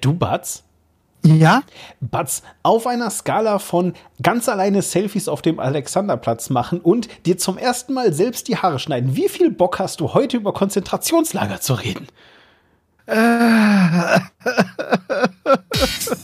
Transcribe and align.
Du, 0.00 0.14
Batz? 0.14 0.64
Ja? 1.24 1.62
Batz, 2.00 2.42
auf 2.62 2.86
einer 2.86 3.10
Skala 3.10 3.58
von 3.58 3.94
ganz 4.22 4.48
alleine 4.48 4.82
Selfies 4.82 5.28
auf 5.28 5.42
dem 5.42 5.60
Alexanderplatz 5.60 6.50
machen 6.50 6.80
und 6.80 7.08
dir 7.26 7.38
zum 7.38 7.58
ersten 7.58 7.94
Mal 7.94 8.12
selbst 8.12 8.48
die 8.48 8.56
Haare 8.56 8.78
schneiden, 8.78 9.16
wie 9.16 9.28
viel 9.28 9.50
Bock 9.50 9.78
hast 9.78 10.00
du 10.00 10.14
heute 10.14 10.36
über 10.36 10.52
Konzentrationslager 10.52 11.60
zu 11.60 11.74
reden? 11.74 12.08
Äh. 13.06 14.20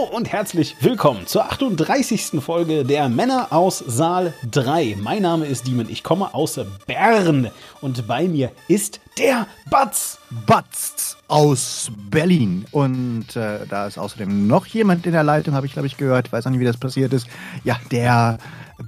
Und 0.00 0.32
herzlich 0.32 0.76
willkommen 0.80 1.26
zur 1.26 1.44
38. 1.44 2.42
Folge 2.42 2.84
der 2.84 3.10
Männer 3.10 3.48
aus 3.50 3.84
Saal 3.86 4.32
3. 4.50 4.96
Mein 4.98 5.20
Name 5.20 5.44
ist 5.44 5.66
Diemen, 5.66 5.90
ich 5.90 6.02
komme 6.02 6.32
aus 6.32 6.58
Bern 6.86 7.50
und 7.82 8.08
bei 8.08 8.26
mir 8.26 8.50
ist 8.66 9.00
der 9.18 9.46
Batz. 9.68 10.18
Batz 10.46 11.18
aus 11.28 11.92
Berlin. 12.08 12.64
Und 12.70 13.36
äh, 13.36 13.66
da 13.68 13.86
ist 13.86 13.98
außerdem 13.98 14.46
noch 14.46 14.64
jemand 14.64 15.04
in 15.04 15.12
der 15.12 15.22
Leitung, 15.22 15.54
habe 15.54 15.66
ich 15.66 15.74
glaube 15.74 15.86
ich 15.86 15.98
gehört. 15.98 16.32
Weiß 16.32 16.46
auch 16.46 16.50
nicht, 16.50 16.60
wie 16.60 16.64
das 16.64 16.78
passiert 16.78 17.12
ist. 17.12 17.26
Ja, 17.62 17.78
der 17.90 18.38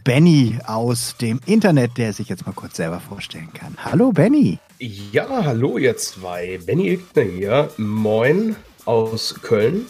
Benny 0.05 0.59
aus 0.65 1.17
dem 1.21 1.41
Internet, 1.45 1.99
der 1.99 2.15
sich 2.15 2.31
jetzt 2.31 2.47
mal 2.47 2.53
kurz 2.53 2.79
selber 2.79 3.01
vorstellen 3.01 3.53
kann. 3.53 3.77
Hallo 3.85 4.13
Benny. 4.13 4.59
Ja, 4.79 5.29
hallo 5.29 5.77
ihr 5.77 5.99
zwei. 5.99 6.59
Benny 6.65 6.89
Ilkner 6.89 7.23
hier. 7.23 7.69
Moin 7.77 8.57
aus 8.87 9.35
Köln. 9.43 9.87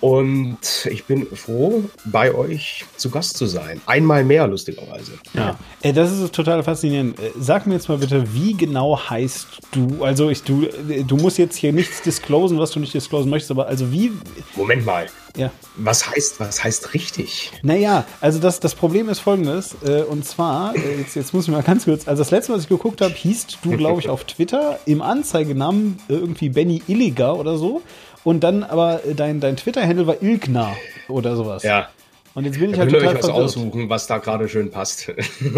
Und 0.00 0.58
ich 0.90 1.04
bin 1.04 1.26
froh, 1.26 1.84
bei 2.06 2.34
euch 2.34 2.86
zu 2.96 3.10
Gast 3.10 3.36
zu 3.36 3.44
sein. 3.44 3.82
Einmal 3.84 4.24
mehr, 4.24 4.46
lustigerweise. 4.46 5.12
Ja, 5.34 5.58
äh, 5.82 5.92
das 5.92 6.10
ist 6.10 6.34
total 6.34 6.62
faszinierend. 6.62 7.18
Äh, 7.18 7.32
sag 7.38 7.66
mir 7.66 7.74
jetzt 7.74 7.88
mal 7.88 7.98
bitte, 7.98 8.32
wie 8.32 8.54
genau 8.54 8.98
heißt 8.98 9.46
du? 9.72 10.02
Also, 10.02 10.30
ich, 10.30 10.42
du, 10.42 10.64
äh, 10.64 11.04
du 11.04 11.16
musst 11.16 11.36
jetzt 11.36 11.56
hier 11.56 11.74
nichts 11.74 12.00
disclosen, 12.00 12.58
was 12.58 12.70
du 12.70 12.80
nicht 12.80 12.94
disclosen 12.94 13.30
möchtest, 13.30 13.50
aber 13.50 13.66
also 13.66 13.92
wie. 13.92 14.10
Moment 14.56 14.86
mal. 14.86 15.06
Ja. 15.36 15.52
Was 15.76 16.10
heißt, 16.10 16.40
was 16.40 16.64
heißt 16.64 16.94
richtig? 16.94 17.52
Naja, 17.62 18.04
also 18.20 18.40
das, 18.40 18.58
das 18.58 18.74
Problem 18.74 19.08
ist 19.08 19.20
folgendes. 19.20 19.76
und 20.08 20.24
zwar, 20.24 20.74
jetzt, 20.76 21.14
jetzt 21.14 21.32
muss 21.32 21.44
ich 21.44 21.52
mal 21.52 21.62
ganz 21.62 21.84
kurz. 21.84 22.08
Also, 22.08 22.22
das 22.22 22.30
letzte, 22.30 22.52
was 22.52 22.62
ich 22.62 22.68
geguckt 22.68 23.00
habe, 23.00 23.14
hieß 23.14 23.46
du, 23.62 23.76
glaube 23.76 24.00
ich, 24.00 24.08
auf 24.08 24.24
Twitter 24.24 24.80
im 24.86 25.02
Anzeigenamen 25.02 25.98
irgendwie 26.08 26.48
Benny 26.48 26.82
Illiger 26.88 27.38
oder 27.38 27.58
so. 27.58 27.82
Und 28.24 28.40
dann 28.40 28.62
aber 28.62 29.00
dein, 29.16 29.40
dein 29.40 29.56
Twitter-Handle 29.56 30.06
war 30.06 30.22
Ilkner 30.22 30.76
oder 31.08 31.36
sowas. 31.36 31.62
Ja. 31.62 31.88
Und 32.34 32.44
jetzt 32.44 32.60
bin 32.60 32.70
ich 32.70 32.76
da 32.76 32.82
halt 32.82 32.92
total 32.92 33.08
euch 33.08 33.22
was 33.22 33.28
aussuchen, 33.30 33.88
was 33.88 34.06
da 34.06 34.18
gerade 34.18 34.48
schön 34.48 34.70
passt. 34.70 35.12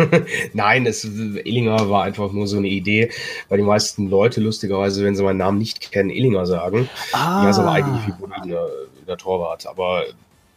Nein, 0.54 0.86
es, 0.86 1.04
Illinger 1.04 1.90
war 1.90 2.04
einfach 2.04 2.32
nur 2.32 2.46
so 2.46 2.56
eine 2.56 2.68
Idee, 2.68 3.10
weil 3.48 3.58
die 3.58 3.64
meisten 3.64 4.08
Leute 4.08 4.40
lustigerweise, 4.40 5.04
wenn 5.04 5.14
sie 5.14 5.22
meinen 5.22 5.36
Namen 5.36 5.58
nicht 5.58 5.92
kennen, 5.92 6.08
Illinger 6.08 6.46
sagen. 6.46 6.88
Ah. 7.12 7.42
Die 7.42 7.48
heißt 7.48 7.58
aber 7.58 7.72
eigentlich 7.72 8.06
wie 8.06 8.12
Bruder 8.12 8.42
der, 8.46 8.68
der 9.06 9.16
Torwart. 9.18 9.66
Aber 9.66 10.04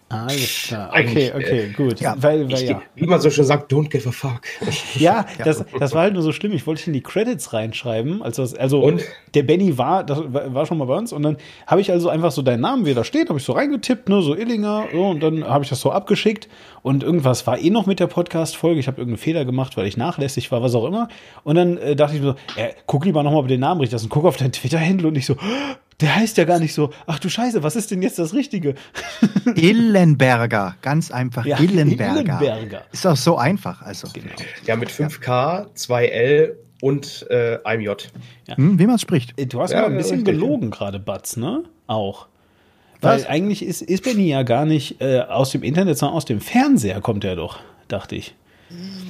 alles 0.08 0.66
klar. 0.68 0.90
Okay, 0.92 1.32
okay, 1.36 1.60
äh, 1.62 1.70
gut. 1.74 2.00
Ja, 2.00 2.16
weil, 2.18 2.48
weil, 2.48 2.62
ich, 2.62 2.70
ja. 2.70 2.82
Wie 2.94 3.08
man 3.08 3.20
so 3.20 3.32
schön 3.32 3.44
sagt, 3.44 3.72
don't 3.72 3.90
give 3.90 4.08
a 4.08 4.12
fuck. 4.12 4.42
Ja, 5.00 5.26
das, 5.44 5.66
das 5.80 5.94
war 5.94 6.04
halt 6.04 6.14
nur 6.14 6.22
so 6.22 6.32
schlimm. 6.32 6.54
Ich 6.54 6.68
wollte 6.68 6.86
in 6.86 6.94
die 6.94 7.02
Credits 7.02 7.54
reinschreiben. 7.54 8.22
Also, 8.22 8.44
also 8.58 8.82
und? 8.82 9.02
der 9.34 9.44
Benny 9.44 9.78
war, 9.80 10.04
das 10.04 10.22
war 10.30 10.68
schon 10.68 10.78
mal 10.78 10.86
bei 10.86 10.96
uns. 10.96 11.12
Und 11.12 11.24
dann 11.24 11.38
habe 11.66 11.82
ich 11.82 11.92
also 11.92 12.10
einfach 12.10 12.32
so 12.32 12.44
deinen 12.44 12.62
Namen, 12.62 12.86
wie 12.86 12.92
er 12.92 12.96
da 12.96 13.04
steht, 13.04 13.30
habe 13.30 13.40
ich 13.40 13.46
so 13.46 13.54
reingetippt, 13.54 14.08
ne, 14.08 14.22
so 14.22 14.36
Illinger. 14.36 14.86
So, 14.94 15.06
und 15.08 15.24
dann 15.24 15.44
habe 15.44 15.64
ich 15.64 15.70
das 15.70 15.82
so 15.82 15.92
abgeschickt. 15.92 16.48
Und 16.84 17.02
irgendwas 17.02 17.48
war 17.48 17.58
eh 17.58 17.72
noch 17.72 17.88
mit 17.88 18.00
der 18.00 18.08
Podcast-Folge. 18.08 18.80
Ich 18.80 18.88
habe 18.88 19.02
irgendeinen 19.02 19.18
Fehler 19.18 19.44
gemacht, 19.44 19.76
weil 19.76 19.88
ich 19.88 19.98
nachlässig 19.98 20.52
war, 20.52 20.62
was 20.62 20.76
auch 20.76 20.86
immer. 20.86 21.08
Und 21.44 21.56
dann 21.56 21.78
äh, 21.78 21.96
dachte 21.96 22.16
ich 22.16 22.22
mir 22.22 22.36
so, 22.56 22.62
äh, 22.62 22.74
guck 22.86 23.06
lieber 23.06 23.24
nochmal, 23.24 23.40
ob 23.42 23.48
den 23.48 23.60
Namen 23.60 23.82
richtig 23.82 23.96
hast. 23.96 24.04
Und 24.04 24.10
guck 24.10 24.26
auf 24.26 24.38
dein 24.38 24.52
Twitter-Handle 24.52 25.08
und 25.08 25.18
ich 25.18 25.26
so, 25.26 25.36
der 26.02 26.16
heißt 26.16 26.38
ja 26.38 26.44
gar 26.44 26.60
nicht 26.60 26.74
so. 26.74 26.92
Ach 27.08 27.20
du 27.20 27.30
Scheiße, 27.30 27.64
was 27.64 27.76
ist 27.76 27.92
denn 27.92 28.02
jetzt 28.02 28.20
das 28.20 28.34
Richtige? 28.34 28.76
Illenberger, 29.56 30.76
ganz 30.82 31.12
einfach. 31.12 31.46
Ja, 31.46 31.60
Illenberger. 31.60 32.40
Illenberger. 32.42 32.82
Ist 32.92 33.08
auch 33.08 33.16
so 33.16 33.38
einfach. 33.38 33.82
Also. 33.82 34.08
Genau. 34.14 34.34
Ja, 34.66 34.76
mit 34.76 34.90
5K, 34.90 35.68
2L 35.74 36.56
und 36.82 37.26
äh, 37.30 37.60
einem 37.64 37.82
J. 37.82 38.12
Ja. 38.48 38.58
Hm, 38.58 38.78
wie 38.78 38.86
man 38.86 38.96
es 38.96 39.02
spricht. 39.02 39.34
Du 39.52 39.62
hast 39.62 39.72
ja, 39.72 39.82
mal 39.82 39.92
ein 39.92 39.98
bisschen 39.98 40.18
richtig. 40.18 40.34
gelogen 40.34 40.70
gerade, 40.70 41.00
Batz, 41.00 41.38
ne? 41.38 41.64
Auch. 41.88 42.28
Weil 43.02 43.20
Was? 43.20 43.28
eigentlich 43.28 43.64
ist, 43.64 43.82
ist 43.82 44.04
Benny 44.04 44.28
ja 44.28 44.44
gar 44.44 44.66
nicht 44.66 45.02
äh, 45.02 45.22
aus 45.22 45.52
dem 45.52 45.64
Internet, 45.64 45.98
sondern 45.98 46.18
aus 46.18 46.26
dem 46.26 46.42
Fernseher 46.42 47.02
kommt 47.02 47.24
er 47.24 47.36
doch, 47.36 47.60
dachte 47.88 48.16
ich. 48.16 48.36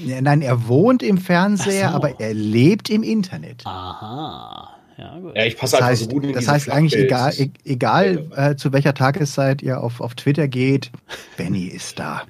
Nein, 0.05 0.41
er 0.41 0.67
wohnt 0.67 1.01
im 1.01 1.17
Fernseher, 1.17 1.89
so. 1.89 1.95
aber 1.95 2.19
er 2.19 2.33
lebt 2.33 2.89
im 2.89 3.03
Internet. 3.03 3.63
Aha. 3.65 4.74
Ja, 4.97 5.19
gut. 5.19 5.35
ja 5.35 5.45
ich 5.45 5.57
passe 5.57 5.77
einfach 5.77 5.89
heißt, 5.89 6.03
so 6.03 6.07
gut 6.09 6.23
in 6.23 6.33
Das 6.33 6.47
heißt 6.47 6.69
eigentlich, 6.69 6.95
egal, 6.95 7.33
e-, 7.37 7.49
egal 7.65 8.27
äh, 8.35 8.55
zu 8.55 8.71
welcher 8.71 8.93
Tageszeit 8.93 9.61
ihr 9.61 9.81
auf, 9.81 9.99
auf 9.99 10.15
Twitter 10.15 10.47
geht, 10.47 10.91
Benny 11.37 11.65
ist 11.65 11.99
da 11.99 12.23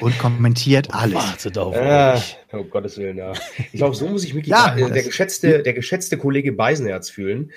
und 0.00 0.18
kommentiert 0.18 0.94
alles. 0.94 1.14
Wartet 1.14 1.58
auf 1.58 1.74
äh, 1.74 2.18
Oh 2.56 2.62
Gottes 2.64 2.98
Willen, 2.98 3.16
ja. 3.16 3.32
Ich 3.72 3.78
glaube, 3.78 3.96
so 3.96 4.06
muss 4.06 4.24
ich 4.24 4.34
mich 4.34 4.46
ja, 4.46 4.74
der, 4.76 5.02
geschätzte, 5.02 5.62
der 5.62 5.72
geschätzte 5.72 6.16
Kollege 6.16 6.52
Beisenherz 6.52 7.10
fühlen, 7.10 7.50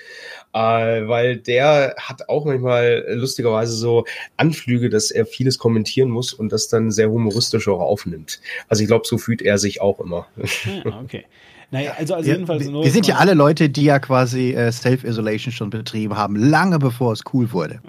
äh, 0.52 0.58
weil 0.58 1.36
der 1.36 1.94
hat 1.98 2.28
auch 2.28 2.44
manchmal 2.44 3.04
lustigerweise 3.10 3.72
so 3.72 4.06
Anflüge, 4.36 4.88
dass 4.88 5.10
er 5.10 5.24
vieles 5.26 5.58
kommentieren 5.58 6.10
muss 6.10 6.32
und 6.32 6.50
das 6.52 6.68
dann 6.68 6.90
sehr 6.90 7.10
humoristisch 7.10 7.68
auch 7.68 7.80
aufnimmt. 7.80 8.40
Also 8.68 8.82
ich 8.82 8.88
glaube, 8.88 9.06
so 9.06 9.18
fühlt 9.18 9.42
er 9.42 9.58
sich 9.58 9.80
auch 9.80 10.00
immer. 10.00 10.26
Ja, 10.84 11.00
okay. 11.00 11.24
Naja, 11.70 11.92
also, 11.98 12.14
also 12.14 12.30
jedenfalls 12.30 12.66
nur. 12.66 12.84
Wir 12.84 12.90
sind 12.90 13.06
ja 13.06 13.16
alle 13.16 13.34
Leute, 13.34 13.68
die 13.68 13.84
ja 13.84 13.98
quasi 13.98 14.52
äh, 14.52 14.72
Self-Isolation 14.72 15.52
schon 15.52 15.70
betrieben 15.70 16.16
haben, 16.16 16.36
lange 16.36 16.78
bevor 16.78 17.12
es 17.12 17.22
cool 17.32 17.52
wurde. 17.52 17.80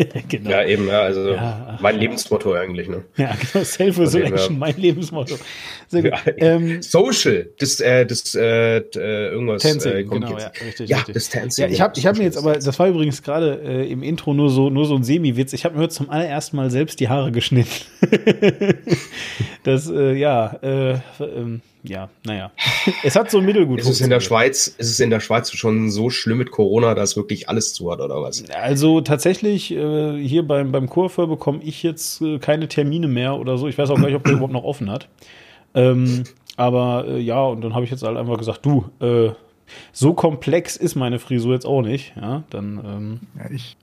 genau. 0.28 0.50
Ja, 0.50 0.64
eben, 0.64 0.86
ja, 0.86 1.00
also 1.00 1.30
ja, 1.30 1.78
mein 1.80 1.98
Lebensmotto 1.98 2.52
eigentlich, 2.52 2.88
ne? 2.88 3.04
Ja, 3.16 3.34
genau, 3.52 3.64
Self-Isolation, 3.64 4.58
mein 4.58 4.76
Lebensmotto. 4.76 5.36
Sehr 5.88 6.02
gut. 6.02 6.12
Ja, 6.12 6.20
ähm, 6.36 6.82
Social, 6.82 7.48
das, 7.58 7.80
äh, 7.80 8.04
das, 8.04 8.34
äh, 8.34 8.78
äh 8.78 9.28
irgendwas. 9.30 9.62
Dancing, 9.62 9.92
äh, 9.92 10.04
genau, 10.04 10.38
ja, 10.38 10.52
richtig, 10.64 10.88
ja, 10.88 10.96
richtig. 10.98 11.14
das 11.14 11.28
Dancing. 11.30 11.64
Ja, 11.64 11.70
ich 11.70 11.80
habe 11.80 11.94
ich 11.96 12.06
hab 12.06 12.16
mir 12.16 12.24
jetzt 12.24 12.36
aber, 12.36 12.54
das 12.54 12.78
war 12.78 12.88
übrigens 12.88 13.22
gerade 13.22 13.60
äh, 13.62 13.90
im 13.90 14.02
Intro 14.02 14.34
nur 14.34 14.50
so, 14.50 14.70
nur 14.70 14.86
so 14.86 14.94
ein 14.94 15.04
Semi-Witz, 15.04 15.52
ich 15.52 15.64
habe 15.64 15.74
mir 15.74 15.82
heute 15.82 15.94
zum 15.94 16.10
allerersten 16.10 16.56
Mal 16.56 16.70
selbst 16.70 17.00
die 17.00 17.08
Haare 17.08 17.32
geschnitten. 17.32 17.70
das, 19.64 19.90
äh, 19.90 20.14
ja, 20.14 20.58
äh, 20.62 20.98
ähm, 21.20 21.62
ja, 21.82 22.08
naja. 22.24 22.50
Es 23.02 23.16
hat 23.16 23.30
so 23.30 23.40
mittelgut. 23.40 23.80
Ist 23.80 23.88
es 23.88 24.00
in 24.00 24.10
der 24.10 24.20
Schweiz, 24.20 24.66
ist 24.66 24.90
es 24.90 25.00
in 25.00 25.10
der 25.10 25.20
Schweiz 25.20 25.50
schon 25.52 25.90
so 25.90 26.10
schlimm 26.10 26.38
mit 26.38 26.50
Corona, 26.50 26.94
dass 26.94 27.16
wirklich 27.16 27.48
alles 27.48 27.74
zu 27.74 27.90
hat 27.92 28.00
oder 28.00 28.22
was? 28.22 28.44
Also 28.50 29.00
tatsächlich, 29.00 29.70
äh, 29.72 30.16
hier 30.18 30.46
beim, 30.46 30.72
beim 30.72 30.88
Kurve 30.88 31.26
bekomme 31.26 31.60
ich 31.62 31.82
jetzt 31.82 32.20
äh, 32.22 32.38
keine 32.38 32.68
Termine 32.68 33.08
mehr 33.08 33.36
oder 33.36 33.58
so. 33.58 33.68
Ich 33.68 33.78
weiß 33.78 33.90
auch 33.90 33.96
gar 33.96 34.06
nicht, 34.06 34.16
ob 34.16 34.24
der 34.24 34.32
überhaupt 34.34 34.52
noch 34.52 34.64
offen 34.64 34.90
hat. 34.90 35.08
Ähm, 35.74 36.24
aber 36.56 37.06
äh, 37.06 37.20
ja, 37.20 37.42
und 37.42 37.62
dann 37.62 37.74
habe 37.74 37.84
ich 37.84 37.90
jetzt 37.90 38.02
halt 38.02 38.16
einfach 38.16 38.38
gesagt, 38.38 38.64
du, 38.64 38.90
äh, 39.00 39.30
so 39.92 40.14
komplex 40.14 40.76
ist 40.76 40.94
meine 40.94 41.18
Frisur 41.18 41.54
jetzt 41.54 41.66
auch 41.66 41.82
nicht. 41.82 42.14
Ja, 42.20 42.42
dann. 42.50 42.80
Ähm, 42.84 43.20
ja, 43.38 43.50
ich, 43.50 43.76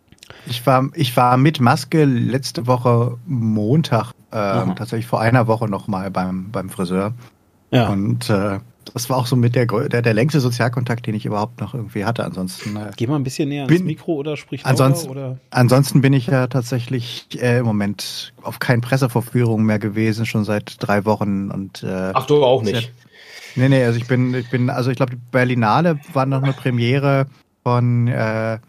ich, 0.45 0.65
war, 0.65 0.89
ich 0.93 1.15
war 1.15 1.37
mit 1.37 1.59
Maske 1.59 2.05
letzte 2.05 2.67
Woche 2.67 3.17
Montag, 3.25 4.11
äh, 4.31 4.75
tatsächlich 4.75 5.07
vor 5.07 5.21
einer 5.21 5.47
Woche 5.47 5.69
noch 5.69 5.87
mal 5.87 6.11
beim, 6.11 6.51
beim 6.51 6.69
Friseur. 6.69 7.13
Ja. 7.71 7.89
Und 7.89 8.29
äh, 8.29 8.59
das 8.93 9.09
war 9.09 9.17
auch 9.17 9.27
so 9.27 9.35
mit 9.35 9.55
der, 9.55 9.65
der, 9.65 10.01
der 10.01 10.13
längste 10.13 10.39
Sozialkontakt, 10.39 11.05
den 11.05 11.15
ich 11.15 11.25
überhaupt 11.25 11.59
noch 11.59 11.73
irgendwie 11.73 12.05
hatte. 12.05 12.23
Ansonsten. 12.23 12.75
Äh, 12.75 12.91
Geh 12.95 13.07
mal 13.07 13.15
ein 13.15 13.23
bisschen 13.23 13.49
näher 13.49 13.65
ans 13.65 13.83
Mikro 13.83 14.13
oder 14.15 14.37
sprich 14.37 14.63
lauter, 14.63 14.69
ansonsten, 14.71 15.09
oder? 15.09 15.37
Ansonsten 15.49 16.01
bin 16.01 16.13
ich 16.13 16.27
ja 16.27 16.47
tatsächlich 16.47 17.27
äh, 17.41 17.59
im 17.59 17.65
Moment 17.65 18.33
auf 18.41 18.59
keinen 18.59 18.81
Pressevorführungen 18.81 19.65
mehr 19.65 19.79
gewesen, 19.79 20.25
schon 20.25 20.45
seit 20.45 20.75
drei 20.79 21.05
Wochen. 21.05 21.51
Und, 21.51 21.83
äh, 21.83 22.11
Ach, 22.13 22.25
du 22.25 22.43
auch 22.43 22.63
nicht. 22.63 22.91
Nee, 23.55 23.69
nee, 23.69 23.83
also 23.83 23.97
ich 23.97 24.07
bin, 24.07 24.33
ich 24.35 24.49
bin, 24.49 24.69
also 24.69 24.91
ich 24.91 24.97
glaube, 24.97 25.15
die 25.15 25.21
Berlinale 25.31 25.99
war 26.13 26.25
noch 26.25 26.43
eine 26.43 26.53
Premiere 26.53 27.25
von 27.63 28.07
äh, 28.07 28.59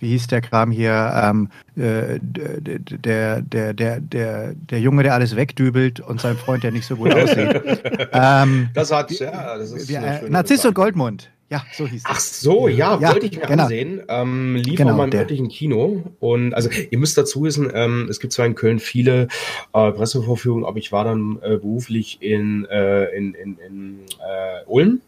wie 0.00 0.08
hieß 0.08 0.28
der 0.28 0.40
Kram 0.40 0.70
hier, 0.70 1.12
ähm, 1.14 1.48
äh, 1.76 2.18
der, 2.20 3.42
der, 3.42 3.72
der, 3.72 4.00
der, 4.00 4.54
der 4.54 4.80
Junge, 4.80 5.02
der 5.02 5.14
alles 5.14 5.36
wegdübelt 5.36 6.00
und 6.00 6.20
sein 6.20 6.36
Freund, 6.36 6.62
der 6.62 6.72
nicht 6.72 6.86
so 6.86 6.96
gut 6.96 7.14
aussieht. 7.14 7.62
ähm, 8.12 8.70
das 8.74 8.92
hat, 8.92 9.10
ja, 9.12 9.58
das 9.58 9.72
ist. 9.72 9.90
Äh, 9.90 10.28
Narziss 10.28 10.64
und 10.64 10.74
Goldmund. 10.74 11.30
Ja, 11.50 11.64
so 11.72 11.86
hieß 11.86 12.02
es. 12.02 12.04
Ach 12.06 12.20
so, 12.20 12.68
ja, 12.68 12.98
ja 13.00 13.12
wollte 13.12 13.26
ich 13.26 13.36
mir 13.36 13.46
genau. 13.46 13.62
ansehen. 13.62 14.02
Ähm, 14.08 14.56
lief 14.56 14.76
genau, 14.76 14.94
mal 14.94 15.08
im 15.08 15.18
örtlichen 15.18 15.48
Kino. 15.48 16.02
Und 16.20 16.52
also 16.52 16.68
ihr 16.68 16.98
müsst 16.98 17.16
dazu 17.16 17.42
wissen, 17.42 17.70
ähm, 17.72 18.06
es 18.10 18.20
gibt 18.20 18.34
zwar 18.34 18.44
in 18.44 18.54
Köln 18.54 18.78
viele 18.80 19.28
äh, 19.72 19.90
Pressevorführungen, 19.92 20.66
aber 20.66 20.76
ich 20.76 20.92
war 20.92 21.04
dann 21.04 21.38
äh, 21.42 21.56
beruflich 21.56 22.18
in, 22.20 22.66
äh, 22.66 23.04
in, 23.16 23.32
in, 23.32 23.58
in 23.58 23.98
äh, 24.18 24.64
Ulm. 24.66 25.00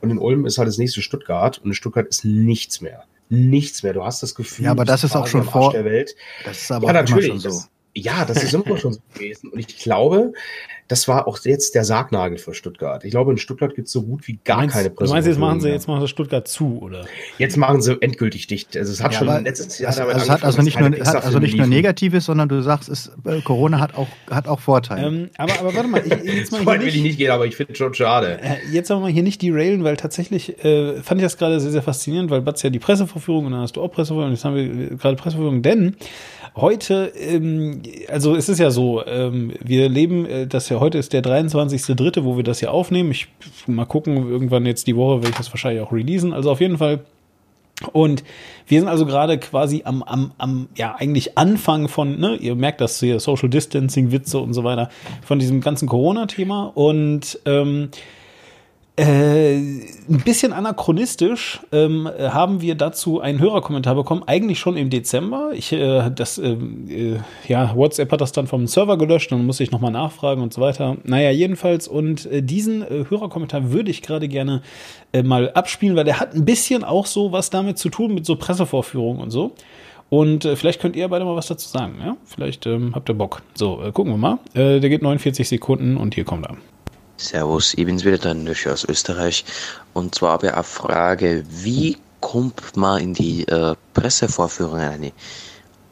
Und 0.00 0.10
in 0.10 0.18
Ulm 0.18 0.46
ist 0.46 0.56
halt 0.56 0.68
das 0.68 0.78
nächste 0.78 1.02
Stuttgart 1.02 1.58
und 1.58 1.66
in 1.66 1.74
Stuttgart 1.74 2.06
ist 2.06 2.24
nichts 2.24 2.80
mehr 2.80 3.04
nichts 3.34 3.82
mehr. 3.82 3.92
Du 3.92 4.04
hast 4.04 4.22
das 4.22 4.34
Gefühl, 4.34 4.66
ja, 4.66 4.70
aber 4.70 4.84
das 4.84 5.04
ist 5.04 5.14
auch 5.14 5.26
schon 5.26 5.44
vor 5.44 5.72
der 5.72 5.84
Welt. 5.84 6.14
Das 6.44 6.62
ist 6.62 6.72
aber 6.72 6.86
ja, 6.86 6.92
natürlich, 6.92 7.26
schon 7.26 7.38
so. 7.38 7.48
Das, 7.48 7.70
Ja, 7.94 8.24
das 8.24 8.42
ist 8.42 8.54
immer 8.54 8.76
schon 8.76 8.94
so 8.94 9.00
gewesen. 9.14 9.50
Und 9.50 9.58
ich 9.58 9.78
glaube, 9.78 10.32
das 10.88 11.08
war 11.08 11.26
auch 11.26 11.38
jetzt 11.44 11.74
der 11.74 11.84
Sargnagel 11.84 12.36
für 12.36 12.52
Stuttgart. 12.52 13.04
Ich 13.04 13.10
glaube, 13.10 13.32
in 13.32 13.38
Stuttgart 13.38 13.74
gibt 13.74 13.86
es 13.86 13.92
so 13.92 14.02
gut 14.02 14.28
wie 14.28 14.38
gar 14.44 14.58
meinst, 14.58 14.74
keine 14.74 14.90
Präsentation. 14.90 15.08
Du 15.08 15.14
meinst, 15.14 15.28
jetzt 15.28 15.38
machen 15.38 15.60
sie, 15.60 15.68
jetzt 15.70 15.88
machen 15.88 16.00
sie 16.02 16.08
Stuttgart 16.08 16.46
zu, 16.46 16.78
oder? 16.82 17.06
Jetzt 17.38 17.56
machen 17.56 17.80
sie 17.80 17.96
endgültig 18.02 18.46
dicht. 18.48 18.76
Also 18.76 18.92
es 18.92 19.02
hat 19.02 19.12
ja, 19.12 19.18
schon 19.20 19.44
letztes 19.44 19.78
Jahr 19.78 19.88
also, 19.88 20.02
also 20.02 20.30
hat 20.30 20.44
also 20.44 20.62
nicht 20.62 20.78
nur, 20.78 20.90
hat 20.90 21.24
also 21.24 21.38
nicht 21.38 21.56
nur 21.56 21.66
Negatives, 21.66 22.26
sondern 22.26 22.50
du 22.50 22.62
sagst, 22.62 22.90
es, 22.90 23.10
äh, 23.24 23.40
Corona 23.40 23.80
hat 23.80 23.94
auch, 23.96 24.08
hat 24.30 24.46
auch 24.46 24.60
Vorteile. 24.60 25.06
Ähm, 25.06 25.30
aber, 25.38 25.58
aber 25.58 25.74
warte 25.74 25.88
mal, 25.88 26.02
ich, 26.04 26.34
jetzt 26.34 26.52
mal 26.52 26.60
so 26.60 26.66
weit 26.66 26.80
will 26.82 26.88
ich 26.88 27.02
nicht 27.02 27.16
gehen, 27.16 27.30
aber 27.30 27.46
ich 27.46 27.56
finde 27.56 27.72
es 27.72 27.78
schon 27.78 27.94
schade. 27.94 28.38
Äh, 28.42 28.56
jetzt 28.70 28.90
aber 28.90 29.00
mal 29.00 29.10
hier 29.10 29.22
nicht 29.22 29.40
derailen, 29.40 29.84
weil 29.84 29.96
tatsächlich 29.96 30.62
äh, 30.64 31.02
fand 31.02 31.20
ich 31.20 31.24
das 31.24 31.38
gerade 31.38 31.60
sehr, 31.60 31.72
sehr 31.72 31.82
faszinierend, 31.82 32.30
weil 32.30 32.42
Batz 32.42 32.62
ja 32.62 32.68
die 32.68 32.78
Pressevorführung 32.78 33.46
und 33.46 33.52
dann 33.52 33.62
hast 33.62 33.76
du 33.76 33.82
auch 33.82 33.88
Pressevorführung 33.88 34.28
und 34.28 34.34
jetzt 34.34 34.44
haben 34.44 34.56
wir 34.56 34.96
gerade 34.98 35.16
Pressevorführung, 35.16 35.62
denn 35.62 35.96
heute, 36.56 37.12
ähm, 37.18 37.82
also 38.08 38.36
es 38.36 38.48
ist 38.48 38.58
ja 38.58 38.70
so, 38.70 39.04
ähm, 39.06 39.52
wir 39.60 39.88
leben, 39.88 40.26
äh, 40.26 40.46
das 40.46 40.68
ja 40.68 40.73
heute 40.80 40.98
ist 40.98 41.12
der 41.12 41.22
23.3., 41.22 42.24
wo 42.24 42.36
wir 42.36 42.44
das 42.44 42.60
hier 42.60 42.72
aufnehmen. 42.72 43.10
Ich 43.10 43.28
mal 43.66 43.86
gucken, 43.86 44.28
irgendwann 44.28 44.66
jetzt 44.66 44.86
die 44.86 44.96
Woche 44.96 45.16
werde 45.16 45.30
ich 45.30 45.36
das 45.36 45.52
wahrscheinlich 45.52 45.82
auch 45.82 45.92
releasen. 45.92 46.32
Also 46.32 46.50
auf 46.50 46.60
jeden 46.60 46.78
Fall. 46.78 47.00
Und 47.92 48.22
wir 48.66 48.80
sind 48.80 48.88
also 48.88 49.04
gerade 49.04 49.38
quasi 49.38 49.82
am, 49.84 50.02
am, 50.02 50.32
am, 50.38 50.68
ja, 50.76 50.94
eigentlich 50.96 51.36
Anfang 51.36 51.88
von, 51.88 52.18
ne, 52.18 52.36
ihr 52.36 52.54
merkt 52.54 52.80
das 52.80 53.00
hier, 53.00 53.18
Social 53.18 53.48
Distancing, 53.48 54.12
Witze 54.12 54.38
und 54.38 54.54
so 54.54 54.62
weiter, 54.62 54.90
von 55.22 55.38
diesem 55.38 55.60
ganzen 55.60 55.88
Corona-Thema. 55.88 56.70
Und 56.74 57.40
ähm, 57.46 57.88
äh, 58.96 59.56
ein 59.56 60.22
bisschen 60.24 60.52
anachronistisch 60.52 61.60
ähm, 61.72 62.08
haben 62.16 62.60
wir 62.60 62.76
dazu 62.76 63.20
einen 63.20 63.40
Hörerkommentar 63.40 63.96
bekommen, 63.96 64.22
eigentlich 64.26 64.60
schon 64.60 64.76
im 64.76 64.88
Dezember. 64.88 65.50
Ich, 65.52 65.72
äh, 65.72 66.10
das, 66.14 66.38
äh, 66.38 66.52
äh, 66.52 67.18
ja, 67.48 67.74
WhatsApp 67.74 68.12
hat 68.12 68.20
das 68.20 68.30
dann 68.30 68.46
vom 68.46 68.68
Server 68.68 68.96
gelöscht 68.96 69.32
und 69.32 69.44
muss 69.46 69.58
ich 69.58 69.72
nochmal 69.72 69.90
nachfragen 69.90 70.42
und 70.42 70.52
so 70.52 70.60
weiter. 70.60 70.96
Naja, 71.02 71.32
jedenfalls, 71.32 71.88
und 71.88 72.26
äh, 72.26 72.40
diesen 72.40 72.82
äh, 72.82 73.04
Hörerkommentar 73.08 73.72
würde 73.72 73.90
ich 73.90 74.00
gerade 74.00 74.28
gerne 74.28 74.62
mal 75.24 75.52
abspielen, 75.52 75.94
weil 75.94 76.04
der 76.04 76.18
hat 76.18 76.34
ein 76.34 76.44
bisschen 76.44 76.82
auch 76.82 77.06
so 77.06 77.30
was 77.30 77.48
damit 77.48 77.78
zu 77.78 77.88
tun, 77.88 78.14
mit 78.14 78.26
so 78.26 78.34
Pressevorführungen 78.34 79.22
und 79.22 79.30
so. 79.30 79.52
Und 80.08 80.42
vielleicht 80.42 80.80
könnt 80.80 80.96
ihr 80.96 81.06
beide 81.06 81.24
mal 81.24 81.36
was 81.36 81.46
dazu 81.46 81.68
sagen, 81.68 81.98
ja? 82.00 82.16
Vielleicht 82.24 82.66
ähm, 82.66 82.96
habt 82.96 83.08
ihr 83.08 83.14
Bock. 83.14 83.42
So, 83.54 83.76
gucken 83.92 84.12
wir 84.12 84.16
mal. 84.16 84.38
Der 84.54 84.80
geht 84.80 85.02
49 85.02 85.48
Sekunden 85.48 85.96
und 85.96 86.16
hier 86.16 86.24
kommt 86.24 86.46
er. 86.46 86.56
Servus, 87.16 87.74
ich 87.74 87.86
bin's 87.86 88.04
wieder, 88.04 88.18
der 88.18 88.34
Nöschi 88.34 88.68
aus 88.68 88.84
Österreich. 88.84 89.44
Und 89.92 90.14
zwar 90.14 90.32
habe 90.32 90.48
ich 90.48 90.52
eine 90.52 90.64
Frage, 90.64 91.44
wie 91.48 91.96
kommt 92.20 92.76
man 92.76 93.00
in 93.00 93.14
die 93.14 93.46
äh, 93.46 93.74
Pressevorführungen 93.92 94.88
rein? 94.88 95.12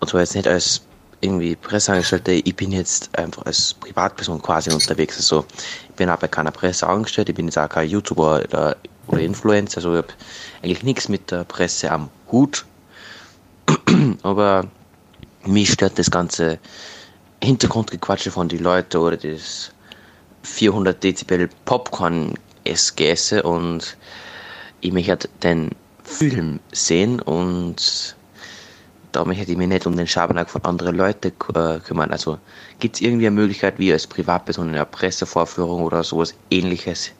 Und 0.01 0.09
zwar 0.09 0.21
jetzt 0.21 0.35
nicht 0.35 0.49
als 0.49 0.83
irgendwie 1.21 1.55
Presseangestellte, 1.55 2.33
ich 2.33 2.57
bin 2.57 2.73
jetzt 2.73 3.17
einfach 3.17 3.47
als 3.47 3.75
Privatperson 3.75 4.43
quasi 4.43 4.73
unterwegs. 4.73 5.17
Also 5.17 5.45
ich 5.89 5.95
bin 5.95 6.11
auch 6.11 6.19
bei 6.19 6.27
keiner 6.27 6.51
Presse 6.51 6.89
angestellt, 6.89 7.29
ich 7.29 7.37
bin 7.37 7.47
jetzt 7.47 7.59
auch 7.59 7.69
kein 7.69 7.89
YouTuber 7.89 8.43
oder, 8.43 8.77
oder 9.07 9.21
Influencer, 9.21 9.79
also 9.79 9.93
ich 9.93 9.99
habe 9.99 10.13
eigentlich 10.63 10.83
nichts 10.83 11.09
mit 11.09 11.31
der 11.31 11.45
Presse 11.45 11.91
am 11.93 12.11
Hut. 12.33 12.65
Aber 14.23 14.67
mich 15.47 15.73
stört 15.73 15.99
das 15.99 16.11
ganze 16.11 16.59
Hintergrundgequatsche 17.43 18.33
von 18.33 18.49
den 18.49 18.61
Leuten 18.61 18.97
oder 18.97 19.17
das 19.17 19.71
400 20.43 21.03
Dezibel 21.03 21.49
Popcorn 21.65 22.35
esse 22.65 23.43
und 23.43 23.97
ich 24.81 24.93
möchte 24.93 25.29
den 25.43 25.71
Film 26.05 26.61
sehen 26.73 27.21
und 27.21 28.17
da 29.13 29.25
möchte 29.25 29.51
ich 29.51 29.57
mich 29.57 29.69
nicht 29.69 29.87
um 29.87 29.97
den 29.97 30.07
Schabernack 30.07 30.51
von 30.51 30.65
anderen 30.65 30.97
Leuten 30.97 31.33
äh, 31.55 31.79
kümmern. 31.81 32.11
Also 32.11 32.39
gibt 32.81 32.97
es 32.97 33.03
irgendwie 33.03 33.27
eine 33.27 33.37
Möglichkeit, 33.37 33.79
wie 33.79 33.93
als 33.93 34.07
Privatperson 34.07 34.69
in 34.69 34.75
einer 34.75 34.85
Pressevorführung 34.87 35.83
oder 35.83 36.03
sowas 36.03 36.35
ähnliches 36.51 37.13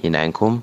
hineinkommen? 0.00 0.62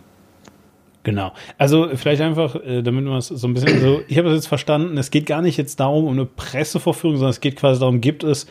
Genau. 1.03 1.33
Also 1.57 1.89
vielleicht 1.95 2.21
einfach, 2.21 2.55
äh, 2.55 2.81
damit 2.83 3.05
man 3.05 3.17
es 3.17 3.27
so 3.27 3.47
ein 3.47 3.53
bisschen 3.53 3.81
so, 3.81 4.01
ich 4.07 4.17
habe 4.17 4.29
das 4.29 4.37
jetzt 4.37 4.47
verstanden, 4.47 4.97
es 4.97 5.11
geht 5.11 5.25
gar 5.25 5.41
nicht 5.41 5.57
jetzt 5.57 5.79
darum, 5.79 6.05
um 6.05 6.13
eine 6.13 6.25
Pressevorführung, 6.25 7.17
sondern 7.17 7.31
es 7.31 7.41
geht 7.41 7.55
quasi 7.55 7.79
darum, 7.79 8.01
gibt 8.01 8.23
es 8.23 8.47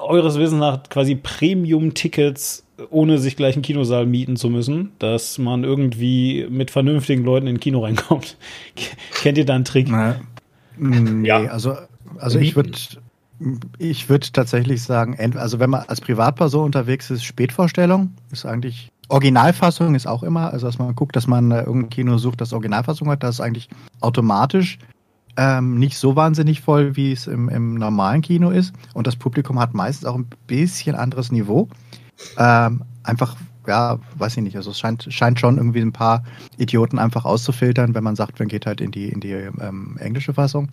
eures 0.00 0.38
Wissens 0.38 0.60
nach 0.60 0.82
quasi 0.88 1.14
Premium-Tickets, 1.14 2.64
ohne 2.90 3.18
sich 3.18 3.36
gleich 3.36 3.54
einen 3.54 3.62
Kinosaal 3.62 4.06
mieten 4.06 4.36
zu 4.36 4.50
müssen, 4.50 4.92
dass 4.98 5.38
man 5.38 5.64
irgendwie 5.64 6.46
mit 6.48 6.70
vernünftigen 6.70 7.24
Leuten 7.24 7.46
in 7.46 7.56
ein 7.56 7.60
Kino 7.60 7.80
reinkommt. 7.80 8.36
Kennt 9.22 9.38
ihr 9.38 9.44
da 9.44 9.54
einen 9.54 9.64
Trick? 9.64 9.88
Na, 9.90 10.16
nee, 10.76 11.28
ja. 11.28 11.38
also, 11.46 11.74
also 12.18 12.38
ich 12.38 12.56
würde 12.56 12.72
ich 13.78 14.08
würde 14.08 14.26
tatsächlich 14.32 14.82
sagen, 14.82 15.16
also 15.36 15.60
wenn 15.60 15.70
man 15.70 15.84
als 15.86 16.00
Privatperson 16.00 16.64
unterwegs 16.64 17.10
ist, 17.10 17.24
Spätvorstellung 17.24 18.12
ist 18.32 18.44
eigentlich 18.44 18.90
Originalfassung 19.08 19.94
ist 19.94 20.06
auch 20.06 20.22
immer, 20.22 20.52
also 20.52 20.66
dass 20.66 20.78
man 20.78 20.94
guckt, 20.94 21.16
dass 21.16 21.26
man 21.26 21.50
äh, 21.50 21.62
irgendein 21.62 21.90
Kino 21.90 22.18
sucht, 22.18 22.40
das 22.40 22.52
Originalfassung 22.52 23.08
hat, 23.08 23.22
das 23.22 23.36
ist 23.36 23.40
eigentlich 23.40 23.68
automatisch 24.00 24.78
ähm, 25.38 25.78
nicht 25.78 25.96
so 25.96 26.16
wahnsinnig 26.16 26.60
voll, 26.60 26.96
wie 26.96 27.12
es 27.12 27.28
im, 27.28 27.48
im 27.48 27.74
normalen 27.74 28.22
Kino 28.22 28.50
ist. 28.50 28.74
Und 28.92 29.06
das 29.06 29.14
Publikum 29.14 29.60
hat 29.60 29.72
meistens 29.72 30.04
auch 30.04 30.16
ein 30.16 30.26
bisschen 30.48 30.96
anderes 30.96 31.30
Niveau. 31.30 31.68
Ähm, 32.36 32.82
einfach, 33.04 33.36
ja, 33.68 34.00
weiß 34.16 34.36
ich 34.36 34.42
nicht. 34.42 34.56
Also 34.56 34.72
es 34.72 34.80
scheint, 34.80 35.06
scheint 35.08 35.38
schon 35.38 35.56
irgendwie 35.56 35.80
ein 35.80 35.92
paar 35.92 36.24
Idioten 36.56 36.98
einfach 36.98 37.24
auszufiltern, 37.24 37.94
wenn 37.94 38.02
man 38.02 38.16
sagt, 38.16 38.40
man 38.40 38.48
geht 38.48 38.66
halt 38.66 38.80
in 38.80 38.90
die, 38.90 39.08
in 39.10 39.20
die 39.20 39.30
ähm, 39.30 39.96
englische 40.00 40.34
Fassung. 40.34 40.70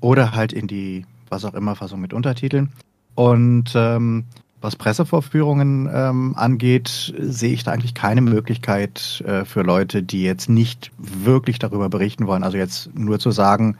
Oder 0.00 0.32
halt 0.32 0.52
in 0.52 0.66
die, 0.66 1.06
was 1.30 1.46
auch 1.46 1.54
immer, 1.54 1.74
Fassung 1.74 2.02
mit 2.02 2.12
Untertiteln. 2.12 2.70
Und 3.14 3.72
ähm, 3.74 4.26
was 4.60 4.76
Pressevorführungen 4.76 5.88
ähm, 5.92 6.34
angeht, 6.36 7.14
sehe 7.18 7.52
ich 7.52 7.64
da 7.64 7.72
eigentlich 7.72 7.94
keine 7.94 8.20
Möglichkeit 8.20 9.22
äh, 9.26 9.44
für 9.44 9.62
Leute, 9.62 10.02
die 10.02 10.22
jetzt 10.22 10.48
nicht 10.48 10.90
wirklich 10.98 11.58
darüber 11.58 11.88
berichten 11.88 12.26
wollen. 12.26 12.44
Also 12.44 12.58
jetzt 12.58 12.94
nur 12.94 13.18
zu 13.18 13.30
sagen, 13.30 13.78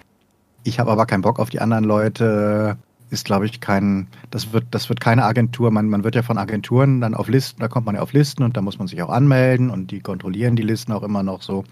ich 0.64 0.78
habe 0.80 0.90
aber 0.90 1.06
keinen 1.06 1.22
Bock 1.22 1.38
auf 1.38 1.50
die 1.50 1.60
anderen 1.60 1.84
Leute, 1.84 2.76
ist, 3.10 3.24
glaube 3.24 3.46
ich, 3.46 3.60
kein, 3.60 4.06
das 4.30 4.52
wird, 4.52 4.66
das 4.70 4.88
wird 4.88 5.00
keine 5.00 5.24
Agentur. 5.24 5.70
Man, 5.70 5.88
man 5.88 6.04
wird 6.04 6.14
ja 6.14 6.22
von 6.22 6.38
Agenturen 6.38 7.00
dann 7.00 7.14
auf 7.14 7.28
Listen, 7.28 7.60
da 7.60 7.68
kommt 7.68 7.86
man 7.86 7.96
ja 7.96 8.02
auf 8.02 8.12
Listen 8.12 8.42
und 8.42 8.56
da 8.56 8.62
muss 8.62 8.78
man 8.78 8.88
sich 8.88 9.02
auch 9.02 9.10
anmelden 9.10 9.70
und 9.70 9.90
die 9.90 10.00
kontrollieren 10.00 10.56
die 10.56 10.62
Listen 10.62 10.92
auch 10.92 11.02
immer 11.02 11.22
noch 11.22 11.42
so. 11.42 11.64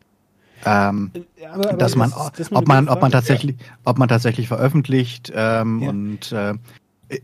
Ähm, 0.65 1.13
aber, 1.53 1.71
aber 1.71 1.77
dass 1.79 1.95
man, 1.95 2.11
das, 2.11 2.33
das 2.33 2.53
ob 2.53 2.67
man, 2.67 2.89
ob 2.89 3.01
man 3.01 3.13
tatsächlich, 3.13 3.57
ja. 3.61 3.67
ob 3.85 3.99
man 3.99 4.09
tatsächlich 4.09 4.49
veröffentlicht 4.49 5.33
ähm, 5.35 5.81
ja. 5.81 5.91
und 5.91 6.33
äh, 6.33 6.55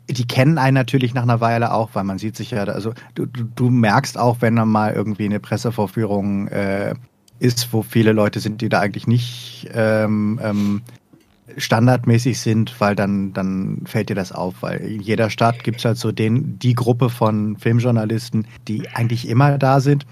die 0.08 0.26
kennen 0.26 0.58
einen 0.58 0.74
natürlich 0.74 1.14
nach 1.14 1.22
einer 1.22 1.40
Weile 1.40 1.72
auch, 1.72 1.90
weil 1.92 2.04
man 2.04 2.18
sieht 2.18 2.36
sich 2.36 2.52
ja, 2.52 2.64
also 2.64 2.94
du, 3.14 3.26
du, 3.26 3.70
merkst 3.70 4.18
auch, 4.18 4.38
wenn 4.40 4.56
dann 4.56 4.68
mal 4.68 4.92
irgendwie 4.92 5.26
eine 5.26 5.40
Pressevorführung 5.40 6.48
äh, 6.48 6.94
ist, 7.38 7.72
wo 7.72 7.82
viele 7.82 8.12
Leute 8.12 8.40
sind, 8.40 8.60
die 8.60 8.68
da 8.68 8.80
eigentlich 8.80 9.06
nicht 9.06 9.68
ähm, 9.74 10.40
ähm, 10.42 10.82
standardmäßig 11.56 12.40
sind, 12.40 12.80
weil 12.80 12.96
dann, 12.96 13.32
dann 13.34 13.82
fällt 13.84 14.08
dir 14.08 14.14
das 14.14 14.32
auf, 14.32 14.54
weil 14.62 14.78
in 14.78 15.00
jeder 15.00 15.28
Stadt 15.28 15.62
gibt 15.62 15.78
es 15.78 15.84
halt 15.84 15.98
so 15.98 16.12
den, 16.12 16.58
die 16.58 16.74
Gruppe 16.74 17.10
von 17.10 17.56
Filmjournalisten, 17.58 18.46
die 18.66 18.88
eigentlich 18.88 19.28
immer 19.28 19.58
da 19.58 19.80
sind 19.80 20.06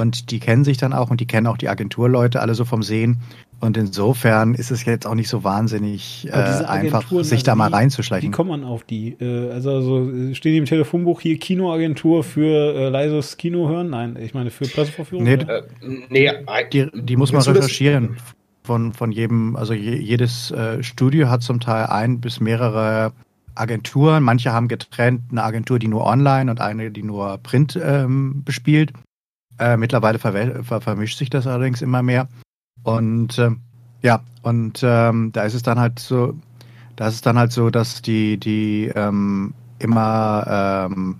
und 0.00 0.30
die 0.30 0.40
kennen 0.40 0.64
sich 0.64 0.78
dann 0.78 0.92
auch 0.92 1.10
und 1.10 1.20
die 1.20 1.26
kennen 1.26 1.46
auch 1.46 1.58
die 1.58 1.68
Agenturleute 1.68 2.40
alle 2.40 2.54
so 2.54 2.64
vom 2.64 2.82
Sehen 2.82 3.18
und 3.60 3.76
insofern 3.76 4.54
ist 4.54 4.70
es 4.70 4.86
jetzt 4.86 5.06
auch 5.06 5.14
nicht 5.14 5.28
so 5.28 5.44
wahnsinnig 5.44 6.26
äh, 6.28 6.32
einfach, 6.32 7.06
sich 7.08 7.32
also 7.32 7.44
da 7.44 7.54
mal 7.54 7.68
reinzuschleichen. 7.68 8.30
Wie 8.30 8.34
kommt 8.34 8.48
man 8.48 8.64
auf 8.64 8.84
die? 8.84 9.16
Äh, 9.20 9.50
also, 9.50 9.70
also 9.70 10.34
stehen 10.34 10.52
die 10.52 10.58
im 10.58 10.64
Telefonbuch 10.64 11.20
hier 11.20 11.38
Kinoagentur 11.38 12.24
für 12.24 12.74
äh, 12.74 12.88
leises 12.88 13.36
Kino 13.36 13.68
hören? 13.68 13.90
Nein, 13.90 14.16
ich 14.18 14.32
meine 14.32 14.50
für 14.50 14.64
Pressevorführung. 14.64 15.24
Nee, 15.24 15.34
äh, 15.34 15.62
nee 16.08 16.30
die, 16.72 16.88
die 16.94 17.16
muss 17.16 17.32
man 17.32 17.42
recherchieren. 17.42 18.16
Von, 18.62 18.92
von 18.92 19.10
jedem, 19.10 19.56
also 19.56 19.72
je, 19.72 19.96
jedes 19.96 20.50
äh, 20.50 20.82
Studio 20.82 21.28
hat 21.28 21.42
zum 21.42 21.60
Teil 21.60 21.86
ein 21.86 22.20
bis 22.20 22.40
mehrere 22.40 23.12
Agenturen. 23.54 24.22
Manche 24.22 24.52
haben 24.52 24.68
getrennt 24.68 25.22
eine 25.30 25.42
Agentur, 25.42 25.78
die 25.78 25.88
nur 25.88 26.06
online 26.06 26.50
und 26.50 26.60
eine, 26.60 26.90
die 26.90 27.02
nur 27.02 27.38
Print 27.38 27.78
ähm, 27.82 28.42
bespielt. 28.44 28.92
Äh, 29.60 29.76
mittlerweile 29.76 30.18
ver 30.18 30.64
ver 30.64 30.80
vermischt 30.80 31.18
sich 31.18 31.28
das 31.28 31.46
allerdings 31.46 31.82
immer 31.82 32.02
mehr. 32.02 32.28
Und 32.82 33.38
äh, 33.38 33.50
ja, 34.00 34.20
und 34.42 34.80
ähm, 34.82 35.32
da 35.32 35.42
ist 35.42 35.52
es 35.52 35.62
dann 35.62 35.78
halt 35.78 35.98
so, 35.98 36.34
da 36.96 37.08
ist 37.08 37.14
es 37.14 37.20
dann 37.20 37.38
halt 37.38 37.52
so, 37.52 37.68
dass 37.68 38.00
die, 38.00 38.38
die 38.38 38.90
ähm, 38.94 39.52
immer 39.78 40.88
ähm, 40.90 41.16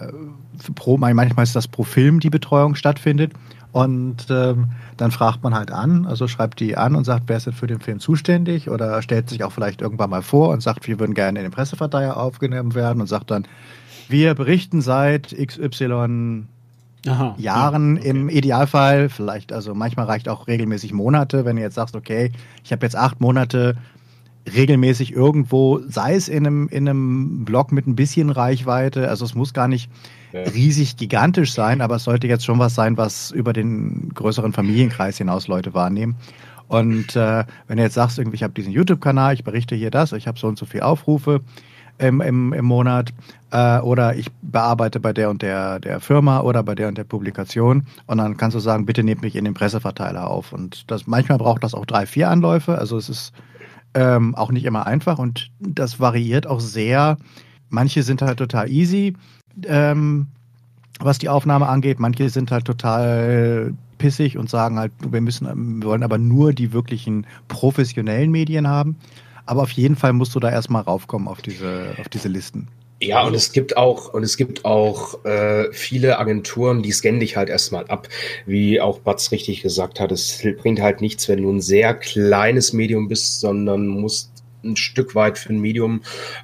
äh, 0.00 0.72
pro, 0.74 0.96
manchmal 0.96 1.42
ist 1.42 1.54
das 1.54 1.68
pro 1.68 1.84
Film 1.84 2.18
die 2.18 2.30
Betreuung 2.30 2.74
stattfindet. 2.74 3.32
Und 3.72 4.26
ähm, 4.30 4.68
dann 4.98 5.10
fragt 5.10 5.42
man 5.42 5.54
halt 5.54 5.70
an, 5.70 6.06
also 6.06 6.28
schreibt 6.28 6.60
die 6.60 6.76
an 6.76 6.94
und 6.94 7.04
sagt, 7.04 7.24
wer 7.26 7.38
ist 7.38 7.46
denn 7.46 7.54
für 7.54 7.66
den 7.66 7.80
Film 7.80 8.00
zuständig? 8.00 8.68
Oder 8.68 9.00
stellt 9.00 9.30
sich 9.30 9.44
auch 9.44 9.52
vielleicht 9.52 9.80
irgendwann 9.80 10.10
mal 10.10 10.22
vor 10.22 10.50
und 10.50 10.62
sagt, 10.62 10.88
wir 10.88 10.98
würden 10.98 11.14
gerne 11.14 11.38
in 11.38 11.44
den 11.44 11.52
Presseverteiler 11.52 12.18
aufgenommen 12.18 12.74
werden 12.74 13.00
und 13.00 13.06
sagt 13.06 13.30
dann, 13.30 13.46
wir 14.08 14.34
berichten 14.34 14.82
seit 14.82 15.34
XY 15.34 16.46
Aha, 17.06 17.34
Jahren 17.36 17.96
ja, 17.96 18.00
okay. 18.00 18.10
im 18.10 18.28
Idealfall, 18.28 19.08
vielleicht, 19.08 19.52
also 19.52 19.74
manchmal 19.74 20.06
reicht 20.06 20.28
auch 20.28 20.46
regelmäßig 20.46 20.92
Monate, 20.92 21.44
wenn 21.44 21.56
du 21.56 21.62
jetzt 21.62 21.74
sagst, 21.74 21.96
okay, 21.96 22.30
ich 22.62 22.72
habe 22.72 22.86
jetzt 22.86 22.94
acht 22.94 23.20
Monate 23.20 23.76
regelmäßig 24.52 25.12
irgendwo, 25.12 25.80
sei 25.88 26.14
es 26.14 26.28
in 26.28 26.46
einem, 26.46 26.68
in 26.68 26.88
einem 26.88 27.44
Blog 27.44 27.72
mit 27.72 27.86
ein 27.86 27.96
bisschen 27.96 28.30
Reichweite, 28.30 29.08
also 29.08 29.24
es 29.24 29.34
muss 29.34 29.52
gar 29.52 29.68
nicht 29.68 29.90
ja. 30.32 30.42
riesig 30.42 30.96
gigantisch 30.96 31.52
sein, 31.52 31.80
aber 31.80 31.96
es 31.96 32.04
sollte 32.04 32.26
jetzt 32.26 32.44
schon 32.44 32.58
was 32.58 32.74
sein, 32.74 32.96
was 32.96 33.30
über 33.30 33.52
den 33.52 34.10
größeren 34.14 34.52
Familienkreis 34.52 35.18
hinaus 35.18 35.48
Leute 35.48 35.74
wahrnehmen. 35.74 36.16
Und 36.68 37.16
äh, 37.16 37.44
wenn 37.66 37.76
du 37.76 37.82
jetzt 37.82 37.94
sagst, 37.94 38.18
irgendwie, 38.18 38.36
ich 38.36 38.42
habe 38.42 38.54
diesen 38.54 38.72
YouTube-Kanal, 38.72 39.34
ich 39.34 39.44
berichte 39.44 39.74
hier 39.74 39.90
das, 39.90 40.12
ich 40.12 40.26
habe 40.26 40.38
so 40.38 40.46
und 40.46 40.58
so 40.58 40.66
viele 40.66 40.84
Aufrufe 40.84 41.40
im, 41.98 42.20
im, 42.20 42.52
im 42.52 42.64
Monat, 42.64 43.12
äh, 43.50 43.78
oder 43.80 44.16
ich 44.16 44.30
bearbeite 44.42 44.98
bei 45.00 45.12
der 45.12 45.30
und 45.30 45.42
der, 45.42 45.78
der 45.78 46.00
Firma 46.00 46.40
oder 46.40 46.62
bei 46.62 46.74
der 46.74 46.88
und 46.88 46.98
der 46.98 47.04
Publikation, 47.04 47.86
und 48.06 48.18
dann 48.18 48.36
kannst 48.36 48.54
du 48.54 48.60
sagen, 48.60 48.86
bitte 48.86 49.02
nehmt 49.02 49.22
mich 49.22 49.36
in 49.36 49.44
den 49.44 49.54
Presseverteiler 49.54 50.28
auf. 50.28 50.52
Und 50.52 50.90
das 50.90 51.06
manchmal 51.06 51.38
braucht 51.38 51.62
das 51.62 51.74
auch 51.74 51.86
drei, 51.86 52.06
vier 52.06 52.30
Anläufe. 52.30 52.78
Also 52.78 52.96
es 52.96 53.08
ist 53.08 53.32
ähm, 53.94 54.34
auch 54.34 54.50
nicht 54.50 54.64
immer 54.64 54.86
einfach 54.86 55.18
und 55.18 55.50
das 55.60 56.00
variiert 56.00 56.46
auch 56.46 56.60
sehr. 56.60 57.18
Manche 57.68 58.02
sind 58.02 58.22
halt 58.22 58.38
total 58.38 58.70
easy, 58.70 59.14
ähm, 59.66 60.26
was 61.00 61.18
die 61.18 61.28
Aufnahme 61.28 61.68
angeht. 61.68 62.00
Manche 62.00 62.28
sind 62.30 62.50
halt 62.50 62.64
total 62.64 63.74
pissig 63.98 64.36
und 64.36 64.50
sagen 64.50 64.78
halt, 64.78 64.92
wir 65.08 65.20
müssen, 65.20 65.80
wir 65.80 65.86
wollen 65.86 66.02
aber 66.02 66.18
nur 66.18 66.52
die 66.52 66.72
wirklichen 66.72 67.26
professionellen 67.48 68.30
Medien 68.30 68.66
haben. 68.66 68.96
Aber 69.46 69.62
auf 69.62 69.70
jeden 69.72 69.96
Fall 69.96 70.12
musst 70.12 70.34
du 70.34 70.40
da 70.40 70.50
erstmal 70.50 70.82
raufkommen 70.82 71.28
auf 71.28 71.42
diese, 71.42 71.94
auf 71.98 72.08
diese 72.08 72.28
Listen. 72.28 72.68
Ja, 73.02 73.24
und 73.24 73.34
es 73.34 73.50
gibt 73.50 73.76
auch, 73.76 74.14
und 74.14 74.22
es 74.22 74.36
gibt 74.36 74.64
auch 74.64 75.24
äh, 75.24 75.72
viele 75.72 76.20
Agenturen, 76.20 76.82
die 76.82 76.92
scannen 76.92 77.18
dich 77.18 77.36
halt 77.36 77.48
erstmal 77.48 77.84
ab. 77.88 78.08
Wie 78.46 78.80
auch 78.80 79.00
Batz 79.00 79.32
richtig 79.32 79.60
gesagt 79.62 79.98
hat, 79.98 80.12
es 80.12 80.40
bringt 80.60 80.80
halt 80.80 81.00
nichts, 81.00 81.28
wenn 81.28 81.42
du 81.42 81.50
ein 81.50 81.60
sehr 81.60 81.94
kleines 81.94 82.72
Medium 82.72 83.08
bist, 83.08 83.40
sondern 83.40 83.88
musst 83.88 84.32
ein 84.64 84.76
Stück 84.76 85.16
weit 85.16 85.36
für 85.38 85.52
ein 85.52 85.60
Medium 85.60 86.02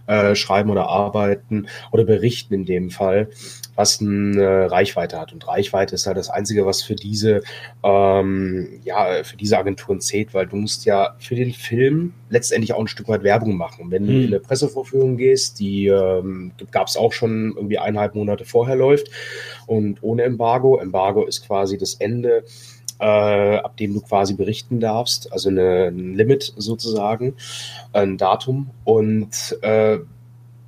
äh, 0.08 0.34
schreiben 0.34 0.70
oder 0.70 0.88
arbeiten 0.88 1.68
oder 1.92 2.04
berichten 2.04 2.54
in 2.54 2.64
dem 2.64 2.90
Fall, 2.90 3.30
was 3.78 4.00
eine 4.00 4.68
Reichweite 4.68 5.20
hat. 5.20 5.32
Und 5.32 5.46
Reichweite 5.46 5.94
ist 5.94 6.08
halt 6.08 6.16
das 6.16 6.30
Einzige, 6.30 6.66
was 6.66 6.82
für 6.82 6.96
diese, 6.96 7.42
ähm, 7.84 8.80
ja, 8.82 9.22
für 9.22 9.36
diese 9.36 9.56
Agenturen 9.56 10.00
zählt, 10.00 10.34
weil 10.34 10.48
du 10.48 10.56
musst 10.56 10.84
ja 10.84 11.14
für 11.20 11.36
den 11.36 11.52
Film 11.52 12.12
letztendlich 12.28 12.72
auch 12.72 12.80
ein 12.80 12.88
Stück 12.88 13.06
weit 13.06 13.22
Werbung 13.22 13.56
machen. 13.56 13.84
Und 13.84 13.90
wenn 13.92 14.04
du 14.04 14.12
hm. 14.12 14.20
in 14.20 14.26
eine 14.26 14.40
Pressevorführung 14.40 15.16
gehst, 15.16 15.60
die 15.60 15.86
ähm, 15.86 16.50
gab 16.72 16.88
es 16.88 16.96
auch 16.96 17.12
schon 17.12 17.52
irgendwie 17.54 17.78
eineinhalb 17.78 18.16
Monate 18.16 18.44
vorher 18.44 18.74
läuft 18.74 19.10
und 19.68 20.02
ohne 20.02 20.24
Embargo. 20.24 20.78
Embargo 20.78 21.24
ist 21.24 21.46
quasi 21.46 21.78
das 21.78 21.94
Ende 21.94 22.42
äh, 22.98 23.58
ab 23.58 23.76
dem 23.76 23.94
du 23.94 24.00
quasi 24.00 24.34
berichten 24.34 24.80
darfst, 24.80 25.32
also 25.32 25.50
eine, 25.50 25.84
ein 25.84 26.14
Limit 26.14 26.52
sozusagen, 26.56 27.36
ein 27.92 28.18
Datum 28.18 28.70
und 28.82 29.56
äh, 29.62 29.98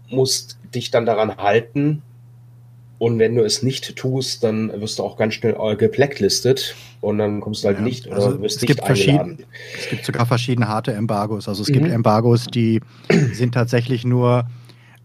musst 0.08 0.60
dich 0.72 0.92
dann 0.92 1.06
daran 1.06 1.38
halten. 1.38 2.02
Und 3.00 3.18
wenn 3.18 3.34
du 3.34 3.42
es 3.42 3.62
nicht 3.62 3.96
tust, 3.96 4.44
dann 4.44 4.78
wirst 4.78 4.98
du 4.98 5.04
auch 5.04 5.16
ganz 5.16 5.32
schnell 5.32 5.56
äh, 5.58 5.74
geblacklistet 5.74 6.76
und 7.00 7.16
dann 7.16 7.40
kommst 7.40 7.64
du 7.64 7.68
halt 7.68 7.78
ja, 7.78 7.82
nicht 7.82 8.06
oder 8.06 8.16
also 8.16 8.42
wirst 8.42 8.62
es 8.62 8.68
nicht 8.68 8.82
eingeladen. 8.82 9.38
Es 9.78 9.88
gibt 9.88 10.04
sogar 10.04 10.26
verschiedene 10.26 10.68
harte 10.68 10.92
Embargos. 10.92 11.48
Also 11.48 11.62
es 11.62 11.70
mhm. 11.70 11.72
gibt 11.72 11.88
Embargos, 11.88 12.48
die 12.48 12.82
sind 13.32 13.54
tatsächlich 13.54 14.04
nur 14.04 14.44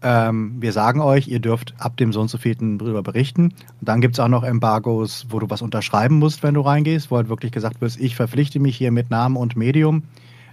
ähm, 0.02 0.56
wir 0.60 0.74
sagen 0.74 1.00
euch, 1.00 1.26
ihr 1.26 1.40
dürft 1.40 1.72
ab 1.78 1.96
dem 1.96 2.12
so 2.12 2.20
und 2.20 2.28
so 2.28 2.36
vielten 2.36 2.76
drüber 2.76 3.02
berichten. 3.02 3.44
Und 3.44 3.54
dann 3.88 4.02
gibt 4.02 4.16
es 4.16 4.20
auch 4.20 4.28
noch 4.28 4.44
Embargos, 4.44 5.28
wo 5.30 5.38
du 5.38 5.48
was 5.48 5.62
unterschreiben 5.62 6.18
musst, 6.18 6.42
wenn 6.42 6.52
du 6.52 6.60
reingehst, 6.60 7.10
wo 7.10 7.16
halt 7.16 7.30
wirklich 7.30 7.50
gesagt 7.50 7.80
wird, 7.80 7.96
ich 7.98 8.14
verpflichte 8.14 8.60
mich 8.60 8.76
hier 8.76 8.92
mit 8.92 9.08
Namen 9.08 9.36
und 9.36 9.56
Medium, 9.56 10.02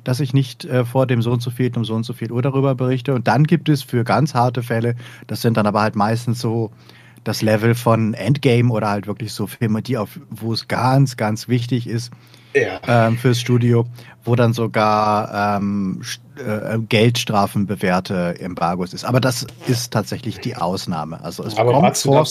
dass 0.05 0.21
ich 0.21 0.33
nicht 0.33 0.63
äh, 0.63 0.85
vor 0.85 1.07
dem 1.07 1.21
so 1.21 1.33
und 1.33 1.41
so 1.41 1.51
vielten 1.51 1.79
um 1.79 1.83
so 1.83 1.93
und 1.93 2.05
so 2.05 2.13
viel 2.13 2.31
Uhr 2.31 2.41
darüber 2.41 2.73
berichte. 2.73 3.13
Und 3.13 3.27
dann 3.27 3.43
gibt 3.43 3.67
es 3.67 3.83
für 3.83 4.05
ganz 4.05 4.33
harte 4.33 4.63
Fälle, 4.63 4.95
das 5.27 5.41
sind 5.41 5.57
dann 5.57 5.67
aber 5.67 5.81
halt 5.81 5.97
meistens 5.97 6.39
so 6.39 6.71
das 7.24 7.42
Level 7.42 7.75
von 7.75 8.13
Endgame 8.13 8.72
oder 8.72 8.89
halt 8.89 9.08
wirklich 9.08 9.34
so 9.34 9.48
Filme, 9.48 9.82
die 9.82 9.98
auf, 9.98 10.20
wo 10.30 10.53
es 10.53 10.68
ganz, 10.68 11.18
ganz 11.18 11.48
wichtig 11.48 11.88
ist, 11.88 12.12
ja. 12.53 12.80
ähm, 12.88 13.18
fürs 13.18 13.39
Studio, 13.39 13.86
wo 14.24 14.36
dann 14.36 14.53
sogar 14.53 15.58
ähm, 15.58 16.01
äh, 16.38 16.80
Geldstrafen 16.80 17.65
bewährte 17.65 18.39
Embargos 18.39 18.94
ist. 18.94 19.06
Aber 19.06 19.20
das 19.20 19.48
ist 19.68 19.92
tatsächlich 19.92 20.39
die 20.39 20.56
Ausnahme. 20.56 21.24
Also 21.24 21.44
es 21.44 21.58
aber 21.58 21.74
kommt 21.74 21.98
vor. 21.98 22.25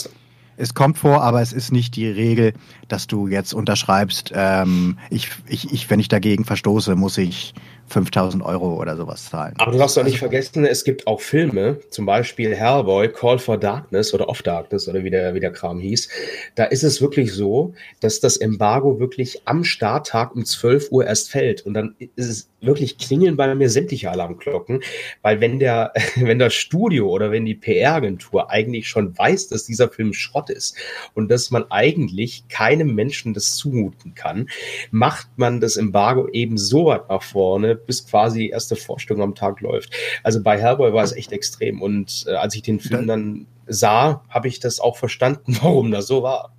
Es 0.59 0.75
kommt 0.75 0.99
vor, 0.99 1.23
aber 1.23 1.41
es 1.41 1.53
ist 1.53 1.73
nicht 1.73 1.97
die 1.97 2.07
Regel, 2.07 2.53
dass 2.87 3.07
du 3.07 3.27
jetzt 3.27 3.55
unterschreibst, 3.55 4.33
ähm, 4.35 4.99
ich, 5.09 5.31
ich, 5.49 5.73
ich, 5.73 5.89
wenn 5.89 5.99
ich 5.99 6.09
dagegen 6.09 6.45
verstoße, 6.45 6.95
muss 6.95 7.17
ich 7.17 7.55
5000 7.89 8.43
Euro 8.43 8.81
oder 8.81 8.97
sowas 8.97 9.29
zahlen. 9.29 9.55
Aber 9.59 9.73
du 9.73 9.79
darfst 9.79 9.97
doch 9.97 10.05
nicht 10.05 10.19
vergessen, 10.19 10.65
es 10.65 10.85
gibt 10.85 11.07
auch 11.07 11.21
Filme, 11.21 11.79
zum 11.91 12.07
Beispiel 12.07 12.55
Hellboy, 12.55 13.09
Call 13.09 13.39
for 13.39 13.59
Darkness 13.59 14.15
oder 14.15 14.29
Off 14.29 14.43
Darkness 14.43 14.89
oder 14.89 15.05
wie 15.05 15.11
der, 15.11 15.35
wie 15.35 15.41
der 15.41 15.53
Kram 15.53 15.79
hieß. 15.79 16.09
Da 16.55 16.65
ist 16.65 16.83
es 16.83 17.01
wirklich 17.01 17.33
so, 17.33 17.75
dass 18.01 18.21
das 18.21 18.37
Embargo 18.37 18.99
wirklich 18.99 19.43
am 19.45 19.65
Starttag 19.65 20.35
um 20.35 20.45
12 20.45 20.91
Uhr 20.91 21.07
erst 21.07 21.31
fällt. 21.31 21.67
Und 21.67 21.75
dann 21.75 21.95
ist 22.17 22.29
es 22.29 22.49
wirklich 22.63 22.97
klingeln 22.99 23.37
bei 23.37 23.55
mir 23.55 23.69
sämtliche 23.69 24.11
Alarmglocken, 24.11 24.83
weil 25.21 25.41
wenn 25.41 25.59
der, 25.59 25.93
wenn 26.17 26.39
das 26.39 26.55
Studio 26.55 27.11
oder 27.11 27.31
wenn 27.31 27.45
die 27.45 27.55
PR-Agentur 27.55 28.51
eigentlich 28.51 28.89
schon 28.89 29.17
weiß, 29.17 29.49
dass 29.49 29.65
dieser 29.65 29.89
Film 29.89 30.13
Schrott 30.13 30.49
ist 30.51 30.77
und 31.15 31.31
dass 31.31 31.51
man 31.51 31.71
eigentlich 31.71 32.49
keinem 32.49 32.95
Menschen 32.95 33.35
das 33.35 33.57
zumuten 33.57 34.15
kann, 34.15 34.49
macht 34.91 35.29
man 35.37 35.61
das 35.61 35.77
Embargo 35.77 36.29
eben 36.29 36.57
so 36.57 36.87
weit 36.87 37.09
nach 37.09 37.23
vorne, 37.23 37.72
bis 37.75 38.07
quasi 38.07 38.41
die 38.41 38.51
erste 38.51 38.77
Vorstellung 38.77 39.23
am 39.23 39.35
Tag 39.35 39.61
läuft. 39.61 39.93
Also 40.23 40.43
bei 40.43 40.61
Hellboy 40.61 40.93
war 40.93 41.05
es 41.05 41.13
echt 41.13 41.33
extrem 41.33 41.83
und 41.83 42.25
äh, 42.27 42.35
als 42.35 42.55
ich 42.55 42.63
den 42.63 42.81
Film 42.81 43.07
dann 43.07 43.47
sah, 43.67 44.23
habe 44.29 44.49
ich 44.49 44.61
das 44.61 44.81
auch 44.81 44.97
verstanden, 44.97 45.57
warum 45.63 45.91
das 45.91 46.07
so 46.07 46.23
war. 46.23 46.53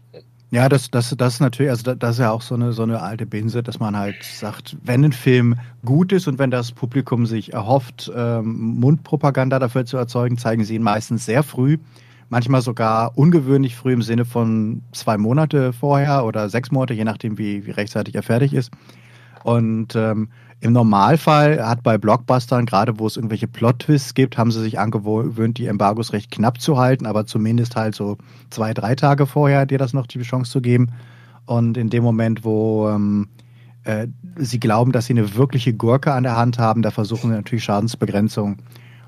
Ja, 0.54 0.70
das, 0.70 0.92
das, 0.92 1.16
das 1.18 1.34
ist 1.34 1.40
natürlich, 1.40 1.72
also 1.72 1.96
das 1.96 2.12
ist 2.12 2.20
ja 2.20 2.30
auch 2.30 2.44
so 2.44 2.54
eine, 2.54 2.74
so 2.74 2.84
eine 2.84 3.02
alte 3.02 3.26
Binse, 3.26 3.64
dass 3.64 3.80
man 3.80 3.98
halt 3.98 4.24
sagt, 4.24 4.78
wenn 4.84 5.04
ein 5.04 5.12
Film 5.12 5.56
gut 5.84 6.12
ist 6.12 6.28
und 6.28 6.38
wenn 6.38 6.52
das 6.52 6.72
Publikum 6.72 7.26
sich 7.26 7.54
erhofft, 7.54 8.12
ähm, 8.16 8.80
Mundpropaganda 8.80 9.58
dafür 9.58 9.86
zu 9.86 9.98
erzeugen, 9.98 10.38
zeigen 10.38 10.64
sie 10.64 10.76
ihn 10.76 10.84
meistens 10.84 11.26
sehr 11.26 11.42
früh, 11.42 11.80
manchmal 12.30 12.62
sogar 12.62 13.18
ungewöhnlich 13.18 13.76
früh 13.76 13.94
im 13.94 14.04
Sinne 14.04 14.26
von 14.26 14.84
zwei 14.92 15.18
Monate 15.18 15.74
vorher 15.74 16.24
oder 16.24 16.48
sechs 16.50 16.70
Monate, 16.70 16.94
je 16.94 17.04
nachdem, 17.04 17.40
wie, 17.40 17.66
wie 17.66 17.72
rechtzeitig 17.72 18.14
er 18.14 18.24
fertig 18.24 18.54
ist. 18.54 18.70
Und 19.44 19.96
ähm, 19.96 20.30
im 20.60 20.72
Normalfall 20.72 21.66
hat 21.66 21.84
bei 21.84 21.98
Blockbustern, 21.98 22.66
gerade 22.66 22.98
wo 22.98 23.06
es 23.06 23.18
irgendwelche 23.18 23.48
Plot-Twists 23.48 24.14
gibt, 24.14 24.38
haben 24.38 24.50
sie 24.50 24.62
sich 24.62 24.80
angewöhnt, 24.80 25.58
die 25.58 25.68
Embargos 25.68 26.14
recht 26.14 26.32
knapp 26.32 26.62
zu 26.62 26.78
halten, 26.78 27.06
aber 27.06 27.26
zumindest 27.26 27.76
halt 27.76 27.96
so 27.96 28.18
zwei, 28.50 28.74
drei 28.74 28.96
Tage 28.96 29.26
vorher 29.26 29.66
dir 29.66 29.78
das 29.78 29.92
noch 29.94 30.08
die 30.08 30.22
Chance 30.22 30.52
zu 30.52 30.62
geben. 30.62 30.92
Und 31.46 31.78
in 31.78 31.90
dem 31.90 32.04
Moment, 32.04 32.46
wo 32.46 32.88
ähm, 32.90 33.28
äh, 33.84 34.08
sie 34.38 34.60
glauben, 34.60 34.94
dass 34.94 35.08
sie 35.08 35.14
eine 35.14 35.36
wirkliche 35.36 35.74
Gurke 35.74 36.14
an 36.14 36.24
der 36.24 36.38
Hand 36.38 36.58
haben, 36.60 36.82
da 36.82 36.92
versuchen 36.92 37.30
sie 37.30 37.36
natürlich 37.36 37.66
Schadensbegrenzung 37.66 38.58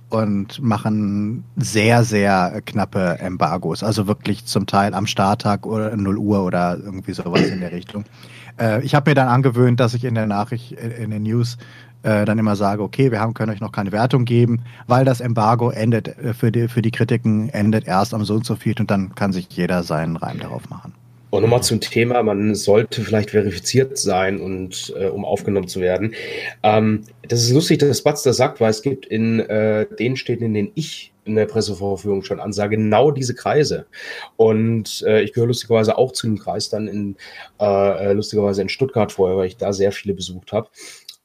und 0.10 0.62
machen 0.62 1.44
sehr, 1.56 2.04
sehr 2.04 2.62
knappe 2.66 3.20
Embargos. 3.20 3.84
Also 3.84 4.08
wirklich 4.08 4.46
zum 4.46 4.66
Teil 4.66 4.94
am 4.94 5.08
Starttag 5.08 5.66
oder 5.66 5.96
0 5.96 6.18
Uhr 6.18 6.44
oder 6.44 6.78
irgendwie 6.78 7.14
sowas 7.14 7.42
in 7.42 7.62
der 7.62 7.72
Richtung. 7.72 8.04
Äh, 8.60 8.84
ich 8.84 8.96
habe 8.96 9.12
mir 9.12 9.16
dann 9.16 9.28
angewöhnt, 9.28 9.80
dass 9.80 9.94
ich 9.94 10.04
in 10.04 10.16
der 10.16 10.28
Nachricht, 10.28 10.72
in 10.72 11.12
den 11.12 11.24
News 11.24 11.58
äh, 12.06 12.26
dann 12.26 12.38
immer 12.38 12.56
sage, 12.56 12.84
okay, 12.84 13.12
wir 13.12 13.20
haben, 13.20 13.34
können 13.34 13.52
euch 13.52 13.62
noch 13.62 13.72
keine 13.72 13.92
Wertung 13.92 14.26
geben, 14.26 14.62
weil 14.88 15.06
das 15.06 15.22
Embargo 15.22 15.72
endet 15.72 16.08
äh, 16.08 16.34
für 16.34 16.52
die, 16.52 16.68
für 16.68 16.82
die 16.82 16.92
Kritiken 16.92 17.50
endet 17.50 17.88
erst 17.88 18.14
am 18.14 18.24
so 18.24 18.36
und 18.36 18.46
so 18.46 18.56
viel 18.56 18.76
und 18.80 18.92
dann 18.92 19.16
kann 19.16 19.34
sich 19.34 19.48
jeder 19.50 19.84
seinen 19.84 20.16
Reim 20.16 20.40
darauf 20.40 20.70
machen. 20.70 20.94
Und 21.32 21.42
nochmal 21.42 21.64
zum 21.64 21.82
Thema, 21.82 22.24
man 22.24 22.56
sollte 22.56 23.02
vielleicht 23.02 23.32
verifiziert 23.32 23.98
sein 23.98 24.40
und 24.40 24.94
äh, 24.98 25.08
um 25.08 25.26
aufgenommen 25.26 25.68
zu 25.68 25.82
werden. 25.82 26.14
Ähm, 26.64 27.02
das 27.28 27.42
ist 27.42 27.52
lustig, 27.52 27.80
dass 27.80 27.98
Spatz 27.98 28.24
das 28.24 28.38
sagt, 28.38 28.62
weil 28.62 28.70
es 28.70 28.82
gibt 28.82 29.06
in 29.06 29.40
äh, 29.40 29.86
den 30.00 30.16
Städten, 30.16 30.46
in 30.46 30.54
denen 30.54 30.72
ich 30.76 31.12
in 31.26 31.36
der 31.36 31.46
Pressevorführung 31.46 32.24
schon 32.24 32.40
ansage, 32.40 32.78
genau 32.78 33.12
diese 33.12 33.36
Kreise. 33.36 33.88
Und 34.38 35.04
äh, 35.08 35.22
ich 35.22 35.34
gehöre 35.34 35.48
lustigerweise 35.48 35.98
auch 35.98 36.12
zu 36.12 36.28
dem 36.28 36.38
Kreis 36.38 36.70
dann 36.70 36.88
in 36.88 37.18
äh, 37.60 38.14
lustigerweise 38.14 38.62
in 38.62 38.70
Stuttgart 38.70 39.12
vorher, 39.12 39.38
weil 39.38 39.48
ich 39.48 39.58
da 39.58 39.74
sehr 39.74 39.92
viele 39.92 40.14
besucht 40.14 40.54
habe. 40.54 40.70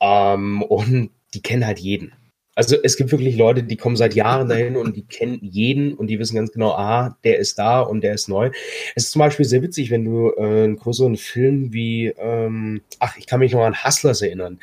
Ähm, 0.01 0.63
und 0.63 1.11
die 1.35 1.43
kennen 1.43 1.67
halt 1.67 1.79
jeden. 1.79 2.13
Also 2.57 2.77
es 2.83 2.97
gibt 2.97 3.13
wirklich 3.13 3.37
Leute, 3.37 3.63
die 3.63 3.77
kommen 3.77 3.97
seit 3.97 4.15
Jahren 4.15 4.49
dahin 4.49 4.77
und 4.77 4.97
die 4.97 5.05
kennen 5.05 5.39
jeden 5.41 5.95
und 5.95 6.09
die 6.09 6.19
wissen 6.19 6.37
ganz 6.37 6.51
genau, 6.53 6.73
ah, 6.73 7.17
der 7.23 7.39
ist 7.39 7.59
da 7.59 7.81
und 7.81 8.03
der 8.03 8.15
ist 8.15 8.29
neu. 8.29 8.51
Es 8.97 9.05
ist 9.05 9.13
zum 9.13 9.21
Beispiel 9.21 9.47
sehr 9.47 9.63
witzig, 9.63 9.91
wenn 9.91 10.05
du 10.05 10.33
äh, 10.37 10.65
einen 10.65 10.77
größeren 10.77 11.17
Film 11.17 11.73
wie, 11.73 12.09
ähm, 12.19 12.83
ach, 12.99 13.17
ich 13.17 13.27
kann 13.27 13.41
mich 13.41 13.53
noch 13.53 13.65
an 13.65 13.85
Hustlers 13.85 14.21
erinnern, 14.21 14.59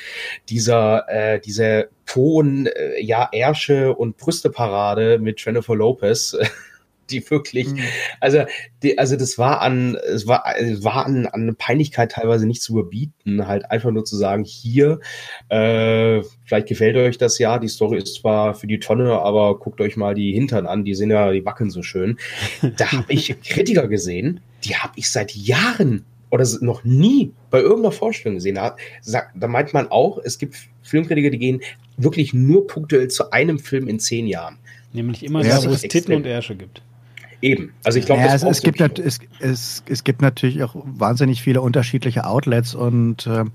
dieser, 0.49 1.07
äh, 1.07 1.39
dieser 1.39 1.85
Ton, 2.05 2.67
äh, 2.67 3.01
ja, 3.01 3.29
Ärsche 3.31 3.95
und 3.95 4.17
Brüsteparade 4.17 5.17
mit 5.19 5.43
Jennifer 5.43 5.75
Lopez. 5.75 6.37
die 7.09 7.29
wirklich, 7.29 7.67
mhm. 7.67 7.79
also, 8.19 8.43
die, 8.83 8.97
also 8.97 9.15
das 9.15 9.37
war 9.37 9.61
an, 9.61 9.95
es 9.95 10.27
war, 10.27 10.43
es 10.57 10.83
war 10.83 11.05
an, 11.05 11.25
an 11.25 11.55
Peinlichkeit 11.55 12.11
teilweise 12.11 12.45
nicht 12.45 12.61
zu 12.61 12.73
überbieten, 12.73 13.47
halt 13.47 13.69
einfach 13.71 13.91
nur 13.91 14.05
zu 14.05 14.15
sagen, 14.15 14.43
hier, 14.43 14.99
äh, 15.49 16.21
vielleicht 16.45 16.67
gefällt 16.67 16.95
euch 16.97 17.17
das 17.17 17.39
ja, 17.39 17.59
die 17.59 17.67
Story 17.67 17.97
ist 17.97 18.15
zwar 18.15 18.53
für 18.53 18.67
die 18.67 18.79
Tonne, 18.79 19.19
aber 19.19 19.59
guckt 19.59 19.81
euch 19.81 19.97
mal 19.97 20.15
die 20.15 20.33
Hintern 20.33 20.67
an, 20.67 20.85
die 20.85 20.95
sind 20.95 21.11
ja, 21.11 21.31
die 21.31 21.45
wackeln 21.45 21.69
so 21.69 21.81
schön. 21.81 22.17
Da 22.77 22.91
habe 22.91 23.11
ich 23.11 23.35
Kritiker 23.41 23.87
gesehen, 23.87 24.39
die 24.63 24.75
habe 24.75 24.93
ich 24.95 25.09
seit 25.09 25.35
Jahren 25.35 26.05
oder 26.29 26.45
noch 26.61 26.83
nie 26.83 27.31
bei 27.49 27.59
irgendeiner 27.59 27.91
Vorstellung 27.91 28.35
gesehen. 28.35 28.55
Da, 28.55 28.75
da 29.33 29.47
meint 29.47 29.73
man 29.73 29.87
auch, 29.89 30.17
es 30.17 30.37
gibt 30.37 30.57
Filmkritiker, 30.83 31.29
die 31.29 31.39
gehen 31.39 31.61
wirklich 31.97 32.33
nur 32.33 32.67
punktuell 32.67 33.07
zu 33.07 33.31
einem 33.31 33.59
Film 33.59 33.87
in 33.87 33.99
zehn 33.99 34.27
Jahren. 34.27 34.57
Nämlich 34.93 35.23
immer 35.23 35.43
ja, 35.43 35.59
da, 35.59 35.69
wo 35.69 35.73
es 35.73 35.81
Titten 35.81 36.13
und 36.13 36.25
Ärsche 36.25 36.55
gibt. 36.55 36.81
Eben. 37.41 37.71
Also 37.83 37.99
ich 37.99 38.05
glaube, 38.05 38.21
ja, 38.21 38.33
es, 38.33 38.43
es, 38.43 38.61
gibt 38.61 38.81
es, 38.81 39.19
es, 39.39 39.83
es 39.87 40.03
gibt 40.03 40.21
natürlich 40.21 40.63
auch 40.63 40.75
wahnsinnig 40.75 41.41
viele 41.41 41.61
unterschiedliche 41.61 42.25
Outlets 42.25 42.73
und 42.73 43.27
äh, 43.27 43.45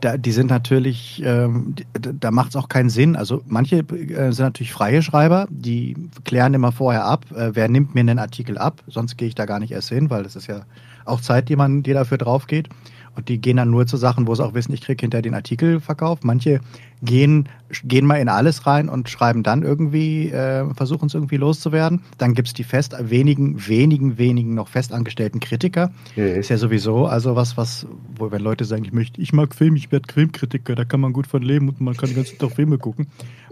da, 0.00 0.16
die 0.18 0.32
sind 0.32 0.50
natürlich, 0.50 1.22
ähm, 1.24 1.74
da 1.94 2.30
macht 2.30 2.50
es 2.50 2.56
auch 2.56 2.68
keinen 2.68 2.90
Sinn. 2.90 3.16
Also 3.16 3.42
manche 3.46 3.78
äh, 3.78 4.32
sind 4.32 4.44
natürlich 4.44 4.72
freie 4.72 5.02
Schreiber, 5.02 5.46
die 5.50 5.96
klären 6.24 6.54
immer 6.54 6.72
vorher 6.72 7.04
ab, 7.04 7.24
äh, 7.34 7.50
wer 7.54 7.68
nimmt 7.68 7.94
mir 7.94 8.00
einen 8.00 8.18
Artikel 8.18 8.58
ab, 8.58 8.82
sonst 8.86 9.16
gehe 9.16 9.28
ich 9.28 9.34
da 9.34 9.46
gar 9.46 9.60
nicht 9.60 9.72
erst 9.72 9.88
hin, 9.88 10.10
weil 10.10 10.22
das 10.22 10.36
ist 10.36 10.46
ja 10.46 10.62
auch 11.04 11.20
Zeit, 11.20 11.48
die 11.48 11.56
man, 11.56 11.82
die 11.82 11.92
dafür 11.92 12.18
drauf 12.18 12.46
geht. 12.46 12.68
Und 13.16 13.28
die 13.28 13.40
gehen 13.40 13.56
dann 13.56 13.70
nur 13.70 13.86
zu 13.86 13.96
Sachen, 13.96 14.26
wo 14.26 14.34
sie 14.34 14.44
auch 14.44 14.54
wissen, 14.54 14.72
ich 14.72 14.80
kriege 14.80 15.00
hinter 15.00 15.22
den 15.22 15.34
Artikel 15.34 15.80
verkauft. 15.80 16.24
Manche 16.24 16.60
gehen, 17.04 17.48
gehen 17.84 18.06
mal 18.06 18.16
in 18.16 18.28
alles 18.28 18.66
rein 18.66 18.88
und 18.88 19.08
schreiben 19.08 19.42
dann 19.42 19.62
irgendwie, 19.62 20.30
äh, 20.30 20.64
versuchen 20.74 21.06
es 21.06 21.14
irgendwie 21.14 21.36
loszuwerden. 21.36 22.02
Dann 22.18 22.34
gibt 22.34 22.48
es 22.48 22.54
die 22.54 22.64
fest, 22.64 22.94
wenigen, 22.98 23.66
wenigen, 23.66 24.18
wenigen 24.18 24.54
noch 24.54 24.68
festangestellten 24.68 25.40
Kritiker. 25.40 25.90
Mhm. 26.16 26.24
Ist 26.24 26.50
ja 26.50 26.56
sowieso 26.56 27.06
also 27.06 27.36
was, 27.36 27.56
was, 27.56 27.86
wo 28.16 28.30
wenn 28.30 28.42
Leute 28.42 28.64
sagen, 28.64 28.84
ich 28.84 28.92
möchte, 28.92 29.20
ich 29.20 29.32
mag 29.32 29.54
Film, 29.54 29.76
ich 29.76 29.92
werde 29.92 30.12
Filmkritiker, 30.12 30.74
da 30.74 30.84
kann 30.84 31.00
man 31.00 31.12
gut 31.12 31.26
von 31.26 31.42
leben 31.42 31.68
und 31.68 31.80
man 31.80 31.96
kann 31.96 32.08
die 32.08 32.14
ganze 32.14 32.36
Zeit 32.36 32.52
Filme 32.52 32.78
gucken. 32.78 33.06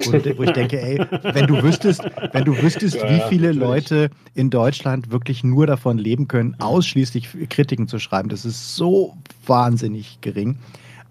Wo, 0.04 0.12
wo, 0.12 0.42
ich 0.42 0.52
denke, 0.52 0.80
ey, 0.80 0.99
wenn 1.32 1.47
du 1.47 1.62
wüsstest, 1.62 2.02
wenn 2.32 2.44
du 2.44 2.61
wüsstest, 2.61 2.97
ja, 2.97 3.09
wie 3.09 3.23
viele 3.28 3.49
natürlich. 3.49 3.61
Leute 3.61 4.11
in 4.35 4.50
Deutschland 4.50 5.11
wirklich 5.11 5.44
nur 5.44 5.66
davon 5.66 5.99
leben 5.99 6.28
können, 6.28 6.56
ausschließlich 6.59 7.28
Kritiken 7.49 7.88
zu 7.88 7.99
schreiben, 7.99 8.28
das 8.28 8.44
ist 8.44 8.76
so 8.76 9.16
wahnsinnig 9.47 10.21
gering. 10.21 10.59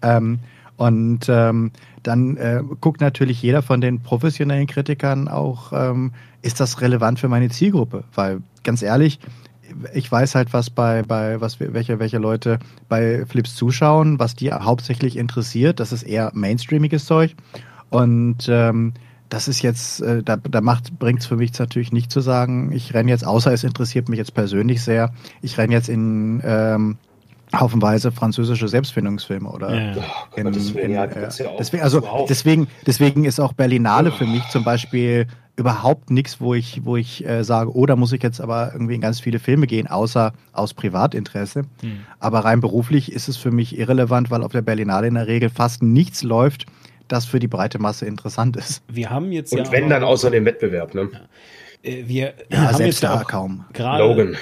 Ähm, 0.02 0.40
und 0.76 1.28
ähm, 1.28 1.70
dann 2.02 2.36
äh, 2.36 2.62
guckt 2.80 3.00
natürlich 3.00 3.40
jeder 3.42 3.62
von 3.62 3.80
den 3.80 4.00
professionellen 4.00 4.66
Kritikern 4.66 5.28
auch, 5.28 5.72
ähm, 5.72 6.12
ist 6.42 6.60
das 6.60 6.80
relevant 6.80 7.20
für 7.20 7.28
meine 7.28 7.50
Zielgruppe? 7.50 8.04
Weil 8.14 8.42
ganz 8.64 8.82
ehrlich, 8.82 9.20
ich 9.94 10.10
weiß 10.10 10.34
halt, 10.34 10.52
was 10.52 10.70
bei, 10.70 11.02
bei 11.02 11.40
was 11.40 11.60
welche, 11.60 11.98
welche 11.98 12.18
Leute 12.18 12.58
bei 12.88 13.24
Flips 13.26 13.54
zuschauen, 13.54 14.18
was 14.18 14.34
die 14.34 14.52
hauptsächlich 14.52 15.16
interessiert. 15.16 15.80
Das 15.80 15.92
ist 15.92 16.02
eher 16.02 16.30
mainstreamiges 16.34 17.04
Zeug. 17.04 17.34
Und 17.90 18.48
ähm, 18.48 18.94
das 19.28 19.48
ist 19.48 19.62
jetzt, 19.62 20.02
äh, 20.02 20.22
da, 20.22 20.36
da 20.36 20.60
bringt 20.98 21.20
es 21.20 21.26
für 21.26 21.36
mich 21.36 21.58
natürlich 21.58 21.92
nicht 21.92 22.10
zu 22.10 22.20
sagen, 22.20 22.72
ich 22.72 22.92
renne 22.92 23.10
jetzt, 23.10 23.26
außer 23.26 23.52
es 23.52 23.64
interessiert 23.64 24.08
mich 24.08 24.18
jetzt 24.18 24.34
persönlich 24.34 24.82
sehr, 24.82 25.12
ich 25.40 25.56
renne 25.56 25.72
jetzt 25.72 25.88
in 25.88 26.42
ähm, 26.44 26.98
haufenweise 27.54 28.12
französische 28.12 28.68
Selbstfindungsfilme 28.68 29.48
oder 29.48 29.74
ja. 29.74 29.94
oh, 29.96 30.40
in, 30.40 30.46
in, 30.46 30.90
ja, 30.90 31.04
äh, 31.04 31.28
deswegen, 31.58 31.82
also 31.82 32.26
deswegen, 32.28 32.68
deswegen 32.86 33.24
ist 33.24 33.40
auch 33.40 33.52
Berlinale 33.52 34.10
oh. 34.10 34.16
für 34.16 34.26
mich 34.26 34.46
zum 34.48 34.64
Beispiel 34.64 35.26
überhaupt 35.56 36.10
nichts, 36.10 36.40
wo 36.40 36.54
ich, 36.54 36.84
wo 36.84 36.96
ich 36.96 37.26
äh, 37.26 37.44
sage, 37.44 37.76
oh, 37.76 37.84
da 37.84 37.94
muss 37.94 38.12
ich 38.12 38.22
jetzt 38.22 38.40
aber 38.40 38.70
irgendwie 38.72 38.94
in 38.94 39.00
ganz 39.00 39.20
viele 39.20 39.38
Filme 39.38 39.66
gehen, 39.66 39.86
außer 39.86 40.32
aus 40.52 40.72
Privatinteresse. 40.72 41.64
Hm. 41.80 42.00
Aber 42.20 42.40
rein 42.40 42.60
beruflich 42.60 43.12
ist 43.12 43.28
es 43.28 43.36
für 43.36 43.50
mich 43.50 43.78
irrelevant, 43.78 44.30
weil 44.30 44.42
auf 44.42 44.52
der 44.52 44.62
Berlinale 44.62 45.06
in 45.08 45.14
der 45.14 45.26
Regel 45.26 45.50
fast 45.50 45.82
nichts 45.82 46.22
läuft, 46.22 46.66
das 47.08 47.26
für 47.26 47.38
die 47.38 47.48
breite 47.48 47.78
Masse 47.78 48.06
interessant 48.06 48.56
ist. 48.56 48.82
Wir 48.88 49.10
haben 49.10 49.30
jetzt 49.30 49.52
Und 49.52 49.66
ja 49.66 49.72
wenn 49.72 49.90
dann 49.90 50.02
außer 50.02 50.30
dem 50.30 50.46
Wettbewerb, 50.46 50.94
ne? 50.94 51.10
Äh, 51.82 52.04
wir 52.06 52.34
ja, 52.48 52.58
haben 52.58 52.76
selbst 52.76 53.02
jetzt 53.02 53.04
da 53.04 53.22
kaum. 53.24 53.64
Logan. 53.76 54.36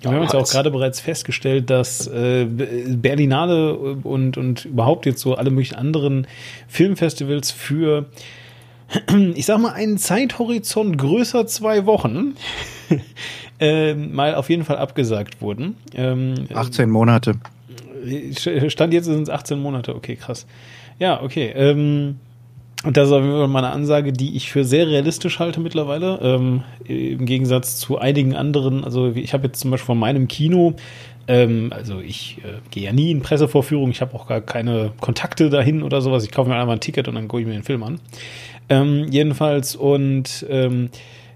Wir 0.00 0.10
haben 0.10 0.22
jetzt 0.22 0.34
auch 0.34 0.48
gerade 0.48 0.70
bereits 0.70 1.00
festgestellt, 1.00 1.70
dass 1.70 2.06
äh, 2.06 2.46
Berlinale 2.46 3.74
und, 3.74 4.36
und 4.36 4.64
überhaupt 4.64 5.06
jetzt 5.06 5.20
so 5.20 5.34
alle 5.34 5.50
möglichen 5.50 5.76
anderen 5.76 6.26
Filmfestivals 6.68 7.50
für, 7.50 8.06
ich 9.34 9.46
sag 9.46 9.58
mal, 9.58 9.72
einen 9.72 9.98
Zeithorizont 9.98 10.98
größer 10.98 11.46
zwei 11.46 11.86
Wochen 11.86 12.34
äh, 13.60 13.94
mal 13.94 14.34
auf 14.34 14.50
jeden 14.50 14.64
Fall 14.64 14.76
abgesagt 14.76 15.40
wurden. 15.40 15.76
Ähm, 15.94 16.46
18 16.54 16.90
Monate. 16.90 17.36
Stand 18.68 18.92
jetzt 18.92 19.06
sind 19.06 19.22
es 19.22 19.30
18 19.30 19.58
Monate, 19.58 19.94
okay, 19.94 20.16
krass. 20.16 20.46
Ja, 20.98 21.22
okay. 21.22 21.52
Ähm, 21.54 22.20
und 22.86 22.96
das 22.96 23.08
ist 23.08 23.12
auf 23.12 23.22
jeden 23.22 23.36
Fall 23.36 23.48
meine 23.48 23.70
Ansage, 23.70 24.12
die 24.12 24.36
ich 24.36 24.52
für 24.52 24.64
sehr 24.64 24.86
realistisch 24.86 25.40
halte 25.40 25.58
mittlerweile. 25.58 26.20
Ähm, 26.22 26.62
Im 26.84 27.26
Gegensatz 27.26 27.78
zu 27.78 27.98
einigen 27.98 28.36
anderen. 28.36 28.84
Also 28.84 29.08
ich 29.08 29.32
habe 29.32 29.48
jetzt 29.48 29.58
zum 29.58 29.72
Beispiel 29.72 29.86
von 29.86 29.98
meinem 29.98 30.28
Kino, 30.28 30.74
ähm, 31.26 31.72
also 31.74 31.98
ich 31.98 32.38
äh, 32.44 32.60
gehe 32.70 32.84
ja 32.84 32.92
nie 32.92 33.10
in 33.10 33.22
Pressevorführungen, 33.22 33.90
ich 33.90 34.02
habe 34.02 34.14
auch 34.14 34.28
gar 34.28 34.40
keine 34.40 34.92
Kontakte 35.00 35.50
dahin 35.50 35.82
oder 35.82 36.00
sowas. 36.00 36.22
Ich 36.22 36.30
kaufe 36.30 36.48
mir 36.48 36.54
einfach 36.54 36.74
ein 36.74 36.80
Ticket 36.80 37.08
und 37.08 37.16
dann 37.16 37.26
gucke 37.26 37.42
ich 37.42 37.48
mir 37.48 37.54
den 37.54 37.64
Film 37.64 37.82
an. 37.82 37.98
Ähm, 38.68 39.08
jedenfalls 39.10 39.74
und 39.74 40.46
ähm, 40.48 40.90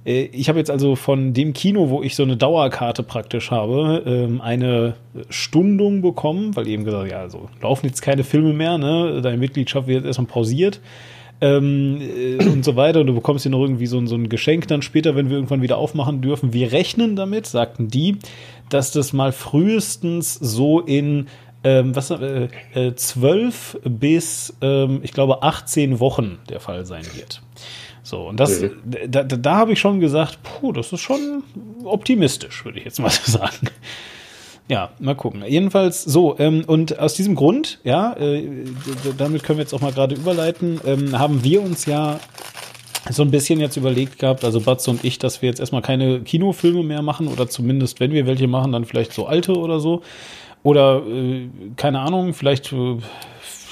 äh, 0.05 0.27
ich 0.27 0.49
habe 0.49 0.61
jetzt 0.61 0.71
also 0.71 0.95
von 0.95 1.33
dem 1.35 1.53
Kino, 1.53 1.91
wo 1.91 2.05
ich 2.05 2.15
so 2.15 2.23
eine 2.23 2.37
Dauerkarte 2.37 3.03
praktisch 3.03 3.51
habe, 3.51 4.05
ähm, 4.07 4.41
eine 4.41 4.95
Stundung 5.31 6.01
bekommen, 6.01 6.55
weil 6.55 6.69
eben 6.69 6.85
gesagt, 6.85 7.11
ja, 7.11 7.19
also 7.19 7.49
laufen 7.61 7.87
jetzt 7.87 8.03
keine 8.03 8.23
Filme 8.23 8.53
mehr, 8.53 8.79
ne? 8.79 9.21
Deine 9.21 9.37
Mitgliedschaft 9.37 9.89
wird 9.89 10.05
jetzt 10.05 10.07
erstmal 10.07 10.29
pausiert 10.29 10.81
ähm, 11.41 12.01
äh, 12.01 12.45
und 12.45 12.65
so 12.65 12.77
weiter. 12.77 13.01
Und 13.01 13.07
du 13.07 13.15
bekommst 13.15 13.43
hier 13.43 13.53
noch 13.53 13.63
irgendwie 13.63 13.87
so, 13.87 14.05
so 14.07 14.15
ein 14.15 14.29
Geschenk 14.29 14.69
dann 14.69 14.83
später, 14.83 15.17
wenn 15.17 15.29
wir 15.29 15.37
irgendwann 15.37 15.63
wieder 15.63 15.79
aufmachen 15.79 16.21
dürfen. 16.21 16.53
Wir 16.53 16.73
rechnen 16.73 17.17
damit, 17.17 17.47
sagten 17.47 17.89
die, 17.89 18.19
dass 18.69 18.93
das 18.93 19.13
mal 19.13 19.33
frühestens 19.33 20.35
so 20.35 20.81
in 20.81 21.27
ähm, 21.63 21.95
was 21.95 22.11
äh, 22.11 22.49
äh, 22.75 22.95
12 22.95 23.81
bis 23.85 24.57
ähm, 24.63 25.01
ich 25.03 25.13
glaube 25.13 25.43
18 25.43 26.01
Wochen 26.01 26.39
der 26.49 26.61
Fall 26.61 26.87
sein 26.87 27.05
wird. 27.15 27.43
So, 28.03 28.29
und 28.29 28.41
das, 28.41 28.61
mhm. 28.61 28.71
da, 29.09 29.25
da, 29.25 29.37
da 29.37 29.57
habe 29.57 29.73
ich 29.73 29.81
schon 29.81 30.01
gesagt, 30.01 30.39
puh, 30.43 30.73
das 30.73 30.93
ist 30.93 31.01
schon 31.01 31.43
optimistisch, 31.85 32.65
würde 32.65 32.79
ich 32.79 32.85
jetzt 32.85 32.99
mal 32.99 33.11
so 33.11 33.31
sagen. 33.31 33.69
Ja, 34.71 34.91
mal 35.01 35.17
gucken. 35.17 35.43
Jedenfalls 35.45 36.05
so, 36.05 36.39
ähm, 36.39 36.63
und 36.65 37.01
aus 37.01 37.15
diesem 37.15 37.35
Grund, 37.35 37.81
ja, 37.83 38.13
äh, 38.13 38.49
damit 39.19 39.43
können 39.43 39.59
wir 39.59 39.65
jetzt 39.65 39.75
auch 39.75 39.81
mal 39.81 39.91
gerade 39.91 40.15
überleiten, 40.15 40.81
ähm, 40.87 41.19
haben 41.19 41.43
wir 41.43 41.61
uns 41.61 41.87
ja 41.87 42.21
so 43.11 43.25
ein 43.25 43.33
bisschen 43.33 43.59
jetzt 43.59 43.77
überlegt 43.77 44.21
gehabt, 44.21 44.45
also 44.45 44.61
Batze 44.61 44.93
und 44.93 45.03
ich, 45.03 45.19
dass 45.19 45.43
wir 45.43 45.49
jetzt 45.49 45.59
erstmal 45.59 45.83
keine 45.83 46.21
Kinofilme 46.21 46.85
mehr 46.85 47.03
machen 47.03 47.27
oder 47.27 47.49
zumindest, 47.49 47.99
wenn 47.99 48.13
wir 48.13 48.27
welche 48.27 48.47
machen, 48.47 48.71
dann 48.71 48.85
vielleicht 48.85 49.13
so 49.13 49.27
alte 49.27 49.57
oder 49.57 49.81
so. 49.81 50.03
Oder 50.63 51.03
äh, 51.05 51.49
keine 51.75 51.99
Ahnung, 51.99 52.33
vielleicht 52.33 52.73
äh, 52.73 52.99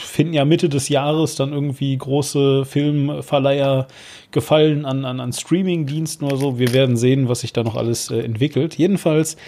finden 0.08 0.34
ja 0.34 0.44
Mitte 0.44 0.68
des 0.68 0.88
Jahres 0.88 1.34
dann 1.36 1.52
irgendwie 1.52 1.96
große 1.96 2.64
Filmverleiher 2.64 3.86
Gefallen 4.30 4.84
an, 4.84 5.06
an, 5.06 5.20
an 5.20 5.32
Streaming-Diensten 5.32 6.26
oder 6.26 6.36
so. 6.36 6.58
Wir 6.58 6.74
werden 6.74 6.98
sehen, 6.98 7.30
was 7.30 7.40
sich 7.40 7.54
da 7.54 7.64
noch 7.64 7.76
alles 7.76 8.10
äh, 8.10 8.20
entwickelt. 8.20 8.74
Jedenfalls 8.74 9.38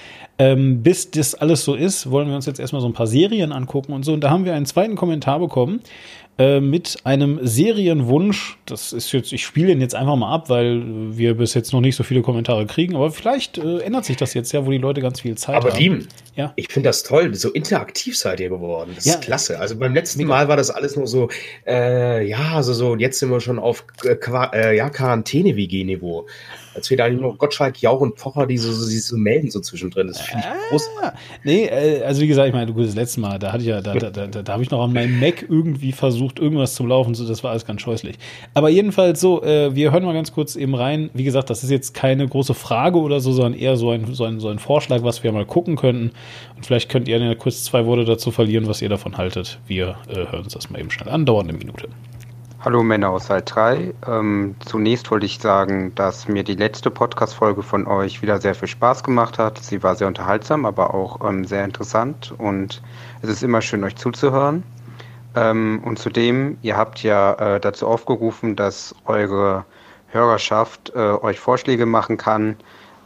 ähm, 0.40 0.82
bis 0.82 1.10
das 1.10 1.34
alles 1.34 1.66
so 1.66 1.74
ist, 1.74 2.10
wollen 2.10 2.28
wir 2.28 2.34
uns 2.34 2.46
jetzt 2.46 2.60
erstmal 2.60 2.80
so 2.80 2.88
ein 2.88 2.94
paar 2.94 3.06
Serien 3.06 3.52
angucken 3.52 3.92
und 3.92 4.06
so. 4.06 4.14
Und 4.14 4.24
da 4.24 4.30
haben 4.30 4.46
wir 4.46 4.54
einen 4.54 4.64
zweiten 4.64 4.96
Kommentar 4.96 5.38
bekommen 5.38 5.80
äh, 6.40 6.58
mit 6.58 6.96
einem 7.04 7.38
Serienwunsch. 7.42 8.56
Das 8.64 8.94
ist 8.94 9.12
jetzt, 9.12 9.30
ich 9.30 9.44
spiele 9.44 9.66
den 9.68 9.82
jetzt 9.82 9.94
einfach 9.94 10.16
mal 10.16 10.32
ab, 10.32 10.48
weil 10.48 10.82
wir 11.14 11.34
bis 11.36 11.52
jetzt 11.52 11.70
noch 11.74 11.82
nicht 11.82 11.96
so 11.96 12.02
viele 12.02 12.22
Kommentare 12.22 12.64
kriegen. 12.64 12.96
Aber 12.96 13.10
vielleicht 13.10 13.58
äh, 13.58 13.80
ändert 13.80 14.06
sich 14.06 14.16
das 14.16 14.32
jetzt 14.32 14.50
ja, 14.52 14.64
wo 14.64 14.70
die 14.70 14.78
Leute 14.78 15.02
ganz 15.02 15.20
viel 15.20 15.36
Zeit 15.36 15.56
aber 15.56 15.66
haben. 15.66 15.72
Aber 15.72 15.78
Riem, 15.78 16.08
ja? 16.36 16.54
ich 16.56 16.68
finde 16.68 16.88
das 16.88 17.02
toll. 17.02 17.34
So 17.34 17.50
interaktiv 17.50 18.16
seid 18.16 18.40
ihr 18.40 18.48
geworden. 18.48 18.92
Das 18.94 19.04
ja. 19.04 19.14
ist 19.14 19.20
klasse. 19.20 19.60
Also 19.60 19.76
beim 19.76 19.92
letzten 19.92 20.24
Mal 20.24 20.48
war 20.48 20.56
das 20.56 20.70
alles 20.70 20.96
nur 20.96 21.06
so, 21.06 21.28
äh, 21.66 22.26
ja, 22.26 22.54
also 22.54 22.72
so, 22.72 22.96
jetzt 22.96 23.18
sind 23.18 23.30
wir 23.30 23.40
schon 23.40 23.58
auf 23.58 23.84
äh 24.02 24.74
ja, 24.74 24.88
Quarantäne-WG-Niveau 24.88 26.26
als 26.74 26.88
fehlt 26.88 27.00
eigentlich 27.00 27.20
nur 27.20 27.36
Gottschalk, 27.36 27.80
Jauch 27.82 28.00
und 28.00 28.14
Pocher, 28.16 28.46
die 28.46 28.58
so, 28.58 28.68
die 28.70 28.98
so 28.98 29.16
melden 29.16 29.50
so 29.50 29.60
zwischendrin. 29.60 30.08
Das 30.08 30.20
finde 30.20 30.44
ich 30.44 30.46
ah, 30.46 30.56
groß. 30.70 30.90
Nee, 31.44 31.64
äh, 31.66 32.02
also 32.02 32.20
wie 32.20 32.26
gesagt, 32.26 32.48
ich 32.48 32.54
meine, 32.54 32.72
du 32.72 32.80
das 32.80 32.94
letzte 32.94 33.20
Mal, 33.20 33.38
da 33.38 33.52
hatte 33.52 33.62
ich 33.62 33.68
ja, 33.68 33.80
da, 33.80 33.94
da, 33.94 34.10
da, 34.10 34.42
da 34.42 34.52
habe 34.52 34.62
ich 34.62 34.70
noch 34.70 34.82
an 34.82 34.92
meinem 34.92 35.18
Mac 35.18 35.44
irgendwie 35.48 35.92
versucht, 35.92 36.38
irgendwas 36.38 36.74
zum 36.74 36.86
Laufen, 36.86 37.14
so 37.14 37.26
das 37.26 37.42
war 37.42 37.50
alles 37.50 37.66
ganz 37.66 37.80
scheußlich. 37.82 38.16
Aber 38.54 38.68
jedenfalls 38.68 39.20
so, 39.20 39.42
äh, 39.42 39.74
wir 39.74 39.92
hören 39.92 40.04
mal 40.04 40.14
ganz 40.14 40.32
kurz 40.32 40.56
eben 40.56 40.74
rein. 40.74 41.10
Wie 41.14 41.24
gesagt, 41.24 41.50
das 41.50 41.64
ist 41.64 41.70
jetzt 41.70 41.94
keine 41.94 42.26
große 42.26 42.54
Frage 42.54 42.98
oder 42.98 43.20
so, 43.20 43.32
sondern 43.32 43.54
eher 43.54 43.76
so 43.76 43.90
ein, 43.90 44.14
so 44.14 44.24
ein, 44.24 44.40
so 44.40 44.48
ein 44.48 44.58
Vorschlag, 44.58 45.02
was 45.02 45.24
wir 45.24 45.32
mal 45.32 45.46
gucken 45.46 45.76
könnten. 45.76 46.12
Und 46.56 46.66
vielleicht 46.66 46.88
könnt 46.88 47.08
ihr 47.08 47.18
ja 47.18 47.34
kurz 47.34 47.64
zwei 47.64 47.86
Worte 47.86 48.04
dazu 48.04 48.30
verlieren, 48.30 48.68
was 48.68 48.80
ihr 48.82 48.88
davon 48.88 49.16
haltet. 49.16 49.58
Wir 49.66 49.96
äh, 50.08 50.14
hören 50.30 50.44
uns 50.44 50.54
das 50.54 50.70
mal 50.70 50.78
eben 50.78 50.90
schnell 50.90 51.08
an, 51.08 51.26
dauert 51.26 51.48
eine 51.48 51.56
Minute. 51.56 51.88
Hallo 52.62 52.82
Männer 52.82 53.08
aus 53.08 53.28
Saal 53.28 53.40
3. 53.40 53.94
Ähm, 54.06 54.54
zunächst 54.60 55.10
wollte 55.10 55.24
ich 55.24 55.38
sagen, 55.38 55.94
dass 55.94 56.28
mir 56.28 56.44
die 56.44 56.56
letzte 56.56 56.90
Podcast-Folge 56.90 57.62
von 57.62 57.86
euch 57.86 58.20
wieder 58.20 58.38
sehr 58.38 58.54
viel 58.54 58.68
Spaß 58.68 59.02
gemacht 59.02 59.38
hat. 59.38 59.56
Sie 59.56 59.82
war 59.82 59.96
sehr 59.96 60.06
unterhaltsam, 60.06 60.66
aber 60.66 60.92
auch 60.92 61.26
ähm, 61.26 61.46
sehr 61.46 61.64
interessant 61.64 62.34
und 62.36 62.82
es 63.22 63.30
ist 63.30 63.42
immer 63.42 63.62
schön, 63.62 63.82
euch 63.82 63.96
zuzuhören. 63.96 64.62
Ähm, 65.34 65.80
und 65.86 65.98
zudem, 65.98 66.58
ihr 66.60 66.76
habt 66.76 67.02
ja 67.02 67.32
äh, 67.32 67.60
dazu 67.60 67.86
aufgerufen, 67.86 68.56
dass 68.56 68.94
eure 69.06 69.64
Hörerschaft 70.08 70.92
äh, 70.94 70.98
euch 70.98 71.40
Vorschläge 71.40 71.86
machen 71.86 72.18
kann, 72.18 72.56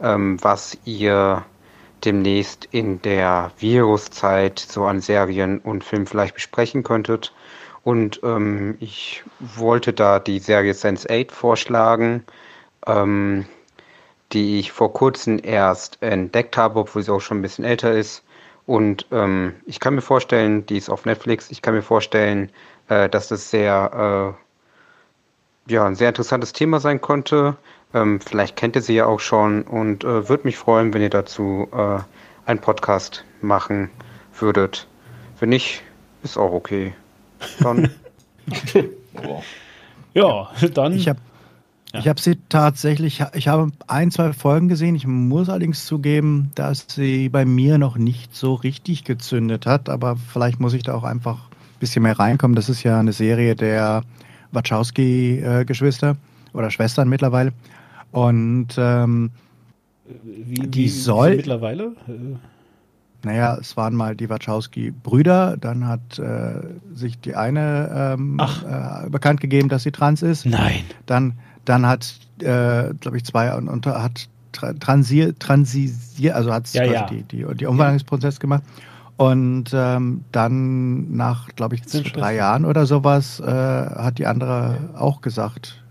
ähm, 0.01 0.37
was 0.43 0.77
ihr 0.83 1.45
demnächst 2.03 2.67
in 2.71 3.01
der 3.03 3.51
Viruszeit 3.57 4.59
so 4.59 4.83
an 4.83 4.99
Serien 4.99 5.59
und 5.59 5.85
Filmen 5.85 6.07
vielleicht 6.07 6.35
besprechen 6.35 6.83
könntet. 6.83 7.31
Und 7.85 8.19
ähm, 8.23 8.77
ich 8.79 9.23
wollte 9.39 9.93
da 9.93 10.17
die 10.17 10.39
Serie 10.39 10.73
Sense8 10.73 11.31
vorschlagen, 11.31 12.23
ähm, 12.87 13.45
die 14.31 14.59
ich 14.59 14.71
vor 14.71 14.91
kurzem 14.91 15.39
erst 15.41 16.01
entdeckt 16.01 16.57
habe, 16.57 16.79
obwohl 16.79 17.03
sie 17.03 17.13
auch 17.13 17.21
schon 17.21 17.37
ein 17.37 17.41
bisschen 17.43 17.63
älter 17.63 17.93
ist. 17.93 18.23
Und 18.65 19.05
ähm, 19.11 19.53
ich 19.67 19.79
kann 19.79 19.93
mir 19.93 20.01
vorstellen, 20.01 20.65
die 20.65 20.77
ist 20.77 20.89
auf 20.89 21.05
Netflix, 21.05 21.51
ich 21.51 21.61
kann 21.61 21.75
mir 21.75 21.83
vorstellen, 21.83 22.49
äh, 22.89 23.07
dass 23.07 23.27
das 23.27 23.51
sehr, 23.51 24.35
äh, 25.69 25.71
ja, 25.71 25.85
ein 25.85 25.93
sehr 25.93 26.09
interessantes 26.09 26.53
Thema 26.53 26.79
sein 26.79 27.01
konnte. 27.01 27.55
Ähm, 27.93 28.19
vielleicht 28.19 28.55
kennt 28.55 28.75
ihr 28.75 28.81
sie 28.81 28.95
ja 28.95 29.05
auch 29.05 29.19
schon 29.19 29.61
und 29.61 30.03
äh, 30.03 30.27
würde 30.27 30.45
mich 30.45 30.57
freuen, 30.57 30.91
wenn 30.91 31.03
ihr 31.03 31.11
dazu 31.11 31.67
äh, 31.71 31.99
einen 32.49 32.61
Podcast 32.61 33.25
machen 33.41 33.91
würdet. 34.39 34.87
Wenn 35.39 35.49
nicht, 35.49 35.83
ist 36.23 36.35
auch 36.35 36.51
okay. 36.51 36.95
Dann. 37.59 37.89
ja, 40.13 40.49
dann. 40.73 40.93
Ich 40.93 41.07
habe 41.07 41.19
ja. 41.95 41.99
ich 41.99 42.07
hab 42.07 42.19
sie 42.19 42.37
tatsächlich, 42.49 43.23
ich 43.33 43.47
habe 43.47 43.71
ein, 43.87 44.11
zwei 44.11 44.33
Folgen 44.33 44.67
gesehen. 44.67 44.95
Ich 44.95 45.07
muss 45.07 45.49
allerdings 45.49 45.85
zugeben, 45.85 46.51
dass 46.55 46.85
sie 46.89 47.29
bei 47.29 47.45
mir 47.45 47.77
noch 47.77 47.97
nicht 47.97 48.35
so 48.35 48.53
richtig 48.53 49.03
gezündet 49.03 49.65
hat. 49.65 49.89
Aber 49.89 50.17
vielleicht 50.17 50.59
muss 50.59 50.73
ich 50.73 50.83
da 50.83 50.93
auch 50.93 51.03
einfach 51.03 51.37
ein 51.37 51.79
bisschen 51.79 52.03
mehr 52.03 52.19
reinkommen. 52.19 52.55
Das 52.55 52.69
ist 52.69 52.83
ja 52.83 52.99
eine 52.99 53.13
Serie 53.13 53.55
der 53.55 54.03
Wachowski-Geschwister 54.51 56.17
oder 56.53 56.69
Schwestern 56.69 57.07
mittlerweile. 57.07 57.53
Und 58.11 58.69
ähm, 58.77 59.31
wie, 60.23 60.67
die 60.67 60.83
wie, 60.83 60.89
soll. 60.89 61.37
Mittlerweile? 61.37 61.93
Naja, 63.25 63.57
es 63.59 63.75
waren 63.75 63.95
mal 63.95 64.15
die 64.15 64.29
Wachowski-Brüder, 64.29 65.57
dann 65.57 65.87
hat 65.87 66.19
äh, 66.19 66.61
sich 66.93 67.19
die 67.19 67.35
eine 67.35 68.13
ähm, 68.13 68.39
äh, 68.39 69.09
bekannt 69.09 69.41
gegeben, 69.41 69.67
dass 69.67 69.81
sie 69.81 69.91
trans 69.91 70.21
ist. 70.21 70.45
Nein. 70.45 70.83
Dann, 71.07 71.33
dann 71.65 71.87
hat, 71.87 72.19
äh, 72.39 72.93
glaube 72.93 73.17
ich, 73.17 73.25
zwei 73.25 73.55
und, 73.55 73.67
und 73.67 73.87
hat 73.87 74.29
transiert, 74.51 75.39
transisiert, 75.39 76.35
also 76.35 76.53
hat 76.53 76.71
ja, 76.73 76.83
ja. 76.83 77.07
die, 77.07 77.23
die, 77.23 77.45
die 77.55 77.65
Umwandlungsprozess 77.65 78.39
gemacht. 78.39 78.61
Und 79.17 79.71
ähm, 79.73 80.23
dann 80.31 81.15
nach, 81.15 81.47
glaube 81.55 81.75
ich, 81.75 81.81
drei 81.81 82.35
Jahren 82.35 82.63
oder 82.63 82.85
sowas 82.85 83.39
äh, 83.39 83.45
hat 83.45 84.19
die 84.19 84.27
andere 84.27 84.77
auch 84.95 85.21
gesagt, 85.21 85.83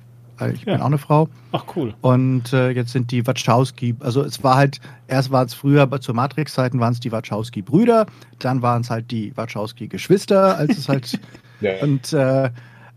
ich 0.53 0.65
bin 0.65 0.81
auch 0.81 0.87
eine 0.87 0.99
Frau. 0.99 1.29
Ach 1.53 1.65
cool. 1.77 1.95
Und 2.01 2.53
äh, 2.53 2.71
jetzt 2.71 2.93
sind 2.93 3.11
die 3.11 3.27
Wachowski, 3.27 3.95
also 4.01 4.23
es 4.23 4.43
war 4.43 4.57
halt, 4.57 4.81
erst 5.09 5.31
war 5.31 5.45
es 5.45 5.55
früher 5.55 5.89
zu 6.01 6.15
Matrix-Zeiten 6.15 6.81
waren 6.81 6.93
es 6.93 7.01
die 7.01 7.13
Wachowski-Brüder, 7.13 8.07
dann 8.39 8.63
waren 8.63 8.83
es 8.83 8.91
halt 8.91 9.11
die 9.11 9.37
Wachowski-Geschwister, 9.37 10.57
als 10.57 10.79
es 10.79 10.89
halt 10.89 11.19
ja. 11.61 11.83
und 11.83 12.13
äh, 12.13 12.51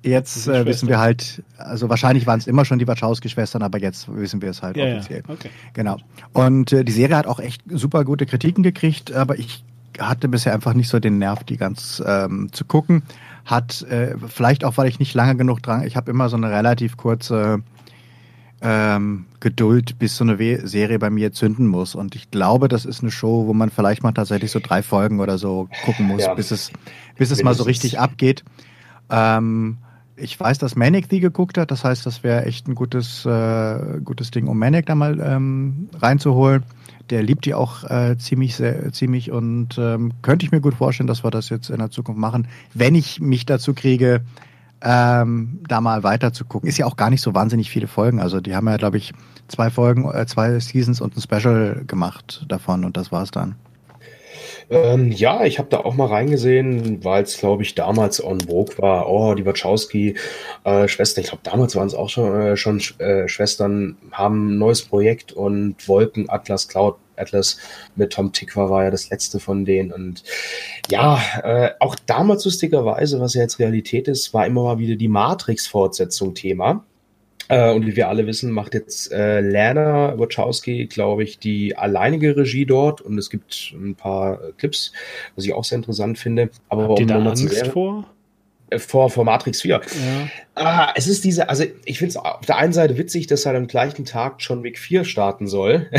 jetzt 0.03 0.47
äh, 0.47 0.65
wissen 0.65 0.87
wir 0.87 0.99
halt, 0.99 1.43
also 1.57 1.89
wahrscheinlich 1.89 2.25
waren 2.27 2.39
es 2.39 2.47
immer 2.47 2.65
schon 2.65 2.79
die 2.79 2.87
Wachowski-Schwestern, 2.87 3.61
aber 3.61 3.79
jetzt 3.79 4.13
wissen 4.13 4.41
wir 4.41 4.49
es 4.49 4.61
halt 4.61 4.77
ja, 4.77 4.95
offiziell. 4.95 5.23
Ja. 5.27 5.33
Okay. 5.33 5.49
Genau. 5.73 5.97
Und 6.33 6.71
äh, 6.73 6.83
die 6.83 6.91
Serie 6.91 7.17
hat 7.17 7.27
auch 7.27 7.39
echt 7.39 7.61
super 7.69 8.05
gute 8.05 8.25
Kritiken 8.25 8.63
gekriegt, 8.63 9.13
aber 9.13 9.37
ich 9.37 9.63
hatte 9.99 10.27
bisher 10.27 10.53
einfach 10.53 10.73
nicht 10.73 10.89
so 10.89 10.99
den 10.99 11.17
Nerv, 11.17 11.43
die 11.43 11.57
ganz 11.57 12.01
ähm, 12.05 12.49
zu 12.51 12.65
gucken 12.65 13.03
hat, 13.47 13.81
äh, 13.83 14.15
vielleicht 14.27 14.63
auch, 14.65 14.77
weil 14.77 14.89
ich 14.89 14.99
nicht 14.99 15.15
lange 15.15 15.35
genug 15.35 15.63
dran, 15.63 15.83
ich 15.83 15.95
habe 15.95 16.11
immer 16.11 16.29
so 16.29 16.35
eine 16.35 16.51
relativ 16.51 16.97
kurze 16.97 17.63
ähm, 18.61 19.25
Geduld, 19.39 19.97
bis 19.99 20.17
so 20.17 20.25
eine 20.25 20.67
Serie 20.67 20.99
bei 20.99 21.09
mir 21.09 21.31
zünden 21.31 21.65
muss. 21.65 21.95
Und 21.95 22.15
ich 22.15 22.29
glaube, 22.29 22.67
das 22.67 22.85
ist 22.85 23.01
eine 23.01 23.11
Show, 23.11 23.47
wo 23.47 23.53
man 23.53 23.69
vielleicht 23.69 24.03
mal 24.03 24.11
tatsächlich 24.11 24.51
so 24.51 24.59
drei 24.59 24.83
Folgen 24.83 25.19
oder 25.19 25.37
so 25.37 25.69
gucken 25.85 26.07
muss, 26.07 26.23
ja. 26.23 26.33
bis 26.33 26.51
es, 26.51 26.71
bis 27.15 27.31
es 27.31 27.41
mal 27.41 27.53
so 27.53 27.63
richtig 27.63 27.99
abgeht. 27.99 28.43
Ähm, 29.09 29.77
ich 30.17 30.37
weiß, 30.37 30.57
dass 30.57 30.75
Manic 30.75 31.07
die 31.07 31.19
geguckt 31.19 31.57
hat, 31.57 31.71
das 31.71 31.83
heißt, 31.83 32.05
das 32.05 32.23
wäre 32.23 32.45
echt 32.45 32.67
ein 32.67 32.75
gutes, 32.75 33.25
äh, 33.25 33.99
gutes 34.03 34.31
Ding, 34.31 34.47
um 34.47 34.59
Manic 34.59 34.87
da 34.87 34.95
mal 34.95 35.19
ähm, 35.19 35.89
reinzuholen 35.99 36.63
der 37.09 37.23
liebt 37.23 37.45
die 37.45 37.53
auch 37.53 37.83
äh, 37.83 38.17
ziemlich, 38.17 38.55
sehr, 38.55 38.91
ziemlich 38.91 39.31
und 39.31 39.77
ähm, 39.77 40.13
könnte 40.21 40.45
ich 40.45 40.51
mir 40.51 40.61
gut 40.61 40.75
vorstellen, 40.75 41.07
dass 41.07 41.23
wir 41.23 41.31
das 41.31 41.49
jetzt 41.49 41.69
in 41.69 41.77
der 41.77 41.89
Zukunft 41.89 42.19
machen, 42.19 42.47
wenn 42.73 42.95
ich 42.95 43.19
mich 43.19 43.45
dazu 43.45 43.73
kriege, 43.73 44.21
ähm, 44.81 45.59
da 45.67 45.81
mal 45.81 46.03
weiter 46.03 46.33
zu 46.33 46.45
gucken. 46.45 46.69
Ist 46.69 46.77
ja 46.77 46.85
auch 46.85 46.97
gar 46.97 47.09
nicht 47.09 47.21
so 47.21 47.33
wahnsinnig 47.33 47.69
viele 47.69 47.87
Folgen. 47.87 48.19
Also 48.19 48.41
die 48.41 48.55
haben 48.55 48.67
ja, 48.67 48.77
glaube 48.77 48.97
ich, 48.97 49.13
zwei 49.47 49.69
Folgen, 49.69 50.09
äh, 50.11 50.25
zwei 50.25 50.59
Seasons 50.59 51.01
und 51.01 51.17
ein 51.17 51.21
Special 51.21 51.83
gemacht 51.87 52.45
davon 52.47 52.85
und 52.85 52.97
das 52.97 53.11
war's 53.11 53.31
dann. 53.31 53.55
Ähm, 54.69 55.11
ja, 55.13 55.45
ich 55.45 55.59
habe 55.59 55.69
da 55.69 55.79
auch 55.79 55.95
mal 55.95 56.07
reingesehen, 56.07 57.03
weil 57.03 57.23
es, 57.23 57.37
glaube 57.37 57.63
ich, 57.63 57.73
damals 57.75 58.21
on 58.21 58.41
Vogue 58.41 58.77
war. 58.77 59.09
Oh, 59.09 59.33
die 59.33 59.45
Wachowski-Schwestern, 59.45 61.21
äh, 61.21 61.23
ich 61.23 61.29
glaube, 61.29 61.43
damals 61.43 61.75
waren 61.75 61.87
es 61.87 61.93
auch 61.93 62.09
schon, 62.09 62.41
äh, 62.41 62.57
schon 62.57 62.81
äh, 62.99 63.27
Schwestern, 63.29 63.97
haben 64.11 64.55
ein 64.55 64.57
neues 64.57 64.81
Projekt 64.81 65.31
und 65.31 65.87
Wolken 65.87 66.29
Atlas 66.29 66.67
Cloud 66.67 66.97
Atlas 67.15 67.57
mit 67.95 68.13
Tom 68.13 68.31
Tickwer 68.31 68.69
war 68.69 68.83
ja 68.83 68.91
das 68.91 69.09
letzte 69.09 69.39
von 69.39 69.65
denen. 69.65 69.91
Und 69.91 70.23
ja, 70.89 71.19
äh, 71.43 71.71
auch 71.79 71.95
damals 72.05 72.45
lustigerweise, 72.45 73.19
was 73.19 73.33
ja 73.33 73.41
jetzt 73.41 73.59
Realität 73.59 74.07
ist, 74.07 74.33
war 74.33 74.45
immer 74.45 74.63
mal 74.63 74.79
wieder 74.79 74.95
die 74.95 75.07
Matrix-Fortsetzung 75.07 76.35
Thema. 76.35 76.85
Äh, 77.49 77.71
und 77.71 77.85
wie 77.85 77.95
wir 77.95 78.09
alle 78.09 78.27
wissen, 78.27 78.51
macht 78.51 78.73
jetzt 78.73 79.11
äh, 79.11 79.41
Lana 79.41 80.17
Wachowski, 80.17 80.87
glaube 80.87 81.23
ich, 81.23 81.39
die 81.39 81.77
alleinige 81.77 82.35
Regie 82.35 82.65
dort. 82.65 83.01
Und 83.01 83.17
es 83.17 83.29
gibt 83.29 83.73
ein 83.73 83.95
paar 83.95 84.41
äh, 84.41 84.51
Clips, 84.57 84.91
was 85.35 85.45
ich 85.45 85.53
auch 85.53 85.63
sehr 85.63 85.77
interessant 85.77 86.17
finde. 86.19 86.49
Aber 86.69 86.89
Habt 86.89 86.99
ihr 86.99 87.07
da 87.07 87.19
Angst 87.19 87.67
vor? 87.67 88.05
Äh, 88.69 88.79
vor, 88.79 89.09
vor 89.09 89.23
Matrix 89.23 89.61
4. 89.61 89.69
Ja. 89.69 89.81
Ah, 90.55 90.91
es 90.95 91.07
ist 91.07 91.23
diese, 91.23 91.47
also 91.47 91.63
ich 91.85 91.99
finde 91.99 92.09
es 92.09 92.17
auf 92.17 92.45
der 92.45 92.57
einen 92.57 92.73
Seite 92.73 92.97
witzig, 92.97 93.27
dass 93.27 93.45
er 93.45 93.55
am 93.55 93.67
gleichen 93.67 94.03
Tag 94.03 94.35
John 94.39 94.63
Wick 94.63 94.77
4 94.77 95.05
starten 95.05 95.47
soll. 95.47 95.89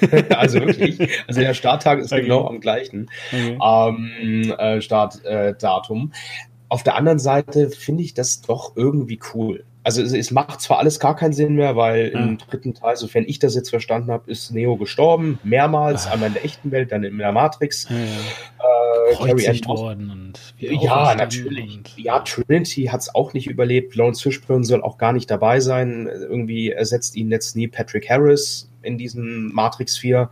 also 0.30 0.60
wirklich. 0.60 0.98
Also 1.26 1.40
der 1.40 1.54
Starttag 1.54 2.00
ist 2.00 2.12
okay. 2.12 2.22
genau 2.22 2.46
am 2.46 2.60
gleichen 2.60 3.10
okay. 3.32 3.58
ähm, 3.62 4.54
äh, 4.58 4.80
Startdatum. 4.80 6.12
Äh, 6.12 6.48
auf 6.70 6.82
der 6.82 6.96
anderen 6.96 7.18
Seite 7.18 7.70
finde 7.70 8.02
ich 8.02 8.12
das 8.12 8.42
doch 8.42 8.76
irgendwie 8.76 9.18
cool 9.32 9.64
also 9.88 10.02
es, 10.02 10.12
es, 10.12 10.30
macht 10.30 10.60
zwar 10.60 10.80
alles 10.80 11.00
gar 11.00 11.16
keinen 11.16 11.32
Sinn 11.32 11.54
mehr, 11.54 11.74
weil 11.74 12.12
ja. 12.12 12.20
im 12.20 12.36
dritten 12.36 12.74
Teil, 12.74 12.94
sofern 12.96 13.24
ich 13.26 13.38
das 13.38 13.54
jetzt 13.54 13.70
verstanden 13.70 14.10
habe, 14.10 14.30
ist 14.30 14.50
Neo 14.50 14.76
gestorben, 14.76 15.38
mehrmals, 15.44 16.06
ah. 16.06 16.12
einmal 16.12 16.28
in 16.28 16.34
der 16.34 16.44
echten 16.44 16.70
Welt, 16.72 16.92
dann 16.92 17.04
in 17.04 17.16
der 17.16 17.32
Matrix. 17.32 17.88
Ja, 17.88 17.96
ja. 17.96 18.04
Äh, 18.04 19.66
worden 19.66 20.10
und 20.10 20.54
ja, 20.58 21.14
natürlich. 21.14 21.78
Und 21.78 21.96
ja, 21.96 22.20
Trinity 22.20 22.84
hat 22.84 23.00
es 23.00 23.14
auch 23.14 23.32
nicht 23.32 23.46
überlebt. 23.46 23.96
Lawrence 23.96 24.22
Fishburne 24.22 24.64
soll 24.64 24.82
auch 24.82 24.98
gar 24.98 25.14
nicht 25.14 25.30
dabei 25.30 25.60
sein. 25.60 26.06
Irgendwie 26.06 26.70
ersetzt 26.70 27.16
ihn 27.16 27.30
jetzt 27.30 27.56
nie 27.56 27.68
Patrick 27.68 28.10
Harris 28.10 28.70
in 28.82 28.98
diesem 28.98 29.50
Matrix 29.54 29.96
4. 29.96 30.28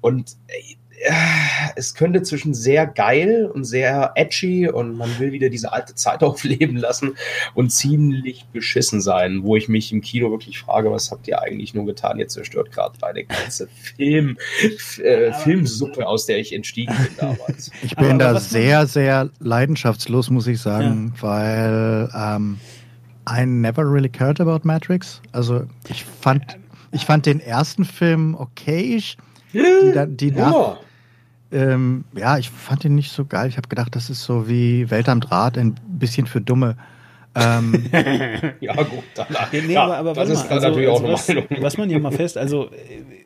Und 0.00 0.36
es 1.76 1.94
könnte 1.94 2.22
zwischen 2.22 2.54
sehr 2.54 2.86
geil 2.86 3.50
und 3.52 3.64
sehr 3.64 4.12
edgy 4.14 4.68
und 4.68 4.96
man 4.96 5.18
will 5.18 5.32
wieder 5.32 5.48
diese 5.48 5.72
alte 5.72 5.94
Zeit 5.94 6.22
aufleben 6.22 6.76
lassen 6.76 7.16
und 7.54 7.70
ziemlich 7.70 8.46
beschissen 8.52 9.00
sein, 9.00 9.42
wo 9.42 9.56
ich 9.56 9.68
mich 9.68 9.92
im 9.92 10.00
Kino 10.00 10.30
wirklich 10.30 10.58
frage, 10.58 10.90
was 10.90 11.10
habt 11.10 11.28
ihr 11.28 11.40
eigentlich 11.40 11.74
nur 11.74 11.86
getan? 11.86 12.18
Ihr 12.18 12.28
zerstört 12.28 12.72
gerade 12.72 12.96
meine 13.00 13.24
ganze 13.24 13.68
Film, 13.96 14.38
äh, 15.02 15.32
Filmsuppe, 15.32 16.06
aus 16.06 16.26
der 16.26 16.38
ich 16.38 16.52
entstiegen 16.52 16.94
bin 16.96 17.16
damals. 17.18 17.70
Ich 17.82 17.94
bin 17.94 18.18
da 18.18 18.40
sehr, 18.40 18.86
sehr 18.86 19.30
leidenschaftslos, 19.38 20.30
muss 20.30 20.46
ich 20.46 20.60
sagen, 20.60 21.12
ja. 21.16 21.22
weil 21.22 22.10
ähm, 22.14 22.58
I 23.28 23.44
never 23.44 23.84
really 23.84 24.08
cared 24.08 24.40
about 24.40 24.60
Matrix. 24.64 25.20
Also 25.32 25.64
ich 25.88 26.04
fand, 26.04 26.58
ich 26.92 27.04
fand 27.04 27.26
den 27.26 27.40
ersten 27.40 27.84
Film 27.84 28.34
okay. 28.34 29.02
Die, 29.52 30.16
die 30.16 30.30
nach, 30.32 30.78
ähm, 31.52 32.04
ja, 32.14 32.38
ich 32.38 32.50
fand 32.50 32.84
ihn 32.84 32.94
nicht 32.94 33.12
so 33.12 33.24
geil. 33.24 33.48
Ich 33.48 33.56
habe 33.56 33.68
gedacht, 33.68 33.94
das 33.94 34.10
ist 34.10 34.22
so 34.22 34.48
wie 34.48 34.90
Welt 34.90 35.08
am 35.08 35.20
Draht, 35.20 35.58
ein 35.58 35.76
bisschen 35.86 36.26
für 36.26 36.40
Dumme. 36.40 36.76
Ähm, 37.34 37.84
ja, 38.60 38.74
gut, 38.74 39.04
danach. 39.14 39.52
Nee, 39.52 39.60
ja, 39.72 39.84
aber, 39.84 39.98
aber 39.98 40.14
das 40.14 40.30
ist 40.30 40.50
also, 40.50 40.68
natürlich 40.68 40.88
also 40.88 41.06
auch 41.06 41.12
was, 41.12 41.28
eine 41.28 41.42
Meinung. 41.42 41.64
Was 41.64 41.76
man 41.76 41.88
hier 41.88 42.00
mal 42.00 42.12
fest, 42.12 42.38
also 42.38 42.70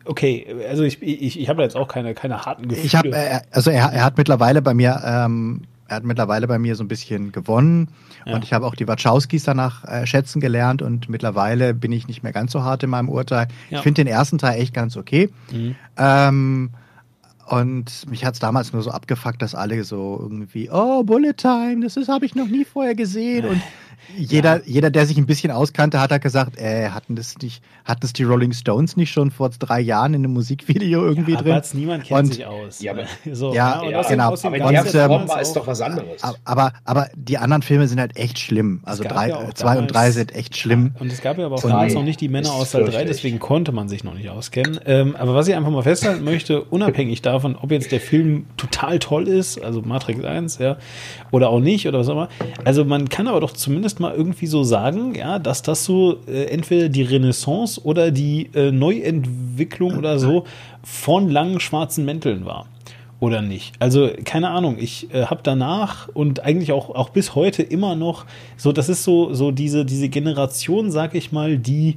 okay, 0.04 0.46
also 0.68 0.82
ich, 0.82 1.00
ich, 1.00 1.38
ich 1.38 1.48
habe 1.48 1.62
jetzt 1.62 1.76
auch 1.76 1.86
keine, 1.86 2.14
keine 2.14 2.44
harten 2.44 2.68
Gefühle. 2.68 2.86
Ich 2.86 2.96
habe, 2.96 3.10
äh, 3.10 3.40
also 3.52 3.70
er, 3.70 3.92
er 3.92 4.04
hat 4.04 4.18
mittlerweile 4.18 4.62
bei 4.62 4.74
mir 4.74 5.00
ähm, 5.04 5.62
er 5.90 5.96
hat 5.96 6.04
mittlerweile 6.04 6.46
bei 6.46 6.58
mir 6.58 6.76
so 6.76 6.84
ein 6.84 6.88
bisschen 6.88 7.32
gewonnen. 7.32 7.88
Ja. 8.24 8.34
Und 8.34 8.44
ich 8.44 8.52
habe 8.52 8.64
auch 8.64 8.76
die 8.76 8.86
Wachowskis 8.86 9.42
danach 9.42 9.84
äh, 9.84 10.06
schätzen 10.06 10.40
gelernt 10.40 10.82
und 10.82 11.08
mittlerweile 11.08 11.74
bin 11.74 11.90
ich 11.90 12.06
nicht 12.06 12.22
mehr 12.22 12.32
ganz 12.32 12.52
so 12.52 12.62
hart 12.62 12.84
in 12.84 12.90
meinem 12.90 13.08
Urteil. 13.08 13.48
Ja. 13.70 13.78
Ich 13.78 13.82
finde 13.82 14.04
den 14.04 14.06
ersten 14.06 14.38
Teil 14.38 14.60
echt 14.60 14.72
ganz 14.72 14.96
okay. 14.96 15.30
Mhm. 15.50 15.74
Ähm, 15.96 16.70
und 17.50 18.08
mich 18.08 18.24
hat 18.24 18.34
es 18.34 18.40
damals 18.40 18.72
nur 18.72 18.80
so 18.82 18.92
abgefuckt, 18.92 19.42
dass 19.42 19.56
alle 19.56 19.82
so 19.82 20.18
irgendwie, 20.22 20.70
oh, 20.70 21.02
Bullet 21.02 21.32
Time, 21.32 21.80
das 21.80 21.96
habe 22.08 22.24
ich 22.24 22.36
noch 22.36 22.46
nie 22.46 22.64
vorher 22.64 22.94
gesehen. 22.94 23.44
Und 23.44 23.60
jeder, 24.16 24.56
ja. 24.58 24.62
jeder, 24.64 24.90
der 24.90 25.06
sich 25.06 25.18
ein 25.18 25.26
bisschen 25.26 25.50
auskannte, 25.50 26.00
hat 26.00 26.10
halt 26.10 26.22
gesagt, 26.22 26.58
äh, 26.58 26.90
hatten 26.90 27.16
das 27.16 27.38
nicht, 27.38 27.62
hatten 27.84 28.00
das 28.00 28.12
die 28.12 28.24
Rolling 28.24 28.52
Stones 28.52 28.96
nicht 28.96 29.12
schon 29.12 29.30
vor 29.30 29.50
drei 29.50 29.80
Jahren 29.80 30.14
in 30.14 30.24
einem 30.24 30.32
Musikvideo 30.32 31.04
irgendwie 31.04 31.32
ja, 31.32 31.42
drin? 31.42 31.52
Aber 31.52 31.66
niemand 31.74 32.04
kennt 32.04 32.20
und, 32.20 32.34
sich 32.34 32.46
aus. 32.46 32.80
Ja, 32.80 32.92
aber, 32.92 33.04
so, 33.32 33.54
ja, 33.54 33.82
ja 33.84 34.02
genau. 34.02 34.34
Aber 34.34 34.58
der 34.58 34.84
Form 34.84 35.28
war 35.28 35.40
es 35.40 35.52
doch 35.52 35.66
was 35.66 35.80
anderes. 35.80 36.22
Aber, 36.44 36.72
aber 36.84 37.08
die 37.14 37.38
anderen 37.38 37.62
Filme 37.62 37.88
sind 37.88 38.00
halt 38.00 38.16
echt 38.16 38.38
schlimm. 38.38 38.80
Also 38.84 39.04
drei, 39.04 39.32
zwei 39.54 39.78
und 39.78 39.88
drei 39.88 40.10
sind 40.10 40.34
echt 40.34 40.56
schlimm. 40.56 40.94
Und 40.98 41.12
es 41.12 41.20
gab 41.20 41.38
ja 41.38 41.46
aber 41.46 41.56
auch 41.56 41.62
damals 41.62 41.94
noch 41.94 42.02
nicht 42.02 42.20
die 42.20 42.28
Männer 42.28 42.52
aus 42.52 42.70
Teil 42.70 42.84
3, 42.84 43.04
deswegen 43.04 43.38
konnte 43.38 43.72
man 43.72 43.88
sich 43.88 44.04
noch 44.04 44.14
nicht 44.14 44.28
auskennen. 44.28 44.80
Ähm, 44.86 45.16
aber 45.16 45.34
was 45.34 45.48
ich 45.48 45.54
einfach 45.54 45.70
mal 45.70 45.82
festhalten 45.82 46.24
möchte, 46.24 46.62
unabhängig 46.62 47.22
davon, 47.22 47.56
ob 47.56 47.70
jetzt 47.70 47.92
der 47.92 48.00
Film 48.00 48.46
total 48.56 48.98
toll 48.98 49.28
ist, 49.28 49.62
also 49.62 49.82
Matrix 49.82 50.24
1, 50.24 50.58
ja, 50.58 50.76
oder 51.30 51.50
auch 51.50 51.60
nicht, 51.60 51.86
oder 51.86 52.00
was 52.00 52.08
auch 52.08 52.12
immer. 52.12 52.28
Also 52.64 52.84
man 52.84 53.08
kann 53.08 53.28
aber 53.28 53.40
doch 53.40 53.52
zumindest 53.52 53.89
mal 53.98 54.14
irgendwie 54.14 54.46
so 54.46 54.62
sagen, 54.62 55.14
ja, 55.14 55.38
dass 55.38 55.62
das 55.62 55.84
so 55.84 56.18
äh, 56.28 56.44
entweder 56.44 56.88
die 56.88 57.02
Renaissance 57.02 57.82
oder 57.82 58.10
die 58.10 58.50
äh, 58.54 58.70
Neuentwicklung 58.70 59.96
oder 59.96 60.18
so 60.18 60.44
von 60.84 61.28
langen 61.28 61.60
schwarzen 61.60 62.04
Mänteln 62.04 62.44
war. 62.44 62.66
Oder 63.20 63.42
nicht? 63.42 63.74
Also, 63.80 64.08
keine 64.24 64.48
Ahnung, 64.48 64.76
ich 64.78 65.12
äh, 65.12 65.26
habe 65.26 65.40
danach 65.42 66.08
und 66.08 66.40
eigentlich 66.40 66.72
auch, 66.72 66.88
auch 66.90 67.10
bis 67.10 67.34
heute 67.34 67.62
immer 67.62 67.94
noch 67.94 68.24
so, 68.56 68.72
das 68.72 68.88
ist 68.88 69.04
so, 69.04 69.34
so 69.34 69.50
diese, 69.50 69.84
diese 69.84 70.08
Generation, 70.08 70.90
sag 70.90 71.14
ich 71.14 71.30
mal, 71.30 71.58
die 71.58 71.96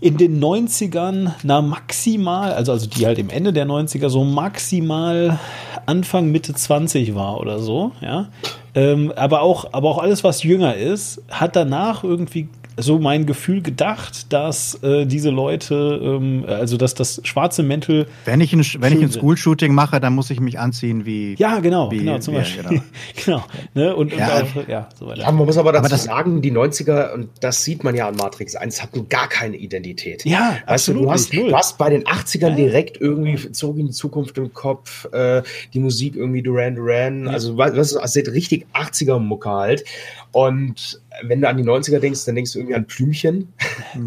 in 0.00 0.16
den 0.16 0.38
90ern, 0.38 1.32
na 1.42 1.60
maximal, 1.62 2.52
also, 2.52 2.72
also 2.72 2.86
die 2.86 3.06
halt 3.06 3.18
im 3.18 3.30
Ende 3.30 3.52
der 3.52 3.66
90er 3.66 4.10
so 4.10 4.22
maximal 4.22 5.38
Anfang, 5.86 6.30
Mitte 6.30 6.54
20 6.54 7.14
war 7.14 7.40
oder 7.40 7.58
so, 7.58 7.92
ja. 8.00 8.28
Ähm, 8.74 9.12
aber, 9.16 9.42
auch, 9.42 9.72
aber 9.72 9.88
auch 9.88 9.98
alles, 9.98 10.24
was 10.24 10.42
jünger 10.42 10.76
ist, 10.76 11.22
hat 11.30 11.56
danach 11.56 12.04
irgendwie 12.04 12.48
so 12.78 12.98
mein 12.98 13.26
Gefühl 13.26 13.62
gedacht, 13.62 14.32
dass 14.32 14.82
äh, 14.82 15.04
diese 15.06 15.30
Leute, 15.30 16.00
ähm, 16.02 16.44
also 16.46 16.76
dass 16.76 16.94
das 16.94 17.20
schwarze 17.24 17.62
Mäntel. 17.62 18.06
Wenn 18.24 18.40
ich 18.40 18.52
ein, 18.52 18.64
wenn 18.78 18.92
ich 18.92 19.02
ein 19.02 19.10
School-Shooting 19.10 19.74
mache, 19.74 20.00
dann 20.00 20.14
muss 20.14 20.30
ich 20.30 20.40
mich 20.40 20.58
anziehen 20.58 21.04
wie. 21.04 21.34
Ja, 21.38 21.58
genau, 21.60 21.90
wie, 21.90 21.98
genau, 21.98 22.18
zum 22.18 22.34
wie, 22.34 22.38
Beispiel. 22.38 22.62
Genau. 22.64 22.82
genau 23.24 23.44
ne? 23.74 23.96
und, 23.96 24.14
ja, 24.14 24.38
und 24.38 24.56
auch, 24.56 24.68
ja, 24.68 24.88
so 24.98 25.06
weiter. 25.06 25.22
Ja, 25.22 25.32
man 25.32 25.46
muss 25.46 25.58
aber 25.58 25.72
dazu 25.72 25.86
aber 25.86 25.96
sagen, 25.96 26.40
die 26.40 26.52
90er, 26.52 27.12
und 27.12 27.30
das 27.40 27.64
sieht 27.64 27.84
man 27.84 27.94
ja 27.94 28.08
an 28.08 28.16
Matrix 28.16 28.54
1, 28.54 28.82
hatten 28.82 29.08
gar 29.08 29.28
keine 29.28 29.56
Identität. 29.56 30.24
Ja, 30.24 30.56
weißt 30.66 30.88
absolut. 30.88 31.02
Du, 31.02 31.06
du, 31.06 31.12
hast, 31.12 31.32
du 31.32 31.56
hast 31.56 31.78
bei 31.78 31.90
den 31.90 32.04
80ern 32.04 32.50
ja. 32.50 32.54
direkt 32.54 33.00
irgendwie 33.00 33.52
zurück 33.52 33.78
in 33.78 33.86
die 33.86 33.92
Zukunft 33.92 34.38
im 34.38 34.52
Kopf, 34.54 35.06
äh, 35.12 35.42
die 35.74 35.80
Musik 35.80 36.16
irgendwie 36.16 36.42
Duran 36.42 36.76
Duran, 36.76 37.26
ja. 37.26 37.32
also 37.32 37.56
was, 37.56 37.94
was, 37.94 38.16
richtig 38.16 38.66
80er-Mucke 38.74 39.50
halt. 39.50 39.84
Und 40.32 41.00
wenn 41.22 41.40
du 41.40 41.48
an 41.48 41.56
die 41.56 41.64
90er 41.64 41.98
denkst, 41.98 42.24
dann 42.26 42.34
denkst 42.34 42.52
du 42.52 42.58
irgendwie 42.58 42.74
an 42.74 42.84
Blümchen. 42.84 43.52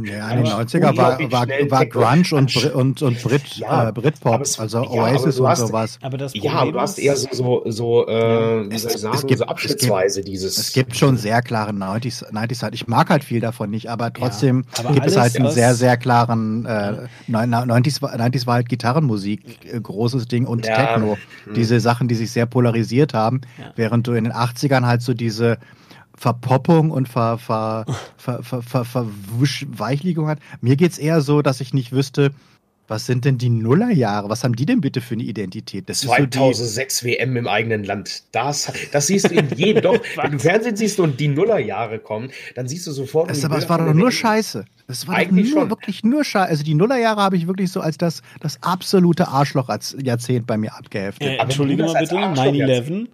Ja, 0.06 0.28
an 0.28 0.44
die 0.44 0.50
90er 0.50 0.96
war, 0.96 1.20
war, 1.32 1.48
war 1.48 1.86
Grunge 1.86 2.34
und, 2.34 2.56
und, 2.74 3.02
und 3.02 3.22
Brit, 3.24 3.56
ja, 3.56 3.90
äh, 3.90 3.92
Britpop, 3.92 4.42
es, 4.42 4.60
also 4.60 4.84
Oasis 4.84 5.38
ja, 5.38 5.46
und 5.46 5.58
sowas. 5.58 6.00
Aber 6.02 6.18
das 6.18 6.34
ja, 6.36 6.54
aber 6.54 6.72
du 6.72 6.80
hast 6.80 7.00
eher 7.00 7.16
so, 7.16 7.28
so, 7.32 7.64
so 7.66 8.08
äh, 8.08 8.70
wie 8.70 8.78
soll 8.78 8.92
ich 8.92 8.98
sagen, 8.98 9.28
gibt, 9.28 9.40
so 9.40 9.46
abschnittsweise 9.46 10.20
es 10.20 10.26
gibt, 10.26 10.28
dieses. 10.28 10.58
Es 10.58 10.74
gibt 10.74 10.96
schon 10.96 11.18
sehr 11.18 11.42
klare 11.42 11.72
90s, 11.72 12.32
90s 12.32 12.62
halt. 12.64 12.76
Ich 12.76 12.88
mag 12.88 13.10
halt 13.10 13.24
viel 13.24 13.40
davon 13.40 13.72
nicht, 13.72 13.90
aber 13.90 14.14
trotzdem 14.14 14.66
ja, 14.78 14.86
aber 14.86 14.94
gibt 14.94 15.08
es 15.08 15.18
halt 15.18 15.36
einen 15.36 15.52
sehr, 15.52 15.74
sehr 15.76 15.98
klaren 15.98 16.66
äh, 16.66 17.08
90s, 17.30 18.02
90s 18.02 18.46
war 18.46 18.54
halt 18.54 18.70
Gitarrenmusik, 18.70 19.66
äh, 19.66 19.80
großes 19.80 20.28
Ding 20.28 20.46
und 20.46 20.62
Techno. 20.62 21.18
Hm. 21.46 21.54
Diese 21.56 21.80
Sachen, 21.80 22.08
die 22.08 22.16
sich 22.16 22.32
sehr 22.32 22.46
polarisiert 22.46 23.14
haben, 23.14 23.42
während 23.76 24.08
du 24.08 24.14
in 24.14 24.26
den 24.26 24.34
80ern 24.34 24.86
halt 24.86 25.02
so 25.02 25.14
diese 25.14 25.58
Verpoppung 26.16 26.92
und 26.92 27.08
Ver, 27.08 27.38
Ver, 27.38 27.86
Ver, 28.18 28.44
Ver, 28.44 28.62
Ver, 28.62 28.86
Verweichligung 28.86 30.28
hat. 30.28 30.40
Mir 30.62 30.76
geht 30.76 30.92
es 30.92 30.98
eher 30.98 31.22
so, 31.22 31.42
dass 31.42 31.62
ich 31.62 31.74
nicht 31.74 31.92
wüsste, 31.92 32.32
was 32.92 33.06
sind 33.06 33.24
denn 33.24 33.38
die 33.38 33.50
Nullerjahre? 33.50 34.30
Was 34.30 34.44
haben 34.44 34.54
die 34.54 34.66
denn 34.66 34.82
bitte 34.82 35.00
für 35.00 35.14
eine 35.14 35.24
Identität? 35.24 35.88
Das 35.88 36.02
2006 36.02 37.00
so 37.00 37.06
WM 37.06 37.38
im 37.38 37.48
eigenen 37.48 37.86
Land. 37.86 38.24
Das, 38.34 38.72
das 38.92 39.08
siehst 39.08 39.32
du 39.32 39.36
in 39.36 39.48
jedem. 39.56 39.84
doch, 39.84 39.94
wenn 40.18 40.26
du 40.26 40.32
im 40.34 40.40
Fernsehen 40.42 40.76
siehst 40.76 41.00
und 41.00 41.18
die 41.18 41.30
Nullerjahre 41.30 42.00
kommen, 42.00 42.32
dann 42.56 42.68
siehst 42.68 42.88
du 42.88 42.92
sofort. 42.92 43.30
Das, 43.30 43.46
aber 43.46 43.60
es 43.60 43.70
war 43.70 43.78
doch 43.78 43.94
nur 43.94 44.12
Scheiße. 44.12 44.66
Es 44.90 45.08
war 45.08 45.16
Eigentlich 45.16 45.52
doch 45.52 45.54
nur, 45.54 45.62
schon. 45.62 45.70
wirklich 45.70 46.04
nur 46.04 46.26
Scheiße. 46.26 46.50
Also 46.50 46.64
die 46.66 46.74
Nullerjahre 46.74 47.22
habe 47.22 47.38
ich 47.38 47.48
wirklich 47.48 47.72
so 47.72 47.80
als 47.80 47.98
das, 47.98 48.24
das 48.42 48.62
absolute 48.62 49.30
Arschloch-Jahrzehnt 49.30 50.46
bei 50.46 50.58
mir 50.58 50.76
abgeheftet. 50.76 51.30
Äh, 51.30 51.38
Entschuldige 51.38 51.84
mal 51.84 51.94
bitte, 51.94 52.16
9-11. 52.16 53.08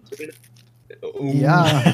Uh, 1.14 1.32
ja. 1.34 1.64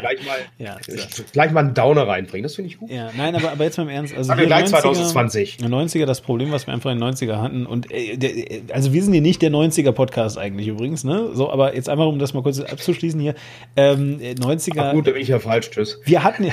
gleich, 0.00 0.26
mal, 0.26 0.38
ja 0.58 0.76
so. 0.86 1.22
gleich 1.32 1.52
mal 1.52 1.60
einen 1.60 1.74
Downer 1.74 2.06
reinbringen, 2.06 2.42
das 2.42 2.54
finde 2.54 2.70
ich 2.70 2.78
gut. 2.78 2.90
Ja, 2.90 3.10
nein, 3.16 3.34
aber, 3.34 3.52
aber 3.52 3.64
jetzt 3.64 3.76
mal 3.76 3.84
im 3.84 3.88
Ernst. 3.90 4.16
Also 4.16 4.36
wir 4.36 4.46
gleich 4.46 4.66
2020. 4.66 5.58
90er, 5.58 6.06
das 6.06 6.20
Problem, 6.20 6.50
was 6.52 6.66
wir 6.66 6.74
einfach 6.74 6.90
in 6.90 7.00
den 7.00 7.08
90er 7.08 7.40
hatten. 7.40 7.66
Und 7.66 7.90
äh, 7.92 8.16
der, 8.16 8.30
also 8.72 8.92
wir 8.92 9.02
sind 9.02 9.12
hier 9.12 9.22
nicht 9.22 9.42
der 9.42 9.50
90er-Podcast 9.50 10.38
eigentlich 10.38 10.68
übrigens, 10.68 11.04
ne? 11.04 11.30
So, 11.34 11.50
aber 11.50 11.74
jetzt 11.74 11.88
einfach, 11.88 12.06
um 12.06 12.18
das 12.18 12.34
mal 12.34 12.42
kurz 12.42 12.60
abzuschließen 12.60 13.20
hier. 13.20 13.34
Ähm, 13.76 14.18
90er. 14.18 14.80
Ach 14.80 14.92
gut, 14.92 15.06
da 15.06 15.12
bin 15.12 15.22
ich 15.22 15.28
ja 15.28 15.38
falsch, 15.38 15.70
tschüss. 15.70 16.00
Wir 16.04 16.24
hatten 16.24 16.44
ja, 16.44 16.52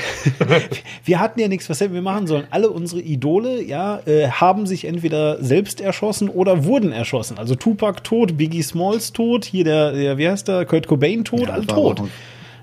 wir 1.06 1.20
hatten 1.20 1.40
ja 1.40 1.48
nichts, 1.48 1.70
was 1.70 1.80
hätten 1.80 1.94
wir 1.94 2.02
machen 2.02 2.28
sollen. 2.28 2.46
Alle 2.50 2.70
unsere 2.70 3.02
Idole, 3.02 3.62
ja, 3.64 4.02
äh, 4.06 4.28
haben 4.28 4.68
sich 4.68 4.86
entweder 4.86 5.44
selbst 5.44 5.82
erschossen 5.82 6.30
oder 6.30 6.66
wurden 6.66 6.92
erschossen. 6.92 7.38
Also 7.38 7.56
Tupac 7.56 8.04
tot, 8.04 8.38
Biggie 8.38 8.64
Smalls 8.64 9.14
tot, 9.14 9.46
hier 9.46 9.64
der, 9.64 9.92
der 9.94 10.18
wie 10.18 10.28
heißt 10.28 10.48
der, 10.48 10.66
Kurt 10.66 10.88
Cobain 10.88 11.24
tot, 11.24 11.48
ja, 11.48 11.54
alle 11.54 11.68
tot 11.68 12.03
tot. 12.04 12.12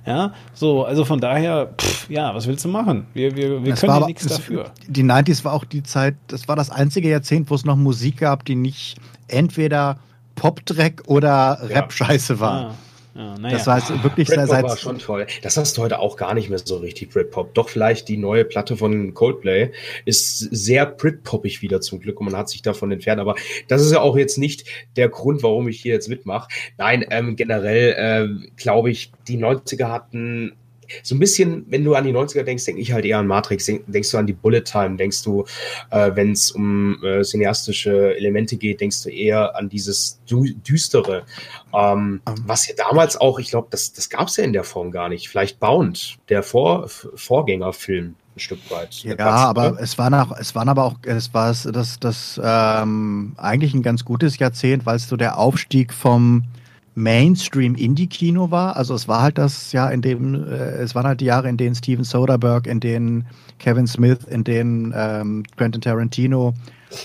Ja, 0.07 0.33
so, 0.55 0.85
also 0.85 1.05
von 1.05 1.21
daher, 1.21 1.75
pff, 1.79 2.09
ja, 2.09 2.35
was 2.35 2.47
willst 2.47 2.65
du 2.65 2.69
machen? 2.69 3.07
Wir, 3.13 3.37
wir, 3.37 3.65
wir 3.65 3.75
können 3.75 4.01
ja 4.01 4.07
nichts 4.07 4.27
dafür. 4.27 4.73
Die 4.87 5.05
90s 5.05 5.45
war 5.45 5.53
auch 5.53 5.65
die 5.65 5.83
Zeit, 5.83 6.17
das 6.29 6.49
war 6.49 6.57
das 6.57 6.71
einzige 6.71 7.11
Jahrzehnt, 7.11 7.51
wo 7.51 7.55
es 7.55 7.65
noch 7.65 7.77
Musik 7.77 8.19
gab, 8.19 8.45
die 8.45 8.55
nicht 8.55 8.97
entweder 9.29 9.99
Popdreck 10.37 11.03
oder 11.07 11.59
Rap-Scheiße 11.63 12.41
war. 12.41 12.61
Ja. 12.61 12.75
Ja, 13.21 13.39
naja. 13.39 13.59
Das 13.59 13.67
war 13.67 13.79
jetzt 13.79 14.03
wirklich 14.03 14.29
Britpop 14.29 14.49
seit, 14.49 14.65
war 14.65 14.77
schon 14.79 14.99
toll. 14.99 15.27
Das 15.43 15.59
hast 15.59 15.77
du 15.77 15.83
heute 15.83 15.99
auch 15.99 16.17
gar 16.17 16.33
nicht 16.33 16.49
mehr 16.49 16.59
so 16.59 16.79
richtig 16.79 17.11
Britpop. 17.11 17.53
Doch 17.53 17.69
vielleicht 17.69 18.09
die 18.09 18.17
neue 18.17 18.47
Platte 18.47 18.79
von 18.79 19.13
Coldplay 19.13 19.73
ist 20.07 20.39
sehr 20.39 20.87
Britpoppig 20.87 21.61
wieder 21.61 21.83
zum 21.83 22.01
Glück 22.01 22.19
und 22.19 22.31
man 22.31 22.37
hat 22.37 22.49
sich 22.49 22.63
davon 22.63 22.91
entfernt. 22.91 23.21
Aber 23.21 23.35
das 23.69 23.83
ist 23.83 23.93
ja 23.93 24.01
auch 24.01 24.17
jetzt 24.17 24.39
nicht 24.39 24.65
der 24.97 25.11
Grund, 25.11 25.43
warum 25.43 25.69
ich 25.69 25.83
hier 25.83 25.93
jetzt 25.93 26.09
mitmache. 26.09 26.49
Nein, 26.79 27.05
ähm, 27.11 27.37
generell 27.37 27.93
äh, 28.41 28.49
glaube 28.57 28.91
ich, 28.91 29.13
die 29.29 29.37
90er 29.37 29.89
hatten 29.89 30.57
so 31.03 31.15
ein 31.15 31.19
bisschen, 31.19 31.67
wenn 31.69 31.85
du 31.85 31.95
an 31.95 32.05
die 32.05 32.13
90er 32.13 32.43
denkst, 32.43 32.65
denke 32.65 32.81
ich 32.81 32.93
halt 32.93 33.05
eher 33.05 33.19
an 33.19 33.27
Matrix, 33.27 33.67
denkst 33.67 34.11
du 34.11 34.19
an 34.19 34.27
die 34.27 34.33
Bullet 34.33 34.63
Time, 34.63 34.97
denkst 34.97 35.23
du, 35.23 35.45
äh, 35.91 36.11
wenn 36.15 36.33
es 36.33 36.51
um 36.51 37.03
äh, 37.05 37.23
cineastische 37.23 38.17
Elemente 38.17 38.57
geht, 38.57 38.81
denkst 38.81 39.03
du 39.05 39.11
eher 39.11 39.57
an 39.57 39.69
dieses 39.69 40.21
Dü 40.31 40.55
Düstere. 40.55 41.25
Ähm, 41.75 42.21
um. 42.27 42.35
Was 42.47 42.67
ja 42.69 42.75
damals 42.77 43.21
auch, 43.21 43.39
ich 43.39 43.51
glaube, 43.51 43.69
das, 43.71 43.93
das 43.93 44.11
gab 44.11 44.29
es 44.29 44.37
ja 44.37 44.45
in 44.45 44.53
der 44.53 44.65
Form 44.65 44.91
gar 44.91 45.09
nicht. 45.09 45.29
Vielleicht 45.29 45.61
Bound, 45.61 46.19
der 46.29 46.43
Vor 46.43 46.89
Vorgängerfilm 46.89 48.15
ein 48.37 48.41
Stück 48.41 48.71
weit. 48.71 48.95
Ja, 49.03 49.15
Platz, 49.15 49.41
aber 49.41 49.73
oder? 49.73 49.81
es 49.81 49.99
waren 49.99 50.15
auch, 50.15 50.37
es 50.39 50.55
waren 50.55 50.69
aber 50.69 50.85
auch, 50.85 50.95
es 51.05 51.33
war 51.35 51.49
das, 51.53 51.99
das 51.99 52.41
ähm, 52.43 53.35
eigentlich 53.37 53.75
ein 53.75 53.83
ganz 53.83 54.05
gutes 54.05 54.39
Jahrzehnt, 54.39 54.87
weil 54.87 54.97
es 54.97 55.09
so 55.09 55.17
der 55.17 55.39
Aufstieg 55.39 55.93
vom 55.93 56.45
Mainstream-Indie-Kino 56.95 58.51
war. 58.51 58.77
Also 58.77 58.95
es 58.95 59.09
war 59.09 59.23
halt 59.23 59.39
das 59.39 59.73
Jahr, 59.73 59.93
in 59.93 60.03
dem, 60.03 60.35
äh, 60.35 60.57
es 60.83 60.95
waren 60.95 61.07
halt 61.07 61.21
die 61.21 61.27
Jahre, 61.27 61.49
in 61.49 61.57
denen 61.57 61.75
Steven 61.75 62.05
Soderbergh, 62.05 62.69
in 62.69 62.81
denen 62.81 63.27
Kevin 63.59 63.87
Smith, 63.87 64.25
in 64.29 64.45
denen 64.45 64.93
ähm, 64.97 65.45
Quentin 65.57 65.81
Tarantino 65.81 66.55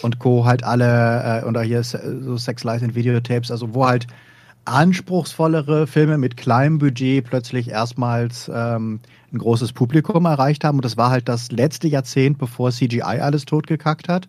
und 0.02 0.20
Co. 0.20 0.46
halt 0.46 0.64
alle, 0.64 1.42
äh, 1.42 1.46
oder 1.46 1.62
hier 1.62 1.84
so 1.84 2.38
Sex 2.38 2.64
Lies 2.64 2.82
and 2.82 2.96
Videotapes, 2.96 3.52
also 3.52 3.74
wo 3.74 3.86
halt 3.86 4.08
anspruchsvollere 4.66 5.86
Filme 5.86 6.18
mit 6.18 6.38
kleinem 6.38 6.80
Budget 6.80 7.24
plötzlich 7.26 7.70
erstmals 7.70 8.50
ähm, 8.54 9.00
ein 9.32 9.38
großes 9.38 9.74
Publikum 9.74 10.26
erreicht 10.26 10.64
haben. 10.64 10.80
Und 10.80 10.86
das 10.86 10.98
war 10.98 11.12
halt 11.12 11.30
das 11.30 11.52
letzte 11.52 11.88
Jahrzehnt, 11.88 12.40
bevor 12.40 12.72
CGI 12.72 13.02
alles 13.02 13.46
totgekackt 13.46 14.10
hat. 14.10 14.28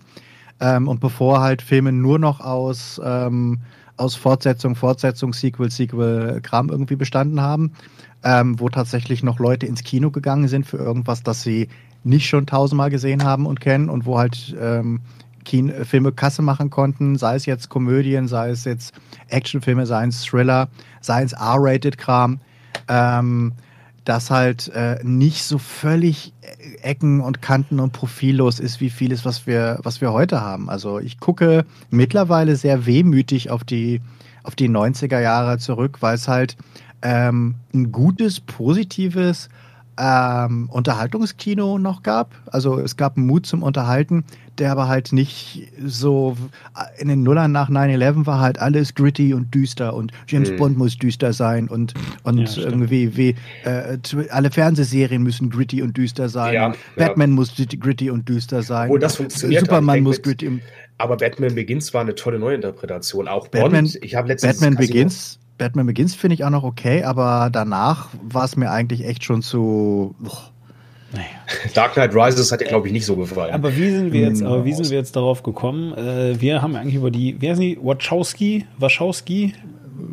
Ähm, 0.60 0.88
und 0.88 1.00
bevor 1.00 1.40
halt 1.40 1.62
Filme 1.62 1.92
nur 1.92 2.18
noch 2.18 2.40
aus 2.40 3.00
ähm, 3.02 3.58
aus 3.96 4.14
Fortsetzung, 4.14 4.74
Fortsetzung, 4.74 5.32
Sequel, 5.32 5.70
Sequel, 5.70 6.40
Kram 6.42 6.68
irgendwie 6.68 6.96
bestanden 6.96 7.40
haben, 7.40 7.72
ähm, 8.22 8.58
wo 8.60 8.68
tatsächlich 8.68 9.22
noch 9.22 9.38
Leute 9.38 9.66
ins 9.66 9.82
Kino 9.82 10.10
gegangen 10.10 10.48
sind 10.48 10.66
für 10.66 10.78
irgendwas, 10.78 11.22
das 11.22 11.42
sie 11.42 11.68
nicht 12.04 12.28
schon 12.28 12.46
tausendmal 12.46 12.90
gesehen 12.90 13.24
haben 13.24 13.46
und 13.46 13.60
kennen 13.60 13.88
und 13.88 14.06
wo 14.06 14.18
halt 14.18 14.54
ähm, 14.60 15.00
Kino, 15.44 15.84
Filme 15.84 16.12
Kasse 16.12 16.42
machen 16.42 16.70
konnten, 16.70 17.16
sei 17.16 17.36
es 17.36 17.46
jetzt 17.46 17.68
Komödien, 17.68 18.28
sei 18.28 18.50
es 18.50 18.64
jetzt 18.64 18.94
Actionfilme, 19.28 19.86
sei 19.86 20.06
es 20.06 20.24
Thriller, 20.24 20.68
sei 21.00 21.22
es 21.22 21.32
R-Rated-Kram. 21.32 22.40
ähm, 22.88 23.52
das 24.06 24.30
halt 24.30 24.68
äh, 24.68 25.00
nicht 25.02 25.42
so 25.42 25.58
völlig 25.58 26.32
Ecken 26.86 27.20
und 27.20 27.42
Kanten 27.42 27.80
und 27.80 27.92
profillos 27.92 28.60
ist 28.60 28.80
wie 28.80 28.90
vieles, 28.90 29.24
was 29.24 29.46
wir, 29.46 29.78
was 29.82 30.00
wir 30.00 30.12
heute 30.12 30.40
haben. 30.40 30.70
Also 30.70 30.98
ich 30.98 31.20
gucke 31.20 31.66
mittlerweile 31.90 32.56
sehr 32.56 32.86
wehmütig 32.86 33.50
auf 33.50 33.64
die, 33.64 34.00
auf 34.42 34.54
die 34.54 34.68
90er 34.68 35.20
Jahre 35.20 35.58
zurück, 35.58 35.98
weil 36.00 36.14
es 36.14 36.28
halt 36.28 36.56
ähm, 37.02 37.56
ein 37.74 37.92
gutes, 37.92 38.40
positives 38.40 39.48
ähm, 39.98 40.68
Unterhaltungskino 40.70 41.78
noch 41.78 42.02
gab. 42.02 42.34
Also 42.46 42.78
es 42.78 42.96
gab 42.96 43.16
Mut 43.16 43.46
zum 43.46 43.62
Unterhalten, 43.62 44.24
der 44.58 44.72
aber 44.72 44.88
halt 44.88 45.12
nicht 45.12 45.68
so 45.84 46.36
in 46.98 47.08
den 47.08 47.22
Nullern 47.22 47.52
nach 47.52 47.70
9-11 47.70 48.26
war 48.26 48.40
halt 48.40 48.58
alles 48.58 48.94
gritty 48.94 49.34
und 49.34 49.54
düster 49.54 49.94
und 49.94 50.12
James 50.26 50.50
mhm. 50.50 50.56
Bond 50.56 50.78
muss 50.78 50.96
düster 50.96 51.32
sein 51.32 51.68
und, 51.68 51.94
und 52.22 52.56
ja, 52.56 52.62
irgendwie 52.62 53.16
wie 53.16 53.34
äh, 53.64 53.98
alle 54.30 54.50
Fernsehserien 54.50 55.22
müssen 55.22 55.50
gritty 55.50 55.82
und 55.82 55.96
düster 55.96 56.28
sein. 56.28 56.54
Ja, 56.54 56.74
Batman 56.96 57.30
ja. 57.30 57.34
muss 57.36 57.54
gritty 57.56 58.10
und 58.10 58.28
düster 58.28 58.62
sein. 58.62 58.90
Wo 58.90 58.98
das 58.98 59.16
funktioniert. 59.16 59.62
Superman 59.62 60.02
muss 60.02 60.22
gritty. 60.22 60.48
und 60.48 60.62
Aber 60.98 61.16
Batman 61.16 61.54
Begins 61.54 61.92
war 61.94 62.02
eine 62.02 62.14
tolle 62.14 62.38
Neuinterpretation. 62.38 63.28
Auch 63.28 63.48
Batman, 63.48 63.84
Bond. 63.84 63.98
Ich 64.02 64.14
habe 64.14 64.28
letztens 64.28 64.60
Batman 64.60 64.76
Begins 64.76 65.38
Batman 65.58 65.86
Begins 65.86 66.14
finde 66.14 66.34
ich 66.34 66.44
auch 66.44 66.50
noch 66.50 66.64
okay, 66.64 67.02
aber 67.04 67.48
danach 67.50 68.08
war 68.22 68.44
es 68.44 68.56
mir 68.56 68.70
eigentlich 68.70 69.04
echt 69.04 69.24
schon 69.24 69.42
zu. 69.42 70.14
Naja. 71.16 71.28
Dark 71.74 71.94
Knight 71.94 72.14
Rises 72.14 72.52
hat 72.52 72.60
dir, 72.60 72.66
glaube 72.66 72.86
ich, 72.86 72.92
nicht 72.92 73.06
so 73.06 73.16
gefallen. 73.16 73.54
Aber 73.54 73.76
wie 73.76 73.90
sind 73.90 74.12
wir 74.12 74.20
jetzt, 74.20 74.40
hm, 74.40 74.46
aber 74.46 74.64
wie 74.64 74.72
sind 74.72 74.90
wir 74.90 74.98
jetzt 74.98 75.16
darauf 75.16 75.42
gekommen? 75.42 75.94
Äh, 75.94 76.40
wir 76.40 76.62
haben 76.62 76.76
eigentlich 76.76 76.94
über 76.94 77.10
die, 77.10 77.36
wer 77.40 77.52
ist 77.52 77.60
die? 77.60 77.78
Wachowski? 77.80 78.66
Wachowski? 78.78 79.54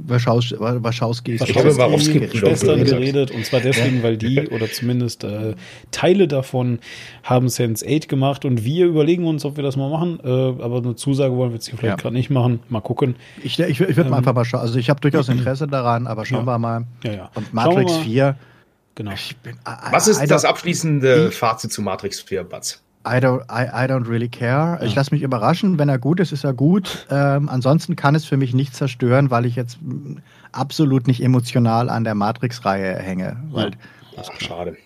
Wachowski, 0.05 0.59
Wachowski, 0.59 1.39
Wachowski 1.41 2.37
Schwestern 2.37 2.83
geredet 2.83 3.31
und 3.31 3.45
zwar 3.45 3.59
deswegen, 3.59 4.03
weil 4.03 4.17
die 4.17 4.47
oder 4.51 4.71
zumindest 4.71 5.23
äh, 5.23 5.55
Teile 5.91 6.27
davon 6.27 6.79
haben 7.23 7.49
Sense 7.49 7.85
8 7.87 8.07
gemacht 8.07 8.45
und 8.45 8.63
wir 8.63 8.85
überlegen 8.85 9.25
uns, 9.25 9.45
ob 9.45 9.57
wir 9.57 9.63
das 9.63 9.75
mal 9.75 9.89
machen, 9.89 10.19
äh, 10.23 10.29
aber 10.29 10.77
eine 10.77 10.95
Zusage 10.95 11.35
wollen 11.35 11.51
wir 11.51 11.55
jetzt 11.55 11.67
hier 11.67 11.77
vielleicht 11.77 11.97
ja. 11.97 12.01
gerade 12.01 12.15
nicht 12.15 12.29
machen, 12.29 12.61
mal 12.69 12.81
gucken. 12.81 13.15
Ich, 13.43 13.59
ich, 13.59 13.81
ich 13.81 13.97
würde 13.97 14.07
ähm, 14.07 14.13
einfach 14.13 14.33
mal 14.33 14.45
schauen, 14.45 14.61
also 14.61 14.79
ich 14.79 14.89
habe 14.89 15.01
durchaus 15.01 15.27
Interesse 15.29 15.67
daran, 15.67 16.07
aber 16.07 16.25
schauen 16.25 16.45
ja. 16.45 16.53
wir 16.53 16.59
mal. 16.59 16.85
Ja, 17.03 17.13
ja. 17.13 17.31
Und 17.35 17.53
Matrix 17.53 17.97
4 17.97 18.35
Genau. 18.95 19.11
Bin, 19.41 19.57
Was 19.91 20.07
ist 20.07 20.29
das 20.29 20.45
abschließende 20.45 21.31
Fazit 21.31 21.71
zu 21.71 21.81
Matrix 21.81 22.21
4, 22.21 22.43
Batz? 22.43 22.81
I 23.05 23.17
don't, 23.19 23.43
I, 23.49 23.65
I 23.65 23.89
don't 23.89 24.07
really 24.07 24.29
care. 24.29 24.77
Ja. 24.79 24.83
Ich 24.83 24.95
lasse 24.95 25.13
mich 25.13 25.23
überraschen. 25.23 25.77
Wenn 25.77 25.89
er 25.89 25.99
gut 25.99 26.19
ist, 26.19 26.31
ist 26.31 26.45
er 26.45 26.53
gut. 26.53 27.05
Ähm, 27.09 27.49
ansonsten 27.49 27.95
kann 27.97 28.15
es 28.15 28.23
für 28.23 28.37
mich 28.37 28.53
nicht 28.53 28.75
zerstören, 28.75 29.29
weil 29.29 29.45
ich 29.45 29.55
jetzt 29.55 29.77
absolut 30.53 31.07
nicht 31.07 31.21
emotional 31.21 31.89
an 31.89 32.05
der 32.05 32.15
Matrix-Reihe 32.15 32.95
hänge. 32.95 33.37
Weil 33.51 33.71
Ach, 34.15 34.39
schade. 34.39 34.77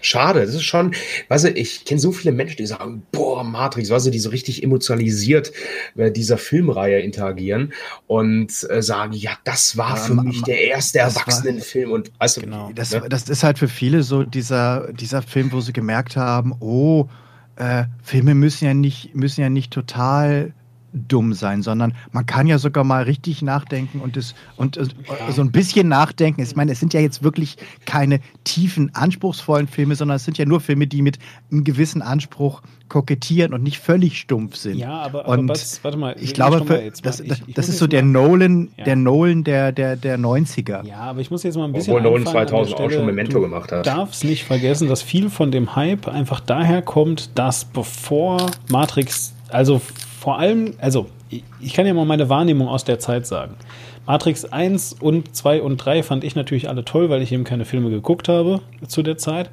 Schade, 0.00 0.44
das 0.44 0.54
ist 0.54 0.64
schon, 0.64 0.94
weißt 1.28 1.46
du, 1.46 1.50
ich 1.50 1.84
kenne 1.84 2.00
so 2.00 2.12
viele 2.12 2.32
Menschen, 2.32 2.56
die 2.56 2.66
sagen, 2.66 3.02
boah, 3.12 3.44
Matrix, 3.44 3.90
weißt 3.90 4.06
du, 4.06 4.10
die 4.10 4.18
so 4.18 4.30
richtig 4.30 4.62
emotionalisiert 4.62 5.52
mit 5.94 6.16
dieser 6.16 6.38
Filmreihe 6.38 7.00
interagieren 7.00 7.72
und 8.06 8.50
äh, 8.70 8.82
sagen, 8.82 9.12
ja, 9.12 9.32
das 9.44 9.76
war 9.76 9.96
für 9.96 10.12
ähm, 10.12 10.24
mich 10.24 10.42
der 10.42 10.60
erste 10.60 10.98
Erwachsenenfilm 11.00 11.90
und 11.90 12.12
weißt 12.18 12.38
du, 12.38 12.40
genau. 12.42 12.70
das, 12.74 12.92
ne? 12.92 13.04
das 13.08 13.28
ist 13.28 13.42
halt 13.42 13.58
für 13.58 13.68
viele 13.68 14.02
so 14.02 14.22
dieser, 14.22 14.92
dieser 14.92 15.22
Film, 15.22 15.52
wo 15.52 15.60
sie 15.60 15.72
gemerkt 15.72 16.16
haben, 16.16 16.54
oh, 16.60 17.08
äh, 17.56 17.84
Filme 18.02 18.34
müssen 18.34 18.66
ja 18.66 18.74
nicht, 18.74 19.14
müssen 19.14 19.40
ja 19.40 19.48
nicht 19.48 19.72
total 19.72 20.52
dumm 20.96 21.34
sein, 21.34 21.62
sondern 21.62 21.94
man 22.12 22.26
kann 22.26 22.46
ja 22.46 22.58
sogar 22.58 22.84
mal 22.84 23.04
richtig 23.04 23.42
nachdenken 23.42 24.00
und, 24.00 24.16
das, 24.16 24.34
und 24.56 24.76
äh, 24.76 24.86
so 25.30 25.42
ein 25.42 25.52
bisschen 25.52 25.88
nachdenken. 25.88 26.42
Ich 26.42 26.56
meine, 26.56 26.72
es 26.72 26.80
sind 26.80 26.94
ja 26.94 27.00
jetzt 27.00 27.22
wirklich 27.22 27.56
keine 27.84 28.20
tiefen, 28.44 28.94
anspruchsvollen 28.94 29.68
Filme, 29.68 29.94
sondern 29.94 30.16
es 30.16 30.24
sind 30.24 30.38
ja 30.38 30.46
nur 30.46 30.60
Filme, 30.60 30.86
die 30.86 31.02
mit 31.02 31.18
einem 31.50 31.64
gewissen 31.64 32.02
Anspruch 32.02 32.62
kokettieren 32.88 33.52
und 33.52 33.62
nicht 33.62 33.78
völlig 33.78 34.18
stumpf 34.18 34.56
sind. 34.56 34.76
Ja, 34.76 35.02
aber, 35.02 35.26
aber 35.26 35.48
was, 35.48 35.82
warte 35.82 35.96
mal. 35.96 36.16
Ich 36.20 36.34
glaube, 36.34 36.64
für, 36.64 36.90
das, 37.02 37.20
ich, 37.20 37.32
ich 37.46 37.54
das 37.54 37.68
ist 37.68 37.78
so 37.78 37.86
der 37.86 38.02
Nolan, 38.02 38.68
ja. 38.76 38.84
der 38.84 38.96
Nolan 38.96 39.44
der, 39.44 39.72
der, 39.72 39.96
der 39.96 40.18
90er. 40.18 40.84
Ja, 40.84 40.98
aber 40.98 41.20
ich 41.20 41.30
muss 41.30 41.42
jetzt 41.42 41.56
mal 41.56 41.64
ein 41.64 41.72
bisschen. 41.72 41.94
Obwohl 41.94 42.10
Nolan 42.10 42.26
2000 42.26 42.78
auch 42.78 42.90
schon 42.90 43.06
Memento 43.06 43.40
gemacht 43.40 43.72
hat. 43.72 43.86
Du 43.86 43.90
darfst 43.90 44.24
nicht 44.24 44.44
vergessen, 44.44 44.88
dass 44.88 45.02
viel 45.02 45.30
von 45.30 45.50
dem 45.50 45.74
Hype 45.74 46.06
einfach 46.08 46.40
daher 46.40 46.82
kommt, 46.82 47.36
dass 47.36 47.64
bevor 47.64 48.50
Matrix, 48.70 49.34
also 49.48 49.80
vor 50.26 50.40
allem, 50.40 50.74
also 50.80 51.06
ich 51.60 51.72
kann 51.72 51.86
ja 51.86 51.94
mal 51.94 52.04
meine 52.04 52.28
Wahrnehmung 52.28 52.66
aus 52.66 52.82
der 52.82 52.98
Zeit 52.98 53.28
sagen. 53.28 53.54
Matrix 54.06 54.44
1 54.44 54.94
und 54.94 55.36
2 55.36 55.62
und 55.62 55.76
3 55.76 56.02
fand 56.02 56.24
ich 56.24 56.34
natürlich 56.34 56.68
alle 56.68 56.84
toll, 56.84 57.10
weil 57.10 57.22
ich 57.22 57.30
eben 57.30 57.44
keine 57.44 57.64
Filme 57.64 57.90
geguckt 57.90 58.28
habe 58.28 58.60
zu 58.88 59.04
der 59.04 59.18
Zeit. 59.18 59.50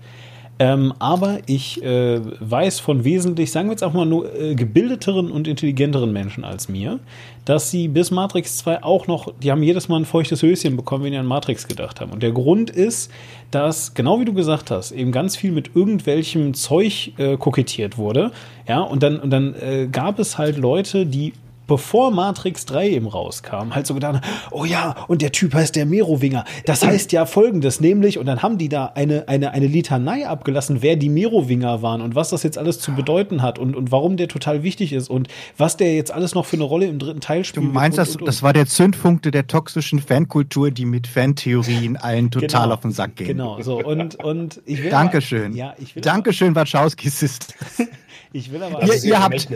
Ähm, 0.59 0.93
aber 0.99 1.39
ich 1.47 1.83
äh, 1.83 2.21
weiß 2.39 2.79
von 2.79 3.03
wesentlich, 3.03 3.51
sagen 3.51 3.69
wir 3.69 3.71
jetzt 3.71 3.83
auch 3.83 3.93
mal 3.93 4.05
nur 4.05 4.33
äh, 4.39 4.53
gebildeteren 4.53 5.31
und 5.31 5.47
intelligenteren 5.47 6.13
Menschen 6.13 6.43
als 6.43 6.69
mir, 6.69 6.99
dass 7.45 7.71
sie 7.71 7.87
bis 7.87 8.11
Matrix 8.11 8.57
2 8.57 8.83
auch 8.83 9.07
noch, 9.07 9.33
die 9.41 9.51
haben 9.51 9.63
jedes 9.63 9.89
Mal 9.89 9.97
ein 9.97 10.05
feuchtes 10.05 10.43
Höschen 10.43 10.77
bekommen, 10.77 11.05
wenn 11.05 11.11
die 11.11 11.17
an 11.17 11.25
Matrix 11.25 11.67
gedacht 11.67 11.99
haben. 11.99 12.11
Und 12.11 12.21
der 12.21 12.31
Grund 12.31 12.69
ist, 12.69 13.11
dass, 13.49 13.95
genau 13.95 14.19
wie 14.19 14.25
du 14.25 14.33
gesagt 14.33 14.69
hast, 14.69 14.91
eben 14.91 15.11
ganz 15.11 15.35
viel 15.35 15.51
mit 15.51 15.75
irgendwelchem 15.75 16.53
Zeug 16.53 17.13
äh, 17.17 17.35
kokettiert 17.35 17.97
wurde. 17.97 18.31
Ja, 18.67 18.81
und 18.81 19.01
dann, 19.01 19.19
und 19.19 19.31
dann 19.31 19.55
äh, 19.55 19.87
gab 19.91 20.19
es 20.19 20.37
halt 20.37 20.57
Leute, 20.57 21.07
die 21.07 21.33
bevor 21.73 22.11
Matrix 22.11 22.67
3 22.67 22.87
eben 22.91 23.07
rauskam, 23.07 23.73
halt 23.73 23.87
so 23.87 23.95
gedacht, 23.95 24.23
oh 24.51 24.63
ja, 24.63 24.95
und 25.07 25.23
der 25.23 25.31
Typ 25.31 25.55
heißt 25.55 25.75
der 25.75 25.87
Merowinger. 25.87 26.45
Das 26.67 26.85
heißt 26.85 27.11
ja 27.13 27.25
folgendes, 27.25 27.81
nämlich, 27.81 28.19
und 28.19 28.27
dann 28.27 28.43
haben 28.43 28.59
die 28.59 28.69
da 28.69 28.91
eine, 28.93 29.27
eine, 29.27 29.53
eine 29.53 29.65
Litanei 29.65 30.27
abgelassen, 30.27 30.83
wer 30.83 30.97
die 30.97 31.09
Merowinger 31.09 31.81
waren 31.81 32.01
und 32.01 32.13
was 32.13 32.29
das 32.29 32.43
jetzt 32.43 32.59
alles 32.59 32.79
zu 32.79 32.91
bedeuten 32.93 33.41
hat 33.41 33.57
und, 33.57 33.75
und 33.75 33.91
warum 33.91 34.17
der 34.17 34.27
total 34.27 34.61
wichtig 34.61 34.93
ist 34.93 35.09
und 35.09 35.29
was 35.57 35.75
der 35.75 35.95
jetzt 35.95 36.11
alles 36.11 36.35
noch 36.35 36.45
für 36.45 36.57
eine 36.57 36.63
Rolle 36.63 36.85
im 36.85 36.99
dritten 36.99 37.21
Teil 37.21 37.43
spielt. 37.43 37.65
Du 37.65 37.71
meinst, 37.71 37.97
und, 37.97 38.07
das, 38.07 38.17
das 38.23 38.43
war 38.43 38.53
der 38.53 38.67
Zündfunkte 38.67 39.31
der 39.31 39.47
toxischen 39.47 39.97
Fankultur, 39.97 40.69
die 40.69 40.85
mit 40.85 41.07
Fantheorien 41.07 41.97
allen 41.97 42.29
total 42.29 42.65
genau, 42.65 42.73
auf 42.75 42.81
den 42.81 42.91
Sack 42.91 43.15
gehen. 43.15 43.29
Genau, 43.29 43.59
so, 43.63 43.83
und, 43.83 44.23
und 44.23 44.61
ich 44.65 44.83
will 44.83 44.91
Dankeschön. 44.91 45.55
Ja, 45.55 45.73
ich 45.79 45.95
will 45.95 46.03
Dankeschön, 46.03 46.53
Wachowski-System. 46.53 47.55
Ich 48.33 48.51
will 48.51 48.63
aber. 48.63 48.83
Ihr, 48.83 49.03
ihr, 49.03 49.23
habt, 49.23 49.47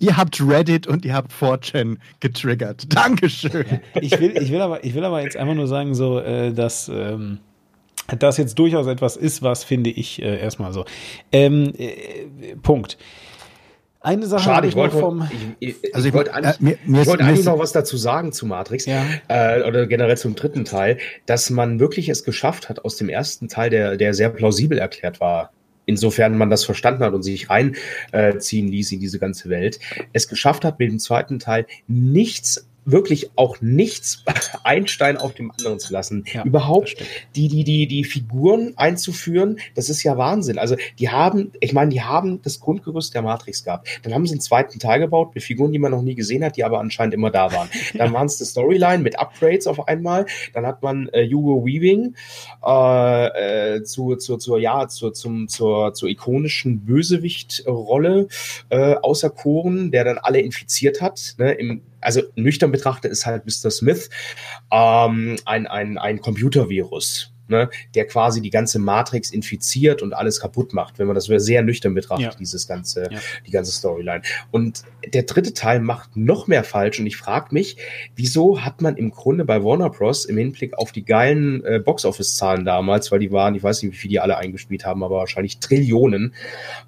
ihr 0.00 0.16
habt 0.16 0.40
Reddit 0.40 0.88
und 0.88 1.04
ihr 1.04 1.14
habt 1.14 1.32
4chan 1.32 1.96
getriggert. 2.18 2.84
Dankeschön. 2.94 3.64
Ja, 3.94 4.02
ich, 4.02 4.20
will, 4.20 4.36
ich, 4.36 4.50
will 4.50 4.60
aber, 4.60 4.84
ich 4.84 4.94
will 4.94 5.04
aber 5.04 5.22
jetzt 5.22 5.36
einfach 5.36 5.54
nur 5.54 5.68
sagen, 5.68 5.94
so, 5.94 6.18
äh, 6.18 6.52
dass. 6.52 6.88
Ähm, 6.88 7.38
das 8.18 8.36
jetzt 8.36 8.58
durchaus 8.58 8.86
etwas 8.86 9.16
ist, 9.16 9.40
was 9.40 9.64
finde 9.64 9.88
ich 9.88 10.20
äh, 10.20 10.38
erstmal 10.38 10.74
so. 10.74 10.84
Ähm, 11.32 11.72
äh, 11.78 12.54
Punkt. 12.62 12.98
Eine 14.00 14.26
Sache 14.26 14.42
Schade, 14.42 14.68
ich, 14.68 14.74
wollte, 14.74 14.98
vom, 14.98 15.26
ich, 15.60 15.76
ich, 15.82 15.94
also 15.94 16.06
ich 16.06 16.12
wollte 16.12 16.34
eigentlich, 16.34 16.60
äh, 16.60 16.62
mir, 16.62 16.78
mir 16.84 17.00
ich 17.00 17.06
wollte 17.06 17.24
eigentlich 17.24 17.46
noch 17.46 17.58
was 17.58 17.72
dazu 17.72 17.96
sagen 17.96 18.32
zu 18.32 18.44
Matrix 18.44 18.84
ja. 18.84 19.02
äh, 19.28 19.62
oder 19.66 19.86
generell 19.86 20.18
zum 20.18 20.34
dritten 20.34 20.66
Teil, 20.66 20.98
dass 21.24 21.48
man 21.48 21.80
wirklich 21.80 22.10
es 22.10 22.22
geschafft 22.22 22.68
hat, 22.68 22.84
aus 22.84 22.96
dem 22.96 23.08
ersten 23.08 23.48
Teil, 23.48 23.70
der, 23.70 23.96
der 23.96 24.12
sehr 24.12 24.28
plausibel 24.28 24.76
erklärt 24.76 25.20
war, 25.20 25.53
insofern 25.86 26.36
man 26.38 26.50
das 26.50 26.64
verstanden 26.64 27.04
hat 27.04 27.14
und 27.14 27.22
sich 27.22 27.50
reinziehen 27.50 28.68
äh, 28.68 28.70
ließ 28.70 28.92
in 28.92 29.00
diese 29.00 29.18
ganze 29.18 29.48
Welt, 29.48 29.80
es 30.12 30.28
geschafft 30.28 30.64
hat, 30.64 30.78
mit 30.78 30.90
dem 30.90 30.98
zweiten 30.98 31.38
Teil 31.38 31.66
nichts 31.86 32.68
wirklich 32.84 33.30
auch 33.36 33.60
nichts 33.60 34.24
Einstein 34.64 35.16
auf 35.16 35.34
dem 35.34 35.50
anderen 35.50 35.78
zu 35.78 35.92
lassen. 35.92 36.24
Ja, 36.32 36.44
Überhaupt 36.44 36.96
die, 37.34 37.48
die, 37.48 37.64
die, 37.64 37.86
die 37.86 38.04
Figuren 38.04 38.74
einzuführen, 38.76 39.58
das 39.74 39.88
ist 39.88 40.02
ja 40.02 40.16
Wahnsinn. 40.16 40.58
Also 40.58 40.76
die 40.98 41.08
haben, 41.08 41.52
ich 41.60 41.72
meine, 41.72 41.90
die 41.90 42.02
haben 42.02 42.42
das 42.42 42.60
Grundgerüst 42.60 43.14
der 43.14 43.22
Matrix 43.22 43.64
gehabt. 43.64 43.88
Dann 44.02 44.14
haben 44.14 44.26
sie 44.26 44.34
einen 44.34 44.40
zweiten 44.40 44.78
Teil 44.78 45.00
gebaut 45.00 45.34
mit 45.34 45.42
Figuren, 45.42 45.72
die 45.72 45.78
man 45.78 45.90
noch 45.90 46.02
nie 46.02 46.14
gesehen 46.14 46.44
hat, 46.44 46.56
die 46.56 46.64
aber 46.64 46.80
anscheinend 46.80 47.14
immer 47.14 47.30
da 47.30 47.52
waren. 47.52 47.68
Dann 47.94 48.12
waren 48.12 48.26
es 48.26 48.36
die 48.38 48.44
Storyline 48.44 49.02
mit 49.02 49.18
Upgrades 49.18 49.66
auf 49.66 49.88
einmal. 49.88 50.26
Dann 50.52 50.66
hat 50.66 50.82
man 50.82 51.08
äh, 51.12 51.28
Hugo 51.28 51.64
Weaving 51.64 52.14
äh, 52.64 53.76
äh, 53.76 53.82
zu, 53.82 54.16
zu, 54.16 54.36
zur, 54.36 54.58
ja, 54.58 54.88
zu, 54.88 55.10
zum, 55.10 55.48
zur, 55.48 55.94
zur 55.94 56.08
ikonischen 56.08 56.84
Bösewicht-Rolle 56.84 58.28
äh, 58.70 58.94
auserkoren, 58.96 59.90
der 59.90 60.04
dann 60.04 60.18
alle 60.18 60.40
infiziert 60.40 61.00
hat. 61.00 61.34
Ne, 61.38 61.52
im 61.52 61.82
also 62.04 62.22
nüchtern 62.36 62.70
betrachtet 62.70 63.10
ist 63.10 63.26
halt 63.26 63.44
Mr. 63.46 63.70
Smith 63.70 64.10
ähm, 64.70 65.36
ein, 65.44 65.66
ein, 65.66 65.98
ein 65.98 66.20
Computervirus 66.20 67.33
ne, 67.48 67.68
der 67.94 68.06
quasi 68.06 68.40
die 68.40 68.50
ganze 68.50 68.78
Matrix 68.78 69.30
infiziert 69.30 70.02
und 70.02 70.12
alles 70.12 70.40
kaputt 70.40 70.72
macht, 70.72 70.98
wenn 70.98 71.06
man 71.06 71.14
das 71.14 71.26
sehr 71.26 71.62
nüchtern 71.62 71.94
betrachtet, 71.94 72.32
ja. 72.32 72.38
dieses 72.38 72.66
ganze, 72.66 73.08
ja. 73.10 73.18
die 73.46 73.50
ganze 73.50 73.72
Storyline. 73.72 74.22
Und 74.50 74.82
der 75.12 75.24
dritte 75.24 75.54
Teil 75.54 75.80
macht 75.80 76.16
noch 76.16 76.46
mehr 76.46 76.64
falsch 76.64 77.00
und 77.00 77.06
ich 77.06 77.16
frage 77.16 77.48
mich, 77.50 77.76
wieso 78.16 78.64
hat 78.64 78.80
man 78.80 78.96
im 78.96 79.10
Grunde 79.10 79.44
bei 79.44 79.62
Warner 79.62 79.90
Bros. 79.90 80.24
im 80.24 80.36
Hinblick 80.36 80.74
auf 80.78 80.92
die 80.92 81.04
geilen 81.04 81.64
äh, 81.64 81.78
Box-Office-Zahlen 81.78 82.64
damals, 82.64 83.12
weil 83.12 83.18
die 83.18 83.32
waren, 83.32 83.54
ich 83.54 83.62
weiß 83.62 83.82
nicht, 83.82 83.92
wie 83.92 83.96
viel 83.96 84.10
die 84.10 84.20
alle 84.20 84.36
eingespielt 84.36 84.84
haben, 84.86 85.02
aber 85.02 85.16
wahrscheinlich 85.16 85.58
Trillionen, 85.58 86.34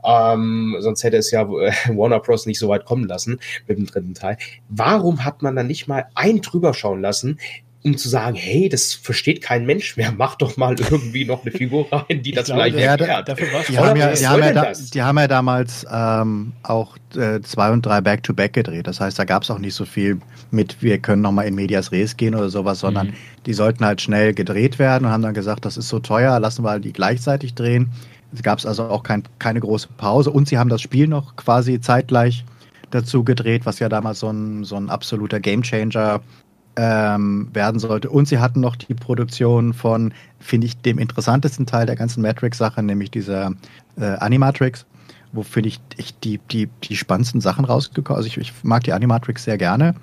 ähm, 0.05 0.77
sonst 0.81 1.05
hätte 1.05 1.17
es 1.17 1.31
ja 1.31 1.43
äh, 1.43 1.73
Warner 1.89 2.21
Bros. 2.21 2.47
nicht 2.47 2.59
so 2.59 2.69
weit 2.69 2.85
kommen 2.85 3.07
lassen 3.07 3.41
mit 3.67 3.79
dem 3.79 3.87
dritten 3.87 4.15
Teil. 4.15 4.39
Warum 4.69 5.25
hat 5.25 5.43
man 5.43 5.57
dann 5.57 5.67
nicht 5.67 5.89
mal 5.89 6.07
einen 6.15 6.41
drüber 6.41 6.75
schauen 6.75 7.01
lassen, 7.01 7.39
um 7.87 7.97
zu 7.97 8.09
sagen, 8.09 8.35
hey, 8.35 8.69
das 8.69 8.95
versteht 8.95 9.41
kein 9.41 9.65
Mensch 9.65 9.97
mehr, 9.97 10.11
mach 10.11 10.35
doch 10.35 10.57
mal 10.57 10.75
irgendwie 10.79 11.25
noch 11.25 11.43
eine 11.43 11.53
Figur 11.53 11.87
rein, 11.93 12.21
die 12.21 12.33
das 12.33 12.51
vielleicht 12.51 12.77
erklärt. 12.77 13.29
Dafür 13.29 13.47
die, 13.69 13.79
haben 13.79 13.97
ja, 13.97 14.13
die, 14.13 14.27
haben 14.27 14.43
ja 14.43 14.53
da, 14.53 14.73
die 14.73 15.03
haben 15.03 15.19
ja 15.19 15.29
damals 15.29 15.87
ähm, 15.89 16.53
auch 16.65 16.97
äh, 17.15 17.41
zwei 17.43 17.71
und 17.71 17.87
drei 17.87 18.01
Back-to-Back 18.01 18.51
-back 18.51 18.55
gedreht. 18.55 18.89
Das 18.89 18.99
heißt, 18.99 19.17
da 19.17 19.25
gab 19.25 19.45
es 19.45 19.53
auch 19.53 19.61
nicht 19.61 19.75
so 19.75 19.85
viel 19.85 20.19
mit, 20.51 20.83
wir 20.83 20.99
können 20.99 21.23
noch 21.23 21.31
mal 21.31 21.43
in 21.43 21.55
Medias 21.55 21.93
Res 21.93 22.17
gehen 22.17 22.35
oder 22.35 22.49
sowas, 22.49 22.81
sondern 22.81 23.09
mhm. 23.09 23.15
die 23.47 23.55
sollten 23.55 23.85
halt 23.85 24.01
schnell 24.01 24.35
gedreht 24.35 24.81
werden 24.81 25.05
und 25.05 25.13
haben 25.13 25.23
dann 25.23 25.35
gesagt, 25.35 25.65
das 25.65 25.77
ist 25.77 25.89
so 25.89 26.01
teuer, 26.01 26.41
lassen 26.41 26.65
wir 26.65 26.71
halt 26.71 26.85
die 26.85 26.93
gleichzeitig 26.93 27.55
drehen. 27.55 27.93
Es 28.35 28.43
gab 28.43 28.65
also 28.65 28.89
auch 28.89 29.05
kein, 29.05 29.23
keine 29.39 29.61
große 29.61 29.89
Pause 29.97 30.33
und 30.33 30.49
sie 30.49 30.59
haben 30.59 30.71
das 30.71 30.83
Spiel 30.83 31.07
noch 31.07 31.37
quasi 31.37 31.81
zeitgleich 31.81 32.45
dazu 32.91 33.23
gedreht, 33.23 33.65
was 33.65 33.79
ja 33.79 33.89
damals 33.89 34.19
so 34.19 34.29
ein, 34.29 34.65
so 34.65 34.75
ein 34.75 34.91
absoluter 34.91 35.39
Gamechanger 35.39 36.21
ähm, 36.77 37.49
werden 37.53 37.81
sollte. 37.81 38.11
Und 38.11 38.29
sie 38.29 38.39
hatten 38.39 38.61
noch 38.61 38.77
die 38.77 38.95
Produktion 38.95 39.73
von, 39.73 40.13
finde 40.39 40.67
ich, 40.67 40.77
dem 40.77 40.99
interessantesten 40.99 41.67
Teil 41.67 41.87
der 41.87 41.97
ganzen 41.97 42.23
Matrix-Sache, 42.23 42.83
nämlich 42.83 43.11
dieser 43.11 43.53
äh, 43.99 44.05
Animatrix, 44.05 44.87
wo 45.33 45.43
finde 45.43 45.71
ich, 45.71 45.81
ich 45.97 46.19
die, 46.19 46.39
die, 46.51 46.69
die 46.85 46.97
spannendsten 46.97 47.41
Sachen 47.41 47.65
rausgekommen. 47.65 48.17
Also 48.17 48.29
ich, 48.29 48.37
ich 48.37 48.53
mag 48.63 48.85
die 48.85 48.93
Animatrix 48.93 49.45
sehr 49.45 49.59
gerne. 49.59 49.95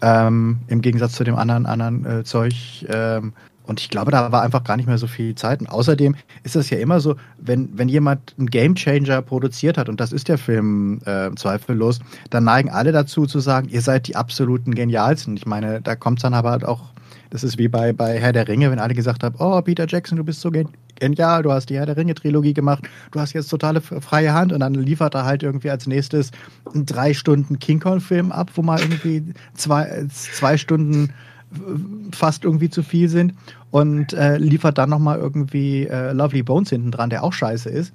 Ähm, 0.00 0.58
Im 0.68 0.80
Gegensatz 0.82 1.12
zu 1.12 1.24
dem 1.24 1.36
anderen, 1.36 1.66
anderen 1.66 2.04
äh, 2.04 2.24
Zeug. 2.24 2.54
Ähm, 2.88 3.32
und 3.66 3.80
ich 3.80 3.88
glaube, 3.88 4.10
da 4.10 4.30
war 4.30 4.42
einfach 4.42 4.62
gar 4.62 4.76
nicht 4.76 4.86
mehr 4.86 4.98
so 4.98 5.06
viel 5.06 5.34
Zeit. 5.34 5.60
Und 5.60 5.68
außerdem 5.68 6.14
ist 6.42 6.54
es 6.54 6.68
ja 6.68 6.78
immer 6.78 7.00
so, 7.00 7.16
wenn, 7.38 7.70
wenn 7.76 7.88
jemand 7.88 8.34
einen 8.38 8.50
Gamechanger 8.50 9.22
produziert 9.22 9.78
hat, 9.78 9.88
und 9.88 10.00
das 10.00 10.12
ist 10.12 10.28
der 10.28 10.38
Film 10.38 11.00
äh, 11.06 11.30
zweifellos, 11.34 12.00
dann 12.28 12.44
neigen 12.44 12.70
alle 12.70 12.92
dazu 12.92 13.26
zu 13.26 13.40
sagen, 13.40 13.68
ihr 13.70 13.80
seid 13.80 14.06
die 14.06 14.16
absoluten 14.16 14.74
Genialsten. 14.74 15.36
Ich 15.36 15.46
meine, 15.46 15.80
da 15.80 15.96
kommt 15.96 16.18
es 16.18 16.22
dann 16.22 16.34
aber 16.34 16.50
halt 16.50 16.64
auch, 16.64 16.82
das 17.30 17.42
ist 17.42 17.56
wie 17.56 17.68
bei, 17.68 17.94
bei 17.94 18.20
Herr 18.20 18.32
der 18.34 18.46
Ringe, 18.46 18.70
wenn 18.70 18.78
alle 18.78 18.94
gesagt 18.94 19.22
haben, 19.22 19.36
oh, 19.38 19.60
Peter 19.62 19.86
Jackson, 19.88 20.18
du 20.18 20.24
bist 20.24 20.42
so 20.42 20.52
genial, 20.96 21.42
du 21.42 21.50
hast 21.50 21.70
die 21.70 21.76
Herr 21.76 21.86
der 21.86 21.96
Ringe-Trilogie 21.96 22.52
gemacht, 22.52 22.84
du 23.12 23.20
hast 23.20 23.32
jetzt 23.32 23.48
totale 23.48 23.80
freie 23.80 24.34
Hand 24.34 24.52
und 24.52 24.60
dann 24.60 24.74
liefert 24.74 25.14
er 25.14 25.24
halt 25.24 25.42
irgendwie 25.42 25.70
als 25.70 25.86
nächstes 25.86 26.32
einen 26.72 26.84
drei 26.84 27.14
Stunden 27.14 27.58
King 27.58 27.80
Kong-Film 27.80 28.30
ab, 28.30 28.50
wo 28.54 28.62
mal 28.62 28.78
irgendwie 28.78 29.24
zwei, 29.54 30.06
zwei 30.10 30.58
Stunden 30.58 31.14
fast 32.12 32.44
irgendwie 32.44 32.70
zu 32.70 32.82
viel 32.82 33.08
sind 33.08 33.34
und 33.70 34.12
äh, 34.12 34.38
liefert 34.38 34.78
dann 34.78 34.90
nochmal 34.90 35.18
irgendwie 35.18 35.86
äh, 35.86 36.12
Lovely 36.12 36.42
Bones 36.42 36.70
hinten 36.70 36.90
dran, 36.90 37.10
der 37.10 37.24
auch 37.24 37.32
scheiße 37.32 37.68
ist. 37.68 37.92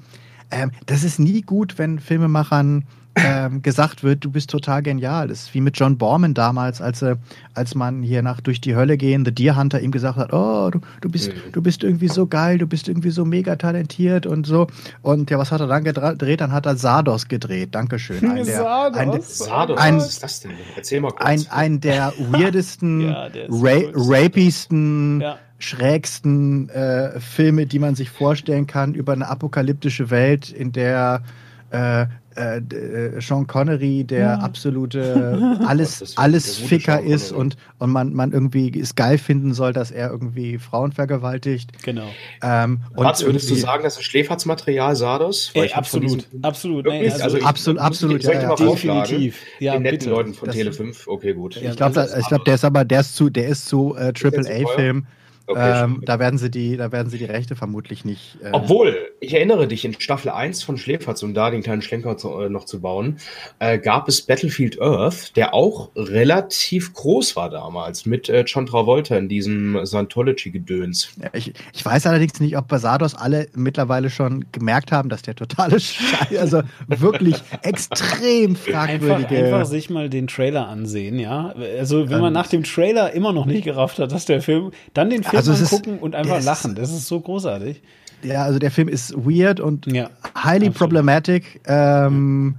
Ähm, 0.52 0.72
das 0.86 1.04
ist 1.04 1.20
nie 1.20 1.42
gut, 1.42 1.78
wenn 1.78 2.00
Filmemachern 2.00 2.86
ähm, 3.26 3.62
gesagt 3.62 4.04
wird, 4.04 4.24
du 4.24 4.32
bist 4.32 4.50
total 4.50 4.82
genial. 4.84 5.28
Das 5.28 5.44
ist 5.44 5.54
wie 5.54 5.62
mit 5.62 5.78
John 5.78 5.98
Borman 5.98 6.34
damals, 6.34 6.82
als, 6.82 7.02
äh, 7.02 7.16
als 7.54 7.76
man 7.76 8.02
hier 8.02 8.22
nach 8.22 8.42
durch 8.42 8.62
die 8.62 8.76
Hölle 8.76 8.98
gehen, 8.98 9.26
The 9.26 9.32
Deer 9.32 9.56
Hunter 9.56 9.82
ihm 9.82 9.92
gesagt 9.92 10.18
hat, 10.18 10.34
oh, 10.34 10.70
du, 10.72 10.80
du, 11.02 11.10
bist, 11.10 11.30
mhm. 11.30 11.52
du 11.52 11.62
bist 11.62 11.84
irgendwie 11.84 12.08
so 12.08 12.28
geil, 12.28 12.58
du 12.58 12.68
bist 12.68 12.88
irgendwie 12.88 13.12
so 13.12 13.26
mega 13.26 13.56
talentiert 13.56 14.26
und 14.26 14.46
so. 14.46 14.68
Und 15.02 15.30
ja, 15.30 15.38
was 15.38 15.52
hat 15.52 15.62
er 15.62 15.68
dann 15.68 15.84
gedreht? 15.84 16.42
Dann 16.42 16.52
hat 16.52 16.66
er 16.66 16.76
Sardos 16.76 17.28
gedreht. 17.28 17.76
Dankeschön. 17.76 18.30
Ein 18.30 18.46
der, 18.46 18.46
Sardos? 18.46 18.98
Ein, 18.98 19.22
Sardos? 19.22 19.80
Ein, 19.80 19.98
was 19.98 20.10
ist 20.10 20.24
das 20.24 20.40
denn? 20.42 20.52
Erzähl 20.76 21.02
mal 21.02 21.12
kurz. 21.12 21.24
Ein, 21.24 21.46
ein 21.50 21.82
der 21.82 22.14
weirdesten, 22.32 23.02
ja, 23.02 23.30
ra 23.50 23.80
rapiesten, 23.94 25.22
ja 25.22 25.38
schrägsten 25.60 26.70
äh, 26.70 27.20
Filme, 27.20 27.66
die 27.66 27.80
man 27.80 27.94
sich 27.96 28.10
vorstellen 28.10 28.66
kann 28.66 28.94
über 28.94 29.14
eine 29.14 29.28
apokalyptische 29.28 30.10
Welt, 30.10 30.50
in 30.50 30.72
der 30.72 31.22
äh, 31.70 32.08
äh, 32.36 32.58
äh, 32.58 33.22
Sean 33.22 33.48
Connery 33.48 34.04
der 34.04 34.20
ja. 34.20 34.34
absolute 34.36 35.60
alles, 35.68 36.18
alles 36.18 36.58
Ficker 36.58 37.02
ist 37.02 37.32
und, 37.32 37.58
und 37.80 37.92
man, 37.92 38.14
man 38.14 38.32
irgendwie 38.32 38.80
es 38.80 38.96
geil 38.96 39.18
finden 39.18 39.54
soll, 39.54 39.74
dass 39.74 39.92
er 39.92 40.10
irgendwie 40.10 40.58
Frauen 40.58 40.92
vergewaltigt. 40.92 41.72
Genau. 41.84 42.08
Ähm, 42.42 42.82
Mats, 42.96 43.24
würdest 43.26 43.50
du 43.50 43.56
sagen, 43.56 43.84
dass 43.84 43.96
das 43.96 44.04
Schläferzmaterial 44.04 44.96
Sardos? 44.96 45.52
Ey, 45.54 45.72
absolut, 45.74 46.28
absolut. 46.42 46.86
Nein, 46.86 47.12
also, 47.12 47.24
also 47.24 47.40
absolut, 47.42 47.82
absolut. 47.82 48.24
Soll 48.24 48.36
ich 48.36 48.42
ja, 48.42 48.50
mal 48.50 48.56
definitiv. 48.56 49.42
Ja, 49.60 49.74
Den 49.74 49.84
netten 49.84 50.00
bitte. 50.00 50.10
Leuten 50.10 50.34
von 50.34 50.48
das, 50.48 50.56
Tele 50.56 50.72
5. 50.72 51.08
Okay, 51.08 51.34
gut. 51.34 51.58
ich 51.58 51.76
glaube, 51.76 52.10
ich 52.20 52.28
glaub, 52.28 52.46
der 52.46 52.56
ist 52.56 52.66
aber 52.66 52.86
der 52.86 53.02
ist 53.02 53.16
zu, 53.16 53.30
der 53.30 53.48
ist 53.48 53.68
zu 53.68 53.96
äh, 53.96 54.14
Triple 54.14 54.50
A-Film. 54.50 55.06
Okay, 55.50 55.84
ähm, 55.84 56.04
da, 56.06 56.20
werden 56.20 56.38
sie 56.38 56.52
die, 56.52 56.78
da 56.78 56.92
werden 56.92 57.10
sie 57.10 57.18
die 57.18 57.26
Rechte 57.26 57.56
vermutlich 57.56 58.06
nicht. 58.06 58.38
Äh 58.44 58.52
Obwohl, 58.52 58.96
ich 59.20 59.34
erinnere 59.34 59.68
dich, 59.68 59.84
in 59.84 60.00
Staffel 60.00 60.30
1 60.30 60.62
von 60.62 60.78
Schläferz, 60.78 61.24
um 61.24 61.34
da 61.34 61.50
den 61.50 61.64
kleinen 61.64 61.82
Schlenker 61.82 62.18
zu, 62.18 62.40
äh, 62.40 62.50
noch 62.50 62.66
zu 62.66 62.82
bauen, 62.82 63.18
äh, 63.58 63.80
gab 63.80 64.08
es 64.08 64.22
Battlefield 64.22 64.80
Earth, 64.80 65.36
der 65.36 65.56
auch 65.56 65.90
relativ 65.96 66.94
groß 66.94 67.36
war 67.36 67.50
damals, 67.50 68.06
mit 68.06 68.30
äh, 68.30 68.44
John 68.46 68.68
Travolta 68.68 69.18
in 69.18 69.28
diesem 69.28 69.84
Scientology-Gedöns. 69.84 71.14
Ja, 71.20 71.30
ich, 71.34 71.54
ich 71.74 71.84
weiß 71.84 72.06
allerdings 72.06 72.40
nicht, 72.40 72.56
ob 72.56 72.68
Basados 72.68 73.16
alle 73.16 73.48
mittlerweile 73.56 74.12
schon 74.12 74.46
gemerkt 74.52 74.92
haben, 74.92 75.10
dass 75.10 75.24
der 75.24 75.34
totale 75.34 75.80
Scheiß, 75.80 76.38
also 76.38 76.62
wirklich 76.86 77.38
extrem 77.64 78.56
fragwürdige. 78.56 79.30
Einfach, 79.30 79.58
einfach, 79.58 79.66
sich 79.66 79.90
mal 79.90 80.12
den 80.12 80.28
Trailer 80.28 80.68
ansehen, 80.68 81.18
ja. 81.18 81.56
Also, 81.80 82.08
wenn 82.12 82.22
man 82.22 82.28
ähm, 82.28 82.34
nach 82.34 82.48
dem 82.48 82.64
Trailer 82.64 83.14
immer 83.14 83.34
noch 83.34 83.48
nicht 83.48 83.64
gerafft 83.64 83.98
hat, 83.98 84.12
dass 84.12 84.26
der 84.26 84.44
Film, 84.44 84.70
dann 84.94 85.10
den 85.10 85.24
Film 85.24 85.39
also 85.48 85.64
angucken 85.64 85.96
ist, 85.96 86.02
und 86.02 86.16
einfach 86.16 86.44
lachen. 86.44 86.76
Das 86.76 86.92
ist 86.92 87.08
so 87.08 87.20
großartig. 87.20 87.82
Ja, 88.24 88.44
also 88.44 88.60
der 88.60 88.72
Film 88.72 88.90
ist 88.90 89.14
weird 89.16 89.60
und 89.60 89.86
ja, 89.88 90.10
highly 90.36 90.68
absolut. 90.68 90.76
problematic. 90.76 91.62
Ähm, 91.66 92.56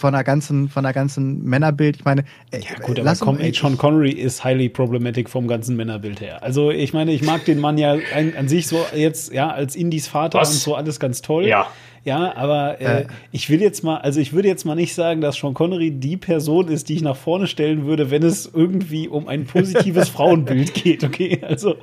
von 0.00 0.14
der 0.14 0.24
ganzen, 0.24 0.70
von 0.70 0.82
der 0.82 0.94
ganzen 0.94 1.44
Männerbild. 1.44 1.96
Ich 1.96 2.04
meine, 2.06 2.24
ja 2.52 2.74
gut, 2.82 2.98
aber 2.98 3.14
komm, 3.20 3.38
ey, 3.38 3.52
Sean 3.52 3.76
Connery 3.76 4.10
ist 4.12 4.42
highly 4.42 4.70
problematic 4.70 5.28
vom 5.28 5.46
ganzen 5.46 5.76
Männerbild 5.76 6.22
her. 6.22 6.42
Also 6.42 6.70
ich 6.70 6.94
meine, 6.94 7.12
ich 7.12 7.22
mag 7.22 7.44
den 7.44 7.60
Mann 7.60 7.76
ja 7.76 7.92
an, 7.92 8.32
an 8.36 8.48
sich 8.48 8.66
so 8.66 8.82
jetzt 8.96 9.32
ja 9.32 9.50
als 9.50 9.76
Indies 9.76 10.08
Vater 10.08 10.40
Was? 10.40 10.52
und 10.52 10.56
so 10.56 10.74
alles 10.74 10.98
ganz 10.98 11.20
toll. 11.20 11.46
Ja. 11.46 11.66
Ja, 12.04 12.34
aber 12.34 12.80
äh, 12.80 13.02
äh, 13.02 13.06
ich 13.30 13.50
will 13.50 13.60
jetzt 13.60 13.84
mal, 13.84 13.98
also 13.98 14.20
ich 14.20 14.32
würde 14.32 14.48
jetzt 14.48 14.64
mal 14.64 14.74
nicht 14.74 14.94
sagen, 14.94 15.20
dass 15.20 15.36
Sean 15.36 15.52
Connery 15.52 15.90
die 15.90 16.16
Person 16.16 16.68
ist, 16.68 16.88
die 16.88 16.94
ich 16.94 17.02
nach 17.02 17.16
vorne 17.16 17.46
stellen 17.46 17.84
würde, 17.84 18.10
wenn 18.10 18.22
es 18.22 18.50
irgendwie 18.52 19.06
um 19.08 19.28
ein 19.28 19.44
positives 19.44 20.08
Frauenbild 20.10 20.72
geht, 20.72 21.04
okay? 21.04 21.40
Also, 21.46 21.76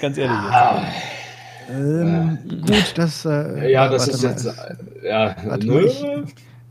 ganz 0.00 0.16
ehrlich 0.16 0.38
jetzt. 0.42 0.52
Ah. 0.52 0.84
Ähm, 1.70 2.38
gut, 2.66 2.92
das. 2.96 3.24
Äh, 3.24 3.72
ja, 3.72 3.88
das 3.88 4.08
ist 4.08 4.22
jetzt. 4.22 4.46
Äh, 4.46 5.08
ja, 5.08 5.36
warte 5.44 5.66
mal, 5.66 5.84
ich, 5.84 6.04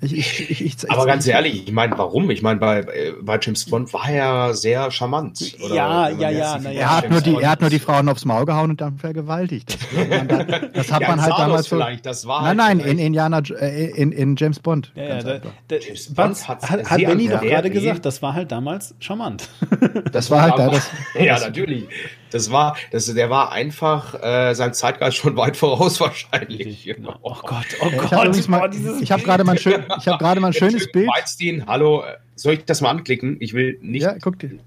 ich, 0.01 0.13
ich, 0.13 0.49
ich, 0.49 0.61
ich, 0.65 0.91
aber 0.91 1.05
ganz 1.05 1.27
ehrlich, 1.27 1.67
ich 1.67 1.71
meine, 1.71 1.95
warum? 1.95 2.31
Ich 2.31 2.41
meine, 2.41 2.59
bei, 2.59 3.13
bei 3.21 3.39
James 3.39 3.65
Bond 3.65 3.93
war 3.93 4.09
er 4.09 4.55
sehr 4.55 4.89
charmant. 4.89 5.55
Oder 5.63 5.75
ja, 5.75 6.09
ja, 6.09 6.29
ja. 6.31 6.59
Na, 6.59 6.71
er, 6.71 6.97
hat 6.97 7.09
nur 7.11 7.21
die, 7.21 7.35
er 7.35 7.51
hat 7.51 7.61
nur 7.61 7.69
die 7.69 7.77
Frauen 7.77 8.09
aufs 8.09 8.25
Maul 8.25 8.45
gehauen 8.45 8.71
und 8.71 8.81
dann 8.81 8.97
vergewaltigt. 8.97 9.77
Das, 9.93 10.09
man, 10.09 10.71
das 10.73 10.91
hat 10.91 11.01
ja, 11.01 11.07
man 11.07 11.21
halt 11.21 11.33
damals 11.37 11.69
so. 11.69 11.79
Das 12.01 12.25
war 12.25 12.41
nein, 12.41 12.57
nein, 12.57 12.79
in 12.79 12.97
Indiana, 12.97 13.43
äh, 13.59 13.91
in, 13.91 14.11
in 14.11 14.35
James 14.35 14.59
Bond. 14.59 14.91
Ja, 14.95 15.03
ja, 15.03 15.23
da, 15.23 15.39
da, 15.67 15.75
James 15.75 16.11
Bond 16.13 16.47
hat, 16.47 16.67
hat, 16.67 16.89
hat 16.89 16.97
Benny 16.97 17.27
doch 17.27 17.41
gerade 17.41 17.69
gesagt, 17.69 18.03
das 18.03 18.23
war 18.23 18.33
halt 18.33 18.51
damals 18.51 18.95
charmant. 18.99 19.49
Das, 19.79 20.11
das 20.11 20.31
war 20.31 20.41
halt 20.41 20.53
da. 20.57 20.69
Das, 20.69 20.89
ja, 21.19 21.39
natürlich. 21.39 21.87
Das 22.31 22.51
war, 22.51 22.75
das, 22.91 23.13
der 23.13 23.29
war 23.29 23.51
einfach 23.51 24.21
äh, 24.21 24.53
sein 24.53 24.73
Zeitgeist 24.73 25.17
schon 25.17 25.35
weit 25.37 25.57
voraus 25.57 25.99
wahrscheinlich. 25.99 26.85
Genau. 26.85 27.15
Oh 27.21 27.35
Gott, 27.43 27.65
oh 27.81 27.87
ich 27.91 27.97
Gott. 27.97 28.11
Hab 28.11 28.47
mal, 28.47 28.71
ich 29.01 29.11
habe 29.11 29.23
gerade 29.23 29.43
mal, 29.43 29.57
schön, 29.57 29.85
ich 29.99 30.07
hab 30.07 30.21
mal 30.21 30.45
ein 30.45 30.53
schönes 30.53 30.91
Bild. 30.91 31.07
Weinstein, 31.07 31.65
hallo, 31.67 32.03
soll 32.35 32.53
ich 32.53 32.65
das 32.65 32.81
mal 32.81 32.89
anklicken? 32.89 33.37
Ich 33.39 33.53
will 33.53 33.77
nicht. 33.81 34.03
Ja, 34.03 34.15
guck 34.21 34.39
dir. 34.39 34.59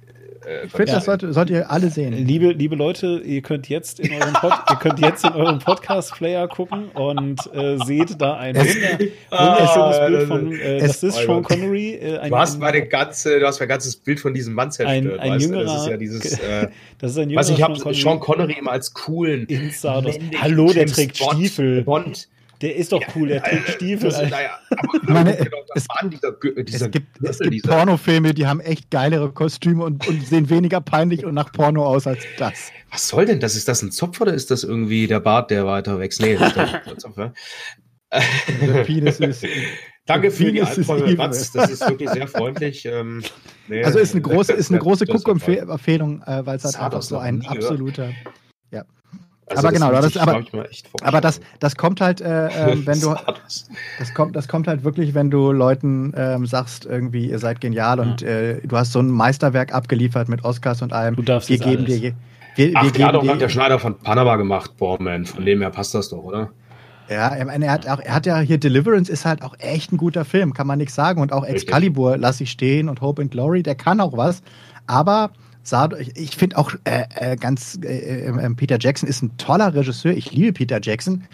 Äh, 0.47 0.66
ich 0.66 0.72
finde, 0.72 0.92
das 0.92 1.05
sollt, 1.05 1.24
sollt, 1.28 1.51
ihr 1.51 1.70
alle 1.70 1.90
sehen. 1.90 2.12
Liebe, 2.12 2.53
liebe 2.53 2.76
Leute, 2.76 3.20
ihr 3.24 3.42
könnt 3.42 3.68
jetzt 3.68 4.01
in 4.01 4.12
eurem, 4.12 4.32
Pod, 4.34 4.53
ihr 4.70 4.76
könnt 4.76 5.01
jetzt 5.01 5.24
in 5.24 5.32
eurem 5.32 5.59
Podcast-Player 5.59 6.49
gucken 6.49 6.88
und 6.90 7.40
äh, 7.55 7.78
seht 7.84 8.20
da 8.20 8.36
ein 8.36 8.57
wunderschönes 8.57 9.18
ah, 9.30 10.07
Bild 10.07 10.28
von, 10.28 10.53
äh, 10.53 10.78
das 10.80 11.03
ist 11.03 11.16
Sean 11.16 11.42
Connery. 11.42 11.95
Äh, 11.95 12.18
ein, 12.18 12.30
du 12.30 12.36
hast 12.36 12.59
meine 12.59 12.86
ganze, 12.86 13.38
du 13.38 13.47
hast 13.47 13.61
mein 13.61 13.68
ganzes 13.68 13.97
Bild 13.97 14.20
von 14.20 14.34
diesem 14.34 14.55
Mann 14.55 14.70
zerstört. 14.70 15.20
Ein, 15.20 15.32
ein 15.32 15.40
jüngerer, 15.40 15.64
das 15.64 15.82
ist 15.82 15.88
ja 15.88 15.97
dieses, 15.97 16.38
äh, 16.38 16.68
das 16.99 17.12
ist 17.12 17.18
ein 17.18 17.30
jüngerer 17.30 17.40
was 17.40 17.51
ich 17.51 17.62
habe, 17.62 17.95
Sean 17.95 18.20
Connery 18.20 18.57
immer 18.59 18.72
als 18.72 18.92
coolen. 18.95 19.47
Hallo, 20.40 20.72
der 20.72 20.86
trägt 20.86 21.16
Stiefel. 21.16 21.82
Bond. 21.82 22.28
Der 22.61 22.76
ist 22.76 22.92
doch 22.92 23.02
cool, 23.14 23.28
der 23.28 23.42
trägt 23.42 23.68
Stiefel. 23.70 24.11
Das, 24.11 24.30
naja, 24.30 24.59
aber 24.70 25.00
meine, 25.12 25.38
es, 25.74 25.86
dieser, 26.11 26.32
dieser, 26.62 26.86
es 26.86 26.90
gibt, 26.90 27.22
es 27.22 27.38
gibt 27.38 27.66
Pornofilme, 27.66 28.34
die 28.34 28.46
haben 28.46 28.61
echt 28.61 28.90
geilere 28.90 29.32
Kostüme 29.32 29.84
und, 29.84 30.07
und, 30.07 30.26
sehen 30.26 30.48
weniger 30.50 30.80
peinlich 30.80 31.24
und 31.24 31.34
nach 31.34 31.52
Porno 31.52 31.84
aus 31.84 32.07
als 32.07 32.24
das. 32.38 32.70
Was 32.90 33.09
soll 33.09 33.26
denn 33.26 33.40
das? 33.40 33.57
Ist 33.57 33.68
das 33.68 33.82
ein 33.82 33.90
Zopf 33.90 34.20
oder 34.20 34.32
ist 34.32 34.50
das 34.50 34.64
irgendwie 34.64 35.07
der 35.07 35.20
Bart, 35.20 35.50
der 35.50 35.66
weiter 35.66 35.98
wächst? 35.98 36.20
Nee, 36.20 36.36
das 36.36 36.48
ist 36.48 36.57
der 36.57 36.98
Zopf, 36.98 37.18
ja? 37.18 37.32
Der 38.61 38.84
Penis 38.84 39.20
ist. 39.20 39.44
Danke 40.07 40.30
für 40.30 40.52
die 40.52 40.61
Albträume, 40.61 41.14
Mats. 41.14 41.52
Das 41.52 41.70
ist 41.70 41.88
wirklich 41.88 42.11
sehr 42.11 42.28
freundlich. 42.28 42.84
Ähm, 42.84 43.22
nee, 43.68 43.82
also 43.82 43.98
ist 43.98 44.12
eine 44.12 44.20
große, 44.20 44.52
ist 44.52 44.70
eine 44.70 44.78
große 44.78 45.07
Guckempfehlung, 45.07 46.22
äh, 46.22 46.44
weil 46.44 46.57
es 46.57 46.64
halt 46.64 46.78
einfach 46.78 47.02
so 47.02 47.16
ein 47.16 47.44
absoluter. 47.46 48.11
Ja. 48.11 48.14
Also 49.47 49.61
aber 49.61 49.72
genau, 49.72 49.92
das, 49.92 50.16
aber, 50.16 50.42
aber 51.03 51.20
das, 51.20 51.40
das 51.61 51.76
kommt 51.76 52.01
halt, 52.01 52.22
äh, 52.22 52.47
äh, 52.72 52.86
wenn 52.86 53.01
du, 53.01 53.14
das 53.99 54.14
kommt, 54.14 54.34
das 54.34 54.49
kommt 54.49 54.66
halt 54.66 54.84
wirklich, 54.84 55.12
wenn 55.12 55.30
du 55.30 55.53
Leuten 55.53 56.14
ähm, 56.16 56.47
sagst, 56.47 56.86
irgendwie, 56.86 57.28
ihr 57.28 57.38
seid 57.38 57.61
genial 57.61 57.99
ja. 57.99 58.03
und 58.05 58.22
äh, 58.22 58.61
du 58.62 58.76
hast 58.76 58.92
so 58.92 59.01
ein 59.01 59.09
Meisterwerk 59.09 59.74
abgeliefert 59.74 60.28
mit 60.30 60.45
Oscars 60.45 60.80
und 60.80 60.95
allem. 60.95 61.16
Du 61.16 61.22
darfst 61.22 61.51
wir 61.51 61.59
geben 61.59 61.84
dir, 61.84 62.01
wir, 62.01 62.14
wir 62.57 62.72
Ach, 62.74 62.90
geben 62.90 63.05
hat 63.05 63.26
hat 63.26 63.40
der 63.40 63.49
Schneider 63.51 63.78
von 63.78 63.99
Panama 63.99 64.36
gemacht, 64.36 64.72
boah, 64.78 65.01
man, 65.01 65.26
von 65.26 65.45
dem 65.45 65.61
her 65.61 65.70
passt 65.70 65.95
das 65.95 66.09
doch, 66.09 66.24
oder? 66.24 66.51
Ja, 67.11 67.28
er 67.34 67.70
hat, 67.70 67.86
auch, 67.86 68.01
er 68.01 68.14
hat 68.14 68.24
ja 68.24 68.38
hier 68.38 68.57
Deliverance 68.57 69.12
ist 69.12 69.26
halt 69.26 69.42
auch 69.42 69.55
echt 69.59 69.92
ein 69.92 69.99
guter 69.99 70.24
Film, 70.24 70.55
kann 70.55 70.66
man 70.66 70.78
nichts 70.78 70.95
sagen. 70.95 71.20
Und 71.20 71.34
auch 71.34 71.45
Excalibur 71.45 72.16
lasse 72.16 72.45
ich 72.45 72.51
stehen 72.51 72.88
und 72.88 73.03
Hope 73.03 73.20
and 73.20 73.30
Glory, 73.30 73.62
der 73.62 73.74
kann 73.74 74.01
auch 74.01 74.16
was. 74.16 74.42
Aber 74.86 75.30
Sado, 75.64 75.96
ich, 75.96 76.16
ich 76.16 76.36
finde 76.36 76.58
auch 76.58 76.72
äh, 76.84 77.04
äh, 77.14 77.36
ganz, 77.36 77.78
äh, 77.82 78.26
äh, 78.26 78.50
Peter 78.54 78.76
Jackson 78.78 79.08
ist 79.08 79.22
ein 79.22 79.36
toller 79.38 79.74
Regisseur. 79.74 80.12
Ich 80.12 80.30
liebe 80.30 80.52
Peter 80.52 80.78
Jackson. 80.80 81.24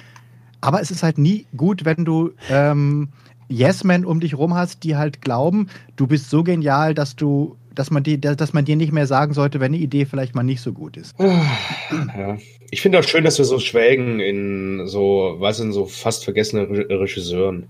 Aber 0.61 0.81
es 0.81 0.91
ist 0.91 1.03
halt 1.03 1.19
nie 1.19 1.47
gut, 1.57 1.85
wenn 1.85 2.05
du 2.05 2.33
ähm, 2.49 3.09
Yes-Men 3.49 4.05
um 4.05 4.21
dich 4.21 4.37
rum 4.37 4.55
hast, 4.55 4.85
die 4.85 4.97
halt 4.97 5.21
glauben, 5.21 5.69
du 5.97 6.07
bist 6.07 6.31
so 6.31 6.45
genial, 6.45 6.95
dass 6.95 7.17
du 7.17 7.57
dass 7.75 7.91
man, 7.91 8.03
die, 8.03 8.21
dass 8.21 8.53
man 8.53 8.65
dir 8.65 8.77
nicht 8.77 8.93
mehr 8.93 9.07
sagen 9.07 9.33
sollte, 9.33 9.61
wenn 9.61 9.73
eine 9.73 9.83
Idee 9.83 10.05
vielleicht 10.05 10.35
mal 10.35 10.43
nicht 10.43 10.61
so 10.61 10.73
gut 10.73 10.97
ist. 10.97 11.15
Ja. 11.19 12.39
Ich 12.73 12.81
finde 12.81 13.01
auch 13.01 13.03
schön, 13.03 13.25
dass 13.25 13.39
wir 13.39 13.45
so 13.45 13.59
schwelgen 13.59 14.21
in 14.21 14.87
so, 14.87 15.37
was 15.39 15.59
in 15.59 15.73
so 15.73 15.87
fast 15.87 16.25
vergessene 16.25 16.69
Regisseuren. 16.69 17.69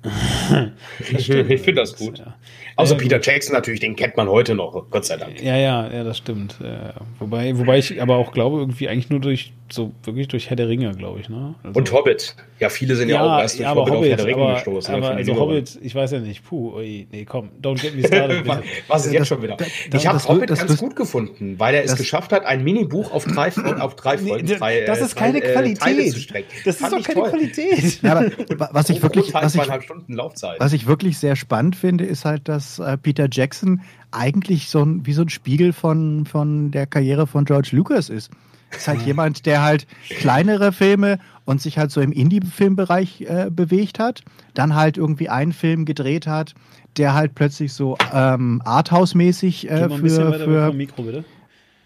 ich 1.11 1.27
finde 1.27 1.75
das 1.75 1.97
gut. 1.97 2.19
Ja. 2.19 2.37
Außer 2.77 2.93
ähm, 2.93 2.99
Peter 2.99 3.21
Jackson 3.21 3.55
natürlich, 3.55 3.81
den 3.81 3.97
kennt 3.97 4.17
man 4.17 4.29
heute 4.29 4.55
noch, 4.55 4.91
Gott 4.91 5.07
sei 5.07 5.17
Dank. 5.17 5.43
Ja, 5.43 5.57
ja, 5.57 5.91
ja, 5.91 6.05
das 6.05 6.19
stimmt. 6.19 6.57
Ja, 6.63 6.95
wobei, 7.19 7.57
wobei 7.59 7.79
ich 7.79 8.01
aber 8.01 8.17
auch 8.17 8.33
glaube, 8.33 8.59
irgendwie 8.59 8.89
eigentlich 8.89 9.11
nur 9.11 9.21
durch 9.21 9.53
so 9.73 9.93
wirklich 10.03 10.29
durch 10.29 10.49
Herr 10.51 10.57
der 10.57 10.69
Ringe, 10.69 10.93
glaube 10.93 11.21
ich, 11.21 11.29
ne? 11.29 11.55
Also, 11.63 11.79
und 11.79 11.93
Hobbit. 11.93 12.37
Ja, 12.59 12.69
viele 12.69 12.97
sind 12.97 13.09
ja, 13.09 13.17
ja 13.17 13.23
auch 13.23 13.41
erst 13.41 13.59
durch 13.59 13.63
ja, 13.63 13.75
Hobbit, 13.75 13.95
Hobbit, 13.95 13.99
auf 13.99 14.09
Herr 14.09 14.17
der 14.17 14.27
Ringe 14.27 14.43
aber, 14.43 14.55
gestoßen. 14.55 14.95
Aber 14.95 15.11
also 15.11 15.37
Hobbit, 15.37 15.79
ich 15.83 15.95
weiß 15.95 16.11
ja 16.13 16.21
nicht. 16.21 16.45
Puh, 16.45 16.77
ui, 16.77 17.07
nee, 17.11 17.25
komm, 17.25 17.51
don't 17.63 17.81
get 17.81 17.97
me 17.97 18.07
started. 18.07 18.47
Was 18.89 19.07
ist 19.07 19.13
jetzt 19.13 19.29
schon 19.29 19.43
wieder? 19.43 19.57
ich 19.93 20.07
habe 20.07 20.19
Hobbit 20.19 20.51
das, 20.51 20.59
ganz 20.61 20.73
das, 20.73 20.81
gut 20.81 20.97
gefunden, 20.97 21.59
weil 21.59 21.75
er 21.75 21.85
es 21.85 21.97
geschafft 21.97 22.33
hat, 22.33 22.45
ein 22.45 22.65
Minibuch 22.65 23.13
auf 23.13 23.25
drei, 23.25 23.49
auf 23.81 23.97
drei 23.97 24.19
Folgen, 24.19 24.47
nee, 24.47 24.57
drei, 24.57 24.85
Das 24.85 25.01
ist 25.01 25.17
keine 25.17 25.41
drei, 25.41 25.49
äh, 25.49 25.75
Qualität. 25.75 26.45
Das 26.65 26.81
ist 26.81 26.93
doch 26.93 27.03
keine 27.03 27.21
toll. 27.21 27.31
Qualität. 27.31 27.71
Ja, 28.03 28.13
aber 28.13 28.31
was 28.73 28.89
ich 28.89 29.03
wirklich, 29.03 29.33
was 29.35 29.55
ich, 29.55 29.61
was 29.61 30.73
ich 30.73 30.87
wirklich 30.87 31.19
sehr 31.19 31.37
spannend 31.37 31.77
finde, 31.77 32.05
ist 32.05 32.25
halt, 32.25 32.49
dass 32.49 32.79
äh, 32.79 32.97
Peter 32.97 33.29
Jackson 33.31 33.83
eigentlich 34.11 34.69
so 34.69 34.83
ein, 34.83 35.07
wie 35.07 35.13
so 35.13 35.23
ein 35.23 35.29
Spiegel 35.29 35.73
von, 35.73 36.27
von 36.27 36.71
der 36.71 36.87
Karriere 36.87 37.27
von 37.27 37.45
George 37.45 37.71
Lucas 37.73 38.09
ist. 38.09 38.31
Ist 38.71 38.89
halt 38.89 39.03
jemand, 39.03 39.47
der 39.47 39.63
halt 39.63 39.87
kleinere 40.09 40.73
Filme 40.73 41.19
und 41.45 41.61
sich 41.61 41.79
halt 41.79 41.91
so 41.91 42.01
im 42.01 42.13
Indie-Filmbereich 42.13 43.23
äh, 43.23 43.51
bewegt 43.51 43.99
hat, 43.99 44.23
dann 44.55 44.75
halt 44.75 44.97
irgendwie 44.97 45.29
einen 45.29 45.53
Film 45.53 45.85
gedreht 45.85 46.27
hat, 46.27 46.55
der 46.97 47.15
halt 47.15 47.35
plötzlich 47.35 47.73
so 47.73 47.97
ähm, 48.13 48.63
Arthouse-mäßig 48.65 49.69
äh, 49.69 49.89
für, 49.89 50.33
für 50.35 50.73
Mikro, 50.73 51.05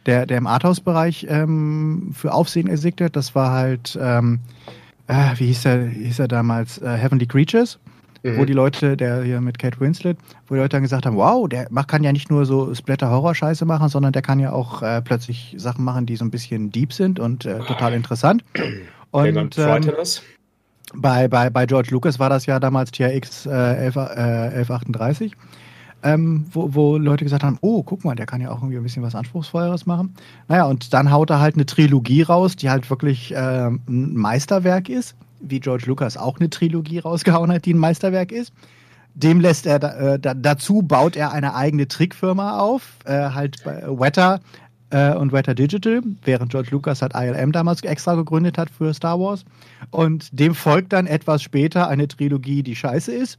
Der, 0.07 0.27
der 0.27 0.39
im 0.39 0.47
Arthouse-Bereich 0.47 1.27
ähm, 1.29 2.13
für 2.15 2.33
Aufsehen 2.33 2.69
ersiegt 2.69 3.01
hat. 3.01 3.17
Das 3.17 3.35
war 3.35 3.53
halt, 3.53 3.99
ähm, 4.01 4.41
äh, 5.07 5.31
wie 5.37 5.47
hieß 5.47 5.65
er, 5.65 5.87
hieß 5.87 6.19
er 6.19 6.29
damals, 6.29 6.79
äh, 6.79 6.97
Heavenly 6.97 7.27
Creatures 7.27 7.79
mhm. 8.25 8.39
wo 8.39 8.45
die 8.45 8.53
Leute, 8.53 8.97
der 8.97 9.23
hier 9.23 9.41
mit 9.41 9.59
Kate 9.59 9.79
Winslet, 9.79 10.19
wo 10.49 10.55
die 10.55 10.61
Leute 10.61 10.71
dann 10.71 10.83
gesagt 10.83 11.07
haben, 11.07 11.17
wow, 11.17 11.49
der 11.49 11.67
kann 11.87 12.03
ja 12.03 12.13
nicht 12.13 12.31
nur 12.31 12.47
so 12.47 12.75
Splatter-Horror-Scheiße 12.75 13.65
machen, 13.65 13.89
sondern 13.89 14.13
der 14.13 14.23
kann 14.23 14.41
ja 14.41 14.53
auch 14.53 14.83
äh, 14.83 15.03
plötzlich 15.03 15.55
Sachen 15.59 15.85
machen, 15.85 16.07
die 16.07 16.17
so 16.17 16.25
ein 16.25 16.31
bisschen 16.31 16.71
deep 16.71 16.93
sind 16.93 17.21
und 17.21 17.45
äh, 17.45 17.61
total 17.61 17.93
interessant. 17.93 18.43
Und 19.11 19.59
ähm, 19.59 19.93
bei, 20.97 21.29
bei, 21.29 21.49
bei 21.49 21.67
George 21.67 21.91
Lucas 21.93 22.19
war 22.19 22.29
das 22.29 22.47
ja 22.47 22.59
damals 22.59 22.91
TRX 22.91 23.47
äh, 23.47 23.85
11, 23.85 23.95
äh, 23.95 24.01
1138. 24.01 25.37
Ähm, 26.03 26.47
wo, 26.51 26.75
wo 26.75 26.97
Leute 26.99 27.23
gesagt 27.23 27.45
haben, 27.45 27.57
oh, 27.61 27.85
guck 27.85 28.05
mal, 28.05 28.17
der 28.17 28.27
kann 28.27 28.41
ja 28.41 28.51
auch 28.51 28.57
irgendwie 28.57 28.77
ein 28.77 28.83
bisschen 28.83 29.05
was 29.05 29.15
Anspruchsvolleres 29.15 29.87
machen. 29.87 30.17
Naja, 30.49 30.65
und 30.65 30.93
dann 30.93 31.13
haut 31.13 31.31
er 31.31 31.39
halt 31.39 31.55
eine 31.55 31.65
Trilogie 31.65 32.23
raus, 32.23 32.57
die 32.57 32.71
halt 32.71 32.91
wirklich 32.91 33.33
äh, 33.33 33.69
ein 33.69 34.17
Meisterwerk 34.17 34.89
ist 34.89 35.15
wie 35.49 35.61
George 35.61 35.85
Lucas 35.87 36.17
auch 36.17 36.39
eine 36.39 36.51
Trilogie 36.51 36.99
rausgehauen 36.99 37.53
hat, 37.53 37.65
die 37.65 37.75
ein 37.75 37.79
Meisterwerk 37.79 38.33
ist. 38.33 38.53
Dem 39.15 39.41
lässt 39.41 39.67
er 39.67 39.83
äh, 39.83 40.19
da, 40.19 40.35
dazu 40.35 40.83
baut 40.83 41.17
er 41.17 41.33
eine 41.33 41.55
eigene 41.55 41.87
Trickfirma 41.87 42.59
auf, 42.59 42.99
äh, 43.05 43.13
halt 43.13 43.63
bei 43.65 43.83
Weta 43.87 44.41
äh, 44.91 45.15
und 45.15 45.33
Weta 45.33 45.55
Digital, 45.55 46.03
während 46.25 46.51
George 46.51 46.71
Lucas 46.73 47.01
halt 47.01 47.15
ILM 47.15 47.53
damals 47.53 47.83
extra 47.83 48.15
gegründet 48.15 48.59
hat 48.59 48.71
für 48.71 48.93
Star 48.93 49.21
Wars. 49.21 49.45
Und 49.91 50.39
dem 50.39 50.55
folgt 50.55 50.93
dann 50.93 51.07
etwas 51.07 51.43
später 51.43 51.89
eine 51.89 52.09
Trilogie, 52.09 52.63
die 52.63 52.75
scheiße 52.75 53.13
ist. 53.13 53.37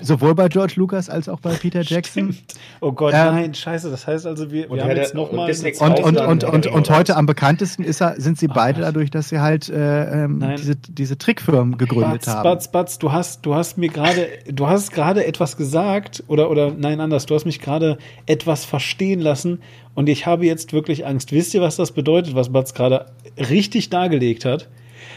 Sowohl 0.00 0.34
bei 0.34 0.48
George 0.48 0.74
Lucas 0.76 1.08
als 1.08 1.28
auch 1.28 1.40
bei 1.40 1.54
Peter 1.54 1.80
Jackson. 1.82 2.32
Stimmt. 2.32 2.54
Oh 2.80 2.92
Gott, 2.92 3.14
ähm, 3.14 3.34
nein, 3.34 3.54
scheiße. 3.54 3.90
Das 3.90 4.06
heißt 4.06 4.26
also, 4.26 4.50
wir, 4.50 4.70
wir 4.70 4.82
haben 4.82 4.96
jetzt 4.96 5.14
nochmal. 5.14 5.50
Und, 5.50 6.00
und, 6.00 6.20
und, 6.20 6.44
und, 6.44 6.66
und, 6.66 6.90
heute 6.90 7.16
am 7.16 7.26
bekanntesten 7.26 7.82
ist 7.82 8.00
er, 8.00 8.20
sind 8.20 8.38
sie 8.38 8.48
beide 8.48 8.80
Ach, 8.80 8.86
dadurch, 8.86 9.10
dass 9.10 9.28
sie 9.28 9.40
halt 9.40 9.68
äh, 9.68 10.24
ähm, 10.24 10.54
diese, 10.56 10.76
diese 10.76 11.18
Trickfirmen 11.18 11.78
gegründet 11.78 12.22
Batz, 12.22 12.28
haben. 12.28 12.42
Batz, 12.44 12.68
Batz, 12.68 12.98
du 12.98 13.12
hast, 13.12 13.46
du 13.46 13.54
hast 13.54 13.78
mir 13.78 13.88
gerade, 13.88 14.28
du 14.46 14.66
hast 14.66 14.92
gerade 14.92 15.26
etwas 15.26 15.56
gesagt, 15.56 16.24
oder, 16.28 16.50
oder 16.50 16.72
nein, 16.72 17.00
anders, 17.00 17.26
du 17.26 17.34
hast 17.34 17.44
mich 17.44 17.60
gerade 17.60 17.98
etwas 18.26 18.64
verstehen 18.64 19.20
lassen 19.20 19.60
und 19.94 20.08
ich 20.08 20.26
habe 20.26 20.46
jetzt 20.46 20.72
wirklich 20.72 21.06
Angst. 21.06 21.32
Wisst 21.32 21.54
ihr, 21.54 21.62
was 21.62 21.76
das 21.76 21.92
bedeutet, 21.92 22.34
was 22.34 22.50
Batz 22.50 22.74
gerade 22.74 23.06
richtig 23.38 23.90
dargelegt 23.90 24.44
hat? 24.44 24.68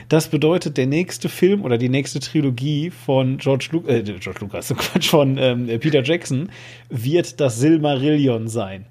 Das 0.10 0.28
bedeutet, 0.28 0.78
der 0.78 0.88
nächste 0.88 1.30
Film 1.30 1.64
oder 1.64 1.78
die 1.78 1.88
nächste 1.88 2.20
Trilogie 2.20 2.90
von 2.90 3.38
George, 3.38 3.70
Lu 3.72 3.84
äh, 3.88 4.02
George 4.02 4.40
Lucas, 4.42 4.70
Quatsch, 4.78 5.10
von 5.10 5.38
ähm, 5.38 5.68
Peter 5.80 6.04
Jackson 6.04 6.50
wird 6.90 7.40
das 7.40 7.60
Silmarillion 7.60 8.48
sein. 8.48 8.88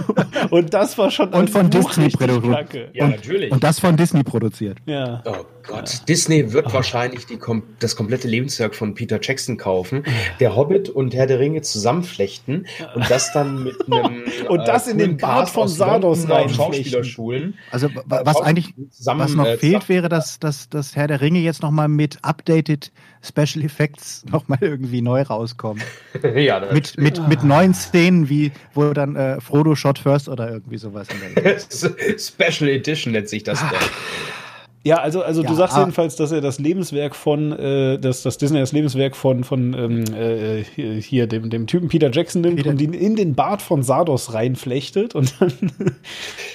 und 0.50 0.72
das 0.72 0.96
war 0.96 1.10
schon 1.10 1.28
und 1.34 1.50
von 1.50 1.68
Disney 1.68 2.08
produziert. 2.08 2.94
Ja, 2.94 3.08
natürlich. 3.08 3.52
Und 3.52 3.62
das 3.62 3.78
von 3.78 3.96
Disney 3.98 4.22
produziert. 4.22 4.78
Ja. 4.86 5.22
Oh 5.26 5.44
Gott, 5.66 5.92
ja. 5.92 6.00
Disney 6.08 6.52
wird 6.52 6.66
oh. 6.68 6.72
wahrscheinlich 6.72 7.26
die, 7.26 7.38
das 7.78 7.96
komplette 7.96 8.28
Lebenswerk 8.28 8.74
von 8.74 8.94
Peter 8.94 9.18
Jackson 9.20 9.58
kaufen, 9.58 10.04
der 10.40 10.56
Hobbit 10.56 10.88
und 10.88 11.14
Herr 11.14 11.26
der 11.26 11.40
Ringe 11.40 11.60
zusammenflechten 11.60 12.66
und 12.94 13.10
das 13.10 13.32
dann 13.32 13.64
mit 13.64 13.76
einem 13.92 14.24
und 14.48 14.66
das 14.66 14.86
äh, 14.86 14.92
in 14.92 14.98
den 14.98 15.16
Bart 15.18 15.50
von 15.50 15.68
Sardos 15.68 16.28
rein 16.28 16.48
Schauspielerschulen. 16.48 17.58
Also 17.70 17.88
was 18.06 18.40
eigentlich 18.40 18.74
zusammen, 18.90 19.20
was 19.20 19.34
noch 19.34 19.46
äh, 19.46 19.58
fehlt, 19.58 19.88
wäre, 19.88 20.08
dass, 20.08 20.38
dass, 20.54 20.68
dass 20.68 20.96
Herr 20.96 21.08
der 21.08 21.20
Ringe 21.20 21.40
jetzt 21.40 21.62
nochmal 21.62 21.88
mit 21.88 22.18
updated 22.22 22.92
Special 23.22 23.64
Effects 23.64 24.24
nochmal 24.30 24.58
irgendwie 24.60 25.02
neu 25.02 25.22
rauskommt. 25.22 25.82
ja, 26.36 26.60
mit, 26.72 26.96
mit, 26.98 27.28
mit 27.28 27.42
neuen 27.42 27.74
Szenen, 27.74 28.28
wie 28.28 28.52
wo 28.72 28.92
dann 28.92 29.16
äh, 29.16 29.40
Frodo 29.40 29.74
Shot 29.74 29.98
First 29.98 30.28
oder 30.28 30.50
irgendwie 30.50 30.78
sowas. 30.78 31.08
Special 32.18 32.70
Edition 32.70 33.12
nennt 33.12 33.28
sich 33.28 33.42
das. 33.42 33.62
Ah. 33.62 33.72
Ja, 34.86 34.96
also, 34.98 35.22
also 35.22 35.42
ja, 35.42 35.48
du 35.48 35.54
sagst 35.54 35.78
jedenfalls, 35.78 36.14
dass 36.16 36.30
er 36.30 36.42
das 36.42 36.58
Lebenswerk 36.58 37.16
von, 37.16 37.52
äh, 37.52 37.98
dass, 37.98 38.22
dass 38.22 38.36
Disney 38.36 38.60
das 38.60 38.72
Lebenswerk 38.72 39.16
von, 39.16 39.42
von 39.42 39.72
ähm, 39.72 40.04
äh, 40.14 40.62
hier, 41.00 41.26
dem, 41.26 41.48
dem 41.48 41.66
Typen 41.66 41.88
Peter 41.88 42.10
Jackson 42.10 42.42
nimmt 42.42 42.56
Peter. 42.56 42.68
und 42.68 42.82
ihn 42.82 42.92
in 42.92 43.16
den 43.16 43.34
Bart 43.34 43.62
von 43.62 43.82
Sardos 43.82 44.34
reinflechtet 44.34 45.14
und 45.14 45.34
dann 45.40 45.52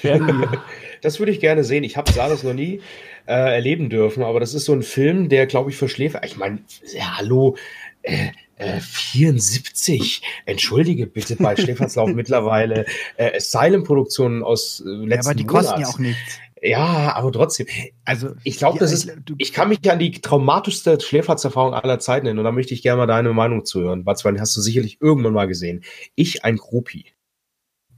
werden 0.04 0.28
wir. 0.41 0.62
Das 1.02 1.20
würde 1.20 1.32
ich 1.32 1.39
gerne 1.39 1.64
sehen. 1.64 1.84
Ich 1.84 1.97
habe 1.97 2.12
Sardos 2.12 2.43
noch 2.43 2.54
nie 2.54 2.82
äh, 3.26 3.56
erleben 3.56 3.89
dürfen, 3.89 4.24
aber 4.24 4.39
das 4.39 4.54
ist 4.54 4.66
so 4.66 4.74
ein 4.74 4.84
Film, 4.84 5.30
der, 5.30 5.45
glaube 5.45 5.70
ich, 5.70 5.78
für 5.78 5.89
Schläfer. 5.89 6.24
Ich 6.24 6.38
meine, 6.38 6.60
ja, 6.93 7.18
hallo, 7.18 7.56
äh, 8.02 8.30
äh, 8.56 8.80
74. 8.82 10.22
Entschuldige 10.45 11.08
bitte 11.08 11.36
bei 11.38 11.56
Stephanslauf 11.56 12.10
mittlerweile 12.14 12.86
äh, 13.18 13.38
Asylum-Produktionen 13.38 14.43
aus 14.43 14.84
äh, 14.86 14.89
letzten 14.89 15.10
ja, 15.10 15.20
Aber 15.20 15.34
die 15.34 15.43
Monats. 15.45 15.68
kosten 15.68 15.82
ja 15.82 15.88
auch 15.88 16.00
nichts. 16.00 16.39
Ja, 16.62 17.16
aber 17.16 17.32
trotzdem. 17.32 17.68
Also 18.04 18.32
ich 18.43 18.58
glaube, 18.58 18.80
das 18.80 18.91
ist. 18.91 19.16
Ich 19.38 19.54
kann 19.54 19.70
mich 19.70 19.89
an 19.89 19.97
die 19.97 20.12
traumatischste 20.12 21.00
Schläferzerfahrung 21.00 21.74
aller 21.74 22.00
Zeiten 22.00 22.26
nennen 22.26 22.39
und 22.39 22.45
da 22.45 22.52
möchte 22.52 22.74
ich 22.74 22.82
gerne 22.82 22.97
mal 22.97 23.08
deine 23.08 23.32
Meinung 23.32 23.64
zuhören. 23.64 24.04
Batzwein, 24.04 24.39
hast 24.41 24.58
du 24.58 24.62
sicherlich 24.62 24.97
irgendwann 25.00 25.32
mal 25.32 25.47
gesehen. 25.47 25.84
Ich 26.16 26.43
ein 26.43 26.58
Groupie. 26.58 27.06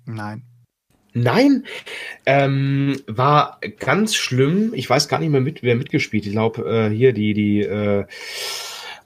Nein. 0.06 0.44
Nein, 1.14 1.66
ähm, 2.26 3.02
war 3.08 3.60
ganz 3.80 4.16
schlimm. 4.16 4.74
Ich 4.74 4.90
weiß 4.90 5.08
gar 5.08 5.20
nicht 5.20 5.30
mehr, 5.30 5.42
mit, 5.42 5.62
wer 5.62 5.76
mitgespielt. 5.76 6.26
Ich 6.26 6.32
glaube, 6.32 6.64
äh, 6.70 6.90
hier 6.90 7.12
die, 7.14 7.34
die, 7.34 7.62
äh, 7.62 8.06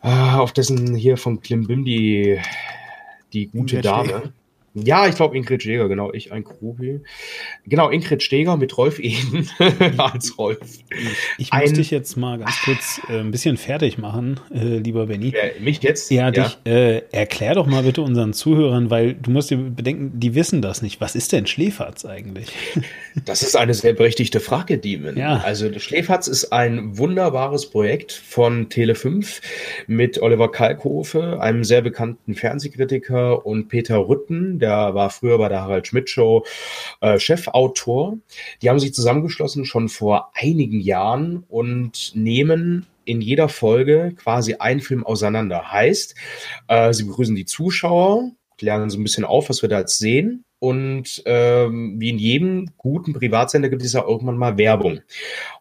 äh, 0.04 0.08
auf 0.08 0.54
dessen 0.54 0.94
hier 0.96 1.18
von 1.18 1.42
Klimbim 1.42 1.84
die, 1.84 2.40
die 3.34 3.48
gute 3.48 3.82
Dame. 3.82 4.34
Ja, 4.76 5.08
ich 5.08 5.16
glaube 5.16 5.38
Ingrid 5.38 5.62
Steger, 5.62 5.88
genau, 5.88 6.12
ich 6.12 6.34
ein 6.34 6.44
Krubi. 6.44 7.00
Genau, 7.66 7.90
Ingrid 7.90 8.22
Steger 8.22 8.58
mit 8.58 8.78
Rolf 8.78 9.00
Eden 9.00 9.50
als 9.98 10.38
Rolf. 10.38 10.60
Ich, 11.38 11.54
muss 11.54 11.72
dich 11.72 11.92
jetzt 11.92 12.18
mal 12.18 12.38
ganz 12.38 12.62
kurz 12.64 13.00
äh, 13.10 13.20
ein 13.20 13.32
bisschen 13.32 13.56
fertig 13.56 13.98
machen, 13.98 14.38
äh, 14.54 14.78
lieber 14.80 15.06
Benny. 15.06 15.30
Ja, 15.30 15.44
mich 15.62 15.82
jetzt? 15.82 16.12
Ja, 16.12 16.30
ja. 16.30 16.44
dich. 16.44 16.58
Äh, 16.66 17.04
erklär 17.14 17.56
doch 17.56 17.68
mal 17.68 17.84
bitte 17.84 18.02
unseren 18.02 18.34
Zuhörern, 18.34 18.90
weil 18.90 19.14
du 19.14 19.32
musst 19.32 19.50
dir 19.50 19.58
bedenken, 19.58 20.20
die 20.20 20.36
wissen 20.36 20.62
das 20.62 20.82
nicht. 20.82 21.00
Was 21.00 21.16
ist 21.16 21.32
denn 21.32 21.48
Schläferz 21.48 22.04
eigentlich? 22.06 22.52
Das 23.24 23.44
ist 23.44 23.56
eine 23.56 23.74
sehr 23.74 23.94
berechtigte 23.94 24.42
Frage, 24.42 24.78
Demon. 24.78 25.16
Ja. 25.16 25.38
Also 25.38 25.72
Schläferz 25.80 26.28
ist 26.28 26.52
ein 26.52 26.98
wunderbares 26.98 27.70
Projekt 27.70 28.12
von 28.12 28.68
Tele5 28.68 29.42
mit 29.88 30.22
Oliver 30.22 30.52
Kalkofe, 30.52 31.40
einem 31.40 31.64
sehr 31.64 31.82
bekannten 31.82 32.36
Fernsehkritiker 32.36 33.46
und 33.46 33.70
Peter 33.70 34.10
Rütten, 34.10 34.60
der 34.66 34.96
war 34.96 35.10
früher 35.10 35.38
bei 35.38 35.50
der 35.50 35.62
Harald 35.62 35.88
Schmidt 35.88 36.10
Show 36.10 36.46
äh, 37.02 37.20
Chefautor. 37.20 38.18
Die 38.62 38.70
haben 38.70 38.80
sich 38.80 38.94
zusammengeschlossen 38.94 39.66
schon 39.66 39.90
vor 39.90 40.32
einigen 40.34 40.80
Jahren 40.80 41.44
und 41.48 42.12
nehmen 42.16 42.88
in 43.06 43.22
jeder 43.22 43.50
Folge 43.50 44.16
quasi 44.18 44.56
einen 44.56 44.80
Film 44.80 45.06
auseinander. 45.06 45.72
Heißt, 45.72 46.16
äh, 46.68 46.92
sie 46.94 47.04
begrüßen 47.04 47.36
die 47.36 47.46
Zuschauer, 47.46 48.32
klären 48.58 48.90
so 48.90 48.98
ein 48.98 49.04
bisschen 49.04 49.26
auf, 49.26 49.50
was 49.50 49.62
wir 49.62 49.70
da 49.70 49.80
jetzt 49.80 50.00
sehen. 50.00 50.44
Und 50.58 51.22
ähm, 51.26 51.98
wie 52.00 52.10
in 52.10 52.18
jedem 52.18 52.72
guten 52.78 53.14
Privatsender 53.14 53.70
gibt 53.70 53.84
es 53.84 53.94
ja 53.94 54.04
irgendwann 54.04 54.38
mal 54.38 54.58
Werbung. 54.58 55.02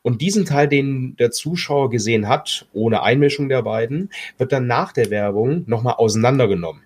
Und 0.00 0.22
diesen 0.22 0.46
Teil, 0.46 0.68
den 0.68 1.16
der 1.16 1.30
Zuschauer 1.30 1.90
gesehen 1.90 2.28
hat, 2.28 2.66
ohne 2.72 3.02
Einmischung 3.02 3.50
der 3.50 3.62
beiden, 3.62 4.10
wird 4.38 4.52
dann 4.52 4.66
nach 4.66 4.92
der 4.92 5.10
Werbung 5.10 5.64
nochmal 5.66 5.96
auseinandergenommen. 5.98 6.82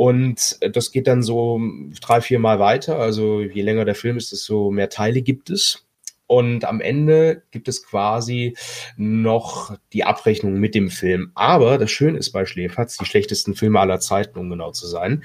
Und 0.00 0.56
das 0.74 0.92
geht 0.92 1.06
dann 1.08 1.22
so 1.22 1.60
drei, 2.00 2.22
vier 2.22 2.38
Mal 2.38 2.58
weiter. 2.58 2.98
Also 2.98 3.42
je 3.42 3.60
länger 3.60 3.84
der 3.84 3.94
Film 3.94 4.16
ist, 4.16 4.32
desto 4.32 4.70
mehr 4.70 4.88
Teile 4.88 5.20
gibt 5.20 5.50
es. 5.50 5.86
Und 6.26 6.64
am 6.64 6.80
Ende 6.80 7.42
gibt 7.50 7.68
es 7.68 7.84
quasi 7.84 8.56
noch 8.96 9.76
die 9.92 10.04
Abrechnung 10.04 10.54
mit 10.54 10.74
dem 10.74 10.88
Film. 10.88 11.32
Aber 11.34 11.76
das 11.76 11.90
Schöne 11.90 12.16
ist 12.16 12.30
bei 12.30 12.46
Schläferz, 12.46 12.96
die 12.96 13.04
schlechtesten 13.04 13.54
Filme 13.54 13.78
aller 13.78 14.00
Zeiten, 14.00 14.38
um 14.38 14.48
genau 14.48 14.70
zu 14.70 14.86
sein, 14.86 15.22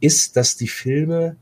ist, 0.00 0.36
dass 0.36 0.56
die 0.56 0.66
Filme 0.66 1.36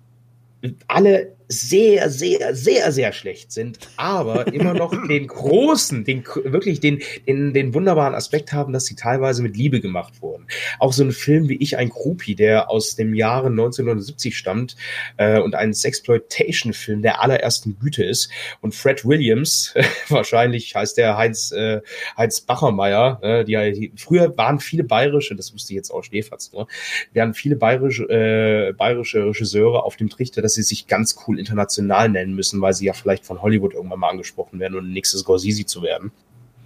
alle 0.88 1.37
sehr, 1.48 2.10
sehr, 2.10 2.54
sehr, 2.54 2.92
sehr 2.92 3.12
schlecht 3.12 3.52
sind, 3.52 3.78
aber 3.96 4.52
immer 4.52 4.74
noch 4.74 4.92
den 5.08 5.26
großen, 5.26 6.04
den 6.04 6.24
wirklich 6.44 6.80
den, 6.80 7.00
den, 7.26 7.54
den 7.54 7.72
wunderbaren 7.72 8.14
Aspekt 8.14 8.52
haben, 8.52 8.72
dass 8.72 8.84
sie 8.84 8.96
teilweise 8.96 9.42
mit 9.42 9.56
Liebe 9.56 9.80
gemacht 9.80 10.20
wurden. 10.20 10.46
Auch 10.78 10.92
so 10.92 11.02
ein 11.02 11.12
Film 11.12 11.48
wie 11.48 11.56
Ich 11.56 11.78
ein 11.78 11.88
Groupie, 11.88 12.34
der 12.34 12.70
aus 12.70 12.96
dem 12.96 13.14
Jahre 13.14 13.46
1970 13.48 14.36
stammt 14.36 14.76
äh, 15.16 15.40
und 15.40 15.54
ein 15.54 15.72
Sexploitation-Film 15.72 17.00
der 17.00 17.22
allerersten 17.22 17.78
Güte 17.78 18.04
ist 18.04 18.30
und 18.60 18.74
Fred 18.74 19.06
Williams, 19.06 19.74
wahrscheinlich 20.08 20.74
heißt 20.74 20.98
der 20.98 21.16
Heinz, 21.16 21.50
äh, 21.52 21.80
Heinz 22.16 22.42
Bachermeier, 22.42 23.20
äh, 23.22 23.44
die, 23.44 23.72
die, 23.72 23.92
früher 23.96 24.36
waren 24.36 24.60
viele 24.60 24.84
bayerische, 24.84 25.34
das 25.34 25.54
wusste 25.54 25.72
ich 25.72 25.76
jetzt 25.76 25.90
auch 25.90 26.02
Schneefatz 26.02 26.52
nur, 26.52 26.68
werden 27.12 27.32
viele 27.32 27.56
bayerische, 27.56 28.04
äh, 28.04 28.72
bayerische 28.74 29.24
Regisseure 29.24 29.84
auf 29.84 29.96
dem 29.96 30.10
Trichter, 30.10 30.42
dass 30.42 30.54
sie 30.54 30.62
sich 30.62 30.86
ganz 30.86 31.16
cool 31.26 31.37
international 31.38 32.08
nennen 32.08 32.34
müssen, 32.34 32.60
weil 32.60 32.74
sie 32.74 32.86
ja 32.86 32.92
vielleicht 32.92 33.24
von 33.24 33.40
Hollywood 33.40 33.74
irgendwann 33.74 34.00
mal 34.00 34.10
angesprochen 34.10 34.58
werden 34.58 34.76
und 34.76 34.92
nächstes 34.92 35.20
Scorsese 35.20 35.64
zu 35.66 35.82
werden. 35.82 36.10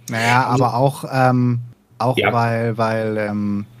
Naja, 0.09 0.45
aber 0.45 0.75
auch, 0.75 1.05
ähm, 1.11 1.59
auch 1.97 2.17
ja. 2.17 2.33
weil, 2.33 2.77
weil 2.77 3.17
ähm, 3.17 3.65
äh, 3.65 3.72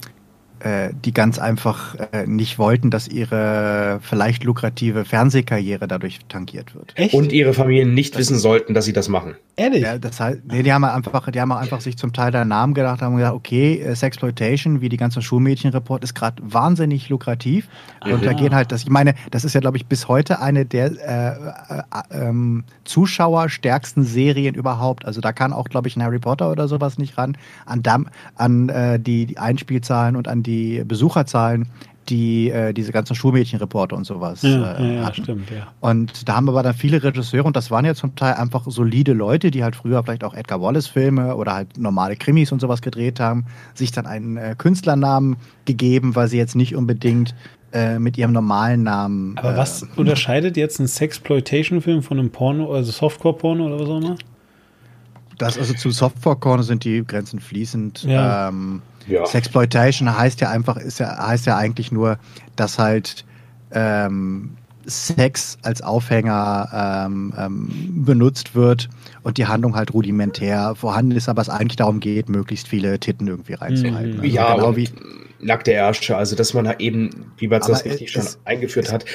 die 1.03 1.13
ganz 1.13 1.39
einfach 1.39 1.95
äh, 2.13 2.25
nicht 2.25 2.57
wollten, 2.57 2.89
dass 2.89 3.07
ihre 3.07 3.99
vielleicht 4.01 4.43
lukrative 4.43 5.03
Fernsehkarriere 5.03 5.87
dadurch 5.87 6.19
tankiert 6.29 6.73
wird. 6.73 6.93
Echt? 6.95 7.13
Und 7.13 7.33
ihre 7.33 7.53
Familien 7.53 7.93
nicht 7.93 8.13
das 8.13 8.21
wissen 8.21 8.37
sollten, 8.37 8.73
dass 8.73 8.85
sie 8.85 8.93
das 8.93 9.09
machen. 9.09 9.35
Ehrlich? 9.55 9.83
Ja, 9.83 9.97
das 9.97 10.19
heißt, 10.19 10.41
nee, 10.45 10.63
die 10.63 10.71
haben 10.71 10.83
einfach, 10.83 11.29
die 11.29 11.41
haben 11.41 11.51
einfach 11.51 11.81
sich 11.81 11.97
zum 11.97 12.13
Teil 12.13 12.31
der 12.31 12.45
Namen 12.45 12.73
gedacht, 12.73 13.01
haben 13.01 13.17
gesagt, 13.17 13.35
okay, 13.35 13.79
äh, 13.79 13.95
Sexploitation, 13.95 14.81
wie 14.81 14.89
die 14.89 14.97
ganze 14.97 15.21
Schulmädchenreport, 15.21 16.03
ist 16.03 16.13
gerade 16.15 16.41
wahnsinnig 16.41 17.09
lukrativ. 17.09 17.67
Aha. 17.99 18.13
Und 18.13 18.25
da 18.25 18.33
gehen 18.33 18.55
halt, 18.55 18.71
das, 18.71 18.83
ich 18.83 18.89
meine, 18.89 19.15
das 19.31 19.43
ist 19.43 19.53
ja, 19.53 19.59
glaube 19.59 19.77
ich, 19.77 19.85
bis 19.85 20.07
heute 20.07 20.39
eine 20.39 20.65
der 20.65 20.91
äh, 20.91 21.77
äh, 21.77 22.27
ähm, 22.27 22.63
zuschauerstärksten 22.85 24.03
Serien 24.03 24.55
überhaupt. 24.55 25.05
Also 25.05 25.21
da 25.21 25.33
kann 25.33 25.51
auch, 25.53 25.65
glaube 25.65 25.87
ich, 25.87 25.97
ein 25.97 26.03
Harry 26.03 26.19
Potter 26.19 26.49
oder 26.49 26.67
sowas 26.67 26.97
nicht 26.97 27.17
ran 27.17 27.37
an, 27.65 27.83
an 28.35 28.69
äh, 28.69 28.99
die, 28.99 29.25
die 29.25 29.37
Einspielzahlen 29.37 30.15
und 30.15 30.27
an 30.27 30.41
die 30.41 30.52
die 30.53 30.83
Besucherzahlen, 30.83 31.67
die 32.09 32.49
äh, 32.49 32.73
diese 32.73 32.91
ganzen 32.91 33.15
Schulmädchenreporter 33.15 33.95
und 33.95 34.05
sowas 34.05 34.41
ja, 34.41 34.73
äh, 34.73 34.95
ja, 34.95 35.13
stimmt, 35.13 35.49
ja. 35.49 35.67
Und 35.79 36.27
da 36.27 36.35
haben 36.35 36.49
aber 36.49 36.63
dann 36.63 36.73
viele 36.73 37.01
Regisseure, 37.01 37.45
und 37.45 37.55
das 37.55 37.71
waren 37.71 37.85
ja 37.85 37.95
zum 37.95 38.15
Teil 38.15 38.33
einfach 38.33 38.63
solide 38.67 39.13
Leute, 39.13 39.51
die 39.51 39.63
halt 39.63 39.75
früher 39.75 40.03
vielleicht 40.03 40.23
auch 40.23 40.33
Edgar 40.33 40.61
Wallace-Filme 40.61 41.35
oder 41.35 41.53
halt 41.53 41.77
normale 41.77 42.15
Krimis 42.15 42.51
und 42.51 42.59
sowas 42.59 42.81
gedreht 42.81 43.19
haben, 43.19 43.45
sich 43.73 43.91
dann 43.91 44.05
einen 44.05 44.37
äh, 44.37 44.55
Künstlernamen 44.57 45.37
gegeben, 45.65 46.15
weil 46.15 46.27
sie 46.27 46.37
jetzt 46.37 46.55
nicht 46.55 46.75
unbedingt 46.75 47.33
äh, 47.71 47.99
mit 47.99 48.17
ihrem 48.17 48.33
normalen 48.33 48.83
Namen. 48.83 49.37
Aber 49.37 49.55
was 49.55 49.83
äh, 49.83 49.85
unterscheidet 49.95 50.57
jetzt 50.57 50.79
ein 50.79 50.87
Sexploitation-Film 50.87 52.03
von 52.03 52.19
einem 52.19 52.31
Porno, 52.31 52.73
also 52.73 52.91
Softcore-Porno 52.91 53.65
oder 53.65 53.79
was 53.79 53.89
auch 53.89 54.01
immer? 54.01 54.15
Das 55.37 55.57
also 55.57 55.73
zu 55.73 55.89
Softcore-Porno 55.89 56.63
sind 56.63 56.83
die 56.83 57.03
Grenzen 57.05 57.39
fließend. 57.39 58.03
Ja. 58.03 58.49
Ähm, 58.49 58.81
ja. 59.07 59.25
Sexploitation 59.25 60.17
heißt 60.17 60.41
ja 60.41 60.49
einfach, 60.49 60.77
ist 60.77 60.99
ja, 60.99 61.27
heißt 61.27 61.45
ja 61.45 61.57
eigentlich 61.57 61.91
nur, 61.91 62.17
dass 62.55 62.79
halt 62.79 63.25
ähm, 63.71 64.51
Sex 64.85 65.57
als 65.61 65.81
Aufhänger 65.81 67.05
ähm, 67.07 67.33
ähm, 67.37 68.03
benutzt 68.05 68.55
wird 68.55 68.89
und 69.23 69.37
die 69.37 69.47
Handlung 69.47 69.75
halt 69.75 69.93
rudimentär 69.93 70.75
vorhanden 70.75 71.11
ist, 71.11 71.29
aber 71.29 71.41
es 71.41 71.49
eigentlich 71.49 71.77
darum 71.77 71.99
geht, 71.99 72.29
möglichst 72.29 72.67
viele 72.67 72.99
Titten 72.99 73.27
irgendwie 73.27 73.53
reinzuhalten. 73.53 74.17
Mhm. 74.17 74.21
Also 74.21 74.35
ja, 74.35 74.55
genau 74.55 74.75
wie 74.75 74.89
nackte 75.39 75.71
Ärsche, 75.71 76.15
also 76.15 76.35
dass 76.35 76.53
man 76.53 76.73
eben, 76.79 77.31
wie 77.37 77.47
man 77.47 77.61
das 77.61 77.85
richtig 77.85 78.11
schon 78.11 78.25
eingeführt 78.45 78.91
hat, 78.91 79.05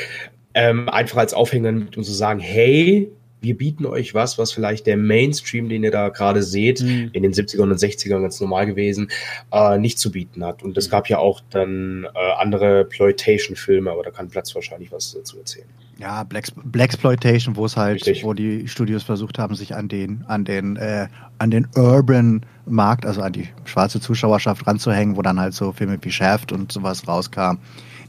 ähm, 0.54 0.88
einfach 0.88 1.18
als 1.18 1.34
Aufhänger 1.34 1.72
nimmt 1.72 1.96
und 1.96 2.04
zu 2.04 2.12
so 2.12 2.16
sagen, 2.16 2.40
hey, 2.40 3.10
wir 3.40 3.56
bieten 3.56 3.86
euch 3.86 4.14
was, 4.14 4.38
was 4.38 4.52
vielleicht 4.52 4.86
der 4.86 4.96
Mainstream, 4.96 5.68
den 5.68 5.84
ihr 5.84 5.90
da 5.90 6.08
gerade 6.08 6.42
seht, 6.42 6.82
mhm. 6.82 7.10
in 7.12 7.22
den 7.22 7.32
70ern 7.32 7.62
und 7.62 7.78
60ern 7.78 8.20
ganz 8.20 8.40
normal 8.40 8.66
gewesen, 8.66 9.10
äh, 9.52 9.78
nicht 9.78 9.98
zu 9.98 10.10
bieten 10.10 10.44
hat. 10.44 10.62
Und 10.62 10.76
es 10.76 10.88
mhm. 10.88 10.90
gab 10.90 11.08
ja 11.08 11.18
auch 11.18 11.40
dann 11.50 12.06
äh, 12.14 12.32
andere 12.38 12.84
Ploitation-Filme, 12.84 13.90
aber 13.90 14.02
da 14.02 14.10
kann 14.10 14.28
Platz 14.28 14.54
wahrscheinlich 14.54 14.90
was 14.92 15.12
dazu 15.12 15.38
erzählen. 15.38 15.68
Ja, 15.98 16.22
Black, 16.22 16.46
Blaxploitation, 16.64 17.56
wo 17.56 17.64
es 17.64 17.76
halt, 17.76 18.06
Richtig. 18.06 18.24
wo 18.24 18.32
die 18.32 18.68
Studios 18.68 19.02
versucht 19.02 19.38
haben, 19.38 19.56
sich 19.56 19.74
an 19.74 19.88
den, 19.88 20.24
an 20.28 20.44
den, 20.44 20.76
äh, 20.76 21.08
an 21.38 21.50
den 21.50 21.66
Urban 21.74 22.42
Markt, 22.66 23.04
also 23.04 23.20
an 23.20 23.32
die 23.32 23.48
schwarze 23.64 24.00
Zuschauerschaft 24.00 24.66
ranzuhängen, 24.66 25.16
wo 25.16 25.22
dann 25.22 25.40
halt 25.40 25.54
so 25.54 25.72
Filme 25.72 25.98
wie 26.00 26.10
Shaft 26.12 26.52
und 26.52 26.70
sowas 26.70 27.08
rauskam, 27.08 27.58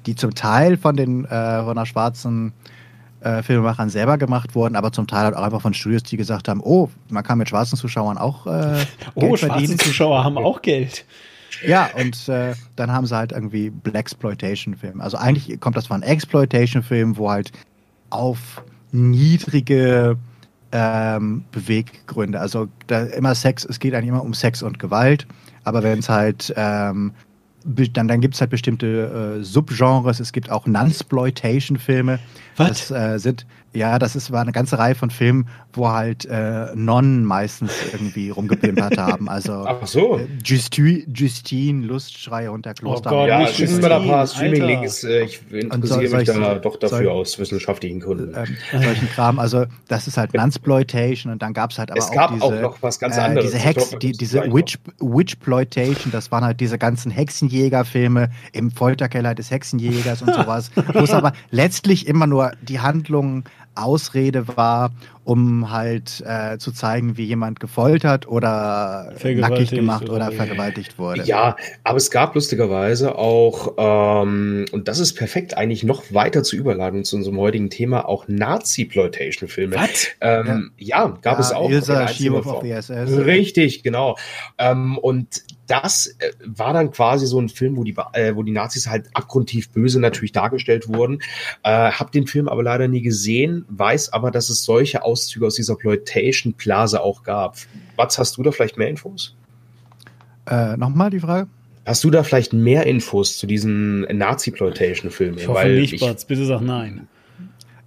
die 0.06 0.16
zum 0.16 0.36
Teil 0.36 0.78
von 0.78 0.96
den 0.96 1.26
äh, 1.26 1.64
von 1.64 1.76
der 1.76 1.86
schwarzen 1.86 2.54
äh, 3.22 3.44
Filmemachern 3.44 3.90
selber 3.90 4.18
gemacht 4.18 4.56
wurden, 4.56 4.76
aber 4.76 4.92
zum 4.92 5.08
Teil 5.08 5.26
halt 5.26 5.36
auch 5.36 5.44
einfach 5.44 5.62
von 5.62 5.74
Studios, 5.74 6.04
die 6.04 6.18
gesagt 6.18 6.48
haben, 6.48 6.62
oh, 6.64 6.90
man 7.10 7.24
kann 7.24 7.38
mit 7.38 7.50
schwarzen 7.50 7.78
Zuschauern 7.78 8.18
auch 8.18 8.46
äh, 8.48 8.86
oh, 9.16 9.22
Geld 9.22 9.40
verdienen. 9.40 9.68
schwarze 9.68 9.78
Zuschauer 9.78 10.24
haben 10.24 10.38
auch 10.38 10.62
Geld. 10.62 11.06
Ja, 11.66 11.90
und 11.96 12.30
äh, 12.30 12.54
dann 12.76 12.92
haben 12.92 13.06
sie 13.06 13.16
halt 13.16 13.32
irgendwie 13.32 13.70
Blaxploitation-Film. 13.70 15.02
Also 15.02 15.18
eigentlich 15.18 15.60
kommt 15.60 15.76
das 15.76 15.88
von 15.88 16.04
Exploitation-Film, 16.04 17.18
wo 17.18 17.30
halt 17.30 17.52
auf 18.10 18.64
niedrige 18.92 20.18
ähm, 20.72 21.44
Beweggründe, 21.52 22.40
also 22.40 22.68
da 22.88 23.04
immer 23.04 23.36
Sex, 23.36 23.66
es 23.66 23.80
geht 23.80 23.94
eigentlich 23.94 24.10
immer 24.10 24.24
um 24.24 24.34
Sex 24.34 24.62
und 24.62 24.80
Gewalt, 24.80 25.28
aber 25.64 25.84
wenn 25.84 26.00
es 26.00 26.10
halt 26.10 26.54
ähm, 26.56 27.14
dann, 27.94 28.08
dann 28.08 28.22
gibt 28.22 28.36
es 28.36 28.42
halt 28.42 28.50
bestimmte 28.50 29.38
äh, 29.40 29.44
Subgenres. 29.44 30.20
Es 30.20 30.32
gibt 30.32 30.50
auch 30.50 30.66
Nunsploitation-Filme. 30.66 32.20
Was? 32.58 32.88
Das 32.88 32.92
äh, 32.92 33.18
sind 33.20 33.46
ja, 33.74 34.00
das 34.00 34.16
ist, 34.16 34.32
war 34.32 34.42
eine 34.42 34.52
ganze 34.52 34.80
Reihe 34.80 34.96
von 34.96 35.10
Filmen, 35.10 35.48
wo 35.74 35.90
halt 35.90 36.26
äh, 36.26 36.68
Nonnen 36.76 37.24
meistens 37.24 37.72
irgendwie 37.92 38.30
rumgepimpert 38.30 38.98
haben. 38.98 39.30
Also 39.30 39.52
Ach 39.68 39.86
so. 39.86 40.18
Äh, 40.18 40.28
Justine, 40.44 41.04
Justine 41.14 41.86
Lustschreie 41.86 42.52
unter 42.52 42.74
Kloster. 42.74 43.12
Oh 43.12 43.16
Gott, 43.16 43.30
ja, 43.30 43.48
schicken 43.48 43.82
wir 43.82 43.90
da 43.90 44.00
ein 44.00 44.08
paar 44.08 44.26
Streaming-Links. 44.26 45.04
Äh, 45.04 45.24
ich 45.26 45.42
interessiere 45.52 46.08
so, 46.08 46.18
mich 46.18 46.26
da 46.26 46.56
doch 46.56 46.78
dafür 46.78 46.98
soll, 46.98 47.08
aus 47.10 47.38
wissenschaftlichen 47.38 48.00
Gründen. 48.00 48.36
Ähm, 48.36 48.82
solchen 48.82 49.10
Kram. 49.10 49.40
Also 49.40 49.66
das 49.88 50.08
ist 50.08 50.18
halt 50.18 50.34
Nunsploitation 50.34 51.32
und 51.32 51.42
dann 51.42 51.54
gab 51.54 51.72
es 51.72 51.78
halt 51.78 51.92
aber 51.92 52.00
es 52.00 52.12
gab 52.12 52.32
auch, 52.32 52.34
diese, 52.34 52.46
auch 52.46 52.62
noch 52.62 52.82
was 52.82 53.00
ganz 53.00 53.18
äh, 53.18 53.22
anderes. 53.22 53.52
diese 53.52 53.58
Hex, 53.58 53.96
die, 54.02 54.12
diese 54.14 54.52
Witch, 54.52 54.80
Witchploitation, 55.00 56.12
das 56.12 56.32
waren 56.32 56.44
halt 56.44 56.60
diese 56.60 56.78
ganzen 56.78 57.12
Hexenjäger-Filme 57.12 58.30
im 58.54 58.72
Folterkeller 58.72 59.36
des 59.36 59.52
Hexenjägers 59.52 60.22
und 60.24 60.34
sowas, 60.34 60.72
wo 60.94 61.00
es 61.00 61.12
aber 61.12 61.34
letztlich 61.52 62.08
immer 62.08 62.28
nur 62.28 62.52
die 62.62 62.80
Handlung 62.80 63.44
Ausrede 63.76 64.48
war, 64.58 64.92
um 65.30 65.70
halt 65.70 66.24
äh, 66.26 66.58
zu 66.58 66.72
zeigen, 66.72 67.16
wie 67.16 67.26
jemand 67.26 67.60
gefoltert 67.60 68.28
oder 68.28 69.14
nackig 69.24 69.70
gemacht 69.70 70.10
oder, 70.10 70.28
oder 70.28 70.32
vergewaltigt 70.32 70.98
wurde. 70.98 71.22
Ja, 71.22 71.56
aber 71.84 71.98
es 71.98 72.10
gab 72.10 72.34
lustigerweise 72.34 73.16
auch, 73.16 73.76
ähm, 73.78 74.66
und 74.72 74.88
das 74.88 74.98
ist 74.98 75.14
perfekt, 75.14 75.56
eigentlich 75.56 75.84
noch 75.84 76.12
weiter 76.12 76.42
zu 76.42 76.56
überladen 76.56 77.04
zu 77.04 77.16
unserem 77.16 77.38
heutigen 77.38 77.70
Thema, 77.70 78.08
auch 78.08 78.28
Nazi-Ploitation-Filme. 78.28 79.76
Ähm, 80.22 80.72
ja. 80.78 81.06
ja. 81.06 81.18
gab 81.22 81.36
ja, 81.36 81.40
es 81.40 81.52
auch. 81.52 81.70
Ilsa, 81.70 82.06
of 82.06 82.62
the 82.64 82.72
SS. 82.72 83.18
Richtig, 83.26 83.84
genau. 83.84 84.18
Ähm, 84.58 84.98
und 84.98 85.44
das 85.70 86.08
äh, 86.20 86.32
war 86.46 86.74
dann 86.74 86.92
quasi 86.92 87.28
so 87.28 87.40
ein 87.40 87.48
Film, 87.48 87.78
wo 87.78 87.84
die, 87.84 87.96
äh, 88.14 88.36
wo 88.36 88.44
die 88.44 88.52
Nazis 88.52 88.88
halt 88.88 89.08
abgrundtief 89.14 89.70
böse 89.70 90.00
natürlich 90.00 90.32
dargestellt 90.32 90.88
wurden. 90.88 91.22
Äh, 91.64 91.92
hab 91.92 92.12
den 92.12 92.26
Film 92.26 92.48
aber 92.48 92.64
leider 92.64 92.88
nie 92.88 93.02
gesehen, 93.02 93.66
weiß 93.70 94.12
aber, 94.12 94.32
dass 94.32 94.50
es 94.50 94.64
solche 94.64 95.04
Auszüge 95.20 95.46
aus 95.46 95.56
dieser 95.56 95.76
Ploitation 95.76 96.54
Plaza 96.54 97.00
auch 97.00 97.24
gab. 97.24 97.58
Was 97.96 98.18
hast 98.18 98.38
du 98.38 98.44
da 98.44 98.52
vielleicht 98.52 98.78
mehr 98.78 98.90
Infos? 98.90 99.36
Äh, 100.50 100.78
Nochmal 100.78 101.10
die 101.10 101.20
Frage? 101.20 101.48
Hast 101.86 102.04
du 102.04 102.10
da 102.10 102.24
vielleicht 102.24 102.54
mehr 102.54 102.86
Infos 102.86 103.38
zu 103.38 103.48
diesen 103.48 104.02
Nazi-Ploitation-Filmen? 104.02 105.40
Ich 105.40 105.48
hoffe 105.48 105.60
Weil 105.60 105.80
nicht, 105.80 106.00
Batz. 106.00 106.26
Bitte 106.26 106.46
sag 106.46 106.62
nein. 106.62 107.08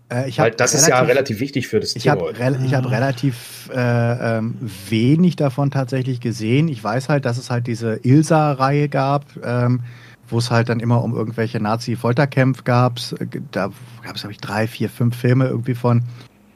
Äh, 0.09 0.28
ich 0.28 0.39
Weil 0.39 0.51
das 0.51 0.72
relativ, 0.72 0.83
ist 0.83 0.89
ja 0.89 1.01
relativ 1.03 1.41
wichtig 1.41 1.68
für 1.68 1.80
das 1.80 1.97
ich 1.97 2.03
Thema. 2.03 2.16
Hab 2.16 2.39
re 2.39 2.61
ich 2.64 2.74
habe 2.74 2.91
relativ 2.91 3.70
äh, 3.72 4.39
ähm, 4.39 4.57
wenig 4.89 5.37
davon 5.37 5.70
tatsächlich 5.70 6.20
gesehen. 6.20 6.68
Ich 6.68 6.83
weiß 6.83 7.09
halt, 7.09 7.24
dass 7.24 7.39
es 7.39 7.51
halt 7.51 7.66
diese 7.66 8.01
Ilsa-Reihe 8.03 8.89
gab, 8.89 9.24
ähm, 9.45 9.80
wo 10.28 10.39
es 10.39 10.51
halt 10.51 10.68
dann 10.68 10.80
immer 10.80 11.03
um 11.03 11.14
irgendwelche 11.14 11.61
Nazi-Folterkämpfe 11.61 12.64
gab. 12.64 12.99
Da 13.53 13.70
gab 14.03 14.16
es, 14.16 14.22
glaube 14.22 14.33
ich, 14.33 14.39
drei, 14.39 14.66
vier, 14.66 14.89
fünf 14.91 15.16
Filme 15.16 15.47
irgendwie 15.47 15.74
von. 15.74 16.03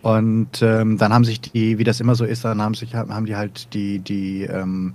Und 0.07 0.63
ähm, 0.63 0.99
dann 0.99 1.13
haben 1.13 1.25
sich 1.25 1.41
die, 1.41 1.79
wie 1.79 1.83
das 1.83 1.99
immer 1.99 2.15
so 2.15 2.25
ist, 2.25 2.45
dann 2.45 2.63
haben 2.63 2.75
sich 2.75 2.95
haben 2.95 3.27
die 3.27 3.35
halt 3.35 3.75
die, 3.75 3.99
die 3.99 4.45
ähm, 4.45 4.95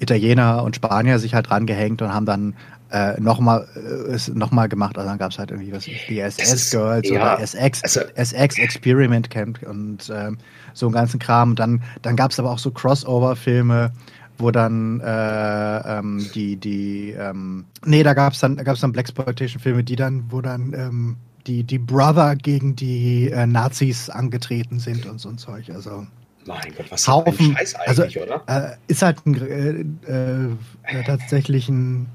Italiener 0.00 0.62
und 0.62 0.76
Spanier 0.76 1.18
sich 1.18 1.32
halt 1.32 1.50
rangehängt 1.50 2.02
und 2.02 2.12
haben 2.12 2.26
dann 2.26 2.54
äh, 2.90 3.18
nochmal 3.18 3.66
äh, 3.74 4.30
noch 4.34 4.50
mal 4.50 4.68
gemacht. 4.68 4.98
Also 4.98 5.08
dann 5.08 5.16
gab 5.16 5.30
es 5.30 5.38
halt 5.38 5.50
irgendwie 5.50 5.72
was 5.72 5.84
die 5.84 6.20
SS 6.20 6.70
Girls 6.72 7.08
ja, 7.08 7.36
oder 7.36 7.42
SX, 7.42 7.84
also, 7.84 8.00
SX 8.16 8.58
Experiment 8.58 9.30
Camp 9.30 9.62
und 9.66 10.12
ähm, 10.14 10.36
so 10.74 10.88
einen 10.88 10.92
ganzen 10.92 11.18
Kram. 11.18 11.50
Und 11.50 11.58
dann, 11.58 11.82
dann 12.02 12.14
gab 12.14 12.30
es 12.30 12.38
aber 12.38 12.50
auch 12.50 12.58
so 12.58 12.70
Crossover-Filme, 12.70 13.92
wo 14.36 14.50
dann 14.50 15.00
äh, 15.00 15.98
ähm, 15.98 16.26
die, 16.34 16.56
die, 16.56 17.12
ähm, 17.12 17.64
nee, 17.86 18.02
da 18.02 18.12
gab 18.12 18.34
es 18.34 18.40
dann, 18.40 18.56
gab's 18.56 18.80
dann 18.80 18.92
Blaxploitation-Filme, 18.92 19.84
die 19.84 19.96
dann, 19.96 20.24
wo 20.28 20.42
dann 20.42 20.74
ähm, 20.74 21.16
die, 21.46 21.62
die 21.62 21.78
Brother 21.78 22.36
gegen 22.36 22.76
die 22.76 23.30
äh, 23.30 23.46
Nazis 23.46 24.08
angetreten 24.10 24.78
sind 24.78 25.06
und 25.06 25.20
so 25.20 25.28
ein 25.28 25.38
Zeug. 25.38 25.70
Also 25.70 26.06
mein 26.46 26.74
Gott, 26.76 26.90
was 26.90 27.08
Haufen, 27.08 27.50
ein 27.50 27.56
Scheiß 27.56 27.74
eigentlich, 27.74 28.20
also, 28.20 28.34
oder? 28.34 28.72
Äh, 28.72 28.76
ist 28.88 29.02
halt 29.02 29.24
ein, 29.26 29.96
äh, 30.06 30.98
äh, 30.98 31.04
tatsächlich 31.04 31.68
ein 31.68 32.06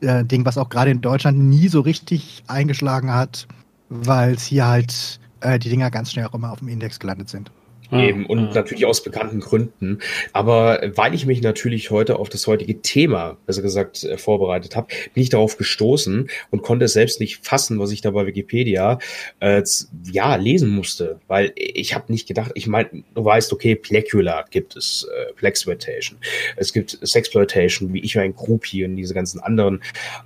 äh, 0.00 0.24
Ding, 0.24 0.44
was 0.44 0.58
auch 0.58 0.68
gerade 0.68 0.90
in 0.90 1.00
Deutschland 1.00 1.38
nie 1.38 1.68
so 1.68 1.80
richtig 1.80 2.44
eingeschlagen 2.46 3.12
hat, 3.12 3.46
weil 3.88 4.34
es 4.34 4.44
hier 4.44 4.66
halt 4.66 5.20
äh, 5.40 5.58
die 5.58 5.68
Dinger 5.68 5.90
ganz 5.90 6.12
schnell 6.12 6.26
auch 6.26 6.34
immer 6.34 6.52
auf 6.52 6.58
dem 6.60 6.68
Index 6.68 6.98
gelandet 7.00 7.28
sind. 7.28 7.50
Ah, 7.90 8.02
Eben, 8.02 8.26
und 8.26 8.50
ah. 8.50 8.54
natürlich 8.54 8.84
aus 8.84 9.02
bekannten 9.02 9.40
Gründen. 9.40 10.00
Aber 10.32 10.80
weil 10.94 11.14
ich 11.14 11.24
mich 11.24 11.40
natürlich 11.40 11.90
heute 11.90 12.18
auf 12.18 12.28
das 12.28 12.46
heutige 12.46 12.82
Thema, 12.82 13.38
besser 13.46 13.62
gesagt, 13.62 14.04
äh, 14.04 14.18
vorbereitet 14.18 14.76
habe, 14.76 14.88
bin 15.14 15.22
ich 15.22 15.30
darauf 15.30 15.56
gestoßen 15.56 16.28
und 16.50 16.62
konnte 16.62 16.84
es 16.84 16.92
selbst 16.92 17.18
nicht 17.18 17.46
fassen, 17.46 17.78
was 17.78 17.90
ich 17.90 18.02
da 18.02 18.10
bei 18.10 18.26
Wikipedia 18.26 18.98
äh, 19.40 19.62
ja 20.10 20.36
lesen 20.36 20.68
musste. 20.68 21.20
Weil 21.28 21.52
ich 21.56 21.94
habe 21.94 22.12
nicht 22.12 22.28
gedacht, 22.28 22.50
ich 22.54 22.66
meine, 22.66 22.90
du 23.14 23.24
weißt, 23.24 23.52
okay, 23.54 23.74
Plecula 23.74 24.44
gibt 24.50 24.76
es, 24.76 25.08
äh, 25.10 25.32
Plexploitation. 25.32 26.18
Es 26.56 26.74
gibt 26.74 26.98
Sexploitation, 27.02 27.94
wie 27.94 28.00
ich 28.00 28.18
ein 28.18 28.34
Groupie 28.34 28.84
und 28.84 28.96
diese 28.96 29.14
ganzen 29.14 29.40
anderen 29.40 29.80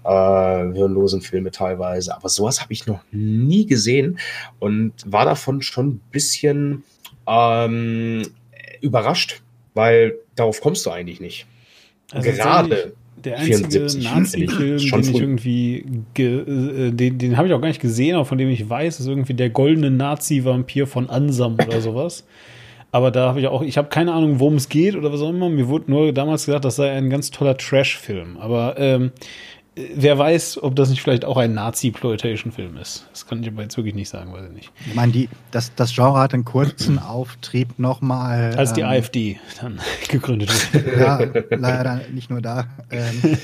äh, 0.05 0.73
hirnlosen 0.73 1.21
Filme 1.21 1.53
teilweise. 1.53 2.17
Aber 2.17 2.29
sowas 2.29 2.61
habe 2.61 2.73
ich 2.73 2.87
noch 2.87 3.05
nie 3.13 3.67
gesehen 3.67 4.19
und 4.59 4.95
war 5.07 5.25
davon 5.25 5.63
schon 5.63 5.89
ein 5.89 6.01
bisschen 6.11 6.83
ähm, 7.27 8.23
überrascht, 8.81 9.43
weil 9.75 10.15
darauf 10.35 10.61
kommst 10.61 10.87
du 10.87 10.91
eigentlich 10.91 11.21
nicht. 11.21 11.47
Also 12.13 12.31
Gerade 12.31 12.95
der 13.25 13.39
einzige 13.39 13.81
Nazi-Film, 14.03 14.79
den 14.79 15.01
ich 15.01 15.21
irgendwie, 15.21 15.85
äh, 16.19 16.91
den, 16.91 17.19
den 17.19 17.37
habe 17.37 17.49
ich 17.49 17.55
auch 17.55 17.61
gar 17.61 17.69
nicht 17.69 17.81
gesehen, 17.81 18.17
aber 18.17 18.25
von 18.25 18.39
dem 18.39 18.49
ich 18.49 18.69
weiß, 18.69 19.01
ist 19.01 19.07
irgendwie 19.07 19.35
der 19.35 19.51
goldene 19.51 19.91
Nazi-Vampir 19.91 20.87
von 20.87 21.09
Ansam 21.09 21.55
oder 21.55 21.81
sowas. 21.81 22.25
Aber 22.91 23.11
da 23.11 23.29
habe 23.29 23.41
ich 23.41 23.47
auch, 23.47 23.63
ich 23.63 23.79
habe 23.79 23.89
keine 23.89 24.13
Ahnung, 24.13 24.39
worum 24.39 24.57
es 24.57 24.69
geht 24.69 24.97
oder 24.97 25.11
was 25.13 25.23
auch 25.23 25.31
immer. 25.31 25.49
Mir 25.49 25.69
wurde 25.69 25.91
nur 25.91 26.13
damals 26.13 26.45
gesagt, 26.45 26.67
das 26.67 26.77
sei 26.77 26.91
ein 26.91 27.09
ganz 27.09 27.31
toller 27.31 27.57
Trash-Film. 27.57 28.37
Aber 28.37 28.75
ähm, 28.77 29.13
wer 29.75 30.19
weiß, 30.19 30.63
ob 30.63 30.77
das 30.77 30.91
nicht 30.91 31.03
vielleicht 31.03 31.25
auch 31.25 31.37
ein 31.37 31.55
Nazi-Ploitation-Film 31.55 32.77
ist. 32.77 33.07
Das 33.11 33.27
kann 33.27 33.43
ich 33.43 33.49
aber 33.49 33.63
jetzt 33.63 33.77
wirklich 33.77 33.95
nicht 33.95 34.09
sagen, 34.09 34.33
weiß 34.33 34.45
ich 34.47 34.53
nicht. 34.53 34.73
Ich 34.87 34.95
meine, 34.95 35.13
die, 35.13 35.29
das, 35.51 35.75
das 35.75 35.95
Genre 35.95 36.19
hat 36.19 36.35
einen 36.35 36.45
kurzen 36.45 36.99
Auftrieb 36.99 37.79
nochmal. 37.79 38.55
Als 38.57 38.73
die 38.73 38.83
ähm, 38.83 38.89
AfD 38.89 39.41
dann 39.61 39.81
gegründet 40.09 40.51
wurde. 40.75 40.99
Ja, 40.99 41.21
leider 41.51 42.01
nicht 42.13 42.31
nur 42.31 42.43
da. 42.43 42.67
Ähm, 42.91 43.39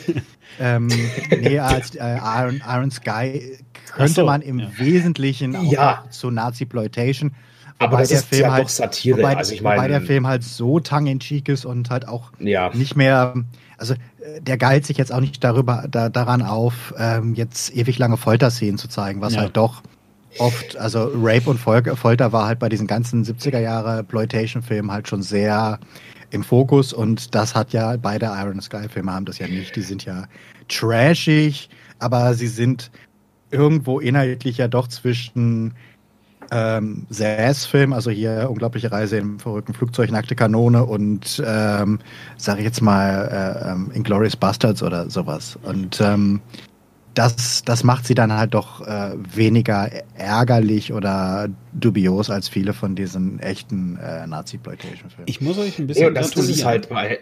ähm, 0.61 0.89
nee, 1.31 1.59
als 1.59 1.95
äh, 1.95 2.19
Iron, 2.19 2.63
Iron 2.67 2.91
Sky 2.91 3.59
könnte 3.95 4.13
so, 4.13 4.27
man 4.27 4.43
im 4.43 4.59
ja. 4.59 4.71
Wesentlichen 4.77 5.57
auch 5.57 5.73
ja. 5.73 6.05
zu 6.11 6.31
Nazi-Ploitation 6.31 7.35
aber 7.79 7.99
das 7.99 8.11
ist 8.11 8.27
Film 8.27 8.43
ja 8.43 8.53
halt, 8.53 8.65
doch 8.65 8.69
Satire. 8.69 9.19
Wobei, 9.19 9.37
also 9.37 9.55
ich 9.55 9.63
meine, 9.63 9.77
wobei 9.77 9.89
der 9.89 10.01
Film 10.01 10.27
halt 10.27 10.43
so 10.43 10.81
tongue 10.81 11.11
in 11.11 11.21
cheek 11.21 11.49
ist 11.49 11.65
und 11.65 11.91
halt 11.91 12.09
auch 12.09 12.33
ja. 12.41 12.71
nicht 12.75 12.97
mehr, 12.97 13.35
also 13.79 13.95
äh, 13.95 14.41
der 14.41 14.59
geilt 14.59 14.85
sich 14.85 14.99
jetzt 14.99 15.13
auch 15.13 15.21
nicht 15.21 15.43
darüber, 15.43 15.87
da, 15.91 16.09
daran 16.09 16.43
auf, 16.43 16.95
ähm, 16.99 17.35
jetzt 17.35 17.75
ewig 17.75 17.99
lange 17.99 18.17
Folterszenen 18.17 18.77
zu 18.77 18.89
zeigen, 18.89 19.21
was 19.21 19.35
ja. 19.35 19.41
halt 19.41 19.57
doch 19.57 19.83
oft, 20.39 20.77
also 20.77 21.11
Rape 21.15 21.49
und 21.49 21.59
Folter 21.59 22.33
war 22.33 22.47
halt 22.47 22.59
bei 22.59 22.69
diesen 22.69 22.87
ganzen 22.87 23.25
70er 23.25 23.61
Jahre 23.61 24.05
Ploitation-Filmen 24.05 24.93
halt 24.93 25.09
schon 25.09 25.23
sehr 25.23 25.79
im 26.31 26.45
Fokus 26.45 26.93
und 26.93 27.35
das 27.35 27.55
hat 27.55 27.73
ja 27.73 27.97
beide 27.97 28.27
Iron 28.27 28.61
Sky-Filme 28.61 29.13
haben 29.13 29.25
das 29.25 29.39
ja 29.39 29.49
nicht. 29.49 29.75
Die 29.77 29.81
sind 29.81 30.05
ja 30.05 30.25
trashig, 30.69 31.71
aber 31.99 32.35
sie 32.35 32.49
sind 32.49 32.91
irgendwo 33.51 33.99
inhaltlich 33.99 34.59
ja 34.59 34.69
doch 34.69 34.89
zwischen 34.89 35.75
ähm, 36.51 37.07
Sass-Film, 37.11 37.93
also 37.93 38.11
hier 38.11 38.49
unglaubliche 38.51 38.91
Reise 38.91 39.19
im 39.19 39.39
verrückten 39.39 39.75
Flugzeug, 39.75 40.11
nackte 40.11 40.35
Kanone 40.35 40.85
und 40.85 41.43
ähm, 41.47 41.99
sage 42.37 42.61
ich 42.61 42.65
jetzt 42.65 42.81
mal 42.81 43.29
äh, 43.65 43.71
ähm, 43.71 43.91
Inglourious 43.95 44.37
Bastards 44.37 44.83
oder 44.83 45.11
sowas. 45.11 45.59
Und 45.63 46.01
ähm, 46.01 46.41
das, 47.15 47.63
das 47.65 47.83
macht 47.83 48.07
sie 48.07 48.15
dann 48.15 48.33
halt 48.33 48.55
doch 48.55 48.87
äh, 48.87 49.13
weniger 49.35 49.91
ärgerlich 50.15 50.93
oder 50.93 51.49
dubios 51.73 52.31
als 52.31 52.49
viele 52.49 52.73
von 52.73 52.95
diesen 52.95 53.41
echten 53.41 53.97
äh, 53.97 54.27
Nazi-Ploitation-Filmen. 54.27 55.27
Ich 55.27 55.41
muss 55.41 55.59
euch 55.59 55.79
ein 55.79 55.89
bisschen 55.89 56.05
ja, 56.05 56.11
das, 56.11 56.31
das 56.31 56.49
ist 56.49 56.65
halt 56.65 56.89
bei 56.89 57.19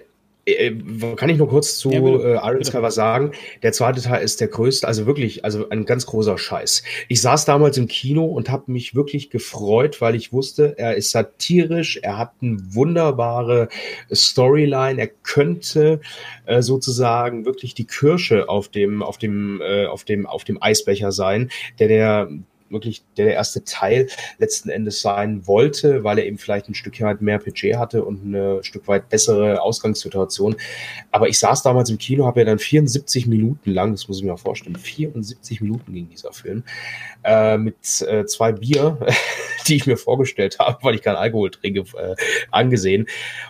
kann 1.17 1.29
ich 1.29 1.39
nur 1.39 1.49
kurz 1.49 1.77
zu 1.77 1.91
ja, 1.91 1.99
äh, 1.99 2.53
Iron 2.53 2.65
Sky 2.65 2.81
was 2.81 2.95
sagen? 2.95 3.33
Der 3.63 3.73
zweite 3.73 4.01
Teil 4.01 4.23
ist 4.23 4.41
der 4.41 4.47
größte, 4.47 4.87
also 4.87 5.05
wirklich, 5.07 5.45
also 5.45 5.69
ein 5.71 5.85
ganz 5.85 6.07
großer 6.07 6.39
Scheiß. 6.39 6.85
Ich 7.09 7.21
saß 7.21 7.45
damals 7.47 7.77
im 7.79 7.89
Kino 7.89 8.25
und 8.25 8.49
habe 8.49 8.71
mich 8.71 8.95
wirklich 8.95 9.31
gefreut, 9.31 10.01
weil 10.01 10.15
ich 10.15 10.33
wusste, 10.33 10.79
er 10.79 10.95
ist 10.95 11.11
satirisch, 11.11 11.99
er 12.01 12.19
hat 12.19 12.33
eine 12.41 12.59
wunderbare 12.75 13.69
Storyline, 14.13 15.01
er 15.01 15.11
könnte 15.25 16.01
äh, 16.45 16.63
sozusagen 16.63 17.45
wirklich 17.45 17.75
die 17.75 17.87
Kirsche 17.87 18.49
auf 18.49 18.69
dem, 18.69 19.03
auf 19.03 19.19
dem, 19.19 19.61
äh, 19.61 19.87
auf 19.87 20.05
dem, 20.05 20.27
auf 20.27 20.45
dem 20.45 20.63
Eisbecher 20.63 21.11
sein, 21.11 21.51
der 21.81 21.89
der 21.89 22.29
wirklich 22.71 23.05
der, 23.17 23.35
erste 23.35 23.65
Teil 23.65 24.09
letzten 24.39 24.71
Endes 24.71 25.01
sein 25.01 25.47
wollte, 25.47 26.05
weil 26.05 26.19
er 26.19 26.27
eben 26.27 26.39
vielleicht 26.39 26.69
ein 26.69 26.75
Stück 26.75 27.01
weit 27.01 27.21
mehr 27.21 27.39
Budget 27.39 27.77
hatte 27.77 28.05
und 28.05 28.25
eine 28.25 28.63
Stück 28.63 28.89
weit 28.89 29.09
bessere 29.09 29.61
Ausgangssituation. 29.61 30.57
Aber 31.11 31.29
ich 31.29 31.39
saß 31.39 31.63
damals 31.63 31.91
im 31.91 31.99
Kino, 31.99 32.27
habe 32.27 32.41
ja 32.41 32.47
dann 32.47 32.59
74 32.59 33.27
Minuten 33.27 33.71
lang, 33.71 33.93
das 33.93 34.09
muss 34.09 34.19
ich 34.19 34.25
mir 34.25 34.31
mal 34.31 34.37
vorstellen, 34.37 34.77
74 34.77 35.61
Minuten 35.61 35.93
ging 35.93 36.09
dieser 36.09 36.33
Film, 36.33 36.63
äh, 37.25 37.59
mit 37.59 37.77
äh, 38.03 38.25
zwei 38.27 38.53
Bier, 38.53 38.99
die 39.69 39.77
ich 39.77 39.87
mir 39.87 39.97
vorgestellt 39.97 40.59
habe, 40.59 40.79
weil 40.83 40.95
ich 40.95 41.03
keinen 41.03 41.17
Alkohol 41.17 41.51
trinke, 41.51 41.81
äh, 41.99 42.15
angesehen 42.51 43.07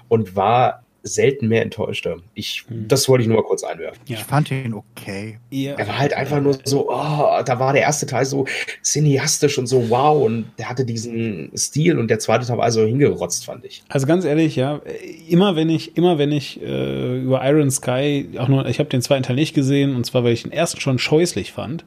und 0.09 0.35
war 0.35 0.86
selten 1.07 1.49
mehr 1.49 1.63
enttäuschter. 1.63 2.17
Ich, 2.35 2.65
hm. 2.69 2.89
Das 2.89 3.09
wollte 3.09 3.23
ich 3.23 3.29
nur 3.29 3.39
mal 3.39 3.43
kurz 3.45 3.65
einwerfen. 3.65 4.01
Ja. 4.07 4.17
Ich 4.17 4.25
fand 4.25 4.51
ihn 4.51 4.75
okay. 4.75 5.39
Er 5.51 5.87
war 5.87 5.99
halt 5.99 6.13
einfach 6.13 6.41
nur 6.41 6.59
so, 6.65 6.91
oh, 6.91 7.43
da 7.45 7.59
war 7.59 7.73
der 7.73 7.83
erste 7.83 8.07
Teil 8.07 8.25
so 8.25 8.47
cineastisch 8.83 9.59
und 9.59 9.67
so 9.67 9.89
wow 9.91 10.25
und 10.25 10.47
der 10.59 10.69
hatte 10.69 10.85
diesen 10.85 11.51
Stil 11.57 11.99
und 11.99 12.09
der 12.09 12.19
zweite 12.19 12.47
Teil 12.47 12.59
war 12.59 12.71
so 12.71 12.85
hingerotzt, 12.85 13.45
fand 13.45 13.65
ich. 13.65 13.83
Also 13.89 14.07
ganz 14.07 14.25
ehrlich, 14.25 14.57
ja, 14.57 14.81
immer 15.29 15.57
wenn 15.57 15.71
ich, 15.71 15.97
immer 15.97 16.19
wenn 16.19 16.33
ich 16.33 16.61
äh, 16.63 17.21
über 17.21 17.47
Iron 17.49 17.71
Sky, 17.71 18.29
auch 18.39 18.49
nur, 18.49 18.67
ich 18.67 18.79
habe 18.79 18.89
den 18.89 19.03
zweiten 19.03 19.23
Teil 19.23 19.37
nicht 19.37 19.55
gesehen 19.55 19.95
und 19.95 20.05
zwar, 20.05 20.25
weil 20.25 20.33
ich 20.33 20.43
den 20.43 20.53
ersten 20.53 20.81
schon 20.81 20.99
scheußlich 20.99 21.53
fand, 21.53 21.85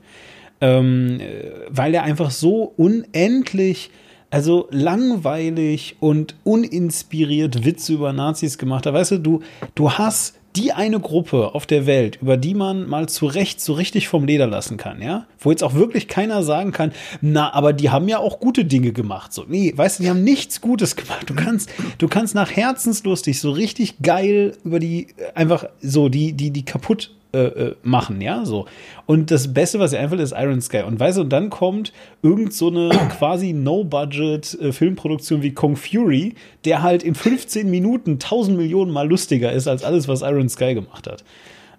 ähm, 0.62 1.20
äh, 1.20 1.52
weil 1.70 1.94
er 1.94 2.04
einfach 2.04 2.32
so 2.32 2.74
unendlich 2.78 3.92
also 4.32 4.68
langweilig 4.72 5.98
und 6.00 6.36
uninspiriert 6.44 7.66
Witze 7.66 7.94
über 7.94 8.14
Nazis 8.14 8.58
gemacht 8.58 8.86
hat. 8.86 8.94
Weißt 8.94 9.12
du, 9.12 9.18
du, 9.18 9.40
du 9.76 9.92
hast 9.92 10.36
die 10.56 10.74
eine 10.74 11.00
Gruppe 11.00 11.54
auf 11.54 11.66
der 11.66 11.86
Welt, 11.86 12.20
über 12.22 12.36
die 12.36 12.56
man 12.56 12.88
mal 12.90 13.08
zu 13.08 13.28
Recht 13.28 13.62
so 13.62 13.74
richtig 13.74 14.08
vom 14.08 14.26
Leder 14.26 14.48
lassen 14.48 14.78
kann, 14.78 15.02
ja? 15.02 15.26
Wo 15.40 15.52
jetzt 15.52 15.64
auch 15.64 15.76
wirklich 15.76 16.08
keiner 16.08 16.44
sagen 16.44 16.72
kann, 16.72 16.92
na, 17.22 17.54
aber 17.54 17.72
die 17.72 17.90
haben 17.90 18.08
ja 18.08 18.18
auch 18.18 18.40
gute 18.40 18.66
Dinge 18.66 18.92
gemacht. 18.92 19.32
So, 19.32 19.46
nee, 19.48 19.72
weißt 19.76 20.00
du, 20.00 20.04
die 20.04 20.10
haben 20.10 20.24
nichts 20.24 20.60
Gutes 20.60 20.96
gemacht. 20.96 21.30
Du 21.30 21.36
kannst, 21.36 21.70
du 22.00 22.08
kannst 22.08 22.34
nach 22.36 22.52
Herzenslustig 22.52 23.40
so 23.40 23.52
richtig 23.52 24.02
geil 24.02 24.58
über 24.64 24.80
die, 24.80 25.08
einfach 25.36 25.66
so, 25.82 26.10
die, 26.10 26.34
die, 26.34 26.52
die 26.52 26.66
kaputt 26.66 27.12
äh, 27.32 27.38
äh, 27.38 27.76
machen, 27.84 28.22
ja, 28.22 28.44
so. 28.44 28.66
Und 29.06 29.30
das 29.30 29.54
Beste, 29.54 29.78
was 29.78 29.94
ihr 29.94 30.00
einfällt, 30.00 30.20
ist 30.20 30.34
Iron 30.36 30.62
Sky. 30.62 30.82
Und 30.82 31.00
weißt 31.00 31.20
du, 31.20 31.22
und 31.22 31.30
dann 31.30 31.52
kommt 31.52 31.94
irgend 32.24 32.54
so 32.54 32.70
eine 32.70 32.90
quasi 33.18 33.54
No-Budget-Filmproduktion 33.54 35.42
äh, 35.42 35.44
wie 35.44 35.54
Kong 35.54 35.76
Fury, 35.76 36.34
der 36.66 36.82
halt 36.82 37.04
in 37.04 37.14
15 37.14 37.70
Minuten 37.70 38.14
1000 38.14 38.58
Millionen 38.58 38.92
Mal 38.92 39.08
lustiger 39.08 39.52
ist 39.52 39.68
als 39.68 39.84
alles, 39.84 40.08
was 40.08 40.22
Iron 40.24 40.50
Sky 40.50 40.74
gemacht 40.74 41.06
hat. 41.06 41.24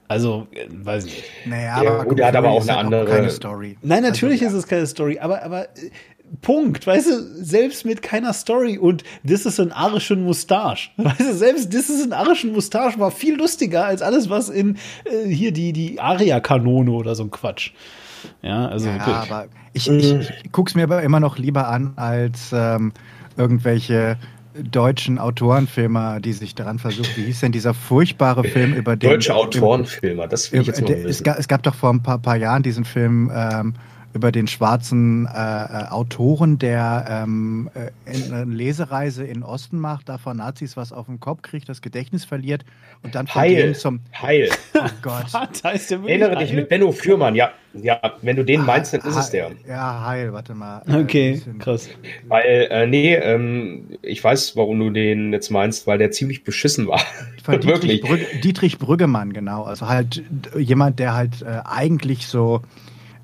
Also, 0.06 0.46
äh, 0.52 0.66
weiß 0.70 1.06
ich 1.06 1.16
nicht. 1.16 1.24
Naja, 1.46 1.82
ja, 1.82 1.90
aber 1.90 2.04
gut, 2.04 2.18
der 2.20 2.28
hat 2.28 2.36
aber 2.36 2.50
auch 2.50 2.62
eine 2.62 2.76
andere 2.76 3.04
keine 3.04 3.30
Story. 3.30 3.76
Nein, 3.82 4.02
natürlich 4.02 4.42
also, 4.42 4.54
ja. 4.54 4.58
ist 4.58 4.64
es 4.64 4.68
keine 4.68 4.86
Story, 4.86 5.18
aber, 5.18 5.42
aber 5.42 5.66
Punkt, 6.42 6.86
weißt 6.86 7.08
du, 7.08 7.44
selbst 7.44 7.84
mit 7.84 8.02
keiner 8.02 8.32
Story 8.32 8.78
und 8.78 9.02
das 9.24 9.46
ist 9.46 9.58
ein 9.58 9.72
arischen 9.72 10.24
Mustache. 10.24 10.90
Weißt 10.96 11.20
du, 11.20 11.34
selbst 11.34 11.74
das 11.74 11.90
ist 11.90 12.04
ein 12.04 12.12
arischen 12.12 12.52
Mustache 12.52 12.98
war 13.00 13.10
viel 13.10 13.36
lustiger 13.36 13.84
als 13.84 14.00
alles, 14.00 14.30
was 14.30 14.48
in 14.48 14.76
äh, 15.04 15.28
hier 15.28 15.52
die, 15.52 15.72
die 15.72 16.00
Aria-Kanone 16.00 16.90
oder 16.90 17.14
so 17.14 17.24
ein 17.24 17.30
Quatsch. 17.30 17.72
Ja, 18.42 18.68
also 18.68 18.88
ja, 18.88 18.94
wirklich. 18.94 19.16
aber 19.16 19.46
ich, 19.72 19.88
ich, 19.88 20.12
ich 20.12 20.52
guck's 20.52 20.74
mir 20.74 20.84
aber 20.84 21.02
immer 21.02 21.20
noch 21.20 21.38
lieber 21.38 21.68
an 21.68 21.94
als 21.96 22.52
ähm, 22.52 22.92
irgendwelche 23.36 24.16
deutschen 24.54 25.18
Autorenfilmer, 25.18 26.20
die 26.20 26.32
sich 26.32 26.54
daran 26.54 26.78
versuchen. 26.78 27.10
Wie 27.16 27.24
hieß 27.24 27.40
denn 27.40 27.52
dieser 27.52 27.74
furchtbare 27.74 28.44
Film 28.44 28.74
über 28.74 28.96
den. 28.96 29.10
Deutsche 29.10 29.34
Autorenfilmer, 29.34 30.26
das 30.26 30.48
finde 30.48 30.62
ich 30.62 30.66
jetzt 30.68 30.82
mal 30.82 30.90
es, 30.90 31.22
gab, 31.22 31.38
es 31.38 31.48
gab 31.48 31.62
doch 31.62 31.74
vor 31.74 31.90
ein 31.90 32.02
paar, 32.02 32.18
paar 32.18 32.36
Jahren 32.36 32.62
diesen 32.62 32.84
Film. 32.84 33.30
Ähm, 33.34 33.74
über 34.12 34.32
den 34.32 34.48
schwarzen 34.48 35.26
äh, 35.26 35.30
äh, 35.30 35.88
Autoren, 35.88 36.58
der 36.58 37.06
ähm, 37.08 37.70
äh, 37.74 37.90
eine 38.10 38.44
Lesereise 38.44 39.24
in 39.24 39.34
den 39.34 39.42
Osten 39.42 39.78
macht, 39.78 40.08
da 40.08 40.18
von 40.18 40.36
Nazis 40.36 40.76
was 40.76 40.92
auf 40.92 41.06
den 41.06 41.20
Kopf 41.20 41.42
kriegt, 41.42 41.68
das 41.68 41.80
Gedächtnis 41.80 42.24
verliert 42.24 42.64
und 43.02 43.14
dann 43.14 43.28
von 43.28 43.42
Heil. 43.42 43.74
zum 43.74 44.00
Heil. 44.20 44.50
Oh 44.74 44.88
Gott. 45.02 45.26
Was, 45.32 45.90
Erinnere 45.90 46.36
dich 46.36 46.54
mit 46.54 46.68
Benno 46.68 46.90
Fürmann, 46.90 47.34
ja. 47.34 47.50
Ja, 47.74 48.00
wenn 48.22 48.36
du 48.36 48.44
den 48.44 48.64
meinst, 48.64 48.94
dann 48.94 49.02
ist 49.02 49.16
es 49.16 49.30
der. 49.30 49.50
Ja, 49.68 50.06
Heil, 50.06 50.32
warte 50.32 50.54
mal. 50.54 50.82
Okay, 50.88 51.40
krass. 51.58 51.88
Weil, 52.26 52.66
äh, 52.70 52.86
nee, 52.86 53.14
ähm, 53.14 53.84
ich 54.02 54.24
weiß, 54.24 54.56
warum 54.56 54.78
du 54.78 54.90
den 54.90 55.32
jetzt 55.32 55.50
meinst, 55.50 55.86
weil 55.86 55.98
der 55.98 56.10
ziemlich 56.10 56.44
beschissen 56.44 56.88
war. 56.88 57.00
Von 57.44 57.60
Dietrich, 57.60 58.00
Brügge, 58.00 58.26
Dietrich 58.42 58.78
Brüggemann, 58.78 59.32
genau. 59.32 59.64
Also 59.64 59.88
halt 59.88 60.22
jemand, 60.56 60.98
der 60.98 61.14
halt 61.14 61.42
äh, 61.42 61.60
eigentlich 61.64 62.26
so 62.26 62.62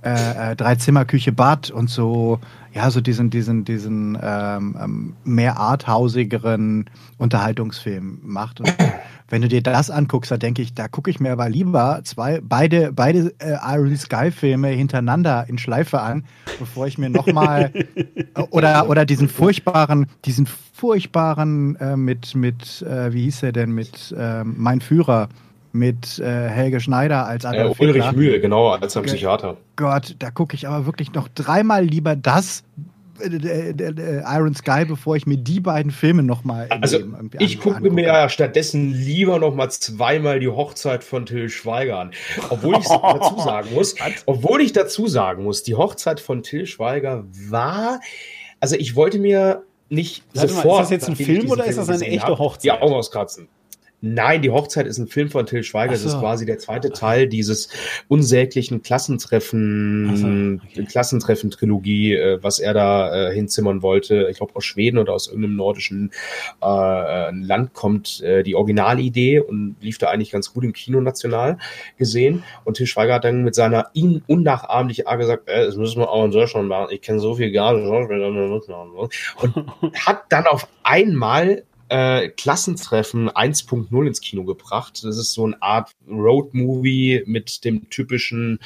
äh, 0.07 0.53
äh, 0.53 0.57
drei 0.57 0.77
Zimmer, 0.77 1.05
Küche, 1.05 1.33
Bad 1.33 1.73
und 1.73 1.91
so, 1.91 2.39
ja, 2.73 2.89
so 2.93 3.01
diesen, 3.01 3.29
diesen, 3.29 3.65
diesen 3.65 4.17
ähm, 4.23 4.77
ähm, 4.81 5.17
mehr 5.25 5.59
arthausigeren 5.59 6.89
Unterhaltungsfilm 7.19 8.21
macht. 8.23 8.61
Und 8.61 8.73
wenn 9.29 9.43
du 9.43 9.49
dir 9.49 9.63
das 9.65 9.91
anguckst, 9.91 10.31
da 10.31 10.37
denke 10.37 10.63
ich, 10.63 10.75
da 10.75 10.87
gucke 10.87 11.11
ich 11.11 11.19
mir 11.19 11.33
aber 11.33 11.49
lieber 11.49 12.03
zwei, 12.05 12.41
beide, 12.41 12.93
beide 12.93 13.35
äh, 13.41 13.57
Iron 13.65 13.97
Sky 13.97 14.31
Filme 14.31 14.69
hintereinander 14.69 15.47
in 15.49 15.59
Schleife 15.59 16.01
an, 16.01 16.25
bevor 16.61 16.87
ich 16.87 16.99
mir 16.99 17.11
nochmal 17.11 17.73
oder, 18.51 18.89
oder 18.89 19.07
diesen 19.07 19.29
furchtbaren, 19.29 20.07
diesen 20.25 20.47
furchtbaren 20.47 21.75
äh, 21.81 21.97
mit, 21.97 22.37
mit, 22.37 22.83
äh, 22.83 23.13
wie 23.13 23.25
hieß 23.25 23.43
er 23.43 23.51
denn, 23.51 23.73
mit 23.73 24.15
ähm, 24.17 24.55
Mein 24.57 24.81
Führer 24.81 25.29
mit 25.77 26.19
äh, 26.19 26.49
Helge 26.49 26.81
Schneider 26.81 27.27
als 27.27 27.45
Adolf 27.45 27.79
äh, 27.79 27.85
Ulrich 27.85 28.05
Hitler. 28.05 28.19
Mühl, 28.19 28.41
genau, 28.41 28.71
als 28.71 28.97
ein 28.97 29.05
Psychiater. 29.05 29.57
Gott, 29.77 30.17
da 30.19 30.31
gucke 30.31 30.55
ich 30.55 30.67
aber 30.67 30.87
wirklich 30.87 31.13
noch 31.13 31.29
dreimal 31.29 31.85
lieber 31.85 32.17
das 32.17 32.65
äh, 33.21 33.71
äh, 33.71 34.23
Iron 34.27 34.55
Sky, 34.55 34.85
bevor 34.87 35.17
ich 35.17 35.27
mir 35.27 35.37
die 35.37 35.61
beiden 35.61 35.91
Filme 35.91 36.23
nochmal 36.23 36.69
Also 36.69 36.99
ich 37.39 37.61
gucke 37.61 37.91
mir 37.91 38.05
ja 38.05 38.29
stattdessen 38.29 38.93
lieber 38.93 39.39
nochmal 39.39 39.71
zweimal 39.71 40.41
die 40.41 40.49
Hochzeit 40.49 41.05
von 41.05 41.27
Till 41.27 41.49
Schweiger 41.49 41.99
an. 41.99 42.11
Obwohl 42.51 42.77
ich 42.79 42.87
dazu 42.89 43.39
sagen 43.41 43.69
muss, 43.75 43.95
obwohl 44.27 44.61
ich 44.61 44.73
dazu 44.73 45.07
sagen 45.07 45.45
muss, 45.45 45.63
die 45.63 45.75
Hochzeit 45.75 46.21
von 46.21 46.43
Till 46.43 46.67
Schweiger 46.67 47.25
war, 47.49 48.01
also 48.61 48.77
ich 48.77 48.97
wollte 48.97 49.19
mir 49.19 49.63
nicht 49.89 50.25
Warte 50.35 50.49
sofort. 50.49 50.65
Mal, 50.67 50.73
ist 50.73 50.81
das 50.81 50.91
jetzt 50.91 51.09
ein 51.09 51.17
Film 51.17 51.51
oder 51.51 51.65
ist 51.65 51.79
das 51.79 51.89
eine 51.89 52.07
echte 52.07 52.39
Hochzeit? 52.39 52.65
Ja, 52.65 52.83
Augen 52.83 52.95
auskratzen. 52.95 53.49
Nein, 54.15 54.43
die 54.43 54.51
Hochzeit 54.51 54.87
ist 54.87 54.99
ein 54.99 55.07
Film 55.07 55.31
von 55.31 55.47
Till 55.47 55.63
Schweiger. 55.63 55.97
So. 55.97 56.05
Das 56.05 56.15
ist 56.15 56.21
quasi 56.21 56.47
der 56.47 56.59
zweite 56.59 56.91
Teil 56.91 57.29
dieses 57.29 57.69
unsäglichen 58.09 58.83
Klassentreffen, 58.83 60.17
so, 60.17 60.67
okay. 60.67 60.85
Klassentreffen-Trilogie, 60.85 62.15
äh, 62.15 62.43
was 62.43 62.59
er 62.59 62.75
da 62.75 63.31
äh, 63.31 63.35
hinzimmern 63.35 63.83
wollte. 63.83 64.29
Ich 64.31 64.39
glaube 64.39 64.55
aus 64.55 64.65
Schweden 64.65 64.99
oder 64.99 65.13
aus 65.13 65.29
irgendeinem 65.29 65.57
nordischen 65.57 66.11
äh, 66.63 67.35
Land 67.35 67.75
kommt 67.75 68.21
äh, 68.23 68.43
die 68.43 68.55
Originalidee 68.55 69.41
und 69.41 69.77
lief 69.81 69.99
da 69.99 70.09
eigentlich 70.09 70.31
ganz 70.31 70.53
gut 70.53 70.65
im 70.65 70.73
Kino 70.73 71.01
national 71.01 71.59
gesehen. 71.97 72.43
Und 72.65 72.77
Till 72.77 72.87
Schweiger 72.87 73.15
hat 73.15 73.25
dann 73.25 73.45
mit 73.45 73.55
seiner 73.55 73.91
ihn 73.93 74.23
unnachahmlichen 74.27 75.07
Art 75.07 75.21
gesagt, 75.21 75.49
äh, 75.49 75.65
das 75.65 75.77
müssen 75.77 76.01
wir 76.01 76.11
auch 76.11 76.25
in 76.25 76.31
Deutschland 76.31 76.69
machen. 76.69 76.89
Ich 76.91 77.03
kenne 77.03 77.21
so 77.21 77.35
viel 77.35 77.53
gar 77.53 77.75
nicht. 77.75 77.87
Und 77.87 79.95
hat 80.07 80.25
dann 80.29 80.47
auf 80.47 80.69
einmal 80.83 81.65
äh, 81.89 82.29
Klassentreffen 82.29 83.31
1.0 83.31 84.07
ins 84.07 84.21
Kino 84.21 84.45
gebracht. 84.45 85.05
Das 85.05 85.17
ist 85.17 85.33
so 85.33 85.45
eine 85.45 85.61
Art 85.63 85.93
Road-Movie 86.09 87.25
mit 87.27 87.65
dem 87.65 87.89
typischen 87.91 88.59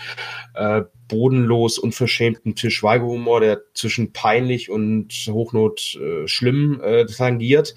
äh, 0.54 0.82
bodenlos 1.11 1.78
unverschämten 1.78 2.54
Til 2.54 2.70
Schweiger-Humor, 2.70 3.40
der 3.40 3.61
zwischen 3.74 4.12
peinlich 4.12 4.70
und 4.70 5.12
Hochnot 5.28 5.96
äh, 5.96 6.26
schlimm 6.26 6.80
äh, 6.82 7.04
tangiert. 7.06 7.74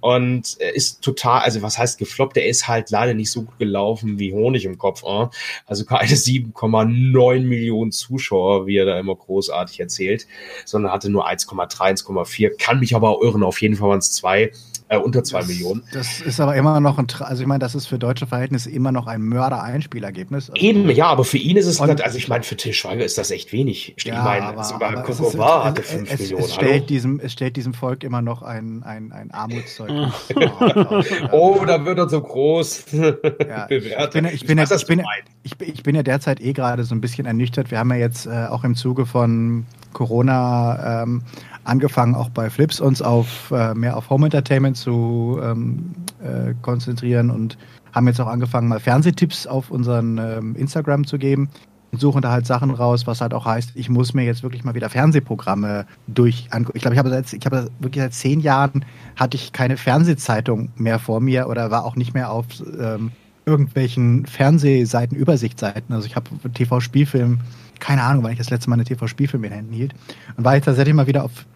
Und 0.00 0.56
er 0.60 0.74
ist 0.74 1.02
total, 1.02 1.40
also 1.40 1.62
was 1.62 1.78
heißt 1.78 1.98
gefloppt? 1.98 2.36
Er 2.36 2.46
ist 2.46 2.68
halt 2.68 2.90
leider 2.90 3.14
nicht 3.14 3.30
so 3.30 3.42
gut 3.42 3.58
gelaufen 3.58 4.18
wie 4.18 4.32
Honig 4.32 4.64
im 4.64 4.78
Kopf. 4.78 5.02
Äh? 5.04 5.26
Also 5.66 5.84
keine 5.84 6.08
7,9 6.14 7.40
Millionen 7.40 7.92
Zuschauer, 7.92 8.66
wie 8.66 8.76
er 8.76 8.84
da 8.84 9.00
immer 9.00 9.16
großartig 9.16 9.80
erzählt, 9.80 10.26
sondern 10.64 10.92
hatte 10.92 11.10
nur 11.10 11.28
1,3, 11.28 12.04
1,4. 12.04 12.56
Kann 12.58 12.80
mich 12.80 12.94
aber 12.94 13.10
auch 13.10 13.22
irren. 13.22 13.42
Auf 13.42 13.60
jeden 13.60 13.76
Fall 13.76 13.88
waren 13.88 13.98
es 13.98 14.12
zwei 14.12 14.52
äh, 14.88 14.98
unter 14.98 15.24
zwei 15.24 15.40
das, 15.40 15.48
Millionen. 15.48 15.82
Das 15.92 16.20
ist 16.20 16.38
aber 16.38 16.54
immer 16.54 16.78
noch 16.80 16.98
ein, 16.98 17.06
also 17.18 17.42
ich 17.42 17.48
meine, 17.48 17.58
das 17.58 17.74
ist 17.74 17.86
für 17.86 17.98
deutsche 17.98 18.26
Verhältnisse 18.26 18.70
immer 18.70 18.92
noch 18.92 19.08
ein 19.08 19.22
Mörder-Einspielergebnis. 19.22 20.50
Also 20.50 20.62
Eben, 20.62 20.88
ja, 20.90 21.06
aber 21.06 21.24
für 21.24 21.38
ihn 21.38 21.56
ist 21.56 21.66
es, 21.66 21.80
und, 21.80 22.00
also 22.02 22.18
ich 22.18 22.28
meine, 22.28 22.44
für 22.44 22.56
Til 22.56 22.72
Schweiger 22.72 23.04
ist 23.04 23.18
das 23.18 23.30
echt 23.32 23.52
wenig. 23.52 23.94
Ich 23.96 24.04
ja, 24.04 24.22
meine, 24.22 24.46
aber, 24.46 24.64
sogar 24.64 25.02
Kokovar 25.02 25.64
hatte 25.64 25.82
fünf 25.82 26.12
es, 26.12 26.20
Millionen. 26.20 26.44
Es 26.44 26.54
stellt, 26.54 26.88
diesem, 26.88 27.18
es 27.18 27.32
stellt 27.32 27.56
diesem 27.56 27.74
Volk 27.74 28.04
immer 28.04 28.22
noch 28.22 28.42
ein, 28.42 28.84
ein, 28.84 29.10
ein 29.10 29.32
Armutszeugnis. 29.32 30.12
oh, 31.32 31.64
da 31.66 31.84
wird 31.84 31.98
er 31.98 32.08
so 32.08 32.20
groß 32.20 32.84
ja, 32.92 33.66
bewertet. 33.66 34.14
Ich 34.14 34.22
bin, 34.22 34.24
ich, 34.26 34.46
bin, 34.46 34.58
ich, 34.58 34.70
weiß, 34.70 34.82
ich, 34.82 34.86
bin, 34.86 35.02
ich, 35.42 35.52
ich 35.60 35.82
bin 35.82 35.96
ja 35.96 36.02
derzeit 36.04 36.40
eh 36.40 36.52
gerade 36.52 36.84
so 36.84 36.94
ein 36.94 37.00
bisschen 37.00 37.26
ernüchtert. 37.26 37.72
Wir 37.72 37.78
haben 37.78 37.90
ja 37.90 37.96
jetzt 37.96 38.26
äh, 38.26 38.46
auch 38.46 38.62
im 38.62 38.76
Zuge 38.76 39.04
von 39.04 39.66
Corona 39.92 41.02
ähm, 41.02 41.22
angefangen, 41.66 42.14
auch 42.14 42.30
bei 42.30 42.50
Flips 42.50 42.80
uns 42.80 43.02
auf 43.02 43.50
äh, 43.50 43.74
mehr 43.74 43.96
auf 43.96 44.10
Home 44.10 44.26
Entertainment 44.26 44.76
zu 44.76 45.38
ähm, 45.42 45.92
äh, 46.22 46.54
konzentrieren 46.62 47.30
und 47.30 47.58
haben 47.92 48.06
jetzt 48.06 48.20
auch 48.20 48.26
angefangen, 48.26 48.68
mal 48.68 48.80
Fernsehtipps 48.80 49.46
auf 49.46 49.70
unseren 49.70 50.18
ähm, 50.18 50.56
Instagram 50.56 51.06
zu 51.06 51.18
geben 51.18 51.48
und 51.92 52.00
suchen 52.00 52.20
da 52.20 52.30
halt 52.30 52.46
Sachen 52.46 52.70
raus, 52.70 53.06
was 53.06 53.20
halt 53.20 53.32
auch 53.32 53.46
heißt, 53.46 53.72
ich 53.74 53.88
muss 53.88 54.12
mir 54.12 54.24
jetzt 54.24 54.42
wirklich 54.42 54.64
mal 54.64 54.74
wieder 54.74 54.90
Fernsehprogramme 54.90 55.86
durch 56.06 56.48
angucken. 56.50 56.76
Ich 56.76 56.82
glaube, 56.82 56.94
ich 56.94 56.98
habe 56.98 57.10
seit, 57.10 57.32
ich 57.32 57.46
habe 57.46 57.70
wirklich 57.78 58.02
seit 58.02 58.14
zehn 58.14 58.40
Jahren 58.40 58.84
hatte 59.16 59.36
ich 59.36 59.52
keine 59.52 59.76
Fernsehzeitung 59.76 60.70
mehr 60.76 60.98
vor 60.98 61.20
mir 61.20 61.48
oder 61.48 61.70
war 61.70 61.84
auch 61.84 61.96
nicht 61.96 62.14
mehr 62.14 62.30
auf 62.30 62.46
ähm, 62.78 63.12
irgendwelchen 63.46 64.26
Fernsehseiten, 64.26 65.16
Übersichtsseiten. 65.16 65.94
Also 65.94 66.06
ich 66.06 66.16
habe 66.16 66.28
TV-Spielfilm, 66.52 67.38
keine 67.78 68.02
Ahnung, 68.02 68.24
wann 68.24 68.32
ich 68.32 68.38
das 68.38 68.50
letzte 68.50 68.68
Mal 68.68 68.74
eine 68.74 68.84
TV-Spielfilm 68.84 69.44
in 69.44 69.52
Händen 69.52 69.72
hielt. 69.72 69.94
Und 70.36 70.44
war 70.44 70.56
jetzt 70.56 70.64
tatsächlich 70.64 70.94
mal 70.94 71.06
wieder 71.06 71.24
auf 71.24 71.46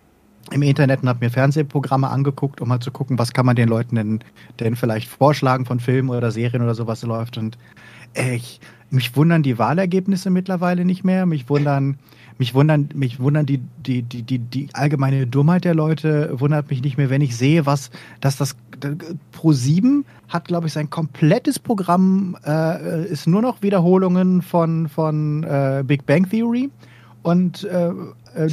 im 0.51 0.63
Internet 0.63 1.03
und 1.03 1.09
habe 1.09 1.25
mir 1.25 1.31
Fernsehprogramme 1.31 2.09
angeguckt, 2.09 2.61
um 2.61 2.69
mal 2.69 2.81
zu 2.81 2.91
gucken, 2.91 3.19
was 3.19 3.33
kann 3.33 3.47
man 3.47 3.57
den 3.57 3.69
Leuten 3.69 3.97
denn, 3.97 4.21
denn 4.59 4.77
vielleicht 4.77 5.09
vorschlagen 5.09 5.67
von 5.67 5.81
Filmen 5.81 6.11
oder 6.11 6.31
Serien 6.31 6.63
oder 6.63 6.75
sowas 6.75 7.03
läuft. 7.03 7.39
Und 7.39 7.59
äh, 8.15 8.37
ich, 8.37 8.61
mich 8.91 9.15
wundern 9.17 9.43
die 9.43 9.59
Wahlergebnisse 9.59 10.31
mittlerweile 10.31 10.85
nicht 10.85 11.05
mehr. 11.05 11.27
Mich 11.27 11.49
wundern, 11.49 11.99
mich 12.39 12.55
wundern, 12.55 12.89
mich 12.95 13.21
wundern 13.21 13.47
die, 13.47 13.61
die, 13.87 14.03
die, 14.03 14.23
die, 14.23 14.39
die 14.39 14.69
allgemeine 14.73 15.27
Dummheit 15.27 15.65
der 15.65 15.75
Leute 15.75 16.41
wundert 16.41 16.71
mich 16.71 16.83
nicht 16.83 16.97
mehr, 16.97 17.11
wenn 17.11 17.21
ich 17.21 17.37
sehe, 17.37 17.67
was, 17.67 17.91
dass 18.21 18.37
das 18.37 18.57
Pro 19.33 19.53
7 19.53 20.05
hat, 20.29 20.47
glaube 20.47 20.67
ich, 20.67 20.73
sein 20.73 20.91
komplettes 20.91 21.59
Programm 21.59 22.37
äh, 22.45 23.07
ist 23.07 23.27
nur 23.27 23.43
noch 23.43 23.63
Wiederholungen 23.63 24.43
von, 24.43 24.89
von 24.89 25.45
äh, 25.45 25.85
Big 25.87 26.07
Bang 26.07 26.29
Theory 26.29 26.71
und 27.23 27.65
äh 27.65 27.93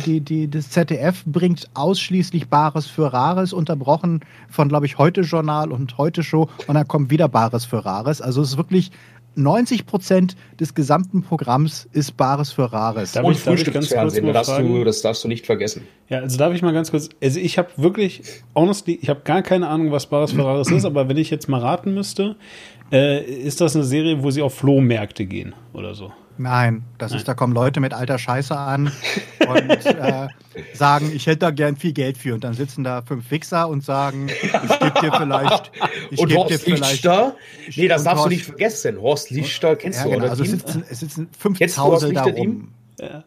die, 0.05 0.21
die, 0.21 0.49
das 0.49 0.69
ZDF 0.69 1.23
bringt 1.25 1.69
ausschließlich 1.73 2.49
Bares 2.49 2.87
für 2.87 3.11
Rares, 3.13 3.53
unterbrochen 3.53 4.21
von, 4.49 4.69
glaube 4.69 4.85
ich, 4.85 4.97
Heute 4.97 5.21
Journal 5.21 5.71
und 5.71 5.97
Heute 5.97 6.23
Show 6.23 6.49
und 6.67 6.75
dann 6.75 6.87
kommt 6.87 7.09
wieder 7.09 7.27
Bares 7.27 7.65
für 7.65 7.85
Rares. 7.85 8.21
Also 8.21 8.41
es 8.41 8.51
ist 8.51 8.57
wirklich 8.57 8.91
90 9.37 9.85
Prozent 9.85 10.35
des 10.59 10.73
gesamten 10.73 11.21
Programms 11.21 11.87
ist 11.91 12.17
Bares 12.17 12.51
für 12.51 12.73
Rares. 12.73 13.11
Darf 13.11 13.23
und 13.23 13.33
ich, 13.33 13.39
Frühstücksfernsehen, 13.39 14.25
das 14.25 14.47
darfst, 14.47 14.61
du, 14.61 14.83
das 14.83 15.01
darfst 15.01 15.23
du 15.23 15.27
nicht 15.27 15.45
vergessen. 15.45 15.87
Ja, 16.09 16.19
also 16.19 16.37
darf 16.37 16.53
ich 16.53 16.61
mal 16.61 16.73
ganz 16.73 16.91
kurz, 16.91 17.09
also 17.21 17.39
ich 17.39 17.57
habe 17.57 17.69
wirklich, 17.77 18.23
honestly, 18.55 18.97
ich 18.99 19.09
habe 19.09 19.21
gar 19.23 19.43
keine 19.43 19.67
Ahnung, 19.67 19.91
was 19.91 20.07
Bares 20.07 20.31
für 20.31 20.43
Rares 20.43 20.71
ist, 20.71 20.85
aber 20.85 21.07
wenn 21.07 21.17
ich 21.17 21.29
jetzt 21.29 21.47
mal 21.47 21.61
raten 21.61 21.93
müsste, 21.93 22.35
äh, 22.91 23.23
ist 23.23 23.61
das 23.61 23.75
eine 23.75 23.85
Serie, 23.85 24.23
wo 24.23 24.31
sie 24.31 24.41
auf 24.41 24.55
Flohmärkte 24.55 25.25
gehen 25.25 25.53
oder 25.73 25.93
so? 25.93 26.11
Nein, 26.37 26.83
das 26.97 27.11
Nein. 27.11 27.19
ist, 27.19 27.27
da 27.27 27.33
kommen 27.33 27.53
Leute 27.53 27.79
mit 27.79 27.93
alter 27.93 28.17
Scheiße 28.17 28.55
an 28.55 28.91
und 29.47 29.69
äh, 29.85 30.27
sagen, 30.73 31.11
ich 31.13 31.27
hätte 31.27 31.39
da 31.39 31.51
gern 31.51 31.75
viel 31.75 31.93
Geld 31.93 32.17
für. 32.17 32.33
Und 32.33 32.43
dann 32.43 32.53
sitzen 32.53 32.83
da 32.83 33.01
fünf 33.01 33.27
Fixer 33.27 33.67
und 33.69 33.83
sagen, 33.83 34.27
ich 34.29 34.51
gebe 34.79 35.01
dir 35.01 35.11
vielleicht. 35.17 35.71
Ich 36.11 36.19
und 36.19 36.35
Horst 36.35 36.51
dir 36.51 36.59
vielleicht, 36.59 36.91
Lichter? 36.91 37.35
Nee, 37.75 37.87
das 37.87 38.03
darfst 38.03 38.17
Horst, 38.17 38.25
du 38.25 38.29
nicht 38.29 38.45
vergessen. 38.45 39.01
Horst 39.01 39.31
Lichter 39.31 39.75
kennst 39.75 39.99
ja, 39.99 40.05
du, 40.05 40.11
genau, 40.11 40.23
oder? 40.23 40.31
Also 40.31 40.43
es 40.43 40.51
sitzen, 40.51 40.83
es 40.89 40.99
sitzen 40.99 41.29
fünf 41.37 41.59
Tausend 41.59 42.15
da 42.15 42.23
rum. 42.23 42.73
Ja. 42.99 43.23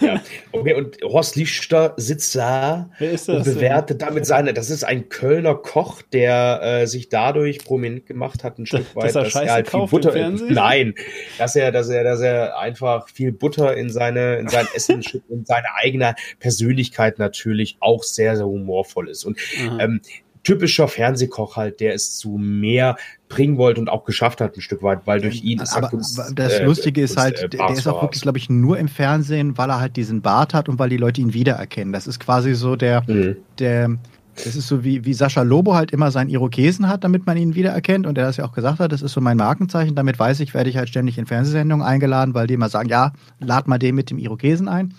Ja, 0.00 0.22
okay, 0.52 0.74
und 0.74 0.98
Horst 1.02 1.36
Lichter 1.36 1.94
sitzt 1.96 2.34
da 2.36 2.90
und 3.00 3.44
bewertet 3.44 4.00
denn? 4.00 4.08
damit 4.08 4.26
seine, 4.26 4.54
das 4.54 4.70
ist 4.70 4.84
ein 4.84 5.08
Kölner 5.08 5.54
Koch, 5.54 6.02
der 6.02 6.60
äh, 6.62 6.86
sich 6.86 7.08
dadurch 7.08 7.58
prominent 7.58 8.06
gemacht 8.06 8.44
hat, 8.44 8.58
ein 8.58 8.66
Stück 8.66 8.94
weit, 8.94 9.14
dass, 9.14 9.32
dass 9.32 9.42
er 9.42 9.52
halt 9.52 9.68
viel 9.68 9.86
Butter, 9.86 10.14
im 10.14 10.34
nein, 10.48 10.94
dass 11.38 11.56
er, 11.56 11.72
dass 11.72 11.88
er, 11.88 12.04
dass 12.04 12.20
er 12.20 12.58
einfach 12.58 13.08
viel 13.08 13.32
Butter 13.32 13.76
in 13.76 13.90
seine, 13.90 14.36
in 14.36 14.48
sein 14.48 14.66
Essen 14.74 15.02
schüttet 15.02 15.30
und 15.30 15.46
seine 15.46 15.66
eigene 15.74 16.14
Persönlichkeit 16.38 17.18
natürlich 17.18 17.76
auch 17.80 18.02
sehr, 18.02 18.36
sehr 18.36 18.46
humorvoll 18.46 19.08
ist. 19.08 19.24
Und 19.24 19.38
ähm, 19.80 20.00
typischer 20.46 20.86
Fernsehkoch 20.86 21.56
halt, 21.56 21.80
der 21.80 21.92
es 21.94 22.16
zu 22.16 22.38
mehr 22.38 22.96
bringen 23.28 23.58
wollte 23.58 23.80
und 23.80 23.88
auch 23.88 24.04
geschafft 24.04 24.40
hat 24.40 24.56
ein 24.56 24.60
Stück 24.60 24.80
weit, 24.84 25.00
weil 25.04 25.20
durch 25.20 25.42
ihn 25.42 25.58
ist 25.58 25.76
aber, 25.76 25.88
Kunst, 25.88 26.20
das 26.36 26.52
äh, 26.52 26.64
Lustige 26.64 27.02
ist 27.02 27.16
halt, 27.16 27.42
äh, 27.42 27.48
der 27.48 27.70
ist 27.70 27.88
auch 27.88 28.00
wirklich, 28.00 28.22
glaube 28.22 28.38
ich, 28.38 28.48
nur 28.48 28.78
im 28.78 28.86
Fernsehen, 28.86 29.58
weil 29.58 29.70
er 29.70 29.80
halt 29.80 29.96
diesen 29.96 30.22
Bart 30.22 30.54
hat 30.54 30.68
und 30.68 30.78
weil 30.78 30.88
die 30.88 30.98
Leute 30.98 31.20
ihn 31.20 31.34
wiedererkennen. 31.34 31.92
Das 31.92 32.06
ist 32.06 32.20
quasi 32.20 32.54
so 32.54 32.76
der, 32.76 33.02
mhm. 33.08 33.36
der, 33.58 33.98
das 34.36 34.54
ist 34.54 34.68
so 34.68 34.84
wie, 34.84 35.04
wie 35.04 35.14
Sascha 35.14 35.42
Lobo 35.42 35.74
halt 35.74 35.90
immer 35.90 36.12
seinen 36.12 36.30
Irokesen 36.30 36.88
hat, 36.88 37.02
damit 37.02 37.26
man 37.26 37.36
ihn 37.36 37.56
wiedererkennt. 37.56 38.06
Und 38.06 38.16
er 38.16 38.26
das 38.26 38.36
ja 38.36 38.44
auch 38.44 38.52
gesagt 38.52 38.78
hat, 38.78 38.92
das 38.92 39.02
ist 39.02 39.14
so 39.14 39.20
mein 39.20 39.36
Markenzeichen. 39.36 39.96
Damit 39.96 40.16
weiß 40.16 40.38
ich, 40.38 40.54
werde 40.54 40.70
ich 40.70 40.76
halt 40.76 40.88
ständig 40.88 41.18
in 41.18 41.26
Fernsehsendungen 41.26 41.84
eingeladen, 41.84 42.34
weil 42.34 42.46
die 42.46 42.54
immer 42.54 42.68
sagen, 42.68 42.88
ja, 42.88 43.12
lad 43.40 43.66
mal 43.66 43.78
den 43.78 43.96
mit 43.96 44.10
dem 44.10 44.18
Irokesen 44.18 44.68
ein. 44.68 44.94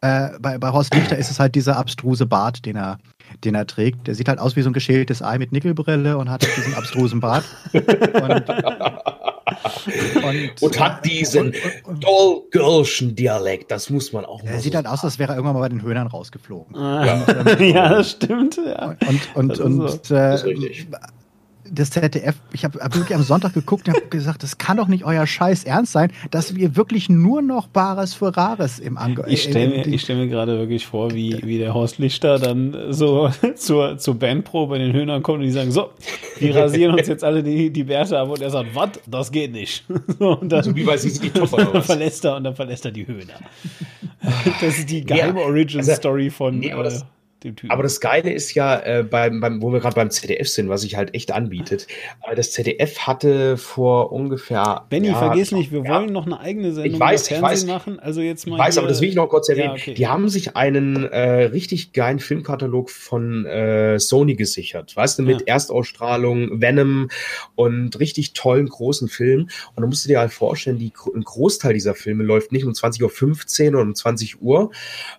Äh, 0.00 0.30
bei, 0.40 0.58
bei 0.58 0.70
Horst 0.70 0.94
Lichter 0.94 1.18
ist 1.18 1.30
es 1.30 1.38
halt 1.38 1.54
dieser 1.54 1.76
abstruse 1.76 2.26
Bart, 2.26 2.64
den 2.64 2.76
er, 2.76 2.98
den 3.44 3.54
er 3.54 3.66
trägt. 3.66 4.06
Der 4.06 4.14
sieht 4.14 4.28
halt 4.28 4.38
aus 4.38 4.56
wie 4.56 4.62
so 4.62 4.70
ein 4.70 4.72
geschältes 4.72 5.22
Ei 5.22 5.38
mit 5.38 5.52
Nickelbrille 5.52 6.16
und 6.18 6.30
hat 6.30 6.46
diesen 6.56 6.74
abstrusen 6.74 7.20
Bart. 7.20 7.44
und, 7.72 7.82
und, 10.24 10.62
und, 10.62 10.80
hat 10.80 11.04
diesen 11.04 11.54
Dollgirlschen 12.00 13.14
Dialekt, 13.14 13.70
das 13.70 13.90
muss 13.90 14.12
man 14.12 14.24
auch 14.24 14.42
mal 14.42 14.52
Er 14.52 14.60
sieht 14.60 14.72
so 14.72 14.76
halt 14.76 14.86
aus, 14.86 15.04
als 15.04 15.18
wäre 15.18 15.32
er 15.32 15.36
irgendwann 15.36 15.54
mal 15.54 15.60
bei 15.60 15.68
den 15.68 15.82
Höhnern 15.82 16.06
rausgeflogen. 16.06 16.74
Ja, 16.74 17.14
und, 17.14 17.28
ähm, 17.60 17.74
ja 17.74 17.88
das 17.88 18.12
stimmt. 18.12 18.58
Ja. 18.64 18.96
Und, 19.06 19.36
und, 19.36 19.60
und, 19.60 20.06
so. 20.06 20.14
äh, 20.14 20.38
das 21.72 21.90
ZDF, 21.90 22.36
ich 22.52 22.64
habe 22.64 22.78
hab 22.80 22.94
wirklich 22.94 23.16
am 23.16 23.22
Sonntag 23.22 23.54
geguckt 23.54 23.88
und 23.88 23.94
habe 23.94 24.06
gesagt, 24.08 24.42
das 24.42 24.58
kann 24.58 24.76
doch 24.76 24.88
nicht 24.88 25.04
euer 25.04 25.26
Scheiß 25.26 25.64
ernst 25.64 25.92
sein, 25.92 26.12
dass 26.30 26.54
wir 26.54 26.76
wirklich 26.76 27.08
nur 27.08 27.40
noch 27.40 27.66
Bares 27.66 28.12
für 28.14 28.36
Rares 28.36 28.78
im 28.78 28.98
Angebot 28.98 29.32
Ich 29.32 29.44
stelle 29.44 29.84
mir, 29.84 29.98
stell 29.98 30.16
mir 30.16 30.28
gerade 30.28 30.58
wirklich 30.58 30.86
vor, 30.86 31.12
wie, 31.12 31.40
wie 31.42 31.58
der 31.58 31.72
Horst 31.72 31.98
Lichter 31.98 32.38
dann 32.38 32.76
so 32.90 33.30
zur, 33.56 33.96
zur 33.96 34.14
Bandprobe 34.14 34.74
bei 34.74 34.78
den 34.78 34.92
Höhnern 34.92 35.22
kommt 35.22 35.38
und 35.38 35.44
die 35.44 35.50
sagen, 35.50 35.72
so, 35.72 35.90
wir 36.38 36.54
rasieren 36.54 36.94
uns 36.94 37.08
jetzt 37.08 37.24
alle 37.24 37.42
die, 37.42 37.70
die 37.70 37.84
Bärte 37.84 38.18
ab 38.18 38.28
und 38.28 38.42
er 38.42 38.50
sagt, 38.50 38.74
was, 38.74 38.90
das 39.06 39.32
geht 39.32 39.52
nicht. 39.52 39.84
So, 40.18 40.38
und 40.38 40.50
dann, 40.50 40.62
so 40.62 40.76
wie 40.76 40.84
bei 40.84 40.96
sie 40.96 41.18
die 41.18 41.30
Topper 41.30 41.82
verlässt 41.82 42.24
er 42.24 42.36
und 42.36 42.44
dann 42.44 42.54
verlässt 42.54 42.84
er 42.84 42.90
die 42.90 43.06
Höhner. 43.06 43.34
Das 44.60 44.78
ist 44.78 44.90
die 44.90 45.04
geheime 45.04 45.40
ja, 45.40 45.46
Origin-Story 45.46 46.24
also, 46.24 46.36
von... 46.36 46.58
Nee, 46.58 46.68
äh, 46.68 47.00
dem 47.44 47.56
Typen. 47.56 47.70
Aber 47.70 47.82
das 47.82 48.00
Geile 48.00 48.32
ist 48.32 48.54
ja, 48.54 48.78
äh, 48.80 49.02
beim, 49.02 49.40
beim, 49.40 49.62
wo 49.62 49.72
wir 49.72 49.80
gerade 49.80 49.94
beim 49.94 50.10
ZDF 50.10 50.48
sind, 50.48 50.68
was 50.68 50.82
sich 50.82 50.96
halt 50.96 51.14
echt 51.14 51.32
anbietet. 51.32 51.86
Äh, 52.28 52.34
das 52.34 52.52
ZDF 52.52 53.00
hatte 53.00 53.56
vor 53.56 54.12
ungefähr. 54.12 54.84
Benny, 54.88 55.08
ja, 55.08 55.18
vergiss 55.18 55.52
nicht, 55.52 55.72
wir 55.72 55.82
ja, 55.84 56.00
wollen 56.00 56.12
noch 56.12 56.26
eine 56.26 56.40
eigene 56.40 56.72
Sendung 56.72 56.94
ich 56.94 57.00
weiß, 57.00 57.30
ich 57.30 57.42
weiß, 57.42 57.66
machen. 57.66 58.00
Also 58.00 58.20
jetzt 58.20 58.46
mal. 58.46 58.56
Ich 58.56 58.62
weiß, 58.62 58.78
aber 58.78 58.88
das 58.88 59.00
will 59.00 59.08
ich 59.08 59.14
noch 59.14 59.28
kurz 59.28 59.48
erwähnen. 59.48 59.76
Ja, 59.76 59.80
okay. 59.80 59.94
Die 59.94 60.06
haben 60.06 60.28
sich 60.28 60.56
einen 60.56 61.04
äh, 61.04 61.44
richtig 61.44 61.92
geilen 61.92 62.18
Filmkatalog 62.18 62.90
von 62.90 63.46
äh, 63.46 63.98
Sony 63.98 64.34
gesichert. 64.34 64.96
Weißt 64.96 65.18
du, 65.18 65.22
mit 65.22 65.48
Erstausstrahlung, 65.48 66.60
Venom 66.60 67.08
und 67.54 67.98
richtig 67.98 68.32
tollen 68.34 68.68
großen 68.68 69.08
Filmen. 69.08 69.50
Und 69.74 69.82
da 69.82 69.86
musst 69.86 70.04
du 70.04 70.08
dir 70.08 70.20
halt 70.20 70.32
vorstellen, 70.32 70.78
die, 70.78 70.92
ein 71.14 71.22
Großteil 71.22 71.74
dieser 71.74 71.94
Filme 71.94 72.24
läuft 72.24 72.52
nicht 72.52 72.64
um 72.64 72.72
20.15 72.72 73.62
Uhr 73.64 73.68
oder 73.72 73.82
um 73.82 73.94
20 73.94 74.42
Uhr, 74.42 74.70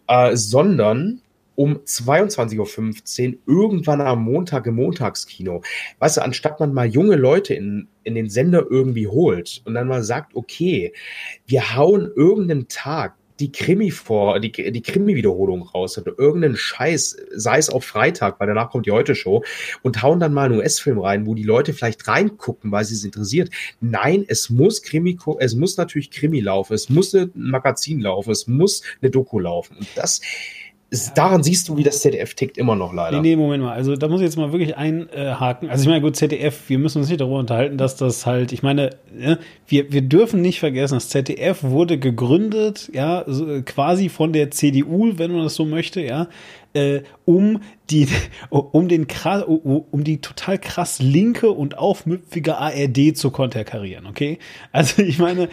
äh, 0.07 0.36
sondern 0.36 1.21
um 1.55 1.77
22.15 1.77 3.33
Uhr 3.33 3.37
irgendwann 3.47 4.01
am 4.01 4.23
Montag 4.23 4.65
im 4.67 4.75
Montagskino. 4.75 5.61
Weißt 5.99 6.17
du, 6.17 6.21
anstatt 6.21 6.59
man 6.59 6.73
mal 6.73 6.87
junge 6.87 7.15
Leute 7.15 7.53
in, 7.53 7.87
in 8.03 8.15
den 8.15 8.29
Sender 8.29 8.65
irgendwie 8.69 9.07
holt 9.07 9.61
und 9.65 9.73
dann 9.73 9.87
mal 9.87 10.03
sagt, 10.03 10.35
okay, 10.35 10.93
wir 11.45 11.75
hauen 11.75 12.11
irgendeinen 12.15 12.67
Tag 12.67 13.15
die 13.39 13.51
Krimi 13.51 13.91
vor, 13.91 14.39
die, 14.39 14.51
die 14.51 14.81
Krimi-Wiederholung 14.81 15.63
raus 15.63 15.97
oder 15.97 16.13
irgendeinen 16.17 16.55
Scheiß, 16.55 17.17
sei 17.33 17.57
es 17.57 17.69
auf 17.69 17.83
Freitag, 17.83 18.39
weil 18.39 18.47
danach 18.47 18.69
kommt 18.69 18.85
die 18.85 18.91
Heute-Show 18.91 19.43
und 19.81 20.01
hauen 20.01 20.19
dann 20.19 20.33
mal 20.33 20.45
einen 20.45 20.59
US-Film 20.59 20.99
rein, 20.99 21.25
wo 21.25 21.33
die 21.33 21.43
Leute 21.43 21.73
vielleicht 21.73 22.07
reingucken, 22.07 22.71
weil 22.71 22.85
sie 22.85 22.93
es 22.93 23.03
interessiert. 23.03 23.49
Nein, 23.81 24.23
es 24.27 24.49
muss 24.49 24.81
Krimi, 24.81 25.17
es 25.39 25.55
muss 25.55 25.77
natürlich 25.77 26.11
Krimi 26.11 26.39
laufen, 26.39 26.73
es 26.73 26.89
muss 26.89 27.13
ein 27.13 27.31
Magazin 27.33 27.99
laufen, 27.99 28.31
es 28.31 28.47
muss 28.47 28.83
eine 29.01 29.09
Doku 29.09 29.39
laufen 29.39 29.77
und 29.77 29.87
das, 29.95 30.21
daran 31.15 31.43
siehst 31.43 31.69
du, 31.69 31.77
wie 31.77 31.83
das 31.83 32.01
ZDF 32.01 32.33
tickt, 32.35 32.57
immer 32.57 32.75
noch 32.75 32.93
leider. 32.93 33.21
Nee, 33.21 33.29
nee, 33.29 33.35
Moment 33.35 33.63
mal. 33.63 33.73
Also 33.73 33.95
da 33.95 34.07
muss 34.07 34.21
ich 34.21 34.25
jetzt 34.25 34.37
mal 34.37 34.51
wirklich 34.51 34.77
einhaken. 34.77 35.69
Also 35.69 35.83
ich 35.83 35.89
meine, 35.89 36.01
gut, 36.01 36.15
ZDF, 36.15 36.69
wir 36.69 36.77
müssen 36.77 36.99
uns 36.99 37.09
nicht 37.09 37.19
darüber 37.19 37.39
unterhalten, 37.39 37.77
dass 37.77 37.95
das 37.95 38.25
halt, 38.25 38.51
ich 38.51 38.63
meine, 38.63 38.91
wir, 39.67 39.91
wir 39.91 40.01
dürfen 40.01 40.41
nicht 40.41 40.59
vergessen, 40.59 40.95
das 40.95 41.09
ZDF 41.09 41.63
wurde 41.63 41.97
gegründet, 41.97 42.89
ja, 42.93 43.25
quasi 43.65 44.09
von 44.09 44.33
der 44.33 44.51
CDU, 44.51 45.13
wenn 45.17 45.31
man 45.31 45.43
das 45.43 45.55
so 45.55 45.65
möchte, 45.65 46.01
ja, 46.01 46.27
äh, 46.74 47.01
um 47.26 47.61
die, 47.89 48.07
um 48.49 48.88
den 48.88 49.07
um 49.91 50.03
die 50.03 50.21
total 50.21 50.57
krass 50.57 50.99
linke 50.99 51.51
und 51.51 51.78
aufmüpfige 51.78 52.57
ARD 52.57 53.15
zu 53.15 53.32
konterkarieren, 53.32 54.05
okay? 54.05 54.39
Also 54.71 55.01
ich 55.01 55.19
meine, 55.19 55.49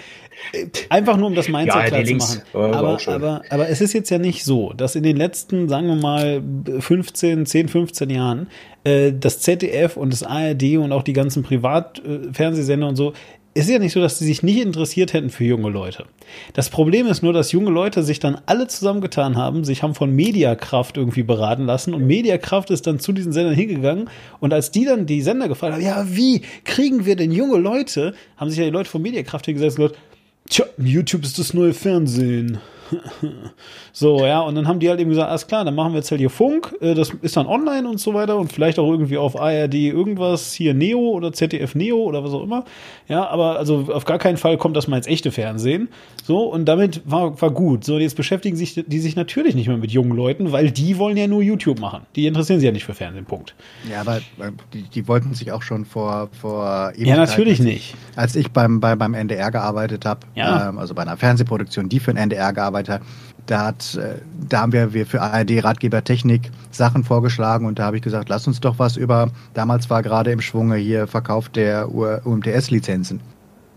äh, 0.52 0.66
einfach 0.88 1.16
nur 1.16 1.28
um 1.28 1.34
das 1.34 1.48
Mindset 1.48 1.74
ja, 1.74 1.86
klar 1.86 2.04
zu 2.04 2.14
machen. 2.14 2.42
Aber, 2.52 2.98
aber, 3.06 3.42
aber 3.50 3.68
es 3.68 3.80
ist 3.80 3.92
jetzt 3.92 4.10
ja 4.10 4.18
nicht 4.18 4.44
so, 4.44 4.72
dass 4.72 4.96
in 4.96 5.02
den 5.02 5.16
letzten, 5.16 5.68
sagen 5.68 5.86
wir 5.88 5.96
mal, 5.96 6.42
15, 6.80 7.46
10, 7.46 7.68
15 7.68 8.10
Jahren 8.10 8.48
äh, 8.84 9.12
das 9.12 9.40
ZDF 9.40 9.96
und 9.96 10.12
das 10.12 10.22
ARD 10.22 10.78
und 10.78 10.92
auch 10.92 11.02
die 11.02 11.12
ganzen 11.12 11.42
Privatfernsehsender 11.42 12.88
und 12.88 12.96
so 12.96 13.12
es 13.60 13.66
ist 13.66 13.72
ja 13.72 13.78
nicht 13.78 13.92
so, 13.92 14.00
dass 14.00 14.18
sie 14.18 14.24
sich 14.24 14.42
nicht 14.42 14.58
interessiert 14.58 15.12
hätten 15.12 15.28
für 15.28 15.44
junge 15.44 15.68
Leute. 15.68 16.06
Das 16.54 16.70
Problem 16.70 17.06
ist 17.06 17.22
nur, 17.22 17.34
dass 17.34 17.52
junge 17.52 17.70
Leute 17.70 18.02
sich 18.02 18.18
dann 18.18 18.40
alle 18.46 18.68
zusammengetan 18.68 19.36
haben, 19.36 19.64
sich 19.64 19.82
haben 19.82 19.94
von 19.94 20.10
Mediakraft 20.14 20.96
irgendwie 20.96 21.22
beraten 21.22 21.66
lassen 21.66 21.92
und 21.92 22.06
Mediakraft 22.06 22.70
ist 22.70 22.86
dann 22.86 23.00
zu 23.00 23.12
diesen 23.12 23.32
Sendern 23.32 23.54
hingegangen 23.54 24.08
und 24.40 24.54
als 24.54 24.70
die 24.70 24.86
dann 24.86 25.04
die 25.04 25.20
Sender 25.20 25.46
gefragt 25.46 25.74
haben, 25.74 25.82
ja, 25.82 26.06
wie 26.08 26.40
kriegen 26.64 27.04
wir 27.04 27.16
denn 27.16 27.32
junge 27.32 27.58
Leute, 27.58 28.14
haben 28.38 28.48
sich 28.48 28.58
ja 28.58 28.64
die 28.64 28.70
Leute 28.70 28.88
von 28.88 29.02
Mediakraft 29.02 29.44
hingesetzt 29.44 29.78
und 29.78 29.88
gesagt, 29.88 30.00
tja, 30.48 30.64
YouTube 30.78 31.24
ist 31.24 31.38
das 31.38 31.52
neue 31.52 31.74
Fernsehen. 31.74 32.60
so, 33.92 34.24
ja, 34.24 34.40
und 34.40 34.54
dann 34.54 34.68
haben 34.68 34.80
die 34.80 34.88
halt 34.88 35.00
eben 35.00 35.10
gesagt, 35.10 35.28
alles 35.28 35.46
klar, 35.46 35.64
dann 35.64 35.74
machen 35.74 35.92
wir 35.92 35.98
jetzt 35.98 36.10
halt 36.10 36.20
hier 36.20 36.30
Funk, 36.30 36.74
äh, 36.80 36.94
das 36.94 37.10
ist 37.22 37.36
dann 37.36 37.46
online 37.46 37.88
und 37.88 38.00
so 38.00 38.14
weiter 38.14 38.36
und 38.36 38.52
vielleicht 38.52 38.78
auch 38.78 38.90
irgendwie 38.90 39.16
auf 39.16 39.40
ARD 39.40 39.74
irgendwas, 39.74 40.52
hier 40.52 40.74
Neo 40.74 40.98
oder 40.98 41.32
ZDF 41.32 41.74
Neo 41.74 41.98
oder 41.98 42.24
was 42.24 42.32
auch 42.32 42.42
immer. 42.42 42.64
Ja, 43.08 43.28
aber 43.28 43.58
also 43.58 43.88
auf 43.92 44.04
gar 44.04 44.18
keinen 44.18 44.36
Fall 44.36 44.56
kommt 44.56 44.76
das 44.76 44.88
mal 44.88 44.96
ins 44.96 45.06
echte 45.06 45.32
Fernsehen. 45.32 45.88
So, 46.24 46.44
und 46.44 46.66
damit 46.66 47.02
war, 47.04 47.40
war 47.40 47.50
gut. 47.50 47.84
So, 47.84 47.96
und 47.96 48.00
jetzt 48.00 48.16
beschäftigen 48.16 48.56
sich 48.56 48.74
die 48.86 49.00
sich 49.00 49.16
natürlich 49.16 49.54
nicht 49.54 49.68
mehr 49.68 49.76
mit 49.76 49.90
jungen 49.90 50.16
Leuten, 50.16 50.52
weil 50.52 50.70
die 50.70 50.98
wollen 50.98 51.16
ja 51.16 51.26
nur 51.26 51.42
YouTube 51.42 51.80
machen. 51.80 52.02
Die 52.16 52.26
interessieren 52.26 52.60
sich 52.60 52.66
ja 52.66 52.72
nicht 52.72 52.84
für 52.84 52.94
Fernsehen, 52.94 53.24
Punkt. 53.24 53.54
Ja, 53.90 54.00
aber 54.00 54.16
äh, 54.16 54.52
die, 54.72 54.82
die 54.82 55.08
wollten 55.08 55.34
sich 55.34 55.52
auch 55.52 55.62
schon 55.62 55.84
vor, 55.84 56.28
vor 56.40 56.92
Ja, 56.96 57.16
natürlich 57.16 57.58
als, 57.58 57.66
nicht. 57.66 57.94
Als 58.16 58.36
ich 58.36 58.50
beim, 58.50 58.80
bei, 58.80 58.94
beim 58.96 59.14
NDR 59.14 59.50
gearbeitet 59.50 60.04
habe, 60.04 60.20
ja. 60.34 60.68
ähm, 60.68 60.78
also 60.78 60.94
bei 60.94 61.02
einer 61.02 61.16
Fernsehproduktion, 61.16 61.88
die 61.88 62.00
für 62.00 62.12
den 62.12 62.18
NDR 62.18 62.52
gearbeitet 62.52 62.79
weiter. 62.80 63.00
Da, 63.46 63.66
hat, 63.66 63.94
äh, 63.96 64.16
da 64.48 64.60
haben 64.60 64.72
wir, 64.72 64.92
wir 64.92 65.06
für 65.06 65.20
ARD 65.20 65.64
Ratgeber 65.64 66.04
Technik 66.04 66.50
Sachen 66.70 67.04
vorgeschlagen 67.04 67.66
und 67.66 67.78
da 67.78 67.84
habe 67.84 67.96
ich 67.96 68.02
gesagt, 68.02 68.28
lass 68.28 68.46
uns 68.46 68.60
doch 68.60 68.78
was 68.78 68.96
über, 68.96 69.30
damals 69.54 69.90
war 69.90 70.02
gerade 70.02 70.30
im 70.30 70.40
Schwunge 70.40 70.76
hier 70.76 71.06
Verkauf 71.06 71.48
der 71.48 71.88
UMTS-Lizenzen. 71.94 73.20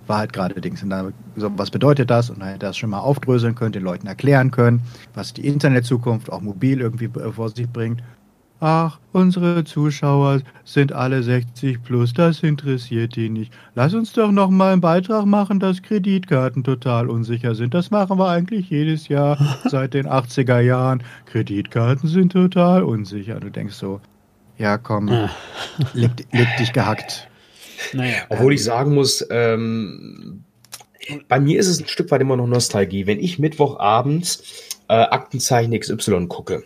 war 0.08 0.18
halt 0.20 0.34
gerade 0.34 0.60
Dings. 0.60 0.84
Und 0.84 0.90
dann, 0.90 1.14
so, 1.36 1.50
was 1.58 1.72
bedeutet 1.72 2.10
das? 2.10 2.30
Und 2.30 2.40
dann 2.40 2.50
hätte 2.50 2.66
das 2.68 2.78
schon 2.78 2.90
mal 2.90 3.00
aufdröseln 3.00 3.56
können, 3.56 3.72
den 3.72 3.84
Leuten 3.84 4.08
erklären 4.08 4.52
können, 4.52 4.82
was 5.14 5.34
die 5.34 5.48
Internetzukunft 5.48 6.32
auch 6.32 6.42
mobil 6.42 6.82
irgendwie 6.82 7.10
vor 7.32 7.50
sich 7.50 7.70
bringt. 7.70 8.02
Ach, 8.66 8.98
unsere 9.12 9.66
Zuschauer 9.66 10.40
sind 10.64 10.94
alle 10.94 11.22
60 11.22 11.84
plus, 11.84 12.14
das 12.14 12.44
interessiert 12.44 13.18
die 13.18 13.28
nicht. 13.28 13.52
Lass 13.76 13.94
uns 13.94 14.14
doch 14.14 14.32
noch 14.32 14.50
mal 14.50 14.72
einen 14.72 14.80
Beitrag 14.80 15.26
machen, 15.26 15.60
dass 15.60 15.82
Kreditkarten 15.82 16.64
total 16.64 17.10
unsicher 17.10 17.56
sind. 17.56 17.74
Das 17.74 17.92
machen 17.92 18.18
wir 18.18 18.30
eigentlich 18.30 18.70
jedes 18.70 19.10
Jahr 19.10 19.38
seit 19.70 19.94
den 19.94 20.08
80er 20.08 20.62
Jahren. 20.62 21.04
Kreditkarten 21.26 22.08
sind 22.08 22.32
total 22.32 22.84
unsicher. 22.84 23.42
Du 23.42 23.50
denkst 23.50 23.76
so, 23.76 24.00
ja 24.58 24.78
komm, 24.78 25.10
leg, 25.94 26.12
leg 26.32 26.48
dich 26.58 26.72
gehackt. 26.72 27.28
Naja, 27.92 28.20
Obwohl 28.30 28.54
ich 28.54 28.64
sagen 28.64 28.94
muss, 28.94 29.28
ähm, 29.30 30.46
bei 31.28 31.42
mir 31.42 31.60
ist 31.60 31.68
es 31.68 31.82
ein 31.82 31.88
Stück 31.90 32.10
weit 32.12 32.22
immer 32.22 32.38
noch 32.38 32.48
Nostalgie. 32.48 33.08
Wenn 33.08 33.20
ich 33.20 33.40
Mittwochabends 33.40 34.42
äh, 34.88 34.94
Aktenzeichen 34.94 35.78
XY 35.78 36.28
gucke, 36.28 36.64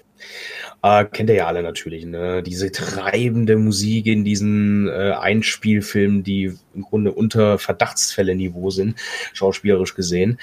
äh, 0.84 1.06
kennt 1.06 1.30
ihr 1.30 1.36
ja 1.36 1.48
alle 1.48 1.64
natürlich, 1.64 2.06
ne? 2.06 2.44
Diese 2.44 2.72
treibende 2.72 3.58
Musik 3.58 4.06
in 4.06 4.24
diesen 4.24 4.88
äh, 4.88 5.14
Einspielfilmen, 5.20 6.24
die 6.24 6.54
im 6.76 6.82
Grunde 6.84 7.12
unter 7.12 7.58
Verdachtsfälle-Niveau 7.58 8.70
sind, 8.70 8.96
schauspielerisch 9.34 9.96
gesehen. 9.96 10.40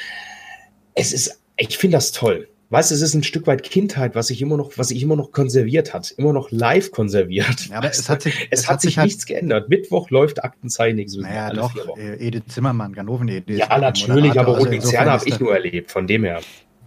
Es 0.95 1.13
ist, 1.13 1.41
ich 1.57 1.79
finde 1.79 1.97
das 1.97 2.13
toll. 2.13 2.49
Weißt 2.71 2.91
du, 2.91 2.97
es 2.97 3.03
ist 3.03 3.15
ein 3.15 3.23
Stück 3.23 3.47
weit 3.47 3.63
Kindheit, 3.63 4.17
was 4.17 4.29
sich 4.29 4.43
immer 4.43 4.57
noch, 4.57 4.73
was 4.77 4.89
sich 4.89 5.01
immer 5.01 5.15
noch 5.15 5.31
konserviert 5.31 5.95
hat, 5.95 6.11
immer 6.17 6.33
noch 6.33 6.51
live 6.51 6.91
konserviert. 6.91 7.69
Ja, 7.69 7.77
aber 7.77 7.91
es 7.91 8.09
hat 8.09 8.23
sich, 8.23 8.49
es, 8.51 8.63
es 8.63 8.69
hat 8.69 8.81
sich, 8.81 8.99
halt 8.99 9.07
nichts 9.07 9.27
geändert. 9.27 9.69
Mittwoch 9.69 10.11
läuft 10.11 10.43
Aktenzeichen 10.43 11.05
XY. 11.05 11.21
Naja, 11.21 11.53
doch, 11.53 11.73
Edith 11.97 12.45
Zimmermann, 12.49 12.93
Ganoven 12.93 13.29
Edith. 13.29 13.59
Ja, 13.59 13.79
natürlich, 13.79 14.41
aber 14.41 14.59
Roten 14.59 14.75
also 14.75 14.89
Zerne 14.89 15.13
habe 15.13 15.29
ich 15.29 15.39
nur 15.39 15.55
erlebt, 15.55 15.93
von 15.93 16.09
dem 16.09 16.25
her. 16.25 16.41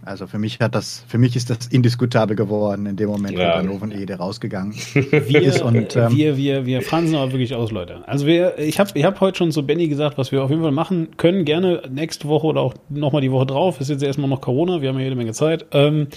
Also 0.04 0.26
für 0.26 0.38
mich 0.38 0.58
hat 0.60 0.74
das, 0.74 1.04
für 1.08 1.18
mich 1.18 1.36
ist 1.36 1.50
das 1.50 1.66
indiskutabel 1.70 2.36
geworden 2.36 2.86
in 2.86 2.96
dem 2.96 3.08
Moment, 3.08 3.38
ja. 3.38 3.54
wo 3.54 3.62
Ganoven 3.62 3.92
Ede 3.92 4.14
rausgegangen 4.14 4.72
wir, 4.94 5.42
ist. 5.42 5.62
Und, 5.62 5.96
ähm, 5.96 6.16
wir, 6.16 6.36
wir, 6.36 6.66
wir 6.66 6.82
fransen 6.82 7.16
aber 7.16 7.32
wirklich 7.32 7.54
aus, 7.54 7.70
Leute. 7.70 8.06
Also 8.06 8.26
wir, 8.26 8.58
ich 8.58 8.78
habe 8.78 8.90
ich 8.94 9.04
hab 9.04 9.20
heute 9.20 9.38
schon 9.38 9.52
zu 9.52 9.66
Benny 9.66 9.88
gesagt, 9.88 10.18
was 10.18 10.32
wir 10.32 10.42
auf 10.42 10.50
jeden 10.50 10.62
Fall 10.62 10.72
machen 10.72 11.08
können, 11.16 11.44
gerne 11.44 11.82
nächste 11.90 12.28
Woche 12.28 12.46
oder 12.46 12.60
auch 12.60 12.74
nochmal 12.88 13.22
die 13.22 13.32
Woche 13.32 13.46
drauf. 13.46 13.80
Ist 13.80 13.90
jetzt 13.90 14.02
erstmal 14.02 14.28
noch 14.28 14.40
Corona, 14.40 14.80
wir 14.80 14.88
haben 14.88 14.98
ja 14.98 15.04
jede 15.04 15.16
Menge 15.16 15.32
Zeit. 15.32 15.66
Ähm, 15.72 16.08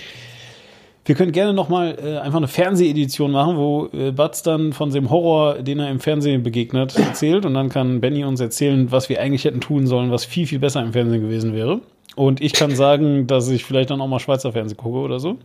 wir 1.03 1.15
können 1.15 1.31
gerne 1.31 1.53
nochmal 1.53 1.97
äh, 1.99 2.17
einfach 2.19 2.37
eine 2.37 2.47
Fernsehedition 2.47 3.31
machen, 3.31 3.57
wo 3.57 3.89
äh, 3.91 4.11
Batz 4.11 4.43
dann 4.43 4.71
von 4.71 4.91
dem 4.91 5.09
Horror, 5.09 5.55
den 5.55 5.79
er 5.79 5.89
im 5.89 5.99
Fernsehen 5.99 6.43
begegnet, 6.43 6.95
erzählt. 6.95 7.45
Und 7.45 7.55
dann 7.55 7.69
kann 7.69 8.01
Benny 8.01 8.23
uns 8.23 8.39
erzählen, 8.39 8.91
was 8.91 9.09
wir 9.09 9.19
eigentlich 9.19 9.43
hätten 9.45 9.61
tun 9.61 9.87
sollen, 9.87 10.11
was 10.11 10.25
viel, 10.25 10.45
viel 10.45 10.59
besser 10.59 10.81
im 10.81 10.93
Fernsehen 10.93 11.21
gewesen 11.21 11.53
wäre. 11.55 11.81
Und 12.15 12.41
ich 12.41 12.53
kann 12.53 12.75
sagen, 12.75 13.27
dass 13.27 13.49
ich 13.49 13.63
vielleicht 13.63 13.89
dann 13.89 14.01
auch 14.01 14.07
mal 14.07 14.19
Schweizer 14.19 14.51
Fernsehen 14.51 14.77
gucke 14.77 14.99
oder 14.99 15.19
so. 15.19 15.37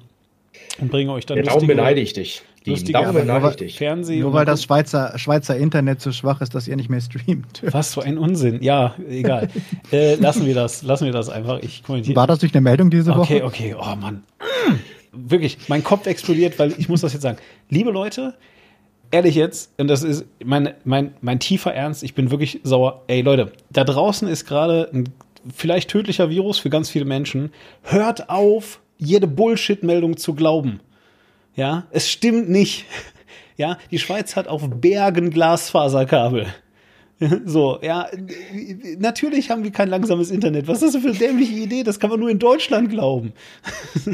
Und 0.80 0.90
bringe 0.90 1.12
euch 1.12 1.26
dann. 1.26 1.38
Ja, 1.38 1.44
darum 1.44 1.66
beneide 1.66 2.00
ich 2.00 2.12
dich. 2.12 2.42
darum 2.64 3.14
beneide 3.14 3.48
ich 3.50 3.56
dich. 3.56 3.78
Fernsehen 3.78 4.20
nur 4.20 4.32
weil 4.32 4.44
das 4.44 4.62
Schweizer, 4.62 5.18
Schweizer 5.18 5.56
Internet 5.56 6.00
so 6.00 6.12
schwach 6.12 6.40
ist, 6.40 6.54
dass 6.54 6.68
ihr 6.68 6.76
nicht 6.76 6.90
mehr 6.90 7.00
streamt. 7.00 7.62
Was 7.72 7.94
für 7.94 8.02
ein 8.02 8.18
Unsinn. 8.18 8.62
Ja, 8.62 8.94
egal. 9.08 9.48
äh, 9.92 10.16
lassen 10.16 10.46
wir 10.46 10.54
das. 10.54 10.82
Lassen 10.82 11.06
wir 11.06 11.12
das 11.12 11.28
einfach. 11.28 11.60
Ich 11.62 11.82
kommentiere. 11.82 12.16
War 12.16 12.26
das 12.26 12.40
durch 12.40 12.54
eine 12.54 12.60
Meldung 12.60 12.90
diese 12.90 13.14
Woche? 13.14 13.42
Okay, 13.42 13.42
okay. 13.42 13.76
Oh 13.78 13.96
Mann. 13.96 14.24
Wirklich, 15.12 15.58
mein 15.68 15.82
Kopf 15.82 16.06
explodiert, 16.06 16.58
weil 16.58 16.74
ich 16.76 16.88
muss 16.88 17.00
das 17.00 17.12
jetzt 17.12 17.22
sagen. 17.22 17.38
Liebe 17.70 17.90
Leute, 17.90 18.34
ehrlich 19.10 19.34
jetzt, 19.34 19.72
und 19.78 19.88
das 19.88 20.02
ist 20.02 20.26
mein, 20.44 20.74
mein, 20.84 21.14
mein 21.22 21.40
tiefer 21.40 21.72
Ernst, 21.72 22.02
ich 22.02 22.14
bin 22.14 22.30
wirklich 22.30 22.60
sauer. 22.64 23.02
Ey 23.06 23.22
Leute, 23.22 23.52
da 23.70 23.84
draußen 23.84 24.28
ist 24.28 24.44
gerade 24.44 24.90
ein 24.92 25.08
vielleicht 25.54 25.90
tödlicher 25.90 26.30
Virus 26.30 26.58
für 26.58 26.70
ganz 26.70 26.90
viele 26.90 27.04
Menschen. 27.04 27.52
Hört 27.82 28.30
auf, 28.30 28.80
jede 28.98 29.26
Bullshit-Meldung 29.26 30.16
zu 30.16 30.34
glauben. 30.34 30.80
Ja, 31.54 31.86
es 31.90 32.10
stimmt 32.10 32.48
nicht. 32.48 32.84
Ja, 33.58 33.78
die 33.90 33.98
Schweiz 33.98 34.36
hat 34.36 34.48
auf 34.48 34.68
Bergen 34.68 35.30
Glasfaserkabel. 35.30 36.46
So, 37.46 37.78
ja, 37.80 38.08
natürlich 38.98 39.50
haben 39.50 39.64
wir 39.64 39.70
kein 39.70 39.88
langsames 39.88 40.30
Internet. 40.30 40.68
Was 40.68 40.82
ist 40.82 40.94
das 40.94 41.02
für 41.02 41.08
eine 41.08 41.16
dämliche 41.18 41.54
Idee? 41.54 41.82
Das 41.82 41.98
kann 41.98 42.10
man 42.10 42.20
nur 42.20 42.28
in 42.28 42.38
Deutschland 42.38 42.90
glauben. 42.90 43.32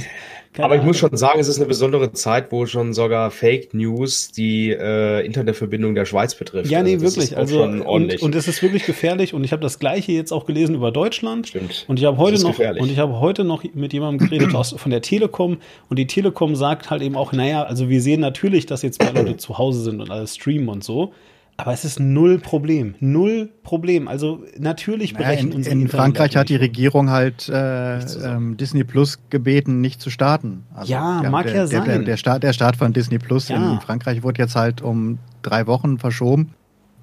Keine 0.53 0.67
Aber 0.67 0.77
ich 0.77 0.83
muss 0.83 0.99
schon 0.99 1.17
sagen, 1.17 1.41
es 1.41 1.49
ist 1.49 1.57
eine 1.57 1.67
besondere 1.67 2.13
Zeit, 2.13 2.53
wo 2.53 2.67
schon 2.67 2.93
sogar 2.93 3.31
Fake 3.31 3.73
News 3.73 4.33
die 4.33 4.69
äh, 4.69 5.25
Internetverbindung 5.25 5.95
der 5.95 6.05
Schweiz 6.05 6.35
betrifft. 6.35 6.71
Ja, 6.71 6.83
nee, 6.83 6.95
also 6.95 7.07
wirklich. 7.07 7.37
Also 7.39 7.63
und, 7.63 8.21
und 8.21 8.35
es 8.35 8.49
ist 8.49 8.63
wirklich 8.63 8.85
gefährlich. 8.85 9.33
Und 9.33 9.45
ich 9.45 9.53
habe 9.53 9.63
das 9.63 9.79
Gleiche 9.79 10.13
jetzt 10.13 10.31
auch 10.31 10.45
gelesen 10.45 10.75
über 10.75 10.93
Deutschland. 10.93 11.49
Stimmt. 11.49 11.87
Und 11.89 11.99
ich 11.99 12.05
habe 12.05 12.19
heute 12.19 12.43
noch 12.43 12.51
gefährlich. 12.51 12.83
und 12.83 12.91
ich 12.91 12.99
habe 12.99 13.19
heute 13.19 13.45
noch 13.45 13.65
mit 13.73 13.95
jemandem 13.95 14.29
geredet 14.29 14.55
aus, 14.55 14.73
von 14.73 14.91
der 14.91 15.01
Telekom. 15.01 15.57
Und 15.89 15.99
die 15.99 16.07
Telekom 16.07 16.55
sagt 16.55 16.91
halt 16.91 17.01
eben 17.01 17.17
auch, 17.17 17.33
naja, 17.33 17.63
also 17.63 17.89
wir 17.89 18.03
sehen 18.03 18.21
natürlich, 18.21 18.67
dass 18.67 18.83
jetzt 18.83 19.03
mehr 19.03 19.15
Leute 19.15 19.39
zu 19.39 19.57
Hause 19.57 19.81
sind 19.81 20.03
und 20.03 20.11
alles 20.11 20.35
streamen 20.35 20.69
und 20.69 20.85
so. 20.85 21.15
Aber 21.63 21.73
es 21.73 21.85
ist 21.85 22.01
null 22.01 22.39
Problem. 22.39 22.97
Null 22.99 23.49
Problem. 23.63 24.09
Also 24.09 24.43
natürlich 24.59 25.15
brechen 25.15 25.51
naja, 25.51 25.71
in, 25.71 25.83
in 25.83 25.89
Frankreich 25.89 26.37
hat 26.37 26.49
die 26.49 26.57
Regierung 26.57 27.11
halt 27.11 27.49
äh, 27.49 27.99
ähm, 27.99 28.57
Disney 28.57 28.83
Plus 28.83 29.21
gebeten, 29.31 29.81
nicht 29.81 30.01
zu 30.01 30.11
starten. 30.11 30.65
Also, 30.75 30.93
ja, 30.93 31.23
mag 31.31 31.47
der, 31.47 31.55
ja 31.55 31.67
sein. 31.69 31.85
Der, 31.85 31.99
der, 32.01 32.17
Start, 32.17 32.43
der 32.43 32.53
Start 32.53 32.75
von 32.75 32.93
Disney 32.93 33.19
Plus 33.19 33.49
ja. 33.49 33.75
in 33.75 33.81
Frankreich 33.81 34.25
wurde 34.25 34.43
jetzt 34.43 34.57
halt 34.57 34.83
um 34.83 35.19
drei 35.43 35.69
Wochen 35.69 35.99
verschoben 35.99 36.53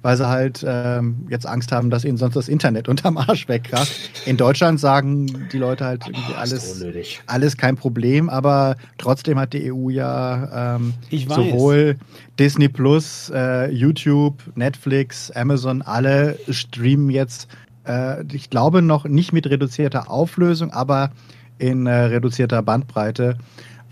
weil 0.02 0.16
sie 0.16 0.28
halt 0.28 0.64
ähm, 0.66 1.26
jetzt 1.28 1.46
Angst 1.46 1.72
haben, 1.72 1.90
dass 1.90 2.04
ihnen 2.04 2.16
sonst 2.16 2.34
das 2.34 2.48
Internet 2.48 2.88
unterm 2.88 3.16
Arsch 3.16 3.48
wegkracht. 3.48 3.90
In 4.26 4.36
Deutschland 4.36 4.80
sagen 4.80 5.48
die 5.52 5.58
Leute 5.58 5.84
halt 5.84 6.06
irgendwie 6.06 6.34
alles, 6.34 6.84
alles 7.26 7.56
kein 7.56 7.76
Problem, 7.76 8.28
aber 8.28 8.76
trotzdem 8.98 9.38
hat 9.38 9.52
die 9.52 9.72
EU 9.72 9.90
ja 9.90 10.76
ähm, 10.76 10.94
sowohl 11.10 11.96
Disney 12.38 12.68
Plus, 12.68 13.30
äh, 13.34 13.70
YouTube, 13.70 14.42
Netflix, 14.54 15.30
Amazon, 15.32 15.82
alle 15.82 16.38
streamen 16.48 17.10
jetzt, 17.10 17.48
äh, 17.86 18.24
ich 18.32 18.50
glaube 18.50 18.82
noch 18.82 19.04
nicht 19.04 19.32
mit 19.32 19.48
reduzierter 19.48 20.10
Auflösung, 20.10 20.70
aber 20.70 21.10
in 21.58 21.86
äh, 21.86 21.92
reduzierter 21.92 22.62
Bandbreite 22.62 23.36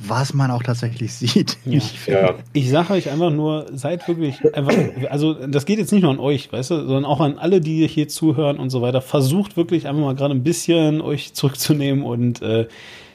was 0.00 0.32
man 0.32 0.50
auch 0.50 0.62
tatsächlich 0.62 1.12
sieht. 1.12 1.58
Ja. 1.64 1.76
Ich, 1.76 2.06
ja. 2.06 2.34
ich 2.52 2.70
sage 2.70 2.92
euch 2.92 3.10
einfach 3.10 3.30
nur, 3.30 3.66
seid 3.72 4.06
wirklich 4.06 4.54
einfach, 4.54 4.74
also 5.10 5.34
das 5.34 5.66
geht 5.66 5.78
jetzt 5.78 5.92
nicht 5.92 6.02
nur 6.02 6.12
an 6.12 6.20
euch, 6.20 6.52
weißt 6.52 6.70
du, 6.70 6.76
sondern 6.86 7.04
auch 7.04 7.20
an 7.20 7.38
alle, 7.38 7.60
die 7.60 7.86
hier 7.88 8.08
zuhören 8.08 8.58
und 8.58 8.70
so 8.70 8.80
weiter. 8.80 9.00
Versucht 9.00 9.56
wirklich 9.56 9.88
einfach 9.88 10.02
mal 10.02 10.14
gerade 10.14 10.34
ein 10.34 10.44
bisschen 10.44 11.00
euch 11.00 11.34
zurückzunehmen 11.34 12.04
und 12.04 12.42
äh, 12.42 12.68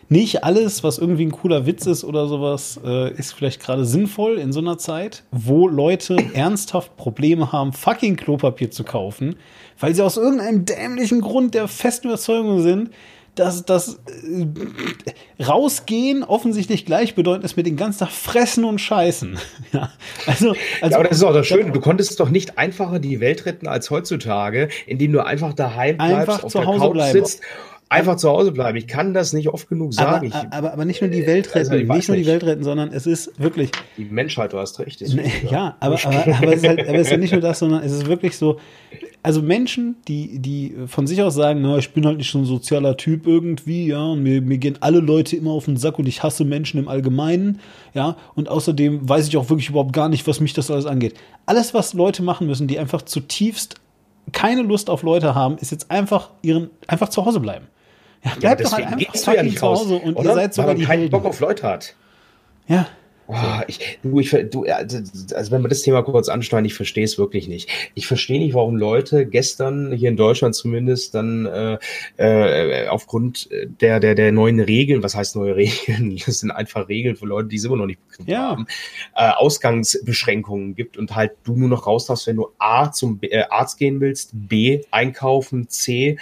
nicht 0.10 0.44
alles, 0.44 0.84
was 0.84 0.98
irgendwie 0.98 1.26
ein 1.26 1.32
cooler 1.32 1.66
Witz 1.66 1.86
ist 1.86 2.04
oder 2.04 2.28
sowas, 2.28 2.80
äh, 2.84 3.14
ist 3.14 3.34
vielleicht 3.34 3.62
gerade 3.62 3.86
sinnvoll 3.86 4.38
in 4.38 4.52
so 4.52 4.60
einer 4.60 4.78
Zeit, 4.78 5.24
wo 5.32 5.68
Leute 5.68 6.18
ernsthaft 6.34 6.98
Probleme 6.98 7.52
haben, 7.52 7.72
fucking 7.74 8.18
Klopapier 8.18 8.70
zu 8.70 8.84
kaufen, 8.84 9.38
weil 9.80 9.96
sie 9.96 10.04
aus 10.04 10.18
irgendeinem 10.18 10.66
dämlichen 10.66 11.22
Grund 11.22 11.56
der 11.56 11.68
festen 11.68 12.08
Überzeugung 12.08 12.62
sind, 12.62 12.92
dass 13.36 13.66
das 13.66 14.00
äh, 14.06 15.44
rausgehen 15.44 16.24
offensichtlich 16.24 16.86
gleichbedeutend 16.86 17.44
ist 17.44 17.58
mit 17.58 17.66
den 17.66 17.78
ganzen 17.78 18.00
Tag 18.00 18.12
fressen 18.12 18.64
und 18.64 18.80
scheißen. 18.80 19.40
ja, 19.72 19.92
also, 20.26 20.50
also 20.50 20.58
ja, 20.82 20.98
aber 20.98 21.04
das 21.08 21.18
ist 21.18 21.24
auch 21.24 21.34
das 21.34 21.48
Schöne. 21.48 21.72
Du 21.72 21.80
konntest 21.80 22.20
doch 22.20 22.30
nicht 22.30 22.58
einfacher 22.58 23.00
die 23.00 23.20
Welt 23.20 23.46
retten 23.46 23.68
als 23.68 23.90
heutzutage, 23.90 24.70
indem 24.86 25.14
du 25.14 25.26
einfach 25.26 25.54
daheim 25.54 25.98
bleibst, 25.98 26.16
einfach 26.16 26.44
auf 26.44 26.52
zu 26.52 26.66
Hause 26.66 26.80
Couch 26.80 26.94
bleiben. 26.94 27.12
sitzt 27.14 27.42
einfach 27.94 28.16
zu 28.16 28.30
Hause 28.30 28.52
bleiben. 28.52 28.78
Ich 28.78 28.88
kann 28.88 29.14
das 29.14 29.34
nicht 29.34 29.50
oft 29.50 29.70
genug 29.70 29.94
sagen. 29.94 30.32
Aber, 30.34 30.54
aber, 30.54 30.74
aber 30.74 30.86
nicht 30.86 31.02
nur 31.02 31.10
die 31.10 31.26
Welt 31.26 31.54
retten, 31.56 31.72
also 31.72 31.94
nicht 31.94 32.08
nur 32.08 32.18
die 32.18 32.26
Welt 32.26 32.44
retten, 32.44 32.64
sondern 32.64 32.92
es 32.92 33.06
ist 33.06 33.40
wirklich. 33.40 33.72
Die 33.98 34.06
Menschheit, 34.06 34.54
du 34.54 34.58
hast 34.58 34.80
recht. 34.80 35.02
Ne, 35.02 35.24
ja, 35.50 35.76
aber, 35.80 35.98
aber, 36.04 36.38
aber, 36.38 36.54
es 36.54 36.64
ist 36.64 36.68
halt, 36.68 36.80
aber 36.88 36.98
es 36.98 37.08
ist 37.08 37.12
ja 37.12 37.18
nicht 37.18 37.32
nur 37.32 37.42
das, 37.42 37.60
sondern 37.60 37.84
es 37.84 37.92
ist 37.92 38.08
wirklich 38.08 38.38
so. 38.38 38.60
Also 39.22 39.42
Menschen, 39.42 39.96
die, 40.10 40.40
die 40.40 40.76
von 40.88 41.08
sich 41.08 41.22
aus 41.22 41.36
sagen, 41.36 41.62
na, 41.62 41.78
ich 41.78 41.94
bin 41.94 42.06
halt 42.06 42.18
nicht 42.18 42.30
so 42.30 42.40
ein 42.40 42.46
sozialer 42.46 42.98
Typ 42.98 43.26
irgendwie, 43.26 43.88
ja, 43.88 44.04
und 44.04 44.22
mir, 44.22 44.42
mir 44.42 44.58
gehen 44.58 44.78
alle 44.82 45.00
Leute 45.00 45.38
immer 45.38 45.52
auf 45.52 45.66
den 45.66 45.78
Sack 45.78 45.98
und 45.98 46.08
ich 46.08 46.24
hasse 46.24 46.44
Menschen 46.44 46.80
im 46.80 46.90
Allgemeinen, 46.90 47.60
ja, 47.94 48.18
und 48.36 48.50
außerdem 48.50 49.08
weiß 49.08 49.28
ich 49.30 49.38
auch 49.38 49.50
wirklich 49.50 49.70
überhaupt 49.70 49.94
gar 49.94 50.10
nicht, 50.10 50.28
was 50.28 50.42
mich 50.42 50.54
das 50.54 50.70
alles 50.70 50.86
angeht. 50.86 51.14
Alles, 51.46 51.74
was 51.74 51.94
Leute 51.94 52.22
machen 52.22 52.48
müssen, 52.48 52.68
die 52.68 52.80
einfach 52.80 53.02
zutiefst 53.02 53.76
keine 54.32 54.62
Lust 54.62 54.90
auf 54.90 55.04
Leute 55.04 55.36
haben, 55.36 55.58
ist 55.58 55.72
jetzt 55.72 55.92
einfach 55.92 56.30
ihren, 56.42 56.70
einfach 56.88 57.10
zu 57.10 57.26
Hause 57.26 57.40
bleiben. 57.40 57.68
Ja, 58.24 58.32
bleibt 58.40 58.62
ja, 58.62 58.66
doch 58.66 58.74
halt 58.74 58.86
einfach 58.86 59.12
gehst 59.12 59.28
du 59.28 59.32
ja 59.32 59.44
nicht 59.44 59.60
zu 59.60 59.66
Hause 59.66 59.96
und 59.96 60.16
oder? 60.16 60.30
ihr 60.30 60.36
seid 60.36 60.54
sogar 60.54 60.70
Weil 60.70 60.78
man 60.78 60.86
keinen 60.86 61.00
Helden. 61.00 61.12
Bock 61.12 61.26
auf 61.26 61.40
Leute 61.40 61.64
hat. 61.68 61.96
Ja. 62.68 62.88
Oh, 63.26 63.36
ich, 63.68 64.00
du, 64.04 64.20
ich, 64.20 64.36
du, 64.52 64.66
also, 64.66 64.98
also 65.34 65.52
wenn 65.52 65.62
wir 65.62 65.70
das 65.70 65.82
Thema 65.82 66.04
kurz 66.04 66.28
ansteuern, 66.28 66.66
ich 66.66 66.74
verstehe 66.74 67.06
es 67.06 67.18
wirklich 67.18 67.48
nicht. 67.48 67.70
Ich 67.94 68.06
verstehe 68.06 68.38
nicht, 68.38 68.54
warum 68.54 68.76
Leute 68.76 69.26
gestern 69.26 69.94
hier 69.94 70.10
in 70.10 70.18
Deutschland 70.18 70.56
zumindest 70.56 71.16
dann 71.16 71.46
äh, 71.46 71.78
äh, 72.18 72.88
aufgrund 72.90 73.50
der, 73.80 74.02
der, 74.02 74.16
der 74.16 74.34
neuen 74.34 74.60
Regeln, 74.60 75.04
was 75.04 75.16
heißt 75.16 75.38
neue 75.38 75.56
Regeln? 75.56 76.20
Das 76.26 76.40
sind 76.40 76.52
einfach 76.52 76.90
Regeln 76.90 77.16
für 77.16 77.26
Leute, 77.26 77.48
die 77.48 77.56
es 77.56 77.64
immer 77.64 77.78
noch 77.78 77.86
nicht 77.86 78.00
ja. 78.26 78.50
haben, 78.50 78.68
äh, 79.16 79.30
Ausgangsbeschränkungen 79.30 80.76
gibt 80.76 80.98
und 80.98 81.16
halt 81.16 81.32
du 81.46 81.56
nur 81.56 81.70
noch 81.70 81.88
raus 81.88 82.08
darfst, 82.08 82.28
wenn 82.28 82.36
du 82.36 82.50
A 82.58 82.92
zum 82.92 83.20
äh, 83.22 83.44
Arzt 83.50 83.80
gehen 83.80 84.02
willst, 84.02 84.32
B 84.34 84.82
einkaufen, 84.92 85.70
C 85.70 86.18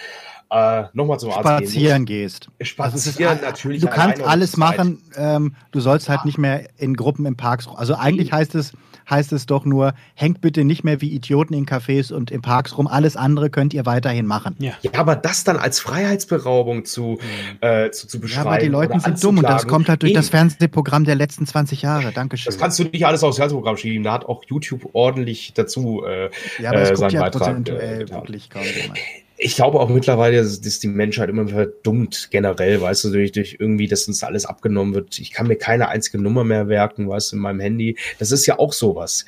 äh, 0.52 0.84
nochmal 0.94 1.18
zum 1.18 1.32
Arzt 1.32 1.48
Spazieren 1.48 2.06
gehen. 2.06 2.24
gehst. 2.24 2.50
Spazieren 2.60 3.32
also 3.32 3.46
natürlich. 3.46 3.82
Du 3.82 3.88
kannst 3.88 4.22
alles 4.22 4.58
machen. 4.58 5.02
Ähm, 5.16 5.56
du 5.72 5.80
sollst 5.80 6.10
halt 6.10 6.22
ja. 6.22 6.26
nicht 6.26 6.38
mehr 6.38 6.68
in 6.78 6.96
Gruppen 6.96 7.26
im 7.26 7.38
Parks. 7.38 7.70
Also 7.74 7.96
eigentlich 7.96 8.34
heißt 8.34 8.56
es, 8.56 8.74
heißt 9.10 9.32
es 9.32 9.46
doch 9.46 9.64
nur, 9.64 9.94
hängt 10.14 10.42
bitte 10.42 10.66
nicht 10.66 10.84
mehr 10.84 11.00
wie 11.00 11.10
Idioten 11.12 11.54
in 11.54 11.66
Cafés 11.66 12.12
und 12.12 12.32
im 12.32 12.42
Parks 12.42 12.78
rum. 12.78 12.88
Alles 12.88 13.16
andere 13.16 13.50
könnt 13.50 13.74
ihr 13.74 13.86
weiterhin 13.86 14.26
machen. 14.26 14.58
Ja, 14.60 14.74
ja 14.82 14.92
aber 14.96 15.16
das 15.16 15.46
dann 15.46 15.56
als 15.56 15.80
Freiheitsberaubung 15.80 16.84
zu, 16.84 17.18
mhm. 17.22 17.58
äh, 17.62 17.92
zu, 17.92 18.08
zu 18.08 18.20
beschreiben. 18.20 18.46
Ja, 18.46 18.52
aber 18.52 18.62
die 18.62 18.68
Leute 18.68 19.00
sind 19.00 19.24
dumm 19.24 19.38
und 19.38 19.48
das 19.48 19.68
kommt 19.68 19.88
halt 19.88 20.02
durch 20.02 20.12
Eben. 20.12 20.20
das 20.20 20.30
Fernsehprogramm 20.30 21.06
der 21.06 21.16
letzten 21.16 21.46
20 21.46 21.82
Jahre. 21.82 22.12
Dankeschön. 22.12 22.52
Das 22.52 22.60
kannst 22.60 22.78
du 22.78 22.84
nicht 22.84 23.06
alles 23.06 23.24
aufs 23.24 23.38
Fernsehprogramm 23.38 23.78
schieben. 23.78 24.04
Da 24.04 24.12
hat 24.12 24.26
auch 24.26 24.44
YouTube 24.48 24.90
ordentlich 24.92 25.54
dazu 25.54 26.04
äh, 26.06 26.30
ja, 26.60 26.72
aber 26.72 26.82
es 26.82 26.92
äh, 26.92 26.96
seinen 26.98 27.12
ja 27.12 27.22
Beitrag. 27.22 27.70
Äh, 27.70 28.10
wirklich 28.10 28.50
kaum 28.50 28.64
jemand 28.64 29.00
ich 29.44 29.56
glaube 29.56 29.80
auch 29.80 29.90
mittlerweile, 29.90 30.38
dass 30.38 30.80
die 30.80 30.88
Menschheit 30.88 31.28
immer 31.28 31.48
verdummt 31.48 32.28
generell, 32.30 32.80
weißt 32.80 33.06
du, 33.06 33.10
durch, 33.10 33.32
durch 33.32 33.58
irgendwie, 33.60 33.88
dass 33.88 34.08
uns 34.08 34.24
alles 34.24 34.46
abgenommen 34.46 34.94
wird. 34.94 35.18
Ich 35.18 35.32
kann 35.32 35.48
mir 35.48 35.56
keine 35.56 35.90
einzige 35.90 36.20
Nummer 36.20 36.44
mehr 36.44 36.68
werken, 36.68 37.10
weißt 37.10 37.32
du, 37.32 37.38
in 37.38 37.42
meinem 37.42 37.60
Handy. 37.60 37.98
Das 38.20 38.32
ist 38.32 38.46
ja 38.46 38.60
auch 38.60 38.72
sowas. 38.72 39.26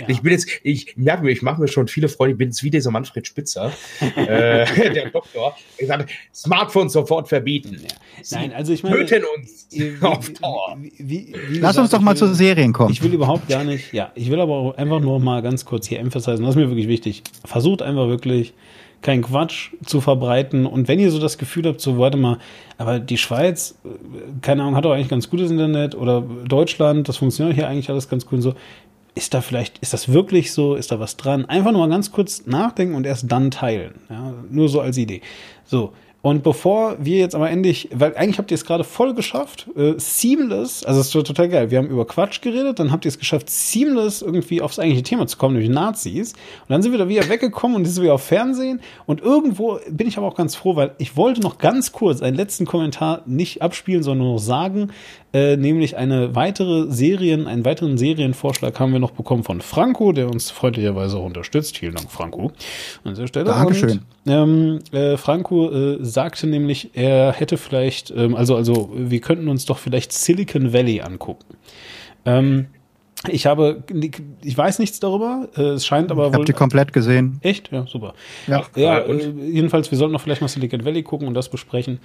Ja. 0.00 0.08
Ich 0.08 0.20
bin 0.20 0.32
jetzt, 0.32 0.48
ich 0.62 0.96
merke 0.96 1.24
mir, 1.24 1.30
ich 1.30 1.42
mache 1.42 1.60
mir 1.60 1.68
schon 1.68 1.88
viele 1.88 2.08
Freunde, 2.08 2.32
ich 2.32 2.38
bin 2.38 2.48
jetzt 2.48 2.62
wie 2.62 2.70
dieser 2.70 2.90
Manfred 2.90 3.26
Spitzer, 3.26 3.72
äh, 4.16 4.66
der 4.92 5.10
Doktor, 5.10 5.56
der 5.78 5.86
gesagt 5.86 6.10
Smartphones 6.34 6.92
sofort 6.92 7.28
verbieten. 7.28 7.80
Ja. 7.80 8.38
Nein, 8.38 8.52
also 8.52 8.72
ich 8.72 8.82
meine. 8.82 9.06
Töten 9.06 9.24
uns 9.36 9.68
wie, 9.70 9.96
auf 10.00 10.28
Dauer. 10.32 10.76
Wie, 10.98 11.34
wie, 11.48 11.58
Lass 11.58 11.78
uns 11.78 11.90
doch 11.90 12.00
mal 12.00 12.10
will, 12.10 12.18
zu 12.18 12.34
Serien 12.34 12.72
kommen. 12.72 12.92
Ich 12.92 13.02
will 13.02 13.14
überhaupt 13.14 13.48
gar 13.48 13.64
nicht, 13.64 13.92
ja, 13.92 14.10
ich 14.14 14.30
will 14.30 14.40
aber 14.40 14.54
auch 14.54 14.76
einfach 14.76 15.00
nur 15.00 15.20
mal 15.20 15.40
ganz 15.40 15.64
kurz 15.64 15.86
hier 15.86 16.00
emphasisieren, 16.00 16.42
das 16.42 16.50
ist 16.50 16.56
mir 16.56 16.68
wirklich 16.68 16.88
wichtig. 16.88 17.22
Versucht 17.44 17.80
einfach 17.80 18.08
wirklich, 18.08 18.54
keinen 19.02 19.22
Quatsch 19.22 19.70
zu 19.84 20.00
verbreiten. 20.00 20.66
Und 20.66 20.88
wenn 20.88 20.98
ihr 20.98 21.10
so 21.10 21.18
das 21.18 21.38
Gefühl 21.38 21.66
habt, 21.66 21.80
so 21.80 21.98
warte 21.98 22.16
mal, 22.16 22.38
aber 22.78 22.98
die 22.98 23.18
Schweiz, 23.18 23.78
äh, 23.84 23.88
keine 24.42 24.62
Ahnung, 24.62 24.76
hat 24.76 24.84
doch 24.84 24.92
eigentlich 24.92 25.08
ganz 25.08 25.30
gutes 25.30 25.50
Internet 25.50 25.94
oder 25.94 26.22
Deutschland, 26.46 27.08
das 27.08 27.18
funktioniert 27.18 27.56
hier 27.56 27.68
eigentlich 27.68 27.90
alles 27.90 28.08
ganz 28.08 28.26
cool. 28.30 28.40
So, 28.40 28.54
ist 29.14 29.32
da 29.32 29.40
vielleicht, 29.40 29.78
ist 29.78 29.94
das 29.94 30.12
wirklich 30.12 30.52
so, 30.52 30.74
ist 30.74 30.92
da 30.92 31.00
was 31.00 31.16
dran? 31.16 31.46
Einfach 31.46 31.72
nur 31.72 31.80
mal 31.80 31.88
ganz 31.88 32.12
kurz 32.12 32.46
nachdenken 32.46 32.94
und 32.94 33.06
erst 33.06 33.32
dann 33.32 33.50
teilen. 33.50 33.94
Ja, 34.10 34.34
nur 34.50 34.68
so 34.68 34.80
als 34.80 34.98
Idee. 34.98 35.22
So, 35.64 35.92
und 36.26 36.42
bevor 36.42 36.96
wir 36.98 37.18
jetzt 37.18 37.36
aber 37.36 37.50
endlich, 37.50 37.88
weil 37.94 38.16
eigentlich 38.16 38.38
habt 38.38 38.50
ihr 38.50 38.56
es 38.56 38.64
gerade 38.64 38.82
voll 38.82 39.14
geschafft, 39.14 39.68
äh, 39.76 39.94
seamless, 39.96 40.82
also 40.82 40.98
es 40.98 41.06
ist 41.06 41.12
total 41.12 41.48
geil. 41.48 41.70
Wir 41.70 41.78
haben 41.78 41.86
über 41.86 42.04
Quatsch 42.04 42.40
geredet, 42.40 42.80
dann 42.80 42.90
habt 42.90 43.04
ihr 43.04 43.10
es 43.10 43.20
geschafft, 43.20 43.48
seamless 43.48 44.22
irgendwie 44.22 44.60
aufs 44.60 44.80
eigentliche 44.80 45.04
Thema 45.04 45.28
zu 45.28 45.36
kommen, 45.36 45.54
nämlich 45.54 45.70
Nazis. 45.70 46.32
Und 46.32 46.70
dann 46.70 46.82
sind 46.82 46.90
wir 46.90 46.98
da 46.98 47.08
wieder 47.08 47.28
weggekommen 47.28 47.76
und 47.76 47.84
sind 47.84 48.02
wir 48.02 48.12
auf 48.12 48.24
Fernsehen. 48.24 48.80
Und 49.06 49.20
irgendwo 49.20 49.78
bin 49.88 50.08
ich 50.08 50.18
aber 50.18 50.26
auch 50.26 50.34
ganz 50.34 50.56
froh, 50.56 50.74
weil 50.74 50.96
ich 50.98 51.16
wollte 51.16 51.42
noch 51.42 51.58
ganz 51.58 51.92
kurz 51.92 52.22
einen 52.22 52.36
letzten 52.36 52.66
Kommentar 52.66 53.22
nicht 53.26 53.62
abspielen, 53.62 54.02
sondern 54.02 54.26
nur 54.26 54.40
sagen, 54.40 54.90
äh, 55.36 55.58
nämlich 55.58 55.98
eine 55.98 56.34
weitere 56.34 56.90
Serien, 56.90 57.46
einen 57.46 57.66
weiteren 57.66 57.98
Serienvorschlag 57.98 58.80
haben 58.80 58.92
wir 58.92 59.00
noch 59.00 59.10
bekommen 59.10 59.44
von 59.44 59.60
Franco, 59.60 60.12
der 60.12 60.30
uns 60.30 60.50
freundlicherweise 60.50 61.18
auch 61.18 61.26
unterstützt. 61.26 61.76
Vielen 61.76 61.94
Dank, 61.94 62.10
Franco. 62.10 62.52
An 63.04 63.12
dieser 63.12 63.26
Stelle. 63.26 63.44
Dankeschön. 63.44 64.00
Und, 64.24 64.32
ähm, 64.32 64.78
äh, 64.92 65.18
Franco 65.18 65.70
äh, 65.70 65.98
sagte 66.00 66.46
nämlich, 66.46 66.92
er 66.94 67.32
hätte 67.32 67.58
vielleicht, 67.58 68.10
ähm, 68.16 68.34
also, 68.34 68.56
also, 68.56 68.90
wir 68.96 69.20
könnten 69.20 69.48
uns 69.48 69.66
doch 69.66 69.76
vielleicht 69.76 70.14
Silicon 70.14 70.72
Valley 70.72 71.02
angucken. 71.02 71.44
Ähm, 72.24 72.68
ich 73.28 73.44
habe, 73.44 73.82
ich 74.42 74.56
weiß 74.56 74.78
nichts 74.78 75.00
darüber. 75.00 75.48
Äh, 75.54 75.62
es 75.72 75.84
scheint 75.84 76.10
aber 76.10 76.32
wohl. 76.32 76.38
Habt 76.38 76.48
ihr 76.48 76.54
komplett 76.54 76.94
gesehen? 76.94 77.40
Echt? 77.42 77.70
Ja, 77.72 77.86
super. 77.86 78.14
Ja, 78.46 78.64
ja 78.74 79.00
äh, 79.00 79.32
jedenfalls, 79.50 79.90
wir 79.90 79.98
sollten 79.98 80.12
noch 80.12 80.22
vielleicht 80.22 80.40
mal 80.40 80.48
Silicon 80.48 80.84
Valley 80.86 81.02
gucken 81.02 81.28
und 81.28 81.34
das 81.34 81.50
besprechen. 81.50 81.98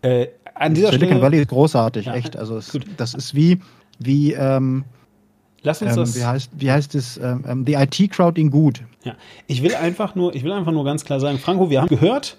Äh, 0.00 0.28
an 0.58 0.74
dieser 0.74 0.88
Silicon 0.88 1.08
Stelle, 1.08 1.22
Valley 1.22 1.40
ist 1.40 1.48
großartig, 1.48 2.06
ja, 2.06 2.14
echt. 2.14 2.36
Also 2.36 2.56
es, 2.56 2.78
das 2.96 3.14
ist 3.14 3.34
wie, 3.34 3.60
wie, 3.98 4.32
ähm, 4.32 4.84
Lass 5.62 5.82
uns 5.82 5.92
ähm, 5.92 5.96
das. 5.98 6.16
Wie 6.16 6.24
heißt, 6.24 6.50
wie 6.56 6.70
heißt 6.70 6.94
es? 6.94 7.16
Ähm, 7.18 7.44
ähm 7.48 7.64
die 7.64 7.74
IT-Crowd 7.74 8.40
in 8.40 8.50
gut. 8.50 8.82
Ja, 9.04 9.14
ich 9.46 9.62
will 9.62 9.74
einfach 9.74 10.14
nur, 10.14 10.34
ich 10.34 10.44
will 10.44 10.52
einfach 10.52 10.72
nur 10.72 10.84
ganz 10.84 11.04
klar 11.04 11.20
sagen, 11.20 11.38
Franco, 11.38 11.70
wir 11.70 11.80
haben 11.80 11.88
gehört, 11.88 12.36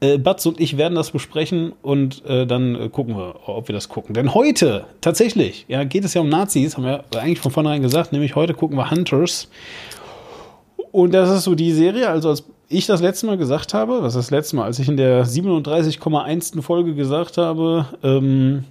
äh, 0.00 0.18
Batz 0.18 0.46
und 0.46 0.60
ich 0.60 0.76
werden 0.76 0.94
das 0.94 1.10
besprechen 1.10 1.72
und 1.82 2.24
äh, 2.24 2.46
dann 2.46 2.74
äh, 2.74 2.88
gucken 2.88 3.16
wir, 3.16 3.48
ob 3.48 3.68
wir 3.68 3.72
das 3.72 3.88
gucken. 3.88 4.14
Denn 4.14 4.34
heute, 4.34 4.86
tatsächlich, 5.00 5.64
ja, 5.68 5.84
geht 5.84 6.04
es 6.04 6.14
ja 6.14 6.20
um 6.20 6.28
Nazis, 6.28 6.76
haben 6.76 6.84
wir 6.84 7.04
eigentlich 7.16 7.40
von 7.40 7.52
vornherein 7.52 7.82
gesagt, 7.82 8.12
nämlich 8.12 8.34
heute 8.34 8.54
gucken 8.54 8.76
wir 8.76 8.90
Hunters. 8.90 9.48
Und 10.90 11.14
das 11.14 11.30
ist 11.30 11.44
so 11.44 11.54
die 11.54 11.72
Serie, 11.72 12.08
also 12.08 12.30
als 12.30 12.44
ich 12.72 12.86
das 12.86 13.00
letzte 13.00 13.26
Mal 13.26 13.36
gesagt 13.36 13.74
habe, 13.74 14.02
was 14.02 14.14
das 14.14 14.30
letzte 14.30 14.56
Mal, 14.56 14.64
als 14.64 14.78
ich 14.78 14.88
in 14.88 14.96
der 14.96 15.24
37,1. 15.26 16.62
Folge 16.62 16.94
gesagt 16.94 17.38
habe, 17.38 17.86
ähm, 18.02 18.64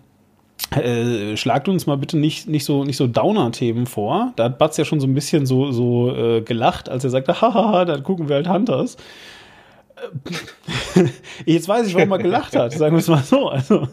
äh, 0.72 1.36
schlagt 1.38 1.68
uns 1.68 1.86
mal 1.86 1.98
bitte 1.98 2.18
nicht, 2.18 2.48
nicht 2.48 2.66
so, 2.66 2.84
nicht 2.84 2.98
so 2.98 3.08
Downer-Themen 3.08 3.86
vor. 3.88 4.34
Da 4.36 4.46
hat 4.46 4.58
Batz 4.58 4.78
ja 4.78 4.86
schon 4.86 5.00
so 5.00 5.08
ein 5.08 5.14
bisschen 5.14 5.46
so, 5.46 5.72
so 5.72 6.16
äh, 6.16 6.42
gelacht, 6.42 6.90
als 6.90 7.04
er 7.04 7.10
sagte, 7.10 7.42
hahaha, 7.42 7.86
dann 7.86 8.04
gucken 8.04 8.30
wir 8.30 8.38
halt 8.38 8.50
Hunters. 8.50 8.98
Jetzt 11.46 11.68
weiß 11.68 11.88
ich, 11.88 11.94
warum 11.94 12.12
er 12.12 12.18
gelacht 12.18 12.56
hat, 12.56 12.72
sagen 12.72 12.96
wir 12.96 13.00
es 13.00 13.08
mal 13.08 13.22
so. 13.22 13.50
Also, 13.50 13.88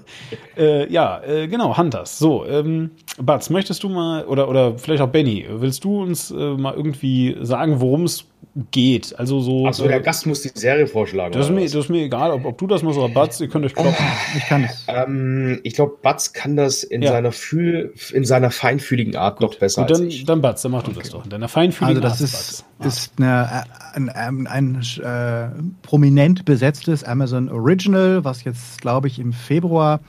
äh, 0.57 0.91
ja, 0.91 1.21
äh, 1.23 1.49
genau, 1.49 1.77
Hunters. 1.77 2.19
So, 2.19 2.47
ähm, 2.47 2.93
Batz, 3.21 3.51
möchtest 3.51 3.83
du 3.83 3.89
mal, 3.89 4.25
oder, 4.25 4.49
oder 4.49 4.79
vielleicht 4.79 5.03
auch 5.03 5.09
Benny, 5.09 5.47
willst 5.49 5.85
du 5.85 6.03
uns 6.03 6.31
äh, 6.31 6.35
mal 6.35 6.75
irgendwie 6.75 7.37
sagen, 7.43 7.81
worum 7.81 8.05
es 8.05 8.25
geht. 8.71 9.19
Also 9.19 9.41
so. 9.41 9.67
Achso, 9.67 9.87
der 9.87 9.99
äh, 9.99 10.03
Gast 10.03 10.27
muss 10.27 10.43
die 10.43 10.51
Serie 10.53 10.87
vorschlagen. 10.87 11.33
Das 11.33 11.47
ist, 11.47 11.53
mir, 11.53 11.63
das 11.63 11.75
ist 11.75 11.89
mir 11.89 12.03
egal, 12.03 12.33
ob, 12.33 12.45
ob 12.45 12.59
du 12.59 12.67
das 12.67 12.83
machst 12.83 12.99
oder 12.99 13.13
Batz, 13.13 13.41
ihr 13.41 13.49
könnt 13.49 13.65
euch 13.65 13.75
kloppen. 13.75 14.05
Ich 14.37 14.47
kann 14.47 14.65
es. 14.65 14.85
Ähm, 14.89 15.61
ich 15.63 15.75
glaube, 15.75 15.97
Batz 16.03 16.33
kann 16.33 16.57
das 16.57 16.83
in 16.83 17.03
ja. 17.03 17.13
seiner 17.13 17.33
Fühl, 17.33 17.95
in 18.13 18.25
seiner 18.25 18.51
feinfühligen 18.51 19.17
Art 19.17 19.39
Gut. 19.39 19.51
noch 19.51 19.59
besser 19.59 19.83
Gut, 19.83 19.91
dann, 19.91 20.05
als 20.05 20.15
ich. 20.15 20.25
Dann 20.25 20.43
Batz, 20.43 20.63
dann 20.63 20.73
mach 20.73 20.83
du 20.83 20.91
okay. 20.91 21.01
das 21.03 21.11
doch. 21.11 21.25
In 21.25 21.31
deiner 21.31 21.49
feinfühligen 21.49 22.03
also 22.03 22.25
das 22.25 22.35
Art. 22.35 22.65
Das 22.81 22.97
ist, 22.97 23.07
ist 23.07 23.13
eine, 23.19 23.65
ein, 23.95 24.09
ein, 24.09 24.47
ein 24.47 24.83
äh, 25.03 25.63
prominent 25.83 26.45
besetztes 26.45 27.05
Amazon 27.05 27.49
Original, 27.49 28.25
was 28.25 28.45
jetzt, 28.45 28.81
glaube 28.81 29.09
ich, 29.09 29.19
im 29.19 29.33
Februar, 29.33 30.01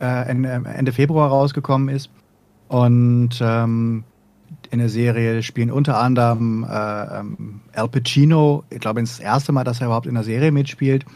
äh, 0.00 0.28
Ende 0.28 0.92
Februar 0.92 1.28
rausgekommen 1.28 1.94
ist. 1.94 2.10
Und 2.68 3.40
ähm, 3.40 4.04
in 4.74 4.80
der 4.80 4.88
Serie 4.90 5.42
spielen 5.42 5.70
unter 5.70 5.98
anderem 5.98 6.64
äh, 6.64 7.20
ähm, 7.20 7.60
Al 7.72 7.88
Pacino, 7.88 8.64
ich 8.70 8.80
glaube, 8.80 9.00
das 9.00 9.18
erste 9.18 9.52
Mal, 9.52 9.64
dass 9.64 9.80
er 9.80 9.86
überhaupt 9.86 10.06
in 10.06 10.14
der 10.14 10.24
Serie 10.24 10.52
mitspielt. 10.52 11.06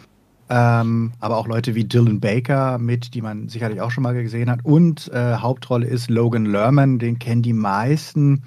Ähm, 0.50 1.12
aber 1.20 1.36
auch 1.36 1.46
Leute 1.46 1.74
wie 1.74 1.84
Dylan 1.84 2.20
Baker 2.20 2.78
mit, 2.78 3.12
die 3.12 3.20
man 3.20 3.48
sicherlich 3.48 3.82
auch 3.82 3.90
schon 3.90 4.02
mal 4.02 4.14
gesehen 4.14 4.50
hat. 4.50 4.64
Und 4.64 5.12
äh, 5.12 5.34
Hauptrolle 5.34 5.86
ist 5.86 6.08
Logan 6.08 6.46
Lerman, 6.46 6.98
den 6.98 7.18
kennen 7.18 7.42
die 7.42 7.52
meisten 7.52 8.44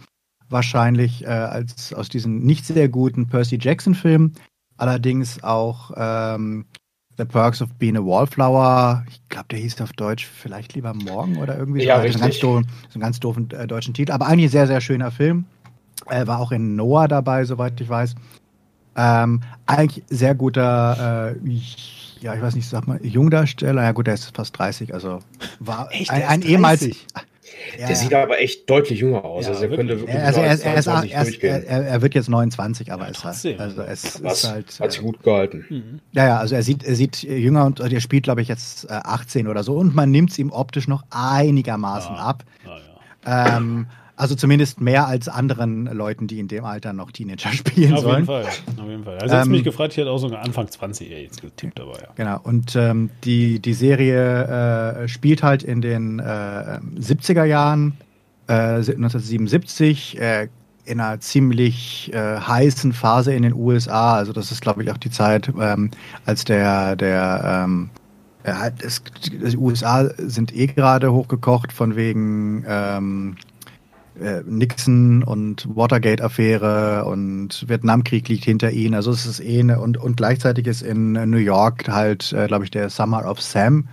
wahrscheinlich 0.49 1.23
äh, 1.25 1.27
als 1.27 1.93
aus 1.93 2.09
diesen 2.09 2.39
nicht 2.43 2.65
sehr 2.65 2.89
guten 2.89 3.27
Percy 3.27 3.59
Jackson-Filmen. 3.61 4.33
Allerdings 4.77 5.43
auch 5.43 5.91
ähm, 5.95 6.65
The 7.17 7.25
Perks 7.25 7.61
of 7.61 7.69
Being 7.73 7.97
a 7.97 7.99
Wallflower. 7.99 9.05
Ich 9.09 9.21
glaube, 9.29 9.47
der 9.51 9.59
hieß 9.59 9.79
auf 9.81 9.93
Deutsch 9.93 10.25
vielleicht 10.25 10.73
lieber 10.73 10.93
morgen 10.93 11.37
oder 11.37 11.57
irgendwie 11.57 11.83
ja, 11.83 11.97
so. 11.97 12.03
Richtig. 12.03 12.21
Ganz 12.21 12.39
doof, 12.39 12.63
so 12.89 12.93
einen 12.95 13.01
ganz 13.01 13.19
doofen 13.19 13.51
äh, 13.51 13.67
deutschen 13.67 13.93
Titel. 13.93 14.11
Aber 14.11 14.27
eigentlich 14.27 14.51
sehr, 14.51 14.67
sehr 14.67 14.81
schöner 14.81 15.11
Film. 15.11 15.45
Er 16.07 16.27
war 16.27 16.39
auch 16.39 16.51
in 16.51 16.75
Noah 16.75 17.07
dabei, 17.07 17.45
soweit 17.45 17.79
ich 17.79 17.89
weiß. 17.89 18.15
Ähm, 18.95 19.41
eigentlich 19.65 20.03
sehr 20.09 20.35
guter, 20.35 21.35
äh, 21.35 21.51
ja, 22.19 22.35
ich 22.35 22.41
weiß 22.41 22.55
nicht, 22.55 22.67
sag 22.67 22.87
mal, 22.87 22.99
Jungdarsteller. 23.05 23.83
Ja, 23.83 23.91
gut, 23.91 24.07
der 24.07 24.15
ist 24.15 24.35
fast 24.35 24.57
30, 24.57 24.93
also 24.93 25.19
war 25.59 25.87
Echt, 25.91 26.11
ein, 26.11 26.23
ein 26.23 26.41
ehemals. 26.41 26.87
Ja, 27.79 27.87
der 27.87 27.95
sieht 27.95 28.13
aber 28.13 28.39
echt 28.39 28.69
deutlich 28.69 28.99
jünger 28.99 29.23
aus. 29.23 29.45
Ja, 29.45 29.51
also, 29.51 29.63
er 29.63 29.75
könnte 29.75 29.99
wirklich 29.99 30.17
also 30.17 30.41
er, 30.41 30.47
er, 30.47 30.77
ist, 30.77 30.87
er, 30.87 31.65
er, 31.65 31.87
er, 31.87 32.01
wird 32.01 32.15
jetzt 32.15 32.29
29, 32.29 32.91
aber 32.91 33.05
ja, 33.05 33.11
ist 33.11 33.23
halt, 33.23 33.59
also 33.59 33.81
es 33.81 34.03
ist 34.03 34.43
halt. 34.49 34.79
Hat 34.79 34.91
sich 34.91 35.01
gut 35.01 35.23
gehalten. 35.23 35.65
Mhm. 35.69 35.99
Ja, 36.11 36.27
ja, 36.27 36.37
also 36.37 36.55
er 36.55 36.63
sieht, 36.63 36.83
er 36.83 36.95
sieht 36.95 37.23
jünger 37.23 37.65
und 37.65 37.79
er 37.79 38.01
spielt, 38.01 38.23
glaube 38.23 38.41
ich, 38.41 38.47
jetzt 38.47 38.89
18 38.89 39.45
äh, 39.45 39.49
oder 39.49 39.63
so. 39.63 39.75
Und 39.75 39.95
man 39.95 40.11
nimmt 40.11 40.31
es 40.31 40.39
ihm 40.39 40.51
optisch 40.51 40.87
noch 40.87 41.03
einigermaßen 41.09 42.15
ab. 42.15 42.43
Ah, 43.23 43.57
ähm, 43.57 43.87
also 44.21 44.35
zumindest 44.35 44.79
mehr 44.79 45.07
als 45.07 45.27
anderen 45.27 45.85
Leuten, 45.85 46.27
die 46.27 46.39
in 46.39 46.47
dem 46.47 46.63
Alter 46.63 46.93
noch 46.93 47.11
Teenager 47.11 47.51
spielen 47.53 47.93
Auf 47.95 48.01
sollen. 48.01 48.15
Jeden 48.17 48.25
Fall. 48.27 48.45
Auf 48.45 48.87
jeden 48.87 49.03
Fall. 49.03 49.17
Also 49.17 49.35
jetzt 49.35 49.45
ähm, 49.47 49.51
mich 49.51 49.63
gefragt, 49.63 49.93
ich 49.93 49.97
hätte 49.97 50.11
auch 50.11 50.19
sogar 50.19 50.43
Anfang 50.43 50.69
20 50.69 51.09
jetzt 51.09 51.41
getippt, 51.41 51.79
aber 51.79 51.99
ja. 51.99 52.09
Genau. 52.13 52.39
Und 52.43 52.75
ähm, 52.75 53.09
die, 53.23 53.59
die 53.59 53.73
Serie 53.73 55.01
äh, 55.01 55.07
spielt 55.07 55.41
halt 55.41 55.63
in 55.63 55.81
den 55.81 56.19
äh, 56.19 56.23
70er 56.99 57.45
Jahren 57.45 57.97
1977 58.47 60.19
äh, 60.19 60.49
in 60.85 60.99
einer 60.99 61.19
ziemlich 61.19 62.11
äh, 62.13 62.37
heißen 62.37 62.93
Phase 62.93 63.33
in 63.33 63.41
den 63.41 63.55
USA. 63.55 64.15
Also 64.15 64.33
das 64.33 64.51
ist, 64.51 64.61
glaube 64.61 64.83
ich, 64.83 64.91
auch 64.91 64.97
die 64.97 65.09
Zeit, 65.09 65.51
ähm, 65.59 65.89
als 66.25 66.43
der, 66.43 66.95
der 66.95 67.63
ähm, 67.65 67.89
äh, 68.43 68.71
die 69.31 69.57
USA 69.57 70.09
sind 70.17 70.55
eh 70.55 70.67
gerade 70.67 71.11
hochgekocht 71.11 71.71
von 71.71 71.95
wegen 71.95 72.65
ähm, 72.67 73.37
äh, 74.19 74.41
Nixon 74.45 75.23
und 75.23 75.67
Watergate-Affäre 75.75 77.05
und 77.05 77.67
Vietnamkrieg 77.67 78.27
liegt 78.27 78.45
hinter 78.45 78.71
ihnen. 78.71 78.95
Also 78.95 79.11
es 79.11 79.25
ist 79.25 79.39
eh 79.39 79.59
eine, 79.59 79.79
und, 79.79 79.97
und 79.97 80.17
gleichzeitig 80.17 80.67
ist 80.67 80.81
in 80.81 81.13
New 81.13 81.37
York 81.37 81.87
halt, 81.87 82.33
äh, 82.33 82.47
glaube 82.47 82.65
ich, 82.65 82.71
der 82.71 82.89
Summer 82.89 83.29
of 83.29 83.41
Sam 83.41 83.87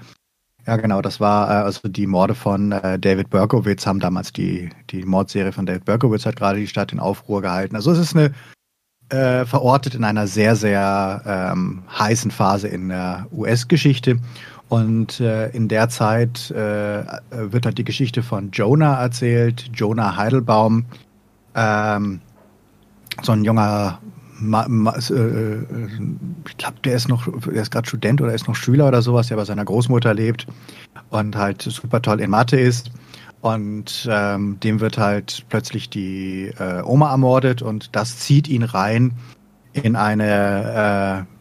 ja, 0.68 0.76
genau, 0.76 1.00
das 1.00 1.18
war 1.18 1.48
äh, 1.48 1.64
also 1.64 1.88
die 1.88 2.06
Morde 2.06 2.34
von 2.34 2.72
äh, 2.72 2.98
David 2.98 3.30
Berkowitz 3.30 3.86
haben 3.86 4.00
damals 4.00 4.34
die, 4.34 4.68
die 4.90 5.02
Mordserie 5.02 5.52
von 5.52 5.64
David 5.64 5.86
Berkowitz 5.86 6.26
hat 6.26 6.36
gerade 6.36 6.58
die 6.58 6.66
Stadt 6.66 6.92
in 6.92 7.00
Aufruhr 7.00 7.40
gehalten. 7.40 7.74
Also 7.74 7.90
es 7.90 7.98
ist 7.98 8.14
eine 8.14 8.34
äh, 9.08 9.46
verortet 9.46 9.94
in 9.94 10.04
einer 10.04 10.26
sehr, 10.26 10.56
sehr 10.56 11.22
ähm, 11.24 11.84
heißen 11.98 12.30
Phase 12.30 12.68
in 12.68 12.90
der 12.90 13.28
US-Geschichte. 13.32 14.18
Und 14.68 15.20
äh, 15.20 15.48
in 15.50 15.68
der 15.68 15.88
Zeit 15.88 16.50
äh, 16.50 17.04
wird 17.30 17.64
halt 17.64 17.78
die 17.78 17.84
Geschichte 17.84 18.22
von 18.22 18.50
Jonah 18.50 19.00
erzählt, 19.00 19.70
Jonah 19.72 20.16
Heidelbaum, 20.16 20.84
ähm, 21.54 22.20
so 23.22 23.32
ein 23.32 23.44
junger 23.44 23.98
Ma, 24.40 24.66
ma, 24.68 24.94
äh, 24.94 25.14
äh, 25.14 25.66
ich 26.48 26.56
glaube, 26.58 26.76
der 26.84 26.94
ist 26.94 27.08
noch, 27.08 27.26
der 27.44 27.62
ist 27.62 27.72
gerade 27.72 27.88
Student 27.88 28.20
oder 28.20 28.32
ist 28.34 28.46
noch 28.46 28.54
Schüler 28.54 28.86
oder 28.86 29.02
sowas, 29.02 29.26
der 29.28 29.36
bei 29.36 29.44
seiner 29.44 29.64
Großmutter 29.64 30.14
lebt 30.14 30.46
und 31.10 31.34
halt 31.34 31.62
super 31.62 32.00
toll 32.00 32.20
in 32.20 32.30
Mathe 32.30 32.58
ist. 32.58 32.92
Und 33.40 34.08
ähm, 34.10 34.58
dem 34.60 34.80
wird 34.80 34.96
halt 34.98 35.44
plötzlich 35.48 35.90
die 35.90 36.52
äh, 36.58 36.82
Oma 36.82 37.10
ermordet 37.10 37.62
und 37.62 37.94
das 37.96 38.18
zieht 38.18 38.48
ihn 38.48 38.62
rein 38.62 39.12
in 39.72 39.96
eine 39.96 41.26
äh, 41.26 41.37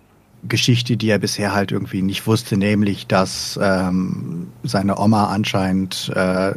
Geschichte, 0.47 0.97
die 0.97 1.09
er 1.09 1.19
bisher 1.19 1.53
halt 1.53 1.71
irgendwie 1.71 2.01
nicht 2.01 2.27
wusste, 2.27 2.57
nämlich, 2.57 3.07
dass 3.07 3.59
ähm, 3.61 4.47
seine 4.63 4.99
Oma 4.99 5.27
anscheinend 5.27 6.11
äh, 6.15 6.53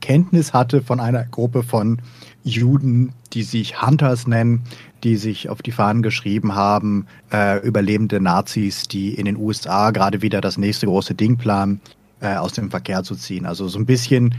Kenntnis 0.00 0.52
hatte 0.52 0.82
von 0.82 1.00
einer 1.00 1.24
Gruppe 1.24 1.62
von 1.62 2.00
Juden, 2.44 3.12
die 3.32 3.42
sich 3.42 3.82
Hunters 3.82 4.26
nennen, 4.26 4.62
die 5.02 5.16
sich 5.16 5.48
auf 5.48 5.62
die 5.62 5.72
Fahnen 5.72 6.02
geschrieben 6.02 6.54
haben, 6.54 7.06
äh, 7.32 7.60
überlebende 7.66 8.20
Nazis, 8.20 8.84
die 8.84 9.14
in 9.14 9.24
den 9.24 9.36
USA 9.36 9.90
gerade 9.90 10.22
wieder 10.22 10.40
das 10.40 10.58
nächste 10.58 10.86
große 10.86 11.14
Ding 11.14 11.36
planen, 11.36 11.80
äh, 12.20 12.36
aus 12.36 12.52
dem 12.52 12.70
Verkehr 12.70 13.02
zu 13.02 13.14
ziehen. 13.16 13.46
Also 13.46 13.68
so 13.68 13.78
ein 13.78 13.86
bisschen 13.86 14.34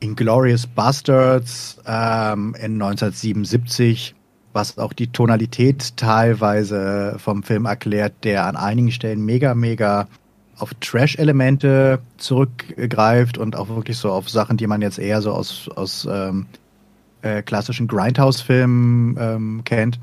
Inglorious 0.00 0.66
Bastards 0.66 1.78
ähm, 1.86 2.54
in 2.58 2.80
1977, 2.80 4.14
was 4.52 4.78
auch 4.78 4.92
die 4.92 5.08
Tonalität 5.08 5.96
teilweise 5.96 7.16
vom 7.18 7.42
Film 7.42 7.66
erklärt, 7.66 8.12
der 8.24 8.46
an 8.46 8.56
einigen 8.56 8.90
Stellen 8.90 9.24
mega, 9.24 9.54
mega 9.54 10.08
auf 10.58 10.74
Trash-Elemente 10.80 12.00
zurückgreift 12.18 13.38
und 13.38 13.56
auch 13.56 13.68
wirklich 13.68 13.96
so 13.96 14.12
auf 14.12 14.28
Sachen, 14.28 14.56
die 14.56 14.66
man 14.66 14.82
jetzt 14.82 14.98
eher 14.98 15.22
so 15.22 15.32
aus, 15.32 15.70
aus 15.74 16.06
ähm, 16.10 16.46
äh, 17.22 17.42
klassischen 17.42 17.88
Grindhouse-Filmen 17.88 19.16
ähm, 19.18 19.62
kennt, 19.64 19.98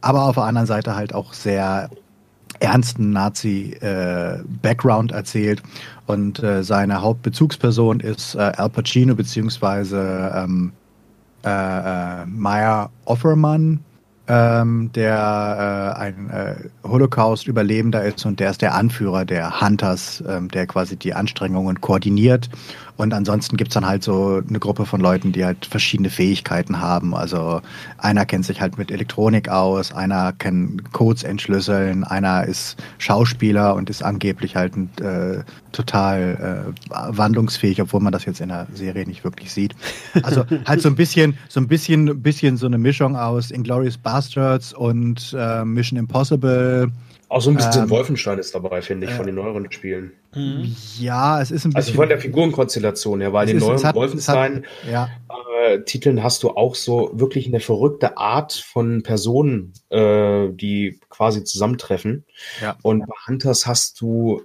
aber 0.00 0.24
auf 0.24 0.36
der 0.36 0.44
anderen 0.44 0.66
Seite 0.66 0.94
halt 0.94 1.14
auch 1.14 1.32
sehr 1.32 1.90
ernsten 2.60 3.10
Nazi-Background 3.10 5.12
äh, 5.12 5.14
erzählt. 5.14 5.62
Und 6.06 6.42
äh, 6.42 6.62
seine 6.62 7.00
Hauptbezugsperson 7.00 8.00
ist 8.00 8.34
äh, 8.34 8.38
Al 8.38 8.68
Pacino 8.68 9.14
beziehungsweise 9.14 10.32
ähm, 10.34 10.72
äh, 11.44 11.48
äh, 12.22 12.26
Meyer 12.26 12.90
Offerman, 13.04 13.80
ähm, 14.28 14.90
der 14.94 15.94
äh, 15.96 16.00
ein 16.00 16.30
äh, 16.30 16.54
Holocaust-Überlebender 16.86 18.04
ist 18.04 18.24
und 18.26 18.38
der 18.38 18.50
ist 18.50 18.62
der 18.62 18.74
Anführer 18.74 19.24
der 19.24 19.60
Hunters, 19.60 20.22
ähm, 20.28 20.48
der 20.48 20.66
quasi 20.66 20.96
die 20.96 21.14
Anstrengungen 21.14 21.80
koordiniert. 21.80 22.48
Und 23.00 23.14
ansonsten 23.14 23.56
gibt's 23.56 23.72
dann 23.72 23.86
halt 23.86 24.02
so 24.02 24.42
eine 24.46 24.58
Gruppe 24.58 24.84
von 24.84 25.00
Leuten, 25.00 25.32
die 25.32 25.42
halt 25.42 25.64
verschiedene 25.64 26.10
Fähigkeiten 26.10 26.80
haben. 26.80 27.14
Also 27.14 27.62
einer 27.96 28.26
kennt 28.26 28.44
sich 28.44 28.60
halt 28.60 28.76
mit 28.76 28.90
Elektronik 28.90 29.48
aus, 29.48 29.92
einer 29.94 30.34
kann 30.34 30.82
Codes 30.92 31.22
entschlüsseln, 31.22 32.04
einer 32.04 32.44
ist 32.44 32.76
Schauspieler 32.98 33.74
und 33.74 33.88
ist 33.88 34.02
angeblich 34.02 34.54
halt 34.54 34.74
äh, 35.00 35.42
total 35.72 36.74
äh, 36.90 37.16
wandlungsfähig, 37.16 37.80
obwohl 37.80 38.00
man 38.00 38.12
das 38.12 38.26
jetzt 38.26 38.42
in 38.42 38.50
der 38.50 38.66
Serie 38.74 39.06
nicht 39.06 39.24
wirklich 39.24 39.50
sieht. 39.50 39.74
Also 40.22 40.44
halt 40.66 40.82
so 40.82 40.90
ein 40.90 40.96
bisschen, 40.96 41.38
so 41.48 41.58
ein 41.58 41.68
bisschen, 41.68 42.22
bisschen 42.22 42.58
so 42.58 42.66
eine 42.66 42.76
Mischung 42.76 43.16
aus 43.16 43.50
Inglourious 43.50 43.96
Bastards 43.96 44.74
und 44.74 45.34
äh, 45.38 45.64
Mission 45.64 45.98
Impossible. 45.98 46.90
Auch 47.30 47.40
so 47.40 47.48
ein 47.50 47.56
bisschen 47.56 47.84
ähm, 47.84 47.90
Wolfenstein 47.90 48.40
ist 48.40 48.56
dabei, 48.56 48.82
finde 48.82 49.06
ich, 49.06 49.12
äh, 49.12 49.14
von 49.14 49.24
den 49.24 49.36
neueren 49.36 49.70
Spielen. 49.70 50.14
Mhm. 50.34 50.74
Ja, 50.98 51.40
es 51.40 51.52
ist 51.52 51.64
ein 51.64 51.70
bisschen. 51.70 51.76
Also 51.76 51.92
von 51.92 52.08
der 52.08 52.18
Figurenkonstellation 52.18 53.20
her, 53.20 53.32
weil 53.32 53.46
den 53.46 53.58
neuen 53.58 53.80
hat, 53.84 53.94
Wolfenstein-Titeln 53.94 56.16
ja. 56.16 56.22
äh, 56.22 56.24
hast 56.24 56.42
du 56.42 56.50
auch 56.50 56.74
so 56.74 57.12
wirklich 57.14 57.46
eine 57.46 57.60
verrückte 57.60 58.18
Art 58.18 58.54
von 58.54 59.04
Personen, 59.04 59.74
äh, 59.90 60.48
die 60.50 60.98
quasi 61.08 61.44
zusammentreffen. 61.44 62.24
Ja. 62.60 62.76
Und 62.82 63.06
bei 63.06 63.14
Hunters 63.28 63.64
hast 63.64 64.00
du 64.00 64.42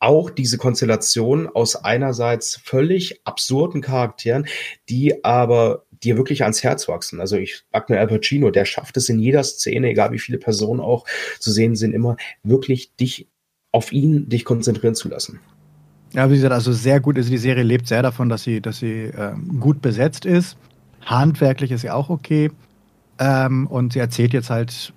auch 0.00 0.28
diese 0.28 0.58
Konstellation 0.58 1.48
aus 1.48 1.76
einerseits 1.76 2.56
völlig 2.56 3.20
absurden 3.24 3.80
Charakteren, 3.80 4.48
die 4.88 5.24
aber 5.24 5.84
dir 6.02 6.16
wirklich 6.16 6.42
ans 6.42 6.62
Herz 6.62 6.88
wachsen. 6.88 7.20
Also 7.20 7.36
ich 7.36 7.64
sag 7.72 7.88
mir 7.90 7.98
Al 7.98 8.06
Pacino, 8.06 8.50
der 8.50 8.64
schafft 8.64 8.96
es 8.96 9.08
in 9.08 9.18
jeder 9.18 9.42
Szene, 9.44 9.90
egal 9.90 10.12
wie 10.12 10.18
viele 10.18 10.38
Personen 10.38 10.80
auch 10.80 11.06
zu 11.38 11.50
sehen 11.50 11.76
sind, 11.76 11.92
immer 11.92 12.16
wirklich 12.42 12.94
dich 12.96 13.28
auf 13.72 13.92
ihn 13.92 14.28
dich 14.28 14.44
konzentrieren 14.44 14.94
zu 14.94 15.08
lassen. 15.08 15.40
Ja, 16.12 16.30
wie 16.30 16.34
gesagt, 16.34 16.54
also 16.54 16.72
sehr 16.72 17.00
gut. 17.00 17.16
Also 17.16 17.30
die 17.30 17.38
Serie 17.38 17.62
lebt 17.62 17.86
sehr 17.86 18.02
davon, 18.02 18.28
dass 18.28 18.42
sie, 18.42 18.60
dass 18.60 18.78
sie 18.78 19.10
ähm, 19.16 19.60
gut 19.60 19.82
besetzt 19.82 20.24
ist. 20.24 20.56
Handwerklich 21.04 21.70
ist 21.70 21.82
sie 21.82 21.90
auch 21.90 22.08
okay. 22.08 22.50
Ähm, 23.18 23.66
und 23.66 23.92
sie 23.92 23.98
erzählt 23.98 24.32
jetzt 24.32 24.50
halt 24.50 24.92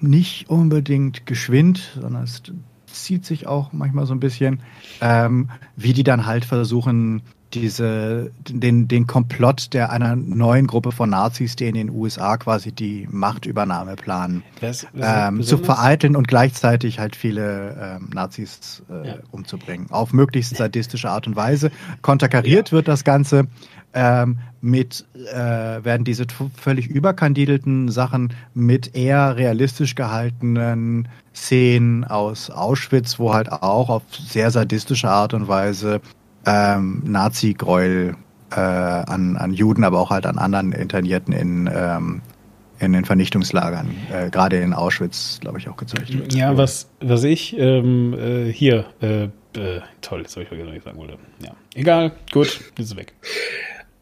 nicht 0.00 0.48
unbedingt 0.48 1.26
geschwind, 1.26 1.92
sondern 2.00 2.24
es 2.24 2.42
zieht 2.86 3.26
sich 3.26 3.46
auch 3.46 3.72
manchmal 3.72 4.06
so 4.06 4.14
ein 4.14 4.20
bisschen, 4.20 4.60
ähm, 5.00 5.50
wie 5.76 5.92
die 5.92 6.04
dann 6.04 6.26
halt 6.26 6.44
versuchen, 6.44 7.22
diese, 7.54 8.30
den, 8.48 8.88
den 8.88 9.06
Komplott 9.06 9.72
der 9.72 9.90
einer 9.90 10.16
neuen 10.16 10.66
Gruppe 10.66 10.92
von 10.92 11.10
Nazis, 11.10 11.56
die 11.56 11.66
in 11.66 11.74
den 11.74 11.90
USA 11.90 12.36
quasi 12.36 12.72
die 12.72 13.08
Machtübernahme 13.10 13.96
planen, 13.96 14.42
das, 14.60 14.86
ähm, 14.98 15.42
zu 15.42 15.58
vereiteln 15.58 16.16
und 16.16 16.28
gleichzeitig 16.28 16.98
halt 16.98 17.16
viele 17.16 17.98
ähm, 18.00 18.10
Nazis 18.12 18.82
äh, 18.90 19.08
ja. 19.08 19.14
umzubringen. 19.30 19.86
Auf 19.90 20.12
möglichst 20.12 20.56
sadistische 20.56 21.10
Art 21.10 21.26
und 21.26 21.36
Weise. 21.36 21.70
Konterkariert 22.02 22.68
ja. 22.68 22.72
wird 22.72 22.88
das 22.88 23.04
Ganze 23.04 23.46
ähm, 23.94 24.38
mit, 24.60 25.04
äh, 25.14 25.36
werden 25.84 26.04
diese 26.04 26.26
völlig 26.56 26.88
überkandidelten 26.88 27.88
Sachen 27.90 28.34
mit 28.52 28.96
eher 28.96 29.36
realistisch 29.36 29.94
gehaltenen 29.94 31.08
Szenen 31.34 32.04
aus 32.04 32.50
Auschwitz, 32.50 33.18
wo 33.18 33.32
halt 33.32 33.52
auch 33.52 33.88
auf 33.90 34.02
sehr 34.10 34.50
sadistische 34.50 35.08
Art 35.08 35.34
und 35.34 35.48
Weise 35.48 36.00
ähm, 36.46 37.02
Nazi-Gräuel 37.04 38.16
äh, 38.50 38.60
an, 38.60 39.36
an 39.36 39.52
Juden, 39.52 39.84
aber 39.84 40.00
auch 40.00 40.10
halt 40.10 40.26
an 40.26 40.38
anderen 40.38 40.72
Internierten 40.72 41.32
in, 41.32 41.70
ähm, 41.72 42.22
in 42.78 42.92
den 42.92 43.04
Vernichtungslagern, 43.04 43.90
äh, 44.12 44.30
gerade 44.30 44.58
in 44.58 44.72
Auschwitz, 44.72 45.38
glaube 45.40 45.58
ich, 45.58 45.68
auch 45.68 45.76
gezeigt 45.76 46.16
wird. 46.16 46.34
Ja, 46.34 46.56
was, 46.56 46.88
was 47.00 47.24
ich 47.24 47.56
ähm, 47.58 48.14
äh, 48.14 48.52
hier, 48.52 48.86
äh, 49.00 49.24
äh, 49.58 49.80
toll, 50.00 50.20
jetzt 50.20 50.34
habe 50.34 50.42
ich 50.42 50.48
vergessen, 50.48 50.70
was 50.70 50.76
ich 50.76 50.84
sagen 50.84 50.98
wollte. 50.98 51.18
Ja, 51.42 51.52
egal, 51.74 52.12
gut, 52.32 52.60
jetzt 52.76 52.90
ist 52.90 52.96
weg. 52.96 53.14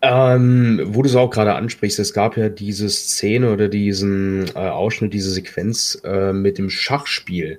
Ähm, 0.05 0.81
wo 0.86 1.02
du 1.02 1.09
es 1.09 1.14
auch 1.14 1.31
gerade 1.31 1.55
ansprichst, 1.55 2.01
es 2.01 2.12
gab 2.12 2.36
ja 2.36 2.48
diese 2.48 2.90
Szene 2.90 3.52
oder 3.52 3.69
diesen 3.69 4.48
äh, 4.48 4.59
Ausschnitt, 4.59 5.14
diese 5.14 5.31
Sequenz 5.31 6.01
äh, 6.02 6.32
mit 6.32 6.59
dem 6.59 6.70
Schachspiel, 6.70 7.59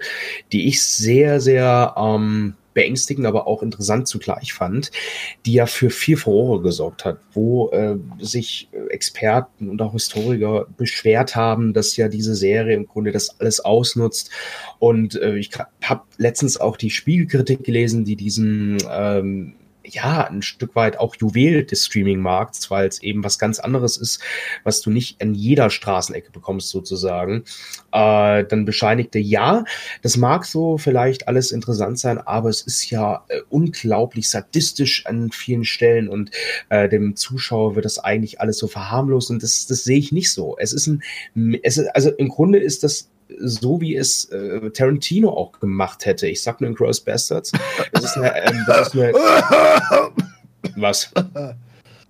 die 0.52 0.68
ich 0.68 0.84
sehr, 0.84 1.40
sehr 1.40 1.94
ähm, 1.96 2.56
beängstigend, 2.74 3.26
aber 3.26 3.48
auch 3.48 3.64
interessant 3.64 4.08
zugleich 4.08 4.54
fand, 4.54 4.92
die 5.46 5.54
ja 5.54 5.66
für 5.66 5.90
viel 5.90 6.18
Furore 6.18 6.62
gesorgt 6.62 7.06
hat, 7.06 7.20
wo 7.34 7.70
äh, 7.72 7.98
sich 8.20 8.70
Experten 8.90 9.70
und 9.70 9.82
auch 9.82 9.94
Historiker 9.94 10.68
beschwert 10.78 11.36
haben, 11.36 11.74
dass 11.74 11.98
ja 11.98 12.08
diese 12.08 12.36
Serie 12.36 12.76
im 12.76 12.88
Grunde 12.88 13.12
das 13.12 13.40
alles 13.40 13.60
ausnutzt. 13.60 14.30
Und 14.80 15.16
äh, 15.16 15.38
ich 15.38 15.52
habe 15.84 16.04
letztens 16.18 16.60
auch 16.60 16.78
die 16.78 16.90
Spiegelkritik 16.90 17.64
gelesen, 17.64 18.06
die 18.06 18.16
diesen 18.16 18.78
ähm, 18.90 19.56
ja, 19.86 20.28
ein 20.28 20.42
Stück 20.42 20.76
weit 20.76 20.98
auch 20.98 21.16
Juwel 21.16 21.66
des 21.66 21.86
Streaming-Markts, 21.86 22.72
weil 22.72 22.88
es 22.88 23.02
eben 23.02 23.24
was 23.24 23.38
ganz 23.38 23.60
anderes 23.60 23.98
ist, 23.98 24.22
was 24.64 24.82
du 24.82 24.90
nicht 24.90 25.22
an 25.22 25.34
jeder 25.34 25.70
Straßenecke 25.70 26.32
bekommst, 26.32 26.70
sozusagen. 26.70 27.44
Äh, 27.92 28.46
dann 28.46 28.66
bescheinigte, 28.66 29.20
ja, 29.20 29.66
das 30.02 30.18
mag 30.18 30.46
so 30.46 30.78
vielleicht 30.78 31.28
alles 31.28 31.52
interessant 31.52 32.00
sein, 32.00 32.18
aber 32.18 32.50
es 32.50 32.62
ist 32.62 32.90
ja 32.90 33.26
äh, 33.28 33.42
unglaublich 33.50 34.30
sadistisch 34.30 35.06
an 35.06 35.32
vielen 35.32 35.66
Stellen 35.66 36.08
und 36.08 36.32
äh, 36.70 36.88
dem 36.88 37.16
Zuschauer 37.16 37.76
wird 37.76 37.86
das 37.86 38.00
eigentlich 38.00 38.40
alles 38.40 38.58
so 38.58 38.68
verharmlost 38.68 39.30
und 39.32 39.44
das, 39.44 39.68
das 39.68 39.84
sehe 39.84 39.98
ich 39.98 40.12
nicht 40.12 40.32
so. 40.32 40.56
Es 40.58 40.74
ist 40.74 40.88
ein, 40.88 41.04
es 41.62 41.78
ist, 41.78 41.88
also 41.96 42.10
im 42.12 42.30
Grunde 42.30 42.60
ist 42.60 42.84
das 42.84 43.10
so 43.40 43.82
wie 43.82 43.96
es 43.96 44.26
äh, 44.26 44.70
Tarantino 44.72 45.30
auch 45.30 45.60
gemacht 45.60 46.06
hätte. 46.06 46.28
Ich 46.28 46.42
sag 46.42 46.62
nur 46.62 46.70
in 46.70 46.76
Gross 46.76 47.00
Bastards. 47.02 47.52
Das 47.92 48.04
ist 48.04 48.18
eine, 48.18 48.36
ähm, 48.44 48.64
das 48.68 48.88
ist 48.88 48.94
eine 48.96 49.14
Was? 50.76 51.12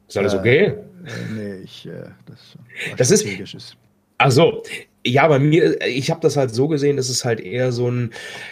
Ist 0.07 0.17
alles 0.17 0.33
okay? 0.33 0.65
Äh, 0.65 1.33
nee, 1.33 1.55
ich, 1.63 1.85
äh, 1.85 2.03
das, 2.25 2.57
das 2.97 3.11
ist. 3.11 3.25
ist. 3.25 3.77
Ach 4.17 4.31
so. 4.31 4.63
Ja, 5.05 5.27
bei 5.27 5.39
mir, 5.39 5.81
ich 5.85 6.09
habe 6.09 6.21
das 6.21 6.37
halt 6.37 6.55
so 6.55 6.69
gesehen, 6.69 6.95
dass 6.95 7.09
es 7.09 7.25
halt 7.25 7.41
eher 7.41 7.73
so 7.73 7.91
ein 7.91 8.11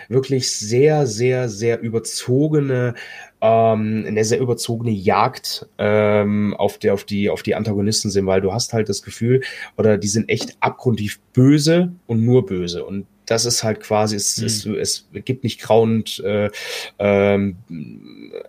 wirklich 0.10 0.52
sehr, 0.52 1.08
sehr, 1.08 1.48
sehr 1.48 1.80
überzogene 1.80 2.94
ähm, 3.42 4.06
eine 4.08 4.24
sehr 4.24 4.40
überzogene 4.40 4.92
Jagd 4.92 5.68
ähm, 5.78 6.56
auf, 6.58 6.78
die, 6.78 6.92
auf, 6.92 7.04
die, 7.04 7.30
auf 7.30 7.44
die 7.44 7.56
Antagonisten 7.56 8.10
sind, 8.10 8.26
weil 8.26 8.42
du 8.42 8.54
hast 8.54 8.74
halt 8.74 8.88
das 8.88 9.02
Gefühl, 9.02 9.42
oder 9.78 9.98
die 9.98 10.08
sind 10.08 10.30
echt 10.30 10.58
abgrundtief 10.60 11.20
böse 11.34 11.92
und 12.08 12.24
nur 12.24 12.46
böse. 12.46 12.86
Und 12.86 13.08
das 13.26 13.46
ist 13.46 13.64
halt 13.64 13.80
quasi, 13.80 14.16
es, 14.16 14.38
mhm. 14.38 14.76
es, 14.76 15.08
es 15.14 15.26
gibt 15.26 15.44
nicht 15.44 15.62
grau 15.62 15.82
und 15.82 16.20
äh, 16.20 16.50
ähm, 17.00 17.56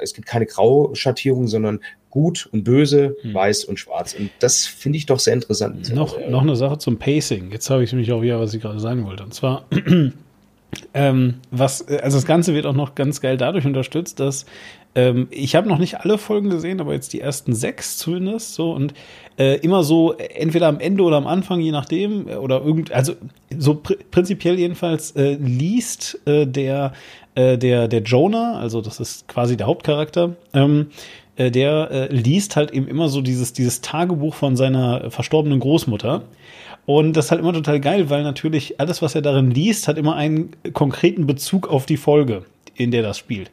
es 0.01 0.13
gibt 0.13 0.27
keine 0.27 0.47
Grauschattierung, 0.47 1.47
sondern 1.47 1.81
gut 2.11 2.49
und 2.53 2.65
böse, 2.65 3.17
mhm. 3.23 3.33
weiß 3.35 3.65
und 3.65 3.79
schwarz. 3.79 4.15
Und 4.15 4.31
das 4.41 4.67
finde 4.67 4.99
ich 4.99 5.07
doch 5.07 5.19
sehr 5.19 5.35
interessant. 5.35 5.95
Noch, 5.95 6.19
äh, 6.19 6.29
noch 6.29 6.43
eine 6.43 6.57
Sache 6.57 6.79
zum 6.79 6.99
Pacing. 6.99 7.51
Jetzt 7.51 7.71
habe 7.71 7.85
ich 7.85 7.93
nämlich 7.93 8.13
auch 8.13 8.23
wieder, 8.23 8.39
was 8.39 8.53
ich 8.53 8.61
gerade 8.61 8.81
sagen 8.81 9.07
wollte. 9.07 9.23
Und 9.23 9.33
zwar 9.33 9.65
ähm, 10.95 11.35
was, 11.51 11.87
also 11.89 12.19
das 12.19 12.27
Ganze 12.27 12.55
wird 12.55 12.67
auch 12.67 12.75
noch 12.75 12.95
ganz 12.95 13.21
geil 13.21 13.37
dadurch 13.37 13.65
unterstützt, 13.65 14.21
dass 14.21 14.47
ähm, 14.95 15.29
ich 15.31 15.55
habe 15.55 15.69
noch 15.69 15.79
nicht 15.79 16.01
alle 16.01 16.19
Folgen 16.19 16.51
gesehen, 16.51 16.81
aber 16.81 16.93
jetzt 16.93 17.13
die 17.13 17.21
ersten 17.21 17.55
sechs 17.55 17.99
zumindest 17.99 18.55
so 18.55 18.73
und 18.73 18.95
äh, 19.39 19.57
immer 19.61 19.83
so 19.83 20.13
entweder 20.13 20.69
am 20.69 20.81
Ende 20.81 21.03
oder 21.03 21.17
am 21.17 21.27
Anfang, 21.27 21.61
je 21.61 21.71
nachdem 21.71 22.29
äh, 22.29 22.35
oder 22.37 22.63
irgend, 22.63 22.93
also 22.93 23.15
so 23.57 23.75
pr 23.75 23.95
prinzipiell 24.11 24.59
jedenfalls 24.59 25.13
äh, 25.13 25.35
liest 25.35 26.21
äh, 26.27 26.47
der 26.47 26.93
äh, 27.35 27.57
der 27.57 27.89
der 27.89 28.03
Jonah, 28.03 28.59
also 28.59 28.81
das 28.81 29.01
ist 29.01 29.29
quasi 29.29 29.57
der 29.57 29.67
Hauptcharakter. 29.67 30.37
Ähm, 30.53 30.89
äh, 31.37 31.51
der 31.51 31.91
äh, 31.91 32.15
liest 32.15 32.57
halt 32.57 32.73
eben 32.73 32.87
immer 32.87 33.09
so 33.09 33.23
dieses, 33.23 33.53
dieses 33.53 33.81
Tagebuch 33.81 34.35
von 34.35 34.57
seiner 34.57 35.11
verstorbenen 35.11 35.61
Großmutter. 35.61 36.23
Und 36.85 37.17
das 37.17 37.27
ist 37.27 37.31
halt 37.31 37.41
immer 37.41 37.53
total 37.53 37.81
geil, 37.81 38.11
weil 38.11 38.23
natürlich 38.23 38.81
alles, 38.81 39.03
was 39.03 39.15
er 39.15 39.23
darin 39.23 39.51
liest, 39.51 39.89
hat 39.89 39.99
immer 39.99 40.17
einen 40.17 40.51
konkreten 40.73 41.27
Bezug 41.27 41.69
auf 41.69 41.87
die 41.87 41.97
Folge, 41.97 42.45
in 42.75 42.91
der 42.91 43.03
das 43.03 43.19
spielt. 43.19 43.51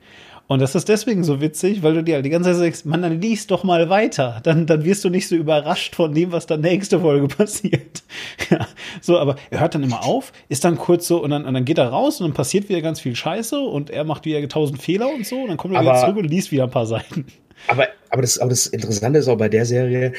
Und 0.50 0.64
das 0.64 0.74
ist 0.74 0.90
deswegen 0.90 1.24
so 1.24 1.42
witzig, 1.42 1.84
weil 1.84 1.94
du 1.94 2.04
dir 2.04 2.16
halt 2.16 2.26
die 2.26 2.32
ganze 2.32 2.50
Zeit 2.50 2.58
sagst, 2.58 2.86
man, 2.88 3.04
dann 3.04 3.22
liest 3.22 3.52
doch 3.52 3.64
mal 3.64 3.88
weiter. 3.92 4.42
Dann, 4.42 4.66
dann 4.66 4.84
wirst 4.84 5.04
du 5.04 5.10
nicht 5.12 5.28
so 5.28 5.36
überrascht 5.36 5.96
von 5.96 6.12
dem, 6.12 6.32
was 6.32 6.48
dann 6.48 6.62
nächste 6.62 7.02
Folge 7.02 7.28
passiert. 7.36 8.02
ja, 8.50 8.68
so, 9.00 9.20
aber 9.20 9.36
er 9.52 9.60
hört 9.60 9.76
dann 9.76 9.84
immer 9.84 10.04
auf, 10.04 10.34
ist 10.48 10.66
dann 10.66 10.76
kurz 10.76 11.08
so 11.08 11.24
und 11.24 11.30
dann, 11.30 11.46
und 11.46 11.54
dann 11.54 11.66
geht 11.66 11.78
er 11.78 11.90
raus 11.90 12.20
und 12.20 12.28
dann 12.28 12.34
passiert 12.34 12.68
wieder 12.68 12.82
ganz 12.82 13.00
viel 13.00 13.16
Scheiße 13.16 13.60
und 13.60 13.92
er 13.92 14.04
macht 14.06 14.26
wieder 14.26 14.46
tausend 14.50 14.82
Fehler 14.82 15.14
und 15.14 15.24
so 15.24 15.40
und 15.40 15.50
dann 15.50 15.58
kommt 15.58 15.76
er 15.76 15.82
aber, 15.82 15.92
wieder 15.92 16.02
zurück 16.02 16.18
und 16.18 16.26
liest 16.26 16.52
wieder 16.52 16.64
ein 16.64 16.72
paar 16.72 16.88
Seiten. 16.88 17.28
Aber, 17.68 17.88
aber, 18.10 18.24
das, 18.24 18.40
aber 18.40 18.50
das 18.50 18.66
Interessante 18.66 19.20
ist 19.20 19.28
auch 19.28 19.38
bei 19.38 19.50
der 19.50 19.66
Serie, 19.66 20.14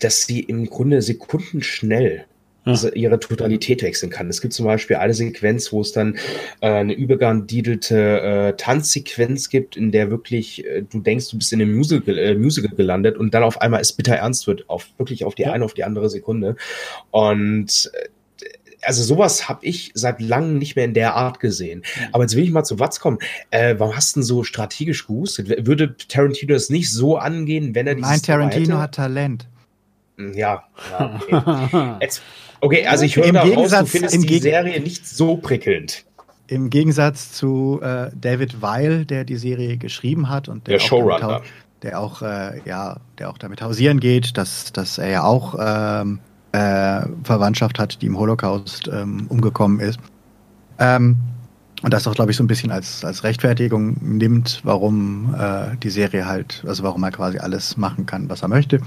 dass 0.00 0.22
sie 0.22 0.40
im 0.40 0.70
Grunde 0.70 1.02
sekundenschnell 1.02 2.24
also 2.66 2.90
ihre 2.92 3.18
Totalität 3.20 3.82
wechseln 3.82 4.10
kann. 4.10 4.28
Es 4.28 4.40
gibt 4.40 4.52
zum 4.52 4.66
Beispiel 4.66 4.96
eine 4.96 5.14
Sequenz, 5.14 5.72
wo 5.72 5.80
es 5.80 5.92
dann 5.92 6.16
äh, 6.60 6.68
eine 6.68 6.94
übergehandelte 6.94 8.20
äh, 8.20 8.52
Tanzsequenz 8.56 9.48
gibt, 9.48 9.76
in 9.76 9.92
der 9.92 10.10
wirklich 10.10 10.66
äh, 10.66 10.82
du 10.82 11.00
denkst, 11.00 11.30
du 11.30 11.38
bist 11.38 11.52
in 11.52 11.62
einem 11.62 11.76
Musical, 11.76 12.18
äh, 12.18 12.34
Musical 12.34 12.74
gelandet 12.76 13.16
und 13.16 13.34
dann 13.34 13.42
auf 13.42 13.60
einmal 13.60 13.80
es 13.80 13.92
bitter 13.92 14.16
ernst 14.16 14.46
wird, 14.46 14.68
auf 14.68 14.88
wirklich 14.98 15.24
auf 15.24 15.34
die 15.34 15.42
ja. 15.42 15.52
eine, 15.52 15.64
auf 15.64 15.74
die 15.74 15.84
andere 15.84 16.10
Sekunde. 16.10 16.56
Und 17.12 17.90
äh, 17.94 18.08
also 18.82 19.02
sowas 19.02 19.48
habe 19.48 19.64
ich 19.66 19.90
seit 19.94 20.20
langem 20.20 20.58
nicht 20.58 20.76
mehr 20.76 20.84
in 20.84 20.94
der 20.94 21.14
Art 21.14 21.40
gesehen. 21.40 21.82
Aber 22.12 22.24
jetzt 22.24 22.36
will 22.36 22.44
ich 22.44 22.50
mal 22.50 22.64
zu 22.64 22.78
Watz 22.78 23.00
kommen. 23.00 23.18
Äh, 23.50 23.76
warum 23.78 23.96
hast 23.96 24.14
du 24.14 24.20
denn 24.20 24.24
so 24.24 24.44
strategisch 24.44 25.06
gehustet? 25.06 25.66
Würde 25.66 25.96
Tarantino 25.96 26.54
das 26.54 26.70
nicht 26.70 26.92
so 26.92 27.16
angehen, 27.16 27.74
wenn 27.74 27.86
er 27.86 27.94
dieses 27.94 28.10
Nein, 28.10 28.22
Tarantino 28.22 28.78
hat 28.78 28.94
Talent. 28.94 29.48
Hm, 30.16 30.34
ja, 30.34 30.64
ja 30.90 31.20
okay. 31.30 31.96
Jetzt, 32.00 32.22
Okay, 32.60 32.86
also 32.86 33.04
ich 33.04 33.16
höre 33.16 33.24
Im 33.24 33.34
Gegensatz, 33.34 33.72
raus, 33.72 33.92
du 33.92 33.98
findest 33.98 34.28
die 34.28 34.38
Serie 34.38 34.80
nicht 34.80 35.06
so 35.06 35.36
prickelnd. 35.36 36.04
Im 36.48 36.70
Gegensatz 36.70 37.32
zu 37.32 37.80
äh, 37.82 38.10
David 38.14 38.62
Weil, 38.62 39.04
der 39.04 39.24
die 39.24 39.36
Serie 39.36 39.76
geschrieben 39.76 40.28
hat 40.28 40.48
und 40.48 40.66
der, 40.66 40.74
der 40.74 40.80
Showrunner. 40.80 41.42
Der 41.82 42.00
auch, 42.00 42.22
äh, 42.22 42.60
ja, 42.64 42.98
der 43.18 43.30
auch 43.30 43.38
damit 43.38 43.60
hausieren 43.60 44.00
geht, 44.00 44.36
dass, 44.38 44.72
dass 44.72 44.98
er 44.98 45.08
ja 45.08 45.24
auch 45.24 45.54
ähm, 45.58 46.20
äh, 46.52 47.02
Verwandtschaft 47.22 47.78
hat, 47.78 48.00
die 48.00 48.06
im 48.06 48.18
Holocaust 48.18 48.88
ähm, 48.88 49.26
umgekommen 49.28 49.80
ist. 49.80 49.98
Ähm, 50.78 51.16
und 51.82 51.92
das 51.92 52.06
auch, 52.06 52.14
glaube 52.14 52.30
ich, 52.30 52.36
so 52.36 52.42
ein 52.42 52.46
bisschen 52.46 52.70
als, 52.70 53.04
als 53.04 53.22
Rechtfertigung 53.22 53.98
nimmt, 54.00 54.60
warum 54.64 55.34
äh, 55.38 55.76
die 55.82 55.90
Serie 55.90 56.26
halt, 56.26 56.64
also 56.66 56.82
warum 56.82 57.02
er 57.02 57.10
quasi 57.10 57.38
alles 57.38 57.76
machen 57.76 58.06
kann, 58.06 58.30
was 58.30 58.42
er 58.42 58.48
möchte. 58.48 58.80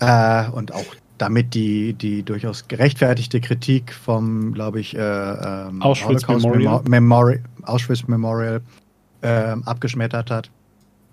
Äh, 0.00 0.48
und 0.50 0.74
auch 0.74 0.84
damit 1.18 1.54
die, 1.54 1.92
die 1.94 2.22
durchaus 2.22 2.68
gerechtfertigte 2.68 3.40
Kritik 3.40 3.92
vom, 3.92 4.52
glaube 4.54 4.80
ich, 4.80 4.96
äh, 4.96 5.00
ähm, 5.00 5.82
Auschwitz 5.82 6.26
Memorial, 6.26 6.82
Memorial, 6.88 7.42
Auschwitz 7.62 8.06
Memorial 8.06 8.60
äh, 9.20 9.56
abgeschmettert 9.64 10.30
hat. 10.30 10.50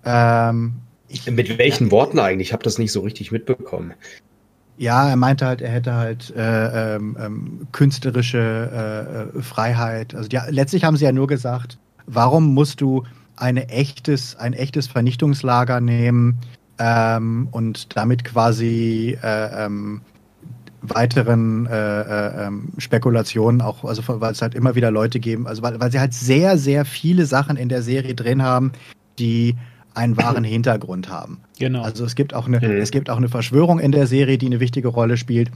Ähm, 0.04 0.74
ich, 1.08 1.30
Mit 1.30 1.58
welchen 1.58 1.86
ja, 1.86 1.90
Worten 1.92 2.18
eigentlich? 2.18 2.48
Ich 2.48 2.52
habe 2.52 2.62
das 2.62 2.78
nicht 2.78 2.92
so 2.92 3.00
richtig 3.00 3.32
mitbekommen. 3.32 3.94
Ja, 4.78 5.08
er 5.08 5.16
meinte 5.16 5.46
halt, 5.46 5.62
er 5.62 5.70
hätte 5.70 5.94
halt 5.94 6.34
äh, 6.36 6.96
ähm, 6.96 7.16
ähm 7.18 7.68
künstlerische 7.72 9.30
äh, 9.34 9.38
äh, 9.38 9.42
Freiheit. 9.42 10.14
Also 10.14 10.28
die, 10.28 10.38
letztlich 10.50 10.84
haben 10.84 10.96
sie 10.96 11.04
ja 11.04 11.12
nur 11.12 11.26
gesagt, 11.26 11.78
warum 12.06 12.54
musst 12.54 12.80
du 12.80 13.04
eine 13.36 13.68
echtes, 13.68 14.36
ein 14.36 14.52
echtes 14.52 14.86
Vernichtungslager 14.86 15.80
nehmen, 15.80 16.38
ähm, 16.78 17.48
und 17.50 17.96
damit 17.96 18.24
quasi 18.24 19.18
äh, 19.22 19.64
ähm, 19.64 20.02
weiteren 20.82 21.66
äh, 21.66 22.00
äh, 22.00 22.46
ähm, 22.46 22.68
Spekulationen 22.78 23.60
auch, 23.60 23.84
also 23.84 24.02
weil 24.20 24.32
es 24.32 24.42
halt 24.42 24.54
immer 24.54 24.74
wieder 24.74 24.90
Leute 24.90 25.20
geben, 25.20 25.46
also 25.46 25.62
weil, 25.62 25.80
weil 25.80 25.90
sie 25.90 26.00
halt 26.00 26.14
sehr, 26.14 26.58
sehr 26.58 26.84
viele 26.84 27.26
Sachen 27.26 27.56
in 27.56 27.68
der 27.68 27.82
Serie 27.82 28.14
drin 28.14 28.42
haben, 28.42 28.72
die 29.18 29.56
einen 29.94 30.16
wahren 30.16 30.44
Hintergrund 30.44 31.08
haben. 31.08 31.40
Genau. 31.58 31.82
Also 31.82 32.04
es 32.04 32.14
gibt 32.14 32.34
auch 32.34 32.46
eine, 32.46 32.60
mhm. 32.60 32.76
es 32.76 32.90
gibt 32.90 33.10
auch 33.10 33.16
eine 33.16 33.28
Verschwörung 33.28 33.78
in 33.80 33.92
der 33.92 34.06
Serie, 34.06 34.38
die 34.38 34.46
eine 34.46 34.60
wichtige 34.60 34.88
Rolle 34.88 35.16
spielt 35.16 35.50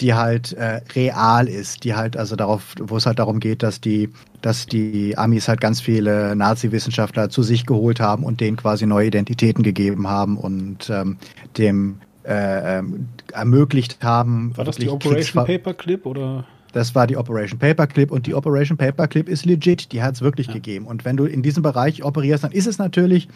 die 0.00 0.14
halt 0.14 0.52
äh, 0.52 0.80
real 0.94 1.48
ist, 1.48 1.84
die 1.84 1.94
halt 1.94 2.16
also 2.16 2.36
darauf, 2.36 2.74
wo 2.80 2.96
es 2.96 3.06
halt 3.06 3.18
darum 3.18 3.40
geht, 3.40 3.62
dass 3.62 3.80
die, 3.80 4.10
dass 4.42 4.66
die 4.66 5.16
Amis 5.16 5.48
halt 5.48 5.60
ganz 5.60 5.80
viele 5.80 6.34
Nazi-Wissenschaftler 6.34 7.30
zu 7.30 7.42
sich 7.42 7.64
geholt 7.64 8.00
haben 8.00 8.24
und 8.24 8.40
denen 8.40 8.56
quasi 8.56 8.86
neue 8.86 9.06
Identitäten 9.06 9.62
gegeben 9.62 10.08
haben 10.08 10.36
und 10.36 10.90
ähm, 10.90 11.18
dem 11.58 12.00
äh, 12.24 12.78
ähm, 12.78 13.08
ermöglicht 13.32 14.02
haben. 14.02 14.56
War 14.56 14.64
das 14.64 14.76
die 14.76 14.88
Operation 14.88 15.44
Paperclip 15.44 16.06
oder? 16.06 16.44
Das 16.72 16.94
war 16.96 17.06
die 17.06 17.16
Operation 17.16 17.60
Paperclip 17.60 18.10
und 18.10 18.26
die 18.26 18.34
Operation 18.34 18.76
Paperclip 18.76 19.28
ist 19.28 19.44
legit, 19.44 19.92
die 19.92 20.02
hat 20.02 20.16
es 20.16 20.22
wirklich 20.22 20.48
ja. 20.48 20.54
gegeben. 20.54 20.86
Und 20.86 21.04
wenn 21.04 21.16
du 21.16 21.24
in 21.24 21.42
diesem 21.42 21.62
Bereich 21.62 22.02
operierst, 22.02 22.42
dann 22.42 22.50
ist 22.50 22.66
es 22.66 22.78
natürlich 22.78 23.28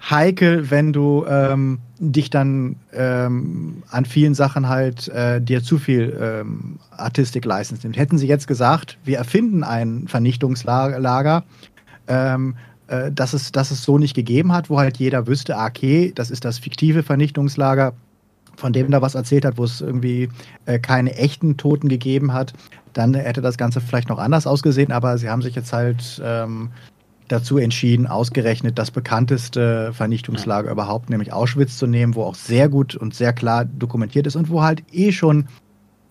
heikel, 0.00 0.70
wenn 0.70 0.92
du 0.92 1.24
ähm, 1.28 1.80
dich 1.98 2.30
dann 2.30 2.76
ähm, 2.92 3.82
an 3.90 4.04
vielen 4.04 4.34
Sachen 4.34 4.68
halt 4.68 5.08
äh, 5.08 5.40
dir 5.40 5.62
zu 5.62 5.78
viel 5.78 6.16
ähm, 6.20 6.78
Artistic 6.96 7.44
License 7.44 7.82
nimmt. 7.82 7.96
Hätten 7.96 8.18
sie 8.18 8.28
jetzt 8.28 8.46
gesagt, 8.46 8.98
wir 9.04 9.18
erfinden 9.18 9.64
ein 9.64 10.06
Vernichtungslager, 10.06 11.44
ähm, 12.06 12.56
äh, 12.86 13.10
dass, 13.10 13.32
es, 13.32 13.52
dass 13.52 13.70
es 13.70 13.82
so 13.82 13.98
nicht 13.98 14.14
gegeben 14.14 14.52
hat, 14.52 14.70
wo 14.70 14.78
halt 14.78 14.98
jeder 14.98 15.26
wüsste, 15.26 15.56
ah, 15.56 15.66
okay, 15.66 16.12
das 16.14 16.30
ist 16.30 16.44
das 16.44 16.58
fiktive 16.58 17.02
Vernichtungslager, 17.02 17.94
von 18.56 18.72
dem 18.72 18.90
da 18.90 19.02
was 19.02 19.14
erzählt 19.14 19.44
hat, 19.44 19.58
wo 19.58 19.64
es 19.64 19.80
irgendwie 19.80 20.28
äh, 20.66 20.78
keine 20.78 21.14
echten 21.16 21.56
Toten 21.56 21.88
gegeben 21.88 22.32
hat, 22.32 22.54
dann 22.92 23.14
hätte 23.14 23.40
das 23.40 23.58
Ganze 23.58 23.80
vielleicht 23.80 24.08
noch 24.08 24.18
anders 24.18 24.46
ausgesehen, 24.46 24.92
aber 24.92 25.18
sie 25.18 25.28
haben 25.28 25.42
sich 25.42 25.54
jetzt 25.54 25.72
halt 25.72 26.20
ähm, 26.24 26.70
dazu 27.28 27.58
entschieden, 27.58 28.06
ausgerechnet 28.06 28.78
das 28.78 28.90
bekannteste 28.90 29.92
Vernichtungslager 29.92 30.70
überhaupt, 30.70 31.10
nämlich 31.10 31.32
Auschwitz 31.32 31.78
zu 31.78 31.86
nehmen, 31.86 32.14
wo 32.14 32.24
auch 32.24 32.34
sehr 32.34 32.68
gut 32.68 32.94
und 32.94 33.14
sehr 33.14 33.32
klar 33.32 33.64
dokumentiert 33.64 34.26
ist 34.26 34.36
und 34.36 34.50
wo 34.50 34.62
halt 34.62 34.82
eh 34.92 35.12
schon 35.12 35.46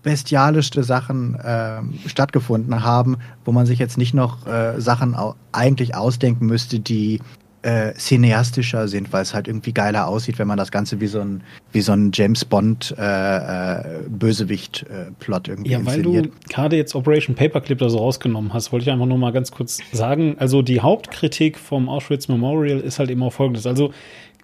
bestialischste 0.03 0.83
Sachen 0.83 1.35
äh, 1.35 1.81
stattgefunden 2.07 2.83
haben, 2.83 3.17
wo 3.43 3.51
man 3.51 3.65
sich 3.65 3.79
jetzt 3.79 3.97
nicht 3.97 4.13
noch 4.13 4.47
äh, 4.47 4.79
Sachen 4.79 5.15
au 5.15 5.35
eigentlich 5.51 5.95
ausdenken 5.95 6.45
müsste, 6.45 6.79
die 6.79 7.19
äh, 7.67 7.93
cineastischer 7.95 8.87
sind, 8.87 9.11
weil 9.11 9.23
es 9.23 9.33
halt 9.33 9.49
irgendwie 9.49 9.73
geiler 9.73 10.07
aussieht, 10.07 10.39
wenn 10.39 10.47
man 10.47 10.57
das 10.57 10.71
Ganze 10.71 11.01
wie 11.01 11.07
so 11.07 11.19
ein, 11.19 11.43
wie 11.73 11.81
so 11.81 11.91
ein 11.91 12.11
James 12.13 12.45
Bond 12.45 12.95
äh, 12.97 13.01
äh, 13.01 13.83
Bösewicht-Plot 14.07 15.49
irgendwie 15.49 15.71
Ja, 15.71 15.85
weil 15.85 15.97
inszeniert. 15.97 16.27
du 16.27 16.31
gerade 16.47 16.77
jetzt 16.77 16.95
Operation 16.95 17.35
Paperclip 17.35 17.79
da 17.79 17.89
so 17.89 17.97
rausgenommen 17.97 18.53
hast, 18.53 18.71
wollte 18.71 18.85
ich 18.85 18.91
einfach 18.91 19.05
nur 19.05 19.17
mal 19.17 19.33
ganz 19.33 19.51
kurz 19.51 19.79
sagen. 19.91 20.37
Also 20.39 20.61
die 20.61 20.79
Hauptkritik 20.79 21.57
vom 21.57 21.89
Auschwitz 21.89 22.29
Memorial 22.29 22.79
ist 22.79 22.99
halt 22.99 23.09
immer 23.09 23.31
folgendes. 23.31 23.67
Also, 23.67 23.91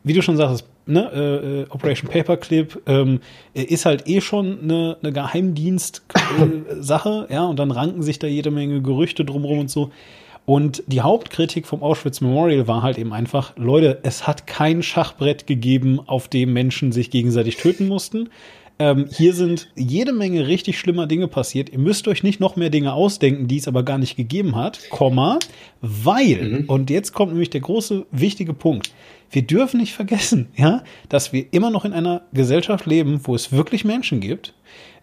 wie 0.04 0.12
du 0.12 0.22
schon 0.22 0.36
sagst, 0.36 0.66
ne, 0.86 1.10
äh, 1.14 1.62
äh, 1.62 1.66
Operation 1.70 2.12
Paperclip 2.12 2.82
ähm, 2.88 3.22
ist 3.54 3.86
halt 3.86 4.06
eh 4.06 4.20
schon 4.20 4.60
eine, 4.64 4.98
eine 5.02 5.14
Geheimdienst-Sache, 5.14 7.28
ja, 7.32 7.45
und 7.45 7.58
dann 7.58 7.72
ranken 7.72 8.04
sich 8.04 8.20
da 8.20 8.28
jede 8.28 8.52
Menge 8.52 8.82
Gerüchte 8.82 9.24
drumherum 9.24 9.60
und 9.60 9.70
so. 9.70 9.91
Und 10.45 10.84
die 10.88 11.02
Hauptkritik 11.02 11.65
vom 11.65 11.84
Auschwitz 11.84 12.20
Memorial 12.20 12.68
war 12.68 12.82
halt 12.84 12.98
eben 12.98 13.14
einfach, 13.14 13.53
Leute, 13.56 13.99
es 14.03 14.28
hat 14.28 14.45
kein 14.45 14.84
Schachbrett 14.84 15.48
gegeben, 15.48 16.02
auf 16.06 16.28
dem 16.28 16.52
Menschen 16.52 16.91
sich 16.91 17.10
gegenseitig 17.10 17.57
töten 17.57 17.88
mussten. 17.88 18.30
Ähm, 18.80 19.07
hier 19.10 19.34
sind 19.34 19.70
jede 19.76 20.11
Menge 20.11 20.48
richtig 20.48 20.80
schlimmer 20.80 21.07
Dinge 21.07 21.28
passiert. 21.28 21.70
Ihr 21.70 21.80
müsst 21.80 22.07
euch 22.07 22.24
nicht 22.24 22.40
noch 22.40 22.56
mehr 22.56 22.70
Dinge 22.70 22.94
ausdenken, 22.94 23.48
die 23.48 23.57
es 23.57 23.68
aber 23.68 23.84
gar 23.84 23.99
nicht 23.99 24.18
gegeben 24.18 24.56
hat, 24.56 24.90
Komma, 24.90 25.40
weil, 25.82 26.44
mhm. 26.44 26.65
und 26.68 26.90
jetzt 26.90 27.14
kommt 27.14 27.32
nämlich 27.32 27.52
der 27.52 27.61
große, 27.61 28.06
wichtige 28.11 28.53
Punkt, 28.53 28.91
wir 29.30 29.44
dürfen 29.44 29.80
nicht 29.80 29.94
vergessen, 29.94 30.48
ja, 30.56 30.84
dass 31.07 31.32
wir 31.32 31.45
immer 31.52 31.70
noch 31.70 31.86
in 31.86 31.94
einer 31.94 32.24
Gesellschaft 32.34 32.86
leben, 32.86 33.22
wo 33.24 33.36
es 33.36 33.52
wirklich 33.52 33.86
Menschen 33.86 34.20
gibt, 34.20 34.53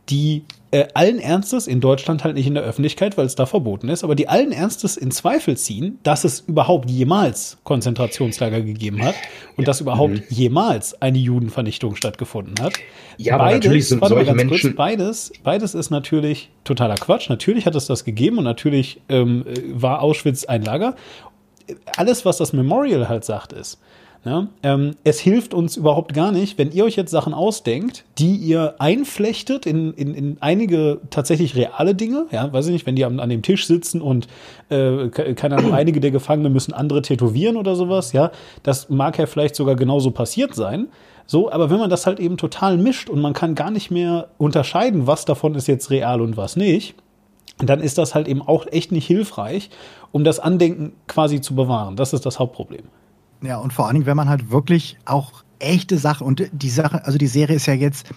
die 0.09 0.43
äh, 0.73 0.87
allen 0.95 1.19
Ernstes 1.19 1.67
in 1.67 1.81
Deutschland 1.81 2.23
halt 2.23 2.37
nicht 2.37 2.47
in 2.47 2.55
der 2.55 2.63
Öffentlichkeit, 2.63 3.19
weil 3.19 3.27
es 3.27 3.35
da 3.35 3.47
verboten 3.47 3.89
ist, 3.89 4.05
aber 4.05 4.15
die 4.15 4.29
allen 4.29 4.53
Ernstes 4.53 4.97
in 4.97 5.11
Zweifel 5.11 5.57
ziehen, 5.57 5.99
dass 6.05 6.25
es 6.25 6.41
überhaupt 6.41 6.89
jemals 6.89 7.59
Konzentrationslager 7.65 8.61
gegeben 8.61 9.03
hat 9.03 9.15
und 9.57 9.63
ja. 9.63 9.67
dass 9.67 9.81
überhaupt 9.81 10.15
mhm. 10.15 10.23
jemals 10.29 11.01
eine 11.03 11.19
Judenvernichtung 11.19 11.97
stattgefunden 11.97 12.55
hat. 12.63 12.75
Ja, 13.17 13.35
aber 13.35 13.45
beides, 13.45 13.59
natürlich 13.59 13.89
sind 13.89 14.07
solche 14.07 14.35
Menschen 14.35 14.71
kurz, 14.71 14.77
beides, 14.77 15.33
beides 15.43 15.75
ist 15.75 15.91
natürlich 15.91 16.51
totaler 16.65 16.95
Quatsch. 16.95 17.29
Natürlich 17.29 17.67
hat 17.67 17.75
es 17.75 17.87
das 17.87 18.05
gegeben 18.05 18.39
und 18.39 18.45
natürlich 18.45 19.01
ähm, 19.09 19.45
war 19.73 20.03
Auschwitz 20.03 20.45
ein 20.45 20.63
Lager. 20.63 20.95
Alles, 21.97 22.25
was 22.25 22.39
das 22.39 22.53
Memorial 22.53 23.09
halt 23.09 23.25
sagt, 23.25 23.53
ist, 23.53 23.81
ja, 24.23 24.49
ähm, 24.63 24.97
es 25.03 25.19
hilft 25.19 25.55
uns 25.55 25.79
überhaupt 25.79 26.13
gar 26.13 26.31
nicht, 26.31 26.59
wenn 26.59 26.73
ihr 26.73 26.85
euch 26.85 26.95
jetzt 26.95 27.11
Sachen 27.11 27.33
ausdenkt, 27.33 28.05
die 28.19 28.37
ihr 28.37 28.75
einflechtet 28.79 29.65
in, 29.65 29.95
in, 29.95 30.15
in 30.15 30.37
einige 30.41 31.01
tatsächlich 31.09 31.57
reale 31.57 31.95
Dinge. 31.95 32.27
Ja, 32.31 32.53
weiß 32.53 32.67
ich 32.67 32.73
nicht, 32.73 32.87
wenn 32.87 32.97
die 32.97 33.07
an, 33.07 33.19
an 33.19 33.31
dem 33.31 33.41
Tisch 33.41 33.67
sitzen 33.67 34.03
und 34.03 34.29
äh, 34.69 35.09
keine 35.09 35.57
Ahnung, 35.57 35.73
einige 35.73 36.01
der 36.01 36.11
Gefangenen 36.11 36.53
müssen 36.53 36.75
andere 36.75 37.01
tätowieren 37.01 37.57
oder 37.57 37.75
sowas. 37.77 38.13
Ja, 38.13 38.31
das 38.63 38.91
mag 38.91 39.19
ja 39.19 39.25
vielleicht 39.25 39.57
sogar 39.57 39.75
genauso 39.75 40.11
passiert 40.11 40.55
sein. 40.55 40.89
So, 41.25 41.51
aber 41.51 41.71
wenn 41.71 41.79
man 41.79 41.89
das 41.89 42.07
halt 42.07 42.21
eben 42.21 42.37
total 42.37 42.77
mischt 42.77 43.09
und 43.09 43.23
man 43.23 43.33
kann 43.33 43.55
gar 43.55 43.71
nicht 43.71 43.91
mehr 43.91 44.29
unterscheiden, 44.37 45.07
was 45.07 45.25
davon 45.25 45.55
ist 45.55 45.67
jetzt 45.67 45.91
real 45.91 46.21
und 46.21 46.37
was 46.37 46.57
nicht, 46.57 46.95
dann 47.59 47.81
ist 47.81 47.97
das 47.97 48.15
halt 48.15 48.29
eben 48.29 48.43
auch 48.43 48.67
echt 48.71 48.93
nicht 48.93 49.07
hilfreich, 49.07 49.71
um 50.13 50.25
das 50.25 50.41
Andenken 50.41 50.93
quasi 51.07 51.41
zu 51.41 51.55
bewahren. 51.55 51.97
Das 51.97 52.13
ist 52.13 52.27
das 52.27 52.39
Hauptproblem. 52.39 52.83
Ja, 53.43 53.59
und 53.59 53.73
vor 53.73 53.87
allen 53.87 53.95
Dingen, 53.95 54.07
wenn 54.07 54.17
man 54.17 54.29
halt 54.29 54.51
wirklich 54.51 54.99
auch 55.05 55.45
echte 55.59 55.99
Sachen 55.99 56.27
und 56.27 56.43
die 56.53 56.71
Sache, 56.71 57.05
also 57.05 57.19
die 57.19 57.27
Serie 57.27 57.57
ist 57.57 57.67
ja 57.67 57.75
jetzt 57.75 58.11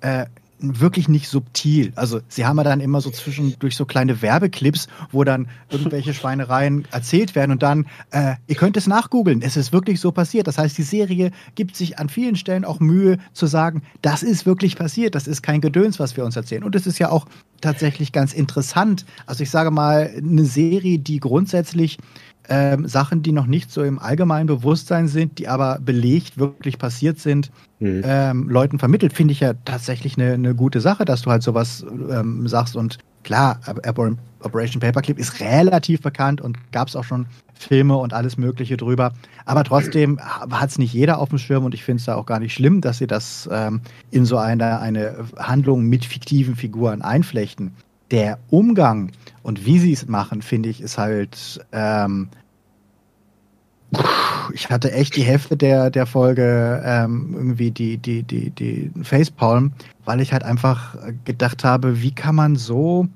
äh, 0.00 0.26
wirklich 0.60 1.08
nicht 1.08 1.28
subtil. 1.28 1.92
Also 1.94 2.20
sie 2.28 2.44
haben 2.44 2.56
ja 2.58 2.64
dann 2.64 2.80
immer 2.80 3.00
so 3.00 3.10
zwischendurch 3.10 3.76
so 3.76 3.84
kleine 3.84 4.22
Werbeclips, 4.22 4.88
wo 5.12 5.24
dann 5.24 5.48
irgendwelche 5.70 6.14
Schweinereien 6.14 6.86
erzählt 6.90 7.34
werden 7.34 7.52
und 7.52 7.62
dann, 7.62 7.86
äh, 8.10 8.34
ihr 8.46 8.56
könnt 8.56 8.76
es 8.76 8.86
nachgoogeln, 8.86 9.42
es 9.42 9.56
ist 9.56 9.72
wirklich 9.72 10.00
so 10.00 10.12
passiert. 10.12 10.46
Das 10.46 10.58
heißt, 10.58 10.76
die 10.76 10.82
Serie 10.82 11.30
gibt 11.54 11.76
sich 11.76 11.98
an 11.98 12.08
vielen 12.08 12.36
Stellen 12.36 12.64
auch 12.64 12.80
Mühe 12.80 13.18
zu 13.32 13.46
sagen, 13.46 13.82
das 14.02 14.22
ist 14.22 14.46
wirklich 14.46 14.76
passiert, 14.76 15.14
das 15.14 15.28
ist 15.28 15.42
kein 15.42 15.60
Gedöns, 15.60 15.98
was 15.98 16.16
wir 16.16 16.24
uns 16.24 16.36
erzählen. 16.36 16.64
Und 16.64 16.74
es 16.74 16.86
ist 16.86 16.98
ja 16.98 17.10
auch 17.10 17.26
tatsächlich 17.60 18.12
ganz 18.12 18.32
interessant. 18.32 19.04
Also 19.26 19.42
ich 19.42 19.50
sage 19.50 19.70
mal, 19.70 20.12
eine 20.16 20.44
Serie, 20.44 20.98
die 20.98 21.20
grundsätzlich 21.20 21.98
ähm, 22.48 22.88
Sachen, 22.88 23.22
die 23.22 23.32
noch 23.32 23.46
nicht 23.46 23.70
so 23.70 23.82
im 23.82 23.98
allgemeinen 23.98 24.46
Bewusstsein 24.46 25.08
sind, 25.08 25.38
die 25.38 25.48
aber 25.48 25.78
belegt 25.80 26.38
wirklich 26.38 26.78
passiert 26.78 27.18
sind, 27.18 27.50
mhm. 27.78 28.02
ähm, 28.04 28.48
Leuten 28.48 28.78
vermittelt, 28.78 29.12
finde 29.12 29.32
ich 29.32 29.40
ja 29.40 29.54
tatsächlich 29.64 30.16
eine, 30.16 30.32
eine 30.32 30.54
gute 30.54 30.80
Sache, 30.80 31.04
dass 31.04 31.22
du 31.22 31.30
halt 31.30 31.42
sowas 31.42 31.84
ähm, 32.10 32.48
sagst. 32.48 32.76
Und 32.76 32.98
klar, 33.22 33.60
Operation 34.40 34.80
Paperclip 34.80 35.18
ist 35.18 35.40
relativ 35.40 36.00
bekannt 36.00 36.40
und 36.40 36.56
gab 36.72 36.88
es 36.88 36.96
auch 36.96 37.04
schon 37.04 37.26
Filme 37.54 37.96
und 37.96 38.12
alles 38.12 38.36
Mögliche 38.38 38.76
drüber. 38.76 39.12
Aber 39.44 39.64
trotzdem 39.64 40.18
hat 40.20 40.70
es 40.70 40.78
nicht 40.78 40.94
jeder 40.94 41.18
auf 41.18 41.30
dem 41.30 41.38
Schirm 41.38 41.64
und 41.64 41.74
ich 41.74 41.84
finde 41.84 42.00
es 42.00 42.06
da 42.06 42.14
auch 42.14 42.26
gar 42.26 42.38
nicht 42.38 42.54
schlimm, 42.54 42.80
dass 42.80 42.98
sie 42.98 43.06
das 43.06 43.48
ähm, 43.52 43.80
in 44.10 44.24
so 44.24 44.38
eine, 44.38 44.80
eine 44.80 45.26
Handlung 45.36 45.82
mit 45.84 46.04
fiktiven 46.04 46.56
Figuren 46.56 47.02
einflechten 47.02 47.72
der 48.10 48.38
Umgang 48.50 49.10
und 49.48 49.64
wie 49.64 49.78
sie 49.78 49.94
es 49.94 50.06
machen, 50.06 50.42
finde 50.42 50.68
ich, 50.68 50.82
ist 50.82 50.98
halt. 50.98 51.66
Ähm, 51.72 52.28
ich 54.52 54.68
hatte 54.68 54.92
echt 54.92 55.16
die 55.16 55.22
Hälfte 55.22 55.56
der, 55.56 55.88
der 55.88 56.04
Folge 56.04 56.82
ähm, 56.84 57.32
irgendwie 57.34 57.70
die, 57.70 57.96
die, 57.96 58.24
die, 58.24 58.50
die 58.50 58.90
Facepalm, 59.02 59.72
weil 60.04 60.20
ich 60.20 60.34
halt 60.34 60.44
einfach 60.44 60.98
gedacht 61.24 61.64
habe, 61.64 62.02
wie 62.02 62.14
kann 62.14 62.34
man 62.34 62.56
so 62.56 63.08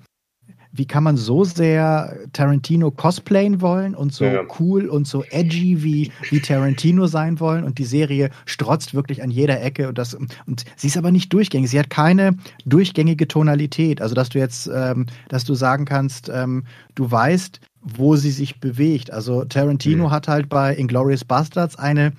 wie 0.73 0.87
kann 0.87 1.05
man 1.05 1.17
so 1.17 1.45
sehr 1.45 2.17
Tarantino 2.33 2.91
cosplayen 2.91 3.61
wollen 3.61 3.95
und 3.95 4.13
so 4.13 4.25
ja. 4.25 4.43
cool 4.59 4.89
und 4.89 5.07
so 5.07 5.23
edgy 5.25 5.83
wie, 5.83 6.11
wie 6.31 6.41
Tarantino 6.41 7.07
sein 7.07 7.41
wollen 7.41 7.65
und 7.65 7.79
die 7.79 7.85
Serie 7.85 8.31
strotzt 8.47 8.95
wirklich 8.95 9.23
an 9.23 9.31
jeder 9.31 9.63
Ecke 9.63 9.89
und 9.89 9.99
das 9.99 10.15
und 10.15 10.65
sie 10.77 10.87
ist 10.87 10.97
aber 10.97 11.13
nicht 11.13 11.33
durchgängig. 11.33 11.71
Sie 11.71 11.79
hat 11.79 11.91
keine 11.91 12.37
durchgängige 12.65 13.29
Tonalität. 13.29 14.01
Also 14.01 14.15
dass 14.15 14.31
du 14.31 14.39
jetzt, 14.39 14.71
ähm, 14.75 15.07
dass 15.29 15.45
du 15.45 15.55
sagen 15.55 15.85
kannst, 15.85 16.31
ähm, 16.33 16.65
du 16.95 17.11
weißt, 17.11 17.61
wo 17.83 18.17
sie 18.17 18.31
sich 18.31 18.61
bewegt. 18.61 19.11
Also 19.11 19.45
Tarantino 19.45 20.07
mhm. 20.07 20.11
hat 20.11 20.29
halt 20.29 20.49
bei 20.49 20.75
Inglorious 20.75 21.25
Bastards 21.25 21.77
eine 21.77 22.13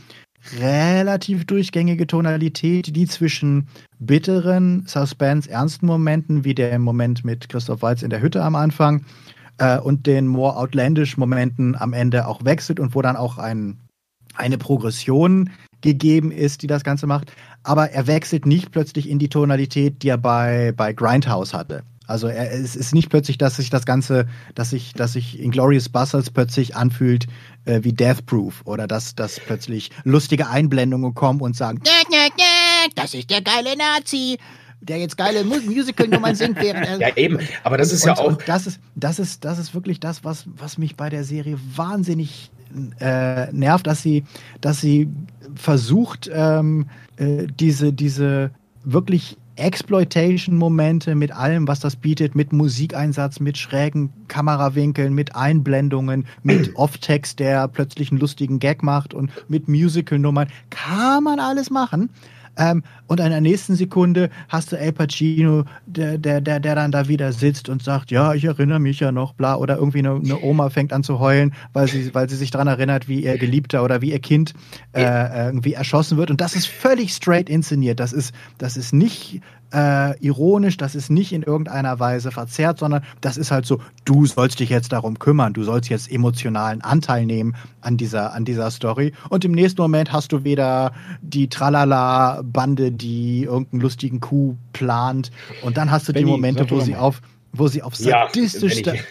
relativ 0.59 1.45
durchgängige 1.45 2.07
Tonalität, 2.07 2.95
die 2.95 3.07
zwischen 3.07 3.67
bitteren, 3.99 4.83
suspense, 4.87 5.49
ernsten 5.49 5.85
Momenten, 5.85 6.43
wie 6.43 6.55
der 6.55 6.77
Moment 6.79 7.23
mit 7.23 7.49
Christoph 7.49 7.81
Waltz 7.81 8.03
in 8.03 8.09
der 8.09 8.21
Hütte 8.21 8.43
am 8.43 8.55
Anfang, 8.55 9.05
äh, 9.57 9.79
und 9.79 10.07
den 10.07 10.27
more 10.27 10.57
outlandish 10.57 11.17
Momenten 11.17 11.75
am 11.75 11.93
Ende 11.93 12.27
auch 12.27 12.43
wechselt 12.43 12.79
und 12.79 12.95
wo 12.95 13.01
dann 13.01 13.15
auch 13.15 13.37
ein, 13.37 13.77
eine 14.35 14.57
Progression 14.57 15.49
gegeben 15.81 16.31
ist, 16.31 16.61
die 16.61 16.67
das 16.67 16.83
Ganze 16.83 17.07
macht. 17.07 17.31
Aber 17.63 17.91
er 17.91 18.07
wechselt 18.07 18.45
nicht 18.45 18.71
plötzlich 18.71 19.09
in 19.09 19.19
die 19.19 19.29
Tonalität, 19.29 20.03
die 20.03 20.09
er 20.09 20.17
bei, 20.17 20.73
bei 20.75 20.93
Grindhouse 20.93 21.53
hatte. 21.53 21.83
Also 22.07 22.27
er, 22.27 22.51
es 22.51 22.75
ist 22.75 22.93
nicht 22.93 23.09
plötzlich, 23.09 23.37
dass 23.37 23.57
sich 23.57 23.69
das 23.69 23.85
Ganze, 23.85 24.27
dass 24.55 24.71
sich, 24.71 24.93
dass 24.93 25.13
sich 25.13 25.39
Inglorious 25.39 25.89
Bastards 25.89 26.29
plötzlich 26.29 26.75
anfühlt 26.75 27.27
äh, 27.65 27.79
wie 27.83 27.93
Death 27.93 28.25
Proof 28.25 28.61
oder 28.65 28.87
dass, 28.87 29.15
dass 29.15 29.39
plötzlich 29.39 29.91
lustige 30.03 30.47
Einblendungen 30.47 31.13
kommen 31.13 31.41
und 31.41 31.55
sagen, 31.55 31.81
das 32.95 33.13
ist 33.13 33.29
der 33.29 33.41
geile 33.41 33.75
Nazi 33.77 34.37
der 34.83 34.97
jetzt 34.97 35.17
geile 35.17 35.43
Musical-Nummern 35.45 36.35
singt, 36.35 36.57
während 36.59 36.85
er. 36.85 36.99
Ja, 36.99 37.15
eben, 37.15 37.39
aber 37.63 37.77
das 37.77 37.93
ist 37.93 38.03
und, 38.03 38.17
ja 38.17 38.17
auch. 38.17 38.37
das 38.43 38.67
ist, 38.67 38.79
das 38.95 39.17
ist, 39.17 39.45
das 39.45 39.57
ist 39.57 39.73
wirklich 39.73 39.99
das, 39.99 40.23
was, 40.23 40.45
was 40.57 40.77
mich 40.77 40.97
bei 40.97 41.09
der 41.09 41.23
Serie 41.23 41.57
wahnsinnig 41.75 42.51
äh, 42.99 43.51
nervt, 43.51 43.87
dass 43.87 44.01
sie, 44.01 44.23
dass 44.61 44.81
sie 44.81 45.07
versucht, 45.55 46.29
ähm, 46.33 46.87
äh, 47.17 47.47
diese, 47.59 47.93
diese 47.93 48.51
wirklich 48.83 49.37
Exploitation-Momente 49.55 51.15
mit 51.15 51.31
allem, 51.31 51.67
was 51.67 51.79
das 51.79 51.95
bietet, 51.95 52.35
mit 52.35 52.53
Musikeinsatz, 52.53 53.39
mit 53.39 53.57
schrägen 53.57 54.11
Kamerawinkeln, 54.27 55.13
mit 55.13 55.35
Einblendungen, 55.35 56.25
mit 56.41 56.71
Off-Text, 56.75 57.39
der 57.39 57.67
plötzlich 57.67 58.11
einen 58.11 58.19
lustigen 58.19 58.59
Gag 58.59 58.83
macht 58.83 59.13
und 59.13 59.31
mit 59.47 59.67
Musical-Nummern. 59.67 60.47
Kann 60.69 61.23
man 61.23 61.39
alles 61.39 61.69
machen. 61.69 62.09
Ähm, 62.57 62.83
und 63.07 63.19
in 63.19 63.29
der 63.29 63.41
nächsten 63.41 63.75
Sekunde 63.75 64.29
hast 64.49 64.71
du 64.71 64.77
El 64.77 64.93
Pacino, 64.93 65.65
der, 65.85 66.17
der, 66.17 66.41
der, 66.41 66.59
der 66.59 66.75
dann 66.75 66.91
da 66.91 67.07
wieder 67.07 67.33
sitzt 67.33 67.69
und 67.69 67.83
sagt, 67.83 68.11
ja, 68.11 68.33
ich 68.33 68.45
erinnere 68.45 68.79
mich 68.79 68.99
ja 68.99 69.11
noch, 69.11 69.33
bla, 69.33 69.55
oder 69.55 69.77
irgendwie 69.77 69.99
eine, 69.99 70.15
eine 70.15 70.39
Oma 70.41 70.69
fängt 70.69 70.93
an 70.93 71.03
zu 71.03 71.19
heulen, 71.19 71.53
weil 71.73 71.87
sie, 71.87 72.13
weil 72.13 72.29
sie 72.29 72.35
sich 72.35 72.51
daran 72.51 72.67
erinnert, 72.67 73.07
wie 73.07 73.23
ihr 73.23 73.37
Geliebter 73.37 73.83
oder 73.83 74.01
wie 74.01 74.11
ihr 74.11 74.19
Kind 74.19 74.53
äh, 74.93 75.45
irgendwie 75.45 75.73
erschossen 75.73 76.17
wird. 76.17 76.31
Und 76.31 76.41
das 76.41 76.55
ist 76.55 76.67
völlig 76.67 77.13
straight 77.13 77.49
inszeniert. 77.49 77.99
Das 77.99 78.13
ist, 78.13 78.33
das 78.57 78.77
ist 78.77 78.93
nicht 78.93 79.41
äh, 79.73 80.17
ironisch, 80.19 80.77
das 80.77 80.95
ist 80.95 81.09
nicht 81.09 81.33
in 81.33 81.41
irgendeiner 81.41 81.99
Weise 81.99 82.31
verzerrt, 82.31 82.79
sondern 82.79 83.03
das 83.21 83.37
ist 83.37 83.51
halt 83.51 83.65
so, 83.65 83.81
du 84.05 84.25
sollst 84.25 84.59
dich 84.59 84.69
jetzt 84.69 84.91
darum 84.91 85.17
kümmern, 85.17 85.53
du 85.53 85.63
sollst 85.63 85.89
jetzt 85.89 86.11
emotionalen 86.11 86.81
Anteil 86.81 87.25
nehmen 87.25 87.55
an 87.81 87.97
dieser, 87.97 88.33
an 88.33 88.45
dieser 88.45 88.69
Story. 88.71 89.13
Und 89.29 89.43
im 89.45 89.51
nächsten 89.51 89.81
Moment 89.81 90.13
hast 90.13 90.31
du 90.31 90.43
wieder 90.43 90.93
die 91.21 91.49
Tralala-Bande, 91.49 92.91
die 92.91 93.43
irgendeinen 93.43 93.81
lustigen 93.81 94.19
Coup 94.19 94.55
plant. 94.73 95.31
Und 95.63 95.77
dann 95.77 95.89
hast 95.89 96.07
du 96.07 96.13
Benny, 96.13 96.25
die 96.25 96.31
Momente, 96.31 96.69
wo 96.69 96.79
sie 96.79 96.95
auf 96.95 97.21
wo 97.55 97.67
sie 97.67 97.83
auf 97.83 97.95
sadistisch. 97.95 98.81
Ja, 98.81 98.93
ich, 98.93 99.03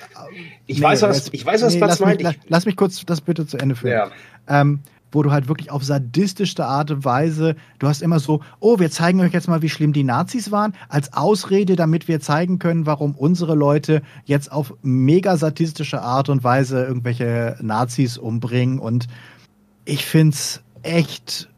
ich 0.66 0.78
nee, 0.78 0.84
weiß, 0.84 1.02
was, 1.02 1.28
ich 1.32 1.47
weiß, 1.47 1.62
was 1.62 1.74
nee, 1.74 1.78
Platz 1.78 2.01
lass, 2.01 2.09
mich, 2.09 2.22
lass, 2.22 2.34
lass 2.48 2.66
mich 2.66 2.76
kurz 2.76 3.05
das 3.06 3.20
bitte 3.20 3.47
zu 3.47 3.56
Ende 3.56 3.76
führen. 3.76 3.93
Ja. 3.93 4.10
Ähm, 4.48 4.80
wo 5.12 5.22
du 5.22 5.30
halt 5.30 5.47
wirklich 5.47 5.70
auf 5.70 5.84
sadistischste 5.84 6.64
Art 6.64 6.90
und 6.90 7.05
Weise, 7.05 7.55
du 7.78 7.86
hast 7.86 8.02
immer 8.02 8.18
so, 8.18 8.40
oh, 8.59 8.78
wir 8.78 8.90
zeigen 8.90 9.20
euch 9.20 9.32
jetzt 9.32 9.48
mal, 9.48 9.62
wie 9.62 9.68
schlimm 9.68 9.93
die 9.93 10.05
Nazis 10.05 10.51
waren, 10.51 10.74
als 10.89 11.12
Ausrede, 11.12 11.76
damit 11.76 12.09
wir 12.09 12.20
zeigen 12.20 12.59
können, 12.59 12.86
warum 12.86 13.14
unsere 13.14 13.55
Leute 13.55 14.02
jetzt 14.24 14.51
auf 14.51 14.74
mega 14.82 15.36
sadistische 15.36 16.02
Art 16.02 16.28
und 16.28 16.43
Weise 16.43 16.84
irgendwelche 16.84 17.56
Nazis 17.60 18.18
umbringen. 18.18 18.78
Und 18.78 19.06
ich 19.84 20.05
finde 20.05 20.34
es 20.34 20.62
echt 20.82 21.51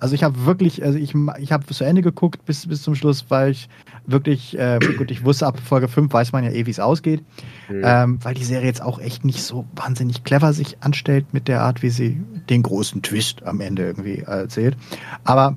also 0.00 0.14
ich 0.14 0.24
habe 0.24 0.46
wirklich, 0.46 0.82
also 0.82 0.98
ich, 0.98 1.14
ich 1.38 1.52
habe 1.52 1.66
zu 1.66 1.84
Ende 1.84 2.02
geguckt 2.02 2.44
bis, 2.44 2.66
bis 2.66 2.82
zum 2.82 2.96
Schluss, 2.96 3.26
weil 3.28 3.52
ich 3.52 3.68
wirklich, 4.04 4.58
äh, 4.58 4.80
gut, 4.98 5.10
ich 5.12 5.24
wusste 5.24 5.46
ab 5.46 5.60
Folge 5.60 5.86
5 5.86 6.12
weiß 6.12 6.32
man 6.32 6.42
ja 6.42 6.50
eh, 6.50 6.66
wie 6.66 6.70
es 6.70 6.80
ausgeht. 6.80 7.24
Mhm. 7.68 7.82
Ähm, 7.84 8.18
weil 8.22 8.34
die 8.34 8.44
Serie 8.44 8.66
jetzt 8.66 8.82
auch 8.82 8.98
echt 8.98 9.24
nicht 9.24 9.42
so 9.42 9.64
wahnsinnig 9.76 10.24
clever 10.24 10.52
sich 10.52 10.82
anstellt 10.82 11.32
mit 11.32 11.46
der 11.46 11.62
Art, 11.62 11.82
wie 11.82 11.90
sie 11.90 12.20
den 12.50 12.62
großen 12.62 13.02
Twist 13.02 13.44
am 13.44 13.60
Ende 13.60 13.84
irgendwie 13.84 14.18
erzählt. 14.18 14.76
Aber 15.22 15.56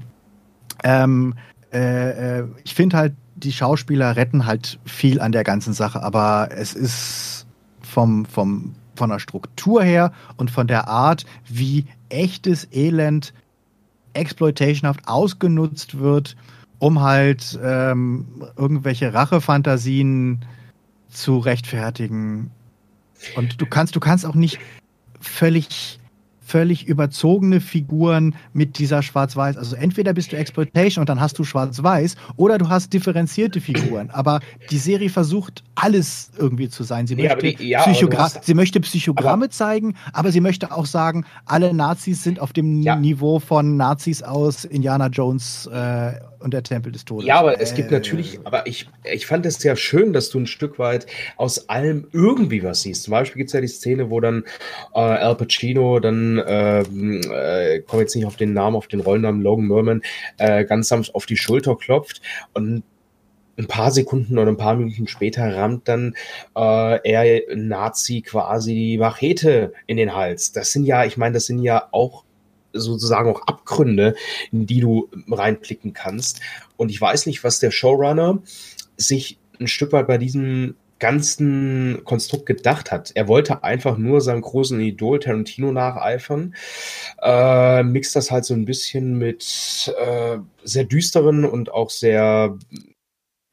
ähm, 0.83 1.33
äh, 1.73 2.39
äh, 2.39 2.47
ich 2.63 2.75
finde 2.75 2.97
halt, 2.97 3.15
die 3.35 3.51
Schauspieler 3.51 4.15
retten 4.15 4.45
halt 4.45 4.79
viel 4.85 5.21
an 5.21 5.31
der 5.31 5.43
ganzen 5.43 5.73
Sache, 5.73 6.01
aber 6.01 6.49
es 6.51 6.73
ist 6.73 7.47
vom, 7.81 8.25
vom, 8.25 8.75
von 8.95 9.09
der 9.09 9.19
Struktur 9.19 9.83
her 9.83 10.11
und 10.37 10.49
von 10.49 10.67
der 10.67 10.87
Art, 10.87 11.25
wie 11.47 11.85
echtes 12.09 12.67
Elend 12.71 13.33
exploitationhaft 14.17 15.07
ausgenutzt 15.07 15.99
wird, 15.99 16.35
um 16.79 17.01
halt 17.01 17.57
ähm, 17.63 18.25
irgendwelche 18.57 19.13
Rachefantasien 19.13 20.45
zu 21.09 21.39
rechtfertigen. 21.39 22.51
Und 23.35 23.61
du 23.61 23.65
kannst, 23.65 23.95
du 23.95 23.99
kannst 23.99 24.25
auch 24.25 24.35
nicht 24.35 24.59
völlig 25.19 25.99
völlig 26.47 26.87
überzogene 26.87 27.59
Figuren 27.59 28.33
mit 28.53 28.79
dieser 28.79 29.03
Schwarz-Weiß. 29.03 29.57
Also 29.57 29.75
entweder 29.75 30.13
bist 30.13 30.31
du 30.31 30.37
Exploitation 30.37 31.01
und 31.01 31.09
dann 31.09 31.19
hast 31.19 31.37
du 31.37 31.43
Schwarz-Weiß 31.43 32.15
oder 32.37 32.57
du 32.57 32.69
hast 32.69 32.93
differenzierte 32.93 33.59
Figuren. 33.59 34.09
Aber 34.11 34.39
die 34.71 34.77
Serie 34.77 35.09
versucht 35.09 35.63
alles 35.75 36.31
irgendwie 36.37 36.69
zu 36.69 36.83
sein. 36.83 37.05
Sie, 37.05 37.15
nee, 37.15 37.27
möchte, 37.27 37.53
die, 37.53 37.67
ja, 37.67 37.85
hast, 37.85 38.45
sie 38.45 38.53
möchte 38.53 38.79
Psychogramme 38.79 39.45
aber, 39.45 39.51
zeigen, 39.51 39.95
aber 40.13 40.31
sie 40.31 40.39
möchte 40.39 40.71
auch 40.71 40.85
sagen, 40.85 41.25
alle 41.45 41.73
Nazis 41.73 42.23
sind 42.23 42.39
auf 42.39 42.53
dem 42.53 42.81
ja. 42.81 42.95
Niveau 42.95 43.39
von 43.39 43.75
Nazis 43.75 44.23
aus 44.23 44.63
Indiana 44.63 45.07
Jones 45.07 45.67
äh, 45.67 46.13
und 46.39 46.53
der 46.53 46.63
Tempel 46.63 46.91
des 46.91 47.05
Todes. 47.05 47.27
Ja, 47.27 47.39
aber 47.39 47.59
es 47.59 47.73
gibt 47.73 47.91
äh, 47.91 47.95
natürlich, 47.95 48.39
aber 48.43 48.67
ich, 48.67 48.87
ich 49.03 49.25
fand 49.25 49.45
es 49.45 49.55
sehr 49.55 49.75
schön, 49.75 50.13
dass 50.13 50.29
du 50.29 50.39
ein 50.39 50.47
Stück 50.47 50.79
weit 50.79 51.05
aus 51.35 51.69
allem 51.69 52.07
irgendwie 52.11 52.63
was 52.63 52.81
siehst. 52.81 53.03
Zum 53.03 53.11
Beispiel 53.11 53.39
gibt 53.39 53.49
es 53.49 53.53
ja 53.53 53.61
die 53.61 53.67
Szene, 53.67 54.09
wo 54.09 54.19
dann 54.19 54.43
äh, 54.93 54.99
Al 54.99 55.35
Pacino 55.35 55.99
dann, 55.99 56.36
ähm, 56.45 57.21
äh, 57.31 57.79
komme 57.79 58.03
jetzt 58.03 58.15
nicht 58.15 58.25
auf 58.25 58.35
den 58.35 58.53
Namen, 58.53 58.75
auf 58.75 58.87
den 58.87 58.99
Rollennamen 58.99 59.41
Logan 59.41 59.67
Merman, 59.67 60.01
äh, 60.37 60.65
ganz 60.65 60.89
sanft 60.89 61.15
auf 61.15 61.25
die 61.25 61.37
Schulter 61.37 61.75
klopft 61.75 62.21
und 62.53 62.83
ein 63.57 63.67
paar 63.67 63.91
Sekunden 63.91 64.37
oder 64.37 64.51
ein 64.51 64.57
paar 64.57 64.75
Minuten 64.75 65.07
später 65.07 65.55
rammt 65.55 65.87
dann 65.87 66.13
äh, 66.55 66.99
er 67.03 67.55
Nazi 67.55 68.21
quasi 68.21 68.73
die 68.73 68.97
Machete 68.97 69.73
in 69.87 69.97
den 69.97 70.15
Hals. 70.15 70.51
Das 70.51 70.71
sind 70.71 70.85
ja, 70.85 71.05
ich 71.05 71.17
meine, 71.17 71.33
das 71.33 71.47
sind 71.47 71.63
ja 71.63 71.87
auch 71.91 72.23
sozusagen 72.73 73.29
auch 73.29 73.47
Abgründe, 73.47 74.15
in 74.51 74.67
die 74.67 74.79
du 74.79 75.09
reinblicken 75.29 75.93
kannst. 75.93 76.41
Und 76.75 76.89
ich 76.89 77.01
weiß 77.01 77.25
nicht, 77.25 77.43
was 77.43 77.59
der 77.59 77.71
Showrunner 77.71 78.39
sich 78.95 79.39
ein 79.59 79.67
Stück 79.67 79.91
weit 79.91 80.07
bei 80.07 80.19
diesem 80.19 80.75
ganzen 80.99 82.01
Konstrukt 82.03 82.45
gedacht 82.45 82.91
hat. 82.91 83.11
Er 83.15 83.27
wollte 83.27 83.63
einfach 83.63 83.97
nur 83.97 84.21
seinem 84.21 84.41
großen 84.41 84.79
Idol 84.79 85.19
Tarantino 85.19 85.71
nacheifern, 85.71 86.55
äh, 87.21 87.83
mixt 87.83 88.15
das 88.15 88.31
halt 88.31 88.45
so 88.45 88.53
ein 88.53 88.65
bisschen 88.65 89.17
mit 89.17 89.93
äh, 89.99 90.37
sehr 90.63 90.83
düsteren 90.83 91.45
und 91.45 91.71
auch 91.71 91.89
sehr 91.89 92.57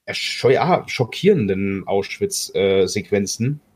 äh, 0.07 0.15
ja, 0.53 0.85
schockierenden 0.87 1.87
Auschwitz-Sequenzen. 1.87 3.61
Äh, 3.61 3.75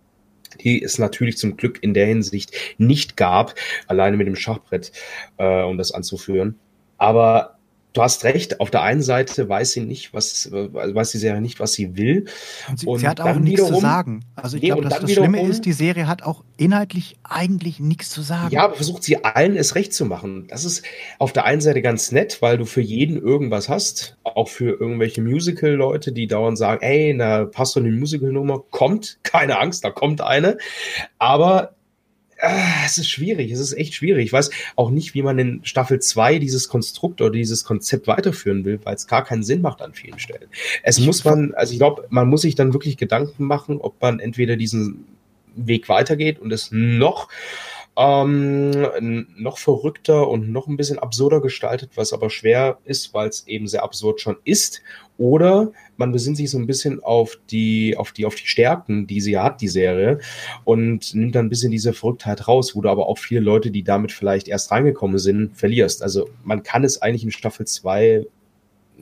die 0.63 0.83
es 0.83 0.99
natürlich 0.99 1.37
zum 1.37 1.59
Glück 1.59 1.83
in 1.83 1.93
der 1.93 2.07
Hinsicht 2.07 2.53
nicht 2.79 3.19
gab, 3.19 3.55
alleine 3.87 4.17
mit 4.17 4.27
dem 4.27 4.35
Schachbrett, 4.35 4.93
äh, 5.37 5.63
um 5.63 5.77
das 5.77 5.93
anzuführen. 5.93 6.59
Aber 6.97 7.58
du 7.93 8.03
hast 8.03 8.25
recht, 8.25 8.61
auf 8.61 8.71
der 8.71 8.83
einen 8.83 9.03
Seite 9.03 9.49
weiß 9.49 9.73
sie 9.73 9.81
nicht, 9.81 10.13
was, 10.13 10.51
weiß 10.53 11.11
die 11.11 11.19
Serie 11.19 11.41
nicht, 11.41 11.61
was 11.61 11.73
sie 11.73 11.97
will. 11.97 12.27
Und 12.69 12.79
sie, 12.79 12.87
und 12.87 12.99
sie 13.01 13.09
hat 13.09 13.21
auch 13.21 13.35
nichts 13.37 13.61
wiederum, 13.61 13.75
zu 13.75 13.81
sagen. 13.81 14.25
Also 14.37 14.57
ich 14.57 14.63
nee, 14.63 14.69
glaube, 14.69 14.83
das, 14.83 15.01
das 15.01 15.13
Schlimme 15.13 15.43
ist, 15.43 15.65
die 15.65 15.73
Serie 15.73 16.07
hat 16.07 16.23
auch 16.23 16.45
inhaltlich 16.57 17.17
eigentlich 17.25 17.81
nichts 17.81 18.11
zu 18.11 18.23
sagen. 18.23 18.53
Ja, 18.53 18.65
aber 18.65 18.75
versucht 18.75 19.03
sie 19.03 19.25
allen 19.25 19.57
es 19.57 19.75
recht 19.75 19.93
zu 19.93 20.05
machen. 20.05 20.47
Das 20.49 20.65
ist 20.65 20.85
auf 21.19 21.33
der 21.33 21.45
einen 21.45 21.61
Seite 21.61 21.83
ganz 21.83 22.13
nett, 22.13 22.43
weil 22.43 22.59
du 22.59 22.67
für 22.67 22.83
jeden 22.83 23.21
irgendwas 23.21 23.69
hast. 23.69 24.17
Auch 24.25 24.49
für 24.49 24.79
irgendwelche 24.79 25.23
Musical-Leute, 25.23 26.13
die 26.13 26.27
dauernd 26.27 26.59
sagen, 26.59 26.83
ey, 26.83 27.15
na, 27.15 27.47
passt 27.47 27.77
doch 27.77 27.81
eine 27.81 27.91
Musical-Nummer, 27.91 28.63
kommt, 28.71 29.19
keine 29.23 29.59
Angst, 29.59 29.85
da 29.85 29.91
kommt 29.91 30.21
eine. 30.21 30.59
Aber 31.19 31.78
Ah, 32.41 32.85
es 32.85 32.99
ist 32.99 33.11
schwierig, 33.11 33.51
es 33.51 33.59
ist 33.59 33.73
echt 33.73 33.95
schwierig. 33.95 34.27
Ich 34.27 34.33
weiß 34.33 34.51
auch 34.77 34.91
nicht, 34.91 35.15
wie 35.15 35.23
man 35.23 35.39
in 35.39 35.61
Staffel 35.65 35.99
2 35.99 36.39
dieses 36.39 36.69
Konstrukt 36.69 37.21
oder 37.21 37.31
dieses 37.31 37.65
Konzept 37.65 38.07
weiterführen 38.07 38.65
will, 38.65 38.79
weil 38.85 38.95
es 38.95 39.09
gar 39.09 39.25
keinen 39.25 39.43
Sinn 39.43 39.61
macht 39.61 39.83
an 39.83 39.93
vielen 39.93 40.19
Stellen. 40.21 40.49
Es 40.85 41.01
muss 41.01 41.25
man, 41.25 41.53
also 41.55 41.73
ich 41.73 41.79
glaube, 41.79 42.07
man 42.11 42.29
muss 42.29 42.43
sich 42.43 42.55
dann 42.55 42.73
wirklich 42.73 42.97
Gedanken 42.97 43.45
machen, 43.45 43.79
ob 43.81 44.01
man 44.01 44.21
entweder 44.21 44.57
diesen 44.57 45.05
Weg 45.57 45.89
weitergeht 45.89 46.39
und 46.39 46.53
es 46.53 46.69
noch 46.71 47.29
ähm, 47.99 49.27
noch 49.37 49.59
verrückter 49.59 50.29
und 50.29 50.53
noch 50.53 50.69
ein 50.69 50.77
bisschen 50.77 51.01
absurder 51.01 51.41
gestaltet, 51.41 51.91
was 51.97 52.13
aber 52.13 52.31
schwer 52.31 52.79
ist, 52.85 53.13
weil 53.13 53.29
es 53.29 53.49
eben 53.49 53.67
sehr 53.67 53.83
absurd 53.83 54.21
schon 54.21 54.37
ist. 54.45 54.83
Oder 55.17 55.73
man 55.97 56.13
besinnt 56.13 56.37
sich 56.37 56.49
so 56.49 56.59
ein 56.59 56.69
bisschen 56.69 57.03
auf 57.03 57.37
die, 57.51 57.97
auf 57.97 58.13
die, 58.13 58.25
auf 58.25 58.37
die 58.37 58.47
Stärken, 58.47 59.09
die 59.09 59.21
sie 59.21 59.37
hat, 59.37 59.61
die 59.61 59.67
Serie, 59.69 60.21
und 60.63 61.13
nimmt 61.13 61.35
dann 61.35 61.47
ein 61.47 61.49
bisschen 61.49 61.73
diese 61.73 61.93
Verrücktheit 61.93 62.47
raus, 62.47 62.77
wo 62.77 62.83
du 62.83 62.89
aber 62.89 63.09
auch 63.09 63.19
viele 63.19 63.41
Leute, 63.41 63.73
die 63.73 63.83
damit 63.83 64.13
vielleicht 64.13 64.47
erst 64.47 64.71
reingekommen 64.71 65.19
sind, 65.19 65.57
verlierst. 65.57 66.01
Also 66.05 66.31
man 66.45 66.63
kann 66.63 66.85
es 66.85 67.03
eigentlich 67.03 67.25
in 67.25 67.33
Staffel 67.33 67.67
2 67.67 68.27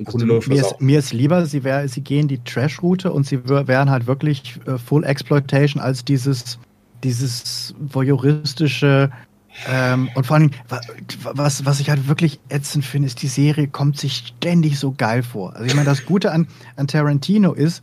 also 0.05 0.19
mir, 0.19 0.61
ist, 0.61 0.81
mir, 0.81 0.99
ist, 0.99 1.13
lieber, 1.15 1.47
sie, 1.47 1.65
wär, 1.65 1.89
sie 1.89 2.03
gehen 2.03 2.29
die 2.29 2.39
Trash-Route 2.45 3.11
und 3.13 3.27
sie 3.27 3.49
wären 3.49 3.91
halt 3.91 4.07
wirklich 4.07 4.59
äh, 4.67 4.77
Full 4.77 5.05
Exploitation 5.05 5.83
als 5.83 6.05
dieses 6.05 6.59
dieses 7.03 7.75
voyeuristische 7.79 9.11
ähm, 9.69 10.11
und 10.15 10.27
vor 10.27 10.37
allem, 10.37 10.51
was, 11.23 11.65
was 11.65 11.81
ich 11.81 11.89
halt 11.91 12.09
wirklich 12.09 12.41
ätzend 12.49 12.85
finde, 12.85 13.07
ist, 13.07 13.23
die 13.23 13.29
Serie 13.29 13.69
kommt 13.69 13.99
sich 13.99 14.35
ständig 14.37 14.79
so 14.79 14.93
geil 14.93 15.23
vor. 15.23 15.55
Also 15.55 15.65
ich 15.65 15.75
meine, 15.75 15.87
das 15.87 16.05
Gute 16.05 16.33
an, 16.33 16.47
an 16.77 16.87
Tarantino 16.87 17.53
ist, 17.53 17.83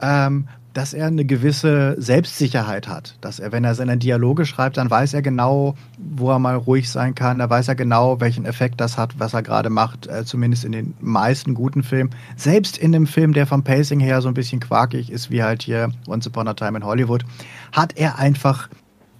ähm, 0.00 0.48
dass 0.72 0.94
er 0.94 1.06
eine 1.06 1.24
gewisse 1.24 1.96
Selbstsicherheit 1.98 2.88
hat. 2.88 3.16
Dass 3.20 3.40
er, 3.40 3.52
wenn 3.52 3.64
er 3.64 3.74
seine 3.74 3.96
Dialoge 3.96 4.46
schreibt, 4.46 4.76
dann 4.76 4.90
weiß 4.90 5.14
er 5.14 5.22
genau, 5.22 5.74
wo 5.98 6.30
er 6.30 6.38
mal 6.38 6.56
ruhig 6.56 6.90
sein 6.90 7.14
kann. 7.14 7.38
Da 7.38 7.50
weiß 7.50 7.68
er 7.68 7.74
genau, 7.74 8.20
welchen 8.20 8.44
Effekt 8.44 8.80
das 8.80 8.96
hat, 8.96 9.18
was 9.18 9.34
er 9.34 9.42
gerade 9.42 9.70
macht. 9.70 10.06
Äh, 10.06 10.24
zumindest 10.24 10.64
in 10.64 10.72
den 10.72 10.94
meisten 11.00 11.54
guten 11.54 11.82
Filmen. 11.82 12.10
Selbst 12.36 12.78
in 12.78 12.92
dem 12.92 13.06
Film, 13.06 13.32
der 13.32 13.46
vom 13.46 13.64
Pacing 13.64 14.00
her 14.00 14.22
so 14.22 14.28
ein 14.28 14.34
bisschen 14.34 14.60
quakig 14.60 15.10
ist, 15.10 15.30
wie 15.30 15.42
halt 15.42 15.62
hier 15.62 15.90
Once 16.06 16.26
Upon 16.26 16.48
a 16.48 16.54
Time 16.54 16.78
in 16.78 16.84
Hollywood, 16.84 17.24
hat 17.72 17.96
er 17.96 18.18
einfach 18.18 18.68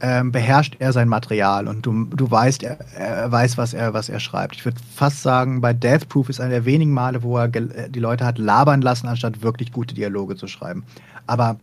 ähm, 0.01 0.32
beherrscht 0.32 0.77
er 0.78 0.93
sein 0.93 1.09
Material 1.09 1.68
und 1.68 1.85
du, 1.85 2.05
du 2.05 2.31
weißt, 2.31 2.62
er, 2.62 2.78
er 2.97 3.31
weiß, 3.31 3.59
was 3.59 3.74
er, 3.74 3.93
was 3.93 4.09
er 4.09 4.18
schreibt. 4.18 4.56
Ich 4.56 4.64
würde 4.64 4.81
fast 4.94 5.22
sagen, 5.22 5.60
bei 5.60 5.72
Death 5.72 6.09
Proof 6.09 6.28
ist 6.31 6.40
einer 6.40 6.51
der 6.51 6.64
wenigen 6.64 6.93
Male, 6.93 7.22
wo 7.22 7.36
er 7.36 7.48
die 7.48 8.01
Leute 8.01 8.24
hat 8.24 8.39
labern 8.39 8.81
lassen, 8.81 9.09
anstatt 9.09 9.43
wirklich 9.43 9.72
gute 9.72 9.94
Dialoge 9.94 10.36
zu 10.36 10.47
schreiben. 10.47 10.85
Aber 11.31 11.57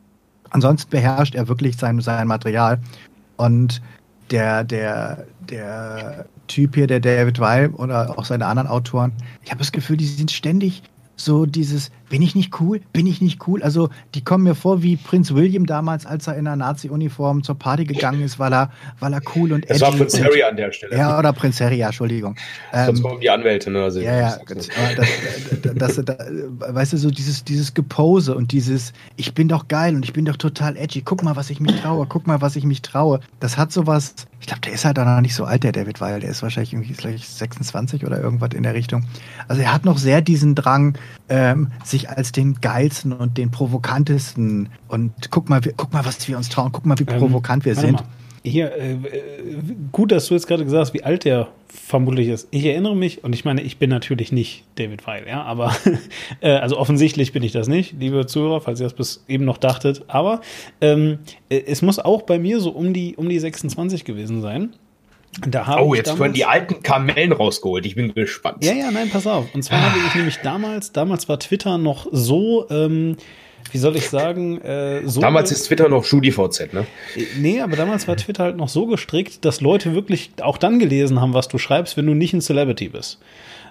ansonsten 0.50 0.90
beherrscht 0.90 1.36
er 1.36 1.48
wirklich 1.50 1.76
sein, 1.76 2.00
sein 2.00 2.28
Material. 2.28 2.80
Und 3.36 3.82
der, 4.32 4.64
der, 4.64 5.26
der 5.50 6.26
Typ 6.48 6.76
hier, 6.76 6.88
der 6.88 7.02
David 7.02 7.40
Weil 7.40 7.70
oder 7.72 8.18
auch 8.18 8.24
seine 8.24 8.46
anderen 8.46 8.70
Autoren, 8.70 9.12
ich 9.44 9.52
habe 9.52 9.60
das 9.60 9.74
Gefühl, 9.74 9.98
die 9.98 10.06
sind 10.06 10.32
ständig 10.32 10.84
so 11.18 11.46
dieses, 11.46 11.92
bin 12.10 12.22
ich 12.22 12.36
nicht 12.36 12.60
cool? 12.60 12.82
Bin 12.94 13.06
ich 13.08 13.22
nicht 13.22 13.48
cool? 13.48 13.62
Also, 13.64 13.90
die 14.16 14.24
kommen 14.24 14.44
mir 14.44 14.56
vor 14.56 14.82
wie 14.84 14.96
Prinz 14.96 15.34
William 15.34 15.66
damals, 15.66 16.06
als 16.06 16.28
er 16.28 16.36
in 16.36 16.48
einer 16.48 16.56
Nazi-Uniform 16.56 17.44
zur 17.44 17.56
Party 17.56 17.86
gegangen 17.86 18.22
ist, 18.22 18.40
weil 18.40 18.54
er, 18.54 18.72
weil 19.00 19.14
er 19.14 19.22
cool 19.36 19.54
und 19.54 19.70
Das 19.70 19.82
war 19.82 19.92
Prinz 19.92 20.22
Harry 20.22 20.44
an 20.44 20.56
der 20.56 20.72
Stelle. 20.72 20.96
Ja, 20.96 21.18
oder 21.20 21.34
Prinz 21.34 21.60
Harry, 21.60 21.78
ja, 21.78 21.88
Entschuldigung. 21.88 22.36
Sonst 22.72 23.00
ähm, 23.00 23.04
kommen 23.04 23.22
die 23.22 23.30
Anwälte, 23.30 23.70
ne? 23.72 23.84
Also 23.84 24.00
ja, 24.00 24.18
ja. 24.18 24.38
Das, 24.48 24.68
das, 25.76 25.96
das, 25.96 26.06
das, 26.06 26.18
weißt 26.60 26.94
du, 26.94 26.98
so 26.98 27.12
dieses, 27.12 27.44
dieses 27.44 27.74
Gepose 27.74 28.36
und 28.36 28.52
dieses, 28.52 28.94
ich 29.16 29.34
bin 29.34 29.48
doch 29.48 29.68
geil 29.68 29.96
und 29.96 30.04
ich 30.04 30.14
bin 30.14 30.26
doch 30.26 30.38
total 30.38 30.78
edgy. 30.78 31.02
Guck 31.02 31.24
mal, 31.24 31.36
was 31.36 31.50
ich 31.50 31.60
mich 31.60 31.80
traue. 31.82 32.06
Guck 32.08 32.28
mal, 32.28 32.42
was 32.42 32.56
ich 32.56 32.64
mich 32.64 32.82
traue. 32.82 33.20
Das 33.40 33.58
hat 33.58 33.72
sowas, 33.72 34.16
ich 34.40 34.48
glaube, 34.48 34.62
der 34.62 34.74
ist 34.74 34.86
halt 34.86 35.00
auch 35.00 35.06
noch 35.06 35.22
nicht 35.22 35.36
so 35.36 35.46
alt, 35.46 35.64
der 35.64 35.72
David 35.72 36.00
Weil. 36.00 36.20
Der 36.20 36.30
ist 36.30 36.44
wahrscheinlich 36.44 36.74
irgendwie 36.74 36.94
gleich 36.94 37.28
26 37.28 38.06
oder 38.06 38.22
irgendwas 38.22 38.50
in 38.54 38.64
der 38.64 38.74
Richtung. 38.74 39.06
Also, 39.48 39.62
er 39.62 39.74
hat 39.74 39.86
noch 39.86 39.98
sehr 39.98 40.22
diesen 40.22 40.56
Drang, 40.56 40.98
ähm, 41.30 41.72
sich 41.84 41.97
als 42.06 42.32
den 42.32 42.62
geilsten 42.62 43.14
und 43.14 43.38
den 43.38 43.52
provokantesten 43.52 44.70
und 44.88 45.14
guck 45.32 45.50
mal, 45.50 45.62
guck 45.76 45.94
mal, 45.94 46.06
was 46.06 46.28
wir 46.28 46.38
uns 46.38 46.50
trauen, 46.50 46.72
guck 46.72 46.86
mal, 46.86 46.98
wie 47.00 47.06
ähm, 47.08 47.20
provokant 47.20 47.66
wir 47.66 47.76
sind. 47.76 47.94
Mal. 47.94 48.06
hier, 48.44 48.76
äh, 48.76 48.98
gut, 49.92 50.12
dass 50.12 50.28
du 50.28 50.34
jetzt 50.34 50.48
gerade 50.48 50.64
gesagt 50.64 50.82
hast, 50.82 50.94
wie 50.94 51.04
alt 51.04 51.26
der 51.26 51.48
vermutlich 51.68 52.28
ist. 52.28 52.48
Ich 52.52 52.66
erinnere 52.66 52.96
mich, 52.96 53.24
und 53.24 53.34
ich 53.34 53.46
meine, 53.46 53.62
ich 53.62 53.78
bin 53.78 53.90
natürlich 53.90 54.32
nicht 54.32 54.64
David 54.76 55.06
Weil, 55.08 55.28
ja, 55.28 55.44
aber 55.44 55.76
äh, 56.42 56.52
also 56.52 56.78
offensichtlich 56.78 57.34
bin 57.34 57.44
ich 57.44 57.52
das 57.52 57.68
nicht, 57.68 57.96
liebe 58.00 58.26
Zuhörer, 58.26 58.62
falls 58.62 58.80
ihr 58.80 58.86
das 58.86 58.94
bis 58.94 59.24
eben 59.28 59.46
noch 59.46 59.58
dachtet. 59.58 60.04
Aber 60.08 60.42
ähm, 60.82 61.20
äh, 61.50 61.62
es 61.66 61.82
muss 61.82 62.00
auch 62.00 62.24
bei 62.24 62.40
mir 62.40 62.60
so 62.60 62.72
um 62.72 62.94
die, 62.94 63.16
um 63.16 63.30
die 63.30 63.40
26 63.40 64.06
gewesen 64.06 64.42
sein. 64.42 64.74
Oh, 65.80 65.94
jetzt 65.94 66.18
werden 66.20 66.34
die 66.34 66.46
alten 66.46 66.82
Kamellen 66.82 67.32
rausgeholt. 67.32 67.86
Ich 67.86 67.96
bin 67.96 68.14
gespannt. 68.14 68.64
Ja, 68.64 68.74
ja, 68.74 68.92
nein, 68.92 69.10
pass 69.10 69.28
auf. 69.28 69.54
Und 69.54 69.64
zwar 69.64 69.82
habe 69.82 70.00
ich 70.08 70.16
nämlich 70.16 70.38
damals, 70.38 70.92
damals 70.92 71.30
war 71.30 71.40
Twitter 71.40 71.78
noch 71.78 72.08
so, 72.12 72.68
ähm, 72.70 73.18
wie 73.72 73.78
soll 73.78 73.96
ich 73.96 74.10
sagen, 74.10 74.60
äh, 74.62 75.02
so. 75.06 75.22
Damals 75.22 75.52
ist 75.52 75.64
Twitter 75.64 75.90
noch 75.90 76.06
SchudiVZ, 76.06 76.74
ne? 76.74 76.86
Äh, 77.16 77.24
nee, 77.38 77.62
aber 77.62 77.76
damals 77.76 78.08
war 78.08 78.16
Twitter 78.16 78.44
halt 78.44 78.58
noch 78.58 78.70
so 78.70 78.88
gestrickt, 78.88 79.46
dass 79.46 79.62
Leute 79.62 79.94
wirklich 79.94 80.32
auch 80.42 80.58
dann 80.58 80.80
gelesen 80.80 81.22
haben, 81.22 81.34
was 81.34 81.48
du 81.48 81.58
schreibst, 81.58 81.98
wenn 81.98 82.06
du 82.06 82.14
nicht 82.14 82.34
ein 82.34 82.42
Celebrity 82.42 82.90
bist. 82.90 83.20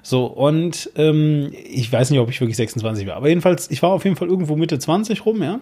So, 0.02 0.26
und 0.26 0.90
ähm, 0.96 1.50
ich 1.68 1.90
weiß 1.90 2.10
nicht, 2.10 2.20
ob 2.20 2.30
ich 2.30 2.40
wirklich 2.40 2.56
26 2.56 3.06
war, 3.08 3.16
aber 3.16 3.28
jedenfalls, 3.28 3.70
ich 3.70 3.82
war 3.82 3.90
auf 3.90 4.04
jeden 4.04 4.16
Fall 4.16 4.28
irgendwo 4.28 4.54
Mitte 4.54 4.78
20 4.78 5.26
rum, 5.26 5.42
ja. 5.42 5.60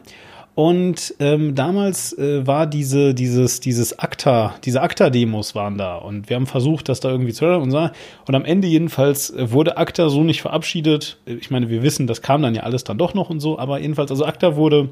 Und 0.54 1.14
ähm, 1.18 1.56
damals 1.56 2.16
äh, 2.16 2.46
war 2.46 2.68
diese, 2.68 3.12
dieses, 3.12 3.58
dieses 3.58 3.98
ACTA, 3.98 4.54
diese 4.64 4.82
ACTA-Demos 4.82 5.56
waren 5.56 5.78
da 5.78 5.96
und 5.96 6.28
wir 6.28 6.36
haben 6.36 6.46
versucht, 6.46 6.88
das 6.88 7.00
da 7.00 7.10
irgendwie 7.10 7.32
zu 7.32 7.44
hören 7.44 7.62
und 7.62 7.70
so. 7.72 7.90
Und 8.28 8.34
am 8.36 8.44
Ende 8.44 8.68
jedenfalls 8.68 9.30
äh, 9.30 9.50
wurde 9.50 9.76
ACTA 9.76 10.08
so 10.08 10.22
nicht 10.22 10.42
verabschiedet. 10.42 11.18
Ich 11.26 11.50
meine, 11.50 11.70
wir 11.70 11.82
wissen, 11.82 12.06
das 12.06 12.22
kam 12.22 12.40
dann 12.42 12.54
ja 12.54 12.62
alles 12.62 12.84
dann 12.84 12.98
doch 12.98 13.14
noch 13.14 13.30
und 13.30 13.40
so, 13.40 13.58
aber 13.58 13.80
jedenfalls, 13.80 14.12
also 14.12 14.24
ACTA 14.24 14.54
wurde 14.54 14.90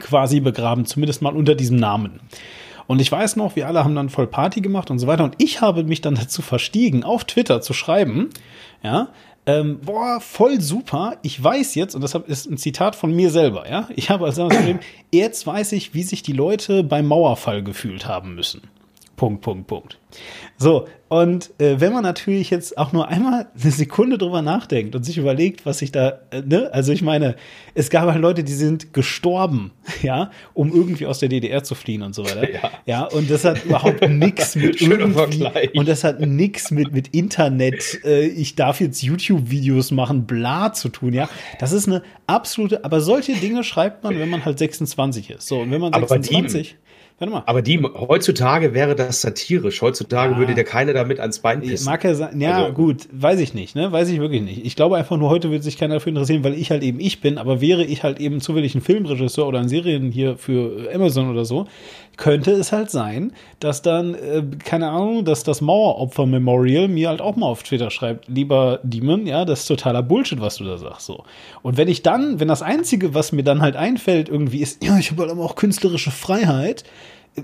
quasi 0.00 0.40
begraben, 0.40 0.86
zumindest 0.86 1.22
mal 1.22 1.36
unter 1.36 1.54
diesem 1.54 1.76
Namen. 1.76 2.18
Und 2.88 3.00
ich 3.00 3.10
weiß 3.10 3.36
noch, 3.36 3.54
wir 3.54 3.68
alle 3.68 3.84
haben 3.84 3.94
dann 3.94 4.08
voll 4.08 4.26
Party 4.26 4.60
gemacht 4.60 4.90
und 4.90 4.98
so 4.98 5.06
weiter. 5.06 5.24
Und 5.24 5.36
ich 5.38 5.60
habe 5.60 5.84
mich 5.84 6.00
dann 6.00 6.16
dazu 6.16 6.42
verstiegen, 6.42 7.04
auf 7.04 7.24
Twitter 7.24 7.60
zu 7.60 7.72
schreiben, 7.72 8.30
ja, 8.82 9.08
ähm, 9.46 9.80
boah, 9.80 10.20
voll 10.20 10.60
super. 10.60 11.18
Ich 11.22 11.42
weiß 11.42 11.74
jetzt, 11.74 11.94
und 11.94 12.00
das 12.00 12.14
ist 12.14 12.50
ein 12.50 12.56
Zitat 12.56 12.96
von 12.96 13.14
mir 13.14 13.30
selber, 13.30 13.68
ja. 13.68 13.88
Ich 13.94 14.08
habe 14.08 14.24
als 14.24 14.36
geschrieben, 14.36 14.80
jetzt 15.12 15.46
weiß 15.46 15.72
ich, 15.72 15.94
wie 15.94 16.02
sich 16.02 16.22
die 16.22 16.32
Leute 16.32 16.82
beim 16.82 17.06
Mauerfall 17.06 17.62
gefühlt 17.62 18.06
haben 18.06 18.34
müssen. 18.34 18.62
Punkt, 19.16 19.42
Punkt, 19.42 19.66
Punkt. 19.66 19.98
So, 20.56 20.86
und 21.08 21.50
äh, 21.60 21.80
wenn 21.80 21.92
man 21.92 22.02
natürlich 22.02 22.50
jetzt 22.50 22.78
auch 22.78 22.92
nur 22.92 23.08
einmal 23.08 23.48
eine 23.60 23.70
Sekunde 23.70 24.18
drüber 24.18 24.42
nachdenkt 24.42 24.96
und 24.96 25.04
sich 25.04 25.18
überlegt, 25.18 25.66
was 25.66 25.78
sich 25.78 25.92
da, 25.92 26.20
äh, 26.30 26.42
ne, 26.42 26.70
also 26.72 26.92
ich 26.92 27.02
meine, 27.02 27.36
es 27.74 27.90
gab 27.90 28.08
halt 28.10 28.20
Leute, 28.20 28.42
die 28.42 28.52
sind 28.52 28.92
gestorben, 28.92 29.72
ja, 30.02 30.30
um 30.54 30.72
irgendwie 30.72 31.06
aus 31.06 31.18
der 31.18 31.28
DDR 31.28 31.62
zu 31.62 31.74
fliehen 31.74 32.02
und 32.02 32.14
so 32.14 32.24
weiter. 32.24 32.50
Ja, 32.50 32.70
ja 32.86 33.04
und 33.04 33.30
das 33.30 33.44
hat 33.44 33.64
überhaupt 33.64 34.00
nichts 34.08 34.56
mit 34.56 34.80
irgendwie, 34.80 35.78
und 35.78 35.88
das 35.88 36.04
hat 36.04 36.20
nichts 36.20 36.70
mit, 36.70 36.92
mit 36.92 37.08
Internet, 37.08 38.04
äh, 38.04 38.26
ich 38.26 38.56
darf 38.56 38.80
jetzt 38.80 39.02
YouTube-Videos 39.02 39.90
machen, 39.90 40.26
bla 40.26 40.72
zu 40.72 40.88
tun, 40.88 41.12
ja. 41.12 41.28
Das 41.60 41.72
ist 41.72 41.86
eine 41.86 42.02
absolute, 42.26 42.84
aber 42.84 43.00
solche 43.00 43.34
Dinge 43.34 43.62
schreibt 43.62 44.02
man, 44.04 44.18
wenn 44.18 44.30
man 44.30 44.44
halt 44.44 44.58
26 44.58 45.30
ist. 45.30 45.46
So, 45.46 45.60
und 45.60 45.70
wenn 45.70 45.80
man 45.80 45.92
26. 45.92 46.76
Warte 47.18 47.32
mal. 47.32 47.44
Aber 47.46 47.62
die, 47.62 47.80
heutzutage 47.80 48.74
wäre 48.74 48.96
das 48.96 49.20
satirisch. 49.20 49.80
Heutzutage 49.82 50.32
ja. 50.32 50.38
würde 50.38 50.54
der 50.54 50.64
keine 50.64 50.92
damit 50.92 51.20
ans 51.20 51.38
Bein 51.38 51.60
pissen. 51.60 51.84
Mag 51.84 52.02
ja 52.02 52.14
sein, 52.14 52.40
ja, 52.40 52.64
also. 52.64 52.72
gut, 52.72 53.08
weiß 53.12 53.38
ich 53.38 53.54
nicht, 53.54 53.76
ne? 53.76 53.92
Weiß 53.92 54.08
ich 54.08 54.18
wirklich 54.18 54.42
nicht. 54.42 54.64
Ich 54.66 54.74
glaube 54.74 54.96
einfach 54.96 55.16
nur, 55.16 55.30
heute 55.30 55.50
würde 55.50 55.62
sich 55.62 55.78
keiner 55.78 55.94
dafür 55.94 56.10
interessieren, 56.10 56.42
weil 56.42 56.54
ich 56.54 56.72
halt 56.72 56.82
eben 56.82 56.98
ich 56.98 57.20
bin. 57.20 57.38
Aber 57.38 57.60
wäre 57.60 57.84
ich 57.84 58.02
halt 58.02 58.18
eben 58.18 58.40
zufällig 58.40 58.74
ein 58.74 58.80
Filmregisseur 58.80 59.46
oder 59.46 59.60
ein 59.60 59.68
Serien 59.68 60.10
hier 60.10 60.36
für 60.36 60.90
Amazon 60.92 61.30
oder 61.30 61.44
so, 61.44 61.68
könnte 62.16 62.52
es 62.52 62.72
halt 62.72 62.90
sein, 62.90 63.32
dass 63.60 63.82
dann, 63.82 64.14
äh, 64.14 64.42
keine 64.64 64.90
Ahnung, 64.90 65.24
dass 65.24 65.44
das 65.44 65.60
Maueropfer 65.60 66.26
Memorial 66.26 66.88
mir 66.88 67.08
halt 67.08 67.20
auch 67.20 67.36
mal 67.36 67.46
auf 67.46 67.62
Twitter 67.62 67.90
schreibt, 67.90 68.28
lieber 68.28 68.80
Demon, 68.82 69.26
ja, 69.26 69.44
das 69.44 69.60
ist 69.60 69.66
totaler 69.66 70.02
Bullshit, 70.02 70.40
was 70.40 70.56
du 70.56 70.64
da 70.64 70.78
sagst, 70.78 71.06
so. 71.06 71.24
Und 71.62 71.76
wenn 71.76 71.88
ich 71.88 72.02
dann, 72.02 72.40
wenn 72.40 72.48
das 72.48 72.62
Einzige, 72.62 73.14
was 73.14 73.32
mir 73.32 73.44
dann 73.44 73.60
halt 73.60 73.76
einfällt, 73.76 74.28
irgendwie 74.28 74.60
ist, 74.60 74.84
ja, 74.84 74.98
ich 74.98 75.10
habe 75.10 75.22
halt 75.22 75.32
aber 75.32 75.44
auch 75.44 75.56
künstlerische 75.56 76.10
Freiheit, 76.10 76.84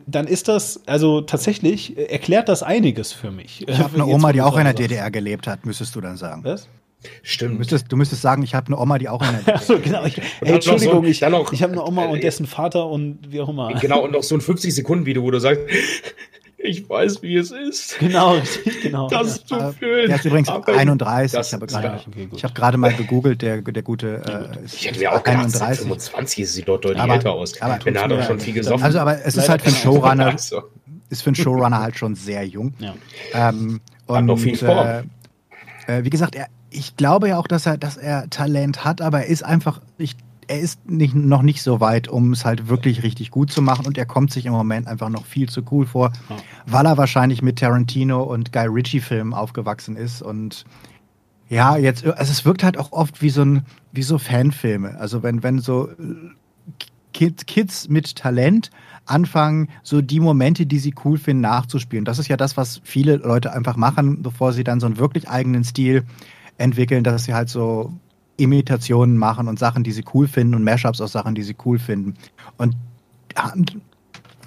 dann 0.07 0.27
ist 0.27 0.49
das, 0.49 0.83
also 0.87 1.21
tatsächlich, 1.21 1.97
äh, 1.97 2.05
erklärt 2.05 2.49
das 2.49 2.63
einiges 2.63 3.13
für 3.13 3.31
mich. 3.31 3.69
Ich 3.69 3.79
habe 3.79 3.95
eine 3.95 4.07
Oma, 4.07 4.33
die 4.33 4.43
auch 4.43 4.57
in 4.57 4.65
der 4.65 4.75
DDR 4.75 5.11
gelebt 5.11 5.47
hat, 5.47 5.67
müsstest 5.67 5.97
du 5.97 6.01
dann 6.01 6.17
sagen. 6.17 6.45
Was? 6.45 6.69
Stimmt. 7.22 7.55
Du 7.55 7.59
müsstest, 7.59 7.90
du 7.90 7.97
müsstest 7.97 8.22
sagen, 8.22 8.43
ich 8.43 8.55
habe 8.55 8.66
eine 8.66 8.78
Oma, 8.78 8.98
die 8.98 9.09
auch 9.09 9.22
in 9.22 9.28
der 9.32 9.40
DDR 9.40 9.59
so, 9.59 9.78
genau. 9.78 10.05
Ich, 10.05 10.18
ey, 10.18 10.52
Entschuldigung, 10.52 11.02
so, 11.02 11.10
ich, 11.10 11.22
ich 11.22 11.62
habe 11.62 11.72
eine 11.72 11.85
Oma 11.85 12.05
äh, 12.05 12.09
und 12.09 12.22
dessen 12.22 12.47
Vater 12.47 12.86
und 12.86 13.18
wie 13.28 13.40
auch 13.40 13.48
immer. 13.48 13.72
Genau, 13.74 14.05
und 14.05 14.12
noch 14.12 14.22
so 14.22 14.35
ein 14.35 14.40
50-Sekunden-Video, 14.40 15.22
wo 15.22 15.31
du 15.31 15.39
sagst, 15.39 15.62
ich 16.59 16.89
weiß, 16.89 17.22
wie 17.22 17.36
es 17.36 17.51
ist. 17.51 17.98
Genau, 17.98 18.35
richtig, 18.35 18.82
genau. 18.82 19.09
Das 19.09 19.44
zu 19.44 19.55
ja. 19.56 19.72
fühlen. 19.72 20.09
Der 20.09 20.16
ist 20.16 20.24
übrigens 20.24 20.48
Aber 20.48 20.72
31. 20.72 21.32
Das, 21.32 21.48
ich 21.48 21.55
habe 21.55 21.66
gerade 21.66 22.01
okay, 22.06 22.28
hab 22.43 22.55
gerade 22.55 22.77
mal 22.77 22.93
gegoogelt, 22.93 23.40
der, 23.40 23.62
der 23.62 23.82
gute. 23.82 24.51
Äh, 24.55 24.64
ich 24.66 24.86
hätte 24.86 24.98
mir 24.98 25.12
auch 25.12 25.22
gedacht, 25.22 25.44
31. 25.44 25.82
25 25.82 26.51
sieht 26.51 26.68
dort 26.68 26.85
deutlich 26.85 27.01
aber, 27.01 27.14
älter 27.14 27.32
aus. 27.32 27.60
Aber, 27.62 27.78
Wenn 27.85 27.97
er 27.97 28.02
hat 28.02 28.10
doch 28.10 28.22
schon 28.22 28.40
viel 28.40 28.55
gesoffen. 28.55 28.82
Also, 28.82 28.98
aber 28.98 29.24
es 29.24 29.36
ist 29.36 29.48
halt 29.48 29.62
für 29.62 29.68
einen 29.68 29.77
Showrunner, 29.77 30.35
ist 30.35 31.22
für 31.22 31.28
einen 31.28 31.35
Showrunner 31.35 31.81
halt 31.81 31.97
schon 31.97 32.14
sehr 32.14 32.44
jung. 32.47 32.74
Ja. 32.78 32.94
Ähm, 33.32 33.81
und, 34.06 34.16
hat 34.16 34.24
noch 34.24 34.39
viel 34.39 34.56
vor. 34.56 34.85
Äh, 34.86 35.02
äh, 35.98 36.05
wie 36.05 36.10
gesagt, 36.10 36.35
er, 36.35 36.48
ich 36.71 36.97
glaube 36.97 37.29
ja 37.29 37.39
auch, 37.39 37.47
dass 37.47 37.67
er, 37.67 37.79
dass 37.79 37.97
er 37.97 38.31
Talent 38.31 38.85
hat, 38.85 39.01
aber 39.01 39.21
er 39.21 39.27
ist 39.27 39.45
einfach, 39.45 39.81
ich 39.99 40.17
er 40.51 40.59
ist 40.59 40.91
nicht, 40.91 41.15
noch 41.15 41.43
nicht 41.43 41.63
so 41.63 41.79
weit, 41.79 42.09
um 42.09 42.33
es 42.33 42.45
halt 42.45 42.69
wirklich 42.69 43.05
richtig 43.05 43.31
gut 43.31 43.53
zu 43.53 43.63
machen 43.63 43.87
und 43.87 43.97
er 43.97 44.05
kommt 44.05 44.33
sich 44.33 44.47
im 44.47 44.53
Moment 44.53 44.89
einfach 44.89 45.09
noch 45.09 45.25
viel 45.25 45.49
zu 45.49 45.63
cool 45.71 45.87
vor, 45.87 46.11
ja. 46.29 46.37
weil 46.67 46.87
er 46.87 46.97
wahrscheinlich 46.97 47.41
mit 47.41 47.61
Tarantino 47.61 48.25
und 48.25 48.53
Guy 48.53 48.67
Ritchie-Filmen 48.67 49.33
aufgewachsen 49.33 49.95
ist 49.95 50.23
und 50.23 50.65
ja, 51.49 51.77
jetzt, 51.77 52.05
also 52.05 52.33
es 52.33 52.45
wirkt 52.45 52.65
halt 52.65 52.79
auch 52.79 52.91
oft 52.91 53.23
wie 53.23 53.31
so 53.31 53.43
ein, 53.43 53.65
wie 53.93 54.03
so 54.03 54.19
Fanfilme. 54.19 54.97
Also 54.99 55.25
wenn, 55.25 55.43
wenn 55.43 55.59
so 55.59 55.89
Kids, 57.13 57.47
Kids 57.47 57.89
mit 57.89 58.15
Talent 58.15 58.71
anfangen, 59.05 59.69
so 59.83 60.01
die 60.01 60.21
Momente, 60.21 60.67
die 60.67 60.79
sie 60.79 60.95
cool 61.05 61.19
finden, 61.19 61.43
nachzuspielen. 61.43 62.05
Das 62.05 62.21
ist 62.21 62.29
ja 62.29 62.37
das, 62.37 62.57
was 62.57 62.81
viele 62.85 63.17
Leute 63.17 63.53
einfach 63.53 63.77
machen, 63.77 64.23
bevor 64.23 64.53
sie 64.53 64.63
dann 64.63 64.79
so 64.79 64.87
einen 64.87 64.99
wirklich 64.99 65.29
eigenen 65.29 65.65
Stil 65.65 66.05
entwickeln, 66.61 67.03
dass 67.03 67.24
sie 67.24 67.35
halt 67.35 67.49
so 67.49 67.93
Imitationen 68.37 69.16
machen 69.16 69.49
und 69.49 69.59
Sachen, 69.59 69.82
die 69.82 69.93
sie 69.93 70.05
cool 70.15 70.28
finden 70.28 70.55
und 70.55 70.65
Mashups 70.65 71.01
aus 71.01 71.12
Sachen, 71.12 71.35
die 71.35 71.43
sie 71.43 71.57
cool 71.65 71.78
finden. 71.78 72.15
Und 72.57 72.77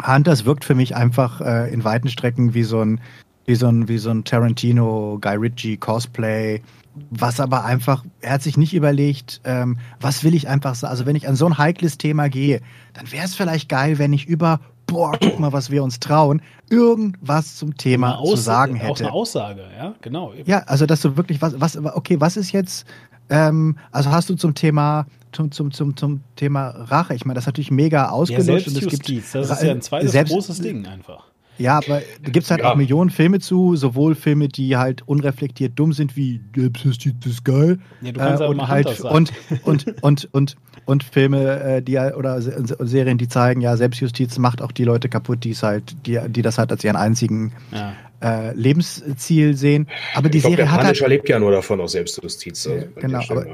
Hunters 0.06 0.46
wirkt 0.46 0.66
für 0.66 0.76
mich 0.76 0.96
einfach 0.96 1.42
äh, 1.42 1.74
in 1.74 1.84
weiten 1.84 2.10
Strecken 2.10 2.54
wie 2.54 2.64
so 2.64 2.82
ein 2.82 3.00
wie 3.46 3.56
so 3.56 3.68
ein 3.68 3.88
wie 3.88 3.98
so 3.98 4.10
ein 4.10 4.24
Tarantino, 4.24 5.18
Guy 5.22 5.36
Ritchie 5.36 5.78
Cosplay, 5.78 6.62
was 7.10 7.40
aber 7.40 7.66
einfach 7.66 8.04
er 8.22 8.34
hat 8.34 8.42
sich 8.42 8.58
nicht 8.58 8.74
überlegt, 8.74 9.42
ähm, 9.44 9.78
was 10.00 10.24
will 10.24 10.34
ich 10.34 10.48
einfach 10.48 10.76
sagen. 10.76 10.92
Also 10.92 11.06
wenn 11.06 11.16
ich 11.16 11.28
an 11.28 11.36
so 11.36 11.46
ein 11.46 11.58
heikles 11.58 11.98
Thema 11.98 12.30
gehe, 12.30 12.62
dann 12.94 13.12
wäre 13.12 13.26
es 13.26 13.36
vielleicht 13.36 13.70
geil, 13.70 14.00
wenn 14.00 14.14
ich 14.14 14.28
über 14.28 14.60
boah, 14.88 15.18
guck 15.22 15.40
mal, 15.40 15.54
was 15.54 15.72
wir 15.72 15.84
uns 15.84 16.00
trauen, 16.00 16.42
irgendwas 16.70 17.56
zum 17.56 17.78
Thema 17.78 18.22
zu 18.24 18.36
sagen 18.36 18.76
hätte. 18.76 18.92
Auch 18.92 19.00
eine 19.00 19.12
Aussage, 19.12 19.62
ja, 19.78 19.94
genau. 20.02 20.34
Ja, 20.46 20.60
also 20.60 20.86
dass 20.86 21.02
du 21.02 21.18
wirklich 21.18 21.42
was, 21.42 21.60
was, 21.60 21.78
okay, 21.78 22.20
was 22.20 22.38
ist 22.38 22.52
jetzt 22.52 22.86
ähm, 23.30 23.78
also 23.92 24.12
hast 24.12 24.30
du 24.30 24.36
zum 24.36 24.54
Thema 24.54 25.06
zum, 25.32 25.52
zum, 25.52 25.72
zum, 25.72 25.98
zum 25.98 26.22
Thema 26.36 26.68
Rache, 26.70 27.16
ich 27.16 27.26
meine, 27.26 27.36
das 27.36 27.44
ist 27.44 27.48
natürlich 27.48 27.72
mega 27.72 28.10
ausgelöscht. 28.10 28.68
Ja, 28.68 28.74
und 28.74 28.84
es 28.84 28.90
gibt, 28.90 29.34
das 29.34 29.50
ist 29.50 29.64
ja 29.64 29.72
ein 29.72 29.82
zweites 29.82 30.12
selbst, 30.12 30.32
großes 30.32 30.60
Ding 30.60 30.86
einfach. 30.86 31.26
Ja, 31.58 31.78
aber 31.78 32.02
da 32.24 32.32
gibt 32.32 32.46
es 32.46 32.52
halt 32.52 32.62
ja. 32.62 32.72
auch 32.72 32.76
Millionen 32.76 33.10
Filme 33.10 33.40
zu, 33.40 33.76
sowohl 33.76 34.16
Filme, 34.16 34.48
die 34.48 34.78
halt 34.78 35.08
unreflektiert 35.08 35.74
dumm 35.76 35.94
sind, 35.94 36.16
wie 36.16 36.42
Selbstjustiz 36.56 37.14
ist 37.26 37.46
geil. 37.46 37.80
Ja, 38.02 38.12
du 38.12 38.20
kannst 38.20 38.42
äh, 38.42 38.48
und 38.48 38.68
halt 38.68 39.02
und, 39.02 39.32
und, 39.64 40.04
und, 40.04 40.30
und, 40.32 40.56
und 40.86 41.04
Filme, 41.04 41.60
äh, 41.62 41.82
die 41.82 41.98
oder 41.98 42.42
Serien, 42.42 43.18
die 43.18 43.28
zeigen, 43.28 43.62
ja, 43.62 43.78
Selbstjustiz 43.78 44.38
macht 44.40 44.62
auch 44.62 44.72
die 44.72 44.84
Leute 44.84 45.10
kaputt, 45.10 45.44
die 45.44 45.52
es 45.52 45.64
halt, 45.64 46.08
die, 46.08 46.20
die 46.28 46.42
das 46.42 46.58
halt 46.58 46.72
als 46.72 46.84
ihren 46.84 46.96
einzigen 46.96 47.54
ja. 47.72 47.94
äh, 48.22 48.54
Lebensziel 48.56 49.56
sehen. 49.56 49.88
Aber 50.16 50.30
die 50.30 50.40
ich 50.40 50.44
Serie 50.44 50.58
glaub, 50.58 50.68
der 50.68 50.74
hat. 50.74 50.82
Punisher 50.86 51.04
halt, 51.04 51.12
lebt 51.12 51.30
ja 51.30 51.40
nur 51.40 51.52
davon 51.52 51.82
aus 51.82 51.92
Selbstjustiz. 51.92 52.68
Also 52.68 52.86
genau, 52.96 53.22
aber 53.30 53.46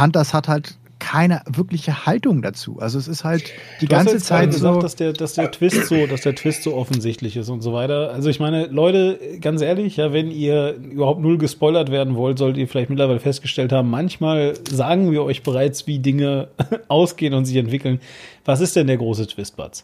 Hunters 0.00 0.32
hat 0.32 0.48
halt 0.48 0.78
keine 1.00 1.42
wirkliche 1.46 2.06
Haltung 2.06 2.42
dazu. 2.42 2.78
Also 2.78 2.98
es 2.98 3.08
ist 3.08 3.24
halt 3.24 3.52
die 3.80 3.86
du 3.86 3.96
ganze 3.96 4.18
Zeit 4.18 4.50
gesagt, 4.50 4.74
so, 4.74 4.80
dass 4.80 4.94
der, 4.94 5.12
dass 5.12 5.32
der 5.32 5.50
Twist 5.50 5.86
so, 5.86 6.06
dass 6.06 6.20
der 6.20 6.36
Twist 6.36 6.62
so 6.62 6.76
offensichtlich 6.76 7.36
ist 7.36 7.48
und 7.48 7.62
so 7.62 7.72
weiter. 7.72 8.12
Also 8.12 8.28
ich 8.28 8.38
meine, 8.38 8.66
Leute, 8.66 9.18
ganz 9.40 9.62
ehrlich, 9.62 9.96
ja, 9.96 10.12
wenn 10.12 10.30
ihr 10.30 10.74
überhaupt 10.74 11.20
null 11.20 11.38
gespoilert 11.38 11.90
werden 11.90 12.14
wollt, 12.14 12.38
solltet 12.38 12.58
ihr 12.58 12.68
vielleicht 12.68 12.90
mittlerweile 12.90 13.18
festgestellt 13.18 13.72
haben, 13.72 13.90
manchmal 13.90 14.54
sagen 14.70 15.10
wir 15.10 15.24
euch 15.24 15.42
bereits, 15.42 15.88
wie 15.88 15.98
Dinge 15.98 16.48
ausgehen 16.88 17.34
und 17.34 17.46
sich 17.46 17.56
entwickeln. 17.56 18.00
Was 18.44 18.60
ist 18.60 18.76
denn 18.76 18.86
der 18.86 18.98
große 18.98 19.26
Twist, 19.26 19.56
Batz? 19.56 19.82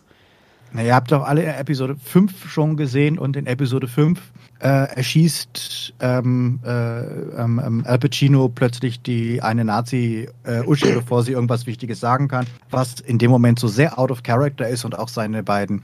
Na, 0.72 0.82
ihr 0.82 0.94
habt 0.94 1.10
doch 1.10 1.24
alle 1.24 1.44
Episode 1.44 1.96
5 1.96 2.50
schon 2.50 2.76
gesehen 2.76 3.18
und 3.18 3.36
in 3.36 3.46
Episode 3.46 3.88
5 3.88 4.20
äh, 4.60 4.68
erschießt 4.68 5.94
ähm, 6.00 6.60
äh, 6.64 7.00
ähm, 7.00 7.82
Al 7.86 7.98
Pacino 7.98 8.48
plötzlich 8.48 9.02
die 9.02 9.42
eine 9.42 9.64
Nazi-Uschi, 9.64 10.88
äh, 10.88 10.94
bevor 10.94 11.22
sie 11.22 11.32
irgendwas 11.32 11.66
Wichtiges 11.66 12.00
sagen 12.00 12.28
kann, 12.28 12.46
was 12.70 13.00
in 13.00 13.18
dem 13.18 13.30
Moment 13.30 13.58
so 13.58 13.68
sehr 13.68 13.98
out 13.98 14.10
of 14.10 14.22
character 14.22 14.68
ist 14.68 14.84
und 14.84 14.98
auch 14.98 15.08
seine 15.08 15.42
beiden 15.42 15.82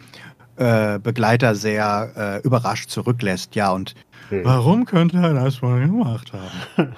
äh, 0.56 0.98
Begleiter 0.98 1.54
sehr 1.54 2.40
äh, 2.42 2.46
überrascht 2.46 2.90
zurücklässt. 2.90 3.54
Ja, 3.54 3.72
und 3.72 3.94
hm. 4.28 4.44
warum 4.44 4.84
könnte 4.84 5.18
er 5.18 5.34
das 5.34 5.62
wohl 5.62 5.80
gemacht 5.80 6.32
haben? 6.32 6.94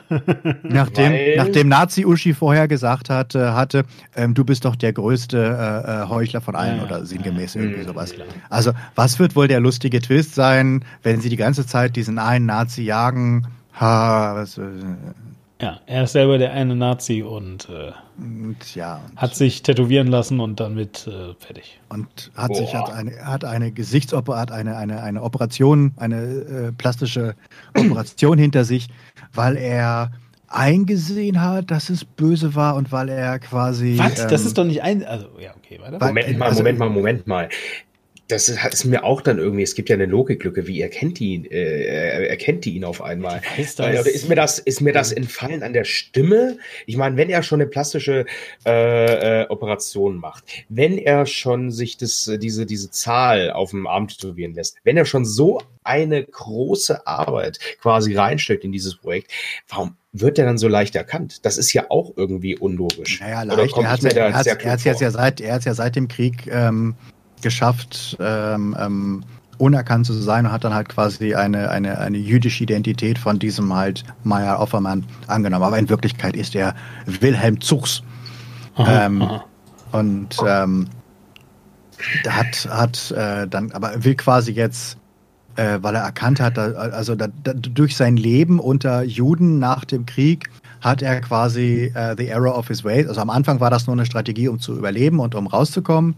nachdem, 0.62 1.36
nachdem 1.36 1.68
Nazi-Uschi 1.68 2.34
vorher 2.34 2.68
gesagt 2.68 3.10
hat, 3.10 3.34
hatte, 3.34 3.84
ähm, 4.16 4.34
du 4.34 4.44
bist 4.44 4.64
doch 4.64 4.76
der 4.76 4.92
größte 4.92 5.38
äh, 5.38 6.02
äh 6.02 6.08
Heuchler 6.08 6.40
von 6.40 6.56
allen 6.56 6.78
ja, 6.78 6.84
oder 6.84 7.06
sinngemäß 7.06 7.54
ja, 7.54 7.62
irgendwie 7.62 7.80
hm, 7.80 7.88
sowas. 7.88 8.14
Also, 8.50 8.72
was 8.94 9.18
wird 9.18 9.36
wohl 9.36 9.48
der 9.48 9.60
lustige 9.60 10.00
Twist 10.00 10.34
sein, 10.34 10.84
wenn 11.02 11.20
sie 11.20 11.28
die 11.28 11.36
ganze 11.36 11.66
Zeit 11.66 11.96
diesen 11.96 12.18
einen 12.18 12.46
Nazi 12.46 12.82
jagen? 12.82 13.46
Ha, 13.80 14.34
was, 14.36 14.58
äh, 14.58 14.62
ja, 15.62 15.80
er 15.86 16.04
ist 16.04 16.12
selber 16.12 16.38
der 16.38 16.52
eine 16.52 16.74
Nazi 16.74 17.22
und, 17.22 17.68
äh, 17.68 17.92
und 18.18 18.74
ja, 18.74 19.00
und 19.08 19.16
hat 19.16 19.34
sich 19.34 19.62
tätowieren 19.62 20.08
lassen 20.08 20.40
und 20.40 20.58
dann 20.58 20.74
mit 20.74 21.06
äh, 21.06 21.34
fertig. 21.38 21.80
Und 21.88 22.32
hat 22.34 22.48
Boah. 22.48 22.56
sich 22.56 22.74
hat 22.74 22.92
eine, 22.92 23.12
hat 23.24 23.44
eine 23.44 23.70
Gesichtsoperation, 23.70 24.40
hat 24.40 24.52
eine, 24.52 24.76
eine, 24.76 25.02
eine 25.02 25.22
Operation, 25.22 25.92
eine 25.96 26.22
äh, 26.22 26.72
plastische 26.72 27.34
Operation 27.76 28.36
hinter 28.36 28.64
sich, 28.64 28.88
weil 29.32 29.56
er 29.56 30.10
eingesehen 30.48 31.40
hat, 31.40 31.70
dass 31.70 31.88
es 31.88 32.04
böse 32.04 32.54
war 32.54 32.76
und 32.76 32.92
weil 32.92 33.08
er 33.08 33.38
quasi. 33.38 33.96
Was? 33.98 34.20
Ähm, 34.20 34.28
das 34.30 34.44
ist 34.44 34.58
doch 34.58 34.64
nicht 34.64 34.82
ein. 34.82 35.04
Also, 35.04 35.28
ja, 35.40 35.54
okay, 35.56 35.80
weiter. 35.80 36.04
Moment 36.04 36.38
mal, 36.38 36.46
also, 36.46 36.58
Moment 36.60 36.78
mal, 36.78 36.90
Moment 36.90 37.26
mal 37.26 37.48
das 38.28 38.48
ist, 38.48 38.64
ist, 38.64 38.84
mir 38.84 39.04
auch 39.04 39.20
dann 39.20 39.38
irgendwie, 39.38 39.62
es 39.62 39.74
gibt 39.74 39.88
ja 39.88 39.94
eine 39.94 40.06
Logiklücke, 40.06 40.66
wie 40.66 40.80
erkennt 40.80 41.18
die 41.18 41.34
ihn, 41.34 41.44
äh, 41.44 42.26
erkennt 42.26 42.64
die 42.64 42.74
ihn 42.74 42.84
auf 42.84 43.02
einmal? 43.02 43.42
Ist, 43.58 43.78
das? 43.78 43.86
Oder 44.00 44.06
ist 44.06 44.28
mir 44.28 44.34
das, 44.34 44.58
ist 44.58 44.80
mir 44.80 44.92
das 44.92 45.12
entfallen 45.12 45.62
an 45.62 45.72
der 45.72 45.84
Stimme? 45.84 46.58
Ich 46.86 46.96
meine, 46.96 47.16
wenn 47.16 47.28
er 47.28 47.42
schon 47.42 47.60
eine 47.60 47.68
plastische 47.68 48.24
äh, 48.64 49.42
äh, 49.42 49.48
Operation 49.48 50.16
macht, 50.16 50.44
wenn 50.68 50.96
er 50.96 51.26
schon 51.26 51.70
sich 51.70 51.96
das, 51.98 52.30
diese, 52.40 52.66
diese 52.66 52.90
Zahl 52.90 53.50
auf 53.50 53.70
dem 53.70 53.86
Arm 53.86 54.08
tätowieren 54.08 54.54
lässt, 54.54 54.76
wenn 54.84 54.96
er 54.96 55.04
schon 55.04 55.24
so 55.24 55.60
eine 55.82 56.24
große 56.24 57.06
Arbeit 57.06 57.58
quasi 57.80 58.14
reinsteckt 58.14 58.64
in 58.64 58.72
dieses 58.72 58.96
Projekt, 58.96 59.30
warum 59.68 59.96
wird 60.12 60.38
er 60.38 60.46
dann 60.46 60.58
so 60.58 60.68
leicht 60.68 60.96
erkannt? 60.96 61.44
Das 61.44 61.58
ist 61.58 61.72
ja 61.72 61.90
auch 61.90 62.12
irgendwie 62.16 62.56
unlogisch. 62.56 63.20
Naja, 63.20 63.42
leicht. 63.42 63.76
Er 63.76 63.90
hat 63.90 64.02
es 64.02 65.00
ja 65.00 65.10
seit, 65.10 65.40
er 65.40 65.54
hat 65.54 65.64
ja 65.64 65.74
seit 65.74 65.96
dem 65.96 66.08
Krieg 66.08 66.46
ähm, 66.46 66.94
geschafft, 67.44 68.16
ähm, 68.18 68.76
ähm, 68.78 69.24
unerkannt 69.58 70.06
zu 70.06 70.12
sein 70.14 70.46
und 70.46 70.52
hat 70.52 70.64
dann 70.64 70.74
halt 70.74 70.88
quasi 70.88 71.36
eine, 71.36 71.70
eine, 71.70 71.98
eine 71.98 72.18
jüdische 72.18 72.64
Identität 72.64 73.18
von 73.18 73.38
diesem 73.38 73.72
halt 73.72 74.02
Meyer 74.24 74.58
Offermann 74.58 75.04
angenommen. 75.28 75.62
Aber 75.62 75.78
in 75.78 75.88
Wirklichkeit 75.88 76.34
ist 76.34 76.56
er 76.56 76.74
Wilhelm 77.06 77.60
Zuchs. 77.60 78.02
Aha, 78.74 79.06
ähm, 79.06 79.22
aha. 79.22 79.44
Und 79.92 80.36
ähm, 80.44 80.88
hat, 82.28 82.68
hat 82.68 83.10
äh, 83.12 83.46
dann, 83.46 83.70
aber 83.70 84.04
will 84.04 84.16
quasi 84.16 84.50
jetzt, 84.50 84.96
äh, 85.54 85.78
weil 85.82 85.94
er 85.94 86.02
erkannt 86.02 86.40
hat, 86.40 86.56
da, 86.56 86.72
also 86.72 87.14
da, 87.14 87.28
da, 87.44 87.52
durch 87.52 87.96
sein 87.96 88.16
Leben 88.16 88.58
unter 88.58 89.04
Juden 89.04 89.60
nach 89.60 89.84
dem 89.84 90.04
Krieg 90.04 90.50
hat 90.80 91.00
er 91.00 91.20
quasi 91.20 91.92
äh, 91.94 92.14
the 92.18 92.26
error 92.26 92.58
of 92.58 92.68
his 92.68 92.84
ways. 92.84 93.08
Also 93.08 93.20
am 93.20 93.30
Anfang 93.30 93.58
war 93.60 93.70
das 93.70 93.86
nur 93.86 93.94
eine 93.94 94.04
Strategie, 94.04 94.48
um 94.48 94.58
zu 94.58 94.76
überleben 94.76 95.18
und 95.18 95.34
um 95.34 95.46
rauszukommen. 95.46 96.14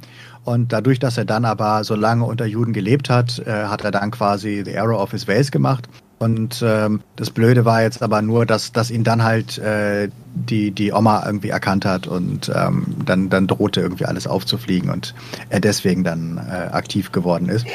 Und 0.47 0.73
dadurch, 0.73 1.01
dass 1.01 1.19
er 1.19 1.25
dann 1.25 1.45
aber 1.45 1.83
so 1.83 1.97
lange 1.97 2.25
unter 2.25 2.47
Juden 2.47 2.73
gelebt 2.73 3.11
hat, 3.11 3.41
äh, 3.41 3.65
hat 3.65 3.83
er 3.83 3.91
dann 3.91 4.13
quasi 4.13 4.63
the 4.65 4.71
error 4.71 5.03
of 5.03 5.11
his 5.11 5.27
ways 5.27 5.51
gemacht. 5.51 5.89
Und 6.19 6.65
ähm, 6.65 7.01
das 7.17 7.31
Blöde 7.31 7.65
war 7.65 7.83
jetzt 7.83 8.01
aber 8.01 8.23
nur, 8.23 8.47
dass, 8.47 8.73
dass 8.73 8.91
ihn 8.91 9.03
dann 9.05 9.25
halt 9.25 9.59
äh, 9.59 10.09
die, 10.35 10.71
die 10.71 10.93
Oma 10.93 11.25
irgendwie 11.27 11.51
erkannt 11.51 11.85
hat 11.85 12.07
und 12.07 12.51
ähm, 12.55 12.87
dann, 13.05 13.29
dann 13.29 13.49
drohte 13.49 13.81
irgendwie 13.81 14.07
alles 14.07 14.27
aufzufliegen 14.27 14.89
und 14.89 15.15
er 15.51 15.61
deswegen 15.61 16.05
dann 16.05 16.39
äh, 16.39 16.73
aktiv 16.73 17.13
geworden 17.13 17.51
ist. 17.51 17.67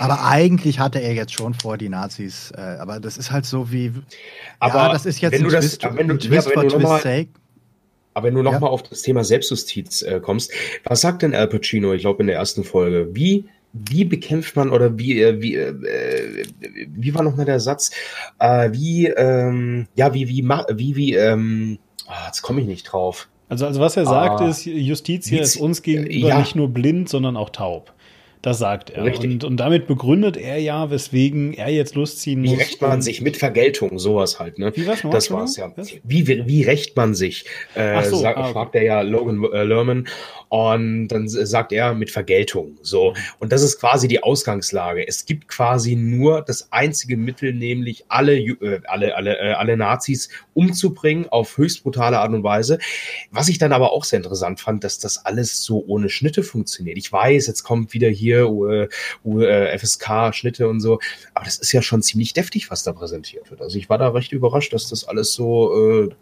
Aber 0.00 0.24
eigentlich 0.24 0.80
hatte 0.80 0.98
er 0.98 1.14
jetzt 1.14 1.34
schon 1.34 1.54
vor, 1.54 1.76
die 1.76 1.88
Nazis, 1.88 2.52
äh, 2.56 2.78
aber 2.80 2.98
das 2.98 3.16
ist 3.16 3.30
halt 3.30 3.46
so 3.46 3.70
wie, 3.70 3.92
aber 4.58 4.74
ja, 4.74 4.92
das 4.92 5.06
ist 5.06 5.20
jetzt 5.20 5.34
wenn 5.34 5.42
ein 5.42 5.44
du 5.44 5.50
das, 5.50 5.78
Twist, 5.78 5.96
wenn 5.96 6.08
du, 6.08 6.18
Twist 6.18 6.48
ja, 6.48 6.62
wenn 6.62 6.68
du 6.68 6.78
mal, 6.80 7.00
sake. 7.00 7.28
Aber 8.14 8.28
wenn 8.28 8.34
du 8.34 8.42
nochmal 8.42 8.62
ja. 8.62 8.68
auf 8.68 8.82
das 8.82 9.02
Thema 9.02 9.24
Selbstjustiz 9.24 10.02
äh, 10.02 10.20
kommst, 10.20 10.52
was 10.84 11.00
sagt 11.00 11.22
denn 11.22 11.34
Al 11.34 11.48
Pacino, 11.48 11.92
ich 11.92 12.02
glaube 12.02 12.22
in 12.22 12.28
der 12.28 12.36
ersten 12.36 12.64
Folge, 12.64 13.08
wie 13.12 13.46
wie 13.72 14.04
bekämpft 14.04 14.54
man 14.54 14.70
oder 14.70 14.98
wie 14.98 15.20
äh, 15.20 15.42
wie 15.42 15.56
äh, 15.56 16.44
wie 16.88 17.14
war 17.14 17.24
noch 17.24 17.36
mal 17.36 17.44
der 17.44 17.58
Satz? 17.58 17.90
Äh, 18.38 18.70
wie 18.72 19.08
ähm, 19.08 19.88
ja 19.96 20.14
wie 20.14 20.28
wie 20.28 20.48
wie 20.48 20.96
wie 20.96 21.14
ähm, 21.14 21.78
oh, 22.06 22.12
jetzt 22.26 22.42
komme 22.42 22.60
ich 22.60 22.68
nicht 22.68 22.84
drauf. 22.84 23.28
Also 23.48 23.66
also 23.66 23.80
was 23.80 23.96
er 23.96 24.06
sagt 24.06 24.40
ah, 24.40 24.48
ist 24.48 24.64
Justitia 24.64 25.42
ist 25.42 25.56
uns 25.56 25.82
gegenüber 25.82 26.28
ja. 26.28 26.38
nicht 26.38 26.54
nur 26.54 26.68
blind 26.68 27.08
sondern 27.08 27.36
auch 27.36 27.50
taub 27.50 27.92
das 28.44 28.58
sagt 28.58 28.90
er. 28.90 29.04
Und, 29.04 29.42
und 29.42 29.56
damit 29.56 29.86
begründet 29.86 30.36
er 30.36 30.58
ja, 30.58 30.90
weswegen 30.90 31.54
er 31.54 31.70
jetzt 31.70 31.94
Lust 31.94 32.20
ziehen 32.20 32.42
muss. 32.42 32.50
Wie 32.50 32.56
rächt 32.56 32.82
man 32.82 33.00
sich 33.00 33.22
mit 33.22 33.38
Vergeltung, 33.38 33.98
sowas 33.98 34.38
halt, 34.38 34.58
ne? 34.58 34.70
Wie 34.76 34.86
was 34.86 35.00
das 35.00 35.30
war's 35.30 35.56
ja. 35.56 35.72
Wie, 36.02 36.28
wie, 36.28 36.46
wie 36.46 36.62
rächt 36.62 36.94
man 36.94 37.14
sich? 37.14 37.46
Äh, 37.74 38.04
so, 38.04 38.16
sag, 38.16 38.36
ah, 38.36 38.42
okay. 38.42 38.52
fragt 38.52 38.74
er 38.74 38.82
ja 38.82 39.00
Logan 39.00 39.42
äh, 39.50 39.64
Lerman. 39.64 40.08
Und 40.48 41.08
dann 41.08 41.28
sagt 41.28 41.72
er 41.72 41.94
mit 41.94 42.10
Vergeltung. 42.10 42.78
So. 42.82 43.10
Mhm. 43.10 43.16
Und 43.40 43.52
das 43.52 43.62
ist 43.62 43.80
quasi 43.80 44.08
die 44.08 44.22
Ausgangslage. 44.22 45.06
Es 45.06 45.26
gibt 45.26 45.48
quasi 45.48 45.96
nur 45.96 46.42
das 46.42 46.72
einzige 46.72 47.16
Mittel, 47.16 47.52
nämlich 47.52 48.04
alle, 48.08 48.38
äh, 48.38 48.80
alle, 48.86 49.16
alle, 49.16 49.38
äh, 49.38 49.52
alle 49.52 49.76
Nazis 49.76 50.28
umzubringen 50.54 51.28
auf 51.28 51.56
höchst 51.56 51.82
brutale 51.82 52.18
Art 52.18 52.32
und 52.32 52.42
Weise. 52.42 52.78
Was 53.30 53.48
ich 53.48 53.58
dann 53.58 53.72
aber 53.72 53.92
auch 53.92 54.04
sehr 54.04 54.18
interessant 54.18 54.60
fand, 54.60 54.84
dass 54.84 54.98
das 54.98 55.24
alles 55.24 55.62
so 55.64 55.84
ohne 55.86 56.08
Schnitte 56.08 56.42
funktioniert. 56.42 56.98
Ich 56.98 57.10
weiß, 57.10 57.46
jetzt 57.46 57.64
kommt 57.64 57.92
wieder 57.92 58.08
hier 58.08 58.48
uh, 58.48 58.86
uh, 59.24 59.78
FSK-Schnitte 59.78 60.68
und 60.68 60.80
so. 60.80 61.00
Aber 61.34 61.44
das 61.44 61.56
ist 61.56 61.72
ja 61.72 61.82
schon 61.82 62.02
ziemlich 62.02 62.32
deftig, 62.32 62.70
was 62.70 62.82
da 62.82 62.92
präsentiert 62.92 63.50
wird. 63.50 63.60
Also 63.60 63.78
ich 63.78 63.88
war 63.88 63.98
da 63.98 64.08
recht 64.08 64.32
überrascht, 64.32 64.72
dass 64.72 64.88
das 64.88 65.04
alles 65.06 65.32
so 65.32 66.04
äh, 66.04 66.14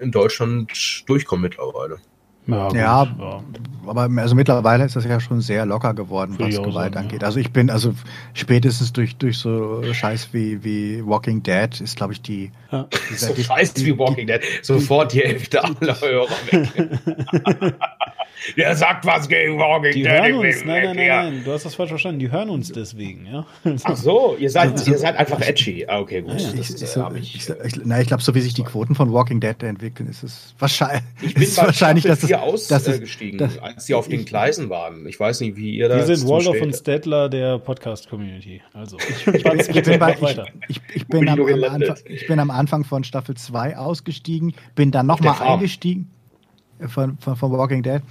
in 0.00 0.10
Deutschland 0.10 1.04
durchkommt 1.06 1.42
mittlerweile. 1.42 1.98
Ja, 2.46 2.72
ja, 2.74 3.08
aber 3.86 4.08
also 4.16 4.34
mittlerweile 4.34 4.84
ist 4.84 4.96
das 4.96 5.04
ja 5.04 5.20
schon 5.20 5.40
sehr 5.40 5.66
locker 5.66 5.94
geworden, 5.94 6.36
was 6.38 6.56
Gewalt 6.56 6.94
sagen, 6.94 7.06
angeht. 7.06 7.22
Ja. 7.22 7.26
Also 7.26 7.40
ich 7.40 7.50
bin, 7.52 7.70
also 7.70 7.94
spätestens 8.32 8.92
durch, 8.92 9.16
durch 9.16 9.38
so 9.38 9.82
Scheiß 9.92 10.28
wie, 10.32 10.62
wie 10.62 11.04
Walking 11.06 11.42
Dead 11.42 11.80
ist, 11.80 11.96
glaube 11.96 12.12
ich, 12.12 12.22
die. 12.22 12.50
Ja. 12.70 12.86
So 13.16 13.34
Scheiß 13.34 13.74
wie 13.84 13.98
Walking 13.98 14.26
Dead. 14.26 14.40
Sofort 14.62 15.12
die 15.12 15.20
Hälfte 15.20 15.62
aller 15.62 16.00
Hörer 16.00 16.28
weg. 16.50 17.74
Der 18.56 18.76
sagt 18.76 19.06
was 19.06 19.28
gegen 19.28 19.58
Walking 19.58 19.92
die 19.92 20.02
Dead. 20.02 20.12
Hören 20.12 20.34
uns, 20.34 20.64
nein, 20.64 20.84
nein, 20.84 20.96
nein, 20.96 21.08
nein, 21.08 21.42
du 21.44 21.52
hast 21.52 21.64
das 21.64 21.74
falsch 21.74 21.90
verstanden. 21.90 22.18
Die 22.18 22.30
hören 22.30 22.50
uns 22.50 22.70
deswegen, 22.70 23.26
ja. 23.26 23.46
Ach 23.84 23.96
so, 23.96 24.36
ihr 24.38 24.50
seid, 24.50 24.72
also, 24.72 24.90
ihr 24.90 24.98
seid 24.98 25.16
einfach 25.16 25.40
edgy. 25.40 25.86
Ah, 25.88 26.00
okay, 26.00 26.20
gut. 26.20 26.34
Ich, 26.36 26.54
ich, 26.54 26.70
ich, 26.70 27.76
ich 27.76 28.06
glaube, 28.06 28.22
so 28.22 28.34
wie 28.34 28.40
sich 28.40 28.54
die 28.54 28.62
Quoten 28.62 28.94
von 28.94 29.12
Walking 29.12 29.40
Dead 29.40 29.62
entwickeln, 29.62 30.08
ist 30.08 30.22
es 30.22 30.54
wahrscheinlich, 30.58 31.02
ich 31.22 31.34
bin 31.34 31.42
ist 31.42 31.56
wahrscheinlich, 31.56 32.04
dass 32.04 32.20
es, 32.42 32.72
ausgestiegen, 32.72 33.38
das, 33.38 33.58
als 33.58 33.86
sie 33.86 33.94
auf 33.94 34.08
den 34.08 34.24
Gleisen 34.24 34.70
waren. 34.70 35.06
Ich 35.06 35.18
weiß 35.18 35.40
nicht, 35.40 35.56
wie 35.56 35.76
ihr 35.76 35.88
da. 35.88 35.96
Wir 35.96 36.16
sind 36.16 36.28
Waldorf 36.28 36.60
und 36.60 36.74
Stettler 36.74 37.28
der 37.28 37.58
Podcast-Community. 37.58 38.62
Also, 38.72 38.96
ich, 38.98 39.24
bin, 39.24 39.42
bei, 39.98 40.16
ich, 40.68 41.06
bin 41.06 41.28
am, 41.28 41.40
am 41.40 41.64
Anfang, 41.64 41.96
ich 42.06 42.26
bin 42.26 42.38
am 42.38 42.50
Anfang 42.50 42.84
von 42.84 43.04
Staffel 43.04 43.36
2 43.36 43.76
ausgestiegen, 43.76 44.54
bin 44.74 44.90
dann 44.90 45.06
nochmal 45.06 45.40
eingestiegen 45.40 46.10
von, 46.88 47.18
von, 47.18 47.36
von 47.36 47.52
Walking 47.52 47.82
Dead 47.82 48.02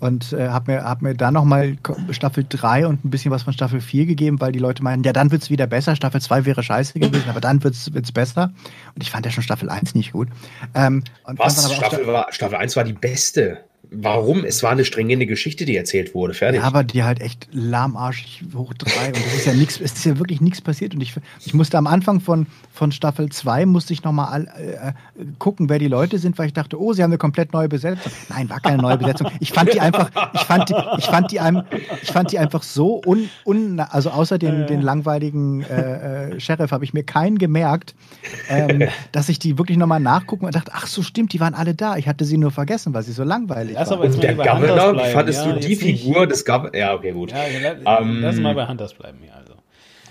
und 0.00 0.32
äh, 0.32 0.48
habe 0.48 0.72
mir, 0.72 0.84
hab 0.84 1.02
mir 1.02 1.14
dann 1.14 1.34
nochmal 1.34 1.76
Staffel 2.10 2.44
3 2.48 2.86
und 2.86 3.04
ein 3.04 3.10
bisschen 3.10 3.30
was 3.30 3.42
von 3.42 3.52
Staffel 3.52 3.80
4 3.80 4.06
gegeben, 4.06 4.40
weil 4.40 4.50
die 4.50 4.58
Leute 4.58 4.82
meinen, 4.82 5.04
ja, 5.04 5.12
dann 5.12 5.30
wird 5.30 5.42
es 5.42 5.50
wieder 5.50 5.66
besser. 5.66 5.94
Staffel 5.94 6.20
2 6.20 6.46
wäre 6.46 6.62
scheiße 6.62 6.98
gewesen, 6.98 7.28
aber 7.28 7.40
dann 7.40 7.62
wird 7.62 7.74
es 7.74 8.12
besser. 8.12 8.52
Und 8.94 9.02
ich 9.02 9.10
fand 9.10 9.26
ja 9.26 9.32
schon 9.32 9.42
Staffel 9.42 9.68
1 9.68 9.94
nicht 9.94 10.12
gut. 10.12 10.28
Ähm, 10.74 11.04
was? 11.24 11.72
Staffel, 11.72 12.06
war, 12.06 12.26
Staffel 12.32 12.56
1 12.56 12.76
war 12.76 12.84
die 12.84 12.94
beste. 12.94 13.58
Warum? 13.92 14.44
Es 14.44 14.62
war 14.62 14.70
eine 14.70 14.84
strengende 14.84 15.26
Geschichte, 15.26 15.64
die 15.64 15.76
erzählt 15.76 16.14
wurde. 16.14 16.32
Fertig. 16.32 16.60
Ja, 16.60 16.66
aber 16.66 16.84
die 16.84 17.02
halt 17.02 17.20
echt 17.20 17.48
lahmarschig 17.50 18.44
hoch 18.54 18.72
drei. 18.74 19.08
Und 19.08 19.16
es 19.16 19.34
ist 19.38 19.46
ja 19.46 19.52
nichts, 19.52 19.80
es 19.80 19.92
ist 19.92 20.04
ja 20.04 20.16
wirklich 20.18 20.40
nichts 20.40 20.60
passiert. 20.60 20.94
Und 20.94 21.00
ich, 21.00 21.14
ich 21.44 21.54
musste 21.54 21.76
am 21.76 21.88
Anfang 21.88 22.20
von, 22.20 22.46
von 22.72 22.92
Staffel 22.92 23.30
2 23.30 23.66
musste 23.66 23.92
ich 23.92 24.04
nochmal 24.04 24.46
äh, 24.46 24.92
gucken, 25.40 25.68
wer 25.68 25.80
die 25.80 25.88
Leute 25.88 26.18
sind, 26.18 26.38
weil 26.38 26.46
ich 26.46 26.52
dachte, 26.52 26.80
oh, 26.80 26.92
sie 26.92 27.02
haben 27.02 27.10
eine 27.10 27.18
komplett 27.18 27.52
neue 27.52 27.68
Besetzung. 27.68 28.12
Nein, 28.28 28.48
war 28.48 28.60
keine 28.60 28.80
neue 28.80 28.96
Besetzung. 28.96 29.26
Ich 29.40 29.52
fand 29.52 29.74
die 29.74 29.80
einfach, 29.80 30.10
ich 30.34 30.42
fand 30.42 30.68
die, 30.68 30.74
ich 30.98 31.06
fand 31.06 31.32
die, 31.32 31.40
einem, 31.40 31.64
ich 32.00 32.12
fand 32.12 32.30
die 32.30 32.38
einfach 32.38 32.62
so 32.62 33.02
un, 33.04 33.28
un 33.44 33.80
also 33.80 34.10
außer 34.10 34.38
den, 34.38 34.68
den 34.68 34.82
langweiligen 34.82 35.62
äh, 35.62 36.34
äh, 36.34 36.40
Sheriff 36.40 36.70
habe 36.70 36.84
ich 36.84 36.94
mir 36.94 37.02
keinen 37.02 37.38
gemerkt, 37.38 37.96
ähm, 38.48 38.84
dass 39.12 39.28
ich 39.28 39.40
die 39.40 39.58
wirklich 39.58 39.78
nochmal 39.78 40.00
nachgucken 40.00 40.44
und 40.44 40.54
dachte, 40.54 40.70
ach 40.74 40.86
so 40.86 41.02
stimmt, 41.02 41.32
die 41.32 41.40
waren 41.40 41.54
alle 41.54 41.74
da. 41.74 41.96
Ich 41.96 42.06
hatte 42.06 42.24
sie 42.24 42.38
nur 42.38 42.52
vergessen, 42.52 42.94
weil 42.94 43.02
sie 43.02 43.12
so 43.12 43.24
langweilig 43.24 43.79
Lass 43.80 43.92
aber 43.92 44.04
jetzt 44.04 44.22
der 44.22 44.34
Governor, 44.34 44.94
wie 44.94 45.10
fandest 45.10 45.46
ja, 45.46 45.52
du 45.52 45.58
die 45.60 45.74
Figur 45.74 46.20
nicht. 46.20 46.32
des 46.32 46.44
Governors? 46.44 46.76
Ja, 46.76 46.94
okay, 46.94 47.12
gut. 47.12 47.32
Ja, 47.32 47.38
lass, 47.62 48.02
ähm, 48.02 48.20
lass 48.20 48.36
mal 48.36 48.54
bei 48.54 48.68
Hunters 48.68 48.92
bleiben 48.92 49.18
hier 49.22 49.34
also. 49.34 49.54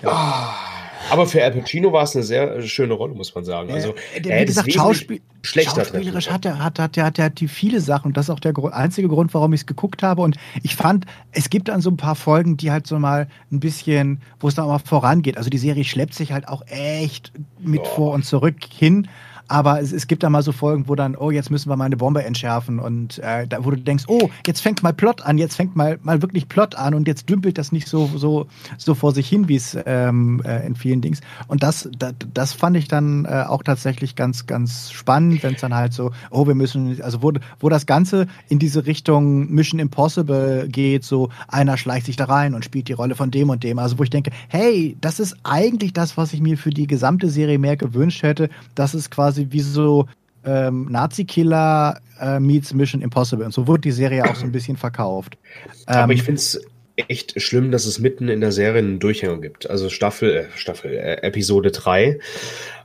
Ja. 0.01 0.09
Oh, 0.09 1.13
Aber 1.13 1.27
für 1.27 1.43
Al 1.43 1.51
Pacino 1.51 1.93
war 1.93 2.03
es 2.03 2.15
eine 2.15 2.23
sehr 2.23 2.61
schöne 2.63 2.93
Rolle, 2.93 3.13
muss 3.13 3.35
man 3.35 3.45
sagen. 3.45 3.71
Also, 3.71 3.93
äh, 4.15 4.41
wie 4.41 4.45
gesagt, 4.45 4.71
Schauspiel 4.73 5.21
schlechter 5.41 5.85
schauspielerisch 5.85 6.29
hat 6.29 6.45
er, 6.45 6.59
hat, 6.59 6.79
hat, 6.79 6.97
hat, 6.97 7.05
hat, 7.05 7.19
hat 7.19 7.39
die 7.39 7.47
viele 7.47 7.79
Sachen 7.79 8.07
und 8.07 8.17
das 8.17 8.25
ist 8.25 8.29
auch 8.31 8.39
der 8.39 8.53
einzige 8.73 9.07
Grund, 9.07 9.33
warum 9.33 9.53
ich 9.53 9.61
es 9.61 9.65
geguckt 9.65 10.03
habe. 10.03 10.21
Und 10.21 10.35
ich 10.63 10.75
fand, 10.75 11.05
es 11.31 11.49
gibt 11.49 11.67
dann 11.67 11.81
so 11.81 11.89
ein 11.89 11.97
paar 11.97 12.15
Folgen, 12.15 12.57
die 12.57 12.71
halt 12.71 12.87
so 12.87 12.97
mal 12.99 13.27
ein 13.51 13.59
bisschen, 13.59 14.21
wo 14.39 14.47
es 14.47 14.55
dann 14.55 14.65
auch 14.65 14.69
mal 14.69 14.79
vorangeht. 14.79 15.37
Also 15.37 15.49
die 15.49 15.57
Serie 15.57 15.83
schleppt 15.83 16.13
sich 16.13 16.31
halt 16.31 16.47
auch 16.47 16.63
echt 16.67 17.31
mit 17.59 17.81
oh. 17.81 17.85
vor 17.85 18.13
und 18.13 18.25
zurück 18.25 18.57
hin. 18.67 19.07
Aber 19.49 19.81
es, 19.81 19.91
es 19.91 20.07
gibt 20.07 20.23
da 20.23 20.30
mal 20.30 20.43
so 20.43 20.51
Folgen, 20.51 20.88
wo 20.88 20.95
dann, 20.95 21.15
oh, 21.15 21.31
jetzt 21.31 21.49
müssen 21.49 21.69
wir 21.69 21.76
mal 21.76 21.85
eine 21.85 21.97
Bombe 21.97 22.23
entschärfen 22.23 22.80
und 22.80 23.19
äh, 23.19 23.47
da, 23.47 23.65
wo 23.65 23.71
du 23.71 23.77
denkst, 23.77 24.05
oh, 24.07 24.30
jetzt 24.45 24.61
fängt 24.61 24.84
mal 24.84 24.93
Plot 24.93 25.23
an, 25.23 25.38
jetzt 25.38 25.55
fängt 25.55 25.76
mal, 25.76 25.99
mal 26.03 26.21
wirklich 26.21 26.47
Plot 26.47 26.76
an 26.76 26.93
und 26.93 27.07
jetzt 27.07 27.30
dümpelt 27.30 27.57
das 27.57 27.71
nicht 27.71 27.88
so, 27.88 28.09
so, 28.15 28.47
so 28.77 28.93
vor 28.95 29.11
sich 29.11 29.27
hin, 29.27 29.47
wie 29.49 29.55
es 29.55 29.77
ähm, 29.85 30.41
äh, 30.45 30.65
in 30.65 30.76
vielen 30.76 31.01
Dings. 31.01 31.21
Und 31.47 31.63
das, 31.63 31.89
das, 31.97 32.13
das 32.34 32.53
fand 32.53 32.77
ich 32.77 32.88
dann 32.88 33.26
äh, 33.26 33.45
auch 33.47 33.63
tatsächlich 33.63 34.15
ganz, 34.15 34.45
ganz 34.45 34.91
spannend, 34.91 35.43
wenn 35.43 35.55
es 35.55 35.61
dann 35.61 35.73
halt 35.73 35.93
so, 35.93 36.11
oh, 36.30 36.45
wir 36.45 36.55
müssen, 36.55 37.01
also 37.01 37.23
wo, 37.23 37.34
wo 37.59 37.69
das 37.69 37.85
Ganze 37.85 38.27
in 38.49 38.59
diese 38.59 38.85
Richtung 38.85 39.49
Mission 39.51 39.80
Impossible 39.80 40.67
geht, 40.69 41.03
so 41.03 41.30
einer 41.47 41.77
schleicht 41.77 42.05
sich 42.05 42.15
da 42.15 42.26
rein 42.26 42.53
und 42.53 42.65
spielt 42.65 42.88
die 42.88 42.93
Rolle 42.93 43.15
von 43.15 43.31
dem 43.31 43.49
und 43.49 43.63
dem. 43.63 43.80
Also 43.80 43.97
wo 43.97 44.03
ich 44.03 44.09
denke, 44.09 44.31
hey, 44.47 44.95
das 45.01 45.19
ist 45.19 45.38
eigentlich 45.43 45.93
das, 45.93 46.17
was 46.17 46.34
ich 46.34 46.41
mir 46.41 46.57
für 46.57 46.69
die 46.69 46.88
gesamte 46.88 47.30
Serie 47.30 47.57
mehr 47.57 47.77
gewünscht 47.77 48.23
hätte. 48.23 48.49
Das 48.76 48.93
ist 48.93 49.09
quasi 49.09 49.39
quasi 49.40 49.48
wie 49.52 49.60
so 49.60 50.06
ähm, 50.45 50.88
Nazi-Killer 50.90 51.99
äh, 52.20 52.40
meets 52.40 52.74
Mission 52.74 53.02
Impossible. 53.02 53.45
Und 53.45 53.53
so 53.53 53.68
wurde 53.68 53.82
die 53.82 53.91
Serie 53.91 54.26
auch 54.30 54.36
so 54.36 54.45
ein 54.45 54.52
bisschen 54.52 54.78
verkauft. 54.78 55.38
Aber 55.86 56.03
ähm, 56.03 56.11
ich 56.11 56.24
finde 56.24 56.40
es 56.40 56.61
echt 56.95 57.41
schlimm, 57.41 57.72
dass 57.72 57.86
es 57.86 57.99
mitten 57.99 58.28
in 58.28 58.41
der 58.41 58.52
Serie 58.52 58.80
einen 58.80 58.99
Durchhänger 58.99 59.40
gibt. 59.40 59.70
Also 59.70 59.90
Staffel, 59.90 60.32
äh, 60.32 60.45
Staffel, 60.56 60.94
äh, 60.94 61.22
Episode 61.22 61.72
3. 61.72 62.20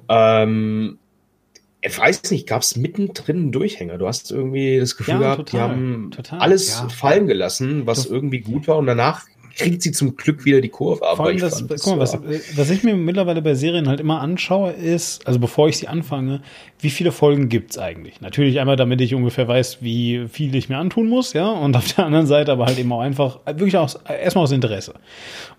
Ähm, 0.09 0.99
ich 1.81 1.99
weiß 1.99 2.31
nicht, 2.31 2.47
gab 2.47 2.63
es 2.63 2.77
mittendrin 2.77 3.37
einen 3.37 3.53
Durchhänger? 3.53 3.99
Du 3.99 4.07
hast 4.07 4.31
irgendwie 4.31 4.79
das 4.79 4.97
Gefühl 4.97 5.15
ja, 5.15 5.21
gehabt, 5.21 5.51
total, 5.51 5.69
die 5.69 5.73
haben 5.73 6.11
total, 6.13 6.39
alles 6.39 6.81
ja. 6.81 6.89
fallen 6.89 7.27
gelassen, 7.27 7.87
was 7.87 8.07
irgendwie 8.07 8.41
gut 8.41 8.69
war 8.69 8.79
und 8.79 8.87
danach 8.87 9.27
kriegt 9.57 9.83
sie 9.83 9.93
zum 9.93 10.17
Glück 10.17 10.45
wieder 10.45 10.61
die 10.61 10.69
Kurve. 10.69 11.07
Aber 11.07 11.17
Vor 11.17 11.27
allem 11.27 11.39
das, 11.39 11.65
guck 11.69 11.87
mal, 11.87 11.99
was, 11.99 12.19
was 12.57 12.71
ich 12.71 12.83
mir 12.83 12.95
mittlerweile 12.97 13.43
bei 13.43 13.55
Serien 13.55 13.89
halt 13.89 14.01
immer 14.01 14.21
anschaue, 14.21 14.73
ist, 14.73 15.27
also 15.27 15.39
bevor 15.39 15.69
ich 15.69 15.79
sie 15.79 15.89
anfange, 15.89 16.43
wie 16.81 16.91
viele 16.91 17.13
Folgen 17.13 17.49
gibt's 17.49 17.79
eigentlich? 17.79 18.21
Natürlich 18.21 18.61
einmal, 18.61 18.77
damit 18.77 19.01
ich 19.01 19.15
ungefähr 19.15 19.49
weiß, 19.49 19.79
wie 19.81 20.27
viel 20.29 20.55
ich 20.55 20.69
mir 20.69 20.79
antun 20.79 21.09
muss, 21.09 21.33
ja, 21.33 21.51
und 21.51 21.77
auf 21.77 21.93
der 21.95 22.07
anderen 22.07 22.27
Seite 22.27 22.53
aber 22.53 22.67
halt 22.67 22.79
eben 22.79 22.93
auch 22.93 23.01
einfach, 23.01 23.41
wirklich 23.47 23.77
auch 23.77 23.95
erstmal 24.09 24.45
aus 24.45 24.53
Interesse. 24.53 24.95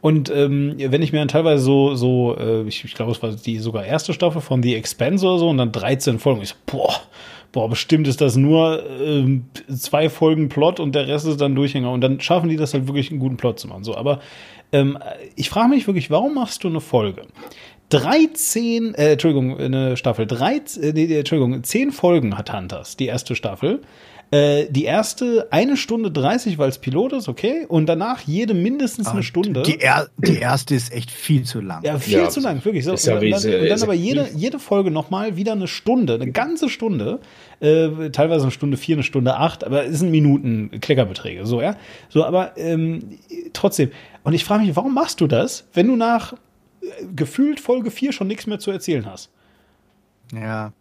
Und 0.01 0.29
ähm, 0.29 0.75
wenn 0.77 1.01
ich 1.01 1.13
mir 1.13 1.19
dann 1.19 1.27
teilweise 1.27 1.63
so, 1.63 1.95
so 1.95 2.35
äh, 2.37 2.67
ich, 2.67 2.83
ich 2.83 2.93
glaube, 2.93 3.11
es 3.11 3.21
war 3.23 3.31
die 3.31 3.59
sogar 3.59 3.85
erste 3.85 4.13
Staffel 4.13 4.41
von 4.41 4.61
The 4.61 4.75
Expanse 4.75 5.25
oder 5.25 5.39
so 5.39 5.49
und 5.49 5.57
dann 5.57 5.71
13 5.71 6.19
Folgen, 6.19 6.41
ich 6.41 6.49
so, 6.49 6.55
boah, 6.65 6.93
boah, 7.55 7.69
bestimmt 7.69 8.05
ist 8.09 8.19
das 8.19 8.35
nur 8.35 8.83
äh, 8.99 9.39
zwei 9.73 10.09
Folgen 10.09 10.49
Plot 10.49 10.81
und 10.81 10.93
der 10.93 11.07
Rest 11.07 11.25
ist 11.25 11.39
dann 11.39 11.55
Durchhänger. 11.55 11.89
Und 11.89 12.01
dann 12.01 12.19
schaffen 12.19 12.49
die 12.49 12.57
das 12.57 12.73
halt 12.73 12.87
wirklich 12.87 13.11
einen 13.11 13.21
guten 13.21 13.37
Plot 13.37 13.59
zu 13.61 13.69
machen. 13.69 13.85
So, 13.85 13.95
aber 13.95 14.19
ähm, 14.73 14.99
ich 15.37 15.49
frage 15.49 15.69
mich 15.69 15.87
wirklich, 15.87 16.11
warum 16.11 16.33
machst 16.33 16.65
du 16.65 16.67
eine 16.67 16.81
Folge? 16.81 17.27
13, 17.89 18.93
äh, 18.95 19.13
Entschuldigung, 19.13 19.57
eine 19.57 19.95
Staffel, 19.95 20.27
13, 20.27 20.83
äh, 20.83 20.91
nee, 20.91 21.17
Entschuldigung, 21.17 21.63
10 21.63 21.93
Folgen 21.93 22.37
hat 22.37 22.51
Hunters, 22.51 22.97
die 22.97 23.05
erste 23.05 23.35
Staffel. 23.35 23.83
Äh, 24.31 24.65
die 24.69 24.85
erste 24.85 25.47
eine 25.51 25.77
Stunde 25.77 26.11
30, 26.11 26.57
weil 26.57 26.69
es 26.69 26.79
Pilot 26.79 27.13
ist, 27.13 27.27
okay. 27.27 27.65
Und 27.67 27.85
danach 27.85 28.21
jede 28.21 28.53
mindestens 28.53 29.07
eine 29.07 29.19
ah, 29.19 29.23
Stunde. 29.23 29.61
Die, 29.61 29.79
er, 29.79 30.09
die 30.17 30.37
erste 30.37 30.73
ist 30.73 30.91
echt 30.91 31.11
viel 31.11 31.43
zu 31.43 31.61
lang. 31.61 31.83
Ja, 31.83 31.99
viel 31.99 32.17
ja, 32.17 32.29
zu 32.29 32.39
lang, 32.39 32.63
wirklich. 32.65 32.85
So. 32.85 32.91
Und, 32.91 33.03
ja 33.03 33.13
dann, 33.19 33.23
und 33.23 33.69
dann 33.69 33.83
aber 33.83 33.93
jede, 33.93 34.29
jede 34.35 34.57
Folge 34.57 34.89
nochmal 34.89 35.37
wieder 35.37 35.51
eine 35.51 35.67
Stunde, 35.67 36.15
eine 36.15 36.31
ganze 36.31 36.69
Stunde. 36.69 37.19
Äh, 37.59 38.09
teilweise 38.11 38.43
eine 38.43 38.51
Stunde 38.51 38.77
vier, 38.77 38.95
eine 38.95 39.03
Stunde 39.03 39.37
acht, 39.37 39.63
aber 39.63 39.85
es 39.85 39.99
sind 39.99 40.11
Minuten 40.11 40.71
Kleckerbeträge, 40.81 41.45
so, 41.45 41.61
ja. 41.61 41.77
So, 42.09 42.25
aber 42.25 42.57
ähm, 42.57 43.17
trotzdem. 43.53 43.91
Und 44.23 44.33
ich 44.33 44.43
frage 44.43 44.63
mich, 44.65 44.75
warum 44.75 44.93
machst 44.93 45.21
du 45.21 45.27
das, 45.27 45.67
wenn 45.73 45.87
du 45.87 45.95
nach 45.95 46.33
äh, 46.33 46.87
gefühlt 47.15 47.59
Folge 47.59 47.91
4 47.91 48.11
schon 48.11 48.27
nichts 48.27 48.47
mehr 48.47 48.59
zu 48.59 48.71
erzählen 48.71 49.05
hast? 49.05 49.29
Ja. 50.33 50.73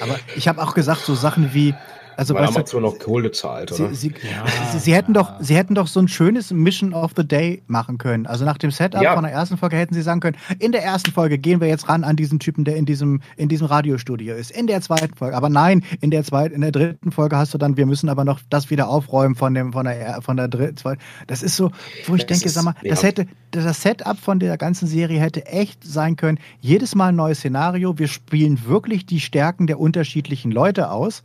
Aber 0.00 0.18
ich 0.36 0.48
habe 0.48 0.62
auch 0.62 0.74
gesagt, 0.74 1.00
so 1.00 1.14
Sachen 1.14 1.54
wie, 1.54 1.74
also 2.16 2.34
Weil 2.34 2.46
Amazon 2.46 2.82
noch 2.82 2.98
Kohle 2.98 3.32
zahlt, 3.32 3.72
oder? 3.72 3.88
Sie, 3.90 3.94
sie, 3.94 4.14
ja, 4.22 4.44
sie, 4.72 4.78
sie 4.78 4.94
hätten 4.94 5.14
doch, 5.14 5.32
sie 5.40 5.56
hätten 5.56 5.74
doch 5.74 5.86
so 5.86 6.00
ein 6.00 6.08
schönes 6.08 6.50
Mission 6.50 6.92
of 6.94 7.12
the 7.16 7.26
Day 7.26 7.62
machen 7.66 7.98
können. 7.98 8.26
Also 8.26 8.44
nach 8.44 8.58
dem 8.58 8.70
Setup 8.70 9.02
ja. 9.02 9.14
von 9.14 9.24
der 9.24 9.32
ersten 9.32 9.56
Folge 9.56 9.76
hätten 9.76 9.94
sie 9.94 10.02
sagen 10.02 10.20
können, 10.20 10.36
in 10.58 10.72
der 10.72 10.82
ersten 10.82 11.12
Folge 11.12 11.38
gehen 11.38 11.60
wir 11.60 11.68
jetzt 11.68 11.88
ran 11.88 12.04
an 12.04 12.16
diesen 12.16 12.38
Typen, 12.38 12.64
der 12.64 12.76
in 12.76 12.86
diesem, 12.86 13.20
in 13.36 13.48
diesem 13.48 13.66
Radiostudio 13.66 14.34
ist. 14.34 14.50
In 14.50 14.66
der 14.66 14.80
zweiten 14.80 15.14
Folge. 15.14 15.36
Aber 15.36 15.48
nein, 15.48 15.84
in 16.00 16.10
der 16.10 16.24
zweiten, 16.24 16.54
in 16.54 16.60
der 16.60 16.72
dritten 16.72 17.12
Folge 17.12 17.36
hast 17.36 17.54
du 17.54 17.58
dann, 17.58 17.76
wir 17.76 17.86
müssen 17.86 18.08
aber 18.08 18.24
noch 18.24 18.40
das 18.50 18.70
wieder 18.70 18.88
aufräumen 18.88 19.34
von 19.34 19.54
dem, 19.54 19.72
von 19.72 19.84
der, 19.84 20.22
von 20.22 20.36
der 20.36 20.48
dritten, 20.48 20.76
zweiten. 20.76 21.00
Das 21.26 21.42
ist 21.42 21.56
so, 21.56 21.70
wo 22.06 22.14
ich 22.14 22.26
das 22.26 22.38
denke, 22.38 22.46
ist, 22.46 22.54
sag 22.54 22.64
mal, 22.64 22.74
ja. 22.82 22.90
das 22.90 23.02
hätte, 23.02 23.26
das 23.50 23.82
Setup 23.82 24.18
von 24.18 24.38
der 24.38 24.56
ganzen 24.56 24.86
Serie 24.86 25.20
hätte 25.20 25.46
echt 25.46 25.84
sein 25.84 26.16
können. 26.16 26.38
Jedes 26.60 26.94
Mal 26.94 27.08
ein 27.08 27.16
neues 27.16 27.38
Szenario. 27.38 27.98
Wir 27.98 28.08
spielen 28.08 28.66
wirklich 28.66 29.06
die 29.06 29.20
Stärken 29.20 29.66
der 29.66 29.80
unterschiedlichen 29.80 30.50
Leute 30.50 30.90
aus. 30.90 31.22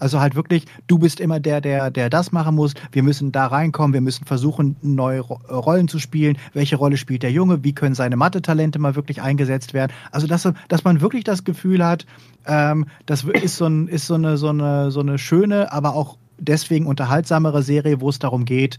Also 0.00 0.20
halt 0.20 0.34
wirklich, 0.34 0.64
du 0.86 0.98
bist 0.98 1.20
immer 1.20 1.38
der, 1.38 1.60
der, 1.60 1.90
der 1.90 2.10
das 2.10 2.32
machen 2.32 2.54
muss. 2.54 2.74
Wir 2.90 3.02
müssen 3.02 3.32
da 3.32 3.46
reinkommen, 3.46 3.92
wir 3.94 4.00
müssen 4.00 4.24
versuchen, 4.24 4.76
neue 4.82 5.20
Rollen 5.20 5.88
zu 5.88 5.98
spielen. 5.98 6.38
Welche 6.52 6.76
Rolle 6.76 6.96
spielt 6.96 7.22
der 7.22 7.30
Junge? 7.30 7.62
Wie 7.62 7.74
können 7.74 7.94
seine 7.94 8.16
Mathe-Talente 8.16 8.78
mal 8.78 8.96
wirklich 8.96 9.22
eingesetzt 9.22 9.74
werden? 9.74 9.92
Also, 10.10 10.26
dass, 10.26 10.48
dass 10.68 10.84
man 10.84 11.00
wirklich 11.00 11.24
das 11.24 11.44
Gefühl 11.44 11.84
hat, 11.84 12.06
ähm, 12.46 12.86
das 13.06 13.24
ist, 13.24 13.56
so, 13.56 13.66
ein, 13.66 13.88
ist 13.88 14.06
so, 14.06 14.14
eine, 14.14 14.36
so, 14.36 14.48
eine, 14.48 14.90
so 14.90 15.00
eine 15.00 15.18
schöne, 15.18 15.70
aber 15.72 15.94
auch 15.94 16.16
deswegen 16.38 16.86
unterhaltsamere 16.86 17.62
Serie, 17.62 18.00
wo 18.00 18.08
es 18.08 18.18
darum 18.18 18.44
geht, 18.44 18.78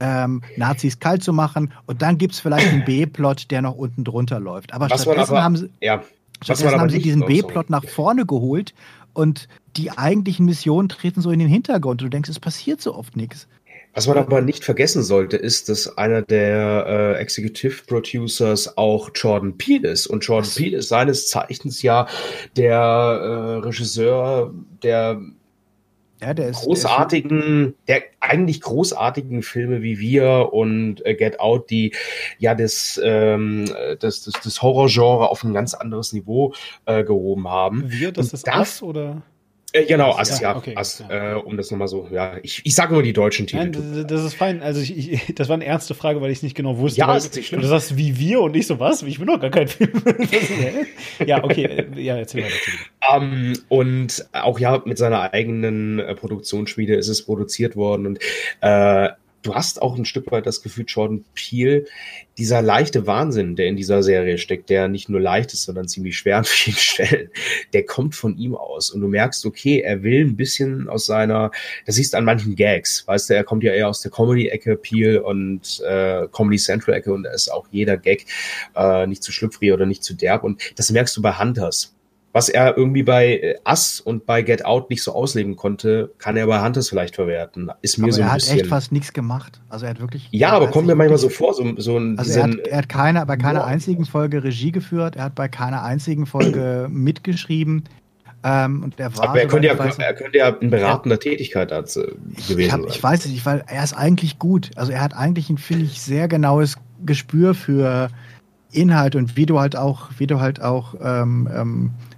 ähm, 0.00 0.42
Nazis 0.56 0.98
kalt 0.98 1.22
zu 1.22 1.32
machen. 1.32 1.72
Und 1.86 2.02
dann 2.02 2.18
gibt 2.18 2.34
es 2.34 2.40
vielleicht 2.40 2.68
einen 2.68 2.84
B-Plot, 2.84 3.50
der 3.50 3.62
noch 3.62 3.74
unten 3.74 4.04
drunter 4.04 4.40
läuft. 4.40 4.72
Aber 4.72 4.88
Was 4.88 5.02
stattdessen 5.02 5.32
aber, 5.32 5.42
haben 5.42 5.56
sie. 5.56 5.70
Ja. 5.80 6.02
Stattdessen 6.42 6.80
haben 6.80 6.88
sie 6.88 7.02
diesen 7.02 7.26
B-Plot 7.26 7.68
nach 7.68 7.84
vorne 7.84 8.24
geholt 8.24 8.72
und 9.14 9.48
die 9.76 9.90
eigentlichen 9.90 10.46
Missionen 10.46 10.88
treten 10.88 11.20
so 11.20 11.30
in 11.30 11.38
den 11.38 11.48
Hintergrund. 11.48 12.00
Du 12.00 12.08
denkst, 12.08 12.30
es 12.30 12.40
passiert 12.40 12.80
so 12.80 12.94
oft 12.94 13.16
nichts. 13.16 13.48
Was 13.92 14.06
man 14.06 14.18
aber 14.18 14.40
nicht 14.40 14.64
vergessen 14.64 15.02
sollte, 15.02 15.36
ist, 15.36 15.68
dass 15.68 15.98
einer 15.98 16.22
der 16.22 16.86
äh, 16.86 17.20
Executive 17.20 17.82
Producers 17.86 18.76
auch 18.78 19.10
Jordan 19.14 19.58
Peele 19.58 19.88
ist. 19.88 20.06
Und 20.06 20.24
Jordan? 20.24 20.48
Peele 20.54 20.76
ist 20.76 20.88
seines 20.88 21.26
Zeichens 21.26 21.82
ja 21.82 22.06
der 22.56 22.76
äh, 22.76 23.66
Regisseur 23.66 24.54
der 24.82 25.20
ja, 26.20 26.34
der 26.34 26.48
ist, 26.48 26.62
großartigen, 26.62 27.74
der, 27.88 28.02
eigentlich 28.20 28.60
großartigen 28.60 29.42
Filme 29.42 29.82
wie 29.82 29.98
wir 29.98 30.50
und 30.52 31.04
äh, 31.06 31.14
Get 31.14 31.40
Out, 31.40 31.70
die 31.70 31.94
ja 32.38 32.54
das, 32.54 33.00
ähm, 33.02 33.66
das, 34.00 34.22
das, 34.22 34.34
das 34.42 34.62
Horrorgenre 34.62 35.30
auf 35.30 35.42
ein 35.44 35.54
ganz 35.54 35.74
anderes 35.74 36.12
Niveau 36.12 36.54
äh, 36.86 37.04
gehoben 37.04 37.48
haben. 37.48 37.90
Wir, 37.90 38.12
das 38.12 38.28
und 38.28 38.34
ist 38.34 38.46
das 38.46 38.82
oder? 38.82 39.22
Äh, 39.72 39.84
genau, 39.84 40.12
Ast, 40.12 40.40
ja. 40.40 40.56
Okay, 40.56 40.74
ja. 40.74 41.34
Äh, 41.34 41.34
um 41.34 41.56
das 41.56 41.70
nochmal 41.70 41.88
so, 41.88 42.08
ja. 42.10 42.38
Ich, 42.42 42.62
ich 42.64 42.74
sage 42.74 42.92
immer 42.92 43.02
die 43.02 43.12
deutschen 43.12 43.46
Titel. 43.46 43.70
Nein, 43.70 44.06
das, 44.06 44.24
ist 44.24 44.34
fein. 44.34 44.62
Also 44.62 44.80
ich, 44.80 45.12
ich, 45.12 45.34
das 45.34 45.48
war 45.48 45.54
eine 45.54 45.64
ernste 45.64 45.94
Frage, 45.94 46.20
weil 46.20 46.30
ich 46.30 46.38
es 46.38 46.42
nicht 46.42 46.56
genau 46.56 46.78
wusste. 46.78 46.98
Ja, 46.98 47.16
ist 47.16 47.36
nicht 47.36 47.48
schlimm. 47.48 47.60
Du 47.60 47.68
sagst 47.68 47.96
wie 47.96 48.18
wir 48.18 48.40
und 48.40 48.56
ich 48.56 48.66
so 48.66 48.80
was? 48.80 49.02
Ich 49.02 49.18
bin 49.18 49.28
doch 49.28 49.40
gar 49.40 49.50
kein 49.50 49.68
Film. 49.68 49.92
ja, 51.26 51.44
okay. 51.44 51.64
Äh, 51.64 52.00
ja, 52.00 52.16
erzähl 52.16 52.44
weiter. 52.44 52.54
Um, 53.16 53.32
ähm, 53.32 53.52
und 53.68 54.26
auch 54.32 54.58
ja, 54.58 54.82
mit 54.84 54.98
seiner 54.98 55.32
eigenen 55.32 56.00
äh, 56.00 56.14
Produktionsschmiede 56.14 56.94
ist 56.94 57.08
es 57.08 57.24
produziert 57.24 57.76
worden 57.76 58.06
und 58.06 58.18
äh, 58.60 59.10
du 59.42 59.54
hast 59.54 59.80
auch 59.82 59.96
ein 59.96 60.04
Stück 60.04 60.30
weit 60.30 60.46
das 60.46 60.62
Gefühl, 60.62 60.84
Jordan 60.86 61.24
Peele, 61.34 61.86
dieser 62.38 62.62
leichte 62.62 63.06
Wahnsinn, 63.06 63.56
der 63.56 63.66
in 63.66 63.76
dieser 63.76 64.02
Serie 64.02 64.38
steckt, 64.38 64.70
der 64.70 64.88
nicht 64.88 65.08
nur 65.08 65.20
leicht 65.20 65.52
ist, 65.52 65.64
sondern 65.64 65.88
ziemlich 65.88 66.16
schwer 66.16 66.38
an 66.38 66.44
vielen 66.44 66.76
Stellen, 66.78 67.30
der 67.72 67.84
kommt 67.84 68.14
von 68.14 68.36
ihm 68.36 68.54
aus. 68.54 68.90
Und 68.90 69.00
du 69.00 69.08
merkst, 69.08 69.44
okay, 69.46 69.80
er 69.80 70.02
will 70.02 70.24
ein 70.24 70.36
bisschen 70.36 70.88
aus 70.88 71.06
seiner, 71.06 71.50
das 71.86 71.96
siehst 71.96 72.12
du 72.12 72.18
an 72.18 72.24
manchen 72.24 72.56
Gags, 72.56 73.06
weißt 73.06 73.30
du, 73.30 73.34
er 73.34 73.44
kommt 73.44 73.64
ja 73.64 73.72
eher 73.72 73.88
aus 73.88 74.00
der 74.00 74.10
Comedy-Ecke, 74.10 74.76
Peele 74.76 75.22
und 75.22 75.80
äh, 75.86 76.26
Comedy 76.32 76.58
Central-Ecke 76.58 77.12
und 77.12 77.24
da 77.24 77.32
ist 77.32 77.50
auch 77.50 77.66
jeder 77.70 77.96
Gag 77.96 78.26
äh, 78.76 79.06
nicht 79.06 79.22
zu 79.22 79.32
schlüpfrig 79.32 79.72
oder 79.72 79.86
nicht 79.86 80.04
zu 80.04 80.14
derb. 80.14 80.44
Und 80.44 80.60
das 80.76 80.90
merkst 80.90 81.16
du 81.16 81.22
bei 81.22 81.38
Hunters 81.38 81.94
was 82.32 82.48
er 82.48 82.76
irgendwie 82.76 83.02
bei 83.02 83.56
Us 83.68 84.00
und 84.00 84.24
bei 84.24 84.42
Get 84.42 84.64
Out 84.64 84.88
nicht 84.88 85.02
so 85.02 85.12
ausleben 85.12 85.56
konnte, 85.56 86.12
kann 86.18 86.36
er 86.36 86.46
bei 86.46 86.62
Hunters 86.64 86.88
vielleicht 86.88 87.16
verwerten. 87.16 87.70
Ist 87.82 87.98
mir 87.98 88.04
aber 88.04 88.12
so 88.12 88.22
ein 88.22 88.28
er 88.28 88.34
bisschen. 88.34 88.50
Er 88.50 88.54
hat 88.54 88.60
echt 88.60 88.70
fast 88.70 88.92
nichts 88.92 89.12
gemacht. 89.12 89.60
Also 89.68 89.86
er 89.86 89.90
hat 89.90 90.00
wirklich. 90.00 90.28
Ja, 90.30 90.52
aber 90.52 90.68
kommt 90.68 90.86
mir 90.86 90.94
manchmal 90.94 91.18
so 91.18 91.28
vor, 91.28 91.54
so, 91.54 91.74
so 91.78 91.98
ein. 91.98 92.18
Also 92.18 92.38
er 92.38 92.44
hat, 92.44 92.54
er 92.58 92.78
hat 92.78 92.88
keine, 92.88 93.26
bei 93.26 93.36
keiner 93.36 93.64
einzigen 93.64 94.04
Folge 94.04 94.44
Regie 94.44 94.70
geführt. 94.70 95.16
Er 95.16 95.24
hat 95.24 95.34
bei 95.34 95.48
keiner 95.48 95.82
einzigen 95.82 96.26
Folge 96.26 96.86
mitgeschrieben. 96.90 97.84
Ähm, 98.42 98.84
und 98.84 98.98
er 98.98 99.14
war 99.16 99.30
aber 99.30 99.40
er 99.40 99.48
könnte, 99.48 99.68
ja, 99.68 99.78
weiß, 99.78 99.98
er 99.98 100.14
könnte 100.14 100.38
ja 100.38 100.48
in 100.48 100.70
beratender 100.70 101.16
ja, 101.16 101.20
Tätigkeit 101.20 101.72
als, 101.72 101.96
äh, 101.96 102.06
gewesen 102.48 102.60
ich 102.60 102.72
hab, 102.72 102.80
sein. 102.80 102.90
Ich 102.90 103.02
weiß 103.02 103.24
es 103.26 103.30
nicht, 103.32 103.44
weil 103.44 103.64
er 103.66 103.84
ist 103.84 103.92
eigentlich 103.92 104.38
gut. 104.38 104.70
Also 104.76 104.92
er 104.92 105.02
hat 105.02 105.14
eigentlich 105.14 105.50
ein, 105.50 105.58
finde 105.58 105.84
ich, 105.84 106.00
sehr 106.00 106.26
genaues 106.26 106.76
Gespür 107.04 107.54
für 107.54 108.08
Inhalt 108.72 109.16
und 109.16 109.36
wie 109.36 109.46
du 109.46 109.58
halt 109.58 109.76
auch, 109.76 110.08
wie 110.16 110.26
du 110.26 110.40
halt 110.40 110.62
auch 110.62 110.94
ähm, 111.02 111.50
ähm, 111.54 111.90
äh, 111.90 112.09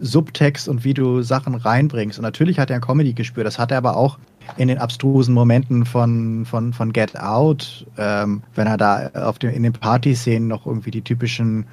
Subtext 0.00 0.68
und 0.68 0.84
wie 0.84 0.94
du 0.94 1.22
Sachen 1.22 1.54
reinbringst. 1.54 2.18
Und 2.18 2.22
natürlich 2.22 2.58
hat 2.58 2.70
er 2.70 2.76
ein 2.76 2.82
Comedy 2.82 3.12
gespürt, 3.12 3.46
das 3.46 3.58
hat 3.58 3.70
er 3.70 3.78
aber 3.78 3.96
auch 3.96 4.18
in 4.56 4.68
den 4.68 4.78
abstrusen 4.78 5.34
Momenten 5.34 5.84
von, 5.84 6.46
von, 6.46 6.72
von 6.72 6.92
Get 6.92 7.18
Out, 7.18 7.86
ähm, 7.98 8.42
wenn 8.54 8.66
er 8.66 8.76
da 8.76 9.10
auf 9.14 9.38
dem, 9.38 9.50
in 9.50 9.64
den 9.64 9.72
Partyszenen 9.72 10.48
noch 10.48 10.66
irgendwie 10.66 10.92
die 10.92 11.02
typischen 11.02 11.66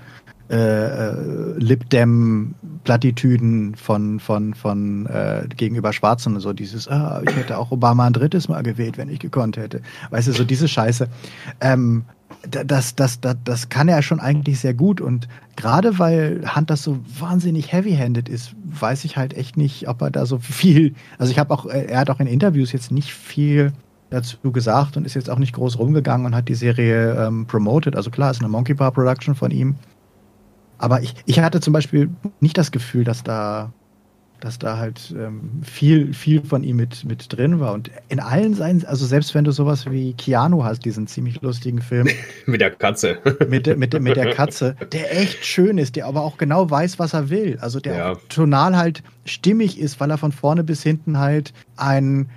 äh, 0.50 1.10
äh, 1.10 1.14
Lipdem-Plattitüden 1.58 3.76
von, 3.76 4.20
von, 4.20 4.54
von 4.54 5.06
äh, 5.06 5.48
gegenüber 5.56 5.94
Schwarzen 5.94 6.36
und 6.36 6.42
so 6.42 6.52
dieses, 6.52 6.90
ah, 6.90 7.22
ich 7.26 7.34
hätte 7.36 7.58
auch 7.58 7.72
Obama 7.72 8.06
ein 8.06 8.14
drittes 8.14 8.50
Mal 8.50 8.62
gewählt, 8.62 8.98
wenn 8.98 9.08
ich 9.08 9.20
gekonnt 9.20 9.56
hätte. 9.56 9.82
Weißt 10.10 10.28
du, 10.28 10.34
so 10.34 10.44
diese 10.44 10.68
Scheiße. 10.68 11.08
Ähm, 11.62 12.04
das, 12.42 12.96
das, 12.96 13.20
das, 13.20 13.38
das 13.44 13.70
kann 13.70 13.88
er 13.88 14.02
schon 14.02 14.20
eigentlich 14.20 14.60
sehr 14.60 14.74
gut. 14.74 15.02
Und 15.02 15.28
gerade 15.56 16.00
weil 16.00 16.44
Hunt 16.56 16.70
das 16.70 16.84
so 16.84 17.00
wahnsinnig 17.20 17.72
heavy-handed 17.72 18.30
ist, 18.30 18.56
weiß 18.66 19.06
ich 19.06 19.18
halt 19.18 19.34
echt 19.36 19.58
nicht, 19.58 19.88
ob 19.88 20.02
er 20.02 20.12
da 20.12 20.26
so 20.26 20.40
viel. 20.40 20.94
Also 21.18 21.32
ich 21.32 21.40
habe 21.40 21.54
auch, 21.54 21.66
er 21.66 22.00
hat 22.00 22.10
auch 22.10 22.20
in 22.20 22.28
Interviews 22.28 22.72
jetzt 22.72 22.92
nicht 22.92 23.14
viel 23.14 23.74
dazu 24.10 24.52
gesagt 24.52 24.96
und 24.96 25.06
ist 25.06 25.16
jetzt 25.16 25.30
auch 25.30 25.40
nicht 25.40 25.54
groß 25.54 25.80
rumgegangen 25.80 26.28
und 26.28 26.36
hat 26.36 26.48
die 26.48 26.56
Serie 26.56 27.16
ähm, 27.16 27.46
promoted. 27.48 27.96
Also 27.96 28.12
klar, 28.12 28.32
ist 28.32 28.42
eine 28.42 28.50
Monkey 28.50 28.74
Bar 28.74 28.92
Production 28.92 29.36
von 29.36 29.52
ihm. 29.52 29.76
Aber 30.78 31.02
ich, 31.02 31.16
ich 31.26 31.40
hatte 31.40 31.62
zum 31.62 31.74
Beispiel 31.74 32.10
nicht 32.40 32.58
das 32.58 32.72
Gefühl, 32.72 33.04
dass 33.04 33.24
da, 33.24 33.72
dass 34.44 34.60
da 34.60 34.78
halt 34.78 35.16
ähm, 35.18 35.62
viel, 35.64 36.14
viel 36.14 36.44
von 36.44 36.64
ihm 36.64 36.76
mit, 36.76 37.06
mit 37.06 37.32
drin 37.32 37.62
war. 37.62 37.72
Und 37.72 37.90
in 38.10 38.20
allen 38.20 38.54
seinen, 38.54 38.86
also 38.86 39.06
selbst 39.06 39.34
wenn 39.34 39.46
du 39.46 39.52
sowas 39.52 39.90
wie 39.90 40.14
Keanu 40.14 40.66
hast, 40.66 40.84
diesen 40.84 41.08
ziemlich 41.08 41.42
lustigen 41.42 41.82
Film. 41.82 42.10
mit 42.46 42.60
der 42.60 42.72
Katze. 42.72 43.20
mit, 43.48 43.66
mit, 43.78 44.00
mit 44.02 44.18
der 44.18 44.34
Katze, 44.34 44.76
der 44.92 45.18
echt 45.18 45.46
schön 45.46 45.78
ist, 45.78 45.96
der 45.96 46.08
aber 46.08 46.22
auch 46.22 46.38
genau 46.38 46.70
weiß, 46.70 47.00
was 47.00 47.14
er 47.14 47.30
will. 47.30 47.58
Also 47.62 47.80
der 47.80 47.96
ja. 47.96 48.16
tonal 48.28 48.76
halt 48.76 49.02
stimmig 49.24 49.80
ist, 49.80 50.02
weil 50.02 50.12
er 50.12 50.18
von 50.18 50.34
vorne 50.34 50.66
bis 50.66 50.84
hinten 50.84 51.20
halt 51.20 51.54
ein 51.78 52.30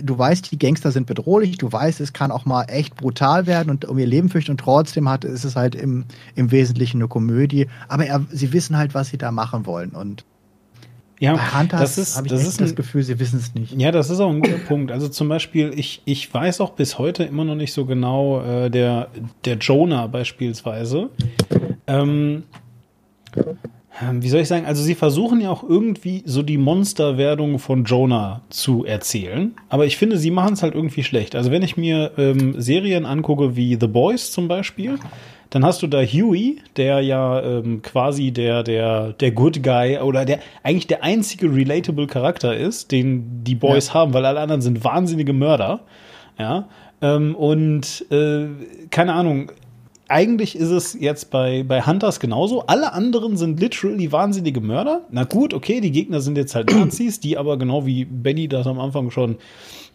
du 0.00 0.18
weißt, 0.18 0.50
die 0.50 0.58
Gangster 0.58 0.90
sind 0.90 1.06
bedrohlich, 1.06 1.58
du 1.58 1.70
weißt, 1.70 2.00
es 2.00 2.14
kann 2.14 2.30
auch 2.30 2.46
mal 2.46 2.64
echt 2.64 2.96
brutal 2.96 3.46
werden 3.46 3.68
und 3.68 3.84
um 3.84 3.98
ihr 3.98 4.06
Leben 4.06 4.30
fürchten 4.30 4.52
und 4.52 4.60
trotzdem 4.60 5.06
hat, 5.06 5.22
ist 5.22 5.44
es 5.44 5.54
halt 5.54 5.74
im, 5.74 6.06
im 6.34 6.50
Wesentlichen 6.50 6.96
eine 6.96 7.08
Komödie. 7.08 7.68
Aber 7.88 8.06
er, 8.06 8.24
sie 8.30 8.54
wissen 8.54 8.78
halt, 8.78 8.94
was 8.94 9.08
sie 9.08 9.18
da 9.18 9.30
machen 9.30 9.66
wollen 9.66 9.90
und 9.90 10.24
ja, 11.22 11.34
bei 11.34 11.60
Hunters 11.60 11.80
das 11.80 11.98
ist, 11.98 12.20
ich 12.20 12.30
das, 12.32 12.44
ist 12.44 12.60
das 12.60 12.74
Gefühl, 12.74 13.04
sie 13.04 13.20
wissen 13.20 13.38
es 13.38 13.54
nicht. 13.54 13.80
Ja, 13.80 13.92
das 13.92 14.10
ist 14.10 14.18
auch 14.18 14.28
ein 14.28 14.40
guter 14.40 14.58
Punkt. 14.58 14.90
Also 14.90 15.06
zum 15.06 15.28
Beispiel, 15.28 15.72
ich, 15.76 16.02
ich 16.04 16.34
weiß 16.34 16.60
auch 16.60 16.70
bis 16.70 16.98
heute 16.98 17.22
immer 17.22 17.44
noch 17.44 17.54
nicht 17.54 17.72
so 17.72 17.84
genau, 17.84 18.42
äh, 18.42 18.70
der, 18.70 19.06
der 19.44 19.54
Jonah 19.54 20.08
beispielsweise. 20.08 21.10
Ähm, 21.86 22.42
wie 24.14 24.28
soll 24.28 24.40
ich 24.40 24.48
sagen, 24.48 24.66
also 24.66 24.82
sie 24.82 24.96
versuchen 24.96 25.40
ja 25.40 25.50
auch 25.50 25.62
irgendwie 25.62 26.24
so 26.26 26.42
die 26.42 26.58
Monsterwerdung 26.58 27.60
von 27.60 27.84
Jonah 27.84 28.40
zu 28.48 28.84
erzählen, 28.84 29.54
aber 29.68 29.86
ich 29.86 29.98
finde, 29.98 30.18
sie 30.18 30.32
machen 30.32 30.54
es 30.54 30.64
halt 30.64 30.74
irgendwie 30.74 31.04
schlecht. 31.04 31.36
Also 31.36 31.52
wenn 31.52 31.62
ich 31.62 31.76
mir 31.76 32.10
ähm, 32.18 32.60
Serien 32.60 33.06
angucke 33.06 33.54
wie 33.54 33.78
The 33.80 33.86
Boys 33.86 34.32
zum 34.32 34.48
Beispiel, 34.48 34.98
dann 35.52 35.66
hast 35.66 35.82
du 35.82 35.86
da 35.86 36.00
Huey, 36.00 36.62
der 36.78 37.02
ja 37.02 37.42
ähm, 37.42 37.82
quasi 37.82 38.30
der, 38.30 38.62
der, 38.62 39.12
der 39.12 39.32
Good 39.32 39.62
Guy 39.62 39.98
oder 39.98 40.24
der 40.24 40.38
eigentlich 40.62 40.86
der 40.86 41.04
einzige 41.04 41.54
relatable 41.54 42.06
Charakter 42.06 42.56
ist, 42.56 42.90
den 42.90 43.44
die 43.44 43.54
Boys 43.54 43.88
ja. 43.88 43.94
haben, 43.94 44.14
weil 44.14 44.24
alle 44.24 44.40
anderen 44.40 44.62
sind 44.62 44.82
wahnsinnige 44.82 45.34
Mörder. 45.34 45.80
Ja. 46.38 46.68
Ähm, 47.02 47.34
und 47.34 48.06
äh, 48.10 48.46
keine 48.88 49.12
Ahnung, 49.12 49.52
eigentlich 50.08 50.56
ist 50.56 50.70
es 50.70 50.96
jetzt 50.98 51.30
bei, 51.30 51.64
bei 51.64 51.82
Hunters 51.82 52.18
genauso. 52.18 52.62
Alle 52.62 52.94
anderen 52.94 53.36
sind 53.36 53.60
literally 53.60 54.10
wahnsinnige 54.10 54.62
Mörder. 54.62 55.02
Na 55.10 55.24
gut, 55.24 55.52
okay, 55.52 55.82
die 55.82 55.92
Gegner 55.92 56.22
sind 56.22 56.38
jetzt 56.38 56.54
halt 56.54 56.70
Nazis, 56.74 57.20
die 57.20 57.36
aber 57.36 57.58
genau 57.58 57.84
wie 57.84 58.06
Benny 58.06 58.48
das 58.48 58.66
am 58.66 58.80
Anfang 58.80 59.10
schon 59.10 59.36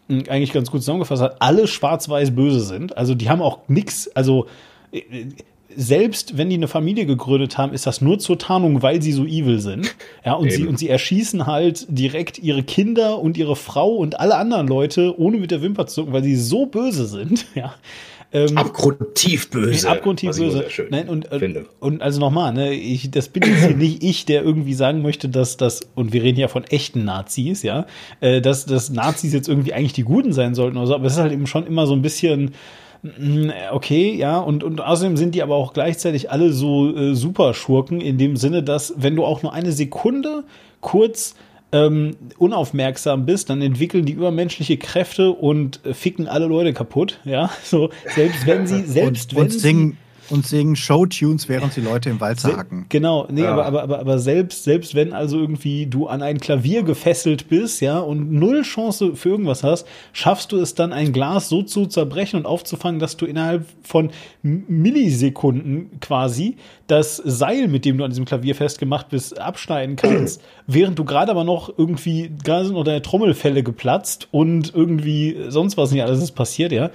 hm, 0.06 0.22
eigentlich 0.28 0.52
ganz 0.52 0.70
gut 0.70 0.82
zusammengefasst 0.82 1.20
hat, 1.20 1.42
alle 1.42 1.66
schwarz-weiß 1.66 2.30
böse 2.36 2.60
sind. 2.60 2.96
Also 2.96 3.16
die 3.16 3.28
haben 3.28 3.42
auch 3.42 3.58
nix, 3.66 4.06
also 4.14 4.46
selbst 5.76 6.36
wenn 6.38 6.48
die 6.48 6.56
eine 6.56 6.68
Familie 6.68 7.06
gegründet 7.06 7.58
haben, 7.58 7.72
ist 7.72 7.86
das 7.86 8.00
nur 8.00 8.18
zur 8.18 8.38
Tarnung, 8.38 8.82
weil 8.82 9.02
sie 9.02 9.12
so 9.12 9.24
evil 9.24 9.60
sind. 9.60 9.94
Ja, 10.24 10.34
und 10.34 10.50
sie, 10.50 10.66
und 10.66 10.78
sie 10.78 10.88
erschießen 10.88 11.46
halt 11.46 11.86
direkt 11.88 12.38
ihre 12.38 12.62
Kinder 12.62 13.20
und 13.20 13.36
ihre 13.36 13.56
Frau 13.56 13.94
und 13.94 14.18
alle 14.18 14.36
anderen 14.36 14.66
Leute, 14.66 15.18
ohne 15.18 15.38
mit 15.38 15.50
der 15.50 15.62
Wimper 15.62 15.86
zu 15.86 15.96
zucken, 15.96 16.12
weil 16.12 16.24
sie 16.24 16.36
so 16.36 16.66
böse 16.66 17.06
sind. 17.06 17.46
Ja. 17.54 17.74
Ähm, 18.30 18.58
abgrundtief 18.58 19.48
böse. 19.50 19.86
Nee, 19.86 19.90
abgrundtief 19.90 20.36
böse. 20.36 20.66
Nein, 20.90 21.08
und, 21.08 21.28
finde. 21.28 21.64
und 21.80 22.02
also 22.02 22.20
nochmal, 22.20 22.52
ne, 22.52 22.74
ich, 22.74 23.10
das 23.10 23.30
bin 23.30 23.42
jetzt 23.42 23.64
hier 23.64 23.74
nicht 23.74 24.04
ich, 24.04 24.26
der 24.26 24.42
irgendwie 24.42 24.74
sagen 24.74 25.00
möchte, 25.00 25.30
dass 25.30 25.56
das, 25.56 25.80
und 25.94 26.12
wir 26.12 26.22
reden 26.22 26.38
ja 26.38 26.48
von 26.48 26.64
echten 26.64 27.04
Nazis, 27.04 27.62
ja, 27.62 27.86
äh, 28.20 28.42
dass, 28.42 28.66
dass 28.66 28.90
Nazis 28.90 29.32
jetzt 29.32 29.48
irgendwie 29.48 29.72
eigentlich 29.72 29.94
die 29.94 30.02
Guten 30.02 30.34
sein 30.34 30.54
sollten 30.54 30.76
oder 30.76 30.86
so, 30.86 30.94
aber 30.94 31.06
es 31.06 31.14
ist 31.14 31.18
halt 31.18 31.32
eben 31.32 31.46
schon 31.46 31.66
immer 31.66 31.86
so 31.86 31.94
ein 31.94 32.02
bisschen, 32.02 32.52
okay, 33.72 34.14
ja, 34.14 34.38
und, 34.38 34.64
und 34.64 34.80
außerdem 34.80 35.16
sind 35.16 35.34
die 35.34 35.42
aber 35.42 35.54
auch 35.54 35.72
gleichzeitig 35.72 36.30
alle 36.30 36.52
so 36.52 36.94
äh, 36.94 37.14
Superschurken 37.14 38.00
in 38.00 38.18
dem 38.18 38.36
Sinne, 38.36 38.62
dass 38.62 38.94
wenn 38.96 39.14
du 39.14 39.24
auch 39.24 39.42
nur 39.42 39.52
eine 39.52 39.72
Sekunde 39.72 40.44
kurz 40.80 41.34
ähm, 41.70 42.16
unaufmerksam 42.38 43.26
bist, 43.26 43.50
dann 43.50 43.62
entwickeln 43.62 44.04
die 44.04 44.12
übermenschliche 44.12 44.78
Kräfte 44.78 45.30
und 45.30 45.84
äh, 45.84 45.94
ficken 45.94 46.26
alle 46.26 46.46
Leute 46.46 46.72
kaputt. 46.72 47.20
Ja, 47.24 47.50
so 47.62 47.90
selbst 48.14 48.46
wenn 48.46 48.66
sie 48.66 48.84
selbst 48.84 49.32
und, 49.32 49.36
wenn 49.38 49.44
und 49.44 49.52
singen, 49.52 49.98
und 50.30 50.46
singen 50.46 50.76
Showtunes, 50.76 51.48
während 51.48 51.72
sie 51.72 51.80
Leute 51.80 52.10
im 52.10 52.20
Walzer 52.20 52.56
hacken. 52.56 52.86
Genau, 52.88 53.26
nee, 53.30 53.42
ja. 53.42 53.52
aber, 53.52 53.66
aber, 53.66 53.82
aber, 53.82 53.98
aber 54.00 54.18
selbst, 54.18 54.64
selbst 54.64 54.94
wenn 54.94 55.12
also 55.12 55.38
irgendwie 55.38 55.86
du 55.86 56.06
an 56.06 56.22
ein 56.22 56.38
Klavier 56.38 56.82
gefesselt 56.82 57.48
bist, 57.48 57.80
ja, 57.80 57.98
und 57.98 58.32
null 58.32 58.62
Chance 58.62 59.16
für 59.16 59.30
irgendwas 59.30 59.62
hast, 59.62 59.86
schaffst 60.12 60.52
du 60.52 60.58
es 60.58 60.74
dann, 60.74 60.92
ein 60.92 61.12
Glas 61.12 61.48
so 61.48 61.62
zu 61.62 61.86
zerbrechen 61.86 62.38
und 62.40 62.46
aufzufangen, 62.46 63.00
dass 63.00 63.16
du 63.16 63.26
innerhalb 63.26 63.66
von 63.82 64.10
Millisekunden 64.42 66.00
quasi 66.00 66.56
das 66.86 67.16
Seil, 67.16 67.68
mit 67.68 67.84
dem 67.84 67.98
du 67.98 68.04
an 68.04 68.10
diesem 68.10 68.24
Klavier 68.24 68.54
festgemacht 68.54 69.10
bist, 69.10 69.38
abschneiden 69.38 69.96
kannst, 69.96 70.42
während 70.66 70.98
du 70.98 71.04
gerade 71.04 71.30
aber 71.30 71.44
noch 71.44 71.72
irgendwie, 71.76 72.30
gerade 72.42 72.64
sind 72.66 72.74
noch 72.74 72.84
deine 72.84 73.02
Trommelfälle 73.02 73.62
geplatzt 73.62 74.28
und 74.30 74.74
irgendwie 74.74 75.36
sonst 75.48 75.76
was 75.76 75.92
nicht 75.92 76.02
alles 76.02 76.22
ist 76.22 76.32
passiert, 76.32 76.72
ja. 76.72 76.90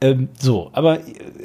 Ähm, 0.00 0.28
so, 0.38 0.70
aber 0.74 1.00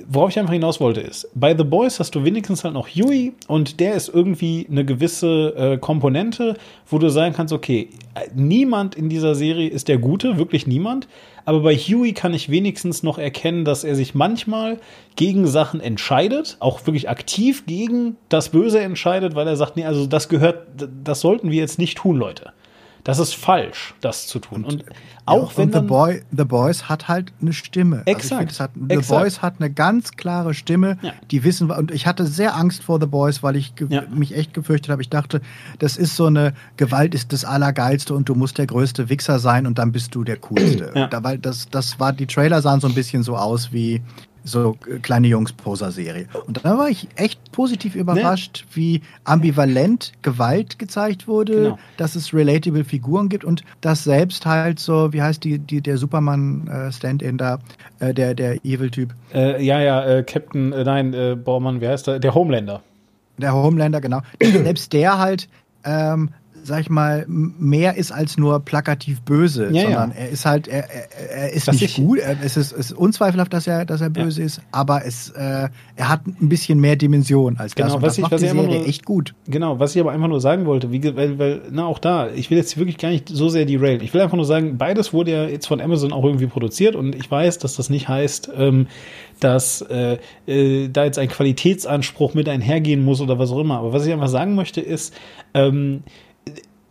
worauf 0.08 0.30
ich 0.30 0.38
einfach 0.38 0.54
hinaus 0.54 0.80
wollte 0.80 1.02
ist, 1.02 1.28
bei 1.34 1.58
The 1.58 1.64
Boys 1.64 2.00
hast 2.00 2.14
du 2.14 2.24
wenigstens 2.24 2.64
halt 2.64 2.76
noch 2.76 2.88
Huey 2.88 3.34
und 3.48 3.80
der 3.80 3.96
ist 3.96 4.10
irgendwie 4.10 4.68
eine 4.70 4.86
gewisse 4.86 5.56
äh, 5.58 5.78
Komponente, 5.80 6.56
wo 6.88 7.00
du 7.00 7.10
sagen 7.10 7.34
kannst, 7.34 7.52
okay, 7.52 7.90
niemand 8.36 8.94
in 8.94 9.10
dieser 9.10 9.34
Serie 9.34 9.70
ist 9.70 9.88
der 9.88 9.98
Gute, 9.98 10.38
wirklich 10.38 10.68
niemand, 10.68 11.08
aber 11.46 11.62
bei 11.62 11.76
Huey 11.76 12.14
kann 12.14 12.36
ich 12.36 12.50
wenigstens 12.50 13.02
noch 13.02 13.18
erkennen, 13.18 13.66
dass 13.66 13.84
er 13.84 13.96
sich 13.96 14.14
manchmal 14.14 14.80
gegen 15.16 15.48
Sachen 15.48 15.82
entscheidet, 15.82 16.58
auch 16.60 16.86
wirklich 16.86 17.10
aktiv 17.10 17.66
gegen 17.66 18.18
das 18.30 18.50
Böse 18.50 18.82
entscheidet, 18.82 19.34
weil 19.34 19.48
er 19.48 19.56
sagt, 19.56 19.78
nee, 19.78 19.86
also 19.86 20.06
das 20.06 20.30
gehört, 20.30 20.68
das 21.04 21.22
sollten 21.22 21.50
wir 21.50 21.58
jetzt 21.58 21.80
nicht 21.80 21.98
tun, 21.98 22.18
Leute. 22.18 22.54
Das 23.04 23.20
ist 23.20 23.36
falsch, 23.36 23.94
das 24.00 24.28
zu 24.28 24.40
tun. 24.40 24.64
Und, 24.64 24.84
und 24.84 24.86
auch 25.26 25.52
ja, 25.52 25.58
wenn 25.58 25.74
und 25.74 25.82
The, 25.82 25.88
Boy, 25.88 26.22
The 26.32 26.46
Boys 26.46 26.88
hat 26.88 27.08
halt 27.08 27.34
eine 27.42 27.52
Stimme. 27.52 28.04
Also 28.06 28.12
exakt. 28.12 28.50
Also 28.50 28.64
hat, 28.64 28.72
The. 28.76 28.96
Boys 29.08 29.42
hat 29.42 29.56
eine 29.60 29.72
ganz 29.72 30.12
klare 30.12 30.54
Stimme. 30.54 30.98
Ja. 31.02 31.14
Die 31.30 31.44
wissen, 31.44 31.70
und 31.70 31.92
ich 31.92 32.08
hatte 32.08 32.26
sehr 32.26 32.56
Angst 32.56 32.84
vor 32.84 33.00
The 33.02 33.08
Boys, 33.08 33.44
weil 33.44 33.58
ich 33.58 33.74
ja. 33.90 34.04
mich 34.10 34.36
echt 34.36 34.54
gefürchtet 34.54 34.90
habe. 34.90 35.02
Ich 35.02 35.10
dachte, 35.10 35.42
das 35.80 35.98
ist 35.98 36.16
so 36.16 36.28
eine 36.28 36.54
Gewalt 36.78 37.14
ist 37.14 37.34
das 37.34 37.44
Allergeilste 37.44 38.14
und 38.14 38.30
du 38.30 38.36
musst 38.36 38.58
der 38.58 38.68
größte 38.68 39.10
Wichser 39.10 39.40
sein 39.40 39.68
und 39.68 39.78
dann 39.78 39.92
bist 39.92 40.16
du 40.16 40.24
der 40.24 40.38
Coolste. 40.38 41.08
Da, 41.10 41.24
weil 41.24 41.38
das, 41.38 41.70
das 41.70 42.00
war, 42.00 42.14
die 42.14 42.28
Trailer 42.28 42.62
sahen 42.62 42.80
so 42.80 42.88
ein 42.88 42.94
bisschen 42.94 43.24
so 43.24 43.36
aus 43.36 43.74
wie 43.74 44.02
so 44.44 44.76
kleine 45.02 45.28
Jungs-Poser-Serie. 45.28 46.28
Und 46.46 46.66
da 46.66 46.78
war 46.78 46.90
ich 46.90 47.08
echt 47.16 47.52
positiv 47.52 47.96
überrascht, 47.96 48.66
ne? 48.66 48.76
wie 48.76 49.02
ambivalent 49.24 50.12
Gewalt 50.22 50.80
gezeigt 50.80 51.28
wurde, 51.28 51.56
genau. 51.56 51.80
dass 51.98 52.16
es 52.16 52.34
relatable 52.34 52.84
Figuren 52.84 53.30
gibt 53.30 53.46
und 53.46 53.64
dass 53.82 54.04
selbst 54.04 54.46
halt 54.46 54.80
so, 54.80 55.14
wie 55.14 55.22
heißt 55.22 55.44
die, 55.44 55.60
die 55.60 55.82
der 55.82 55.98
Superman-Stand-in 55.98 57.38
da, 57.38 57.60
äh, 58.00 58.14
der, 58.14 58.36
der 58.36 58.64
Evil-Typ? 58.66 59.14
Äh, 59.34 59.64
ja, 59.64 59.80
ja, 59.82 60.06
äh, 60.06 60.24
Captain, 60.24 60.74
äh, 60.74 60.84
nein, 60.84 61.14
äh, 61.14 61.36
Baumann, 61.36 61.82
wer 61.82 61.92
heißt 61.92 62.08
der? 62.08 62.20
Der 62.20 62.36
Homelander. 62.36 62.82
Der 63.38 63.54
Homelander, 63.54 64.02
genau. 64.02 64.22
selbst 64.42 64.94
der 64.94 65.18
halt 65.18 65.48
ähm, 65.86 66.30
sag 66.64 66.82
ich 66.82 66.90
mal, 66.90 67.26
mehr 67.28 67.98
ist 67.98 68.12
als 68.12 68.38
nur 68.38 68.60
plakativ 68.62 69.22
böse, 69.22 69.70
ja, 69.72 69.84
sondern 69.84 70.12
ja. 70.12 70.18
er 70.18 70.30
ist 70.30 70.46
halt, 70.46 70.68
er, 70.68 70.90
er, 70.90 71.32
er 71.32 71.54
ist 71.54 71.68
Was 71.68 71.80
nicht 71.80 71.98
gut. 71.98 72.20
Es 72.44 72.58
ist, 72.58 72.72
ist 72.72 72.94
unzweifelhaft, 72.94 73.54
dass 73.54 73.68
er, 73.68 73.86
dass 73.86 74.02
er 74.02 74.10
böse 74.10 74.42
ja. 74.42 74.46
ist, 74.48 74.62
aber 74.72 75.06
es, 75.06 75.30
äh, 75.32 75.70
er 75.96 76.10
hat 76.10 76.26
ein 76.26 76.50
bisschen 76.50 76.80
mehr 76.80 76.96
Dimension 76.96 77.58
als 77.58 77.76
genau, 77.76 77.88
das. 77.88 77.96
Und 77.96 78.02
was 78.02 78.08
das 78.08 78.18
ich, 78.18 78.22
macht 78.24 78.32
was 78.32 78.42
die 78.42 78.48
Serie 78.48 78.80
nur, 78.80 78.88
echt 78.88 79.06
gut. 79.06 79.36
Genau, 79.48 79.80
was 79.80 79.96
ich 79.96 80.02
aber 80.02 80.12
einfach 80.12 80.28
nur 80.28 80.42
sagen 80.42 80.66
wollte, 80.66 80.92
wie, 80.92 81.04
weil, 81.16 81.38
weil, 81.38 81.62
na 81.70 81.86
auch 81.86 82.00
da, 82.00 82.30
ich 82.30 82.50
will 82.50 82.58
jetzt 82.58 82.78
wirklich 82.78 82.98
gar 82.98 83.10
nicht 83.10 83.30
so 83.30 83.50
sehr 83.50 83.66
die 83.66 83.76
Rail. 83.76 84.02
Ich 84.02 84.14
will 84.14 84.22
einfach 84.22 84.38
nur 84.38 84.46
sagen, 84.46 84.78
beides 84.78 85.14
wurde 85.14 85.32
ja 85.32 85.44
jetzt 85.46 85.68
von 85.68 85.82
Amazon 85.82 86.14
auch 86.14 86.24
irgendwie 86.24 86.48
produziert 86.48 86.96
und 86.96 87.16
ich 87.16 87.30
weiß, 87.30 87.60
dass 87.60 87.76
das 87.76 87.90
nicht 87.90 88.08
heißt, 88.08 88.52
ähm, 88.56 88.88
dass 89.40 89.82
äh, 89.82 90.18
äh, 90.48 90.90
da 90.90 91.04
jetzt 91.04 91.20
ein 91.20 91.28
Qualitätsanspruch 91.28 92.34
mit 92.34 92.48
einhergehen 92.48 93.04
muss 93.04 93.20
oder 93.20 93.40
was 93.40 93.52
auch 93.52 93.60
immer. 93.60 93.80
Aber 93.80 93.94
was 93.94 94.06
ich 94.06 94.14
einfach 94.14 94.30
sagen 94.30 94.56
möchte 94.56 94.82
ist, 94.82 95.14
ähm, 95.54 96.04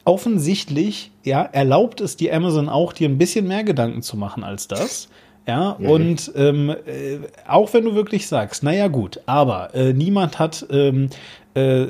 offensichtlich 0.04 1.10
ja, 1.24 1.42
erlaubt 1.42 2.00
es 2.00 2.16
die 2.16 2.32
Amazon 2.32 2.68
auch, 2.68 2.92
dir 2.92 3.08
ein 3.08 3.18
bisschen 3.18 3.46
mehr 3.46 3.64
Gedanken 3.64 4.02
zu 4.02 4.16
machen 4.16 4.44
als 4.44 4.68
das. 4.68 5.08
Ja, 5.46 5.76
mhm. 5.78 5.86
und 5.88 6.32
ähm, 6.36 6.70
äh, 6.70 7.18
auch 7.48 7.74
wenn 7.74 7.84
du 7.84 7.96
wirklich 7.96 8.28
sagst, 8.28 8.62
naja 8.62 8.86
gut, 8.86 9.20
aber 9.26 9.74
äh, 9.74 9.92
niemand 9.92 10.38
hat 10.38 10.64
ähm, 10.70 11.08
äh, 11.54 11.86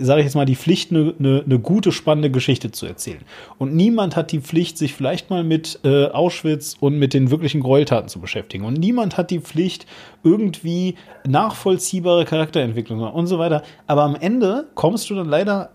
sage 0.00 0.20
ich 0.20 0.24
jetzt 0.24 0.34
mal, 0.34 0.44
die 0.44 0.56
Pflicht, 0.56 0.90
eine 0.90 1.14
ne, 1.18 1.44
ne 1.46 1.58
gute, 1.58 1.92
spannende 1.92 2.30
Geschichte 2.30 2.72
zu 2.72 2.86
erzählen. 2.86 3.20
Und 3.58 3.74
niemand 3.74 4.16
hat 4.16 4.32
die 4.32 4.40
Pflicht, 4.40 4.76
sich 4.76 4.94
vielleicht 4.94 5.30
mal 5.30 5.44
mit 5.44 5.78
äh, 5.84 6.06
Auschwitz 6.06 6.76
und 6.80 6.98
mit 6.98 7.14
den 7.14 7.30
wirklichen 7.30 7.60
Gräueltaten 7.60 8.08
zu 8.08 8.20
beschäftigen. 8.20 8.64
Und 8.64 8.74
niemand 8.74 9.16
hat 9.16 9.30
die 9.30 9.40
Pflicht, 9.40 9.86
irgendwie 10.24 10.96
nachvollziehbare 11.26 12.24
Charakterentwicklung 12.24 13.00
und 13.00 13.26
so 13.26 13.38
weiter. 13.38 13.62
Aber 13.86 14.02
am 14.02 14.16
Ende 14.16 14.66
kommst 14.74 15.10
du 15.10 15.14
dann 15.14 15.28
leider 15.28 15.70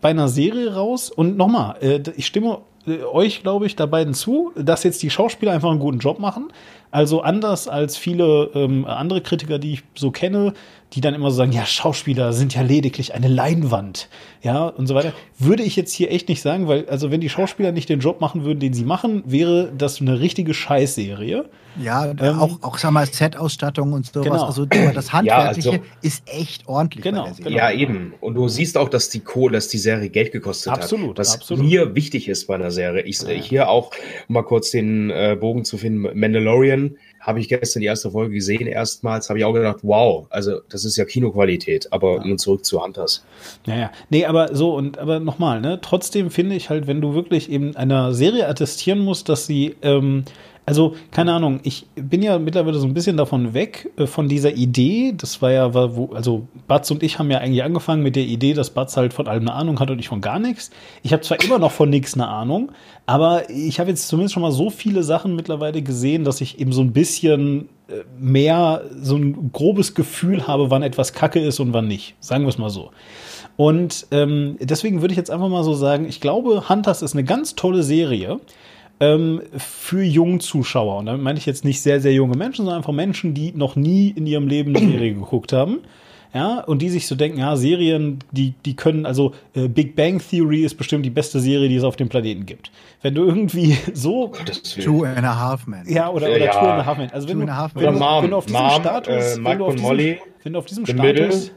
bei 0.00 0.10
einer 0.10 0.28
Serie 0.28 0.74
raus 0.74 1.10
und 1.10 1.36
nochmal, 1.36 1.76
äh, 1.80 2.00
ich 2.16 2.26
stimme 2.26 2.58
äh, 2.86 3.02
euch, 3.04 3.42
glaube 3.42 3.66
ich, 3.66 3.76
da 3.76 3.86
beiden 3.86 4.14
zu, 4.14 4.52
dass 4.56 4.84
jetzt 4.84 5.02
die 5.02 5.10
Schauspieler 5.10 5.52
einfach 5.52 5.70
einen 5.70 5.80
guten 5.80 5.98
Job 5.98 6.18
machen. 6.18 6.48
Also 6.90 7.20
anders 7.20 7.68
als 7.68 7.96
viele 7.96 8.50
ähm, 8.54 8.84
andere 8.84 9.20
Kritiker, 9.20 9.58
die 9.58 9.74
ich 9.74 9.82
so 9.94 10.10
kenne, 10.10 10.54
die 10.92 11.00
dann 11.00 11.14
immer 11.14 11.30
so 11.30 11.36
sagen, 11.36 11.52
ja, 11.52 11.64
Schauspieler 11.64 12.32
sind 12.32 12.54
ja 12.54 12.62
lediglich 12.62 13.14
eine 13.14 13.28
Leinwand, 13.28 14.08
ja, 14.42 14.66
und 14.66 14.88
so 14.88 14.94
weiter. 14.94 15.12
Würde 15.38 15.62
ich 15.62 15.76
jetzt 15.76 15.92
hier 15.92 16.10
echt 16.10 16.28
nicht 16.28 16.42
sagen, 16.42 16.66
weil, 16.66 16.88
also 16.88 17.12
wenn 17.12 17.20
die 17.20 17.28
Schauspieler 17.28 17.70
nicht 17.70 17.88
den 17.88 18.00
Job 18.00 18.20
machen 18.20 18.44
würden, 18.44 18.58
den 18.58 18.72
sie 18.72 18.84
machen, 18.84 19.22
wäre 19.24 19.70
das 19.76 20.00
eine 20.00 20.18
richtige 20.18 20.52
Scheißserie. 20.52 21.48
Ja, 21.78 22.06
ähm, 22.06 22.38
auch, 22.38 22.62
auch, 22.62 22.78
sag 22.78 22.90
mal, 22.90 23.06
Set-Ausstattung 23.06 23.92
und 23.92 24.06
sowas. 24.06 24.24
Genau. 24.24 24.44
Also 24.44 24.66
das 24.66 25.12
Handwerkliche 25.12 25.68
ja, 25.68 25.74
also, 25.76 25.84
ist 26.02 26.22
echt 26.26 26.66
ordentlich. 26.66 27.04
Genau, 27.04 27.28
genau, 27.36 27.50
Ja, 27.50 27.70
eben. 27.70 28.14
Und 28.20 28.34
du 28.34 28.48
siehst 28.48 28.76
auch, 28.76 28.88
dass 28.88 29.08
die 29.08 29.20
Kohle, 29.20 29.54
dass 29.54 29.68
die 29.68 29.78
Serie 29.78 30.08
Geld 30.10 30.32
gekostet 30.32 30.72
absolut, 30.72 31.10
hat. 31.10 31.18
Was 31.18 31.34
absolut. 31.34 31.64
mir 31.64 31.94
wichtig 31.94 32.28
ist 32.28 32.46
bei 32.46 32.54
einer 32.54 32.70
Serie. 32.70 33.02
Ich, 33.02 33.22
ja. 33.22 33.28
Hier 33.30 33.68
auch, 33.68 33.92
um 34.28 34.34
mal 34.34 34.42
kurz 34.42 34.70
den 34.70 35.10
äh, 35.10 35.36
Bogen 35.38 35.64
zu 35.64 35.78
finden, 35.78 36.18
Mandalorian 36.18 36.96
habe 37.20 37.38
ich 37.38 37.48
gestern 37.48 37.80
die 37.80 37.86
erste 37.86 38.10
Folge 38.10 38.34
gesehen, 38.34 38.66
erstmals, 38.66 39.28
habe 39.28 39.38
ich 39.38 39.44
auch 39.44 39.52
gedacht, 39.52 39.80
wow, 39.82 40.26
also 40.30 40.60
das 40.70 40.86
ist 40.86 40.96
ja 40.96 41.04
Kinoqualität, 41.04 41.92
aber 41.92 42.16
ja. 42.16 42.26
nun 42.26 42.38
zurück 42.38 42.64
zu 42.64 42.82
Hunters. 42.82 43.24
Naja, 43.66 43.92
nee, 44.08 44.24
aber 44.24 44.54
so, 44.54 44.74
und 44.74 44.98
aber 44.98 45.20
nochmal, 45.20 45.60
ne, 45.60 45.78
trotzdem 45.82 46.30
finde 46.30 46.56
ich 46.56 46.70
halt, 46.70 46.86
wenn 46.86 47.02
du 47.02 47.14
wirklich 47.14 47.50
eben 47.50 47.76
einer 47.76 48.14
Serie 48.14 48.48
attestieren 48.48 49.00
musst, 49.00 49.28
dass 49.28 49.46
sie 49.46 49.76
ähm, 49.82 50.24
also, 50.70 50.94
keine 51.10 51.32
Ahnung, 51.32 51.58
ich 51.64 51.88
bin 51.96 52.22
ja 52.22 52.38
mittlerweile 52.38 52.78
so 52.78 52.86
ein 52.86 52.94
bisschen 52.94 53.16
davon 53.16 53.54
weg, 53.54 53.90
äh, 53.96 54.06
von 54.06 54.28
dieser 54.28 54.54
Idee. 54.54 55.12
Das 55.16 55.42
war 55.42 55.50
ja, 55.50 55.74
wo, 55.74 56.12
also 56.14 56.46
Batz 56.68 56.92
und 56.92 57.02
ich 57.02 57.18
haben 57.18 57.28
ja 57.28 57.38
eigentlich 57.38 57.64
angefangen 57.64 58.04
mit 58.04 58.14
der 58.14 58.22
Idee, 58.22 58.54
dass 58.54 58.70
Batz 58.70 58.96
halt 58.96 59.12
von 59.12 59.26
allem 59.26 59.48
eine 59.48 59.54
Ahnung 59.54 59.80
hat 59.80 59.90
und 59.90 59.98
ich 59.98 60.06
von 60.06 60.20
gar 60.20 60.38
nichts. 60.38 60.70
Ich 61.02 61.12
habe 61.12 61.22
zwar 61.22 61.42
immer 61.42 61.58
noch 61.58 61.72
von 61.72 61.90
nichts 61.90 62.14
eine 62.14 62.28
Ahnung, 62.28 62.70
aber 63.04 63.50
ich 63.50 63.80
habe 63.80 63.90
jetzt 63.90 64.06
zumindest 64.06 64.34
schon 64.34 64.44
mal 64.44 64.52
so 64.52 64.70
viele 64.70 65.02
Sachen 65.02 65.34
mittlerweile 65.34 65.82
gesehen, 65.82 66.22
dass 66.22 66.40
ich 66.40 66.60
eben 66.60 66.70
so 66.70 66.82
ein 66.82 66.92
bisschen 66.92 67.68
äh, 67.88 68.04
mehr 68.16 68.82
so 69.02 69.16
ein 69.16 69.50
grobes 69.52 69.96
Gefühl 69.96 70.46
habe, 70.46 70.70
wann 70.70 70.84
etwas 70.84 71.14
Kacke 71.14 71.40
ist 71.40 71.58
und 71.58 71.72
wann 71.72 71.88
nicht. 71.88 72.14
Sagen 72.20 72.44
wir 72.44 72.48
es 72.48 72.58
mal 72.58 72.70
so. 72.70 72.92
Und 73.56 74.06
ähm, 74.12 74.56
deswegen 74.60 75.00
würde 75.00 75.10
ich 75.10 75.18
jetzt 75.18 75.32
einfach 75.32 75.48
mal 75.48 75.64
so 75.64 75.74
sagen, 75.74 76.06
ich 76.08 76.20
glaube, 76.20 76.68
Hunters 76.68 77.02
ist 77.02 77.14
eine 77.14 77.24
ganz 77.24 77.56
tolle 77.56 77.82
Serie 77.82 78.38
ähm, 79.00 79.42
für 79.56 80.02
junge 80.02 80.38
Zuschauer. 80.38 80.98
Und 80.98 81.06
damit 81.06 81.22
meine 81.22 81.38
ich 81.38 81.46
jetzt 81.46 81.64
nicht 81.64 81.80
sehr, 81.80 82.00
sehr 82.00 82.12
junge 82.12 82.36
Menschen, 82.36 82.64
sondern 82.64 82.76
einfach 82.76 82.92
Menschen, 82.92 83.34
die 83.34 83.52
noch 83.52 83.76
nie 83.76 84.10
in 84.10 84.26
ihrem 84.26 84.46
Leben 84.46 84.76
eine 84.76 84.86
Serie 84.86 85.14
geguckt 85.14 85.52
haben. 85.52 85.80
Ja, 86.32 86.60
und 86.60 86.80
die 86.80 86.90
sich 86.90 87.08
so 87.08 87.16
denken, 87.16 87.40
ja, 87.40 87.56
Serien, 87.56 88.20
die, 88.30 88.54
die 88.64 88.76
können, 88.76 89.04
also 89.04 89.34
äh, 89.52 89.66
Big 89.66 89.96
Bang 89.96 90.20
Theory 90.20 90.62
ist 90.62 90.76
bestimmt 90.76 91.04
die 91.04 91.10
beste 91.10 91.40
Serie, 91.40 91.68
die 91.68 91.74
es 91.74 91.82
auf 91.82 91.96
dem 91.96 92.08
Planeten 92.08 92.46
gibt. 92.46 92.70
Wenn 93.02 93.16
du 93.16 93.24
irgendwie 93.24 93.76
so. 93.94 94.30
Two 94.80 95.02
and 95.02 95.26
a 95.26 95.40
Half 95.40 95.66
Men. 95.66 95.82
Ja, 95.88 96.08
oder, 96.08 96.28
oder 96.28 96.38
ja. 96.38 96.52
Two 96.52 96.58
and 96.58 96.82
a 96.82 96.86
Half 96.86 96.98
Men. 96.98 97.10
Also 97.10 97.28
wenn, 97.28 97.40
du, 97.40 97.46
wenn, 97.48 97.94
du, 97.94 98.22
wenn 98.22 98.30
du 98.30 98.36
auf 98.36 98.46
diesem 98.46 98.62
Mom, 98.62 98.70
Status, 98.80 99.38
äh, 99.38 99.44
wenn, 99.44 99.58
du 99.58 99.64
auf 99.66 99.74
diesem, 99.74 100.16
wenn 100.44 100.52
du 100.52 100.58
auf 100.60 100.66
diesem 100.66 100.86
Status 100.86 101.52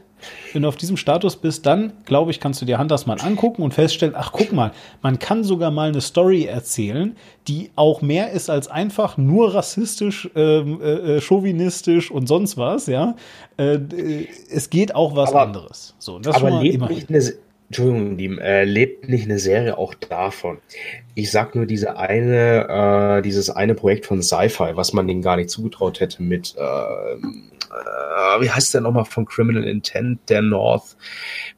wenn 0.52 0.62
du 0.62 0.68
auf 0.68 0.76
diesem 0.76 0.96
Status 0.96 1.36
bist, 1.36 1.66
dann, 1.66 1.92
glaube 2.04 2.30
ich, 2.30 2.40
kannst 2.40 2.60
du 2.62 2.66
dir 2.66 2.78
Hunters 2.78 3.06
mal 3.06 3.20
angucken 3.20 3.62
und 3.62 3.74
feststellen, 3.74 4.14
ach, 4.16 4.32
guck 4.32 4.52
mal, 4.52 4.72
man 5.02 5.18
kann 5.18 5.44
sogar 5.44 5.70
mal 5.70 5.88
eine 5.88 6.00
Story 6.00 6.44
erzählen, 6.44 7.16
die 7.48 7.70
auch 7.76 8.02
mehr 8.02 8.30
ist 8.32 8.50
als 8.50 8.68
einfach 8.68 9.16
nur 9.16 9.54
rassistisch, 9.54 10.30
ähm, 10.34 10.80
äh, 10.82 11.16
äh 11.16 11.20
chauvinistisch 11.20 12.10
und 12.10 12.26
sonst 12.26 12.56
was, 12.56 12.86
ja. 12.86 13.16
Äh, 13.58 13.74
äh 13.74 14.28
es 14.50 14.70
geht 14.70 14.94
auch 14.94 15.16
was 15.16 15.30
aber, 15.30 15.42
anderes. 15.42 15.94
So, 15.98 16.18
das 16.18 16.36
aber 16.36 16.62
lebt 16.62 16.88
nicht 16.88 17.08
eine, 17.10 17.20
Entschuldigung, 17.68 18.16
die, 18.16 18.26
äh, 18.40 18.64
lebt 18.64 19.08
nicht 19.08 19.24
eine 19.24 19.38
Serie 19.38 19.78
auch 19.78 19.94
davon? 19.94 20.58
Ich 21.14 21.30
sag 21.30 21.54
nur 21.54 21.66
diese 21.66 21.96
eine, 21.96 23.18
äh, 23.18 23.22
dieses 23.22 23.50
eine 23.50 23.74
Projekt 23.74 24.06
von 24.06 24.22
Sci-Fi, 24.22 24.76
was 24.76 24.92
man 24.92 25.08
denen 25.08 25.22
gar 25.22 25.36
nicht 25.36 25.50
zugetraut 25.50 26.00
hätte 26.00 26.22
mit 26.22 26.54
äh, 26.56 27.16
äh, 27.74 28.40
wie 28.40 28.50
heißt 28.50 28.74
der 28.74 28.80
nochmal 28.80 29.04
von 29.04 29.24
Criminal 29.24 29.64
Intent, 29.64 30.20
der 30.28 30.42
North, 30.42 30.96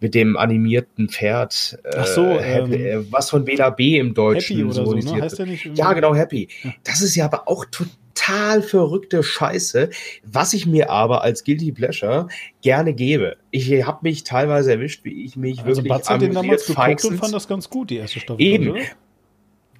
mit 0.01 0.14
dem 0.14 0.36
animierten 0.36 1.09
Pferd. 1.09 1.78
Äh, 1.84 1.97
Ach 1.97 2.06
so, 2.06 2.24
Happy, 2.38 2.74
ähm, 2.74 3.02
äh, 3.02 3.12
was 3.12 3.30
von 3.30 3.44
Bela 3.44 3.70
B 3.70 3.98
im 3.98 4.14
Deutschen 4.14 4.56
Happy 4.56 4.64
oder 4.64 4.86
so, 4.86 4.93
ne? 4.94 5.22
heißt 5.22 5.38
der 5.38 5.47
nicht 5.47 5.70
Ja, 5.74 5.93
genau, 5.93 6.14
Happy. 6.14 6.48
Das 6.84 7.02
ist 7.02 7.14
ja 7.16 7.26
aber 7.26 7.48
auch 7.48 7.64
total 7.66 8.62
verrückte 8.62 9.22
Scheiße, 9.22 9.90
was 10.24 10.52
ich 10.52 10.66
mir 10.66 10.90
aber 10.90 11.22
als 11.22 11.44
Guilty 11.44 11.72
Pleasure 11.72 12.28
gerne 12.62 12.94
gebe. 12.94 13.36
Ich 13.51 13.70
habe 13.84 13.98
mich 14.02 14.24
teilweise 14.24 14.72
erwischt, 14.72 15.05
wie 15.05 15.24
ich 15.24 15.36
mich 15.36 15.59
also 15.59 15.68
wirklich 15.68 15.88
Batz 15.88 16.10
hat 16.10 16.22
den 16.22 16.32
damals 16.32 16.66
geguckt 16.66 17.05
und 17.05 17.18
fand 17.18 17.34
das 17.34 17.48
ganz 17.48 17.70
gut, 17.70 17.90
die 17.90 17.97
erste 17.97 18.20
Staffel. 18.20 18.43
Eben. 18.43 18.70
Oder? 18.70 18.80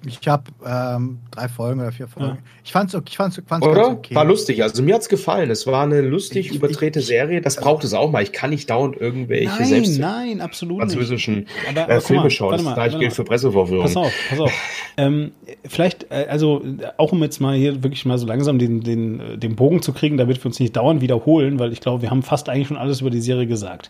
Ich 0.05 0.27
habe 0.27 0.43
ähm, 0.65 1.19
drei 1.31 1.47
Folgen 1.47 1.81
oder 1.81 1.91
vier 1.91 2.07
Folgen. 2.07 2.29
Ja. 2.29 2.37
Ich 2.63 2.71
fand's, 2.71 2.95
ich 3.07 3.17
fand's, 3.17 3.41
fand's 3.45 3.65
Oder? 3.65 3.89
okay. 3.89 4.13
War 4.13 4.25
lustig. 4.25 4.61
Also 4.61 4.83
mir 4.83 4.95
hat's 4.95 5.09
gefallen. 5.09 5.49
Es 5.49 5.65
war 5.65 5.83
eine 5.83 6.01
lustig 6.01 6.49
ich, 6.51 6.55
überdrehte 6.55 6.99
ich, 6.99 7.07
Serie. 7.07 7.41
Das 7.41 7.55
braucht 7.55 7.83
es 7.83 7.93
auch 7.93 8.11
mal. 8.11 8.21
Ich 8.21 8.31
kann 8.31 8.51
nicht 8.51 8.69
dauernd 8.69 8.95
irgendwelche 8.97 9.47
nein, 9.47 9.65
selbst 9.65 9.99
nein, 9.99 10.41
absolut 10.41 10.79
französischen 10.79 11.47
aber, 11.69 11.89
äh, 11.89 12.01
Filme 12.01 12.29
schauen. 12.29 12.63
Das 12.63 12.73
gleiche 12.73 12.99
gilt 12.99 13.13
für 13.13 13.23
Pressevorführungen. 13.23 13.93
Pass 13.93 13.97
auf, 13.97 14.13
pass 14.29 14.39
auf. 14.39 14.51
ähm, 14.97 15.31
vielleicht, 15.65 16.11
äh, 16.11 16.27
also 16.29 16.63
auch 16.97 17.11
um 17.11 17.23
jetzt 17.23 17.39
mal 17.39 17.55
hier 17.55 17.83
wirklich 17.83 18.05
mal 18.05 18.17
so 18.17 18.27
langsam 18.27 18.59
den, 18.59 18.81
den, 18.81 19.19
äh, 19.19 19.37
den 19.37 19.55
Bogen 19.55 19.81
zu 19.81 19.93
kriegen, 19.93 20.17
damit 20.17 20.37
wir 20.37 20.45
uns 20.45 20.59
nicht 20.59 20.75
dauernd 20.75 21.01
wiederholen, 21.01 21.59
weil 21.59 21.73
ich 21.73 21.81
glaube, 21.81 22.03
wir 22.03 22.11
haben 22.11 22.23
fast 22.23 22.49
eigentlich 22.49 22.67
schon 22.67 22.77
alles 22.77 23.01
über 23.01 23.09
die 23.09 23.21
Serie 23.21 23.47
gesagt. 23.47 23.89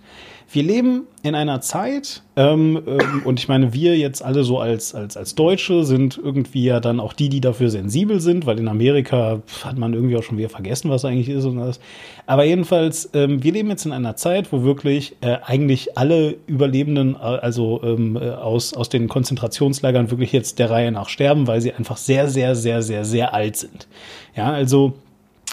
Wir 0.49 0.63
leben 0.63 1.07
in 1.23 1.35
einer 1.35 1.59
Zeit, 1.59 2.23
ähm, 2.37 2.81
ähm, 2.87 3.23
und 3.25 3.39
ich 3.39 3.49
meine, 3.49 3.73
wir 3.73 3.97
jetzt 3.97 4.23
alle 4.23 4.45
so 4.45 4.59
als, 4.59 4.95
als, 4.95 5.17
als 5.17 5.35
Deutsche 5.35 5.83
sind 5.83 5.96
irgendwie 5.97 6.63
ja 6.63 6.79
dann 6.79 6.99
auch 6.99 7.13
die, 7.13 7.29
die 7.29 7.41
dafür 7.41 7.69
sensibel 7.69 8.19
sind, 8.19 8.45
weil 8.45 8.59
in 8.59 8.67
Amerika 8.67 9.41
hat 9.63 9.77
man 9.77 9.93
irgendwie 9.93 10.15
auch 10.15 10.23
schon 10.23 10.37
wieder 10.37 10.49
vergessen, 10.49 10.89
was 10.89 11.05
eigentlich 11.05 11.29
ist 11.29 11.45
und 11.45 11.57
das. 11.57 11.79
Aber 12.25 12.43
jedenfalls, 12.43 13.09
ähm, 13.13 13.43
wir 13.43 13.51
leben 13.51 13.69
jetzt 13.69 13.85
in 13.85 13.91
einer 13.91 14.15
Zeit, 14.15 14.51
wo 14.51 14.63
wirklich 14.63 15.15
äh, 15.21 15.37
eigentlich 15.43 15.97
alle 15.97 16.35
Überlebenden, 16.47 17.15
äh, 17.15 17.17
also 17.17 17.81
ähm, 17.83 18.15
äh, 18.15 18.29
aus, 18.29 18.73
aus 18.73 18.89
den 18.89 19.07
Konzentrationslagern 19.07 20.11
wirklich 20.11 20.31
jetzt 20.31 20.59
der 20.59 20.69
Reihe 20.69 20.91
nach 20.91 21.09
sterben, 21.09 21.47
weil 21.47 21.61
sie 21.61 21.73
einfach 21.73 21.97
sehr, 21.97 22.27
sehr, 22.27 22.55
sehr, 22.55 22.81
sehr, 22.81 23.03
sehr 23.03 23.33
alt 23.33 23.57
sind. 23.57 23.87
Ja, 24.35 24.51
also 24.51 24.93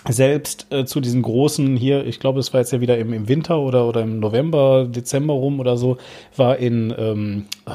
selbst 0.09 0.67
äh, 0.71 0.85
zu 0.85 1.01
diesen 1.01 1.23
großen 1.23 1.77
hier, 1.77 2.07
ich 2.07 2.21
glaube, 2.21 2.41
es 2.41 2.53
war 2.53 2.61
jetzt 2.61 2.73
ja 2.73 2.81
wieder 2.81 2.99
im, 2.99 3.13
im 3.13 3.29
Winter 3.29 3.61
oder, 3.61 3.89
oder 3.89 4.03
im 4.03 4.21
November, 4.21 4.87
Dezember 4.87 5.35
rum 5.35 5.61
oder 5.61 5.77
so, 5.77 5.97
war 6.37 6.59
in 6.59 6.95
ähm, 6.97 7.47
äh, 7.67 7.71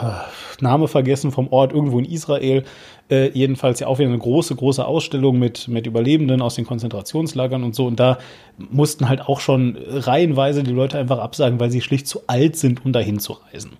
Name 0.62 0.88
vergessen 0.88 1.32
vom 1.32 1.48
Ort 1.52 1.74
irgendwo 1.74 1.98
in 1.98 2.06
Israel, 2.06 2.64
äh, 3.10 3.30
jedenfalls 3.32 3.80
ja 3.80 3.88
auch 3.88 3.98
wieder 3.98 4.10
eine 4.10 4.20
große, 4.20 4.56
große 4.56 4.86
Ausstellung 4.86 5.40
mit, 5.40 5.68
mit 5.68 5.88
Überlebenden 5.88 6.42
aus 6.42 6.56
den 6.56 6.66
Konzentrationslagern 6.66 7.64
und 7.64 7.74
so. 7.74 7.88
Und 7.88 8.00
da 8.00 8.20
mussten 8.70 9.10
halt 9.10 9.22
auch 9.22 9.40
schon 9.40 9.78
reihenweise 9.88 10.62
die 10.62 10.72
Leute 10.72 11.00
einfach 11.00 11.18
absagen, 11.18 11.60
weil 11.60 11.72
sie 11.72 11.82
schlicht 11.82 12.08
zu 12.08 12.22
alt 12.28 12.56
sind, 12.56 12.86
um 12.86 12.94
dahin 12.94 13.20
zu 13.20 13.34
reisen. 13.34 13.72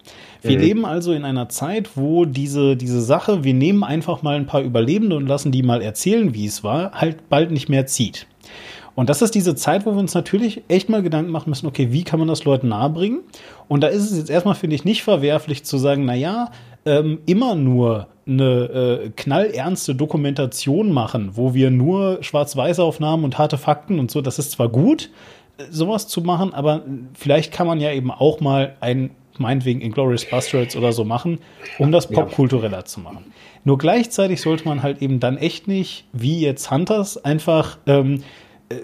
Wir 0.42 0.58
mhm. 0.58 0.64
leben 0.64 0.86
also 0.86 1.14
in 1.14 1.26
einer 1.26 1.50
Zeit, 1.50 1.92
wo 1.96 2.26
diese, 2.26 2.76
diese 2.76 3.02
Sache, 3.02 3.44
wir 3.44 3.54
nehmen 3.54 3.84
einfach 3.84 4.24
mal 4.24 4.36
ein 4.36 4.48
paar 4.48 4.62
Überlebende 4.62 5.16
und 5.16 5.28
lassen 5.28 5.52
die 5.52 5.62
mal 5.62 5.82
erzählen, 5.82 6.34
wie 6.34 6.46
es 6.48 6.64
war, 6.64 6.94
halt 6.94 7.30
bald 7.30 7.52
nicht 7.52 7.70
mehr 7.70 7.86
zieht. 7.86 8.26
Und 8.96 9.10
das 9.10 9.22
ist 9.22 9.36
diese 9.36 9.56
Zeit, 9.56 9.86
wo 9.86 9.92
wir 9.92 10.00
uns 10.00 10.14
natürlich 10.14 10.64
echt 10.68 10.90
mal 10.90 11.02
Gedanken 11.02 11.32
machen 11.32 11.50
müssen, 11.50 11.68
okay, 11.68 11.92
wie 11.92 12.04
kann 12.04 12.20
man 12.20 12.28
das 12.28 12.44
Leuten 12.44 12.70
nahebringen? 12.70 13.22
Und 13.68 13.82
da 13.82 13.88
ist 13.88 14.12
es 14.12 14.18
jetzt 14.18 14.30
erstmal, 14.30 14.56
finde 14.56 14.76
ich, 14.76 14.86
nicht 14.86 15.04
verwerflich 15.04 15.64
zu 15.64 15.78
sagen, 15.78 16.06
na 16.06 16.16
ja, 16.16 16.52
ähm, 16.86 17.20
immer 17.26 17.56
nur 17.56 18.08
eine 18.28 18.46
äh, 18.46 19.10
knallernste 19.16 19.96
Dokumentation 19.96 20.92
machen, 20.92 21.32
wo 21.34 21.54
wir 21.54 21.72
nur 21.72 22.20
Schwarz-Weiß-Aufnahmen 22.22 23.24
und 23.24 23.38
harte 23.38 23.58
Fakten 23.58 24.00
und 24.00 24.12
so, 24.12 24.22
das 24.22 24.40
ist 24.40 24.52
zwar 24.52 24.70
gut, 24.70 25.10
äh, 25.58 25.64
sowas 25.72 26.08
zu 26.08 26.22
machen, 26.22 26.54
aber 26.54 26.84
vielleicht 27.14 27.52
kann 27.52 27.68
man 27.68 27.80
ja 27.80 27.92
eben 27.92 28.12
auch 28.12 28.40
mal 28.40 28.76
ein, 28.82 29.12
meinetwegen 29.38 29.82
Inglourious 29.82 30.26
Bastards 30.26 30.76
oder 30.76 30.94
so 30.94 31.06
machen, 31.06 31.40
um 31.80 31.92
das 31.92 32.08
popkultureller 32.08 32.86
zu 32.86 33.00
machen. 33.00 33.26
Nur 33.64 33.78
gleichzeitig 33.78 34.42
sollte 34.42 34.66
man 34.66 34.84
halt 34.84 35.02
eben 35.02 35.20
dann 35.20 35.38
echt 35.38 35.68
nicht, 35.68 36.06
wie 36.14 36.42
jetzt 36.42 36.72
Hunters, 36.72 37.24
einfach, 37.24 37.78
ähm, 37.88 38.16
äh, 38.16 38.22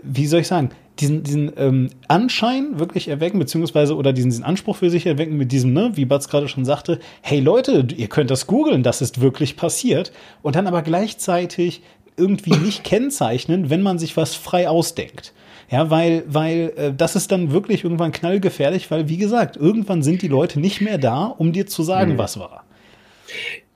wie 0.03 0.27
soll 0.27 0.41
ich 0.41 0.47
sagen, 0.47 0.69
diesen, 0.99 1.23
diesen 1.23 1.51
ähm, 1.57 1.89
Anschein 2.07 2.79
wirklich 2.79 3.07
erwecken, 3.07 3.39
beziehungsweise 3.39 3.95
oder 3.95 4.13
diesen, 4.13 4.29
diesen 4.29 4.45
Anspruch 4.45 4.77
für 4.77 4.89
sich 4.89 5.05
erwecken 5.05 5.37
mit 5.37 5.51
diesem, 5.51 5.73
ne, 5.73 5.91
wie 5.95 6.05
Batz 6.05 6.29
gerade 6.29 6.47
schon 6.47 6.65
sagte, 6.65 6.99
hey 7.21 7.39
Leute, 7.39 7.87
ihr 7.95 8.07
könnt 8.07 8.31
das 8.31 8.47
googeln, 8.47 8.83
das 8.83 9.01
ist 9.01 9.21
wirklich 9.21 9.57
passiert. 9.57 10.11
Und 10.41 10.55
dann 10.55 10.67
aber 10.67 10.81
gleichzeitig 10.81 11.81
irgendwie 12.17 12.55
nicht 12.57 12.83
kennzeichnen, 12.83 13.69
wenn 13.69 13.81
man 13.81 13.99
sich 13.99 14.15
was 14.17 14.35
frei 14.35 14.69
ausdenkt. 14.69 15.33
Ja, 15.69 15.89
weil, 15.89 16.23
weil 16.27 16.73
äh, 16.77 16.93
das 16.95 17.15
ist 17.15 17.31
dann 17.31 17.51
wirklich 17.51 17.83
irgendwann 17.83 18.11
knallgefährlich, 18.11 18.91
weil, 18.91 19.09
wie 19.09 19.17
gesagt, 19.17 19.57
irgendwann 19.57 20.03
sind 20.03 20.21
die 20.21 20.27
Leute 20.27 20.59
nicht 20.59 20.79
mehr 20.79 20.99
da, 20.99 21.25
um 21.25 21.51
dir 21.53 21.65
zu 21.65 21.81
sagen, 21.81 22.13
mhm. 22.13 22.17
was 22.19 22.39
war. 22.39 22.63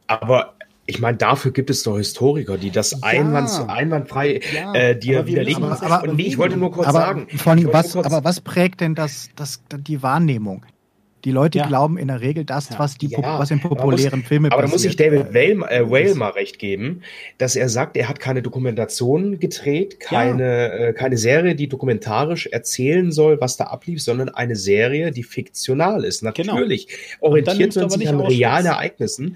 Aber 0.05 0.53
ich 0.89 0.99
meine, 0.99 1.17
dafür 1.17 1.51
gibt 1.51 1.69
es 1.69 1.83
doch 1.83 1.97
Historiker, 1.97 2.57
die 2.57 2.71
das 2.71 2.91
ja, 2.91 2.97
einwand, 3.03 3.49
einwandfrei 3.67 4.41
ja, 4.53 4.73
äh, 4.73 4.99
dir 4.99 5.27
widerlegen. 5.27 5.63
Aber, 5.63 5.81
aber, 5.83 6.03
aber, 6.03 6.13
nee, 6.13 6.23
ich 6.23 6.37
wollte 6.37 6.57
nur 6.57 6.71
kurz 6.71 6.87
aber 6.87 6.99
sagen. 6.99 7.27
Von, 7.37 7.71
was, 7.71 7.93
kurz 7.93 8.05
aber 8.07 8.23
was 8.23 8.41
prägt 8.41 8.81
denn 8.81 8.95
das, 8.95 9.29
das, 9.35 9.61
die 9.71 10.01
Wahrnehmung? 10.01 10.65
Die 11.25 11.31
Leute 11.31 11.57
ja. 11.57 11.67
glauben 11.67 11.97
in 11.97 12.07
der 12.07 12.21
Regel 12.21 12.45
das, 12.45 12.69
was, 12.79 12.97
die, 12.97 13.07
ja, 13.07 13.39
was 13.39 13.51
in 13.51 13.59
populären 13.59 14.23
Filmen 14.23 14.49
passiert. 14.49 14.53
Aber 14.53 14.61
da 14.61 14.67
muss 14.69 14.85
ich 14.85 14.95
David 14.95 15.33
Whale, 15.33 15.69
äh, 15.69 15.89
Whale 15.89 16.15
mal 16.15 16.29
recht 16.29 16.59
geben, 16.59 17.01
dass 17.37 17.57
er 17.57 17.67
sagt, 17.67 17.97
er 17.97 18.07
hat 18.07 18.21
keine 18.21 18.41
Dokumentation 18.41 19.37
gedreht, 19.37 19.99
keine, 19.99 20.43
ja. 20.43 20.67
äh, 20.87 20.93
keine 20.93 21.17
Serie, 21.17 21.55
die 21.55 21.67
dokumentarisch 21.67 22.47
erzählen 22.47 23.11
soll, 23.11 23.41
was 23.41 23.57
da 23.57 23.65
ablief, 23.65 24.01
sondern 24.01 24.29
eine 24.29 24.55
Serie, 24.55 25.11
die 25.11 25.23
fiktional 25.23 26.05
ist. 26.05 26.21
Genau. 26.21 26.53
Natürlich 26.53 26.87
genau. 26.87 27.31
orientiert 27.31 27.75
man 27.75 27.89
sich 27.89 28.07
an 28.07 28.21
realen 28.21 28.65
Ereignissen. 28.67 29.35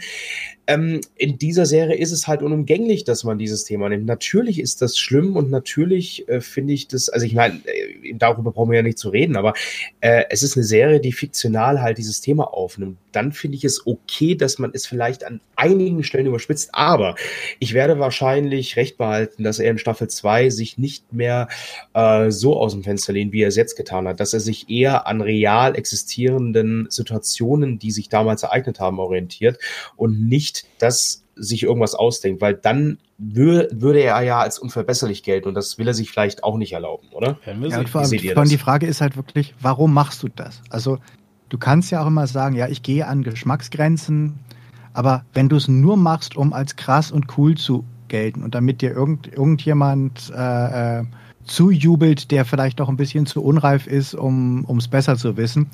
Ähm, 0.65 1.01
in 1.17 1.37
dieser 1.37 1.65
Serie 1.65 1.97
ist 1.97 2.11
es 2.11 2.27
halt 2.27 2.41
unumgänglich, 2.41 3.03
dass 3.03 3.25
man 3.25 3.37
dieses 3.37 3.65
Thema 3.65 3.89
nimmt. 3.89 4.05
Natürlich 4.05 4.59
ist 4.59 4.81
das 4.81 4.97
schlimm 4.97 5.35
und 5.35 5.51
natürlich 5.51 6.27
äh, 6.29 6.39
finde 6.39 6.73
ich 6.73 6.87
das, 6.87 7.09
also 7.09 7.25
ich 7.25 7.33
meine, 7.33 7.55
äh, 7.65 8.13
darüber 8.13 8.51
brauchen 8.51 8.71
wir 8.71 8.77
ja 8.77 8.83
nicht 8.83 8.97
zu 8.97 9.09
reden, 9.09 9.35
aber 9.35 9.53
äh, 9.99 10.23
es 10.29 10.41
ist 10.41 10.55
eine 10.55 10.63
Serie, 10.63 11.01
die 11.01 11.11
fiktional 11.11 11.81
halt 11.81 11.97
dieses 11.97 12.21
Thema 12.21 12.53
aufnimmt. 12.53 12.97
Dann 13.11 13.33
finde 13.33 13.57
ich 13.57 13.65
es 13.65 13.85
okay, 13.85 14.35
dass 14.35 14.57
man 14.57 14.71
es 14.73 14.87
vielleicht 14.87 15.25
an 15.25 15.41
einigen 15.55 16.03
Stellen 16.03 16.27
überspitzt, 16.27 16.69
aber 16.71 17.15
ich 17.59 17.73
werde 17.73 17.99
wahrscheinlich 17.99 18.77
recht 18.77 18.97
behalten, 18.97 19.43
dass 19.43 19.59
er 19.59 19.69
in 19.69 19.77
Staffel 19.77 20.07
2 20.07 20.49
sich 20.49 20.77
nicht 20.77 21.11
mehr 21.11 21.49
äh, 21.93 22.31
so 22.31 22.57
aus 22.57 22.71
dem 22.71 22.83
Fenster 22.83 23.11
lehnt, 23.11 23.33
wie 23.33 23.41
er 23.41 23.49
es 23.49 23.55
jetzt 23.57 23.75
getan 23.75 24.07
hat, 24.07 24.19
dass 24.19 24.33
er 24.33 24.39
sich 24.39 24.69
eher 24.69 25.07
an 25.07 25.21
real 25.21 25.75
existierenden 25.75 26.87
Situationen, 26.89 27.79
die 27.79 27.91
sich 27.91 28.07
damals 28.07 28.43
ereignet 28.43 28.79
haben, 28.79 28.99
orientiert 28.99 29.59
und 29.97 30.27
nicht 30.27 30.52
nicht, 30.53 30.81
dass 30.81 31.23
sich 31.35 31.63
irgendwas 31.63 31.95
ausdenkt, 31.95 32.41
weil 32.41 32.53
dann 32.53 32.99
wür 33.17 33.67
würde 33.71 34.01
er 34.01 34.21
ja 34.21 34.39
als 34.39 34.59
unverbesserlich 34.59 35.23
gelten 35.23 35.47
und 35.47 35.55
das 35.55 35.77
will 35.77 35.87
er 35.87 35.93
sich 35.93 36.11
vielleicht 36.11 36.43
auch 36.43 36.57
nicht 36.57 36.73
erlauben, 36.73 37.07
oder? 37.11 37.39
Ja, 37.45 37.79
und 37.79 37.89
vor 37.89 38.01
allem 38.01 38.49
die 38.49 38.57
Frage 38.57 38.85
ist 38.85 39.01
halt 39.01 39.15
wirklich, 39.15 39.55
warum 39.59 39.93
machst 39.93 40.21
du 40.21 40.27
das? 40.27 40.61
Also 40.69 40.99
du 41.49 41.57
kannst 41.57 41.91
ja 41.91 42.03
auch 42.03 42.07
immer 42.07 42.27
sagen, 42.27 42.55
ja, 42.55 42.67
ich 42.67 42.83
gehe 42.83 43.07
an 43.07 43.23
Geschmacksgrenzen, 43.23 44.39
aber 44.93 45.25
wenn 45.33 45.49
du 45.49 45.55
es 45.55 45.67
nur 45.67 45.97
machst, 45.97 46.37
um 46.37 46.53
als 46.53 46.75
krass 46.75 47.11
und 47.11 47.37
cool 47.37 47.55
zu 47.55 47.83
gelten 48.09 48.43
und 48.43 48.53
damit 48.53 48.81
dir 48.81 48.91
irgend, 48.91 49.33
irgendjemand 49.33 50.31
äh, 50.35 50.99
äh, 50.99 51.03
zujubelt, 51.45 52.29
der 52.29 52.45
vielleicht 52.45 52.77
noch 52.77 52.89
ein 52.89 52.97
bisschen 52.97 53.25
zu 53.25 53.43
unreif 53.43 53.87
ist, 53.87 54.13
um 54.13 54.65
es 54.77 54.87
besser 54.87 55.17
zu 55.17 55.35
wissen, 55.35 55.67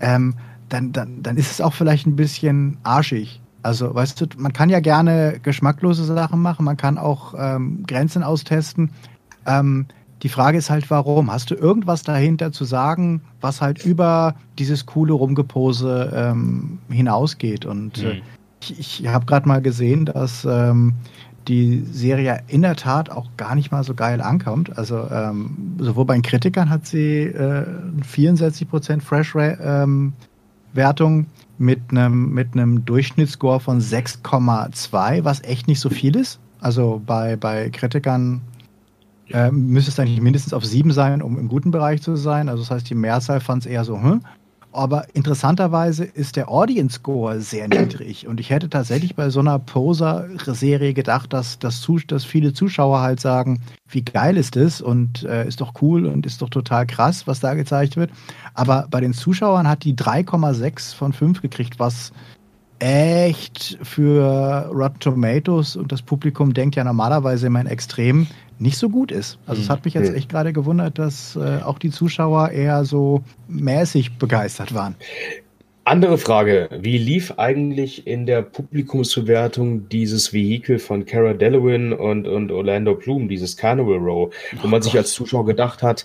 ähm, 0.00 0.34
dann, 0.70 0.92
dann, 0.92 1.22
dann 1.22 1.36
ist 1.36 1.50
es 1.50 1.60
auch 1.60 1.74
vielleicht 1.74 2.06
ein 2.06 2.16
bisschen 2.16 2.78
arschig. 2.82 3.41
Also, 3.62 3.94
weißt 3.94 4.20
du, 4.20 4.26
man 4.38 4.52
kann 4.52 4.70
ja 4.70 4.80
gerne 4.80 5.38
geschmacklose 5.42 6.04
Sachen 6.04 6.42
machen, 6.42 6.64
man 6.64 6.76
kann 6.76 6.98
auch 6.98 7.34
ähm, 7.38 7.84
Grenzen 7.86 8.22
austesten. 8.22 8.90
Ähm, 9.46 9.86
die 10.22 10.28
Frage 10.28 10.58
ist 10.58 10.70
halt, 10.70 10.90
warum? 10.90 11.32
Hast 11.32 11.50
du 11.50 11.54
irgendwas 11.54 12.02
dahinter 12.02 12.52
zu 12.52 12.64
sagen, 12.64 13.22
was 13.40 13.60
halt 13.60 13.84
über 13.84 14.34
dieses 14.58 14.86
coole 14.86 15.12
Rumgepose 15.12 16.12
ähm, 16.14 16.78
hinausgeht? 16.88 17.66
Und 17.66 18.02
äh, 18.02 18.14
mhm. 18.14 18.22
ich, 18.60 18.78
ich 19.02 19.08
habe 19.08 19.26
gerade 19.26 19.48
mal 19.48 19.60
gesehen, 19.60 20.06
dass 20.06 20.44
ähm, 20.44 20.94
die 21.48 21.84
Serie 21.90 22.40
in 22.46 22.62
der 22.62 22.76
Tat 22.76 23.10
auch 23.10 23.28
gar 23.36 23.54
nicht 23.54 23.72
mal 23.72 23.82
so 23.82 23.94
geil 23.94 24.20
ankommt. 24.20 24.78
Also 24.78 25.08
ähm, 25.10 25.76
sowohl 25.78 26.04
bei 26.04 26.14
den 26.14 26.22
Kritikern 26.22 26.70
hat 26.70 26.86
sie 26.86 27.22
äh, 27.22 27.66
64% 28.00 29.00
Fresh 29.00 29.34
ähm, 29.34 30.12
Wertung 30.72 31.26
mit 31.62 31.80
einem 31.90 32.30
mit 32.34 32.48
Durchschnittsscore 32.54 33.60
von 33.60 33.80
6,2, 33.80 35.24
was 35.24 35.42
echt 35.42 35.68
nicht 35.68 35.80
so 35.80 35.88
viel 35.88 36.16
ist. 36.16 36.38
Also 36.60 37.00
bei, 37.04 37.36
bei 37.36 37.70
Kritikern 37.70 38.42
äh, 39.30 39.50
müsste 39.50 39.90
es 39.90 39.98
eigentlich 39.98 40.20
mindestens 40.20 40.52
auf 40.52 40.64
7 40.64 40.92
sein, 40.92 41.22
um 41.22 41.38
im 41.38 41.48
guten 41.48 41.70
Bereich 41.70 42.02
zu 42.02 42.16
sein. 42.16 42.48
Also 42.48 42.62
das 42.62 42.70
heißt, 42.70 42.90
die 42.90 42.94
Mehrzahl 42.94 43.40
fand 43.40 43.64
es 43.64 43.70
eher 43.70 43.84
so, 43.84 44.00
hm, 44.00 44.22
aber 44.72 45.06
interessanterweise 45.14 46.04
ist 46.04 46.36
der 46.36 46.48
Audience 46.50 46.96
Score 46.96 47.40
sehr 47.40 47.68
niedrig. 47.68 48.26
Und 48.26 48.40
ich 48.40 48.50
hätte 48.50 48.68
tatsächlich 48.68 49.14
bei 49.14 49.30
so 49.30 49.40
einer 49.40 49.58
Poser-Serie 49.58 50.94
gedacht, 50.94 51.32
dass, 51.32 51.58
dass, 51.58 51.86
dass, 52.06 52.24
viele 52.24 52.52
Zuschauer 52.52 53.00
halt 53.00 53.20
sagen, 53.20 53.60
wie 53.88 54.02
geil 54.02 54.36
ist 54.36 54.56
das 54.56 54.80
und 54.80 55.24
äh, 55.24 55.46
ist 55.46 55.60
doch 55.60 55.74
cool 55.82 56.06
und 56.06 56.26
ist 56.26 56.42
doch 56.42 56.50
total 56.50 56.86
krass, 56.86 57.26
was 57.26 57.40
da 57.40 57.54
gezeigt 57.54 57.96
wird. 57.96 58.10
Aber 58.54 58.86
bei 58.90 59.00
den 59.00 59.12
Zuschauern 59.12 59.68
hat 59.68 59.84
die 59.84 59.94
3,6 59.94 60.94
von 60.94 61.12
5 61.12 61.42
gekriegt, 61.42 61.78
was 61.78 62.12
echt 62.78 63.78
für 63.82 64.68
Rotten 64.72 64.98
Tomatoes 64.98 65.76
und 65.76 65.92
das 65.92 66.02
Publikum 66.02 66.52
denkt 66.52 66.74
ja 66.74 66.82
normalerweise 66.82 67.46
immer 67.46 67.60
in 67.60 67.68
Extrem 67.68 68.26
nicht 68.62 68.78
so 68.78 68.88
gut 68.88 69.10
ist. 69.10 69.38
Also 69.46 69.60
es 69.60 69.68
hm. 69.68 69.72
hat 69.72 69.84
mich 69.84 69.94
jetzt 69.94 70.14
echt 70.14 70.28
gerade 70.28 70.52
gewundert, 70.52 70.98
dass 70.98 71.36
äh, 71.36 71.60
auch 71.62 71.78
die 71.78 71.90
Zuschauer 71.90 72.50
eher 72.50 72.84
so 72.84 73.22
mäßig 73.48 74.18
begeistert 74.18 74.72
waren. 74.72 74.94
Andere 75.84 76.16
Frage, 76.16 76.68
wie 76.80 76.96
lief 76.96 77.34
eigentlich 77.38 78.06
in 78.06 78.24
der 78.24 78.42
Publikumsbewertung 78.42 79.88
dieses 79.88 80.32
Vehikel 80.32 80.78
von 80.78 81.04
Cara 81.04 81.34
Delevingne 81.34 81.96
und, 81.96 82.28
und 82.28 82.52
Orlando 82.52 82.94
Bloom, 82.94 83.28
dieses 83.28 83.56
Carnival 83.56 83.98
Row, 83.98 84.32
wo 84.62 84.68
man 84.68 84.80
oh 84.80 84.84
sich 84.84 84.96
als 84.96 85.12
Zuschauer 85.12 85.44
gedacht 85.44 85.82
hat, 85.82 86.04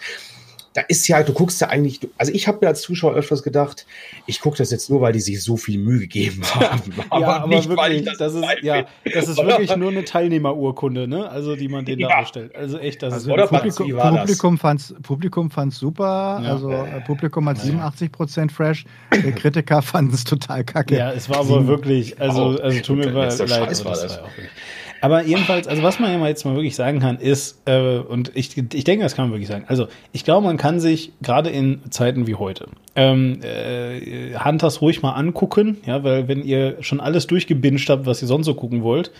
da 0.77 0.83
ist 0.87 1.07
ja, 1.07 1.23
du 1.23 1.33
guckst 1.33 1.59
ja 1.59 1.69
eigentlich, 1.69 1.99
also 2.19 2.31
ich 2.31 2.47
habe 2.47 2.59
mir 2.61 2.67
als 2.67 2.81
Zuschauer 2.81 3.15
öfters 3.15 3.41
gedacht, 3.41 3.87
ich 4.27 4.39
gucke 4.39 4.59
das 4.59 4.69
jetzt 4.69 4.91
nur, 4.91 5.01
weil 5.01 5.11
die 5.11 5.19
sich 5.21 5.43
so 5.43 5.57
viel 5.57 5.79
Mühe 5.79 6.01
gegeben 6.01 6.43
haben. 6.53 6.93
Ja, 6.95 7.03
aber, 7.09 7.27
aber 7.27 7.47
nicht, 7.47 7.67
wirklich, 7.67 7.77
weil 7.77 7.91
ich 7.93 8.05
das, 8.05 8.19
das 8.19 8.35
ist, 8.35 8.45
ja, 8.61 8.85
das 9.11 9.27
ist 9.27 9.37
wirklich 9.37 9.75
nur 9.75 9.89
eine 9.89 10.05
Teilnehmerurkunde, 10.05 11.07
ne? 11.07 11.27
Also 11.31 11.55
die 11.55 11.67
man 11.67 11.83
denen 11.83 12.01
ja. 12.01 12.09
da 12.09 12.21
bestellt. 12.21 12.55
Also 12.55 12.77
echt, 12.77 13.01
das 13.01 13.11
also 13.11 13.27
ist 13.27 13.33
oder 13.33 13.47
Publikum, 13.47 13.89
Publikum 13.89 14.57
fand's, 14.59 14.93
Publikum 15.01 15.49
fand's 15.49 15.79
super, 15.79 16.41
ja. 16.43 16.51
also 16.51 16.69
äh, 16.69 17.01
Publikum 17.01 17.49
hat 17.49 17.57
87 17.57 18.11
Prozent 18.11 18.51
fresh, 18.51 18.85
der 19.11 19.31
Kritiker 19.31 19.81
fand 19.81 20.13
es 20.13 20.25
total 20.25 20.63
kacke. 20.63 20.95
Ja, 20.95 21.11
es 21.11 21.27
war 21.27 21.39
aber 21.39 21.65
wirklich, 21.65 22.21
also, 22.21 22.59
also 22.61 22.79
tut 22.81 22.97
mir 22.97 23.09
leid, 23.09 23.31
das 23.31 23.49
war 23.49 23.65
das. 23.65 23.83
War 23.83 23.93
auch 23.93 24.29
aber 25.01 25.23
jedenfalls, 25.23 25.67
also 25.67 25.83
was 25.83 25.99
man 25.99 26.11
ja 26.11 26.17
mal 26.17 26.29
jetzt 26.29 26.45
mal 26.45 26.55
wirklich 26.55 26.75
sagen 26.75 26.99
kann, 26.99 27.17
ist, 27.17 27.61
äh, 27.65 27.97
und 27.97 28.31
ich, 28.35 28.57
ich 28.57 28.83
denke, 28.83 29.03
das 29.03 29.15
kann 29.15 29.25
man 29.25 29.31
wirklich 29.33 29.47
sagen, 29.47 29.65
also 29.67 29.87
ich 30.11 30.23
glaube, 30.23 30.45
man 30.45 30.57
kann 30.57 30.79
sich 30.79 31.11
gerade 31.21 31.49
in 31.49 31.81
Zeiten 31.89 32.27
wie 32.27 32.35
heute 32.35 32.67
ähm, 32.95 33.39
äh, 33.43 34.37
Hunters 34.43 34.81
ruhig 34.81 35.01
mal 35.01 35.13
angucken, 35.13 35.77
ja, 35.85 36.03
weil 36.03 36.27
wenn 36.27 36.43
ihr 36.43 36.77
schon 36.81 36.99
alles 36.99 37.27
durchgebinged 37.27 37.89
habt, 37.89 38.05
was 38.05 38.21
ihr 38.21 38.27
sonst 38.27 38.47
so 38.47 38.55
gucken 38.55 38.81
wollt, 38.83 39.11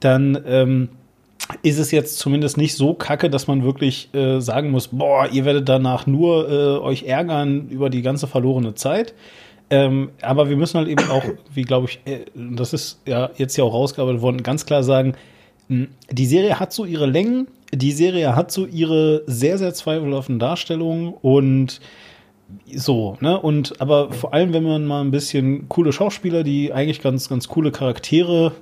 dann 0.00 0.42
ähm, 0.46 0.88
ist 1.62 1.78
es 1.78 1.90
jetzt 1.90 2.18
zumindest 2.18 2.56
nicht 2.56 2.74
so 2.74 2.94
kacke, 2.94 3.30
dass 3.30 3.46
man 3.46 3.62
wirklich 3.62 4.12
äh, 4.14 4.40
sagen 4.40 4.70
muss, 4.70 4.88
boah, 4.88 5.28
ihr 5.30 5.44
werdet 5.44 5.68
danach 5.68 6.06
nur 6.06 6.50
äh, 6.50 6.78
euch 6.78 7.04
ärgern 7.04 7.68
über 7.68 7.90
die 7.90 8.02
ganze 8.02 8.26
verlorene 8.26 8.74
Zeit. 8.74 9.14
Ähm, 9.72 10.10
aber 10.20 10.50
wir 10.50 10.56
müssen 10.58 10.76
halt 10.76 10.88
eben 10.88 11.08
auch, 11.08 11.24
wie 11.54 11.62
glaube 11.62 11.88
ich, 11.88 12.00
äh, 12.04 12.26
das 12.34 12.74
ist 12.74 13.00
ja 13.06 13.30
jetzt 13.36 13.56
ja 13.56 13.64
auch 13.64 13.72
rausgearbeitet 13.72 14.20
worden, 14.20 14.42
ganz 14.42 14.66
klar 14.66 14.82
sagen, 14.82 15.14
die 15.68 16.26
Serie 16.26 16.60
hat 16.60 16.74
so 16.74 16.84
ihre 16.84 17.06
Längen, 17.06 17.46
die 17.72 17.92
Serie 17.92 18.36
hat 18.36 18.52
so 18.52 18.66
ihre 18.66 19.22
sehr, 19.26 19.56
sehr 19.56 19.72
zweifelhaften 19.72 20.38
Darstellungen 20.38 21.14
und 21.14 21.80
so, 22.74 23.16
ne? 23.20 23.40
Und 23.40 23.80
aber 23.80 24.12
vor 24.12 24.34
allem, 24.34 24.52
wenn 24.52 24.62
man 24.62 24.84
mal 24.84 25.00
ein 25.00 25.10
bisschen 25.10 25.70
coole 25.70 25.94
Schauspieler, 25.94 26.42
die 26.42 26.74
eigentlich 26.74 27.00
ganz, 27.00 27.30
ganz 27.30 27.48
coole 27.48 27.72
Charaktere, 27.72 28.52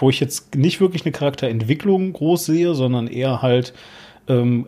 wo 0.00 0.08
ich 0.08 0.20
jetzt 0.20 0.54
nicht 0.54 0.80
wirklich 0.80 1.04
eine 1.04 1.12
Charakterentwicklung 1.12 2.14
groß 2.14 2.46
sehe, 2.46 2.74
sondern 2.74 3.08
eher 3.08 3.42
halt 3.42 3.74
ähm, 4.28 4.66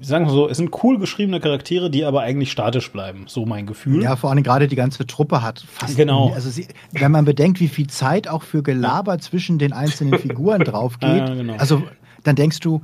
sagen 0.00 0.26
wir 0.26 0.32
so, 0.32 0.48
es 0.48 0.56
sind 0.56 0.70
cool 0.82 0.98
geschriebene 0.98 1.38
Charaktere, 1.40 1.90
die 1.90 2.04
aber 2.04 2.22
eigentlich 2.22 2.50
statisch 2.50 2.90
bleiben. 2.90 3.24
So 3.28 3.46
mein 3.46 3.66
Gefühl. 3.66 4.02
Ja, 4.02 4.16
vor 4.16 4.30
allem 4.30 4.42
gerade 4.42 4.66
die 4.68 4.76
ganze 4.76 5.06
Truppe 5.06 5.42
hat 5.42 5.64
fast. 5.68 5.96
Genau. 5.96 6.30
Nie, 6.30 6.34
also 6.34 6.50
sie, 6.50 6.66
wenn 6.92 7.12
man 7.12 7.24
bedenkt, 7.24 7.60
wie 7.60 7.68
viel 7.68 7.86
Zeit 7.86 8.28
auch 8.28 8.42
für 8.42 8.62
Gelaber 8.62 9.18
zwischen 9.18 9.58
den 9.58 9.72
einzelnen 9.72 10.18
Figuren 10.18 10.62
drauf 10.62 10.98
geht. 10.98 11.22
Ah, 11.22 11.34
genau. 11.34 11.56
Also 11.56 11.82
dann 12.24 12.36
denkst 12.36 12.60
du, 12.60 12.82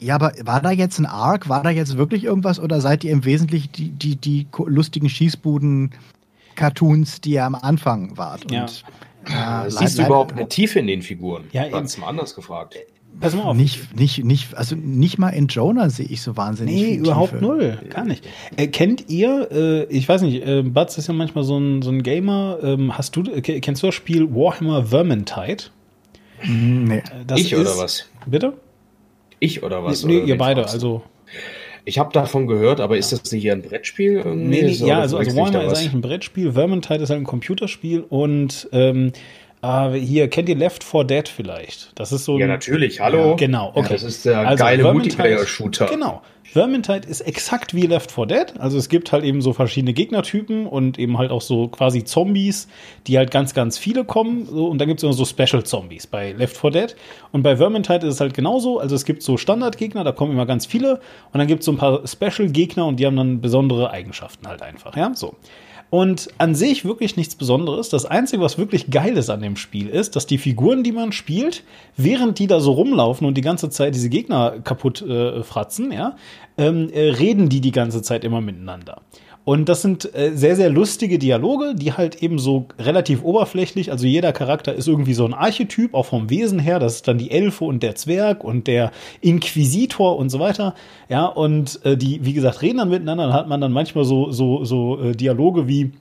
ja, 0.00 0.14
aber 0.14 0.32
war 0.44 0.62
da 0.62 0.70
jetzt 0.70 0.98
ein 0.98 1.06
Arc? 1.06 1.48
War 1.48 1.62
da 1.62 1.70
jetzt 1.70 1.96
wirklich 1.96 2.24
irgendwas 2.24 2.60
oder 2.60 2.80
seid 2.80 3.04
ihr 3.04 3.12
im 3.12 3.24
Wesentlichen 3.24 3.70
die, 3.72 3.90
die, 3.90 4.16
die 4.16 4.46
lustigen 4.64 5.08
Schießbuden-Cartoons, 5.08 7.20
die 7.20 7.30
ihr 7.32 7.44
am 7.44 7.56
Anfang 7.56 8.16
wart? 8.16 8.50
Ja. 8.50 8.62
Und, 8.62 8.84
ja, 9.28 9.68
Siehst 9.68 9.98
du 9.98 10.06
überhaupt 10.06 10.32
eine 10.32 10.48
Tiefe 10.48 10.78
in 10.78 10.86
den 10.86 11.02
Figuren? 11.02 11.44
Ja, 11.52 11.68
Ganz 11.68 11.98
mal 11.98 12.08
anders 12.08 12.34
gefragt. 12.34 12.76
Pass 13.20 13.34
mal 13.34 13.42
auf. 13.42 13.56
Nicht, 13.56 13.96
nicht, 13.98 14.24
nicht, 14.24 14.54
also 14.54 14.76
nicht 14.76 15.18
mal 15.18 15.30
in 15.30 15.48
Jonah 15.48 15.90
sehe 15.90 16.06
ich 16.06 16.22
so 16.22 16.36
wahnsinnig. 16.36 16.74
Nee, 16.74 16.94
überhaupt 16.94 17.32
Tiefe. 17.32 17.42
null. 17.42 17.78
Gar 17.90 18.04
nicht. 18.04 18.24
Äh, 18.56 18.68
kennt 18.68 19.08
ihr, 19.08 19.48
äh, 19.50 19.84
ich 19.86 20.08
weiß 20.08 20.22
nicht, 20.22 20.46
äh, 20.46 20.62
Batz 20.62 20.98
ist 20.98 21.08
ja 21.08 21.14
manchmal 21.14 21.42
so 21.42 21.58
ein, 21.58 21.82
so 21.82 21.90
ein 21.90 22.02
Gamer. 22.04 22.58
Ähm, 22.62 22.96
hast 22.96 23.16
du, 23.16 23.24
kennst 23.42 23.82
du 23.82 23.88
das 23.88 23.94
Spiel 23.94 24.32
Warhammer 24.32 24.84
Vermintide? 24.84 25.64
Nee. 26.46 26.98
Äh, 26.98 27.02
das 27.26 27.40
ich 27.40 27.52
ist, 27.52 27.60
oder 27.60 27.76
was? 27.76 28.06
Bitte? 28.26 28.52
Ich 29.40 29.62
oder 29.62 29.84
was? 29.84 30.04
Nee, 30.04 30.18
oder 30.18 30.26
ihr 30.26 30.38
beide, 30.38 30.66
also. 30.68 31.02
Ich 31.84 31.98
habe 31.98 32.12
davon 32.12 32.46
gehört, 32.46 32.80
aber 32.80 32.98
ist 32.98 33.12
das 33.12 33.32
nicht 33.32 33.42
hier 33.42 33.52
ein 33.52 33.62
Brettspiel? 33.62 34.22
Nee, 34.34 34.62
nee, 34.62 34.68
ja, 34.68 35.00
also, 35.00 35.16
also 35.16 35.34
Warhammer 35.34 35.64
ist 35.64 35.78
eigentlich 35.78 35.94
ein 35.94 36.02
Brettspiel, 36.02 36.52
Vermintide 36.52 37.02
ist 37.02 37.10
halt 37.10 37.20
ein 37.20 37.24
Computerspiel 37.24 38.04
und 38.08 38.68
ähm, 38.72 39.12
äh, 39.62 39.90
hier, 39.92 40.28
kennt 40.28 40.48
ihr 40.48 40.56
Left 40.56 40.84
4 40.84 41.04
Dead 41.04 41.28
vielleicht? 41.28 41.98
Das 41.98 42.12
ist 42.12 42.24
so 42.24 42.38
Ja, 42.38 42.46
natürlich, 42.46 43.00
hallo. 43.00 43.30
Ja, 43.30 43.34
genau, 43.34 43.68
okay. 43.74 43.82
Ja, 43.82 43.88
das 43.88 44.02
ist 44.02 44.24
der 44.24 44.38
also 44.40 44.62
geile 44.62 44.92
Multiplayer-Shooter. 44.92 45.86
Genau. 45.86 46.22
Vermintide 46.50 47.06
ist 47.06 47.20
exakt 47.20 47.74
wie 47.74 47.86
Left 47.86 48.10
4 48.10 48.26
Dead. 48.26 48.54
Also 48.58 48.78
es 48.78 48.88
gibt 48.88 49.12
halt 49.12 49.22
eben 49.22 49.42
so 49.42 49.52
verschiedene 49.52 49.92
Gegnertypen 49.92 50.66
und 50.66 50.98
eben 50.98 51.18
halt 51.18 51.30
auch 51.30 51.42
so 51.42 51.68
quasi 51.68 52.04
Zombies, 52.04 52.68
die 53.06 53.18
halt 53.18 53.30
ganz, 53.30 53.52
ganz 53.52 53.76
viele 53.76 54.04
kommen. 54.04 54.46
So, 54.46 54.66
und 54.68 54.78
dann 54.78 54.88
gibt 54.88 55.00
es 55.00 55.04
immer 55.04 55.12
so 55.12 55.26
Special 55.26 55.62
Zombies 55.62 56.06
bei 56.06 56.32
Left 56.32 56.56
4 56.56 56.70
Dead. 56.70 56.96
Und 57.32 57.42
bei 57.42 57.56
Vermintide 57.56 58.06
ist 58.06 58.14
es 58.14 58.20
halt 58.20 58.32
genauso. 58.32 58.78
Also 58.78 58.94
es 58.94 59.04
gibt 59.04 59.22
so 59.22 59.36
Standardgegner, 59.36 60.04
da 60.04 60.12
kommen 60.12 60.32
immer 60.32 60.46
ganz 60.46 60.64
viele. 60.64 61.00
Und 61.32 61.38
dann 61.38 61.46
gibt 61.46 61.60
es 61.60 61.66
so 61.66 61.72
ein 61.72 61.78
paar 61.78 62.06
Special 62.06 62.48
Gegner 62.48 62.86
und 62.86 62.96
die 62.96 63.04
haben 63.04 63.16
dann 63.16 63.42
besondere 63.42 63.90
Eigenschaften 63.90 64.48
halt 64.48 64.62
einfach. 64.62 64.96
Ja, 64.96 65.12
so. 65.14 65.36
Und 65.90 66.28
an 66.36 66.54
sich 66.54 66.84
wirklich 66.84 67.16
nichts 67.16 67.34
Besonderes. 67.34 67.88
Das 67.88 68.04
Einzige, 68.04 68.42
was 68.42 68.58
wirklich 68.58 68.90
geil 68.90 69.16
ist 69.16 69.30
an 69.30 69.40
dem 69.40 69.56
Spiel, 69.56 69.88
ist, 69.88 70.16
dass 70.16 70.26
die 70.26 70.36
Figuren, 70.36 70.82
die 70.82 70.92
man 70.92 71.12
spielt, 71.12 71.64
während 71.96 72.38
die 72.38 72.46
da 72.46 72.60
so 72.60 72.72
rumlaufen 72.72 73.26
und 73.26 73.34
die 73.34 73.42
ganze 73.42 73.70
Zeit 73.70 73.94
diese 73.94 74.10
Gegner 74.10 74.60
kaputt 74.62 75.00
äh, 75.00 75.42
fratzen, 75.42 75.90
ja, 75.90 76.16
ähm, 76.58 76.90
äh, 76.92 77.10
reden 77.12 77.48
die 77.48 77.62
die 77.62 77.72
ganze 77.72 78.02
Zeit 78.02 78.24
immer 78.24 78.42
miteinander. 78.42 79.00
Und 79.48 79.70
das 79.70 79.80
sind 79.80 80.14
äh, 80.14 80.32
sehr, 80.34 80.56
sehr 80.56 80.68
lustige 80.68 81.18
Dialoge, 81.18 81.74
die 81.74 81.94
halt 81.94 82.22
eben 82.22 82.38
so 82.38 82.66
relativ 82.78 83.24
oberflächlich, 83.24 83.90
also 83.90 84.06
jeder 84.06 84.34
Charakter 84.34 84.74
ist 84.74 84.86
irgendwie 84.86 85.14
so 85.14 85.24
ein 85.24 85.32
Archetyp, 85.32 85.94
auch 85.94 86.04
vom 86.04 86.28
Wesen 86.28 86.58
her. 86.58 86.78
Das 86.78 86.96
ist 86.96 87.08
dann 87.08 87.16
die 87.16 87.30
Elfe 87.30 87.64
und 87.64 87.82
der 87.82 87.94
Zwerg 87.94 88.44
und 88.44 88.66
der 88.66 88.92
Inquisitor 89.22 90.18
und 90.18 90.28
so 90.28 90.38
weiter. 90.38 90.74
Ja, 91.08 91.24
und 91.24 91.82
äh, 91.86 91.96
die, 91.96 92.26
wie 92.26 92.34
gesagt, 92.34 92.60
reden 92.60 92.76
dann 92.76 92.90
miteinander. 92.90 93.28
Dann 93.28 93.32
hat 93.32 93.48
man 93.48 93.62
dann 93.62 93.72
manchmal 93.72 94.04
so, 94.04 94.30
so, 94.30 94.66
so 94.66 95.00
äh, 95.00 95.12
Dialoge 95.12 95.66
wie, 95.66 95.92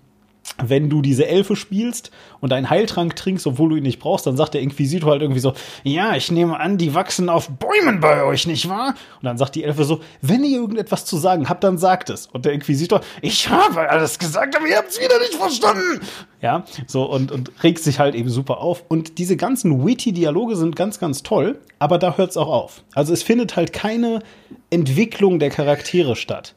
wenn 0.64 0.90
du 0.90 1.02
diese 1.02 1.28
Elfe 1.28 1.56
spielst 1.56 2.12
und 2.40 2.54
einen 2.54 2.70
Heiltrank 2.70 3.16
trinkst, 3.16 3.46
obwohl 3.46 3.70
du 3.70 3.76
ihn 3.76 3.84
nicht 3.84 4.00
brauchst, 4.00 4.26
dann 4.26 4.38
sagt 4.38 4.54
der 4.54 4.62
Inquisitor 4.62 5.12
halt 5.12 5.22
irgendwie 5.22 5.40
so, 5.40 5.54
ja, 5.84 6.16
ich 6.16 6.32
nehme 6.32 6.60
an, 6.60 6.78
die 6.78 6.94
wachsen 6.94 7.30
auf 7.30 7.50
Bäumen 7.50 8.00
bei 8.00 8.24
euch, 8.24 8.48
nicht 8.48 8.68
wahr? 8.68 8.96
Und 9.18 9.26
dann 9.26 9.38
sagt 9.38 9.56
die 9.56 9.64
Elfe 9.64 9.84
so, 9.84 10.02
wenn 10.22 10.44
ihr 10.44 10.58
irgendetwas 10.58 11.06
zu 11.06 11.18
sagen 11.18 11.50
habt, 11.50 11.64
dann 11.64 11.78
sagt 11.78 12.10
es. 12.10 12.28
Und 12.28 12.46
der 12.46 12.54
Inquisitor, 12.54 13.02
ich 13.22 13.50
habe 13.50 13.90
alles 13.90 14.18
gesagt, 14.18 14.56
aber 14.56 14.68
ihr 14.68 14.78
habt 14.78 14.90
es 14.90 15.00
wieder 15.00 15.20
nicht 15.20 15.36
verstanden. 15.36 16.02
Ja, 16.42 16.66
so 16.86 17.04
und, 17.04 17.32
und 17.32 17.52
regt 17.64 17.80
sich 17.80 18.00
halt 18.00 18.16
eben 18.16 18.30
super 18.30 18.60
auf. 18.60 18.84
Und 18.88 19.18
diese 19.18 19.38
ganzen 19.38 19.86
witty 19.86 20.12
Dialoge 20.12 20.56
sind 20.56 20.76
ganz, 20.76 21.00
ganz 21.00 21.24
toll, 21.24 21.60
aber 21.80 21.98
da 21.98 22.18
hört 22.18 22.32
es 22.32 22.38
auch 22.38 22.50
auf. 22.50 22.84
Also 22.94 23.14
es 23.14 23.24
findet 23.24 23.56
halt 23.56 23.74
keine 23.74 24.22
Entwicklung 24.70 25.40
der 25.40 25.50
Charaktere 25.50 26.16
statt. 26.16 26.54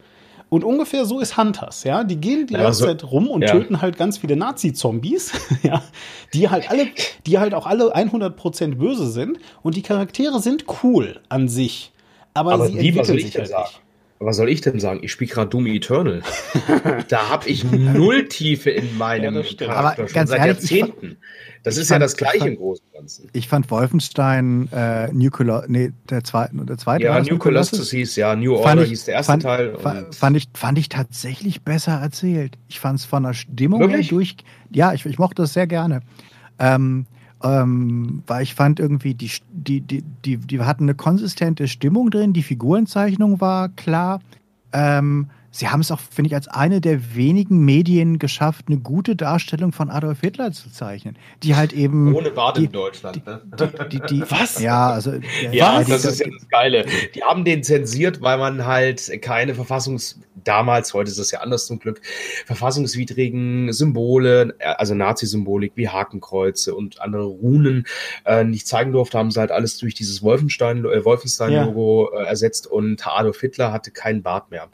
Und 0.51 0.65
ungefähr 0.65 1.05
so 1.05 1.21
ist 1.21 1.37
Hunters, 1.37 1.85
ja. 1.85 2.05
Die 2.05 2.17
gehen 2.17 2.49
die 2.49 2.55
ja, 2.55 2.63
ganze 2.65 2.85
Zeit 2.85 3.05
rum 3.05 3.29
und 3.29 3.43
ja. 3.43 3.53
töten 3.53 3.81
halt 3.81 3.97
ganz 3.97 4.19
viele 4.19 4.37
Nazi-Zombies, 4.37 5.33
ja. 5.63 5.83
Die 6.35 6.51
halt 6.51 6.71
alle, 6.71 6.89
die 7.25 7.39
halt 7.39 7.55
auch 7.55 7.67
alle 7.67 7.97
100% 7.97 8.75
böse 8.75 9.09
sind. 9.11 9.39
Und 9.63 9.77
die 9.77 9.83
Charaktere 9.83 10.41
sind 10.41 10.65
cool 10.83 11.21
an 11.29 11.49
sich. 11.49 11.93
Aber, 12.35 12.53
aber 12.53 12.67
sie 12.67 12.79
entwickeln 12.79 13.19
sich 13.19 13.37
halt 13.37 13.49
sagen? 13.49 13.63
nicht. 13.63 13.81
Was 14.23 14.37
soll 14.37 14.51
ich 14.51 14.61
denn 14.61 14.79
sagen? 14.81 15.01
Ich 15.03 15.13
spiele 15.13 15.31
gerade 15.31 15.49
Doom 15.49 15.67
Eternal. 15.67 16.23
da 17.09 17.31
habe 17.31 17.49
ich 17.49 17.65
null 17.65 18.29
Tiefe 18.29 18.69
in 18.69 18.99
meinem 18.99 19.35
ja, 19.35 19.43
Charakter 19.43 19.71
aber 19.71 19.97
schon 19.97 20.15
ganz 20.15 20.29
seit 20.29 20.41
ehrlich, 20.41 20.71
Jahrzehnten. 20.71 21.17
Das 21.63 21.79
ist 21.79 21.89
fand, 21.89 22.01
ja 22.01 22.05
das 22.05 22.17
gleiche 22.19 22.39
fand, 22.41 22.51
im 22.51 22.57
Großen 22.57 22.85
und 22.85 22.93
Ganzen. 22.93 23.31
Ich 23.33 23.49
fand 23.49 23.71
Wolfenstein 23.71 24.69
äh, 24.73 25.11
New 25.13 25.31
Colossus, 25.31 25.71
nee, 25.71 25.93
der 26.11 26.23
zweite, 26.23 26.55
der 26.55 26.77
zweite 26.77 27.05
Ja, 27.05 27.19
New 27.23 27.39
Colossus 27.39 27.91
hieß, 27.91 28.17
ja, 28.17 28.37
New 28.37 28.57
Order 28.57 28.83
ich, 28.83 28.91
hieß 28.91 29.07
der 29.07 29.15
erste 29.15 29.33
fand, 29.33 29.43
Teil. 29.43 29.79
Fand 29.79 30.37
ich, 30.37 30.49
fand 30.53 30.77
ich 30.77 30.91
tatsächlich 30.91 31.63
besser 31.63 31.93
erzählt. 31.93 32.59
Ich 32.69 32.79
fand 32.79 32.99
es 32.99 33.07
von 33.07 33.23
der 33.23 33.33
Stimmung 33.33 33.81
Wirklich? 33.81 34.11
her 34.11 34.17
durch, 34.19 34.37
ja, 34.71 34.93
ich, 34.93 35.07
ich 35.07 35.19
mochte 35.19 35.41
das 35.41 35.55
sehr 35.55 35.67
gerne. 35.67 36.03
Ähm, 36.59 37.07
ähm, 37.43 38.23
weil 38.27 38.43
ich 38.43 38.55
fand 38.55 38.81
irgendwie, 38.81 39.15
die, 39.15 39.31
die, 39.53 39.81
die, 39.81 40.03
die, 40.25 40.37
die 40.37 40.61
hatten 40.61 40.85
eine 40.85 40.95
konsistente 40.95 41.69
Stimmung 41.69 42.11
drin, 42.11 42.33
die 42.33 42.43
Figurenzeichnung 42.43 43.41
war 43.41 43.69
klar. 43.71 44.21
Ähm, 44.73 45.29
Sie 45.53 45.69
haben 45.69 45.81
es 45.81 45.91
auch, 45.91 45.99
finde 45.99 46.29
ich, 46.29 46.35
als 46.35 46.47
eine 46.47 46.81
der 46.81 47.17
wenigen 47.17 47.65
Medien 47.65 48.19
geschafft, 48.19 48.67
eine 48.69 48.79
gute 48.79 49.17
Darstellung 49.17 49.73
von 49.73 49.91
Adolf 49.91 50.21
Hitler 50.21 50.53
zu 50.53 50.71
zeichnen. 50.71 51.17
Die 51.43 51.57
halt 51.57 51.73
eben. 51.73 52.15
Ohne 52.15 52.31
Bart 52.31 52.59
in 52.59 52.71
Deutschland, 52.71 53.27
ne? 53.27 53.43
Die, 53.59 53.99
die, 53.99 54.01
die, 54.09 54.21
was? 54.31 54.61
Ja, 54.61 54.91
also. 54.91 55.15
Ja, 55.51 55.83
das 55.83 56.05
ist 56.05 56.21
ja 56.21 56.27
das 56.29 56.49
Geile. 56.49 56.87
Die 57.15 57.25
haben 57.25 57.45
den 57.45 57.65
zensiert, 57.65 58.21
weil 58.23 58.39
man 58.39 58.65
halt 58.65 59.11
keine 59.23 59.55
Verfassungs-, 59.55 60.17
damals, 60.45 60.95
heute 60.95 61.11
ist 61.11 61.19
es 61.19 61.31
ja 61.31 61.41
anders 61.41 61.67
zum 61.67 61.79
Glück, 61.79 62.01
verfassungswidrigen 62.47 63.73
Symbole, 63.73 64.55
äh, 64.59 64.67
also 64.67 64.95
Nazi-Symbolik 64.95 65.73
wie 65.75 65.89
Hakenkreuze 65.89 66.75
und 66.75 67.01
andere 67.01 67.25
Runen 67.25 67.87
äh, 68.25 68.45
nicht 68.45 68.67
zeigen 68.67 68.93
durfte, 68.93 69.19
haben 69.19 69.31
sie 69.31 69.41
halt 69.41 69.51
alles 69.51 69.79
durch 69.79 69.95
dieses 69.95 70.23
Wolfenstein, 70.23 70.85
äh, 70.85 71.05
Wolfenstein-Logo 71.05 72.11
ja. 72.13 72.21
äh, 72.21 72.27
ersetzt 72.27 72.67
und 72.67 73.07
Adolf 73.07 73.41
Hitler 73.41 73.73
hatte 73.73 73.91
keinen 73.91 74.23
Bart 74.23 74.51
mehr. 74.51 74.69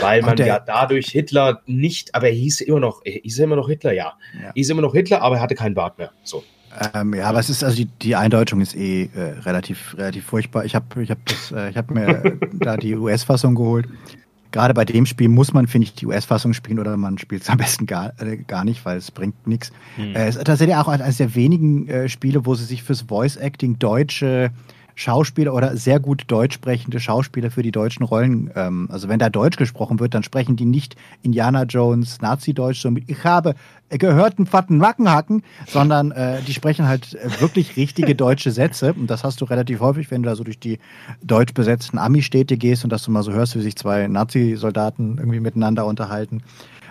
Weil 0.00 0.21
man 0.22 0.36
ja 0.36 0.58
dadurch 0.58 1.08
Hitler 1.08 1.60
nicht, 1.66 2.14
aber 2.14 2.28
er 2.28 2.34
hieß 2.34 2.62
immer 2.62 2.80
noch, 2.80 3.02
er 3.04 3.12
hieß 3.22 3.38
immer 3.40 3.56
noch 3.56 3.68
Hitler, 3.68 3.92
ja. 3.92 4.14
ja. 4.42 4.52
hieß 4.54 4.70
immer 4.70 4.82
noch 4.82 4.92
Hitler, 4.92 5.22
aber 5.22 5.36
er 5.36 5.42
hatte 5.42 5.54
keinen 5.54 5.74
Bart 5.74 5.98
mehr. 5.98 6.10
So. 6.22 6.42
Ähm, 6.94 7.12
ja, 7.14 7.26
aber 7.26 7.38
es 7.38 7.50
ist 7.50 7.62
also 7.62 7.76
die, 7.76 7.86
die 7.86 8.16
Eindeutung 8.16 8.62
ist 8.62 8.74
eh 8.74 9.10
äh, 9.14 9.40
relativ 9.40 9.94
relativ 9.98 10.24
furchtbar. 10.24 10.64
Ich 10.64 10.74
habe 10.74 11.02
ich 11.02 11.10
habe 11.10 11.20
äh, 11.54 11.70
ich 11.70 11.76
habe 11.76 11.92
mir 11.92 12.38
da 12.52 12.76
die 12.76 12.96
US-Fassung 12.96 13.54
geholt 13.54 13.86
gerade 14.52 14.74
bei 14.74 14.84
dem 14.84 15.06
Spiel 15.06 15.28
muss 15.28 15.52
man, 15.52 15.66
finde 15.66 15.86
ich, 15.86 15.94
die 15.94 16.06
US-Fassung 16.06 16.52
spielen 16.52 16.78
oder 16.78 16.96
man 16.96 17.18
spielt 17.18 17.42
es 17.42 17.50
am 17.50 17.56
besten 17.58 17.86
gar, 17.86 18.12
äh, 18.20 18.36
gar 18.36 18.64
nicht, 18.64 18.84
weil 18.84 18.98
es 18.98 19.10
bringt 19.10 19.46
nichts. 19.46 19.72
Hm. 19.96 20.14
Äh, 20.14 20.28
es 20.28 20.36
ist 20.36 20.44
tatsächlich 20.44 20.76
auch 20.76 20.88
eines 20.88 21.16
der 21.16 21.34
wenigen 21.34 21.88
äh, 21.88 22.08
Spiele, 22.08 22.46
wo 22.46 22.54
sie 22.54 22.64
sich 22.64 22.82
fürs 22.82 23.02
Voice-Acting 23.02 23.78
deutsche 23.78 24.50
Schauspieler 24.94 25.54
oder 25.54 25.76
sehr 25.76 26.00
gut 26.00 26.24
deutsch 26.26 26.54
sprechende 26.54 27.00
Schauspieler 27.00 27.50
für 27.50 27.62
die 27.62 27.72
deutschen 27.72 28.04
Rollen. 28.04 28.50
Ähm, 28.54 28.88
also 28.90 29.08
wenn 29.08 29.18
da 29.18 29.30
Deutsch 29.30 29.56
gesprochen 29.56 30.00
wird, 30.00 30.14
dann 30.14 30.22
sprechen 30.22 30.56
die 30.56 30.64
nicht 30.64 30.96
Indiana 31.22 31.64
Jones 31.64 32.20
Nazi-Deutsch, 32.20 32.80
so 32.80 32.90
mit 32.90 33.08
ich 33.08 33.24
habe 33.24 33.54
gehört 33.98 34.38
einen 34.38 34.46
fatten 34.46 34.80
Wackenhacken, 34.80 35.42
sondern 35.66 36.12
äh, 36.12 36.40
die 36.42 36.54
sprechen 36.54 36.86
halt 36.86 37.14
äh, 37.14 37.40
wirklich 37.40 37.76
richtige 37.76 38.14
deutsche 38.14 38.50
Sätze. 38.50 38.94
Und 38.94 39.08
das 39.08 39.24
hast 39.24 39.40
du 39.40 39.44
relativ 39.44 39.80
häufig, 39.80 40.10
wenn 40.10 40.22
du 40.22 40.28
da 40.28 40.36
so 40.36 40.44
durch 40.44 40.58
die 40.58 40.78
deutsch 41.22 41.54
besetzten 41.54 41.98
Ami-Städte 41.98 42.56
gehst 42.56 42.84
und 42.84 42.90
dass 42.90 43.04
du 43.04 43.10
mal 43.10 43.22
so 43.22 43.32
hörst, 43.32 43.56
wie 43.56 43.60
sich 43.60 43.76
zwei 43.76 44.08
Nazi-Soldaten 44.08 45.18
irgendwie 45.18 45.40
miteinander 45.40 45.86
unterhalten. 45.86 46.42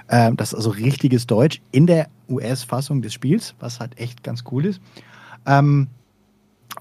Ähm, 0.10 0.38
das 0.38 0.50
ist 0.50 0.56
also 0.56 0.72
richtiges 0.72 1.26
Deutsch 1.26 1.62
in 1.72 1.88
der 1.88 2.08
US-Fassung 2.30 3.02
des 3.02 3.14
Spiels, 3.14 3.56
was 3.60 3.80
halt 3.80 4.00
echt 4.00 4.24
ganz 4.24 4.44
cool 4.52 4.66
ist. 4.66 4.82
Ähm, 5.46 5.88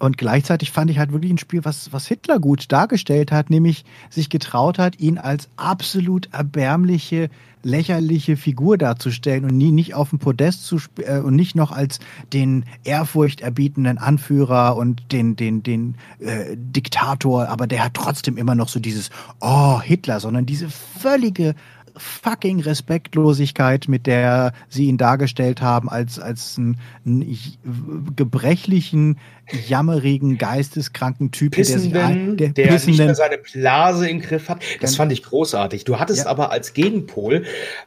und 0.00 0.16
gleichzeitig 0.16 0.70
fand 0.70 0.90
ich 0.90 0.98
halt 0.98 1.12
wirklich 1.12 1.30
ein 1.30 1.38
Spiel, 1.38 1.64
was, 1.64 1.92
was 1.92 2.06
Hitler 2.06 2.40
gut 2.40 2.72
dargestellt 2.72 3.30
hat, 3.30 3.50
nämlich 3.50 3.84
sich 4.08 4.30
getraut 4.30 4.78
hat, 4.78 4.98
ihn 4.98 5.18
als 5.18 5.50
absolut 5.56 6.30
erbärmliche, 6.32 7.28
lächerliche 7.62 8.38
Figur 8.38 8.78
darzustellen 8.78 9.44
und 9.44 9.58
nie 9.58 9.70
nicht 9.70 9.92
auf 9.94 10.08
dem 10.08 10.18
Podest 10.18 10.64
zu 10.64 10.78
äh, 11.04 11.18
und 11.18 11.36
nicht 11.36 11.54
noch 11.54 11.70
als 11.70 11.98
den 12.32 12.64
ehrfurchterbietenden 12.84 13.98
Anführer 13.98 14.74
und 14.76 15.12
den, 15.12 15.36
den, 15.36 15.62
den 15.62 15.96
äh, 16.18 16.56
Diktator, 16.56 17.48
aber 17.48 17.66
der 17.66 17.84
hat 17.84 17.92
trotzdem 17.92 18.38
immer 18.38 18.54
noch 18.54 18.70
so 18.70 18.80
dieses 18.80 19.10
Oh, 19.40 19.82
Hitler, 19.82 20.18
sondern 20.20 20.46
diese 20.46 20.70
völlige 20.70 21.54
fucking 21.96 22.60
Respektlosigkeit, 22.60 23.88
mit 23.88 24.06
der 24.06 24.52
sie 24.68 24.86
ihn 24.86 24.98
dargestellt 24.98 25.62
haben, 25.62 25.88
als, 25.88 26.18
als 26.18 26.58
einen, 26.58 26.78
einen 27.04 28.16
gebrechlichen, 28.16 29.18
jammerigen, 29.66 30.38
geisteskranken 30.38 31.30
Typen, 31.30 31.56
Pissenden, 31.56 31.92
der, 31.92 32.06
sich, 32.08 32.36
der, 32.36 32.48
der 32.48 32.72
Pissenden, 32.72 32.90
nicht 32.90 33.04
mehr 33.06 33.14
seine 33.14 33.38
Blase 33.38 34.08
im 34.08 34.20
Griff 34.20 34.48
hat. 34.48 34.62
Das 34.80 34.96
fand 34.96 35.12
ich 35.12 35.22
großartig. 35.22 35.84
Du 35.84 35.98
hattest 35.98 36.24
ja. 36.24 36.30
aber 36.30 36.50
als 36.50 36.72
Gegenpol 36.74 37.44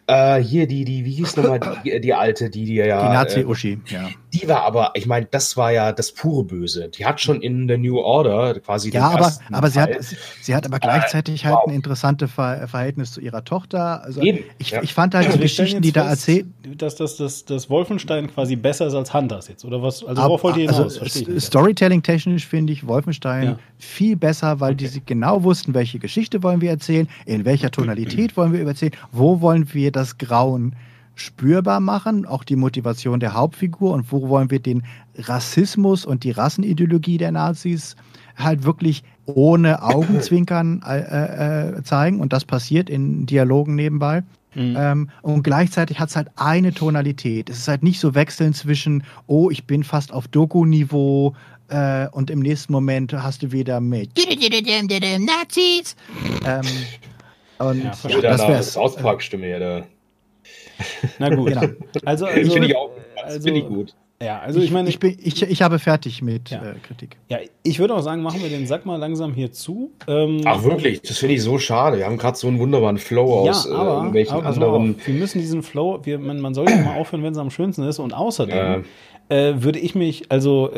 äh, 0.08 0.38
hier 0.38 0.68
die, 0.68 0.86
die, 0.86 1.06
wie 1.06 1.12
hieß 1.12 1.38
nochmal 1.38 1.60
die, 1.84 2.00
die 2.02 2.14
alte, 2.14 2.50
die 2.50 2.66
die 2.66 2.76
ja. 2.76 3.08
Die 3.08 3.14
Nazi-Uschi, 3.14 3.80
äh, 3.90 3.94
ja. 3.94 4.10
Die 4.34 4.48
war 4.48 4.64
aber, 4.64 4.92
ich 4.96 5.06
meine, 5.06 5.28
das 5.30 5.58
war 5.58 5.72
ja 5.72 5.92
das 5.92 6.12
pure 6.12 6.44
Böse. 6.44 6.90
Die 6.90 7.06
hat 7.06 7.22
schon 7.22 7.42
in 7.42 7.68
der 7.68 7.78
New 7.78 8.00
Order 8.00 8.60
quasi. 8.60 8.90
Ja, 8.90 9.10
aber, 9.10 9.32
aber 9.52 9.70
sie, 9.70 9.80
hat, 9.80 9.92
sie 10.42 10.56
hat 10.56 10.66
aber 10.66 10.80
gleichzeitig 10.80 11.44
äh, 11.44 11.48
halt 11.48 11.58
wow. 11.58 11.68
ein 11.68 11.76
interessantes 11.76 12.32
Verhältnis 12.32 13.12
zu 13.12 13.22
ihrer 13.22 13.44
Tochter. 13.44 14.04
Also 14.04 14.22
Eben, 14.22 14.40
ich, 14.58 14.72
ja. 14.72 14.82
ich 14.82 14.94
fand 14.94 15.14
halt 15.14 15.34
die 15.34 15.40
Geschichten, 15.40 15.82
die 15.82 15.92
da 15.92 16.10
erzählt. 16.10 16.48
Dass 16.78 16.96
das, 16.96 17.18
das, 17.18 17.46
das 17.46 17.70
Wolfenstein 17.70 18.34
quasi 18.34 18.56
besser 18.56 18.88
ist 18.88 18.96
als 18.96 19.14
Hunters 19.14 19.48
jetzt, 19.48 19.66
oder 19.66 19.82
was? 19.82 20.04
Also 20.04 20.22
worauf 20.22 20.44
wollt 20.44 20.58
ihr 20.58 20.72
hinaus? 20.72 21.00
Also, 21.00 21.32
Storytelling-technisch 21.54 22.48
finde 22.48 22.74
ich 22.74 22.88
Wolfenstein 22.88 23.44
ja. 23.44 23.60
viel 23.78 24.16
besser, 24.16 24.60
weil 24.60 24.74
okay. 24.74 24.90
die 24.92 25.02
genau 25.06 25.44
wussten, 25.44 25.76
welche 25.76 26.00
Geschichte 26.00 26.42
wollen 26.42 26.62
wir 26.62 26.72
erzählen, 26.72 27.08
in 27.28 27.46
welcher 27.46 27.70
Tonalität 27.70 28.36
wollen 28.36 28.54
wir 28.54 28.66
erzählen, 28.66 28.94
wo 29.12 29.40
wollen 29.40 29.72
wir 29.72 29.92
das 29.92 30.18
Grauen 30.18 30.76
spürbar 31.14 31.80
machen, 31.80 32.26
auch 32.26 32.44
die 32.44 32.56
Motivation 32.56 33.20
der 33.20 33.36
Hauptfigur 33.36 33.94
und 33.94 34.12
wo 34.12 34.30
wollen 34.30 34.50
wir 34.50 34.60
den 34.60 34.82
Rassismus 35.16 36.08
und 36.08 36.24
die 36.24 36.32
Rassenideologie 36.32 37.20
der 37.20 37.32
Nazis 37.32 37.96
halt 38.36 38.64
wirklich 38.64 39.04
ohne 39.26 39.84
Augenzwinkern 39.84 40.82
äh, 40.84 41.78
äh, 41.78 41.84
zeigen 41.84 42.20
und 42.20 42.34
das 42.34 42.46
passiert 42.46 42.90
in 42.90 43.28
Dialogen 43.28 43.76
nebenbei. 43.76 44.24
Mhm. 44.56 44.76
Ähm, 44.78 45.10
und 45.22 45.44
gleichzeitig 45.44 46.00
hat 46.00 46.10
es 46.10 46.16
halt 46.16 46.30
eine 46.36 46.74
Tonalität. 46.74 47.50
Es 47.50 47.60
ist 47.60 47.68
halt 47.68 47.84
nicht 47.84 48.00
so 48.00 48.16
wechseln 48.16 48.54
zwischen, 48.54 49.04
oh, 49.28 49.50
ich 49.50 49.66
bin 49.66 49.84
fast 49.84 50.12
auf 50.12 50.28
Doku-Niveau 50.28 51.36
äh, 51.70 52.08
und 52.10 52.30
im 52.30 52.40
nächsten 52.40 52.74
Moment 52.74 53.14
hast 53.14 53.44
du 53.44 53.52
wieder 53.52 53.80
mit 53.80 54.12
Nazis. 55.20 55.96
Ähm, 56.46 56.62
und 57.60 57.84
ja, 57.84 58.22
das 58.22 58.48
wäre 58.48 58.64
South 58.64 58.96
Park-Stimme 58.98 59.48
ja 59.48 59.60
da. 59.60 59.86
Na 61.20 61.30
gut. 61.34 61.50
Genau. 61.50 61.62
Also, 62.06 62.26
also, 62.26 62.52
finde 62.52 62.68
ich 62.68 62.76
auch. 62.76 62.92
Das 63.16 63.26
also, 63.26 63.42
finde 63.42 63.60
ich 63.62 63.68
gut. 63.68 63.96
Ja, 64.22 64.40
also 64.40 64.60
ich, 64.60 64.66
ich 64.66 64.72
meine. 64.72 64.90
Ich, 64.90 65.00
bin, 65.00 65.18
ich, 65.22 65.42
ich 65.42 65.62
habe 65.62 65.80
fertig 65.80 66.22
mit 66.22 66.50
ja. 66.50 66.64
äh, 66.64 66.76
Kritik. 66.86 67.18
Ja, 67.30 67.40
ich 67.64 67.80
würde 67.80 67.94
auch 67.94 68.02
sagen, 68.02 68.22
machen 68.22 68.42
wir 68.42 68.50
den 68.50 68.68
Sack 68.68 68.86
mal 68.86 68.96
langsam 68.98 69.34
hier 69.34 69.52
zu. 69.52 69.92
Ähm, 70.08 70.42
Ach 70.46 70.64
wirklich, 70.64 71.02
das 71.02 71.18
finde 71.18 71.36
ich 71.36 71.44
so 71.44 71.58
schade. 71.60 71.98
Wir 71.98 72.06
haben 72.06 72.18
gerade 72.18 72.38
so 72.38 72.48
einen 72.48 72.60
wunderbaren 72.60 72.98
Flow 72.98 73.46
ja, 73.46 73.52
aus 73.52 73.66
äh, 73.66 73.74
aber, 73.74 73.92
äh, 73.92 73.96
irgendwelchen 73.96 74.36
aber 74.36 74.46
anderen. 74.46 74.96
Auf, 74.96 75.08
wir 75.08 75.14
müssen 75.16 75.40
diesen 75.40 75.64
Flow, 75.64 76.00
wir, 76.04 76.20
man, 76.20 76.40
man 76.40 76.54
soll 76.54 76.70
ja 76.70 76.78
mal 76.78 76.96
aufhören, 76.98 77.24
wenn 77.24 77.34
es 77.34 77.40
am 77.40 77.50
schönsten 77.50 77.84
ist. 77.84 78.00
Und 78.00 78.14
außerdem 78.14 78.86
äh, 79.30 79.54
würde 79.58 79.80
ich 79.80 79.96
mich, 79.96 80.32
also 80.32 80.72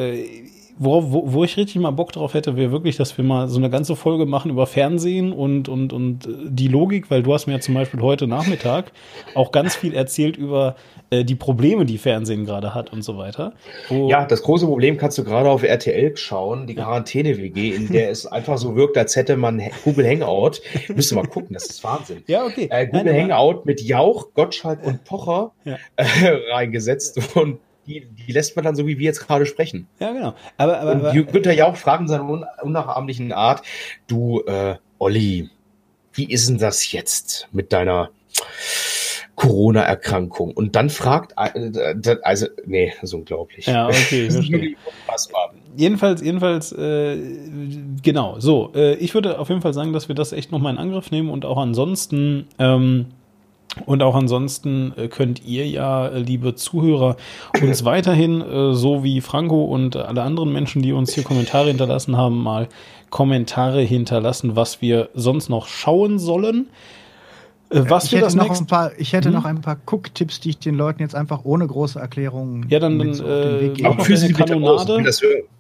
Worauf, 0.78 1.06
wo, 1.08 1.34
wo 1.34 1.44
ich 1.44 1.56
richtig 1.56 1.78
mal 1.78 1.92
Bock 1.92 2.12
drauf 2.12 2.34
hätte, 2.34 2.58
wäre 2.58 2.72
wirklich, 2.72 2.98
dass 2.98 3.18
wir 3.18 3.24
mal 3.24 3.48
so 3.48 3.58
eine 3.58 3.70
ganze 3.70 3.96
Folge 3.96 4.26
machen 4.26 4.52
über 4.52 4.68
Fernsehen 4.68 5.32
und, 5.32 5.70
und, 5.70 5.94
und 5.94 6.28
äh, 6.28 6.32
die 6.50 6.68
Logik, 6.68 7.10
weil 7.10 7.24
du 7.24 7.34
hast 7.34 7.48
mir 7.48 7.54
ja 7.54 7.60
zum 7.60 7.76
Beispiel 7.76 8.02
heute 8.02 8.28
Nachmittag 8.28 8.92
auch 9.36 9.52
ganz 9.52 9.76
viel 9.76 9.94
erzählt 9.94 10.36
über 10.38 10.76
äh, 11.12 11.24
die 11.24 11.36
Probleme, 11.36 11.86
die 11.86 11.98
Fernsehen 11.98 12.46
gerade 12.46 12.74
hat 12.74 12.92
und 12.92 13.04
so 13.04 13.18
weiter. 13.18 13.54
ja, 13.90 14.26
das 14.26 14.42
große 14.42 14.66
Problem 14.66 14.98
kannst 14.98 15.18
du 15.18 15.24
gerade 15.24 15.50
auf 15.50 15.64
RTL 15.64 16.18
schauen, 16.18 16.68
die 16.68 16.76
Quarantäne-WG, 16.76 17.70
in 17.70 17.92
der 17.92 18.10
es 18.10 18.26
einfach 18.26 18.58
so 18.58 18.76
wirkt, 18.76 18.98
als 18.98 19.16
hätte 19.16 19.38
man 19.38 19.62
Google 19.84 20.08
Hangout. 20.08 20.62
Müsst 20.94 21.12
ihr 21.12 21.16
mal 21.16 21.28
gucken, 21.28 21.54
das 21.54 21.68
ist 21.68 21.84
Wahnsinn. 21.84 22.24
Ja, 22.28 22.46
okay. 22.46 22.68
Äh, 22.70 22.88
Google 22.88 23.14
Nein, 23.14 23.32
Hangout 23.32 23.62
mit 23.66 23.82
Jauch, 23.82 24.34
Gottschalk 24.34 24.84
und 24.84 25.04
Pocher 25.04 25.52
ja. 25.64 25.78
äh, 25.96 26.06
reingesetzt 26.52 27.36
und 27.36 27.60
die, 27.88 28.06
die 28.06 28.32
lässt 28.32 28.56
man 28.56 28.66
dann 28.66 28.76
so, 28.76 28.88
wie 28.88 28.98
wir 28.98 29.06
jetzt 29.06 29.26
gerade 29.26 29.46
sprechen. 29.46 29.88
Ja, 30.00 30.12
genau. 30.12 30.36
Aber, 30.58 30.80
aber, 30.80 30.92
aber 30.92 31.14
Günther 31.14 31.54
Jauch 31.54 31.76
fragt 31.76 32.02
in 32.02 32.08
seiner 32.08 32.28
unnachahmlichen 32.62 33.32
Art, 33.32 33.62
du, 34.08 34.42
äh, 34.42 34.76
Olli, 34.98 35.50
wie 36.14 36.32
ist 36.32 36.50
denn 36.50 36.58
das 36.58 36.92
jetzt 36.92 37.48
mit 37.52 37.74
deiner 37.74 38.10
Corona-Erkrankung? 39.36 40.52
Und 40.52 40.76
dann 40.76 40.90
fragt, 40.90 41.34
äh, 41.38 42.18
also, 42.24 42.48
nee, 42.66 42.94
das 42.96 43.12
ist 43.12 43.14
unglaublich. 43.14 43.66
Ja, 43.66 43.88
okay. 43.88 44.28
unfassbar. 45.08 45.54
Jedenfalls, 45.76 46.22
jedenfalls, 46.22 46.72
äh, 46.72 47.18
genau, 48.02 48.40
so. 48.40 48.72
Äh, 48.74 48.96
ich 48.96 49.14
würde 49.14 49.40
auf 49.40 49.50
jeden 49.50 49.62
Fall 49.62 49.74
sagen, 49.74 49.92
dass 49.92 50.08
wir 50.08 50.16
das 50.16 50.32
echt 50.32 50.52
nochmal 50.52 50.74
in 50.74 50.80
Angriff 50.80 51.12
nehmen 51.12 51.30
und 51.30 51.44
auch 51.44 51.58
ansonsten, 51.58 52.48
ähm, 52.60 53.08
und 53.86 54.02
auch 54.02 54.16
ansonsten 54.16 54.94
äh, 54.96 55.08
könnt 55.08 55.44
ihr 55.46 55.68
ja, 55.68 56.08
äh, 56.08 56.20
liebe 56.20 56.56
Zuhörer, 56.56 57.18
uns 57.62 57.84
weiterhin, 57.84 58.42
äh, 58.42 58.74
so 58.74 59.04
wie 59.04 59.22
Franco 59.22 59.66
und 59.66 59.96
alle 59.96 60.22
anderen 60.24 60.52
Menschen, 60.54 60.82
die 60.82 60.94
uns 60.94 61.14
hier 61.14 61.24
Kommentare 61.24 61.68
hinterlassen 61.68 62.16
haben, 62.16 62.42
mal 62.42 62.68
Kommentare 63.10 63.82
hinterlassen, 63.82 64.56
was 64.56 64.82
wir 64.82 65.10
sonst 65.14 65.50
noch 65.50 65.68
schauen 65.68 66.20
sollen. 66.20 66.68
Was 67.70 68.06
ich, 68.06 68.14
hätte 68.14 68.38
noch 68.38 68.60
ein 68.60 68.68
paar, 68.68 68.92
ich 68.98 69.14
hätte 69.14 69.30
hm? 69.30 69.36
noch 69.36 69.46
ein 69.46 69.62
paar 69.62 69.78
Cook-Tipps, 69.86 70.40
die 70.40 70.52
ich 70.52 70.60
den 70.60 70.76
Leuten 70.76 71.02
jetzt 71.02 71.16
einfach 71.16 71.46
ohne 71.46 71.66
große 71.66 72.00
Erklärungen 72.00 72.68
ja, 72.70 72.80
dann, 72.80 73.00
dann, 73.00 73.14
so 73.14 73.26
äh, 73.26 73.74
auch 73.84 73.98
noch 73.98 74.08
eine 74.08 74.34
Kanonade. 74.34 75.04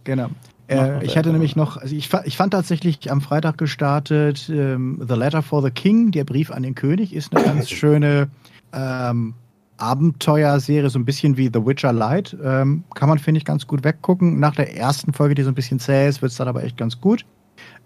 Genau. 0.03 0.27
Äh, 0.67 1.03
ich 1.05 1.17
hatte 1.17 1.31
nämlich 1.31 1.55
noch, 1.55 1.77
also 1.77 1.95
ich, 1.95 2.09
ich, 2.25 2.37
fand 2.37 2.53
tatsächlich 2.53 3.11
am 3.11 3.21
Freitag 3.21 3.57
gestartet 3.57 4.49
ähm, 4.49 5.03
The 5.07 5.15
Letter 5.15 5.41
for 5.41 5.61
the 5.61 5.69
King, 5.69 6.11
der 6.11 6.23
Brief 6.23 6.51
an 6.51 6.63
den 6.63 6.75
König, 6.75 7.13
ist 7.13 7.35
eine 7.35 7.45
ganz 7.45 7.69
schöne 7.71 8.29
ähm, 8.73 9.35
Abenteuerserie, 9.77 10.89
so 10.89 10.97
ein 10.97 11.05
bisschen 11.05 11.37
wie 11.37 11.49
The 11.53 11.65
Witcher 11.65 11.93
Light. 11.93 12.35
Ähm, 12.43 12.83
kann 12.93 13.09
man, 13.09 13.19
finde 13.19 13.39
ich, 13.39 13.45
ganz 13.45 13.67
gut 13.67 13.83
weggucken. 13.83 14.39
Nach 14.39 14.55
der 14.55 14.75
ersten 14.75 15.13
Folge, 15.13 15.35
die 15.35 15.43
so 15.43 15.49
ein 15.49 15.55
bisschen 15.55 15.79
zäh 15.79 16.07
ist, 16.07 16.21
wird 16.21 16.31
es 16.31 16.37
dann 16.37 16.47
aber 16.47 16.63
echt 16.63 16.77
ganz 16.77 16.99
gut. 16.99 17.25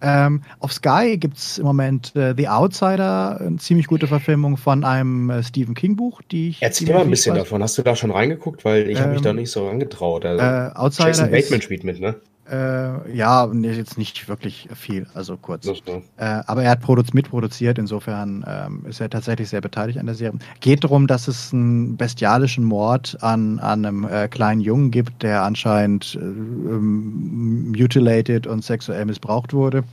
Ähm, 0.02 0.44
auf 0.60 0.72
Sky 0.72 1.18
gibt 1.18 1.38
es 1.38 1.58
im 1.58 1.66
Moment 1.66 2.16
äh, 2.16 2.34
The 2.36 2.48
Outsider, 2.48 3.40
eine 3.42 3.58
ziemlich 3.58 3.88
gute 3.88 4.08
Verfilmung 4.08 4.56
von 4.56 4.84
einem 4.84 5.30
äh, 5.30 5.44
Stephen 5.44 5.76
King-Buch, 5.76 6.22
die 6.32 6.50
ich. 6.50 6.62
Erzähl 6.62 6.94
mal 6.94 7.02
ein 7.02 7.10
bisschen 7.10 7.36
davon. 7.36 7.62
Hast 7.62 7.78
du 7.78 7.82
da 7.82 7.96
schon 7.96 8.12
reingeguckt? 8.12 8.64
Weil 8.64 8.90
ich 8.90 8.98
ähm, 8.98 9.04
habe 9.04 9.14
mich 9.14 9.22
da 9.22 9.34
nicht 9.34 9.52
so 9.52 9.68
angetraut. 9.68 10.26
Also, 10.26 10.44
äh, 10.44 10.72
Outsider 10.76 11.10
Jason 11.10 11.32
Bateman 11.32 11.62
spielt 11.62 11.84
mit, 11.84 12.00
ne? 12.00 12.16
Äh, 12.50 13.16
ja, 13.16 13.52
jetzt 13.54 13.98
nicht 13.98 14.28
wirklich 14.28 14.68
viel, 14.74 15.06
also 15.14 15.38
kurz. 15.38 15.68
Äh, 15.68 16.42
aber 16.48 16.64
er 16.64 16.72
hat 16.72 16.82
produz 16.82 17.14
mitproduziert, 17.14 17.78
insofern 17.78 18.44
ähm, 18.48 18.86
ist 18.88 19.00
er 19.00 19.10
tatsächlich 19.10 19.50
sehr 19.50 19.62
beteiligt 19.62 20.00
an 20.00 20.08
der 20.08 20.16
Serie. 20.16 20.40
Geht 20.60 20.84
darum, 20.84 21.06
dass 21.06 21.28
es 21.28 21.54
einen 21.54 21.96
bestialischen 21.96 22.64
Mord 22.64 23.18
an, 23.22 23.60
an 23.60 23.86
einem 23.86 24.04
äh, 24.06 24.28
kleinen 24.28 24.62
Jungen 24.62 24.90
gibt, 24.90 25.22
der 25.22 25.44
anscheinend 25.44 26.16
äh, 26.16 26.20
ähm, 26.26 27.72
mutilated 27.72 28.48
und 28.48 28.64
sexuell 28.64 29.06
missbraucht 29.06 29.54
wurde. 29.54 29.84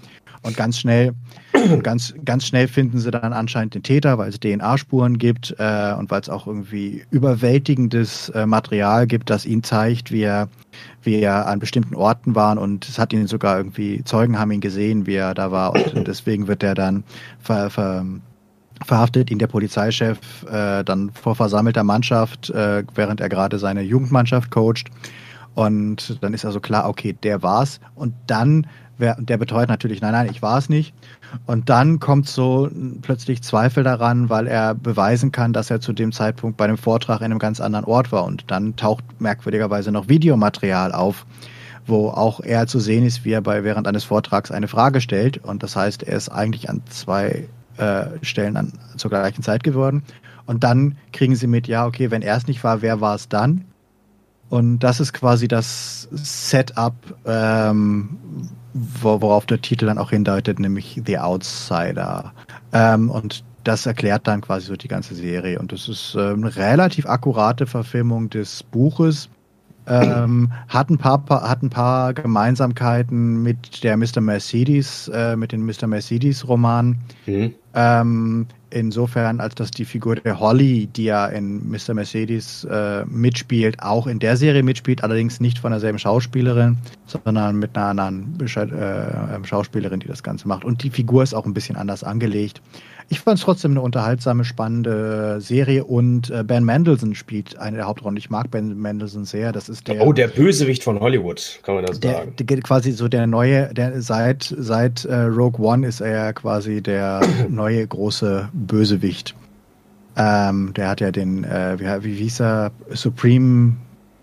Und 0.47 0.56
ganz 0.56 0.78
schnell, 0.78 1.12
ganz, 1.82 2.14
ganz 2.24 2.47
schnell 2.47 2.68
finden 2.68 2.98
sie 2.98 3.10
dann 3.10 3.32
anscheinend 3.32 3.74
den 3.74 3.82
Täter, 3.82 4.16
weil 4.16 4.28
es 4.28 4.39
DNA-Spuren 4.39 5.18
gibt 5.18 5.56
äh, 5.59 5.93
und 5.98 6.10
weil 6.10 6.20
es 6.20 6.28
auch 6.28 6.47
irgendwie 6.47 7.05
überwältigendes 7.10 8.28
äh, 8.28 8.47
Material 8.47 9.09
gibt, 9.09 9.28
das 9.28 9.44
ihn 9.44 9.64
zeigt, 9.64 10.12
wie 10.12 10.23
er, 10.23 10.48
wie 11.02 11.16
er 11.16 11.48
an 11.48 11.59
bestimmten 11.59 11.97
Orten 11.97 12.36
war 12.36 12.56
und 12.56 12.89
es 12.89 12.98
hat 12.98 13.12
ihn 13.12 13.27
sogar 13.27 13.56
irgendwie, 13.56 14.05
Zeugen 14.05 14.39
haben 14.39 14.52
ihn 14.52 14.60
gesehen, 14.60 15.06
wie 15.06 15.16
er 15.16 15.35
da 15.35 15.51
war 15.51 15.74
und 15.74 15.94
deswegen 16.06 16.47
wird 16.47 16.62
er 16.62 16.74
dann 16.74 17.02
ver, 17.40 17.68
ver, 17.68 18.06
verhaftet 18.85 19.32
ihn 19.32 19.39
der 19.39 19.48
Polizeichef 19.48 20.44
äh, 20.48 20.85
dann 20.85 21.10
vor 21.10 21.35
versammelter 21.35 21.82
Mannschaft, 21.82 22.51
äh, 22.51 22.85
während 22.94 23.20
er 23.20 23.28
gerade 23.28 23.59
seine 23.59 23.82
Jugendmannschaft 23.82 24.51
coacht. 24.52 24.90
Und 25.55 26.23
dann 26.23 26.35
ist 26.35 26.44
also 26.44 26.60
klar, 26.60 26.86
okay, 26.86 27.14
der 27.14 27.43
war's. 27.43 27.81
Und 27.94 28.14
dann 28.27 28.66
Wer, 28.98 29.16
der 29.20 29.36
betreut 29.36 29.68
natürlich, 29.68 30.01
nein, 30.01 30.12
nein, 30.12 30.28
ich 30.31 30.40
war 30.40 30.56
es 30.59 30.68
nicht. 30.68 30.94
Und 31.44 31.68
dann 31.68 32.01
kommt 32.01 32.28
so 32.28 32.70
plötzlich 33.02 33.43
Zweifel 33.43 33.85
daran, 33.85 34.31
weil 34.31 34.47
er 34.47 34.74
beweisen 34.74 35.32
kann, 35.32 35.52
dass 35.52 35.70
er 35.70 35.81
zu 35.81 35.93
dem 35.93 36.12
Zeitpunkt 36.12 36.56
bei 36.56 36.64
einem 36.64 36.78
Vortrag 36.78 37.20
in 37.20 37.27
einem 37.27 37.39
ganz 37.39 37.60
anderen 37.60 37.85
Ort 37.85 38.10
war. 38.10 38.24
Und 38.24 38.51
dann 38.51 38.77
taucht 38.77 39.05
merkwürdigerweise 39.18 39.93
noch 39.93 40.09
Videomaterial 40.09 40.93
auf, 40.93 41.27
wo 41.86 42.09
auch 42.09 42.40
er 42.40 42.66
zu 42.66 42.81
sehen 42.81 43.05
ist, 43.05 43.24
wie 43.24 43.32
er 43.32 43.43
bei 43.43 43.64
während 43.64 43.86
eines 43.86 44.05
Vortrags 44.05 44.51
eine 44.51 44.68
Frage 44.68 45.01
stellt. 45.01 45.39
Und 45.39 45.62
das 45.62 45.77
heißt, 45.77 46.02
er 46.02 46.16
ist 46.16 46.31
eigentlich 46.31 46.70
an 46.70 46.82
zwei 46.89 47.48
äh, 47.77 48.06
Stellen 48.23 48.56
an, 48.56 48.73
zur 48.97 49.10
gleichen 49.10 49.43
Zeit 49.43 49.62
geworden. 49.62 50.02
Und 50.47 50.64
dann 50.64 50.97
kriegen 51.12 51.36
sie 51.36 51.47
mit, 51.48 51.68
ja, 51.68 51.86
okay, 51.86 52.10
wenn 52.10 52.23
er 52.23 52.36
es 52.36 52.47
nicht 52.47 52.64
war, 52.64 52.81
wer 52.81 53.01
war 53.01 53.14
es 53.14 53.28
dann? 53.28 53.64
Und 54.48 54.78
das 54.78 55.01
ist 55.01 55.12
quasi 55.12 55.48
das 55.48 56.09
Setup, 56.12 56.94
ähm, 57.24 58.16
worauf 59.02 59.46
der 59.46 59.60
Titel 59.60 59.86
dann 59.86 59.98
auch 59.98 60.10
hindeutet, 60.10 60.58
nämlich 60.58 61.00
The 61.04 61.18
Outsider. 61.18 62.32
Ähm, 62.72 63.10
und 63.10 63.44
das 63.64 63.86
erklärt 63.86 64.26
dann 64.26 64.40
quasi 64.40 64.66
so 64.66 64.76
die 64.76 64.88
ganze 64.88 65.14
Serie. 65.14 65.58
Und 65.58 65.72
das 65.72 65.88
ist 65.88 66.16
ähm, 66.18 66.44
eine 66.44 66.56
relativ 66.56 67.06
akkurate 67.06 67.66
Verfilmung 67.66 68.30
des 68.30 68.62
Buches. 68.62 69.28
Ähm, 69.88 70.50
hat, 70.68 70.90
ein 70.90 70.98
paar, 70.98 71.24
hat 71.28 71.62
ein 71.62 71.70
paar 71.70 72.12
Gemeinsamkeiten 72.12 73.42
mit 73.42 73.84
der 73.84 73.96
Mr. 73.96 74.20
Mercedes, 74.20 75.08
äh, 75.08 75.36
mit 75.36 75.52
den 75.52 75.64
Mr. 75.64 75.86
Mercedes 75.86 76.46
Romanen. 76.48 76.98
Mhm. 77.26 77.54
Ähm, 77.76 78.46
insofern, 78.70 79.38
als 79.38 79.54
dass 79.54 79.70
die 79.70 79.84
Figur 79.84 80.16
der 80.16 80.40
Holly, 80.40 80.86
die 80.86 81.04
ja 81.04 81.26
in 81.26 81.68
Mr. 81.70 81.92
Mercedes 81.92 82.64
äh, 82.64 83.04
mitspielt, 83.04 83.82
auch 83.82 84.06
in 84.06 84.18
der 84.18 84.38
Serie 84.38 84.62
mitspielt, 84.62 85.04
allerdings 85.04 85.40
nicht 85.40 85.58
von 85.58 85.72
derselben 85.72 85.98
Schauspielerin, 85.98 86.78
sondern 87.04 87.58
mit 87.58 87.76
einer 87.76 87.88
anderen 87.88 88.40
äh, 88.40 89.44
Schauspielerin, 89.44 90.00
die 90.00 90.08
das 90.08 90.22
Ganze 90.22 90.48
macht. 90.48 90.64
Und 90.64 90.82
die 90.82 90.90
Figur 90.90 91.22
ist 91.22 91.34
auch 91.34 91.44
ein 91.44 91.52
bisschen 91.52 91.76
anders 91.76 92.02
angelegt. 92.02 92.62
Ich 93.08 93.20
fand 93.20 93.38
es 93.38 93.44
trotzdem 93.44 93.70
eine 93.70 93.82
unterhaltsame, 93.82 94.44
spannende 94.44 95.40
Serie 95.40 95.84
und 95.84 96.30
äh, 96.30 96.42
Ben 96.42 96.64
Mendelssohn 96.64 97.14
spielt 97.14 97.56
eine 97.56 97.76
der 97.76 97.86
Hauptrollen. 97.86 98.16
Ich 98.16 98.30
mag 98.30 98.50
Ben 98.50 98.76
Mendelssohn 98.80 99.24
sehr. 99.24 99.52
Das 99.52 99.68
ist 99.68 99.86
der. 99.86 100.04
Oh, 100.04 100.12
der 100.12 100.26
Bösewicht 100.26 100.82
von 100.82 100.98
Hollywood, 100.98 101.60
kann 101.62 101.76
man 101.76 101.86
das 101.86 102.00
der, 102.00 102.14
sagen. 102.14 102.34
Der, 102.36 102.60
quasi 102.62 102.90
so 102.90 103.06
der 103.06 103.28
neue, 103.28 103.72
der 103.74 104.02
seit, 104.02 104.52
seit 104.58 105.04
äh, 105.04 105.14
Rogue 105.22 105.64
One 105.64 105.86
ist 105.86 106.00
er 106.00 106.32
quasi 106.32 106.82
der 106.82 107.20
neue 107.48 107.86
große 107.86 108.48
Bösewicht. 108.52 109.36
Ähm, 110.16 110.72
der 110.74 110.88
hat 110.88 111.00
ja 111.00 111.12
den, 111.12 111.44
äh, 111.44 111.76
wie, 111.78 112.04
wie 112.04 112.14
hieß 112.16 112.40
er, 112.40 112.72
Supreme 112.90 113.76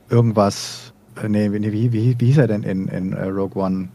irgendwas. 0.10 0.92
Äh, 1.24 1.30
nee, 1.30 1.52
wie, 1.52 1.72
wie, 1.72 2.20
wie 2.20 2.26
hieß 2.26 2.38
er 2.38 2.48
denn 2.48 2.64
in, 2.64 2.88
in 2.88 3.14
uh, 3.14 3.30
Rogue 3.30 3.62
One? 3.62 3.88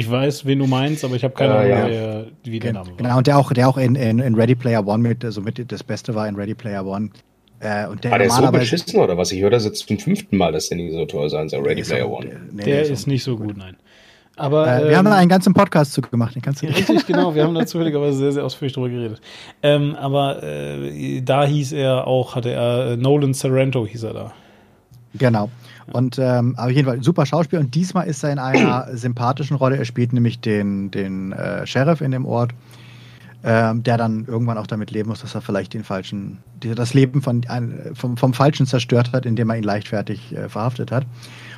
Ich 0.00 0.10
weiß, 0.10 0.46
wen 0.46 0.58
du 0.58 0.66
meinst, 0.66 1.04
aber 1.04 1.14
ich 1.14 1.24
habe 1.24 1.34
keine 1.34 1.52
äh, 1.52 1.74
Ahnung, 1.74 1.92
ja. 1.92 2.24
wie 2.44 2.58
der 2.58 2.72
Name 2.72 2.88
war. 2.88 2.96
Genau, 2.96 3.18
und 3.18 3.26
der 3.26 3.36
auch, 3.36 3.52
der 3.52 3.68
auch 3.68 3.76
in, 3.76 3.96
in, 3.96 4.18
in 4.18 4.34
Ready 4.34 4.54
Player 4.54 4.86
One 4.86 5.06
mit, 5.06 5.22
also 5.26 5.42
mit 5.42 5.70
das 5.70 5.82
Beste 5.82 6.14
war 6.14 6.26
in 6.26 6.36
Ready 6.36 6.54
Player 6.54 6.86
One. 6.86 7.10
Äh, 7.58 7.86
und 7.86 8.02
der, 8.02 8.10
war 8.10 8.18
der 8.18 8.30
so 8.30 8.50
beschissen 8.50 8.98
oder 8.98 9.18
was? 9.18 9.30
Ich 9.30 9.42
höre 9.42 9.50
das 9.50 9.66
jetzt 9.66 9.86
zum 9.86 9.98
fünften 9.98 10.38
Mal, 10.38 10.52
dass 10.52 10.70
der 10.70 10.78
nicht 10.78 10.94
so 10.94 11.04
toll 11.04 11.28
sein 11.28 11.50
soll, 11.50 11.60
Ready 11.60 11.82
Player 11.82 12.10
One. 12.10 12.30
Nee, 12.50 12.64
der, 12.64 12.88
ist, 12.88 13.06
nicht 13.06 13.22
so 13.22 13.36
gut, 13.36 13.58
nein. 13.58 13.76
Aber, 14.36 14.66
äh, 14.66 14.84
wir 14.84 14.90
ähm, 14.92 14.96
haben 14.96 15.04
da 15.04 15.16
einen 15.16 15.28
ganzen 15.28 15.52
Podcast 15.52 15.92
zu 15.92 16.00
gemacht, 16.00 16.34
den 16.34 16.40
kannst 16.40 16.62
du 16.62 16.66
Richtig, 16.66 17.06
genau, 17.06 17.34
wir 17.34 17.44
haben 17.44 17.54
da 17.54 17.66
zufälligerweise 17.66 18.16
sehr, 18.16 18.32
sehr 18.32 18.44
ausführlich 18.46 18.72
drüber 18.72 18.88
geredet. 18.88 19.20
Ähm, 19.62 19.94
aber 19.96 20.42
äh, 20.42 21.20
da 21.20 21.44
hieß 21.44 21.72
er 21.72 22.06
auch, 22.06 22.36
hatte 22.36 22.52
er, 22.52 22.92
äh, 22.92 22.96
Nolan 22.96 23.34
Sorrento 23.34 23.86
hieß 23.86 24.04
er 24.04 24.14
da. 24.14 24.32
Genau. 25.12 25.50
Und 25.92 26.18
ähm, 26.18 26.54
aber 26.56 26.70
jedenfalls 26.70 27.04
super 27.04 27.26
Schauspiel. 27.26 27.58
Und 27.58 27.74
diesmal 27.74 28.06
ist 28.06 28.22
er 28.22 28.32
in 28.32 28.38
einer 28.38 28.88
sympathischen 28.92 29.56
Rolle. 29.56 29.76
Er 29.76 29.84
spielt 29.84 30.12
nämlich 30.12 30.40
den, 30.40 30.90
den 30.90 31.32
äh, 31.32 31.66
Sheriff 31.66 32.00
in 32.00 32.10
dem 32.10 32.26
Ort, 32.26 32.52
ähm, 33.42 33.82
der 33.82 33.96
dann 33.96 34.24
irgendwann 34.26 34.58
auch 34.58 34.66
damit 34.66 34.90
leben 34.90 35.08
muss, 35.08 35.22
dass 35.22 35.34
er 35.34 35.40
vielleicht 35.40 35.74
den 35.74 35.84
falschen, 35.84 36.38
das 36.60 36.94
Leben 36.94 37.22
von, 37.22 37.42
ein, 37.48 37.92
vom, 37.94 38.16
vom 38.16 38.34
Falschen 38.34 38.66
zerstört 38.66 39.12
hat, 39.12 39.26
indem 39.26 39.50
er 39.50 39.56
ihn 39.56 39.62
leichtfertig 39.62 40.36
äh, 40.36 40.48
verhaftet 40.48 40.92
hat. 40.92 41.06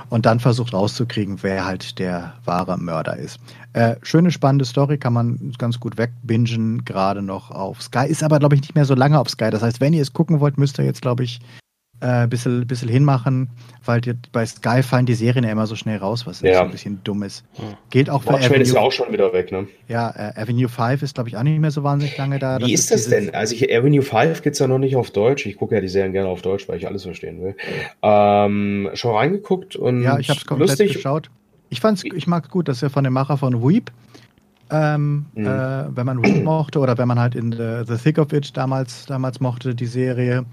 Und 0.09 0.27
dann 0.27 0.41
versucht 0.41 0.75
rauszukriegen, 0.75 1.43
wer 1.43 1.65
halt 1.65 1.99
der 1.99 2.35
wahre 2.45 2.77
Mörder 2.77 3.17
ist. 3.17 3.41
Äh, 3.73 3.97
schöne, 4.03 4.31
spannende 4.31 4.67
Story, 4.67 4.99
kann 4.99 5.15
man 5.15 5.55
ganz 5.57 5.81
gut 5.81 5.97
wegbingen, 5.97 6.85
gerade 6.85 7.23
noch 7.23 7.51
auf 7.51 7.81
Sky. 7.81 8.07
Ist 8.07 8.23
aber, 8.23 8.39
glaube 8.39 8.55
ich, 8.55 8.61
nicht 8.61 8.75
mehr 8.75 8.85
so 8.85 8.95
lange 8.95 9.19
auf 9.19 9.31
Sky. 9.31 9.49
Das 9.51 9.63
heißt, 9.63 9.81
wenn 9.81 9.95
ihr 9.95 10.03
es 10.03 10.13
gucken 10.13 10.41
wollt, 10.41 10.59
müsst 10.59 10.79
ihr 10.79 10.85
jetzt, 10.85 11.01
glaube 11.01 11.25
ich, 11.25 11.41
ein 12.03 12.25
äh, 12.25 12.27
bisschen, 12.27 12.67
bisschen 12.67 12.89
hinmachen, 12.89 13.49
weil 13.85 14.01
die, 14.01 14.15
bei 14.33 14.45
Sky 14.45 14.83
fallen 14.83 15.07
die 15.07 15.15
Serien 15.15 15.45
ja 15.45 15.53
immer 15.53 15.69
so 15.69 15.77
schnell 15.77 15.99
raus, 15.99 16.27
was 16.27 16.41
ja. 16.41 16.59
so 16.59 16.61
ein 16.63 16.71
bisschen 16.73 17.01
dumm 17.05 17.23
ist. 17.23 17.45
Gilt 17.91 18.11
auch 18.11 18.25
für 18.25 18.31
Watchmen 18.31 18.61
ist 18.61 18.75
ja 18.75 18.81
auch 18.81 18.91
schon 18.91 19.13
wieder 19.13 19.33
weg, 19.33 19.53
ne? 19.53 19.69
Ja, 19.87 20.11
äh, 20.11 20.41
Avenue 20.41 20.69
5 20.69 21.03
ist, 21.03 21.15
glaube 21.15 21.29
ich, 21.29 21.37
auch 21.37 21.45
nicht 21.45 21.61
mehr 21.61 21.71
so 21.71 21.85
wahnsinnig 21.85 22.17
lange 22.19 22.41
da. 22.41 22.59
Wie 22.59 22.73
das 22.73 22.73
ist, 22.73 22.91
ist 22.91 22.91
das 22.91 23.09
denn? 23.09 23.35
Also 23.35 23.55
ich, 23.55 23.73
Avenue 23.73 24.03
5 24.03 24.43
gibt 24.43 24.55
es 24.55 24.59
ja 24.59 24.67
noch 24.67 24.79
nicht 24.79 24.97
auf 24.97 25.13
Deutsch. 25.13 25.47
Ich 25.47 25.57
gucke 25.57 25.77
ja 25.77 25.81
die 25.81 25.89
Serien 25.89 26.13
gerne 26.13 26.29
auf 26.29 26.43
Deutsch, 26.43 26.69
weil 26.69 26.77
ich 26.77 26.89
alles 26.89 27.05
verstehen 27.05 27.41
will. 27.41 27.55
Ähm, 28.03 28.91
schon 28.95 29.15
reingeguckt 29.15 29.77
und 29.77 30.03
Ja, 30.03 30.19
ich 30.19 30.29
habe 30.29 30.41
es 30.41 30.47
komplett 30.47 30.71
lustig. 30.71 30.95
geschaut. 30.95 31.31
Ich 31.71 31.81
fand's, 31.81 32.03
ich 32.05 32.27
mag 32.27 32.51
gut, 32.51 32.67
dass 32.69 32.83
er 32.83 32.91
von 32.91 33.05
dem 33.05 33.13
Macher 33.13 33.39
von 33.39 33.63
Weep, 33.67 33.93
ähm, 34.71 35.27
mhm. 35.35 35.47
äh, 35.47 35.97
wenn 35.97 36.05
man 36.05 36.23
Weep 36.23 36.43
mochte 36.45 36.81
oder 36.81 36.99
wenn 36.99 37.07
man 37.07 37.21
halt 37.21 37.37
in 37.37 37.53
The, 37.53 37.85
The 37.87 37.97
Thick 37.97 38.19
of 38.19 38.33
It 38.33 38.57
damals, 38.57 39.07
damals 39.07 39.41
mochte, 39.41 39.75
die 39.75 39.87
Serie, 39.87 40.45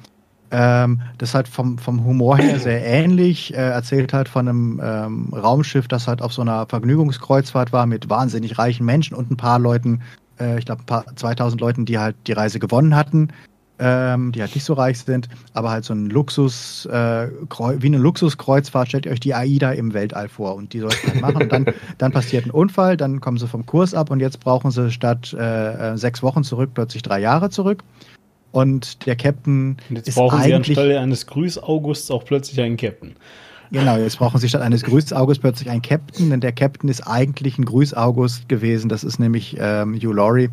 ähm, 0.52 1.02
das 1.18 1.36
halt 1.36 1.48
vom, 1.48 1.78
vom 1.78 2.04
Humor 2.04 2.38
her 2.38 2.60
sehr 2.60 2.86
ähnlich. 2.86 3.54
Äh, 3.54 3.58
erzählt 3.58 4.14
halt 4.14 4.30
von 4.30 4.48
einem 4.48 4.82
ähm, 4.84 5.34
Raumschiff, 5.34 5.88
das 5.88 6.08
halt 6.08 6.22
auf 6.22 6.34
so 6.34 6.42
einer 6.42 6.66
Vergnügungskreuzfahrt 6.68 7.72
war 7.72 7.86
mit 7.86 8.10
wahnsinnig 8.10 8.58
reichen 8.58 8.86
Menschen 8.86 9.16
und 9.16 9.32
ein 9.32 9.38
paar 9.38 9.60
Leuten, 9.60 10.02
äh, 10.40 10.58
ich 10.58 10.66
glaube 10.66 10.82
ein 10.84 10.86
paar 10.86 11.06
2000 11.16 11.62
Leuten, 11.62 11.86
die 11.86 12.00
halt 12.00 12.16
die 12.28 12.34
Reise 12.34 12.60
gewonnen 12.60 12.96
hatten, 12.96 13.30
ähm, 13.78 14.32
die 14.32 14.42
halt 14.42 14.56
nicht 14.56 14.64
so 14.64 14.74
reich 14.74 15.00
sind, 15.00 15.30
aber 15.54 15.70
halt 15.70 15.86
so 15.86 15.94
ein 15.94 16.10
Luxus, 16.10 16.86
äh, 16.88 17.28
wie 17.30 17.88
eine 17.88 17.98
Luxuskreuzfahrt, 17.98 18.90
stellt 18.90 19.06
ihr 19.06 19.12
euch 19.12 19.20
die 19.20 19.36
AIDA 19.36 19.72
im 19.72 19.94
Weltall 19.94 20.30
vor 20.30 20.56
und 20.56 20.74
die 20.74 20.80
sollten 20.80 21.12
halt 21.12 21.22
machen 21.22 21.44
und 21.44 21.52
dann, 21.52 21.66
dann 21.98 22.12
passiert 22.12 22.46
ein 22.46 22.52
Unfall, 22.52 22.98
dann 22.98 23.22
kommen 23.22 23.38
sie 23.38 23.48
vom 23.48 23.66
Kurs 23.66 23.94
ab 23.94 24.10
und 24.10 24.20
jetzt 24.20 24.40
brauchen 24.40 24.72
sie 24.72 24.92
statt 24.92 25.36
äh, 25.38 25.94
äh 25.94 25.98
sechs 25.98 26.24
Wochen 26.24 26.44
zurück 26.44 26.72
plötzlich 26.74 27.04
drei 27.04 27.20
Jahre 27.20 27.50
zurück 27.50 27.84
und 28.52 29.06
der 29.06 29.16
Captain. 29.16 29.78
Und 29.90 29.96
jetzt 29.96 30.10
ist 30.10 30.16
brauchen 30.16 30.42
sie 30.42 30.54
anstelle 30.54 31.00
eines 31.00 31.28
Grüß-Augusts 31.28 32.12
auch 32.12 32.26
plötzlich 32.26 32.62
einen 32.62 32.78
Captain. 32.78 33.16
Genau, 33.72 33.98
jetzt 33.98 34.18
brauchen 34.18 34.40
sie 34.40 34.50
statt 34.50 34.62
eines 34.62 34.84
Grüß-August 34.84 35.42
plötzlich 35.42 35.70
einen 35.70 35.84
Captain, 35.84 36.32
denn 36.32 36.42
der 36.42 36.52
Captain 36.52 36.90
ist 36.90 37.02
eigentlich 37.02 37.60
ein 37.60 37.66
Grüß-August 37.66 38.50
gewesen. 38.50 38.90
Das 38.90 39.04
ist 39.04 39.20
nämlich 39.20 39.58
ähm, 39.60 39.94
Hugh 39.96 40.12
Laurie, 40.12 40.50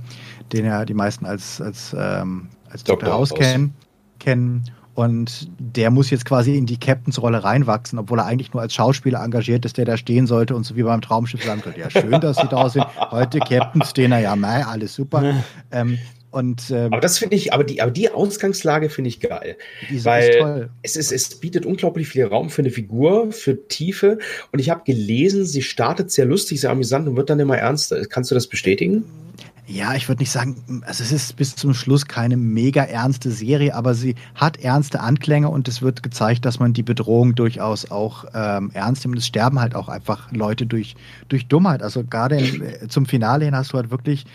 den 0.53 0.67
ja 0.67 0.85
die 0.85 0.95
meisten 0.95 1.25
als, 1.25 1.61
als, 1.61 1.97
ähm, 1.99 2.49
als 2.71 2.85
Dr. 2.85 3.11
House 3.11 3.33
kennen. 3.33 3.75
kennen. 4.19 4.65
Und 4.95 5.51
der 5.59 5.91
muss 5.91 6.09
jetzt 6.09 6.25
quasi 6.25 6.57
in 6.57 6.65
die 6.65 6.79
Captains-Rolle 6.79 7.45
reinwachsen, 7.45 7.99
obwohl 7.99 8.19
er 8.19 8.27
eigentlich 8.27 8.55
nur 8.55 8.63
als 8.63 8.75
Schauspieler 8.75 9.23
engagiert 9.23 9.65
ist, 9.67 9.77
der 9.77 9.85
da 9.85 9.99
stehen 9.99 10.27
sollte 10.27 10.57
und 10.57 10.65
so 10.65 10.75
wie 10.75 10.83
beim 10.83 11.03
Traumschiff 11.03 11.45
sagen 11.45 11.61
könnte, 11.61 11.81
ja 11.81 11.91
schön, 11.91 12.19
dass 12.21 12.39
sie 12.39 12.49
da 12.49 12.69
sind. 12.71 12.87
Heute 13.11 13.39
Captains 13.39 13.91
stehen 13.91 14.13
ja, 14.13 14.35
mei, 14.37 14.65
alles 14.65 14.95
super. 14.95 15.35
ähm, 15.71 15.99
und, 16.37 16.71
ähm, 16.71 16.93
aber 16.93 17.01
das 17.01 17.17
finde 17.17 17.35
ich, 17.35 17.55
aber 17.55 17.65
die, 17.65 17.81
aber 17.81 17.91
die 17.91 18.11
Ausgangslage 18.11 18.91
finde 18.91 19.09
ich 19.09 19.21
geil. 19.21 19.57
Die 19.89 20.05
weil 20.05 20.29
ist 20.29 20.39
toll. 20.39 20.71
Es, 20.83 20.97
ist, 20.97 21.11
es 21.11 21.35
bietet 21.41 21.65
unglaublich 21.65 22.09
viel 22.09 22.27
Raum 22.27 22.51
für 22.51 22.61
eine 22.61 22.71
Figur, 22.71 23.33
für 23.33 23.67
Tiefe. 23.69 24.19
Und 24.53 24.59
ich 24.59 24.69
habe 24.69 24.83
gelesen, 24.85 25.47
sie 25.47 25.63
startet 25.63 26.11
sehr 26.11 26.27
lustig, 26.27 26.61
sehr 26.61 26.69
amüsant 26.69 27.09
und 27.09 27.17
wird 27.17 27.31
dann 27.31 27.41
immer 27.41 27.57
ernster. 27.57 28.05
Kannst 28.05 28.31
du 28.31 28.35
das 28.35 28.49
bestätigen? 28.49 29.07
Ja, 29.67 29.95
ich 29.95 30.09
würde 30.09 30.21
nicht 30.21 30.31
sagen, 30.31 30.83
also 30.87 31.03
es 31.03 31.11
ist 31.11 31.37
bis 31.37 31.57
zum 31.57 31.73
Schluss 31.73 32.07
keine 32.07 32.37
mega 32.37 32.85
ernste 32.85 33.31
Serie, 33.31 33.75
aber 33.75 33.95
sie 33.95 34.15
hat 34.35 34.59
ernste 34.59 35.01
Anklänge 35.01 35.49
und 35.49 35.69
es 35.69 35.81
wird 35.81 36.03
gezeigt, 36.03 36.45
dass 36.45 36.61
man 36.61 36.75
die 36.75 36.83
Bedrohung 36.83 37.35
durchaus 37.35 37.91
auch 37.91 38.27
ähm, 38.35 38.71
ernst 38.75 39.07
nimmt. 39.07 39.17
Es 39.17 39.27
sterben 39.27 39.59
halt 39.59 39.75
auch 39.75 39.89
einfach 39.89 40.31
Leute 40.33 40.67
durch, 40.67 40.97
durch 41.29 41.49
Dummheit. 41.49 41.83
Also 41.83 42.05
gerade 42.05 42.37
äh, 42.37 42.89
zum 42.89 43.07
Finale 43.07 43.47
hin 43.47 43.57
hast 43.57 43.73
du 43.73 43.79
halt 43.79 43.91
wirklich 43.91 44.27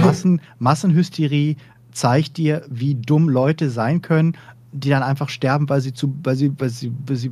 Massen, 0.00 0.40
Massenhysterie 0.58 1.56
zeigt 1.92 2.36
dir, 2.36 2.64
wie 2.68 2.94
dumm 2.94 3.28
Leute 3.28 3.70
sein 3.70 4.02
können, 4.02 4.36
die 4.72 4.90
dann 4.90 5.02
einfach 5.02 5.28
sterben, 5.28 5.68
weil 5.68 5.80
sie 5.80 5.92
zu, 5.92 6.14
weil 6.22 6.36
sie, 6.36 6.52
weil 6.58 6.70
sie, 6.70 6.92
weil 7.06 7.16
sie 7.16 7.30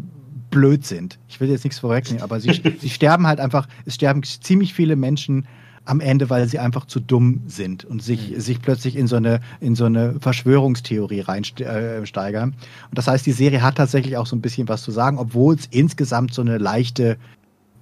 blöd 0.50 0.86
sind. 0.86 1.18
Ich 1.28 1.40
will 1.40 1.48
jetzt 1.48 1.64
nichts 1.64 1.80
vorwegnehmen, 1.80 2.22
aber 2.22 2.38
sie, 2.38 2.62
sie 2.78 2.90
sterben 2.90 3.26
halt 3.26 3.40
einfach, 3.40 3.66
es 3.84 3.96
sterben 3.96 4.22
ziemlich 4.22 4.74
viele 4.74 4.96
Menschen 4.96 5.46
am 5.84 6.00
Ende, 6.00 6.30
weil 6.30 6.46
sie 6.46 6.60
einfach 6.60 6.86
zu 6.86 7.00
dumm 7.00 7.42
sind 7.46 7.84
und 7.84 8.02
sich, 8.02 8.30
mhm. 8.30 8.40
sich 8.40 8.62
plötzlich 8.62 8.94
in 8.94 9.08
so 9.08 9.16
eine, 9.16 9.40
in 9.58 9.74
so 9.74 9.84
eine 9.84 10.20
Verschwörungstheorie 10.20 11.20
reinsteigern. 11.20 12.50
Äh, 12.50 12.88
und 12.88 12.98
das 12.98 13.08
heißt, 13.08 13.26
die 13.26 13.32
Serie 13.32 13.62
hat 13.62 13.76
tatsächlich 13.76 14.16
auch 14.16 14.26
so 14.26 14.36
ein 14.36 14.40
bisschen 14.40 14.68
was 14.68 14.82
zu 14.82 14.92
sagen, 14.92 15.18
obwohl 15.18 15.56
es 15.56 15.66
insgesamt 15.66 16.34
so 16.34 16.42
eine 16.42 16.58
leichte 16.58 17.16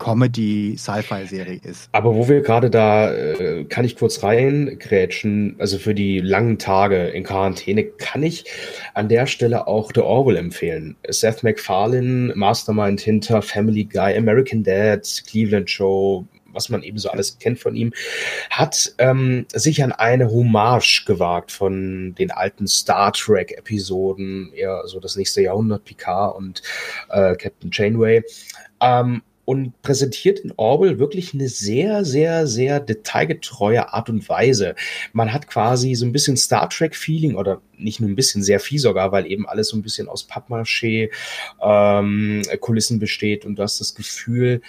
Comedy-Sci-Fi-Serie 0.01 1.61
ist. 1.63 1.89
Aber 1.93 2.15
wo 2.17 2.29
wir 2.29 2.41
gerade 2.41 2.71
da, 2.71 3.13
äh, 3.15 3.65
kann 3.65 3.85
ich 3.85 3.97
kurz 3.97 4.25
reingrätschen, 4.25 5.55
also 5.59 5.79
für 5.79 5.95
die 5.95 6.19
langen 6.19 6.59
Tage 6.59 7.09
in 7.09 7.23
Quarantäne, 7.23 7.85
kann 7.85 8.25
ich 8.25 8.45
an 8.95 9.09
der 9.09 9.27
Stelle 9.27 9.69
auch 9.69 9.93
The 9.95 10.01
Orwell 10.01 10.37
empfehlen. 10.37 10.97
Seth 11.09 11.45
MacFarlane, 11.45 12.33
Mastermind 12.35 13.01
hinter 13.01 13.43
Family 13.43 13.85
Guy, 13.85 14.17
American 14.17 14.65
Dad, 14.65 15.07
Cleveland 15.27 15.71
Show, 15.71 16.27
was 16.53 16.69
man 16.69 16.83
eben 16.83 16.99
so 16.99 17.11
alles 17.11 17.39
kennt 17.39 17.59
von 17.59 17.77
ihm, 17.77 17.93
hat 18.51 18.95
ähm, 18.99 19.47
sich 19.53 19.85
an 19.85 19.93
eine 19.93 20.31
Hommage 20.31 21.05
gewagt 21.07 21.53
von 21.53 22.15
den 22.17 22.31
alten 22.31 22.67
Star 22.67 23.13
Trek-Episoden, 23.13 24.53
eher 24.55 24.83
so 24.87 24.99
das 24.99 25.17
nächste 25.17 25.43
Jahrhundert, 25.43 25.85
Picard 25.85 26.37
und 26.37 26.63
äh, 27.11 27.37
Captain 27.37 27.71
Janeway. 27.73 28.23
Ähm, 28.81 29.23
und 29.51 29.83
präsentiert 29.83 30.39
in 30.39 30.53
Orwell 30.57 31.01
wirklich 31.01 31.35
eine 31.35 31.49
sehr, 31.49 32.05
sehr, 32.05 32.47
sehr 32.47 32.79
detailgetreue 32.79 33.93
Art 33.93 34.09
und 34.09 34.29
Weise. 34.29 34.77
Man 35.13 35.33
hat 35.33 35.49
quasi 35.49 35.97
so 35.97 36.07
ein 36.07 36.13
bisschen 36.13 36.37
Star 36.37 36.71
Trek-Feeling 36.71 37.35
oder 37.35 37.61
nicht 37.77 37.99
nur 37.99 38.09
ein 38.09 38.15
bisschen, 38.15 38.45
sehr 38.45 38.61
viel 38.61 38.79
sogar, 38.79 39.11
weil 39.11 39.27
eben 39.27 39.49
alles 39.49 39.71
so 39.71 39.77
ein 39.77 39.83
bisschen 39.83 40.09
aus 40.09 40.29
Pappmaché 40.29 41.11
ähm, 41.61 42.43
Kulissen 42.61 43.01
besteht 43.01 43.45
und 43.45 43.57
du 43.57 43.65
hast 43.65 43.81
das 43.81 43.97
Gefühl, 43.97 44.61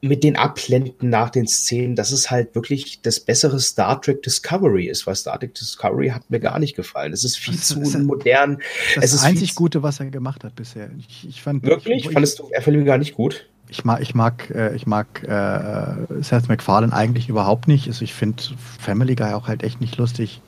mit 0.00 0.24
den 0.24 0.34
Abblenden 0.34 1.08
nach 1.08 1.30
den 1.30 1.46
Szenen, 1.46 1.94
dass 1.94 2.10
es 2.10 2.32
halt 2.32 2.56
wirklich 2.56 3.00
das 3.00 3.20
bessere 3.20 3.60
Star 3.60 4.02
Trek 4.02 4.24
Discovery 4.24 4.88
ist, 4.88 5.06
weil 5.06 5.14
Star 5.14 5.38
Trek 5.38 5.54
Discovery 5.54 6.08
hat 6.08 6.28
mir 6.30 6.40
gar 6.40 6.58
nicht 6.58 6.74
gefallen. 6.74 7.12
Es 7.12 7.22
ist 7.22 7.38
viel 7.38 7.54
das 7.54 7.68
zu 7.68 7.80
ist 7.80 7.96
modern. 8.00 8.58
Das 8.96 9.04
ist 9.04 9.14
das 9.14 9.22
einzig 9.22 9.54
Gute, 9.54 9.84
was 9.84 10.00
er 10.00 10.06
gemacht 10.06 10.42
hat 10.42 10.56
bisher. 10.56 10.90
Ich, 10.98 11.28
ich 11.28 11.40
fand, 11.40 11.62
wirklich? 11.62 12.06
Ich, 12.06 12.12
Fandest 12.12 12.40
du 12.40 12.48
er 12.50 12.72
mir 12.72 12.82
gar 12.82 12.98
nicht 12.98 13.14
gut? 13.14 13.48
Ich 13.74 13.84
mag, 13.84 14.00
ich 14.00 14.14
mag, 14.14 14.50
äh, 14.50 14.74
ich 14.76 14.86
mag 14.86 15.22
äh, 15.24 16.22
Seth 16.22 16.48
MacFarlane 16.48 16.92
eigentlich 16.92 17.28
überhaupt 17.28 17.66
nicht. 17.66 17.88
Also 17.88 18.04
ich 18.04 18.14
finde 18.14 18.42
Family 18.78 19.16
Guy 19.16 19.32
auch 19.32 19.48
halt 19.48 19.64
echt 19.64 19.80
nicht 19.80 19.96
lustig 19.96 20.40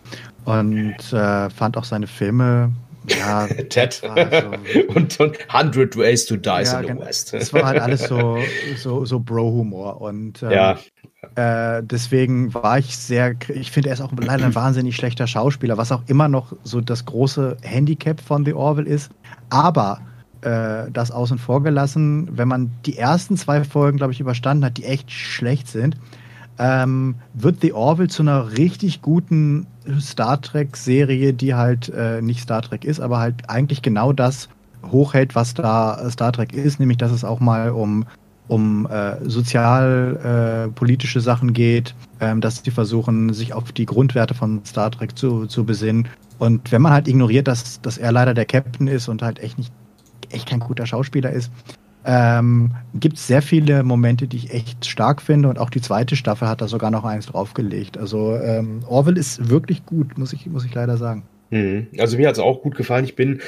und 0.45 1.13
äh, 1.13 1.51
fand 1.51 1.77
auch 1.77 1.85
seine 1.85 2.07
Filme 2.07 2.71
ja, 3.09 3.47
Ted 3.69 4.03
also, 4.05 4.51
und, 4.95 5.19
und 5.19 5.39
100 5.49 5.97
Ways 5.97 6.27
to 6.27 6.37
Die 6.37 6.49
ja, 6.49 6.81
in 6.81 6.99
the 6.99 7.05
West. 7.05 7.33
Das 7.33 7.53
war 7.53 7.65
halt 7.65 7.81
alles 7.81 8.05
so, 8.05 8.39
so, 8.77 9.05
so 9.05 9.19
Bro-Humor 9.19 10.01
und 10.01 10.43
ähm, 10.43 10.51
ja. 10.51 10.79
Äh, 11.35 11.83
deswegen 11.85 12.55
war 12.55 12.79
ich 12.79 12.97
sehr, 12.97 13.35
ich 13.49 13.73
finde, 13.73 13.89
er 13.89 13.95
ist 13.95 14.01
auch 14.01 14.13
leider 14.21 14.45
ein 14.45 14.55
wahnsinnig 14.55 14.95
schlechter 14.95 15.27
Schauspieler, 15.27 15.77
was 15.77 15.91
auch 15.91 16.03
immer 16.07 16.29
noch 16.29 16.53
so 16.63 16.81
das 16.81 17.05
große 17.05 17.57
Handicap 17.63 18.21
von 18.21 18.45
The 18.45 18.55
Orville 18.55 18.89
ist. 18.89 19.11
Aber 19.51 20.01
äh, 20.47 20.91
das 20.92 21.10
außen 21.10 21.39
vor 21.39 21.62
gelassen, 21.62 22.28
wenn 22.31 22.47
man 22.47 22.70
die 22.86 22.97
ersten 22.97 23.36
zwei 23.36 23.65
Folgen, 23.65 23.97
glaube 23.97 24.12
ich, 24.12 24.20
überstanden 24.20 24.65
hat, 24.65 24.76
die 24.78 24.84
echt 24.84 25.10
schlecht 25.10 25.66
sind, 25.66 25.97
ähm, 26.58 27.16
wird 27.34 27.60
The 27.60 27.73
Orville 27.73 28.08
zu 28.08 28.23
einer 28.23 28.57
richtig 28.57 29.02
guten 29.02 29.66
Star 30.00 30.41
Trek-Serie, 30.41 31.33
die 31.33 31.55
halt 31.55 31.89
äh, 31.89 32.23
nicht 32.23 32.41
Star 32.41 32.62
Trek 32.62 32.84
ist, 32.84 33.00
aber 33.00 33.18
halt 33.18 33.50
eigentlich 33.50 33.83
genau 33.83 34.12
das 34.12 34.49
hochhält, 34.91 35.34
was 35.34 35.55
da 35.55 36.08
Star 36.10 36.33
Trek 36.33 36.52
ist, 36.52 36.78
nämlich 36.78 36.99
dass 36.99 37.10
es 37.10 37.25
auch 37.25 37.41
mal 37.41 37.70
um, 37.70 38.07
um 38.47 38.86
äh, 38.86 39.16
sozialpolitische 39.28 41.18
äh, 41.18 41.23
Sachen 41.23 41.55
geht, 41.55 41.94
ähm, 42.20 42.41
dass 42.41 42.62
sie 42.62 42.70
versuchen, 42.70 43.34
sich 43.34 43.52
auf 43.52 43.73
die 43.73 43.86
Grundwerte 43.86 44.34
von 44.34 44.65
Star 44.65 44.92
Trek 44.92 45.18
zu, 45.18 45.47
zu 45.47 45.65
besinnen. 45.65 46.07
Und 46.39 46.70
wenn 46.70 46.83
man 46.83 46.92
halt 46.92 47.08
ignoriert, 47.08 47.49
dass, 47.49 47.81
dass 47.81 47.99
er 47.99 48.12
leider 48.12 48.33
der 48.33 48.47
Captain 48.47 48.86
ist 48.86 49.08
und 49.08 49.23
halt 49.23 49.41
echt 49.41 49.58
nicht 49.58 49.73
echt 50.31 50.49
kein 50.49 50.61
guter 50.61 50.87
Schauspieler 50.87 51.31
ist, 51.31 51.51
ähm, 52.05 52.71
gibt 52.95 53.17
es 53.17 53.27
sehr 53.27 53.43
viele 53.43 53.83
Momente, 53.83 54.29
die 54.29 54.37
ich 54.37 54.53
echt 54.53 54.87
stark 54.87 55.21
finde 55.21 55.49
und 55.49 55.59
auch 55.59 55.71
die 55.71 55.81
zweite 55.81 56.15
Staffel 56.15 56.49
hat 56.49 56.61
da 56.61 56.69
sogar 56.69 56.91
noch 56.91 57.05
eins 57.05 57.27
draufgelegt. 57.27 57.99
Also 57.99 58.37
ähm, 58.37 58.81
Orwell 58.87 59.19
ist 59.19 59.49
wirklich 59.49 59.85
gut, 59.85 60.17
muss 60.17 60.33
ich, 60.33 60.47
muss 60.47 60.65
ich 60.65 60.73
leider 60.73 60.97
sagen. 60.97 61.25
Mhm. 61.50 61.89
Also 61.99 62.16
mir 62.16 62.28
hat 62.28 62.34
es 62.34 62.41
auch 62.41 62.62
gut 62.62 62.76
gefallen. 62.76 63.05
Ich 63.05 63.15
bin 63.15 63.41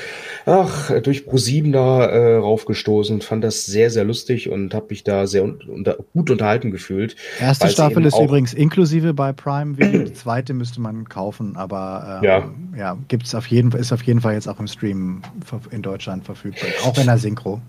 ach, 0.47 0.91
durch 1.03 1.23
Pro7 1.23 1.73
da 1.73 2.07
äh, 2.07 2.37
raufgestoßen, 2.37 3.21
fand 3.21 3.45
das 3.45 3.67
sehr, 3.67 3.91
sehr 3.91 4.05
lustig 4.05 4.51
und 4.51 4.75
habe 4.75 4.87
mich 4.91 5.05
da 5.05 5.27
sehr 5.27 5.43
un 5.43 5.59
unter 5.69 5.99
gut 6.13 6.31
unterhalten 6.31 6.71
gefühlt. 6.71 7.17
Erste 7.41 7.69
Staffel 7.69 8.05
ist 8.05 8.19
übrigens 8.19 8.55
inklusive 8.55 9.15
bei 9.15 9.33
Prime 9.33 9.79
Video, 9.79 10.05
die 10.05 10.13
zweite 10.13 10.55
müsste 10.55 10.81
man 10.81 11.09
kaufen, 11.09 11.57
aber 11.57 12.21
ähm, 12.23 12.25
ja, 12.25 12.51
ja 12.77 12.99
gibt's 13.09 13.35
auf 13.35 13.47
jeden 13.47 13.73
ist 13.73 13.93
auf 13.93 14.03
jeden 14.03 14.21
Fall 14.21 14.35
jetzt 14.35 14.49
auch 14.49 14.61
im 14.61 14.67
Stream 14.67 15.23
in 15.71 15.83
Deutschland 15.83 16.25
verfügbar, 16.25 16.69
auch 16.85 16.97
in 16.99 17.07
der 17.07 17.19
Synchro. 17.19 17.61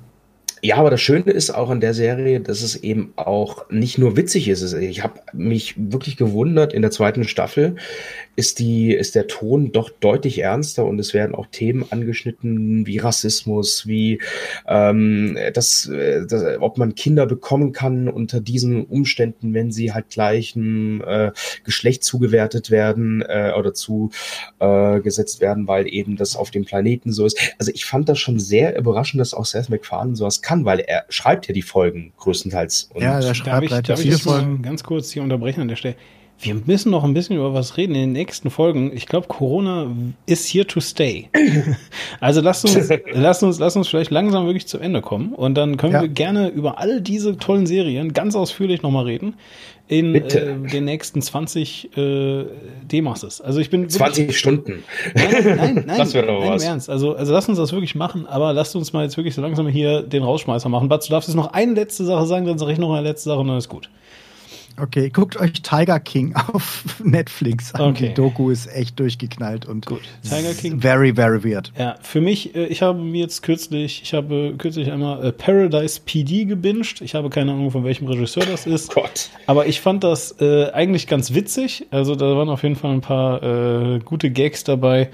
Ja, 0.62 0.76
aber 0.78 0.90
das 0.90 1.02
Schöne 1.02 1.32
ist 1.32 1.52
auch 1.52 1.70
an 1.70 1.80
der 1.80 1.94
Serie, 1.94 2.42
dass 2.42 2.62
es 2.62 2.76
eben 2.76 3.14
auch 3.16 3.70
nicht 3.70 3.98
nur 3.98 4.18
witzig 4.18 4.50
ist. 4.50 4.74
Ich 4.74 5.04
habe 5.04 5.20
mich 5.32 5.76
wirklich 5.78 6.18
gewundert 6.18 6.74
in 6.74 6.82
der 6.82 6.92
zweiten 6.92 7.24
Staffel, 7.24 7.76
ist, 8.40 8.60
die, 8.60 8.94
ist 8.94 9.16
der 9.16 9.28
Ton 9.28 9.74
doch 9.74 9.90
deutlich 9.90 10.40
ernster 10.40 10.86
und 10.86 10.98
es 10.98 11.14
werden 11.14 11.36
auch 11.36 11.48
Themen 11.48 11.86
angeschnitten 11.90 12.88
wie 12.88 12.98
Rassismus, 12.98 13.86
wie 13.86 14.22
ähm, 14.68 15.38
das, 15.54 15.92
das, 16.28 16.44
ob 16.60 16.78
man 16.78 16.96
Kinder 16.96 17.26
bekommen 17.26 17.74
kann 17.74 18.08
unter 18.08 18.40
diesen 18.40 18.86
Umständen, 18.86 19.54
wenn 19.54 19.72
sie 19.72 19.94
halt 19.94 20.10
gleichen 20.10 21.02
äh, 21.02 21.32
Geschlecht 21.66 22.04
zugewertet 22.04 22.72
werden 22.72 23.22
äh, 23.22 23.52
oder 23.58 23.74
zugesetzt 23.74 25.38
äh, 25.40 25.42
werden, 25.42 25.68
weil 25.68 25.88
eben 25.88 26.16
das 26.16 26.38
auf 26.38 26.50
dem 26.50 26.64
Planeten 26.64 27.12
so 27.12 27.26
ist. 27.26 27.38
Also 27.60 27.72
ich 27.74 27.86
fand 27.86 28.08
das 28.08 28.20
schon 28.20 28.40
sehr 28.40 28.78
überraschend, 28.78 29.20
dass 29.20 29.34
auch 29.34 29.46
Seth 29.46 29.70
MacFarlane 29.70 30.16
sowas 30.16 30.42
kann, 30.50 30.66
weil 30.66 30.80
er 30.80 31.06
schreibt 31.10 31.48
ja 31.48 31.54
die 31.54 31.62
Folgen 31.62 32.12
größtenteils. 32.18 32.90
Und 32.96 33.04
ja, 33.04 33.20
er 33.20 33.36
schreibt 33.36 33.72
halt 33.72 34.00
viele 34.00 34.18
Folgen. 34.18 34.64
Ganz 34.64 34.84
kurz 34.84 35.12
hier 35.12 35.22
unterbrechen 35.22 35.62
an 35.62 35.68
der 35.68 35.76
Stelle. 35.76 35.96
Wir 36.42 36.56
müssen 36.56 36.90
noch 36.90 37.04
ein 37.04 37.14
bisschen 37.14 37.36
über 37.36 37.54
was 37.54 37.78
reden 37.78 37.94
in 37.94 38.02
den 38.02 38.12
nächsten 38.14 38.50
Folgen. 38.50 38.92
Ich 38.96 39.06
glaube, 39.06 39.28
Corona 39.28 39.92
ist 40.26 40.48
here 40.48 40.66
to 40.66 40.80
stay. 40.80 41.30
also 42.20 42.42
lasst 42.42 42.66
uns, 42.66 42.90
lasst 43.14 43.44
uns, 43.44 43.60
lasst 43.60 43.78
uns 43.78 43.90
vielleicht 43.90 44.10
langsam 44.10 44.46
wirklich 44.46 44.66
zu 44.66 44.80
Ende 44.80 45.02
kommen 45.02 45.34
und 45.34 45.56
dann 45.56 45.78
können 45.78 45.94
ja. 45.94 46.02
wir 46.02 46.08
gerne 46.08 46.48
über 46.48 46.80
all 46.80 47.02
diese 47.02 47.38
tollen 47.38 47.68
Serien 47.68 48.14
ganz 48.14 48.36
ausführlich 48.36 48.82
nochmal 48.82 49.06
reden 49.06 49.36
in 49.90 50.14
äh, 50.14 50.56
den 50.70 50.86
nächsten 50.86 51.20
20 51.20 51.98
äh, 51.98 52.46
D-Masters. 52.84 53.42
Also 53.42 53.60
ich 53.60 53.72
bin 53.72 53.90
20 53.90 54.38
Stunden. 54.38 54.84
Nein, 55.16 55.26
nein, 55.44 55.84
nein, 55.88 55.88
das 55.98 56.14
wäre 56.14 56.28
doch 56.28 56.42
nein, 56.42 56.50
was. 56.52 56.64
Ernst. 56.64 56.92
Also, 56.92 57.16
also 57.16 57.34
lasst 57.34 57.50
uns 57.50 57.58
das 57.58 57.72
wirklich 57.72 57.96
machen, 57.96 58.28
aber 58.28 58.54
lasst 58.54 58.76
uns 58.76 58.94
mal 58.94 59.04
jetzt 59.04 59.18
wirklich 59.18 59.34
so 59.34 59.42
langsam 59.42 59.68
hier 59.68 60.04
den 60.04 60.22
Rausschmeißer 60.22 60.70
machen. 60.70 60.90
Batz, 60.90 61.08
du 61.08 61.12
darfst 61.12 61.28
jetzt 61.28 61.36
noch 61.36 61.54
eine 61.54 61.74
letzte 61.74 62.06
Sache 62.06 62.28
sagen, 62.28 62.46
dann 62.46 62.60
sage 62.60 62.72
ich 62.72 62.78
noch 62.78 62.94
eine 62.94 63.02
letzte 63.02 63.30
Sache 63.30 63.40
und 63.40 63.48
dann 63.48 63.58
ist 63.58 63.68
gut. 63.68 63.90
Okay, 64.82 65.10
guckt 65.10 65.38
euch 65.38 65.62
Tiger 65.62 66.00
King 66.00 66.36
auf 66.54 66.84
Netflix 67.04 67.74
an. 67.74 67.92
Okay. 67.92 68.10
Die 68.10 68.14
Doku 68.14 68.50
ist 68.50 68.68
echt 68.68 69.00
durchgeknallt 69.00 69.66
und 69.66 69.86
Gut. 69.86 70.02
Tiger 70.24 70.54
King. 70.54 70.80
Very, 70.80 71.14
very 71.14 71.44
weird. 71.44 71.72
Ja, 71.78 71.98
für 72.02 72.22
mich, 72.22 72.56
äh, 72.56 72.66
ich 72.68 72.82
habe 72.82 73.00
mir 73.00 73.22
jetzt 73.22 73.42
kürzlich, 73.42 74.02
ich 74.04 74.14
habe 74.14 74.56
kürzlich 74.58 74.92
einmal 74.92 75.26
äh, 75.26 75.32
Paradise 75.32 76.00
PD 76.06 76.46
gebinged. 76.46 77.02
Ich 77.02 77.16
habe 77.16 77.30
keine 77.30 77.52
Ahnung, 77.52 77.72
von 77.72 77.84
welchem 77.84 78.08
Regisseur 78.08 78.46
das 78.46 78.66
ist. 78.66 78.94
Gott. 78.94 79.30
Aber 79.48 79.68
ich 79.68 79.82
fand 79.82 80.04
das 80.04 80.36
äh, 80.40 80.72
eigentlich 80.72 81.08
ganz 81.08 81.34
witzig. 81.34 81.88
Also 81.92 82.16
da 82.16 82.36
waren 82.36 82.50
auf 82.50 82.64
jeden 82.64 82.76
Fall 82.76 82.92
ein 82.92 83.02
paar 83.02 83.44
äh, 83.44 84.00
gute 84.00 84.32
Gags 84.32 84.64
dabei. 84.64 85.10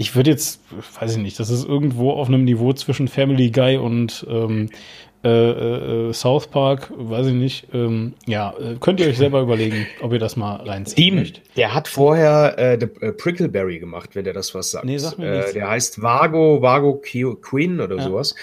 Ich 0.00 0.14
würde 0.14 0.30
jetzt, 0.30 0.60
weiß 1.00 1.16
ich 1.16 1.22
nicht, 1.22 1.40
das 1.40 1.50
ist 1.50 1.66
irgendwo 1.66 2.12
auf 2.12 2.28
einem 2.28 2.44
Niveau 2.44 2.72
zwischen 2.72 3.08
Family 3.08 3.50
Guy 3.50 3.78
und 3.78 4.24
ähm, 4.30 4.70
äh, 5.24 6.08
äh, 6.08 6.12
South 6.12 6.46
Park, 6.46 6.92
weiß 6.96 7.26
ich 7.26 7.34
nicht. 7.34 7.66
Ähm, 7.72 8.14
ja, 8.26 8.54
äh, 8.58 8.76
könnt 8.78 9.00
ihr 9.00 9.08
euch 9.08 9.18
selber 9.18 9.40
überlegen, 9.40 9.86
ob 10.00 10.12
ihr 10.12 10.20
das 10.20 10.36
mal 10.36 10.56
reinziehen 10.56 10.96
Team, 10.96 11.14
möchtet. 11.16 11.44
Der 11.56 11.74
hat 11.74 11.88
vorher 11.88 12.56
äh, 12.56 12.78
The, 12.78 12.86
äh, 13.04 13.12
Prickleberry 13.12 13.80
gemacht, 13.80 14.10
wenn 14.14 14.24
der 14.24 14.32
das 14.32 14.54
was 14.54 14.70
sagt. 14.70 14.84
Nee, 14.84 14.98
sag 14.98 15.18
mir 15.18 15.36
nichts. 15.38 15.54
Der 15.54 15.68
heißt 15.68 16.02
Vago, 16.02 16.62
Vago 16.62 17.02
Queen 17.02 17.80
oder 17.80 17.96
ja. 17.96 18.02
sowas. 18.02 18.36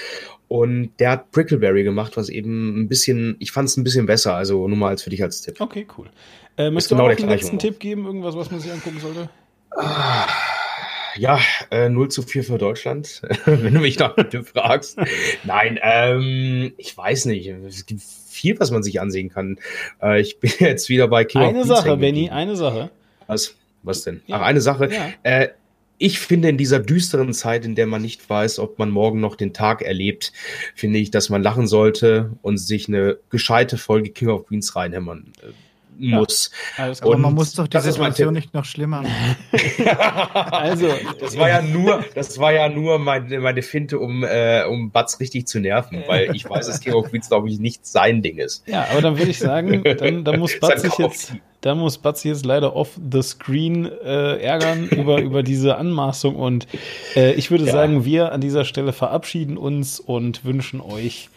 Und 0.48 0.92
der 1.00 1.12
hat 1.12 1.32
Prickleberry 1.32 1.84
gemacht, 1.84 2.18
was 2.18 2.30
eben 2.30 2.82
ein 2.82 2.88
bisschen, 2.90 3.38
ich 3.40 3.52
fand 3.52 3.70
es 3.70 3.78
ein 3.78 3.84
bisschen 3.84 4.06
besser, 4.06 4.36
also 4.36 4.68
nur 4.68 4.78
mal 4.78 4.90
als 4.90 5.02
für 5.02 5.10
dich 5.10 5.24
als 5.24 5.42
Tipp. 5.42 5.60
Okay, 5.60 5.88
cool. 5.98 6.08
Äh, 6.58 6.70
möchtest 6.72 6.92
du 6.92 6.96
genau 6.96 7.10
noch 7.10 7.18
einen 7.18 7.30
letzten 7.30 7.58
Tipp 7.58 7.80
geben, 7.80 8.06
irgendwas, 8.06 8.36
was 8.36 8.52
man 8.52 8.60
sich 8.60 8.72
angucken 8.72 9.00
sollte? 9.00 9.30
Ah 9.78 10.28
ja, 11.18 11.40
äh, 11.72 11.90
0 11.90 12.10
zu 12.10 12.22
4 12.22 12.44
für 12.44 12.58
Deutschland, 12.58 13.22
wenn 13.46 13.74
du 13.74 13.80
mich 13.80 14.00
nach 14.00 14.16
dem 14.16 14.46
fragst. 14.46 14.98
Nein, 15.44 15.80
ähm, 15.82 16.74
ich 16.78 16.96
weiß 16.98 17.26
nicht. 17.26 17.48
Es 17.48 17.86
gibt 17.86 18.02
viel, 18.02 18.60
was 18.60 18.72
man 18.72 18.84
sich 18.84 19.02
ansehen 19.02 19.30
kann. 19.30 19.60
Äh, 20.02 20.22
ich 20.22 20.40
bin 20.40 20.52
jetzt 20.60 20.90
wieder 20.90 21.08
bei 21.08 21.26
King 21.26 21.42
Eine 21.42 21.66
Sache, 21.66 21.98
Benny, 21.98 22.30
eine 22.30 22.56
Sache. 22.56 22.90
Was? 23.28 23.56
Was 23.84 24.04
denn? 24.04 24.22
Ja. 24.28 24.38
Ach, 24.38 24.42
eine 24.42 24.62
Sache. 24.62 24.90
Ja. 24.92 25.10
Äh, 25.24 25.50
ich 25.98 26.20
finde, 26.20 26.50
in 26.50 26.58
dieser 26.58 26.80
düsteren 26.80 27.34
Zeit, 27.34 27.64
in 27.64 27.76
der 27.76 27.88
man 27.88 28.02
nicht 28.02 28.30
weiß, 28.30 28.60
ob 28.60 28.80
man 28.80 28.90
morgen 28.90 29.22
noch 29.22 29.36
den 29.36 29.54
Tag 29.54 29.82
erlebt, 29.82 30.34
finde 30.76 31.00
ich, 31.00 31.10
dass 31.10 31.30
man 31.30 31.42
lachen 31.42 31.68
sollte 31.68 32.32
und 32.42 32.58
sich 32.58 32.90
eine 32.90 33.18
gescheite 33.30 33.78
Folge 33.78 34.10
King 34.10 34.28
of 34.28 34.48
Queens 34.48 34.76
reinhämmern 34.76 35.32
muss. 35.98 36.52
Ja, 36.78 36.92
aber 37.02 37.18
man 37.18 37.34
muss 37.34 37.54
doch 37.54 37.68
die 37.68 37.80
Situation 37.80 38.34
nicht 38.34 38.54
noch 38.54 38.66
schlimmer 38.66 39.02
machen. 39.02 39.36
also, 40.52 40.90
das 41.20 41.38
war 41.38 41.50
ja 41.50 41.62
nur, 41.62 42.04
das 42.14 42.40
war 42.40 42.54
ja 42.54 42.70
nur 42.70 43.00
meine, 43.00 43.40
meine 43.40 43.62
Finte, 43.62 44.00
um, 44.00 44.24
äh, 44.24 44.64
um 44.66 44.92
Batz 44.92 45.20
richtig 45.20 45.48
zu 45.48 45.60
nerven, 45.60 46.04
weil 46.08 46.36
ich 46.36 46.50
weiß, 46.50 46.68
dass 46.68 46.80
King 46.80 46.94
of 46.94 47.10
Queens, 47.10 47.30
glaube 47.30 47.50
ich, 47.50 47.60
nicht 47.60 47.86
sein 47.86 48.22
Ding 48.22 48.38
ist. 48.38 48.68
Ja, 48.68 48.88
aber 48.92 49.02
dann 49.02 49.18
würde 49.18 49.32
ich 49.32 49.40
sagen, 49.40 49.84
dann, 49.84 50.24
dann 50.24 50.40
muss 50.40 50.58
Batz 50.60 50.82
sich 50.82 50.98
jetzt, 50.98 51.34
da 51.62 51.76
muss 51.76 51.98
Batz 51.98 52.24
jetzt 52.24 52.46
leider 52.46 52.76
off 52.76 53.00
the 53.12 53.22
screen 53.22 53.86
äh, 53.86 54.38
ärgern 54.42 54.88
über, 54.90 55.22
über 55.22 55.44
diese 55.44 55.78
Anmaßung 55.78 56.36
und 56.36 56.68
äh, 57.16 57.34
ich 57.34 57.52
würde 57.52 57.66
ja. 57.66 57.72
sagen, 57.72 58.06
wir 58.06 58.32
an 58.32 58.42
dieser 58.42 58.66
Stelle 58.66 58.94
verabschieden 58.94 59.58
uns 59.58 60.00
und 60.00 60.46
wünschen 60.46 60.82
euch 60.82 61.30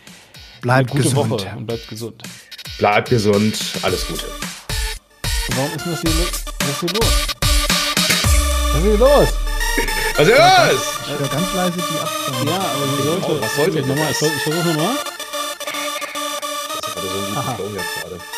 bleibt 0.60 0.90
eine 0.90 1.00
gute 1.00 1.14
gesund. 1.14 1.30
Woche 1.30 1.56
und 1.56 1.66
bleibt 1.66 1.88
gesund. 1.88 2.22
Bleibt 2.78 3.10
gesund, 3.10 3.58
alles 3.82 4.06
Gute. 4.06 4.26
Warum 5.56 5.74
ist 5.74 5.84
das 5.84 6.00
hier, 6.00 6.12
was 6.60 6.68
ist 6.68 6.80
hier 6.80 6.90
los? 6.94 7.10
Was 8.72 8.76
ist 8.76 8.82
hier 8.84 8.98
los? 8.98 9.28
Was 10.14 10.28
ist 10.28 10.28
hier 10.28 10.38
los? 10.38 10.78
Ich 11.02 11.18
höre 11.18 11.28
ganz 11.28 11.54
leise 11.54 11.72
die 11.76 11.98
Abstimmung. 11.98 12.46
Ja, 12.46 12.54
aber 12.54 12.86
wie 12.86 13.02
sollte. 13.02 13.42
Was 13.42 13.56
sollte 13.56 13.78
ich 13.80 13.86
nochmal? 13.86 14.10
Ich, 14.12 14.16
versuche 14.18 14.68
nochmal. 14.68 14.94
Das 16.70 16.86
ist 16.86 16.94
gerade 16.94 17.08
so 17.08 17.18
ein 17.18 17.24
guter 17.26 17.42
Flow 17.56 17.68
jetzt 17.74 17.94
gerade. 18.00 18.37